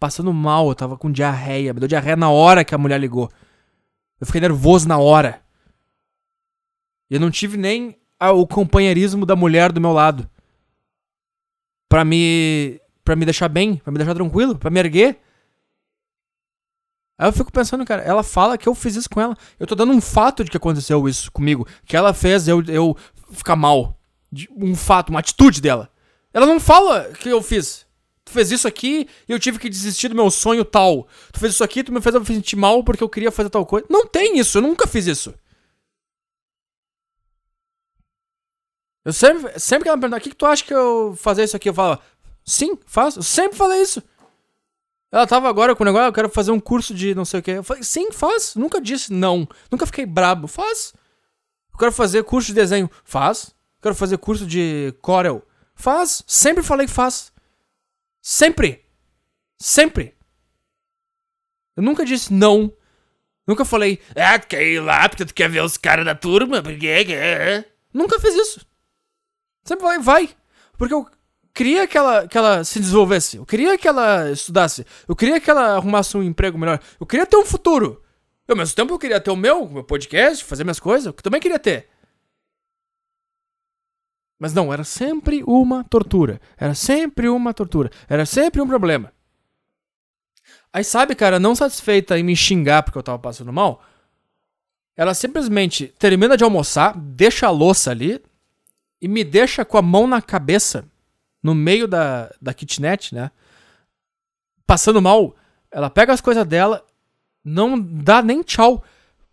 Passando 0.00 0.32
mal, 0.32 0.68
eu 0.68 0.74
tava 0.74 0.98
com 0.98 1.12
diarreia. 1.12 1.72
Me 1.72 1.78
deu 1.78 1.88
diarreia 1.88 2.16
na 2.16 2.28
hora 2.28 2.64
que 2.64 2.74
a 2.74 2.78
mulher 2.78 2.98
ligou. 2.98 3.30
Eu 4.20 4.26
fiquei 4.26 4.40
nervoso 4.40 4.88
na 4.88 4.98
hora. 4.98 5.40
E 7.08 7.14
eu 7.14 7.20
não 7.20 7.30
tive 7.30 7.56
nem 7.56 7.96
o 8.20 8.46
companheirismo 8.48 9.24
da 9.24 9.36
mulher 9.36 9.70
do 9.70 9.80
meu 9.80 9.92
lado 9.92 10.28
para 11.88 12.04
me 12.04 12.80
para 13.04 13.14
me 13.14 13.24
deixar 13.26 13.48
bem, 13.48 13.76
para 13.76 13.92
me 13.92 13.98
deixar 13.98 14.14
tranquilo, 14.14 14.56
para 14.56 14.70
me 14.70 14.80
erguer. 14.80 15.20
Aí 17.18 17.28
eu 17.28 17.32
fico 17.32 17.52
pensando, 17.52 17.84
cara, 17.84 18.02
ela 18.02 18.22
fala 18.22 18.58
que 18.58 18.68
eu 18.68 18.74
fiz 18.74 18.96
isso 18.96 19.10
com 19.10 19.20
ela. 19.20 19.36
Eu 19.60 19.66
tô 19.66 19.74
dando 19.74 19.92
um 19.92 20.00
fato 20.00 20.42
de 20.42 20.50
que 20.50 20.56
aconteceu 20.56 21.06
isso 21.08 21.30
comigo, 21.30 21.66
que 21.84 21.96
ela 21.96 22.12
fez 22.12 22.48
eu, 22.48 22.62
eu 22.64 22.96
ficar 23.30 23.54
mal. 23.54 23.98
Um 24.56 24.74
fato, 24.74 25.10
uma 25.10 25.20
atitude 25.20 25.60
dela. 25.60 25.90
Ela 26.32 26.46
não 26.46 26.58
fala 26.58 27.12
que 27.12 27.28
eu 27.28 27.40
fiz. 27.40 27.86
Tu 28.24 28.32
fez 28.32 28.50
isso 28.50 28.66
aqui 28.66 29.06
e 29.28 29.32
eu 29.32 29.38
tive 29.38 29.58
que 29.58 29.68
desistir 29.68 30.08
do 30.08 30.14
meu 30.14 30.30
sonho 30.30 30.64
tal. 30.64 31.06
Tu 31.30 31.38
fez 31.38 31.52
isso 31.52 31.62
aqui, 31.62 31.84
tu 31.84 31.92
me 31.92 32.00
fez 32.00 32.14
eu 32.14 32.20
me 32.20 32.26
sentir 32.26 32.56
mal 32.56 32.82
porque 32.82 33.04
eu 33.04 33.08
queria 33.08 33.30
fazer 33.30 33.50
tal 33.50 33.66
coisa. 33.66 33.86
Não 33.88 34.06
tem 34.06 34.38
isso, 34.38 34.58
eu 34.58 34.62
nunca 34.62 34.86
fiz 34.86 35.06
isso. 35.06 35.34
Eu 39.04 39.12
sempre, 39.12 39.58
sempre 39.58 39.82
que 39.84 39.88
ela 39.88 39.96
me 39.96 40.00
pergunta, 40.00 40.18
o 40.18 40.22
que, 40.22 40.30
que 40.30 40.36
tu 40.36 40.46
acha 40.46 40.64
que 40.64 40.72
eu 40.72 41.14
fazer 41.16 41.44
isso 41.44 41.56
aqui? 41.56 41.68
Eu 41.68 41.74
falo, 41.74 41.98
sim, 42.44 42.78
faço. 42.86 43.18
Eu 43.18 43.22
sempre 43.22 43.56
falei 43.56 43.82
isso. 43.82 44.02
Ela 45.12 45.26
tava 45.26 45.48
agora 45.48 45.76
com 45.76 45.84
o 45.84 45.86
negócio, 45.86 46.08
eu 46.08 46.12
quero 46.12 46.28
fazer 46.28 46.50
um 46.50 46.58
curso 46.58 46.94
de 46.94 47.14
não 47.14 47.24
sei 47.24 47.40
o 47.40 47.42
que. 47.42 47.50
Eu 47.52 47.62
falei, 47.62 47.82
sim, 47.82 48.10
faz. 48.10 48.54
Nunca 48.56 48.80
disse 48.80 49.12
não. 49.12 49.46
Nunca 49.70 49.86
fiquei 49.86 50.06
brabo. 50.06 50.48
Faz. 50.48 50.94
Eu 51.72 51.78
quero 51.78 51.92
fazer 51.92 52.24
curso 52.24 52.48
de 52.48 52.54
desenho. 52.54 52.90
Faz. 53.04 53.48
Eu 53.76 53.82
quero 53.82 53.94
fazer 53.94 54.18
curso 54.18 54.46
de 54.46 54.94
Corel. 55.02 55.46
Faz. 55.74 56.22
Sempre 56.26 56.62
falei 56.62 56.88
faz. 56.88 57.32
Sempre. 58.22 58.84
Sempre. 59.60 60.14
Eu 61.76 61.82
nunca 61.82 62.04
disse 62.04 62.32
não. 62.32 62.72
Nunca 63.46 63.64
falei, 63.64 64.00
ah, 64.16 64.38
tu 64.38 64.46
quer 64.46 64.62
ir 64.62 64.80
lá 64.80 65.06
porque 65.08 65.26
tu 65.26 65.34
quer 65.34 65.50
ver 65.50 65.62
os 65.62 65.76
caras 65.76 66.04
da 66.04 66.14
turma? 66.14 66.62
Porque... 66.62 66.88
Nunca 67.92 68.18
fiz 68.18 68.34
isso. 68.34 68.66
Sempre 69.64 69.84
vai, 69.84 69.98
vai. 69.98 70.30
Porque 70.76 70.92
eu 70.92 71.06
queria 71.54 71.86
que 71.86 71.96
ela, 71.96 72.26
que 72.28 72.36
ela 72.36 72.64
se 72.64 72.80
desenvolvesse. 72.80 73.36
Eu 73.36 73.46
queria 73.46 73.78
que 73.78 73.88
ela 73.88 74.30
estudasse. 74.30 74.84
Eu 75.08 75.16
queria 75.16 75.40
que 75.40 75.50
ela 75.50 75.76
arrumasse 75.76 76.16
um 76.16 76.22
emprego 76.22 76.58
melhor. 76.58 76.80
Eu 77.00 77.06
queria 77.06 77.26
ter 77.26 77.36
um 77.36 77.44
futuro. 77.44 78.02
E 78.46 78.52
ao 78.52 78.56
mesmo 78.56 78.74
tempo 78.76 78.92
eu 78.92 78.98
queria 78.98 79.20
ter 79.20 79.30
o 79.30 79.36
meu, 79.36 79.68
meu 79.68 79.84
podcast, 79.84 80.44
fazer 80.44 80.64
minhas 80.64 80.80
coisas. 80.80 81.06
Eu 81.06 81.12
também 81.14 81.40
queria 81.40 81.58
ter. 81.58 81.88
Mas 84.38 84.52
não, 84.52 84.72
era 84.72 84.84
sempre 84.84 85.42
uma 85.46 85.84
tortura. 85.84 86.40
Era 86.56 86.74
sempre 86.74 87.28
uma 87.28 87.54
tortura. 87.54 87.90
Era 88.08 88.26
sempre 88.26 88.60
um 88.60 88.66
problema. 88.66 89.12
Aí 90.72 90.82
sabe, 90.82 91.14
cara, 91.14 91.38
não 91.38 91.54
satisfeita 91.54 92.18
em 92.18 92.22
me 92.24 92.34
xingar 92.34 92.82
porque 92.82 92.98
eu 92.98 93.02
tava 93.02 93.18
passando 93.18 93.52
mal, 93.52 93.80
ela 94.96 95.14
simplesmente 95.14 95.86
termina 95.98 96.36
de 96.36 96.42
almoçar, 96.42 96.98
deixa 96.98 97.46
a 97.46 97.50
louça 97.50 97.92
ali, 97.92 98.20
e 99.04 99.08
me 99.08 99.22
deixa 99.22 99.66
com 99.66 99.76
a 99.76 99.82
mão 99.82 100.06
na 100.06 100.22
cabeça, 100.22 100.86
no 101.42 101.54
meio 101.54 101.86
da, 101.86 102.32
da 102.40 102.54
kitnet, 102.54 103.14
né? 103.14 103.30
Passando 104.66 105.02
mal. 105.02 105.36
Ela 105.70 105.90
pega 105.90 106.14
as 106.14 106.22
coisas 106.22 106.46
dela, 106.46 106.82
não 107.44 107.78
dá 107.78 108.22
nem 108.22 108.42
tchau, 108.42 108.82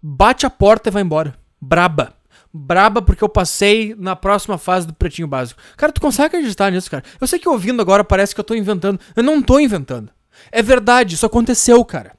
bate 0.01 0.45
a 0.45 0.49
porta 0.49 0.89
e 0.89 0.91
vai 0.91 1.01
embora. 1.01 1.39
Braba. 1.61 2.13
Braba 2.51 3.01
porque 3.01 3.23
eu 3.23 3.29
passei 3.29 3.95
na 3.97 4.13
próxima 4.13 4.57
fase 4.57 4.85
do 4.85 4.93
pretinho 4.93 5.25
básico. 5.25 5.61
Cara, 5.77 5.93
tu 5.93 6.01
consegue 6.01 6.35
acreditar 6.35 6.69
nisso, 6.69 6.91
cara? 6.91 7.05
Eu 7.21 7.25
sei 7.25 7.39
que 7.39 7.47
ouvindo 7.47 7.81
agora 7.81 8.03
parece 8.03 8.35
que 8.35 8.41
eu 8.41 8.43
tô 8.43 8.53
inventando. 8.53 8.99
Eu 9.15 9.23
não 9.23 9.41
tô 9.41 9.57
inventando. 9.57 10.11
É 10.51 10.61
verdade, 10.61 11.15
isso 11.15 11.25
aconteceu, 11.25 11.85
cara. 11.85 12.13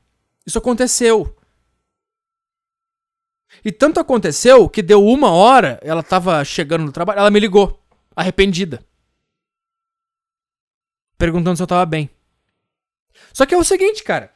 Isso 0.47 0.57
aconteceu. 0.57 1.37
E 3.65 3.71
tanto 3.71 4.01
aconteceu 4.01 4.69
que 4.69 4.83
deu 4.83 5.05
uma 5.05 5.31
hora, 5.31 5.79
ela 5.83 6.03
tava 6.03 6.45
chegando 6.45 6.85
no 6.85 6.93
trabalho, 6.93 7.21
ela 7.21 7.31
me 7.31 7.41
ligou, 7.41 7.81
arrependida. 8.15 8.85
Perguntando 11.17 11.57
se 11.57 11.63
eu 11.63 11.67
tava 11.67 11.87
bem. 11.87 12.11
Só 13.33 13.47
que 13.47 13.55
é 13.55 13.59
o 13.59 13.65
seguinte, 13.65 14.03
cara. 14.03 14.31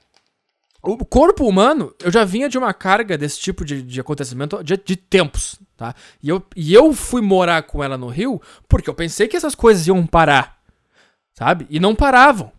O 0.83 1.05
corpo 1.05 1.49
humano, 1.49 1.93
eu 2.01 2.13
já 2.13 2.25
vinha 2.25 2.49
de 2.49 2.57
uma 2.57 2.73
carga 2.73 3.19
desse 3.19 3.41
tipo 3.41 3.65
de, 3.65 3.83
de 3.83 4.01
acontecimento 4.01 4.63
de, 4.63 4.77
de, 4.77 4.95
tempos, 4.95 5.59
tá? 5.77 5.97
E 6.23 6.29
eu, 6.29 6.41
e 6.55 6.73
eu 6.73 6.93
fui 6.93 7.21
morar 7.21 7.65
com 7.65 7.83
ela 7.83 7.99
no 7.99 8.07
Rio 8.07 8.41
porque 8.69 8.89
eu 8.89 8.95
pensei 8.95 9.27
que 9.27 9.37
essas 9.37 9.57
coisas 9.57 9.85
iam 9.89 10.07
parar, 10.07 10.61
sabe? 11.35 11.67
E 11.69 11.81
não 11.81 11.93
paravam. 11.93 12.53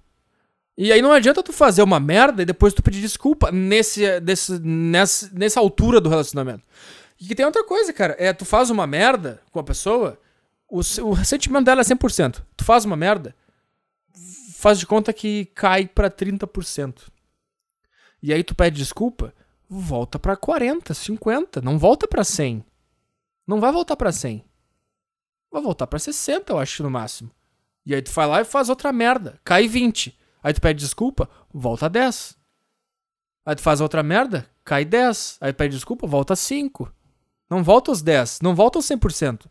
E 0.77 0.91
aí 0.91 1.01
não 1.01 1.11
adianta 1.11 1.41
tu 1.41 1.51
fazer 1.51 1.81
uma 1.81 1.99
merda 1.99 2.43
e 2.43 2.45
depois 2.45 2.73
tu 2.73 2.83
pedir 2.83 3.01
desculpa 3.01 3.51
nesse, 3.51 4.19
desse, 4.19 4.59
nessa, 4.59 5.29
nessa 5.33 5.59
altura 5.59 5.99
do 5.99 6.07
relacionamento. 6.07 6.63
E 7.19 7.25
que 7.25 7.33
tem 7.33 7.45
outra 7.45 7.63
coisa, 7.63 7.91
cara. 7.91 8.15
É, 8.19 8.31
tu 8.31 8.45
faz 8.45 8.69
uma 8.69 8.85
merda 8.85 9.41
com 9.51 9.59
a 9.59 9.63
pessoa, 9.63 10.19
o, 10.69 10.81
o 11.01 11.13
ressentimento 11.13 11.65
dela 11.65 11.81
é 11.81 11.83
100%. 11.83 12.43
Tu 12.55 12.63
faz 12.63 12.85
uma 12.85 12.95
merda, 12.95 13.35
faz 14.53 14.77
de 14.77 14.85
conta 14.85 15.11
que 15.11 15.45
cai 15.55 15.87
pra 15.87 16.11
30%. 16.11 17.07
E 18.21 18.31
aí 18.31 18.43
tu 18.43 18.53
pede 18.53 18.77
desculpa, 18.77 19.33
volta 19.67 20.19
pra 20.19 20.35
40, 20.35 20.93
50, 20.93 21.59
não 21.59 21.79
volta 21.79 22.07
pra 22.07 22.23
100. 22.23 22.63
Não 23.47 23.59
vai 23.59 23.71
voltar 23.71 23.95
pra 23.95 24.11
100. 24.11 24.45
Vai 25.51 25.61
voltar 25.61 25.87
pra 25.87 25.97
60, 25.97 26.51
eu 26.53 26.59
acho, 26.59 26.83
no 26.83 26.91
máximo. 26.91 27.31
E 27.83 27.95
aí 27.95 28.01
tu 28.01 28.11
vai 28.11 28.27
lá 28.27 28.41
e 28.41 28.45
faz 28.45 28.69
outra 28.69 28.93
merda, 28.93 29.39
cai 29.43 29.67
20. 29.67 30.15
Aí 30.47 30.53
tu 30.53 30.61
pede 30.61 30.79
desculpa, 30.79 31.29
volta 31.53 31.89
10. 31.89 32.37
Aí 33.45 33.53
tu 33.53 33.61
faz 33.61 33.81
outra 33.81 34.01
merda, 34.01 34.47
cai 34.63 34.85
10. 34.85 35.39
Aí 35.41 35.51
pede 35.51 35.75
desculpa, 35.75 36.07
volta 36.07 36.37
5. 36.37 36.89
Não 37.49 37.61
volta 37.61 37.91
os 37.91 38.01
10, 38.01 38.39
não 38.41 38.55
volta 38.55 38.79
os 38.79 38.85
100%. 38.85 39.47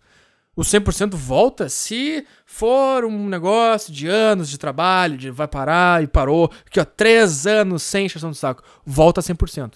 O 0.56 0.62
100% 0.62 1.14
volta 1.14 1.68
se 1.68 2.26
for 2.46 3.04
um 3.04 3.28
negócio 3.28 3.92
de 3.92 4.08
anos 4.08 4.48
de 4.48 4.56
trabalho, 4.56 5.18
de 5.18 5.30
vai 5.30 5.46
parar 5.46 6.02
e 6.02 6.06
parou, 6.06 6.50
que 6.70 6.80
ó, 6.80 6.84
3 6.86 7.46
anos 7.46 7.82
sem 7.82 8.06
encheção 8.06 8.30
de 8.30 8.38
saco, 8.38 8.62
volta 8.82 9.20
100%. 9.20 9.74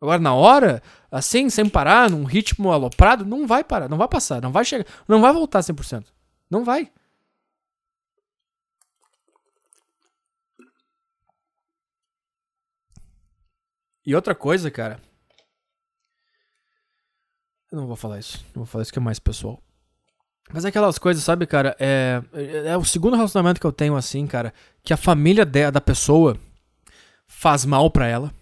Agora, 0.00 0.18
na 0.18 0.32
hora, 0.32 0.82
assim, 1.10 1.50
sem 1.50 1.68
parar, 1.68 2.08
num 2.08 2.24
ritmo 2.24 2.72
aloprado, 2.72 3.26
não 3.26 3.46
vai 3.46 3.62
parar, 3.62 3.86
não 3.86 3.98
vai 3.98 4.08
passar, 4.08 4.40
não 4.40 4.50
vai 4.50 4.64
chegar, 4.64 4.86
não 5.06 5.20
vai 5.20 5.30
voltar 5.30 5.60
100%. 5.60 6.06
Não 6.50 6.64
vai. 6.64 6.90
E 14.06 14.14
outra 14.14 14.34
coisa, 14.34 14.70
cara. 14.70 15.00
Eu 17.72 17.78
não 17.78 17.86
vou 17.86 17.96
falar 17.96 18.18
isso. 18.18 18.44
Não 18.54 18.62
vou 18.62 18.66
falar 18.66 18.82
isso 18.82 18.92
que 18.92 18.98
é 18.98 19.02
mais 19.02 19.18
pessoal. 19.18 19.60
Mas 20.52 20.64
é 20.64 20.68
aquelas 20.68 20.98
coisas, 20.98 21.24
sabe, 21.24 21.46
cara? 21.46 21.74
É, 21.78 22.22
é, 22.32 22.66
é 22.68 22.76
o 22.76 22.84
segundo 22.84 23.16
relacionamento 23.16 23.60
que 23.60 23.66
eu 23.66 23.72
tenho 23.72 23.96
assim, 23.96 24.26
cara. 24.26 24.52
Que 24.82 24.92
a 24.92 24.96
família 24.96 25.44
de, 25.44 25.70
da 25.70 25.80
pessoa 25.80 26.38
faz 27.26 27.64
mal 27.64 27.90
pra 27.90 28.06
ela. 28.06 28.32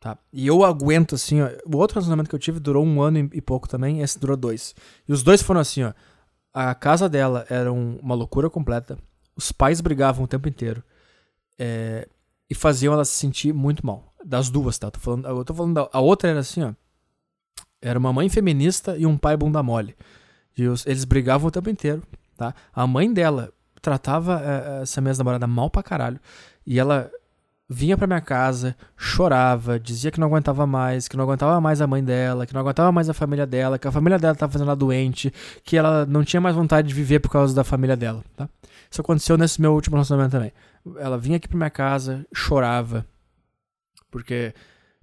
Tá? 0.00 0.18
E 0.32 0.46
eu 0.46 0.64
aguento 0.64 1.14
assim, 1.14 1.42
ó. 1.42 1.50
O 1.66 1.76
outro 1.76 1.94
relacionamento 1.94 2.28
que 2.28 2.34
eu 2.34 2.40
tive 2.40 2.58
durou 2.58 2.84
um 2.84 3.00
ano 3.00 3.30
e 3.32 3.40
pouco 3.40 3.68
também. 3.68 4.00
Esse 4.00 4.18
durou 4.18 4.36
dois. 4.36 4.74
E 5.06 5.12
os 5.12 5.22
dois 5.22 5.42
foram 5.42 5.60
assim, 5.60 5.84
ó. 5.84 5.92
A 6.52 6.74
casa 6.74 7.08
dela 7.08 7.44
era 7.50 7.72
uma 7.72 8.14
loucura 8.14 8.48
completa. 8.48 8.98
Os 9.36 9.52
pais 9.52 9.80
brigavam 9.80 10.24
o 10.24 10.28
tempo 10.28 10.48
inteiro. 10.48 10.82
É, 11.58 12.08
e 12.48 12.54
faziam 12.54 12.94
ela 12.94 13.04
se 13.04 13.12
sentir 13.12 13.52
muito 13.52 13.84
mal. 13.84 14.13
Das 14.24 14.48
duas, 14.48 14.78
tá? 14.78 14.90
Tô 14.90 14.98
falando, 14.98 15.26
eu 15.26 15.44
tô 15.44 15.54
falando 15.54 15.74
da, 15.74 15.88
a 15.92 16.00
outra 16.00 16.30
era 16.30 16.40
assim, 16.40 16.62
ó. 16.62 16.72
Era 17.80 17.98
uma 17.98 18.12
mãe 18.12 18.28
feminista 18.28 18.96
e 18.96 19.04
um 19.04 19.18
pai 19.18 19.36
bunda 19.36 19.62
mole. 19.62 19.94
E 20.56 20.66
os, 20.66 20.86
eles 20.86 21.04
brigavam 21.04 21.48
o 21.48 21.50
tempo 21.50 21.68
inteiro, 21.68 22.02
tá? 22.36 22.54
A 22.72 22.86
mãe 22.86 23.12
dela 23.12 23.52
tratava 23.82 24.40
é, 24.42 24.82
essa 24.82 25.00
minha 25.00 25.12
namorada 25.14 25.46
mal 25.46 25.68
pra 25.68 25.82
caralho. 25.82 26.18
E 26.66 26.78
ela 26.78 27.10
vinha 27.68 27.96
pra 27.96 28.06
minha 28.06 28.20
casa, 28.20 28.76
chorava, 28.96 29.78
dizia 29.78 30.10
que 30.10 30.20
não 30.20 30.28
aguentava 30.28 30.66
mais, 30.66 31.08
que 31.08 31.16
não 31.16 31.24
aguentava 31.24 31.60
mais 31.60 31.80
a 31.80 31.86
mãe 31.86 32.02
dela, 32.02 32.46
que 32.46 32.54
não 32.54 32.60
aguentava 32.60 32.92
mais 32.92 33.08
a 33.08 33.14
família 33.14 33.46
dela, 33.46 33.78
que 33.78 33.88
a 33.88 33.92
família 33.92 34.18
dela 34.18 34.34
tava 34.34 34.52
fazendo 34.52 34.68
ela 34.68 34.76
doente, 34.76 35.32
que 35.62 35.76
ela 35.76 36.06
não 36.06 36.24
tinha 36.24 36.40
mais 36.40 36.54
vontade 36.54 36.88
de 36.88 36.94
viver 36.94 37.20
por 37.20 37.30
causa 37.30 37.54
da 37.54 37.64
família 37.64 37.96
dela, 37.96 38.22
tá? 38.36 38.48
Isso 38.90 39.00
aconteceu 39.00 39.36
nesse 39.36 39.60
meu 39.60 39.74
último 39.74 39.96
relacionamento 39.96 40.32
também. 40.32 40.52
Ela 40.98 41.18
vinha 41.18 41.36
aqui 41.36 41.48
pra 41.48 41.56
minha 41.56 41.70
casa, 41.70 42.24
chorava, 42.32 43.04
porque 44.14 44.54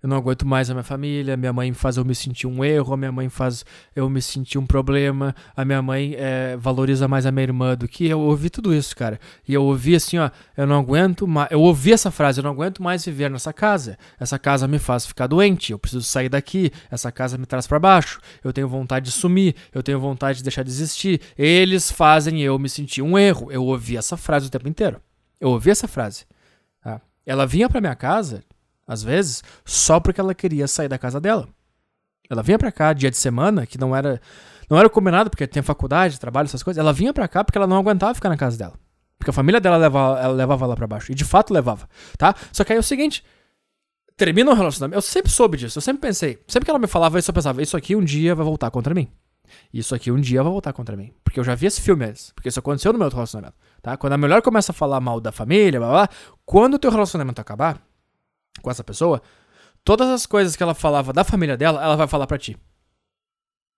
Eu 0.03 0.09
não 0.09 0.17
aguento 0.17 0.47
mais 0.47 0.67
a 0.67 0.73
minha 0.73 0.83
família, 0.83 1.37
minha 1.37 1.53
mãe 1.53 1.71
faz 1.73 1.95
eu 1.95 2.03
me 2.03 2.15
sentir 2.15 2.47
um 2.47 2.65
erro, 2.65 2.91
a 2.91 2.97
minha 2.97 3.11
mãe 3.11 3.29
faz 3.29 3.63
eu 3.95 4.09
me 4.09 4.19
sentir 4.19 4.57
um 4.57 4.65
problema, 4.65 5.35
a 5.55 5.63
minha 5.63 5.79
mãe 5.79 6.15
é, 6.17 6.57
valoriza 6.57 7.07
mais 7.07 7.27
a 7.27 7.31
minha 7.31 7.43
irmã 7.43 7.75
do 7.75 7.87
que 7.87 8.07
eu 8.07 8.19
ouvi 8.19 8.49
tudo 8.49 8.73
isso, 8.73 8.95
cara. 8.95 9.19
E 9.47 9.53
eu 9.53 9.63
ouvi 9.63 9.93
assim, 9.95 10.17
ó, 10.17 10.31
eu 10.57 10.65
não 10.65 10.79
aguento 10.79 11.27
mais, 11.27 11.51
eu 11.51 11.61
ouvi 11.61 11.93
essa 11.93 12.09
frase, 12.09 12.39
eu 12.39 12.43
não 12.43 12.49
aguento 12.49 12.81
mais 12.81 13.05
viver 13.05 13.29
nessa 13.29 13.53
casa. 13.53 13.95
Essa 14.19 14.39
casa 14.39 14.67
me 14.67 14.79
faz 14.79 15.05
ficar 15.05 15.27
doente, 15.27 15.71
eu 15.71 15.77
preciso 15.77 16.03
sair 16.03 16.29
daqui, 16.29 16.71
essa 16.89 17.11
casa 17.11 17.37
me 17.37 17.45
traz 17.45 17.67
para 17.67 17.77
baixo, 17.77 18.19
eu 18.43 18.51
tenho 18.51 18.67
vontade 18.67 19.05
de 19.05 19.11
sumir, 19.11 19.55
eu 19.71 19.83
tenho 19.83 19.99
vontade 19.99 20.39
de 20.39 20.43
deixar 20.43 20.63
de 20.63 20.71
existir. 20.71 21.21
Eles 21.37 21.91
fazem 21.91 22.41
eu 22.41 22.57
me 22.57 22.69
sentir 22.69 23.03
um 23.03 23.19
erro. 23.19 23.51
Eu 23.51 23.63
ouvi 23.65 23.97
essa 23.97 24.17
frase 24.17 24.47
o 24.47 24.49
tempo 24.49 24.67
inteiro. 24.67 24.99
Eu 25.39 25.49
ouvi 25.49 25.69
essa 25.69 25.87
frase. 25.87 26.25
Tá? 26.83 26.99
Ela 27.23 27.45
vinha 27.45 27.69
para 27.69 27.79
minha 27.79 27.95
casa 27.95 28.43
às 28.91 29.01
vezes, 29.01 29.41
só 29.63 30.01
porque 30.01 30.19
ela 30.19 30.35
queria 30.35 30.67
sair 30.67 30.89
da 30.89 30.97
casa 30.97 31.19
dela. 31.19 31.47
Ela 32.29 32.43
vinha 32.43 32.59
para 32.59 32.71
cá 32.71 32.91
dia 32.91 33.09
de 33.09 33.15
semana, 33.15 33.65
que 33.65 33.77
não 33.77 33.95
era 33.95 34.21
não 34.69 34.77
era 34.77 34.89
combinado 34.89 35.29
porque 35.29 35.47
tinha 35.47 35.63
faculdade, 35.63 36.19
trabalho, 36.19 36.45
essas 36.45 36.61
coisas. 36.61 36.79
Ela 36.79 36.91
vinha 36.91 37.13
para 37.13 37.27
cá 37.27 37.43
porque 37.43 37.57
ela 37.57 37.67
não 37.67 37.77
aguentava 37.77 38.13
ficar 38.13 38.29
na 38.29 38.37
casa 38.37 38.57
dela. 38.57 38.73
Porque 39.17 39.29
a 39.29 39.33
família 39.33 39.61
dela 39.61 39.77
levava, 39.77 40.19
ela 40.19 40.33
levava 40.33 40.65
lá 40.65 40.75
para 40.75 40.87
baixo. 40.87 41.11
E 41.11 41.15
de 41.15 41.23
fato 41.23 41.53
levava, 41.53 41.87
tá? 42.17 42.35
Só 42.51 42.63
que 42.65 42.73
aí 42.73 42.77
é 42.77 42.79
o 42.79 42.83
seguinte, 42.83 43.23
termina 44.17 44.51
o 44.51 44.53
relacionamento. 44.53 44.97
Eu 44.97 45.01
sempre 45.01 45.31
soube 45.31 45.57
disso, 45.57 45.77
eu 45.77 45.81
sempre 45.81 46.01
pensei. 46.01 46.37
Sempre 46.47 46.65
que 46.65 46.71
ela 46.71 46.79
me 46.79 46.87
falava 46.87 47.17
isso, 47.17 47.29
eu 47.29 47.33
pensava, 47.33 47.61
isso 47.61 47.77
aqui 47.77 47.95
um 47.95 48.03
dia 48.03 48.35
vai 48.35 48.45
voltar 48.45 48.71
contra 48.71 48.93
mim. 48.93 49.09
Isso 49.73 49.95
aqui 49.95 50.11
um 50.11 50.19
dia 50.19 50.43
vai 50.43 50.51
voltar 50.51 50.73
contra 50.73 50.97
mim. 50.97 51.13
Porque 51.23 51.39
eu 51.39 51.43
já 51.43 51.55
vi 51.55 51.65
esse 51.67 51.81
filme 51.81 52.05
antes. 52.05 52.31
Porque 52.31 52.49
isso 52.49 52.59
aconteceu 52.59 52.91
no 52.91 52.99
meu 52.99 53.09
relacionamento. 53.09 53.55
Tá? 53.81 53.95
Quando 53.95 54.13
a 54.13 54.17
mulher 54.17 54.41
começa 54.41 54.71
a 54.71 54.75
falar 54.75 54.99
mal 54.99 55.19
da 55.19 55.31
família, 55.31 55.79
blá, 55.79 55.89
blá, 55.89 56.09
quando 56.45 56.75
o 56.75 56.79
teu 56.79 56.91
relacionamento 56.91 57.39
acabar, 57.41 57.81
com 58.61 58.69
essa 58.69 58.83
pessoa, 58.83 59.21
todas 59.83 60.09
as 60.09 60.25
coisas 60.25 60.55
que 60.55 60.63
ela 60.63 60.73
falava 60.73 61.13
da 61.13 61.23
família 61.23 61.57
dela, 61.57 61.83
ela 61.83 61.95
vai 61.95 62.07
falar 62.07 62.27
para 62.27 62.37
ti. 62.37 62.57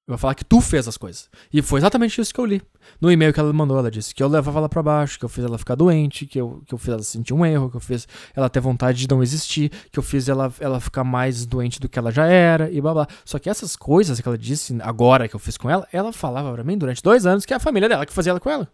Vai 0.06 0.18
falar 0.18 0.36
que 0.36 0.44
tu 0.44 0.60
fez 0.60 0.86
as 0.86 0.98
coisas. 0.98 1.30
E 1.52 1.62
foi 1.62 1.80
exatamente 1.80 2.20
isso 2.20 2.34
que 2.34 2.40
eu 2.40 2.46
li. 2.46 2.62
No 3.00 3.10
e-mail 3.10 3.32
que 3.32 3.40
ela 3.40 3.54
mandou, 3.54 3.80
ela 3.80 3.90
disse 3.90 4.14
que 4.14 4.22
eu 4.22 4.28
levava 4.28 4.60
ela 4.60 4.68
para 4.68 4.84
baixo, 4.84 5.18
que 5.18 5.24
eu 5.24 5.30
fiz 5.30 5.46
ela 5.46 5.58
ficar 5.58 5.76
doente, 5.76 6.26
que 6.26 6.42
eu, 6.42 6.62
que 6.68 6.74
eu 6.74 6.78
fiz 6.78 6.90
ela 6.90 7.02
sentir 7.02 7.34
um 7.34 7.46
erro, 7.46 7.70
que 7.70 7.78
eu 7.78 7.80
fiz 7.80 8.06
ela 8.36 8.50
ter 8.50 8.60
vontade 8.60 9.00
de 9.00 9.10
não 9.10 9.24
existir, 9.24 9.72
que 9.90 9.98
eu 9.98 10.04
fiz 10.04 10.28
ela, 10.28 10.54
ela 10.60 10.82
ficar 10.82 11.06
mais 11.06 11.46
doente 11.46 11.80
do 11.80 11.88
que 11.88 11.98
ela 11.98 12.12
já 12.12 12.26
era, 12.26 12.70
e 12.70 12.82
blá 12.82 12.94
blá. 12.94 13.08
Só 13.24 13.40
que 13.40 13.50
essas 13.50 13.78
coisas 13.78 14.20
que 14.20 14.28
ela 14.28 14.38
disse 14.38 14.78
agora 14.82 15.30
que 15.30 15.38
eu 15.38 15.40
fiz 15.40 15.56
com 15.56 15.70
ela, 15.70 15.88
ela 15.90 16.12
falava 16.12 16.52
para 16.52 16.66
mim 16.66 16.78
durante 16.78 17.02
dois 17.02 17.26
anos 17.26 17.46
que 17.46 17.54
é 17.54 17.56
a 17.56 17.60
família 17.60 17.88
dela 17.88 18.06
que 18.06 18.12
fazia 18.12 18.32
ela 18.32 18.42
com 18.42 18.50
ela. 18.50 18.70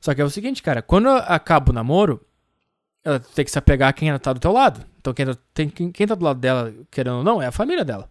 Só 0.00 0.12
que 0.14 0.20
é 0.20 0.24
o 0.24 0.30
seguinte, 0.30 0.64
cara, 0.64 0.82
quando 0.82 1.08
acaba 1.08 1.70
o 1.70 1.74
namoro, 1.74 2.20
ela 3.04 3.18
tem 3.20 3.44
que 3.44 3.50
se 3.50 3.58
apegar 3.58 3.88
a 3.88 3.92
quem 3.92 4.16
tá 4.18 4.32
do 4.32 4.40
teu 4.40 4.52
lado. 4.52 4.84
Então 4.98 5.12
quem, 5.14 5.26
tá, 5.26 5.36
tem, 5.54 5.68
quem, 5.68 6.06
tá 6.06 6.14
do 6.14 6.24
lado 6.24 6.38
dela, 6.38 6.72
querendo 6.90 7.18
ou 7.18 7.24
não, 7.24 7.40
é 7.40 7.46
a 7.46 7.52
família 7.52 7.84
dela. 7.84 8.10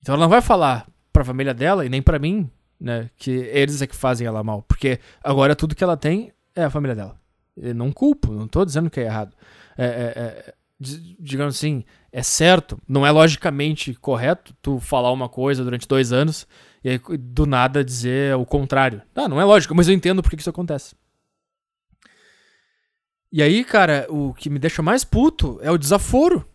Então 0.00 0.14
ela 0.14 0.24
não 0.24 0.30
vai 0.30 0.40
falar 0.40 0.86
pra 1.12 1.24
família 1.24 1.52
dela 1.52 1.84
e 1.84 1.88
nem 1.88 2.00
pra 2.00 2.18
mim, 2.18 2.50
né, 2.80 3.10
que 3.16 3.30
eles 3.30 3.82
é 3.82 3.86
que 3.86 3.96
fazem 3.96 4.26
ela 4.26 4.42
mal. 4.42 4.62
Porque 4.62 4.98
agora 5.22 5.56
tudo 5.56 5.74
que 5.74 5.84
ela 5.84 5.96
tem 5.96 6.32
é 6.54 6.64
a 6.64 6.70
família 6.70 6.94
dela. 6.94 7.20
Eu 7.56 7.74
não 7.74 7.92
culpo, 7.92 8.32
não 8.32 8.46
tô 8.46 8.64
dizendo 8.64 8.88
que 8.88 9.00
é 9.00 9.04
errado. 9.04 9.34
É, 9.76 9.84
é, 9.84 9.88
é, 9.90 10.54
digamos 11.18 11.56
assim, 11.56 11.84
é 12.12 12.22
certo, 12.22 12.80
não 12.88 13.04
é 13.04 13.10
logicamente 13.10 13.94
correto 13.94 14.54
tu 14.62 14.78
falar 14.78 15.12
uma 15.12 15.28
coisa 15.28 15.64
durante 15.64 15.88
dois 15.88 16.12
anos 16.12 16.46
e 16.82 16.90
aí 16.90 17.00
do 17.18 17.46
nada 17.46 17.84
dizer 17.84 18.36
o 18.36 18.46
contrário. 18.46 19.02
Ah, 19.14 19.28
não 19.28 19.40
é 19.40 19.44
lógico, 19.44 19.74
mas 19.74 19.88
eu 19.88 19.94
entendo 19.94 20.22
por 20.22 20.30
que 20.30 20.36
isso 20.36 20.50
acontece. 20.50 20.94
E 23.30 23.42
aí, 23.42 23.64
cara, 23.64 24.06
o 24.08 24.32
que 24.32 24.48
me 24.48 24.58
deixa 24.58 24.82
mais 24.82 25.04
puto 25.04 25.58
é 25.62 25.70
o 25.70 25.78
desaforo. 25.78 26.48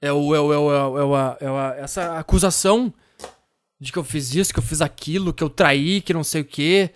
É 0.00 0.12
o, 0.12 0.34
é 0.34 0.40
o, 0.40 0.52
é 0.52 0.58
o, 0.58 0.72
é 0.72 1.04
o, 1.04 1.16
é 1.40 1.50
o, 1.50 1.58
essa 1.74 2.18
acusação 2.18 2.92
de 3.78 3.90
que 3.90 3.98
eu 3.98 4.04
fiz 4.04 4.34
isso, 4.34 4.52
que 4.52 4.58
eu 4.58 4.62
fiz 4.62 4.80
aquilo, 4.82 5.32
que 5.32 5.42
eu 5.42 5.48
traí, 5.48 6.00
que 6.00 6.12
não 6.12 6.22
sei 6.22 6.42
o 6.42 6.44
quê. 6.44 6.90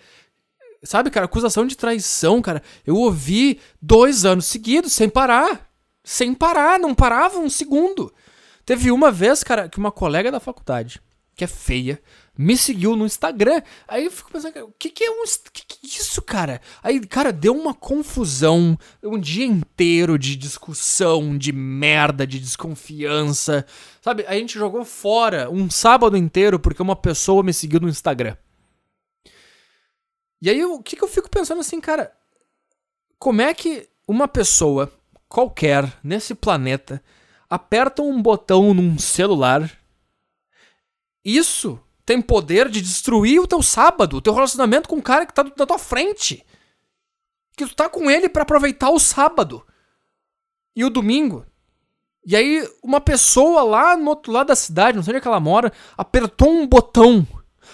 Sabe, 0.83 1.09
cara, 1.09 1.25
acusação 1.25 1.65
de 1.65 1.75
traição, 1.75 2.41
cara. 2.41 2.61
Eu 2.85 2.95
ouvi 2.95 3.59
dois 3.81 4.23
anos 4.23 4.45
seguidos, 4.45 4.93
sem 4.93 5.09
parar. 5.09 5.67
Sem 6.03 6.33
parar, 6.35 6.79
não 6.79 6.93
parava 6.93 7.39
um 7.39 7.49
segundo. 7.49 8.13
Teve 8.63 8.91
uma 8.91 9.11
vez, 9.11 9.43
cara, 9.43 9.67
que 9.67 9.79
uma 9.79 9.91
colega 9.91 10.31
da 10.31 10.39
faculdade, 10.39 11.01
que 11.35 11.43
é 11.43 11.47
feia, 11.47 12.01
me 12.37 12.57
seguiu 12.57 12.95
no 12.95 13.05
Instagram. 13.05 13.61
Aí 13.87 14.05
eu 14.05 14.11
fico 14.11 14.31
pensando, 14.31 14.65
o 14.65 14.73
que, 14.77 14.89
que 14.89 15.03
é 15.03 15.11
um. 15.11 15.23
Que, 15.51 15.65
que 15.65 15.85
é 15.85 15.87
isso, 15.87 16.21
cara? 16.21 16.61
Aí, 16.83 16.99
cara, 17.05 17.31
deu 17.31 17.53
uma 17.53 17.73
confusão. 17.73 18.77
Um 19.01 19.19
dia 19.19 19.45
inteiro 19.45 20.17
de 20.17 20.35
discussão, 20.35 21.37
de 21.37 21.51
merda, 21.51 22.25
de 22.25 22.39
desconfiança. 22.39 23.65
Sabe? 24.01 24.25
A 24.27 24.33
gente 24.35 24.57
jogou 24.57 24.83
fora 24.85 25.49
um 25.49 25.69
sábado 25.69 26.17
inteiro 26.17 26.59
porque 26.59 26.81
uma 26.81 26.95
pessoa 26.95 27.43
me 27.43 27.53
seguiu 27.53 27.79
no 27.79 27.89
Instagram. 27.89 28.35
E 30.41 30.49
aí, 30.49 30.63
o 30.63 30.81
que, 30.81 30.95
que 30.95 31.03
eu 31.03 31.07
fico 31.07 31.29
pensando 31.29 31.61
assim, 31.61 31.79
cara? 31.81 32.11
Como 33.17 33.41
é 33.41 33.53
que 33.53 33.87
uma 34.07 34.27
pessoa 34.27 34.91
qualquer 35.27 35.91
nesse 36.03 36.35
planeta 36.35 37.01
aperta 37.49 38.01
um 38.01 38.21
botão 38.21 38.73
num 38.73 38.99
celular? 38.99 39.71
Isso 41.25 41.79
tem 42.05 42.21
poder 42.21 42.69
de 42.69 42.79
destruir 42.79 43.39
o 43.39 43.47
teu 43.47 43.63
sábado, 43.63 44.17
o 44.17 44.21
teu 44.21 44.33
relacionamento 44.33 44.87
com 44.87 44.97
o 44.97 45.01
cara 45.01 45.25
que 45.25 45.33
tá 45.33 45.43
na 45.43 45.65
tua 45.65 45.79
frente. 45.79 46.45
Que 47.57 47.65
tu 47.65 47.75
tá 47.75 47.89
com 47.89 48.11
ele 48.11 48.29
para 48.29 48.43
aproveitar 48.43 48.91
o 48.91 48.99
sábado 48.99 49.65
e 50.75 50.85
o 50.85 50.89
domingo. 50.89 51.45
E 52.25 52.35
aí, 52.35 52.67
uma 52.83 53.01
pessoa 53.01 53.63
lá 53.63 53.97
no 53.97 54.09
outro 54.09 54.31
lado 54.31 54.47
da 54.47 54.55
cidade, 54.55 54.97
não 54.97 55.03
sei 55.03 55.11
onde 55.11 55.17
é 55.17 55.21
que 55.21 55.27
ela 55.27 55.39
mora, 55.39 55.71
apertou 55.97 56.51
um 56.51 56.67
botão. 56.67 57.25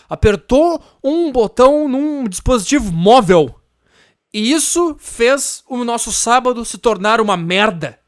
Apertou 0.10 0.82
um 1.04 1.32
botão 1.32 1.88
num 1.88 2.26
dispositivo 2.26 2.92
móvel. 2.92 3.56
E 4.34 4.52
isso 4.52 4.96
fez 5.00 5.64
o 5.68 5.84
nosso 5.84 6.12
sábado 6.12 6.64
se 6.64 6.78
tornar 6.78 7.20
uma 7.20 7.36
merda. 7.36 8.00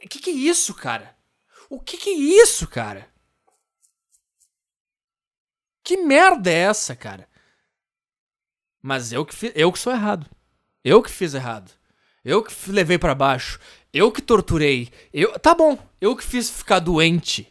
O 0.00 0.04
é, 0.04 0.06
que, 0.08 0.18
que 0.18 0.30
é 0.30 0.32
isso, 0.32 0.74
cara? 0.74 1.16
O 1.70 1.78
que, 1.78 1.96
que 1.96 2.10
é 2.10 2.14
isso, 2.14 2.66
cara? 2.66 3.07
Que 5.88 5.96
merda 5.96 6.50
é 6.50 6.54
essa, 6.54 6.94
cara? 6.94 7.26
Mas 8.82 9.10
eu 9.10 9.24
que, 9.24 9.34
fiz, 9.34 9.52
eu 9.54 9.72
que 9.72 9.78
sou 9.78 9.90
errado. 9.90 10.26
Eu 10.84 11.02
que 11.02 11.10
fiz 11.10 11.32
errado. 11.32 11.72
Eu 12.22 12.42
que 12.42 12.52
levei 12.70 12.98
para 12.98 13.14
baixo. 13.14 13.58
Eu 13.90 14.12
que 14.12 14.20
torturei. 14.20 14.90
Eu, 15.14 15.38
tá 15.38 15.54
bom, 15.54 15.78
eu 15.98 16.14
que 16.14 16.22
fiz 16.22 16.50
ficar 16.50 16.80
doente. 16.80 17.50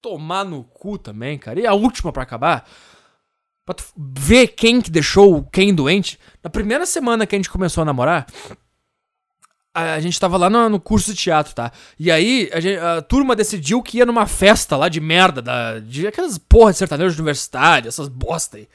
Tomar 0.00 0.42
no 0.46 0.64
cu 0.64 0.96
também, 0.96 1.36
cara. 1.36 1.60
E 1.60 1.66
a 1.66 1.74
última 1.74 2.10
para 2.10 2.22
acabar, 2.22 2.66
pra 3.66 3.74
tu 3.74 3.84
ver 3.94 4.48
quem 4.48 4.80
que 4.80 4.90
deixou 4.90 5.44
quem 5.44 5.74
doente. 5.74 6.18
Na 6.42 6.48
primeira 6.48 6.86
semana 6.86 7.26
que 7.26 7.34
a 7.36 7.38
gente 7.38 7.50
começou 7.50 7.82
a 7.82 7.84
namorar, 7.84 8.26
a, 9.74 9.98
gente 10.00 10.18
tava 10.20 10.36
lá 10.36 10.50
no, 10.50 10.68
no, 10.68 10.80
curso 10.80 11.12
de 11.12 11.18
teatro, 11.18 11.54
tá? 11.54 11.72
E 11.98 12.10
aí 12.10 12.50
a, 12.52 12.60
gente, 12.60 12.78
a, 12.78 13.00
turma 13.00 13.34
decidiu 13.34 13.82
que 13.82 13.98
ia 13.98 14.06
numa 14.06 14.26
festa 14.26 14.76
lá 14.76 14.88
de 14.88 15.00
merda, 15.00 15.40
da, 15.40 15.78
de 15.78 16.06
aquelas 16.06 16.38
porra 16.38 16.72
de 16.72 16.78
sertanejo 16.78 17.14
de 17.14 17.20
universidade, 17.20 17.88
essas 17.88 18.08
bosta 18.08 18.58
aí. 18.58 18.68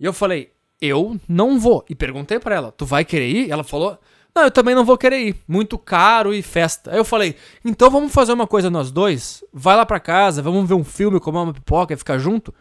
E 0.00 0.04
eu 0.04 0.12
falei, 0.12 0.52
eu 0.80 1.18
não 1.28 1.58
vou. 1.58 1.84
E 1.88 1.94
perguntei 1.94 2.38
para 2.38 2.54
ela, 2.54 2.72
tu 2.72 2.84
vai 2.84 3.04
querer 3.04 3.28
ir? 3.28 3.50
Ela 3.50 3.64
falou, 3.64 3.98
não, 4.34 4.44
eu 4.44 4.50
também 4.50 4.74
não 4.74 4.84
vou 4.84 4.98
querer 4.98 5.18
ir. 5.18 5.36
Muito 5.46 5.78
caro 5.78 6.34
e 6.34 6.42
festa. 6.42 6.92
Aí 6.92 6.98
eu 6.98 7.04
falei, 7.04 7.36
então 7.64 7.90
vamos 7.90 8.12
fazer 8.12 8.32
uma 8.32 8.46
coisa 8.46 8.70
nós 8.70 8.90
dois? 8.90 9.44
Vai 9.52 9.76
lá 9.76 9.86
pra 9.86 10.00
casa, 10.00 10.42
vamos 10.42 10.68
ver 10.68 10.74
um 10.74 10.84
filme, 10.84 11.20
comer 11.20 11.38
uma 11.38 11.54
pipoca 11.54 11.94
e 11.94 11.96
ficar 11.96 12.18
junto? 12.18 12.52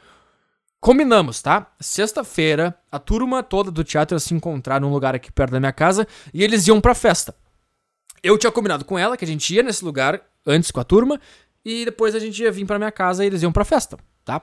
Combinamos, 0.80 1.42
tá? 1.42 1.72
Sexta-feira, 1.80 2.78
a 2.92 3.00
turma 3.00 3.42
toda 3.42 3.72
do 3.72 3.84
teatro 3.84 4.16
ia 4.16 4.20
se 4.20 4.34
encontrar 4.34 4.80
num 4.80 4.92
lugar 4.92 5.16
aqui 5.16 5.32
perto 5.32 5.52
da 5.52 5.60
minha 5.60 5.74
casa 5.74 6.08
e 6.32 6.44
eles 6.44 6.68
iam 6.68 6.80
pra 6.80 6.94
festa. 6.94 7.36
Eu 8.24 8.38
tinha 8.38 8.52
combinado 8.52 8.86
com 8.86 8.98
ela 8.98 9.16
que 9.16 9.26
a 9.26 9.28
gente 9.28 9.54
ia 9.54 9.64
nesse 9.64 9.84
lugar 9.84 10.22
antes 10.46 10.72
com 10.72 10.80
a 10.80 10.84
turma 10.84 11.20
e 11.64 11.86
depois 11.86 12.16
a 12.16 12.20
gente 12.20 12.42
ia 12.42 12.52
vir 12.52 12.66
pra 12.66 12.78
minha 12.78 12.92
casa 12.92 13.24
e 13.24 13.28
eles 13.28 13.44
iam 13.44 13.52
pra 13.52 13.66
festa, 13.66 13.98
tá? 14.24 14.42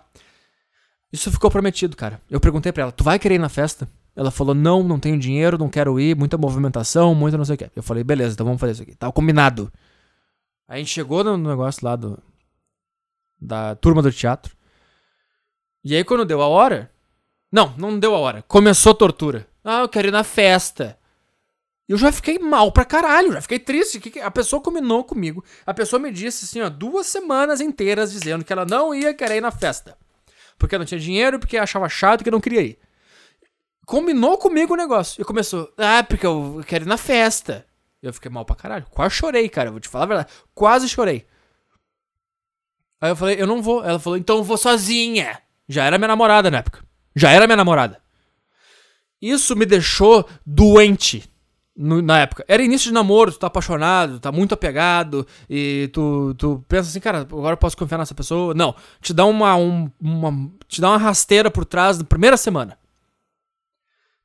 Isso 1.12 1.30
ficou 1.30 1.50
prometido, 1.50 1.96
cara. 1.96 2.20
Eu 2.30 2.40
perguntei 2.40 2.72
pra 2.72 2.82
ela, 2.82 2.92
tu 2.92 3.04
vai 3.04 3.18
querer 3.18 3.36
ir 3.36 3.38
na 3.38 3.48
festa? 3.48 3.88
Ela 4.16 4.30
falou, 4.30 4.54
não, 4.54 4.82
não 4.82 4.98
tenho 5.00 5.18
dinheiro, 5.18 5.58
não 5.58 5.68
quero 5.68 5.98
ir, 5.98 6.16
muita 6.16 6.38
movimentação, 6.38 7.14
muita 7.14 7.36
não 7.36 7.44
sei 7.44 7.54
o 7.54 7.58
que. 7.58 7.70
Eu 7.74 7.82
falei, 7.82 8.04
beleza, 8.04 8.34
então 8.34 8.46
vamos 8.46 8.60
fazer 8.60 8.72
isso 8.72 8.82
aqui. 8.82 8.94
Tava 8.94 9.12
combinado. 9.12 9.72
Aí 10.68 10.76
a 10.76 10.78
gente 10.78 10.92
chegou 10.92 11.24
no 11.24 11.36
negócio 11.36 11.84
lá 11.84 11.96
do. 11.96 12.18
Da 13.40 13.74
turma 13.74 14.00
do 14.00 14.12
teatro. 14.12 14.56
E 15.84 15.94
aí 15.94 16.04
quando 16.04 16.24
deu 16.24 16.40
a 16.40 16.48
hora. 16.48 16.90
Não, 17.50 17.74
não 17.76 17.98
deu 17.98 18.14
a 18.14 18.18
hora. 18.18 18.42
Começou 18.42 18.92
a 18.92 18.96
tortura. 18.96 19.46
Ah, 19.62 19.80
eu 19.80 19.88
quero 19.88 20.08
ir 20.08 20.10
na 20.10 20.24
festa. 20.24 20.98
Eu 21.86 21.98
já 21.98 22.10
fiquei 22.10 22.38
mal 22.38 22.72
pra 22.72 22.84
caralho, 22.84 23.32
já 23.32 23.42
fiquei 23.42 23.58
triste. 23.58 24.00
A 24.22 24.30
pessoa 24.30 24.62
combinou 24.62 25.04
comigo. 25.04 25.44
A 25.66 25.74
pessoa 25.74 26.00
me 26.00 26.10
disse 26.10 26.46
assim, 26.46 26.62
ó, 26.62 26.70
duas 26.70 27.06
semanas 27.06 27.60
inteiras 27.60 28.10
dizendo 28.10 28.44
que 28.44 28.52
ela 28.52 28.64
não 28.64 28.94
ia 28.94 29.12
querer 29.12 29.36
ir 29.36 29.40
na 29.42 29.50
festa. 29.50 29.96
Porque 30.58 30.78
não 30.78 30.84
tinha 30.84 30.98
dinheiro, 30.98 31.38
porque 31.38 31.58
achava 31.58 31.88
chato 31.88 32.24
que 32.24 32.30
não 32.30 32.40
queria 32.40 32.62
ir. 32.62 32.78
Combinou 33.84 34.38
comigo 34.38 34.72
o 34.72 34.76
negócio. 34.76 35.20
E 35.20 35.24
começou, 35.24 35.70
ah, 35.76 36.02
porque 36.02 36.26
eu 36.26 36.64
quero 36.66 36.84
ir 36.84 36.88
na 36.88 36.96
festa. 36.96 37.66
Eu 38.02 38.14
fiquei 38.14 38.30
mal 38.30 38.46
pra 38.46 38.56
caralho. 38.56 38.86
Quase 38.90 39.14
chorei, 39.14 39.48
cara. 39.50 39.70
Vou 39.70 39.80
te 39.80 39.88
falar 39.88 40.04
a 40.04 40.08
verdade. 40.08 40.32
Quase 40.54 40.88
chorei. 40.88 41.26
Aí 42.98 43.10
eu 43.10 43.16
falei, 43.16 43.36
eu 43.38 43.46
não 43.46 43.60
vou. 43.60 43.84
Ela 43.84 43.98
falou, 43.98 44.16
então 44.16 44.38
eu 44.38 44.44
vou 44.44 44.56
sozinha. 44.56 45.38
Já 45.68 45.84
era 45.84 45.98
minha 45.98 46.08
namorada 46.08 46.50
na 46.50 46.58
época. 46.58 46.82
Já 47.14 47.30
era 47.30 47.46
minha 47.46 47.56
namorada. 47.56 48.02
Isso 49.20 49.54
me 49.54 49.66
deixou 49.66 50.26
doente 50.46 51.30
no, 51.76 52.00
na 52.00 52.20
época. 52.20 52.44
Era 52.46 52.62
início 52.62 52.88
de 52.88 52.94
namoro, 52.94 53.32
tu 53.32 53.38
tá 53.38 53.46
apaixonado, 53.46 54.20
tá 54.20 54.30
muito 54.30 54.54
apegado, 54.54 55.26
e 55.48 55.90
tu, 55.92 56.34
tu 56.38 56.64
pensa 56.68 56.88
assim, 56.88 57.00
cara, 57.00 57.20
agora 57.20 57.54
eu 57.54 57.58
posso 57.58 57.76
confiar 57.76 57.98
nessa 57.98 58.14
pessoa. 58.14 58.54
Não, 58.54 58.74
te 59.00 59.12
dá 59.12 59.24
uma, 59.24 59.56
um, 59.56 59.90
uma, 60.00 60.50
te 60.68 60.80
dá 60.80 60.90
uma 60.90 60.98
rasteira 60.98 61.50
por 61.50 61.64
trás 61.64 61.98
na 61.98 62.04
primeira 62.04 62.36
semana. 62.36 62.78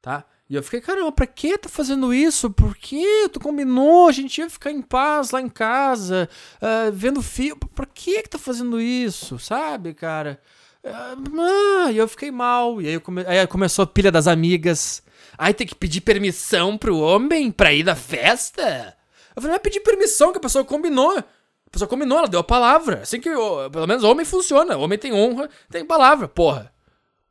Tá? 0.02 0.26
E 0.50 0.56
eu 0.56 0.64
fiquei, 0.64 0.82
caramba, 0.82 1.12
pra 1.12 1.28
que 1.28 1.58
tá 1.60 1.70
fazendo 1.70 2.12
isso? 2.12 2.50
Por 2.50 2.76
que? 2.76 3.30
Tu 3.30 3.40
combinou, 3.40 4.08
a 4.08 4.12
gente 4.12 4.40
ia 4.40 4.50
ficar 4.50 4.72
em 4.72 4.82
paz 4.82 5.30
lá 5.30 5.40
em 5.40 5.50
casa, 5.50 6.28
uh, 6.56 6.92
vendo 6.92 7.22
filme. 7.22 7.60
Pra 7.76 7.86
que 7.86 8.24
que 8.24 8.30
tá 8.30 8.40
fazendo 8.40 8.82
isso? 8.82 9.38
Sabe, 9.38 9.94
cara? 9.94 10.42
Uh, 10.84 11.92
e 11.92 11.98
eu 11.98 12.08
fiquei 12.08 12.32
mal. 12.32 12.82
E 12.82 12.88
aí, 12.88 13.00
come... 13.00 13.24
aí 13.28 13.46
começou 13.46 13.84
a 13.84 13.88
pilha 13.88 14.12
das 14.12 14.26
amigas. 14.26 15.04
Aí 15.40 15.54
tem 15.54 15.66
que 15.66 15.74
pedir 15.74 16.02
permissão 16.02 16.78
pro 16.78 17.00
homem 17.00 17.50
pra 17.50 17.72
ir 17.72 17.86
na 17.86 17.96
festa? 17.96 18.94
Eu 19.34 19.42
falei, 19.42 19.52
não 19.52 19.56
é 19.56 19.60
pedir 19.60 19.80
permissão, 19.80 20.34
que 20.34 20.38
a 20.38 20.42
pessoa 20.42 20.66
combinou. 20.66 21.18
A 21.18 21.70
pessoa 21.72 21.88
combinou, 21.88 22.18
ela 22.18 22.28
deu 22.28 22.42
a 22.42 22.44
palavra. 22.44 23.04
Assim 23.04 23.22
que, 23.22 23.30
pelo 23.72 23.88
menos, 23.88 24.04
homem 24.04 24.26
funciona. 24.26 24.76
Homem 24.76 25.00
tem 25.00 25.14
honra, 25.14 25.50
tem 25.72 25.86
palavra, 25.86 26.28
porra. 26.28 26.74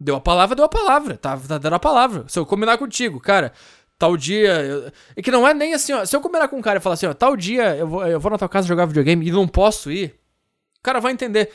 Deu 0.00 0.16
a 0.16 0.20
palavra, 0.22 0.56
deu 0.56 0.64
a 0.64 0.70
palavra. 0.70 1.18
Tá, 1.18 1.36
tá 1.36 1.58
dando 1.58 1.74
a 1.74 1.78
palavra. 1.78 2.24
Se 2.28 2.38
eu 2.38 2.46
combinar 2.46 2.78
contigo, 2.78 3.20
cara, 3.20 3.52
tal 3.98 4.16
dia. 4.16 4.54
Eu... 4.54 4.92
É 5.14 5.20
que 5.20 5.30
não 5.30 5.46
é 5.46 5.52
nem 5.52 5.74
assim, 5.74 5.92
ó. 5.92 6.02
Se 6.06 6.16
eu 6.16 6.22
combinar 6.22 6.48
com 6.48 6.56
um 6.56 6.62
cara 6.62 6.78
e 6.78 6.82
falar 6.82 6.94
assim, 6.94 7.06
ó, 7.06 7.12
tal 7.12 7.36
dia 7.36 7.76
eu 7.76 7.86
vou, 7.86 8.06
eu 8.06 8.18
vou 8.18 8.30
na 8.30 8.38
tua 8.38 8.48
casa 8.48 8.66
jogar 8.66 8.86
videogame 8.86 9.28
e 9.28 9.30
não 9.30 9.46
posso 9.46 9.90
ir, 9.90 10.18
o 10.78 10.82
cara 10.82 10.98
vai 10.98 11.12
entender. 11.12 11.52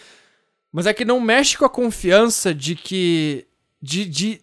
Mas 0.71 0.85
é 0.85 0.93
que 0.93 1.03
não 1.03 1.19
mexe 1.19 1.57
com 1.57 1.65
a 1.65 1.69
confiança 1.69 2.53
de 2.53 2.75
que. 2.75 3.47
De, 3.81 4.05
de, 4.05 4.41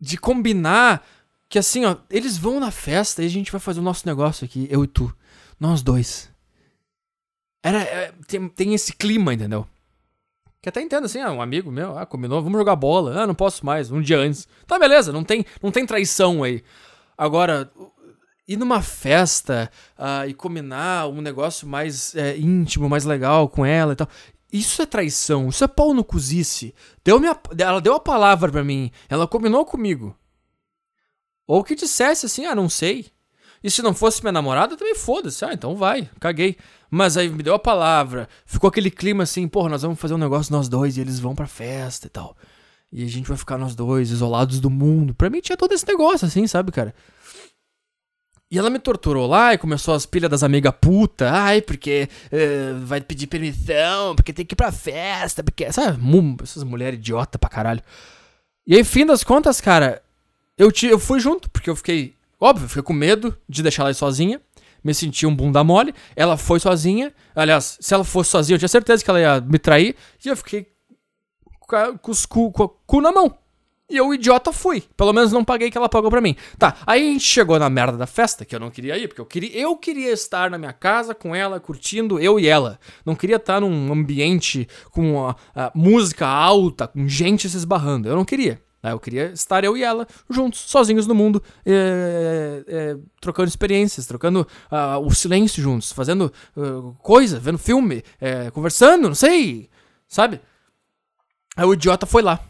de 0.00 0.16
combinar 0.16 1.06
que 1.48 1.58
assim, 1.58 1.84
ó, 1.84 1.96
eles 2.10 2.36
vão 2.36 2.60
na 2.60 2.70
festa 2.70 3.22
e 3.22 3.26
a 3.26 3.30
gente 3.30 3.50
vai 3.50 3.60
fazer 3.60 3.80
o 3.80 3.82
nosso 3.82 4.06
negócio 4.06 4.44
aqui, 4.44 4.68
eu 4.70 4.84
e 4.84 4.86
tu. 4.86 5.14
Nós 5.58 5.82
dois. 5.82 6.30
Era, 7.62 7.82
é, 7.82 8.12
tem, 8.26 8.48
tem 8.48 8.74
esse 8.74 8.92
clima, 8.92 9.34
entendeu? 9.34 9.66
Que 10.60 10.68
até 10.68 10.80
entendo 10.80 11.04
assim, 11.04 11.20
ah, 11.20 11.32
um 11.32 11.40
amigo 11.40 11.70
meu, 11.70 11.96
ah, 11.96 12.04
combinou, 12.04 12.42
vamos 12.42 12.58
jogar 12.58 12.76
bola. 12.76 13.22
Ah, 13.22 13.26
não 13.26 13.34
posso 13.34 13.64
mais, 13.64 13.90
um 13.90 14.00
dia 14.00 14.18
antes. 14.18 14.46
Tá, 14.66 14.78
beleza, 14.78 15.12
não 15.12 15.24
tem, 15.24 15.44
não 15.62 15.70
tem 15.70 15.86
traição 15.86 16.42
aí. 16.42 16.62
Agora, 17.16 17.70
ir 18.46 18.56
numa 18.56 18.82
festa 18.82 19.70
uh, 19.98 20.28
e 20.28 20.34
combinar 20.34 21.08
um 21.08 21.20
negócio 21.20 21.66
mais 21.66 22.14
é, 22.14 22.36
íntimo, 22.36 22.88
mais 22.88 23.04
legal 23.04 23.48
com 23.48 23.64
ela 23.64 23.92
e 23.92 23.96
tal. 23.96 24.08
Isso 24.52 24.80
é 24.80 24.86
traição, 24.86 25.48
isso 25.48 25.62
é 25.62 25.68
pau 25.68 25.92
no 25.92 26.02
cozice. 26.02 26.74
Deu 27.04 27.20
minha, 27.20 27.36
ela 27.58 27.80
deu 27.80 27.94
a 27.94 28.00
palavra 28.00 28.50
para 28.50 28.64
mim, 28.64 28.90
ela 29.08 29.26
combinou 29.26 29.64
comigo. 29.64 30.16
Ou 31.48 31.64
que 31.64 31.74
dissesse 31.74 32.26
assim, 32.26 32.44
ah, 32.44 32.54
não 32.54 32.68
sei. 32.68 33.06
E 33.64 33.70
se 33.70 33.80
não 33.80 33.94
fosse 33.94 34.22
minha 34.22 34.30
namorada, 34.30 34.76
também 34.76 34.94
foda-se. 34.94 35.42
Ah, 35.46 35.54
então 35.54 35.74
vai, 35.74 36.08
caguei. 36.20 36.58
Mas 36.90 37.16
aí 37.16 37.28
me 37.30 37.42
deu 37.42 37.54
a 37.54 37.58
palavra, 37.58 38.28
ficou 38.44 38.68
aquele 38.68 38.90
clima 38.90 39.22
assim, 39.22 39.48
porra, 39.48 39.70
nós 39.70 39.82
vamos 39.82 39.98
fazer 39.98 40.14
um 40.14 40.18
negócio 40.18 40.52
nós 40.52 40.68
dois 40.68 40.96
e 40.96 41.00
eles 41.00 41.18
vão 41.18 41.34
pra 41.34 41.46
festa 41.46 42.06
e 42.06 42.10
tal. 42.10 42.36
E 42.92 43.02
a 43.02 43.08
gente 43.08 43.26
vai 43.26 43.36
ficar 43.36 43.56
nós 43.56 43.74
dois, 43.74 44.10
isolados 44.10 44.60
do 44.60 44.68
mundo. 44.68 45.14
Pra 45.14 45.30
mim 45.30 45.40
tinha 45.40 45.56
todo 45.56 45.72
esse 45.72 45.86
negócio 45.86 46.26
assim, 46.26 46.46
sabe, 46.46 46.70
cara? 46.70 46.94
E 48.50 48.58
ela 48.58 48.70
me 48.70 48.78
torturou 48.78 49.26
lá 49.26 49.52
e 49.52 49.58
começou 49.58 49.94
as 49.94 50.06
pilhas 50.06 50.30
das 50.30 50.42
amigas 50.42 50.72
puta. 50.80 51.30
Ai, 51.30 51.60
porque 51.60 52.08
uh, 52.26 52.86
vai 52.86 53.00
pedir 53.00 53.26
permissão, 53.26 54.14
porque 54.14 54.32
tem 54.32 54.44
que 54.44 54.54
ir 54.54 54.56
pra 54.56 54.72
festa, 54.72 55.42
porque. 55.42 55.70
Sabe? 55.70 55.98
Essas 56.42 56.64
mulheres 56.64 56.98
idiota 56.98 57.38
pra 57.38 57.50
caralho. 57.50 57.82
E 58.66 58.74
aí, 58.74 58.84
fim 58.84 59.04
das 59.04 59.22
contas, 59.22 59.60
cara, 59.60 60.02
eu, 60.58 60.72
te, 60.72 60.86
eu 60.86 60.98
fui 60.98 61.20
junto, 61.20 61.48
porque 61.50 61.70
eu 61.70 61.76
fiquei. 61.76 62.14
Óbvio, 62.40 62.64
eu 62.64 62.68
fiquei 62.68 62.82
com 62.82 62.92
medo 62.92 63.36
de 63.48 63.62
deixar 63.62 63.84
ela 63.84 63.94
sozinha. 63.94 64.40
Me 64.82 64.94
senti 64.94 65.26
um 65.26 65.34
bunda 65.34 65.62
mole. 65.64 65.94
Ela 66.14 66.36
foi 66.36 66.60
sozinha. 66.60 67.12
Aliás, 67.34 67.78
se 67.80 67.94
ela 67.94 68.04
fosse 68.04 68.30
sozinha, 68.30 68.54
eu 68.54 68.58
tinha 68.58 68.68
certeza 68.68 69.02
que 69.02 69.10
ela 69.10 69.20
ia 69.20 69.40
me 69.40 69.58
trair. 69.58 69.96
E 70.24 70.28
eu 70.28 70.36
fiquei 70.36 70.68
com, 71.60 71.98
com, 71.98 72.52
com 72.52 72.64
o 72.64 72.68
cu 72.68 73.00
na 73.00 73.12
mão. 73.12 73.36
E 73.90 73.96
eu, 73.96 74.12
idiota, 74.12 74.52
fui. 74.52 74.82
Pelo 74.96 75.14
menos 75.14 75.32
não 75.32 75.42
paguei 75.42 75.70
que 75.70 75.78
ela 75.78 75.88
pagou 75.88 76.10
pra 76.10 76.20
mim. 76.20 76.36
Tá, 76.58 76.76
aí 76.86 77.08
a 77.08 77.12
gente 77.12 77.24
chegou 77.24 77.58
na 77.58 77.70
merda 77.70 77.96
da 77.96 78.06
festa, 78.06 78.44
que 78.44 78.54
eu 78.54 78.60
não 78.60 78.70
queria 78.70 78.98
ir, 78.98 79.08
porque 79.08 79.20
eu 79.20 79.24
queria, 79.24 79.58
eu 79.58 79.76
queria 79.76 80.12
estar 80.12 80.50
na 80.50 80.58
minha 80.58 80.74
casa 80.74 81.14
com 81.14 81.34
ela, 81.34 81.58
curtindo, 81.58 82.20
eu 82.20 82.38
e 82.38 82.46
ela. 82.46 82.78
Não 83.04 83.14
queria 83.14 83.36
estar 83.36 83.62
num 83.62 83.90
ambiente 83.90 84.68
com 84.90 85.26
a, 85.26 85.36
a 85.54 85.72
música 85.74 86.26
alta, 86.26 86.86
com 86.86 87.08
gente 87.08 87.48
se 87.48 87.56
esbarrando. 87.56 88.08
Eu 88.08 88.16
não 88.16 88.26
queria. 88.26 88.60
Né? 88.82 88.92
Eu 88.92 89.00
queria 89.00 89.26
estar 89.32 89.64
eu 89.64 89.76
e 89.76 89.82
ela 89.82 90.06
juntos, 90.28 90.60
sozinhos 90.60 91.06
no 91.06 91.14
mundo, 91.14 91.42
é, 91.64 92.64
é, 92.66 92.96
trocando 93.20 93.48
experiências, 93.48 94.06
trocando 94.06 94.46
uh, 94.70 94.98
o 95.04 95.14
silêncio 95.14 95.62
juntos, 95.62 95.92
fazendo 95.92 96.32
uh, 96.56 96.94
coisa, 97.02 97.40
vendo 97.40 97.58
filme, 97.58 98.02
é, 98.20 98.50
conversando, 98.50 99.08
não 99.08 99.14
sei, 99.14 99.68
sabe? 100.06 100.40
Aí 101.56 101.64
o 101.64 101.74
idiota 101.74 102.06
foi 102.06 102.22
lá. 102.22 102.40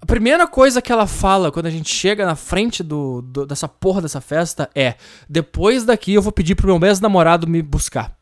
A 0.00 0.06
primeira 0.06 0.46
coisa 0.46 0.82
que 0.82 0.92
ela 0.92 1.06
fala 1.06 1.50
quando 1.50 1.64
a 1.64 1.70
gente 1.70 1.92
chega 1.92 2.26
na 2.26 2.36
frente 2.36 2.82
do, 2.82 3.22
do 3.22 3.46
dessa 3.46 3.66
porra 3.66 4.02
dessa 4.02 4.20
festa 4.20 4.68
é: 4.74 4.96
depois 5.26 5.84
daqui 5.84 6.12
eu 6.12 6.20
vou 6.20 6.30
pedir 6.30 6.54
pro 6.54 6.66
meu 6.66 6.86
ex-namorado 6.88 7.46
me 7.46 7.62
buscar. 7.62 8.14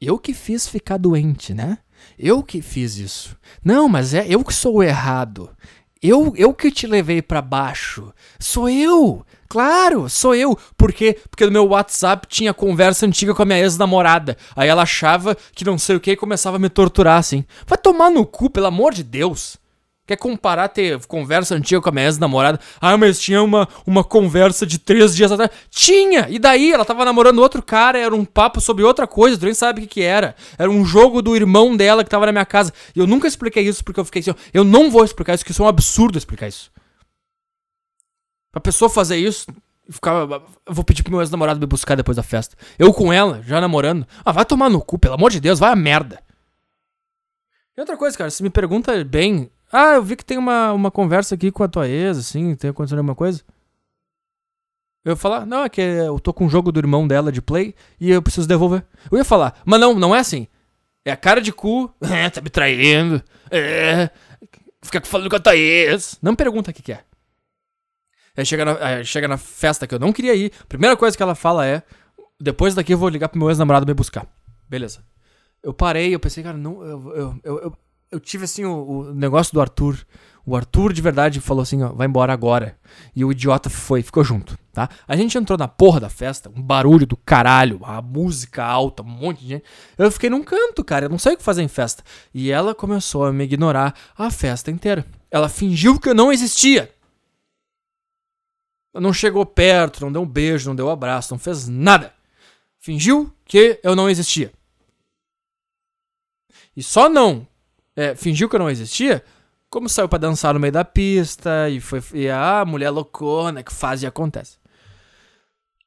Eu 0.00 0.18
que 0.18 0.32
fiz 0.32 0.68
ficar 0.68 0.96
doente, 0.96 1.52
né? 1.52 1.78
Eu 2.18 2.42
que 2.42 2.62
fiz 2.62 2.96
isso. 2.98 3.36
Não, 3.64 3.88
mas 3.88 4.14
é 4.14 4.24
eu 4.28 4.44
que 4.44 4.54
sou 4.54 4.76
o 4.76 4.82
errado. 4.82 5.50
Eu, 6.02 6.32
eu 6.36 6.52
que 6.52 6.70
te 6.70 6.86
levei 6.86 7.22
para 7.22 7.40
baixo. 7.40 8.12
Sou 8.40 8.68
eu. 8.68 9.24
Claro, 9.48 10.08
sou 10.08 10.34
eu. 10.34 10.58
Por 10.76 10.92
quê? 10.92 11.16
Porque 11.30 11.44
no 11.44 11.52
meu 11.52 11.68
WhatsApp 11.68 12.26
tinha 12.26 12.52
conversa 12.52 13.06
antiga 13.06 13.32
com 13.32 13.42
a 13.42 13.44
minha 13.44 13.60
ex-namorada. 13.60 14.36
Aí 14.56 14.68
ela 14.68 14.82
achava 14.82 15.36
que 15.54 15.64
não 15.64 15.78
sei 15.78 15.94
o 15.94 16.00
que 16.00 16.10
e 16.10 16.16
começava 16.16 16.56
a 16.56 16.58
me 16.58 16.68
torturar 16.68 17.18
assim. 17.18 17.44
Vai 17.66 17.78
tomar 17.78 18.10
no 18.10 18.26
cu, 18.26 18.50
pelo 18.50 18.66
amor 18.66 18.92
de 18.92 19.04
Deus. 19.04 19.61
Quer 20.04 20.16
comparar 20.16 20.68
ter 20.68 20.98
conversa 21.06 21.54
antiga 21.54 21.80
com 21.80 21.88
a 21.88 21.92
minha 21.92 22.06
ex-namorada? 22.06 22.58
Ah, 22.80 22.96
mas 22.96 23.20
tinha 23.20 23.40
uma, 23.40 23.68
uma 23.86 24.02
conversa 24.02 24.66
de 24.66 24.76
três 24.76 25.14
dias 25.14 25.30
atrás. 25.30 25.50
Tinha! 25.70 26.26
E 26.28 26.40
daí? 26.40 26.72
Ela 26.72 26.84
tava 26.84 27.04
namorando 27.04 27.38
outro 27.38 27.62
cara, 27.62 27.98
era 27.98 28.14
um 28.14 28.24
papo 28.24 28.60
sobre 28.60 28.82
outra 28.82 29.06
coisa, 29.06 29.38
tu 29.38 29.44
nem 29.44 29.54
sabe 29.54 29.78
o 29.78 29.82
que 29.82 29.88
que 29.88 30.02
era. 30.02 30.34
Era 30.58 30.68
um 30.68 30.84
jogo 30.84 31.22
do 31.22 31.36
irmão 31.36 31.76
dela 31.76 32.02
que 32.02 32.10
tava 32.10 32.26
na 32.26 32.32
minha 32.32 32.44
casa. 32.44 32.72
E 32.96 32.98
eu 32.98 33.06
nunca 33.06 33.28
expliquei 33.28 33.62
isso 33.62 33.84
porque 33.84 34.00
eu 34.00 34.04
fiquei 34.04 34.20
assim, 34.20 34.34
eu 34.52 34.64
não 34.64 34.90
vou 34.90 35.04
explicar 35.04 35.34
isso, 35.34 35.44
porque 35.44 35.52
isso 35.52 35.62
é 35.62 35.64
um 35.64 35.68
absurdo 35.68 36.18
explicar 36.18 36.48
isso. 36.48 36.72
Pra 38.50 38.60
pessoa 38.60 38.90
fazer 38.90 39.16
isso, 39.16 39.46
ficar, 39.88 40.12
eu 40.12 40.74
vou 40.74 40.84
pedir 40.84 41.04
pro 41.04 41.12
meu 41.12 41.20
ex-namorado 41.20 41.60
me 41.60 41.66
buscar 41.66 41.94
depois 41.94 42.16
da 42.16 42.24
festa. 42.24 42.56
Eu 42.76 42.92
com 42.92 43.12
ela, 43.12 43.40
já 43.42 43.60
namorando. 43.60 44.04
Ah, 44.24 44.32
vai 44.32 44.44
tomar 44.44 44.68
no 44.68 44.80
cu, 44.80 44.98
pelo 44.98 45.14
amor 45.14 45.30
de 45.30 45.38
Deus, 45.38 45.60
vai 45.60 45.70
a 45.70 45.76
merda. 45.76 46.20
E 47.76 47.80
outra 47.80 47.96
coisa, 47.96 48.18
cara, 48.18 48.30
se 48.30 48.42
me 48.42 48.50
pergunta 48.50 49.02
bem, 49.04 49.50
ah, 49.72 49.94
eu 49.94 50.02
vi 50.02 50.16
que 50.16 50.24
tem 50.24 50.36
uma, 50.36 50.72
uma 50.72 50.90
conversa 50.90 51.34
aqui 51.34 51.50
com 51.50 51.62
a 51.64 51.68
tua 51.68 51.88
ex, 51.88 52.18
assim, 52.18 52.54
tem 52.54 52.68
acontecendo 52.70 52.98
alguma 52.98 53.14
coisa. 53.14 53.42
Eu 55.02 55.12
ia 55.12 55.16
falar, 55.16 55.46
não, 55.46 55.64
é 55.64 55.68
que 55.68 55.80
eu 55.80 56.20
tô 56.20 56.32
com 56.32 56.44
um 56.44 56.48
jogo 56.50 56.70
do 56.70 56.78
irmão 56.78 57.08
dela 57.08 57.32
de 57.32 57.40
play 57.40 57.74
e 57.98 58.10
eu 58.10 58.22
preciso 58.22 58.46
devolver. 58.46 58.84
Eu 59.10 59.16
ia 59.16 59.24
falar, 59.24 59.60
mas 59.64 59.80
não, 59.80 59.94
não 59.94 60.14
é 60.14 60.20
assim. 60.20 60.46
É 61.04 61.10
a 61.10 61.16
cara 61.16 61.40
de 61.40 61.52
cu, 61.52 61.92
é, 62.02 62.28
tá 62.28 62.40
me 62.42 62.50
traindo, 62.50 63.22
é, 63.50 64.10
fica 64.82 65.00
falando 65.00 65.30
com 65.30 65.36
a 65.36 65.40
tua 65.40 65.56
ex. 65.56 66.18
Não 66.20 66.36
pergunta 66.36 66.70
o 66.70 66.74
que, 66.74 66.82
que 66.82 66.92
é. 66.92 67.02
Aí 68.36 68.44
chega 68.44 68.64
na, 68.64 68.86
aí 68.86 69.04
chega 69.04 69.26
na 69.26 69.36
festa 69.38 69.86
que 69.86 69.94
eu 69.94 69.98
não 69.98 70.12
queria 70.12 70.34
ir, 70.34 70.52
primeira 70.68 70.96
coisa 70.96 71.16
que 71.16 71.22
ela 71.22 71.34
fala 71.34 71.66
é, 71.66 71.82
depois 72.40 72.74
daqui 72.74 72.92
eu 72.92 72.98
vou 72.98 73.08
ligar 73.08 73.28
pro 73.28 73.38
meu 73.38 73.48
ex-namorado 73.48 73.86
me 73.86 73.94
buscar. 73.94 74.26
Beleza. 74.68 75.02
Eu 75.62 75.72
parei, 75.72 76.14
eu 76.14 76.20
pensei, 76.20 76.42
cara, 76.42 76.58
não, 76.58 76.82
eu, 76.82 77.14
eu, 77.14 77.40
eu, 77.44 77.58
eu 77.60 77.76
eu 78.12 78.20
tive 78.20 78.44
assim 78.44 78.64
o, 78.64 78.82
o, 78.82 79.14
negócio 79.14 79.54
do 79.54 79.60
Arthur. 79.60 79.98
O 80.44 80.54
Arthur 80.54 80.92
de 80.92 81.00
verdade 81.00 81.40
falou 81.40 81.62
assim, 81.62 81.82
ó, 81.82 81.92
vai 81.92 82.06
embora 82.06 82.32
agora. 82.32 82.78
E 83.16 83.24
o 83.24 83.32
idiota 83.32 83.70
foi, 83.70 84.02
ficou 84.02 84.22
junto, 84.22 84.58
tá? 84.72 84.88
A 85.08 85.16
gente 85.16 85.38
entrou 85.38 85.56
na 85.56 85.66
porra 85.66 86.00
da 86.00 86.10
festa, 86.10 86.50
um 86.54 86.60
barulho 86.60 87.06
do 87.06 87.16
caralho, 87.16 87.80
a 87.82 88.02
música 88.02 88.62
alta, 88.62 89.02
um 89.02 89.06
monte 89.06 89.40
de 89.40 89.48
gente. 89.48 89.64
Eu 89.96 90.10
fiquei 90.10 90.28
num 90.28 90.42
canto, 90.42 90.84
cara, 90.84 91.06
eu 91.06 91.08
não 91.08 91.18
sei 91.18 91.34
o 91.34 91.36
que 91.36 91.42
fazer 91.42 91.62
em 91.62 91.68
festa. 91.68 92.04
E 92.34 92.50
ela 92.50 92.74
começou 92.74 93.24
a 93.24 93.32
me 93.32 93.44
ignorar 93.44 93.94
a 94.16 94.30
festa 94.30 94.70
inteira. 94.70 95.06
Ela 95.30 95.48
fingiu 95.48 95.98
que 95.98 96.08
eu 96.08 96.14
não 96.14 96.30
existia. 96.30 96.92
Não 98.92 99.12
chegou 99.12 99.46
perto, 99.46 100.02
não 100.02 100.12
deu 100.12 100.20
um 100.20 100.26
beijo, 100.26 100.68
não 100.68 100.76
deu 100.76 100.88
um 100.88 100.90
abraço, 100.90 101.32
não 101.32 101.38
fez 101.38 101.66
nada. 101.66 102.12
Fingiu 102.78 103.32
que 103.46 103.80
eu 103.82 103.96
não 103.96 104.10
existia. 104.10 104.52
E 106.76 106.82
só 106.82 107.08
não 107.08 107.46
é, 107.96 108.14
fingiu 108.14 108.48
que 108.48 108.56
eu 108.56 108.60
não 108.60 108.70
existia, 108.70 109.22
como 109.68 109.88
saiu 109.88 110.08
para 110.08 110.18
dançar 110.18 110.54
no 110.54 110.60
meio 110.60 110.72
da 110.72 110.84
pista 110.84 111.68
e 111.70 111.80
foi 111.80 112.02
e 112.12 112.28
a 112.28 112.64
mulher 112.66 112.90
loucona 112.90 113.62
que 113.62 113.72
faz 113.72 114.02
e 114.02 114.06
acontece. 114.06 114.58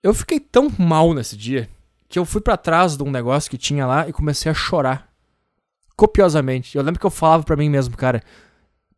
Eu 0.01 0.13
fiquei 0.13 0.39
tão 0.39 0.71
mal 0.77 1.13
nesse 1.13 1.35
dia 1.35 1.69
que 2.07 2.19
eu 2.19 2.25
fui 2.25 2.41
para 2.41 2.57
trás 2.57 2.95
de 2.95 3.03
um 3.03 3.11
negócio 3.11 3.49
que 3.49 3.57
tinha 3.57 3.85
lá 3.85 4.07
e 4.07 4.13
comecei 4.13 4.51
a 4.51 4.55
chorar. 4.55 5.09
Copiosamente. 5.95 6.77
Eu 6.77 6.83
lembro 6.83 6.99
que 6.99 7.05
eu 7.05 7.11
falava 7.11 7.43
para 7.43 7.55
mim 7.55 7.69
mesmo, 7.69 7.95
cara, 7.95 8.21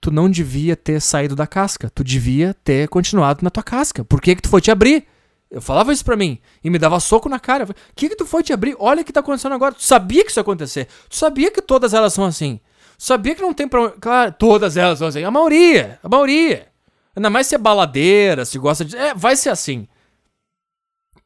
tu 0.02 0.12
não 0.12 0.30
devia 0.30 0.76
ter 0.76 1.00
saído 1.00 1.36
da 1.36 1.48
casca. 1.48 1.90
Tu 1.90 2.04
devia 2.04 2.54
ter 2.54 2.88
continuado 2.90 3.44
na 3.44 3.50
tua 3.50 3.64
casca. 3.64 4.04
Por 4.04 4.22
que 4.22 4.36
que 4.36 4.42
tu 4.42 4.50
foi 4.50 4.62
te 4.62 4.72
abrir? 4.72 5.06
Eu 5.50 5.62
falava 5.62 5.94
isso 5.94 6.04
pra 6.04 6.18
mim 6.18 6.40
e 6.64 6.70
me 6.70 6.78
dava 6.78 7.00
soco 7.00 7.30
na 7.30 7.40
cara. 7.40 7.64
O 7.66 7.74
que 7.96 8.10
que 8.10 8.16
tu 8.16 8.26
foi 8.26 8.44
te 8.44 8.52
abrir? 8.52 8.76
Olha 8.80 9.02
o 9.02 9.06
que 9.06 9.14
tá 9.14 9.22
acontecendo 9.22 9.56
agora. 9.56 9.74
Tu 9.74 9.84
sabia 9.84 10.24
que 10.24 10.32
isso 10.32 10.40
ia 10.40 10.42
acontecer. 10.42 10.88
Tu 11.10 11.16
sabia 11.16 11.50
que 11.50 11.62
todas 11.62 11.94
elas 11.94 12.14
são 12.14 12.26
assim. 12.26 12.60
Sabia 12.98 13.36
que 13.36 13.42
não 13.42 13.54
tem 13.54 13.68
pra... 13.68 13.92
Claro, 13.92 14.32
todas 14.38 14.76
elas 14.76 15.00
são 15.00 15.08
assim. 15.08 15.24
A 15.24 15.32
maioria. 15.32 16.00
A 16.02 16.10
maioria. 16.10 16.68
Ainda 17.16 17.30
mais 17.30 17.48
se 17.48 17.56
é 17.56 17.58
baladeira, 17.58 18.46
se 18.46 18.58
gosta 18.58 18.84
de... 18.84 18.96
É, 18.96 19.14
vai 19.14 19.36
ser 19.36 19.50
assim. 19.50 19.88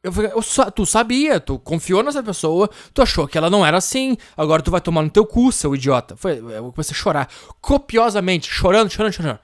Eu, 0.02 0.12
eu, 0.12 0.70
tu 0.72 0.84
sabia, 0.84 1.38
tu 1.38 1.60
confiou 1.60 2.02
nessa 2.02 2.22
pessoa, 2.22 2.68
tu 2.92 3.00
achou 3.02 3.28
que 3.28 3.38
ela 3.38 3.48
não 3.48 3.64
era 3.64 3.76
assim, 3.76 4.16
agora 4.36 4.60
tu 4.60 4.70
vai 4.70 4.80
tomar 4.80 5.02
no 5.02 5.10
teu 5.10 5.24
cu, 5.24 5.52
seu 5.52 5.76
idiota. 5.76 6.16
Foi, 6.16 6.38
eu 6.38 6.72
comecei 6.72 6.92
a 6.92 6.98
chorar, 6.98 7.28
copiosamente, 7.60 8.50
chorando, 8.50 8.90
chorando, 8.90 9.12
chorando. 9.12 9.38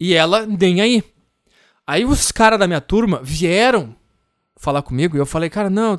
E 0.00 0.12
ela 0.12 0.44
nem 0.44 0.80
aí. 0.80 1.04
Aí 1.86 2.04
os 2.04 2.32
caras 2.32 2.58
da 2.58 2.66
minha 2.66 2.80
turma 2.80 3.20
vieram 3.22 3.94
falar 4.56 4.82
comigo 4.82 5.16
e 5.16 5.20
eu 5.20 5.26
falei, 5.26 5.48
cara, 5.48 5.70
não, 5.70 5.96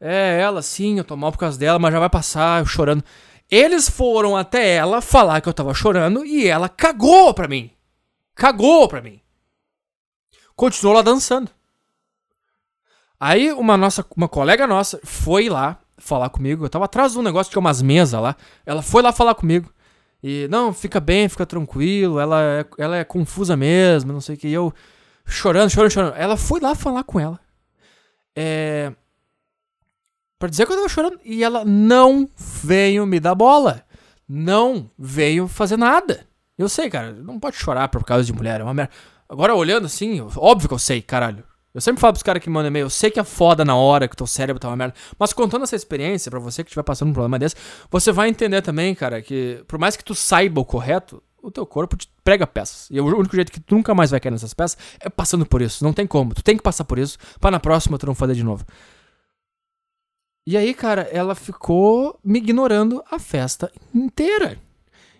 é 0.00 0.40
ela 0.40 0.62
sim, 0.62 0.96
eu 0.96 1.04
tô 1.04 1.14
mal 1.14 1.30
por 1.30 1.38
causa 1.38 1.58
dela, 1.58 1.78
mas 1.78 1.92
já 1.92 2.00
vai 2.00 2.08
passar, 2.08 2.62
eu 2.62 2.66
chorando. 2.66 3.04
Eles 3.50 3.88
foram 3.88 4.36
até 4.36 4.74
ela 4.74 5.00
falar 5.00 5.40
que 5.40 5.48
eu 5.48 5.54
tava 5.54 5.72
chorando 5.72 6.24
e 6.24 6.46
ela 6.46 6.68
cagou 6.68 7.32
pra 7.32 7.48
mim. 7.48 7.70
Cagou 8.34 8.86
pra 8.88 9.00
mim. 9.00 9.20
Continuou 10.54 10.96
lá 10.96 11.02
dançando. 11.02 11.50
Aí 13.18 13.50
uma 13.52 13.76
nossa, 13.76 14.04
uma 14.16 14.28
colega 14.28 14.66
nossa 14.66 15.00
foi 15.02 15.48
lá 15.48 15.78
falar 15.96 16.30
comigo. 16.30 16.64
Eu 16.64 16.70
tava 16.70 16.84
atrás 16.84 17.12
de 17.12 17.18
um 17.18 17.22
negócio, 17.22 17.50
tinha 17.50 17.60
umas 17.60 17.82
mesas 17.82 18.20
lá. 18.20 18.36
Ela 18.64 18.82
foi 18.82 19.02
lá 19.02 19.12
falar 19.12 19.34
comigo. 19.34 19.72
E, 20.22 20.48
não, 20.48 20.72
fica 20.72 21.00
bem, 21.00 21.28
fica 21.28 21.46
tranquilo. 21.46 22.18
Ela 22.18 22.42
é, 22.42 22.66
ela 22.76 22.96
é 22.96 23.04
confusa 23.04 23.56
mesmo, 23.56 24.12
não 24.12 24.20
sei 24.20 24.34
o 24.34 24.38
que. 24.38 24.48
E 24.48 24.52
eu 24.52 24.72
chorando, 25.24 25.70
chorando, 25.70 25.90
chorando. 25.90 26.14
Ela 26.16 26.36
foi 26.36 26.60
lá 26.60 26.74
falar 26.74 27.04
com 27.04 27.18
ela. 27.18 27.40
É. 28.36 28.92
Pra 30.38 30.48
dizer 30.48 30.66
que 30.66 30.72
eu 30.72 30.76
tava 30.76 30.88
chorando. 30.88 31.18
E 31.24 31.42
ela 31.42 31.64
não 31.64 32.28
veio 32.36 33.06
me 33.06 33.18
dar 33.18 33.34
bola. 33.34 33.84
Não 34.28 34.90
veio 34.98 35.48
fazer 35.48 35.76
nada. 35.76 36.26
Eu 36.56 36.68
sei, 36.68 36.90
cara, 36.90 37.12
não 37.12 37.38
pode 37.38 37.56
chorar 37.56 37.88
por 37.88 38.04
causa 38.04 38.24
de 38.24 38.32
mulher. 38.32 38.60
É 38.60 38.64
uma 38.64 38.74
merda. 38.74 38.92
Agora, 39.28 39.54
olhando 39.54 39.86
assim, 39.86 40.20
óbvio 40.36 40.68
que 40.68 40.74
eu 40.74 40.78
sei, 40.78 41.02
caralho. 41.02 41.44
Eu 41.74 41.80
sempre 41.80 42.00
falo 42.00 42.14
pros 42.14 42.22
caras 42.22 42.42
que 42.42 42.48
mandam 42.48 42.68
e-mail, 42.68 42.86
eu 42.86 42.90
sei 42.90 43.10
que 43.10 43.20
é 43.20 43.24
foda 43.24 43.64
na 43.64 43.76
hora 43.76 44.08
que 44.08 44.16
teu 44.16 44.26
cérebro 44.26 44.58
tá 44.58 44.68
uma 44.68 44.76
merda, 44.76 44.94
mas 45.18 45.32
contando 45.34 45.62
essa 45.62 45.76
experiência, 45.76 46.30
para 46.30 46.40
você 46.40 46.64
que 46.64 46.70
estiver 46.70 46.82
passando 46.82 47.10
um 47.10 47.12
problema 47.12 47.38
desse, 47.38 47.54
você 47.90 48.10
vai 48.10 48.28
entender 48.28 48.62
também, 48.62 48.94
cara, 48.94 49.20
que 49.20 49.62
por 49.68 49.78
mais 49.78 49.94
que 49.94 50.02
tu 50.02 50.14
saiba 50.14 50.60
o 50.60 50.64
correto, 50.64 51.22
o 51.42 51.50
teu 51.50 51.66
corpo 51.66 51.96
te 51.96 52.10
prega 52.24 52.46
peças. 52.46 52.88
E 52.90 53.00
o 53.00 53.06
único 53.06 53.36
jeito 53.36 53.52
que 53.52 53.60
tu 53.60 53.76
nunca 53.76 53.94
mais 53.94 54.10
vai 54.10 54.18
cair 54.18 54.32
nessas 54.32 54.54
peças 54.54 54.76
é 54.98 55.08
passando 55.08 55.46
por 55.46 55.62
isso. 55.62 55.84
Não 55.84 55.92
tem 55.92 56.06
como. 56.06 56.34
Tu 56.34 56.42
tem 56.42 56.56
que 56.56 56.62
passar 56.62 56.84
por 56.84 56.98
isso 56.98 57.16
para 57.38 57.52
na 57.52 57.60
próxima 57.60 57.96
tu 57.96 58.06
não 58.06 58.14
fazer 58.14 58.34
de 58.34 58.42
novo. 58.42 58.64
E 60.50 60.56
aí, 60.56 60.72
cara, 60.72 61.02
ela 61.12 61.34
ficou 61.34 62.18
me 62.24 62.38
ignorando 62.38 63.04
a 63.10 63.18
festa 63.18 63.70
inteira. 63.94 64.58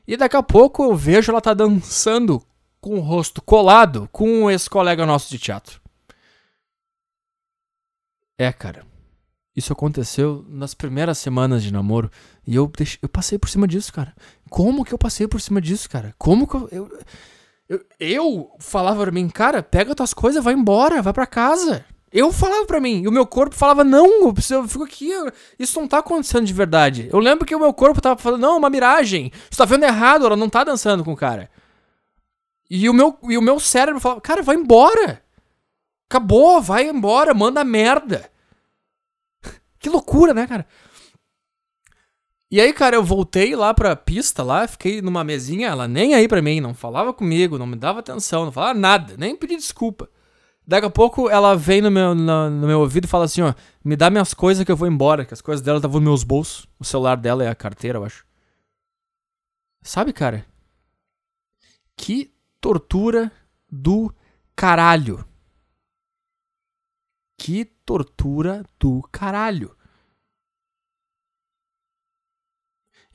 E 0.06 0.16
daqui 0.16 0.34
a 0.34 0.42
pouco 0.42 0.82
eu 0.82 0.96
vejo 0.96 1.30
ela 1.30 1.38
tá 1.42 1.52
dançando 1.52 2.42
com 2.80 2.94
o 2.94 3.00
rosto 3.00 3.42
colado 3.42 4.08
com 4.10 4.50
esse 4.50 4.70
colega 4.70 5.04
nosso 5.04 5.28
de 5.28 5.38
teatro. 5.38 5.82
É, 8.38 8.50
cara. 8.50 8.86
Isso 9.54 9.70
aconteceu 9.70 10.46
nas 10.48 10.72
primeiras 10.72 11.18
semanas 11.18 11.62
de 11.62 11.74
namoro. 11.74 12.10
E 12.46 12.54
eu, 12.54 12.72
eu 13.02 13.08
passei 13.10 13.38
por 13.38 13.50
cima 13.50 13.68
disso, 13.68 13.92
cara. 13.92 14.14
Como 14.48 14.82
que 14.82 14.94
eu 14.94 14.98
passei 14.98 15.28
por 15.28 15.42
cima 15.42 15.60
disso, 15.60 15.90
cara? 15.90 16.14
Como 16.16 16.48
que 16.48 16.54
eu. 16.54 16.68
Eu, 16.72 17.00
eu, 17.68 17.84
eu 18.00 18.56
falava 18.60 19.02
pra 19.02 19.12
mim, 19.12 19.28
cara, 19.28 19.62
pega 19.62 19.94
tuas 19.94 20.14
coisas, 20.14 20.42
vai 20.42 20.54
embora, 20.54 21.02
vai 21.02 21.12
pra 21.12 21.26
casa. 21.26 21.84
Eu 22.10 22.32
falava 22.32 22.64
pra 22.64 22.80
mim, 22.80 23.02
e 23.02 23.08
o 23.08 23.12
meu 23.12 23.26
corpo 23.26 23.54
falava, 23.54 23.84
não, 23.84 24.26
eu, 24.26 24.32
preciso, 24.32 24.60
eu 24.60 24.68
fico 24.68 24.84
aqui, 24.84 25.10
isso 25.58 25.78
não 25.78 25.86
tá 25.86 25.98
acontecendo 25.98 26.46
de 26.46 26.54
verdade. 26.54 27.08
Eu 27.12 27.18
lembro 27.18 27.44
que 27.44 27.54
o 27.54 27.60
meu 27.60 27.72
corpo 27.72 28.00
tava 28.00 28.18
falando, 28.18 28.40
não, 28.40 28.56
uma 28.56 28.70
miragem, 28.70 29.30
você 29.50 29.58
tá 29.58 29.66
vendo 29.66 29.84
errado, 29.84 30.24
ela 30.24 30.36
não 30.36 30.48
tá 30.48 30.64
dançando 30.64 31.04
com 31.04 31.12
o 31.12 31.16
cara. 31.16 31.50
E 32.70 32.88
o 32.88 32.94
meu, 32.94 33.18
e 33.24 33.36
o 33.36 33.42
meu 33.42 33.60
cérebro 33.60 34.00
falava, 34.00 34.20
cara, 34.20 34.42
vai 34.42 34.56
embora. 34.56 35.22
Acabou, 36.08 36.60
vai 36.62 36.88
embora, 36.88 37.34
manda 37.34 37.62
merda. 37.62 38.30
que 39.78 39.90
loucura, 39.90 40.32
né, 40.32 40.46
cara? 40.46 40.66
E 42.50 42.58
aí, 42.58 42.72
cara, 42.72 42.96
eu 42.96 43.04
voltei 43.04 43.54
lá 43.54 43.74
pra 43.74 43.94
pista 43.94 44.42
lá, 44.42 44.66
fiquei 44.66 45.02
numa 45.02 45.22
mesinha, 45.22 45.68
ela 45.68 45.86
nem 45.86 46.14
aí 46.14 46.26
pra 46.26 46.40
mim, 46.40 46.62
não 46.62 46.72
falava 46.72 47.12
comigo, 47.12 47.58
não 47.58 47.66
me 47.66 47.76
dava 47.76 48.00
atenção, 48.00 48.46
não 48.46 48.52
falava 48.52 48.78
nada, 48.78 49.14
nem 49.18 49.36
pedi 49.36 49.56
desculpa. 49.56 50.08
Daqui 50.68 50.86
a 50.86 50.90
pouco 50.90 51.30
ela 51.30 51.56
vem 51.56 51.80
no 51.80 51.90
meu, 51.90 52.14
no, 52.14 52.50
no 52.50 52.66
meu 52.66 52.80
ouvido 52.80 53.06
e 53.06 53.08
fala 53.08 53.24
assim, 53.24 53.40
ó, 53.40 53.54
me 53.82 53.96
dá 53.96 54.10
minhas 54.10 54.34
coisas 54.34 54.62
que 54.66 54.70
eu 54.70 54.76
vou 54.76 54.86
embora, 54.86 55.24
que 55.24 55.32
as 55.32 55.40
coisas 55.40 55.64
dela 55.64 55.78
estavam 55.78 55.98
nos 55.98 56.06
meus 56.06 56.24
bolsos. 56.24 56.68
O 56.78 56.84
celular 56.84 57.16
dela 57.16 57.42
é 57.42 57.48
a 57.48 57.54
carteira, 57.54 57.96
eu 57.96 58.04
acho. 58.04 58.26
Sabe, 59.80 60.12
cara? 60.12 60.44
Que 61.96 62.30
tortura 62.60 63.32
do 63.72 64.14
caralho. 64.54 65.26
Que 67.38 67.64
tortura 67.64 68.62
do 68.78 69.00
caralho. 69.10 69.74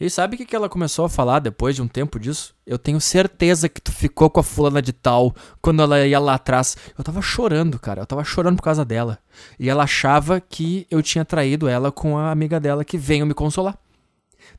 E 0.03 0.09
sabe 0.09 0.35
o 0.35 0.37
que, 0.37 0.45
que 0.45 0.53
ela 0.53 0.67
começou 0.67 1.05
a 1.05 1.09
falar 1.09 1.39
depois 1.39 1.77
de 1.77 1.81
um 1.81 1.87
tempo 1.87 2.19
disso? 2.19 2.53
Eu 2.65 2.77
tenho 2.77 2.99
certeza 2.99 3.69
que 3.69 3.79
tu 3.79 3.89
ficou 3.89 4.29
com 4.29 4.41
a 4.41 4.43
fulana 4.43 4.81
de 4.81 4.91
tal 4.91 5.33
quando 5.61 5.81
ela 5.81 6.05
ia 6.05 6.19
lá 6.19 6.33
atrás. 6.33 6.75
Eu 6.97 7.05
tava 7.05 7.21
chorando, 7.21 7.79
cara. 7.79 8.01
Eu 8.01 8.05
tava 8.05 8.21
chorando 8.25 8.57
por 8.57 8.63
causa 8.63 8.83
dela. 8.83 9.17
E 9.57 9.69
ela 9.69 9.83
achava 9.83 10.41
que 10.41 10.85
eu 10.91 11.01
tinha 11.01 11.23
traído 11.23 11.69
ela 11.69 11.89
com 11.89 12.17
a 12.17 12.31
amiga 12.31 12.59
dela 12.59 12.83
que 12.83 12.97
veio 12.97 13.25
me 13.25 13.33
consolar. 13.33 13.79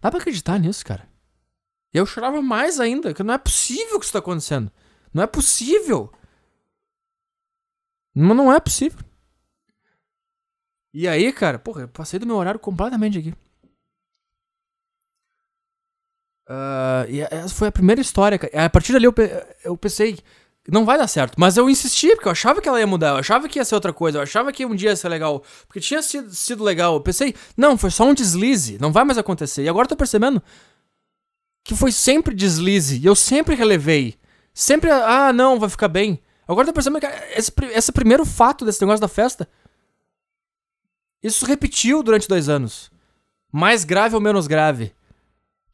Dá 0.00 0.10
pra 0.10 0.18
acreditar 0.18 0.58
nisso, 0.58 0.82
cara? 0.82 1.06
E 1.92 1.98
eu 1.98 2.06
chorava 2.06 2.40
mais 2.40 2.81
ainda, 2.81 3.12
que 3.12 3.23
não 3.23 3.34
é 3.34 3.39
possível 3.39 3.98
que 3.98 4.06
isso 4.06 4.14
tá 4.14 4.20
acontecendo. 4.20 4.73
Não 5.12 5.23
é 5.23 5.26
possível. 5.26 6.10
Não, 8.14 8.34
não 8.34 8.50
é 8.50 8.58
possível. 8.58 9.00
E 10.94 11.06
aí, 11.06 11.31
cara, 11.34 11.58
porra, 11.58 11.82
eu 11.82 11.89
passei 11.89 12.18
do 12.18 12.24
meu 12.24 12.36
horário 12.36 12.58
completamente 12.58 13.18
aqui. 13.18 13.34
Uh, 16.48 17.08
e 17.08 17.20
essa 17.20 17.55
foi 17.55 17.68
a 17.68 17.73
primeira 17.73 18.00
história. 18.00 18.39
A 18.55 18.68
partir 18.68 18.92
dali 18.92 19.05
eu, 19.05 19.14
eu 19.64 19.76
pensei, 19.76 20.18
não 20.68 20.84
vai 20.84 20.98
dar 20.98 21.08
certo. 21.08 21.34
Mas 21.39 21.56
eu 21.56 21.68
insisti, 21.68 22.14
porque 22.14 22.28
eu 22.28 22.32
achava 22.32 22.60
que 22.60 22.68
ela 22.68 22.81
ia 22.81 22.86
mudar, 22.86 23.10
eu 23.10 23.16
achava 23.16 23.48
que 23.48 23.58
ia 23.58 23.64
ser 23.64 23.74
outra 23.74 23.92
coisa, 23.92 24.18
eu 24.18 24.23
achava 24.23 24.52
que 24.52 24.64
um 24.64 24.74
dia 24.74 24.90
ia 24.90 24.97
ser 24.97 25.08
legal. 25.08 25.42
Porque 25.66 25.81
tinha 25.81 26.02
sido, 26.02 26.34
sido 26.34 26.62
legal. 26.62 26.94
Eu 26.94 27.00
pensei, 27.00 27.34
não, 27.56 27.76
foi 27.76 27.90
só 27.90 28.05
um 28.05 28.14
deslize, 28.14 28.78
não 28.81 28.92
vai 28.92 29.05
mais 29.05 29.18
acontecer. 29.18 29.62
E 29.62 29.68
agora 29.68 29.84
eu 29.84 29.90
tô 29.90 29.97
percebendo 29.97 30.42
que 31.64 31.74
foi 31.74 31.92
sempre 31.92 32.34
deslize. 32.34 32.98
E 32.98 33.06
eu 33.06 33.14
sempre 33.14 33.55
relevei. 33.55 34.16
Sempre, 34.52 34.90
ah, 34.90 35.32
não, 35.32 35.58
vai 35.58 35.68
ficar 35.68 35.89
bem. 35.89 36.20
Agora 36.47 36.68
eu 36.68 36.73
tô 36.73 36.74
percebendo 36.74 37.00
que 37.00 37.39
esse, 37.39 37.50
esse 37.73 37.90
primeiro 37.90 38.24
fato 38.24 38.64
desse 38.64 38.81
negócio 38.82 39.00
da 39.00 39.08
festa 39.08 39.48
isso 41.24 41.47
repetiu 41.47 42.02
durante 42.02 42.28
dois 42.28 42.50
anos. 42.50 42.90
Mais 43.50 43.82
grave 43.82 44.14
ou 44.14 44.20
menos 44.20 44.47
grave. 44.47 44.92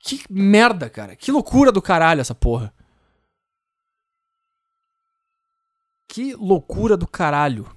Que 0.00 0.22
merda, 0.30 0.88
cara. 0.88 1.14
Que 1.14 1.30
loucura 1.30 1.70
do 1.70 1.82
caralho 1.82 2.20
essa 2.20 2.34
porra. 2.34 2.72
Que 6.08 6.34
loucura 6.34 6.96
do 6.96 7.06
caralho. 7.06 7.70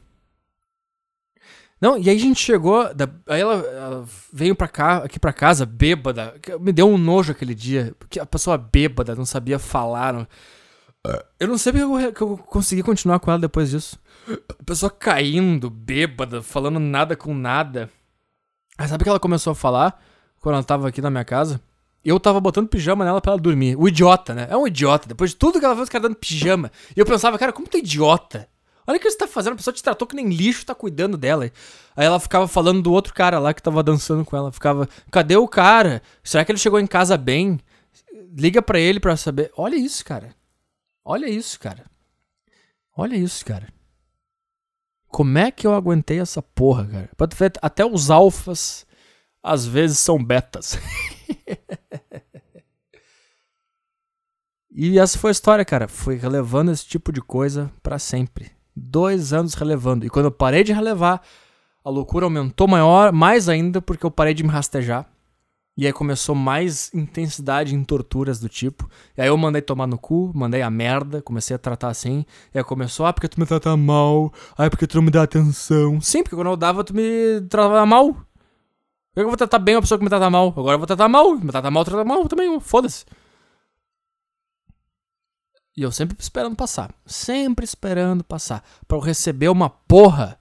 Não, 1.79 1.97
e 1.97 2.09
aí 2.09 2.15
a 2.15 2.19
gente 2.19 2.39
chegou. 2.39 2.93
Da, 2.93 3.09
aí 3.27 3.41
ela, 3.41 3.55
ela, 3.55 4.05
veio 4.31 4.55
pra 4.55 4.69
cá, 4.69 4.97
aqui 4.97 5.19
pra 5.19 5.33
casa, 5.33 5.65
bêbada. 5.65 6.33
Me 6.61 6.71
deu 6.71 6.87
um 6.87 6.97
nojo 6.97 7.33
aquele 7.33 7.53
dia. 7.53 7.93
Porque 7.99 8.19
a 8.19 8.25
pessoa 8.25 8.57
bêbada, 8.57 9.13
não 9.15 9.25
sabia 9.25 9.59
falar. 9.59 10.13
Não, 10.13 10.27
eu 11.37 11.47
não 11.47 11.57
sei 11.57 11.73
porque 11.73 11.83
eu, 11.83 12.13
que 12.13 12.21
eu 12.21 12.37
consegui 12.37 12.81
continuar 12.81 13.19
com 13.19 13.29
ela 13.29 13.39
depois 13.39 13.69
disso. 13.69 13.99
A 14.57 14.63
pessoa 14.63 14.89
caindo, 14.89 15.69
bêbada, 15.69 16.41
falando 16.41 16.79
nada 16.79 17.17
com 17.17 17.33
nada. 17.33 17.89
Aí 18.77 18.87
sabe 18.87 19.01
o 19.01 19.03
que 19.03 19.09
ela 19.09 19.19
começou 19.19 19.51
a 19.51 19.55
falar 19.55 20.01
quando 20.39 20.55
ela 20.55 20.63
tava 20.63 20.87
aqui 20.87 21.01
na 21.01 21.09
minha 21.09 21.25
casa? 21.25 21.61
Eu 22.03 22.19
tava 22.19 22.39
botando 22.41 22.67
pijama 22.67 23.05
nela 23.05 23.21
pra 23.21 23.33
ela 23.33 23.41
dormir. 23.41 23.77
O 23.77 23.87
idiota, 23.87 24.33
né? 24.33 24.47
É 24.49 24.57
um 24.57 24.67
idiota. 24.67 25.07
Depois 25.07 25.31
de 25.31 25.37
tudo 25.37 25.59
que 25.59 25.65
ela 25.65 25.75
fez, 25.75 25.87
o 25.87 25.91
cara 25.91 26.01
dando 26.03 26.15
pijama. 26.15 26.71
E 26.95 26.99
eu 26.99 27.05
pensava, 27.05 27.37
cara, 27.37 27.53
como 27.53 27.67
tu 27.67 27.77
é 27.77 27.79
idiota? 27.79 28.49
Olha 28.85 28.97
o 28.97 28.99
que 28.99 29.09
você 29.09 29.17
tá 29.17 29.27
fazendo. 29.27 29.53
A 29.53 29.55
pessoa 29.55 29.73
te 29.73 29.81
tratou 29.81 30.05
que 30.05 30.15
nem 30.15 30.29
lixo, 30.29 30.65
tá 30.65 30.75
cuidando 30.75 31.17
dela. 31.17 31.49
Aí 31.95 32.05
ela 32.05 32.19
ficava 32.19 32.47
falando 32.47 32.81
do 32.81 32.91
outro 32.91 33.13
cara 33.13 33.39
lá 33.39 33.53
que 33.53 33.63
tava 33.63 33.81
dançando 33.81 34.25
com 34.25 34.35
ela. 34.35 34.51
Ficava, 34.51 34.87
cadê 35.09 35.37
o 35.37 35.47
cara? 35.47 36.01
Será 36.21 36.43
que 36.43 36.51
ele 36.51 36.59
chegou 36.59 36.79
em 36.79 36.87
casa 36.87 37.17
bem? 37.17 37.59
Liga 38.35 38.61
pra 38.61 38.79
ele 38.79 38.99
pra 38.99 39.15
saber. 39.15 39.51
Olha 39.55 39.75
isso, 39.75 40.03
cara. 40.03 40.35
Olha 41.05 41.29
isso, 41.29 41.57
cara. 41.57 41.85
Olha 42.97 43.15
isso, 43.15 43.45
cara. 43.45 43.67
Como 45.07 45.37
é 45.37 45.51
que 45.51 45.65
eu 45.65 45.73
aguentei 45.73 46.19
essa 46.19 46.41
porra, 46.41 46.85
cara? 46.85 47.09
Até 47.61 47.85
os 47.85 48.09
alfas 48.09 48.85
às 49.41 49.65
vezes 49.65 49.99
são 49.99 50.21
betas. 50.23 50.77
e 54.71 54.99
essa 54.99 55.17
foi 55.17 55.29
a 55.29 55.31
história, 55.31 55.65
cara. 55.65 55.87
Fui 55.87 56.15
relevando 56.15 56.71
esse 56.71 56.85
tipo 56.85 57.11
de 57.11 57.21
coisa 57.21 57.71
para 57.81 57.99
sempre. 57.99 58.51
Dois 58.75 59.33
anos 59.33 59.53
relevando. 59.53 60.05
E 60.05 60.09
quando 60.09 60.25
eu 60.25 60.31
parei 60.31 60.63
de 60.63 60.73
relevar, 60.73 61.21
a 61.83 61.89
loucura 61.89 62.25
aumentou 62.25 62.67
maior, 62.67 63.11
mais 63.11 63.49
ainda 63.49 63.81
porque 63.81 64.05
eu 64.05 64.11
parei 64.11 64.33
de 64.33 64.43
me 64.43 64.49
rastejar. 64.49 65.07
E 65.75 65.87
aí 65.87 65.93
começou 65.93 66.35
mais 66.35 66.93
intensidade 66.93 67.73
em 67.73 67.83
torturas 67.83 68.39
do 68.39 68.47
tipo. 68.47 68.87
E 69.17 69.21
aí 69.21 69.27
eu 69.27 69.35
mandei 69.35 69.61
tomar 69.61 69.87
no 69.87 69.97
cu, 69.97 70.31
mandei 70.33 70.61
a 70.61 70.69
merda, 70.69 71.19
comecei 71.19 71.55
a 71.55 71.59
tratar 71.59 71.89
assim. 71.89 72.25
E 72.53 72.59
aí 72.59 72.63
começou, 72.63 73.07
ah, 73.07 73.13
porque 73.13 73.27
tu 73.27 73.39
me 73.39 73.45
trata 73.45 73.75
mal, 73.75 74.31
ah, 74.55 74.69
porque 74.69 74.85
tu 74.85 74.97
não 74.97 75.03
me 75.03 75.09
dá 75.09 75.23
atenção. 75.23 75.99
Sim, 75.99 76.21
porque 76.21 76.35
quando 76.35 76.51
eu 76.51 76.55
dava, 76.55 76.83
tu 76.83 76.95
me 76.95 77.41
tratava 77.49 77.83
mal. 77.87 78.15
Eu 79.15 79.27
vou 79.27 79.37
tratar 79.37 79.59
bem 79.59 79.75
uma 79.75 79.81
pessoa 79.81 79.97
que 79.97 80.03
me 80.03 80.09
trata 80.09 80.29
mal? 80.29 80.49
Agora 80.49 80.75
eu 80.75 80.79
vou 80.79 80.87
tratar 80.87 81.07
mal, 81.07 81.35
me 81.35 81.51
trata 81.51 81.69
mal, 81.69 81.85
trata 81.85 82.03
mal 82.03 82.27
também, 82.27 82.59
foda-se. 82.59 83.05
E 85.75 85.81
eu 85.81 85.91
sempre 85.91 86.15
esperando 86.19 86.55
passar. 86.55 86.93
Sempre 87.05 87.65
esperando 87.65 88.23
passar. 88.23 88.63
para 88.87 88.97
eu 88.97 89.01
receber 89.01 89.49
uma 89.49 89.69
porra 89.69 90.39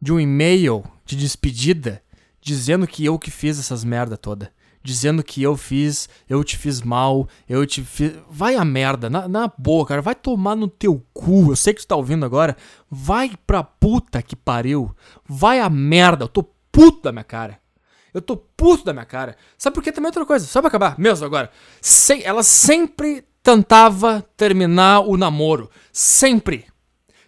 de 0.00 0.12
um 0.12 0.20
e-mail 0.20 0.84
de 1.04 1.16
despedida 1.16 2.02
dizendo 2.40 2.86
que 2.86 3.04
eu 3.04 3.18
que 3.18 3.30
fiz 3.30 3.58
essas 3.58 3.84
merda 3.84 4.16
toda 4.16 4.52
dizendo 4.82 5.22
que 5.22 5.42
eu 5.42 5.56
fiz, 5.56 6.08
eu 6.28 6.42
te 6.42 6.56
fiz 6.56 6.80
mal, 6.80 7.28
eu 7.48 7.66
te 7.66 7.82
fiz. 7.82 8.14
Vai 8.30 8.56
a 8.56 8.64
merda, 8.64 9.10
na, 9.10 9.28
na 9.28 9.52
boa, 9.56 9.86
cara, 9.86 10.02
vai 10.02 10.14
tomar 10.14 10.56
no 10.56 10.68
teu 10.68 11.04
cu. 11.12 11.52
Eu 11.52 11.56
sei 11.56 11.74
que 11.74 11.80
tu 11.80 11.86
tá 11.86 11.96
ouvindo 11.96 12.24
agora. 12.24 12.56
Vai 12.90 13.32
pra 13.46 13.62
puta 13.62 14.22
que 14.22 14.34
pariu. 14.34 14.94
Vai 15.28 15.60
a 15.60 15.68
merda, 15.68 16.24
eu 16.24 16.28
tô 16.28 16.42
puto 16.72 17.02
da 17.02 17.12
minha 17.12 17.24
cara. 17.24 17.58
Eu 18.12 18.22
tô 18.22 18.36
puto 18.36 18.84
da 18.84 18.92
minha 18.92 19.04
cara. 19.04 19.36
Sabe 19.58 19.74
por 19.74 19.82
que 19.82 19.92
também 19.92 20.06
é 20.06 20.10
outra 20.10 20.26
coisa? 20.26 20.46
Só 20.46 20.60
pra 20.60 20.68
acabar, 20.68 20.98
mesmo 20.98 21.24
agora. 21.26 21.50
Ela 22.24 22.42
sempre 22.42 23.24
tentava 23.42 24.24
terminar 24.36 25.00
o 25.00 25.16
namoro. 25.16 25.70
Sempre. 25.92 26.69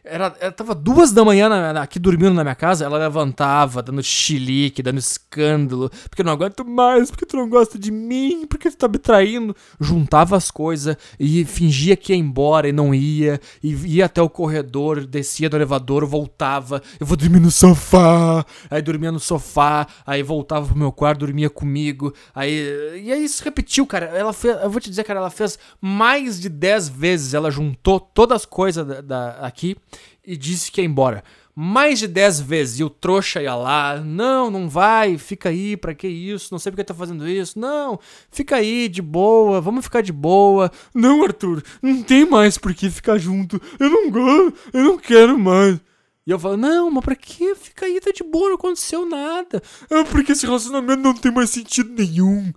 Era, 0.04 0.34
ela 0.40 0.50
tava 0.50 0.74
duas 0.74 1.12
da 1.12 1.24
manhã 1.24 1.48
na, 1.48 1.80
aqui 1.80 1.96
dormindo 2.00 2.34
na 2.34 2.42
minha 2.42 2.56
casa, 2.56 2.84
ela 2.84 2.98
levantava, 2.98 3.80
dando 3.80 4.02
chilique, 4.02 4.82
dando 4.82 4.98
escândalo, 4.98 5.88
porque 6.10 6.22
eu 6.22 6.24
não 6.24 6.32
aguento 6.32 6.64
mais, 6.64 7.08
porque 7.08 7.24
tu 7.24 7.36
não 7.36 7.48
gosta 7.48 7.78
de 7.78 7.92
mim, 7.92 8.44
porque 8.48 8.68
tu 8.68 8.76
tá 8.76 8.88
me 8.88 8.98
traindo. 8.98 9.54
Juntava 9.80 10.36
as 10.36 10.50
coisas 10.50 10.96
e 11.20 11.44
fingia 11.44 11.96
que 11.96 12.12
ia 12.12 12.18
embora 12.18 12.68
e 12.68 12.72
não 12.72 12.92
ia, 12.92 13.40
e 13.62 13.96
ia 13.96 14.06
até 14.06 14.20
o 14.20 14.28
corredor, 14.28 15.06
descia 15.06 15.48
do 15.48 15.56
elevador, 15.56 16.04
voltava, 16.04 16.82
eu 16.98 17.06
vou 17.06 17.16
dormir 17.16 17.38
no 17.38 17.52
sofá, 17.52 18.44
aí 18.68 18.82
dormia 18.82 19.12
no 19.12 19.20
sofá, 19.20 19.86
aí 20.04 20.20
voltava 20.20 20.66
pro 20.66 20.76
meu 20.76 20.90
quarto, 20.90 21.20
dormia 21.20 21.48
comigo, 21.48 22.12
aí. 22.34 23.00
E 23.04 23.12
aí 23.12 23.24
isso 23.24 23.44
repetiu, 23.44 23.86
cara. 23.86 24.06
Ela 24.06 24.32
fez, 24.32 24.56
eu 24.60 24.68
vou 24.68 24.80
te 24.80 24.90
dizer, 24.90 25.04
cara, 25.04 25.20
ela 25.20 25.30
fez 25.30 25.56
mais 25.80 26.40
de 26.40 26.48
dez 26.48 26.88
vezes, 26.88 27.34
ela 27.34 27.52
juntou 27.52 28.00
todas 28.00 28.38
as 28.38 28.44
coisas 28.44 28.84
da, 28.84 29.00
da 29.00 29.30
aqui 29.46 29.76
e 30.24 30.36
disse 30.36 30.70
que 30.70 30.80
ia 30.80 30.86
embora. 30.86 31.22
Mais 31.54 31.98
de 31.98 32.08
10 32.08 32.40
vezes. 32.40 32.80
E 32.80 32.84
o 32.84 32.90
trouxa 32.90 33.42
ia 33.42 33.54
lá. 33.54 34.00
Não, 34.00 34.50
não 34.50 34.68
vai. 34.68 35.18
Fica 35.18 35.50
aí. 35.50 35.76
Pra 35.76 35.94
que 35.94 36.08
isso? 36.08 36.48
Não 36.50 36.58
sei 36.58 36.72
porque 36.72 36.84
tá 36.84 36.94
fazendo 36.94 37.28
isso. 37.28 37.58
Não, 37.58 37.98
fica 38.30 38.56
aí, 38.56 38.88
de 38.88 39.02
boa. 39.02 39.60
Vamos 39.60 39.84
ficar 39.84 40.00
de 40.00 40.12
boa. 40.12 40.70
Não, 40.94 41.22
Arthur. 41.22 41.62
Não 41.82 42.02
tem 42.02 42.24
mais 42.24 42.56
por 42.56 42.72
que 42.74 42.88
ficar 42.90 43.18
junto. 43.18 43.60
Eu 43.78 43.90
não 43.90 44.10
gosto. 44.10 44.54
Eu 44.72 44.84
não 44.84 44.98
quero 44.98 45.38
mais. 45.38 45.78
E 46.26 46.30
eu 46.30 46.38
falo, 46.38 46.56
não, 46.56 46.90
mas 46.90 47.04
pra 47.04 47.16
que? 47.16 47.54
Fica 47.56 47.84
aí, 47.84 48.00
tá 48.00 48.12
de 48.12 48.22
boa, 48.22 48.48
não 48.48 48.54
aconteceu 48.54 49.04
nada. 49.04 49.60
Ah, 49.90 50.04
porque 50.08 50.32
esse 50.32 50.46
relacionamento 50.46 51.02
não 51.02 51.14
tem 51.14 51.32
mais 51.32 51.50
sentido 51.50 51.92
nenhum. 51.92 52.52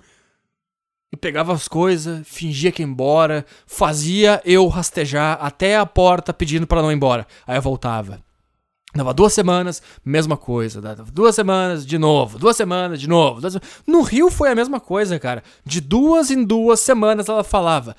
Pegava 1.19 1.53
as 1.53 1.68
coisas, 1.68 2.27
fingia 2.27 2.72
que 2.72 2.82
ia 2.82 2.88
embora, 2.88 3.45
fazia 3.66 4.42
eu 4.45 4.68
rastejar 4.68 5.38
até 5.42 5.77
a 5.77 5.85
porta 5.85 6.34
pedindo 6.34 6.68
para 6.68 6.82
não 6.82 6.92
ir 6.92 6.95
embora. 6.95 7.27
Aí 7.45 7.58
eu 7.58 7.61
voltava. 7.61 8.19
Dava 8.95 9.14
duas 9.14 9.34
semanas, 9.34 9.82
mesma 10.06 10.38
coisa. 10.38 10.82
Dava 10.82 11.03
duas 11.11 11.35
semanas, 11.35 11.85
de 11.85 11.98
novo. 11.98 12.40
Duas 12.40 12.56
semanas, 12.56 13.00
de 13.00 13.10
novo. 13.10 13.42
Duas... 13.42 13.58
No 13.85 14.02
Rio 14.02 14.32
foi 14.32 14.50
a 14.50 14.56
mesma 14.56 14.80
coisa, 14.80 15.19
cara. 15.19 15.44
De 15.66 15.82
duas 15.82 16.32
em 16.32 16.44
duas 16.44 16.80
semanas 16.80 17.27
ela 17.27 17.44
falava: 17.44 17.94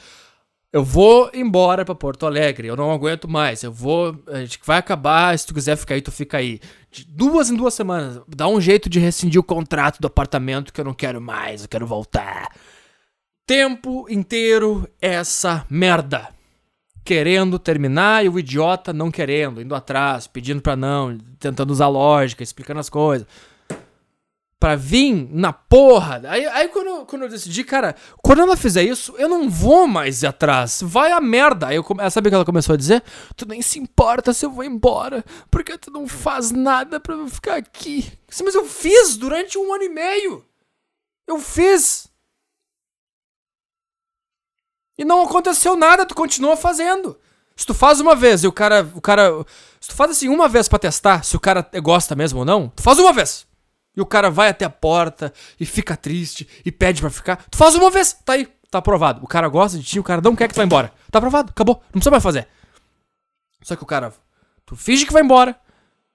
Eu 0.73 0.83
vou 0.83 1.31
embora 1.35 1.85
para 1.85 1.95
Porto 1.95 2.25
Alegre, 2.25 2.69
eu 2.69 2.77
não 2.77 2.91
aguento 2.91 3.29
mais. 3.29 3.63
Eu 3.63 3.71
vou. 3.71 4.19
A 4.27 4.39
gente 4.39 4.59
vai 4.65 4.79
acabar, 4.79 5.39
se 5.39 5.47
tu 5.47 5.53
quiser 5.53 5.77
ficar 5.77 5.97
aí, 5.97 6.01
tu 6.01 6.11
fica 6.11 6.39
aí. 6.39 6.61
De 6.91 7.05
duas 7.05 7.51
em 7.51 7.57
duas 7.57 7.75
semanas. 7.75 8.23
Dá 8.27 8.49
um 8.49 8.59
jeito 8.59 8.89
de 8.89 8.99
rescindir 8.99 9.39
o 9.39 9.45
contrato 9.45 10.01
do 10.01 10.07
apartamento 10.07 10.73
que 10.73 10.81
eu 10.81 10.85
não 10.85 10.95
quero 10.95 11.21
mais, 11.21 11.63
eu 11.63 11.69
quero 11.69 11.87
voltar 11.87 12.49
tempo 13.47 14.07
inteiro 14.11 14.89
essa 15.01 15.65
merda. 15.71 16.29
Querendo 17.05 17.57
terminar 17.57 18.25
e 18.25 18.29
o 18.29 18.39
idiota 18.39 18.93
não 18.93 19.13
querendo, 19.13 19.63
indo 19.63 19.77
atrás, 19.77 20.27
pedindo 20.27 20.61
pra 20.61 20.75
não, 20.75 21.17
tentando 21.39 21.71
usar 21.71 21.87
lógica, 21.87 22.43
explicando 22.43 22.81
as 22.81 22.89
coisas. 22.89 23.29
Pra 24.59 24.75
vir 24.75 25.29
na 25.31 25.53
porra. 25.53 26.21
Aí, 26.27 26.45
aí 26.47 26.67
quando, 26.69 27.07
quando 27.07 27.23
eu 27.23 27.29
decidi, 27.29 27.63
cara, 27.63 27.95
quando 28.21 28.43
ela 28.43 28.57
fizer 28.57 28.83
isso, 28.83 29.15
eu 29.19 29.29
não 29.29 29.49
vou 29.49 29.87
mais 29.87 30.23
ir 30.23 30.27
atrás. 30.27 30.81
Vai 30.83 31.13
a 31.13 31.21
merda. 31.21 31.69
Aí 31.69 31.77
eu 31.77 31.85
sabe 32.11 32.27
o 32.27 32.31
que 32.31 32.35
ela 32.35 32.45
começou 32.45 32.73
a 32.73 32.77
dizer? 32.77 33.05
Tu 33.37 33.47
nem 33.47 33.63
se 33.63 33.79
importa 33.79 34.33
se 34.33 34.45
eu 34.45 34.51
vou 34.51 34.65
embora. 34.65 35.25
Porque 35.49 35.79
tu 35.79 35.93
não 35.93 36.09
faz 36.09 36.51
nada 36.51 36.99
pra 36.99 37.15
eu 37.15 37.29
ficar 37.29 37.57
aqui. 37.57 38.11
Mas 38.43 38.55
eu 38.55 38.65
fiz 38.65 39.17
durante 39.17 39.57
um 39.57 39.73
ano 39.73 39.85
e 39.85 39.89
meio. 39.89 40.45
Eu 41.29 41.39
fiz. 41.39 42.09
E 44.99 45.05
não 45.05 45.23
aconteceu 45.23 45.77
nada, 45.77 46.07
tu 46.07 46.15
continua 46.15 46.57
fazendo. 46.57 47.19
Se 47.57 47.67
tu 47.67 47.75
faz 47.75 48.01
uma 48.01 48.15
vez 48.15 48.45
e 48.45 48.47
o 48.47 48.53
cara. 48.53 48.89
O 48.95 49.01
cara. 49.01 49.31
Se 49.81 49.89
tu 49.89 49.95
faz 49.95 50.11
assim 50.11 50.29
uma 50.29 50.49
vez 50.49 50.69
para 50.69 50.79
testar 50.79 51.25
se 51.25 51.37
o 51.37 51.41
cara 51.41 51.67
gosta 51.83 52.15
mesmo 52.15 52.41
ou 52.41 52.45
não, 52.45 52.69
tu 52.69 52.83
faz 52.83 52.99
uma 52.99 53.13
vez. 53.13 53.47
E 53.97 54.01
o 54.01 54.07
cara 54.07 54.31
vai 54.31 54.51
até 54.51 54.65
a 54.65 54.71
porta 54.71 55.33
e 55.59 55.65
fica 55.65 55.97
triste 55.97 56.47
e 56.65 56.71
pede 56.71 57.01
para 57.01 57.11
ficar. 57.11 57.37
Tu 57.51 57.57
faz 57.57 57.75
uma 57.75 57.91
vez, 57.91 58.13
tá 58.13 58.35
aí, 58.35 58.47
tá 58.71 58.79
aprovado. 58.79 59.25
O 59.25 59.27
cara 59.27 59.49
gosta 59.49 59.79
de 59.79 59.85
ti, 59.85 59.99
o 59.99 60.05
cara 60.05 60.21
não 60.21 60.37
quer 60.37 60.49
que 60.49 60.55
tu 60.55 60.59
vá 60.59 60.65
embora. 60.65 60.93
Tá 61.11 61.19
aprovado, 61.19 61.51
acabou, 61.51 61.77
não 61.87 61.93
precisa 61.93 62.11
mais 62.11 62.23
fazer. 62.23 62.47
Só 63.63 63.75
que 63.75 63.83
o 63.83 63.87
cara. 63.87 64.13
Tu 64.67 64.77
finge 64.77 65.07
que 65.07 65.13
vai 65.13 65.23
embora. 65.23 65.59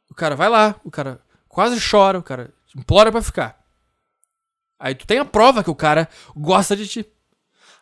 O 0.09 0.13
cara 0.13 0.35
vai 0.35 0.49
lá, 0.49 0.75
o 0.83 0.91
cara 0.91 1.21
quase 1.47 1.79
chora, 1.79 2.19
o 2.19 2.23
cara 2.23 2.53
implora 2.75 3.11
para 3.11 3.21
ficar. 3.21 3.59
Aí 4.79 4.93
tu 4.93 5.07
tem 5.07 5.19
a 5.19 5.25
prova 5.25 5.63
que 5.63 5.69
o 5.69 5.75
cara 5.75 6.07
gosta 6.35 6.75
de 6.75 6.87
ti. 6.87 7.05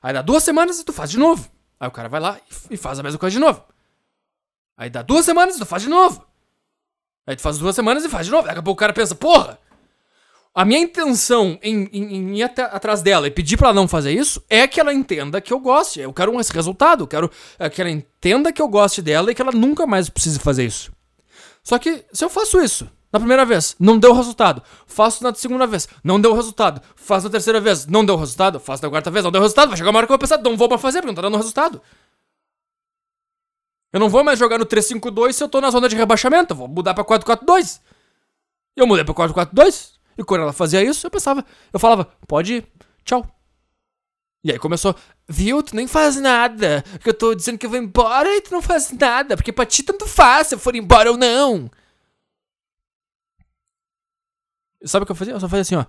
Aí 0.01 0.13
dá 0.13 0.21
duas 0.21 0.43
semanas 0.43 0.79
e 0.79 0.83
tu 0.83 0.93
faz 0.93 1.09
de 1.11 1.17
novo. 1.17 1.49
Aí 1.79 1.87
o 1.87 1.91
cara 1.91 2.09
vai 2.09 2.19
lá 2.19 2.39
e 2.69 2.77
faz 2.77 2.99
a 2.99 3.03
mesma 3.03 3.19
coisa 3.19 3.33
de 3.33 3.39
novo. 3.39 3.63
Aí 4.77 4.89
dá 4.89 5.01
duas 5.01 5.25
semanas 5.25 5.55
e 5.55 5.59
tu 5.59 5.65
faz 5.65 5.83
de 5.83 5.89
novo. 5.89 6.25
Aí 7.27 7.35
tu 7.35 7.41
faz 7.41 7.57
duas 7.57 7.75
semanas 7.75 8.03
e 8.03 8.09
faz 8.09 8.25
de 8.25 8.31
novo. 8.31 8.47
Daqui 8.47 8.59
a 8.59 8.63
pouco 8.63 8.77
o 8.77 8.79
cara 8.79 8.93
pensa, 8.93 9.13
porra! 9.13 9.59
A 10.53 10.65
minha 10.65 10.79
intenção 10.79 11.59
em, 11.61 11.89
em, 11.93 12.15
em 12.15 12.37
ir 12.37 12.43
até, 12.43 12.63
atrás 12.63 13.01
dela 13.01 13.27
e 13.27 13.31
pedir 13.31 13.55
para 13.55 13.67
ela 13.67 13.75
não 13.75 13.87
fazer 13.87 14.11
isso 14.11 14.43
é 14.49 14.67
que 14.67 14.79
ela 14.79 14.93
entenda 14.93 15.39
que 15.39 15.53
eu 15.53 15.59
goste. 15.59 15.99
Eu 15.99 16.11
quero 16.11 16.37
esse 16.39 16.51
resultado. 16.51 17.03
Eu 17.03 17.07
quero 17.07 17.31
é, 17.57 17.69
que 17.69 17.81
ela 17.81 17.91
entenda 17.91 18.51
que 18.51 18.61
eu 18.61 18.67
goste 18.67 19.01
dela 19.01 19.31
e 19.31 19.35
que 19.35 19.41
ela 19.41 19.51
nunca 19.51 19.85
mais 19.85 20.09
precise 20.09 20.39
fazer 20.39 20.65
isso. 20.65 20.91
Só 21.63 21.77
que 21.77 22.03
se 22.11 22.25
eu 22.25 22.29
faço 22.29 22.59
isso 22.61 22.89
na 23.11 23.19
primeira 23.19 23.43
vez, 23.43 23.75
não 23.79 23.97
deu 23.97 24.13
resultado. 24.13 24.61
Faço 24.85 25.23
na 25.23 25.33
segunda 25.33 25.65
vez, 25.65 25.87
não 26.03 26.21
deu 26.21 26.33
resultado. 26.33 26.81
Faço 26.95 27.25
na 27.25 27.31
terceira 27.31 27.59
vez, 27.59 27.87
não 27.87 28.05
deu 28.05 28.15
resultado. 28.15 28.59
Faço 28.59 28.83
na 28.83 28.89
quarta 28.89 29.09
vez, 29.09 29.23
não 29.25 29.31
deu 29.31 29.41
resultado. 29.41 29.69
Vai 29.69 29.77
chegar 29.77 29.89
uma 29.89 29.97
hora 29.97 30.07
que 30.07 30.13
eu 30.13 30.17
vou 30.17 30.19
pensar, 30.19 30.37
não 30.37 30.55
vou 30.55 30.69
mais 30.69 30.81
fazer 30.81 30.99
porque 30.99 31.07
não 31.07 31.15
tá 31.15 31.21
dando 31.23 31.37
resultado. 31.37 31.81
Eu 33.91 33.99
não 33.99 34.09
vou 34.09 34.23
mais 34.23 34.37
jogar 34.37 34.59
no 34.59 34.65
352 34.65 35.35
se 35.35 35.43
eu 35.43 35.49
tô 35.49 35.59
na 35.59 35.71
zona 35.71 35.89
de 35.89 35.95
rebaixamento. 35.95 36.53
Eu 36.53 36.57
vou 36.57 36.67
mudar 36.67 36.93
pra 36.93 37.03
442. 37.03 37.81
Eu 38.75 38.85
mudei 38.85 39.03
pra 39.03 39.13
442. 39.15 39.99
E 40.17 40.23
quando 40.23 40.41
ela 40.41 40.53
fazia 40.53 40.83
isso, 40.83 41.07
eu 41.07 41.11
pensava, 41.11 41.43
eu 41.73 41.79
falava, 41.79 42.07
pode 42.27 42.55
ir, 42.55 42.67
tchau. 43.03 43.25
E 44.43 44.51
aí 44.51 44.59
começou, 44.59 44.95
viu, 45.27 45.63
tu 45.63 45.75
nem 45.75 45.87
faz 45.87 46.17
nada. 46.17 46.83
Que 47.01 47.09
eu 47.09 47.13
tô 47.13 47.33
dizendo 47.33 47.57
que 47.57 47.65
eu 47.65 47.69
vou 47.69 47.79
embora 47.79 48.29
e 48.35 48.41
tu 48.41 48.51
não 48.51 48.61
faz 48.61 48.91
nada. 48.91 49.35
Porque 49.35 49.51
pra 49.51 49.65
ti 49.65 49.81
tanto 49.81 50.05
faz 50.05 50.47
se 50.47 50.55
eu 50.55 50.59
for 50.59 50.75
embora 50.75 51.09
ou 51.09 51.17
não. 51.17 51.69
Sabe 54.85 55.03
o 55.03 55.05
que 55.05 55.11
eu 55.11 55.15
fazia? 55.15 55.33
Eu 55.33 55.39
só 55.39 55.49
fazia 55.49 55.61
assim, 55.61 55.75
ó. 55.75 55.85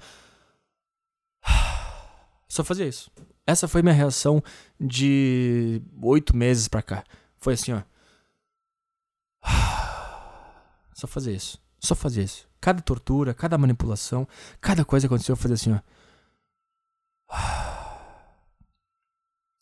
Só 2.49 2.65
fazia 2.65 2.87
isso. 2.87 3.11
Essa 3.47 3.69
foi 3.69 3.83
minha 3.83 3.95
reação 3.95 4.43
de 4.79 5.81
oito 6.03 6.37
meses 6.37 6.67
pra 6.67 6.83
cá. 6.83 7.05
Foi 7.37 7.55
assim, 7.55 7.73
ó. 7.73 7.83
Só 10.95 11.07
fazia 11.07 11.33
isso. 11.33 11.61
Só 11.79 11.95
fazia 11.95 12.25
isso. 12.25 12.49
Cada 12.61 12.83
tortura, 12.83 13.33
cada 13.33 13.57
manipulação, 13.57 14.27
cada 14.61 14.85
coisa 14.85 15.07
que 15.07 15.15
aconteceu, 15.15 15.33
eu 15.33 15.37
fazia 15.37 15.55
assim, 15.55 15.73
ó. 15.73 15.81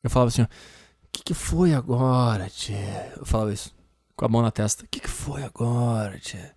Eu 0.00 0.10
falava 0.10 0.28
assim, 0.28 0.42
ó. 0.42 0.44
O 0.44 0.48
que, 1.10 1.22
que 1.24 1.34
foi 1.34 1.74
agora, 1.74 2.48
tia? 2.48 3.12
Eu 3.16 3.26
falava 3.26 3.52
isso. 3.52 3.74
Com 4.16 4.24
a 4.24 4.28
mão 4.28 4.42
na 4.42 4.50
testa. 4.50 4.84
O 4.84 4.88
que, 4.88 5.00
que 5.00 5.08
foi 5.08 5.42
agora, 5.42 6.18
tia? 6.18 6.54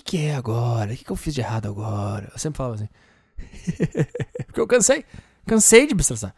Que 0.00 0.18
é 0.18 0.34
agora? 0.34 0.92
O 0.92 0.96
que, 0.96 1.04
que 1.04 1.10
eu 1.10 1.16
fiz 1.16 1.34
de 1.34 1.40
errado 1.40 1.68
agora? 1.68 2.30
Eu 2.32 2.38
sempre 2.38 2.56
falava 2.58 2.74
assim. 2.76 2.88
Porque 4.46 4.60
eu 4.60 4.66
cansei. 4.66 5.04
Cansei 5.46 5.86
de 5.86 5.94
me 5.94 6.00
estressar. 6.00 6.34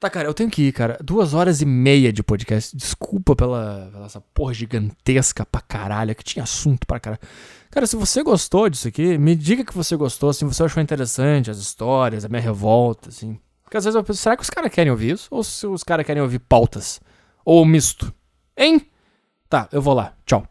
Tá, 0.00 0.08
cara, 0.08 0.26
eu 0.26 0.32
tenho 0.32 0.50
que 0.50 0.62
ir, 0.62 0.72
cara. 0.72 0.98
Duas 1.02 1.34
horas 1.34 1.60
e 1.60 1.66
meia 1.66 2.10
de 2.10 2.22
podcast. 2.22 2.74
Desculpa 2.74 3.36
pela, 3.36 3.90
pela 3.92 4.06
essa 4.06 4.20
porra 4.20 4.54
gigantesca 4.54 5.44
pra 5.44 5.60
caralho, 5.60 6.14
que 6.14 6.24
tinha 6.24 6.42
assunto 6.42 6.86
pra 6.86 6.98
caralho. 6.98 7.20
Cara, 7.70 7.86
se 7.86 7.96
você 7.96 8.22
gostou 8.22 8.70
disso 8.70 8.88
aqui, 8.88 9.18
me 9.18 9.36
diga 9.36 9.62
que 9.62 9.76
você 9.76 9.94
gostou, 9.96 10.32
se 10.32 10.42
você 10.44 10.62
achou 10.62 10.82
interessante 10.82 11.50
as 11.50 11.58
histórias, 11.58 12.24
a 12.24 12.28
minha 12.28 12.40
revolta, 12.40 13.10
assim. 13.10 13.38
Porque 13.62 13.76
às 13.76 13.84
vezes 13.84 13.94
eu 13.94 14.02
penso, 14.02 14.22
será 14.22 14.36
que 14.36 14.42
os 14.42 14.50
caras 14.50 14.72
querem 14.72 14.90
ouvir 14.90 15.12
isso? 15.12 15.28
Ou 15.30 15.44
se 15.44 15.66
os 15.66 15.84
caras 15.84 16.06
querem 16.06 16.22
ouvir 16.22 16.38
pautas? 16.38 16.98
Ou 17.44 17.64
misto? 17.66 18.12
Hein? 18.56 18.90
Tá, 19.50 19.68
eu 19.70 19.82
vou 19.82 19.92
lá. 19.92 20.14
Tchau. 20.24 20.48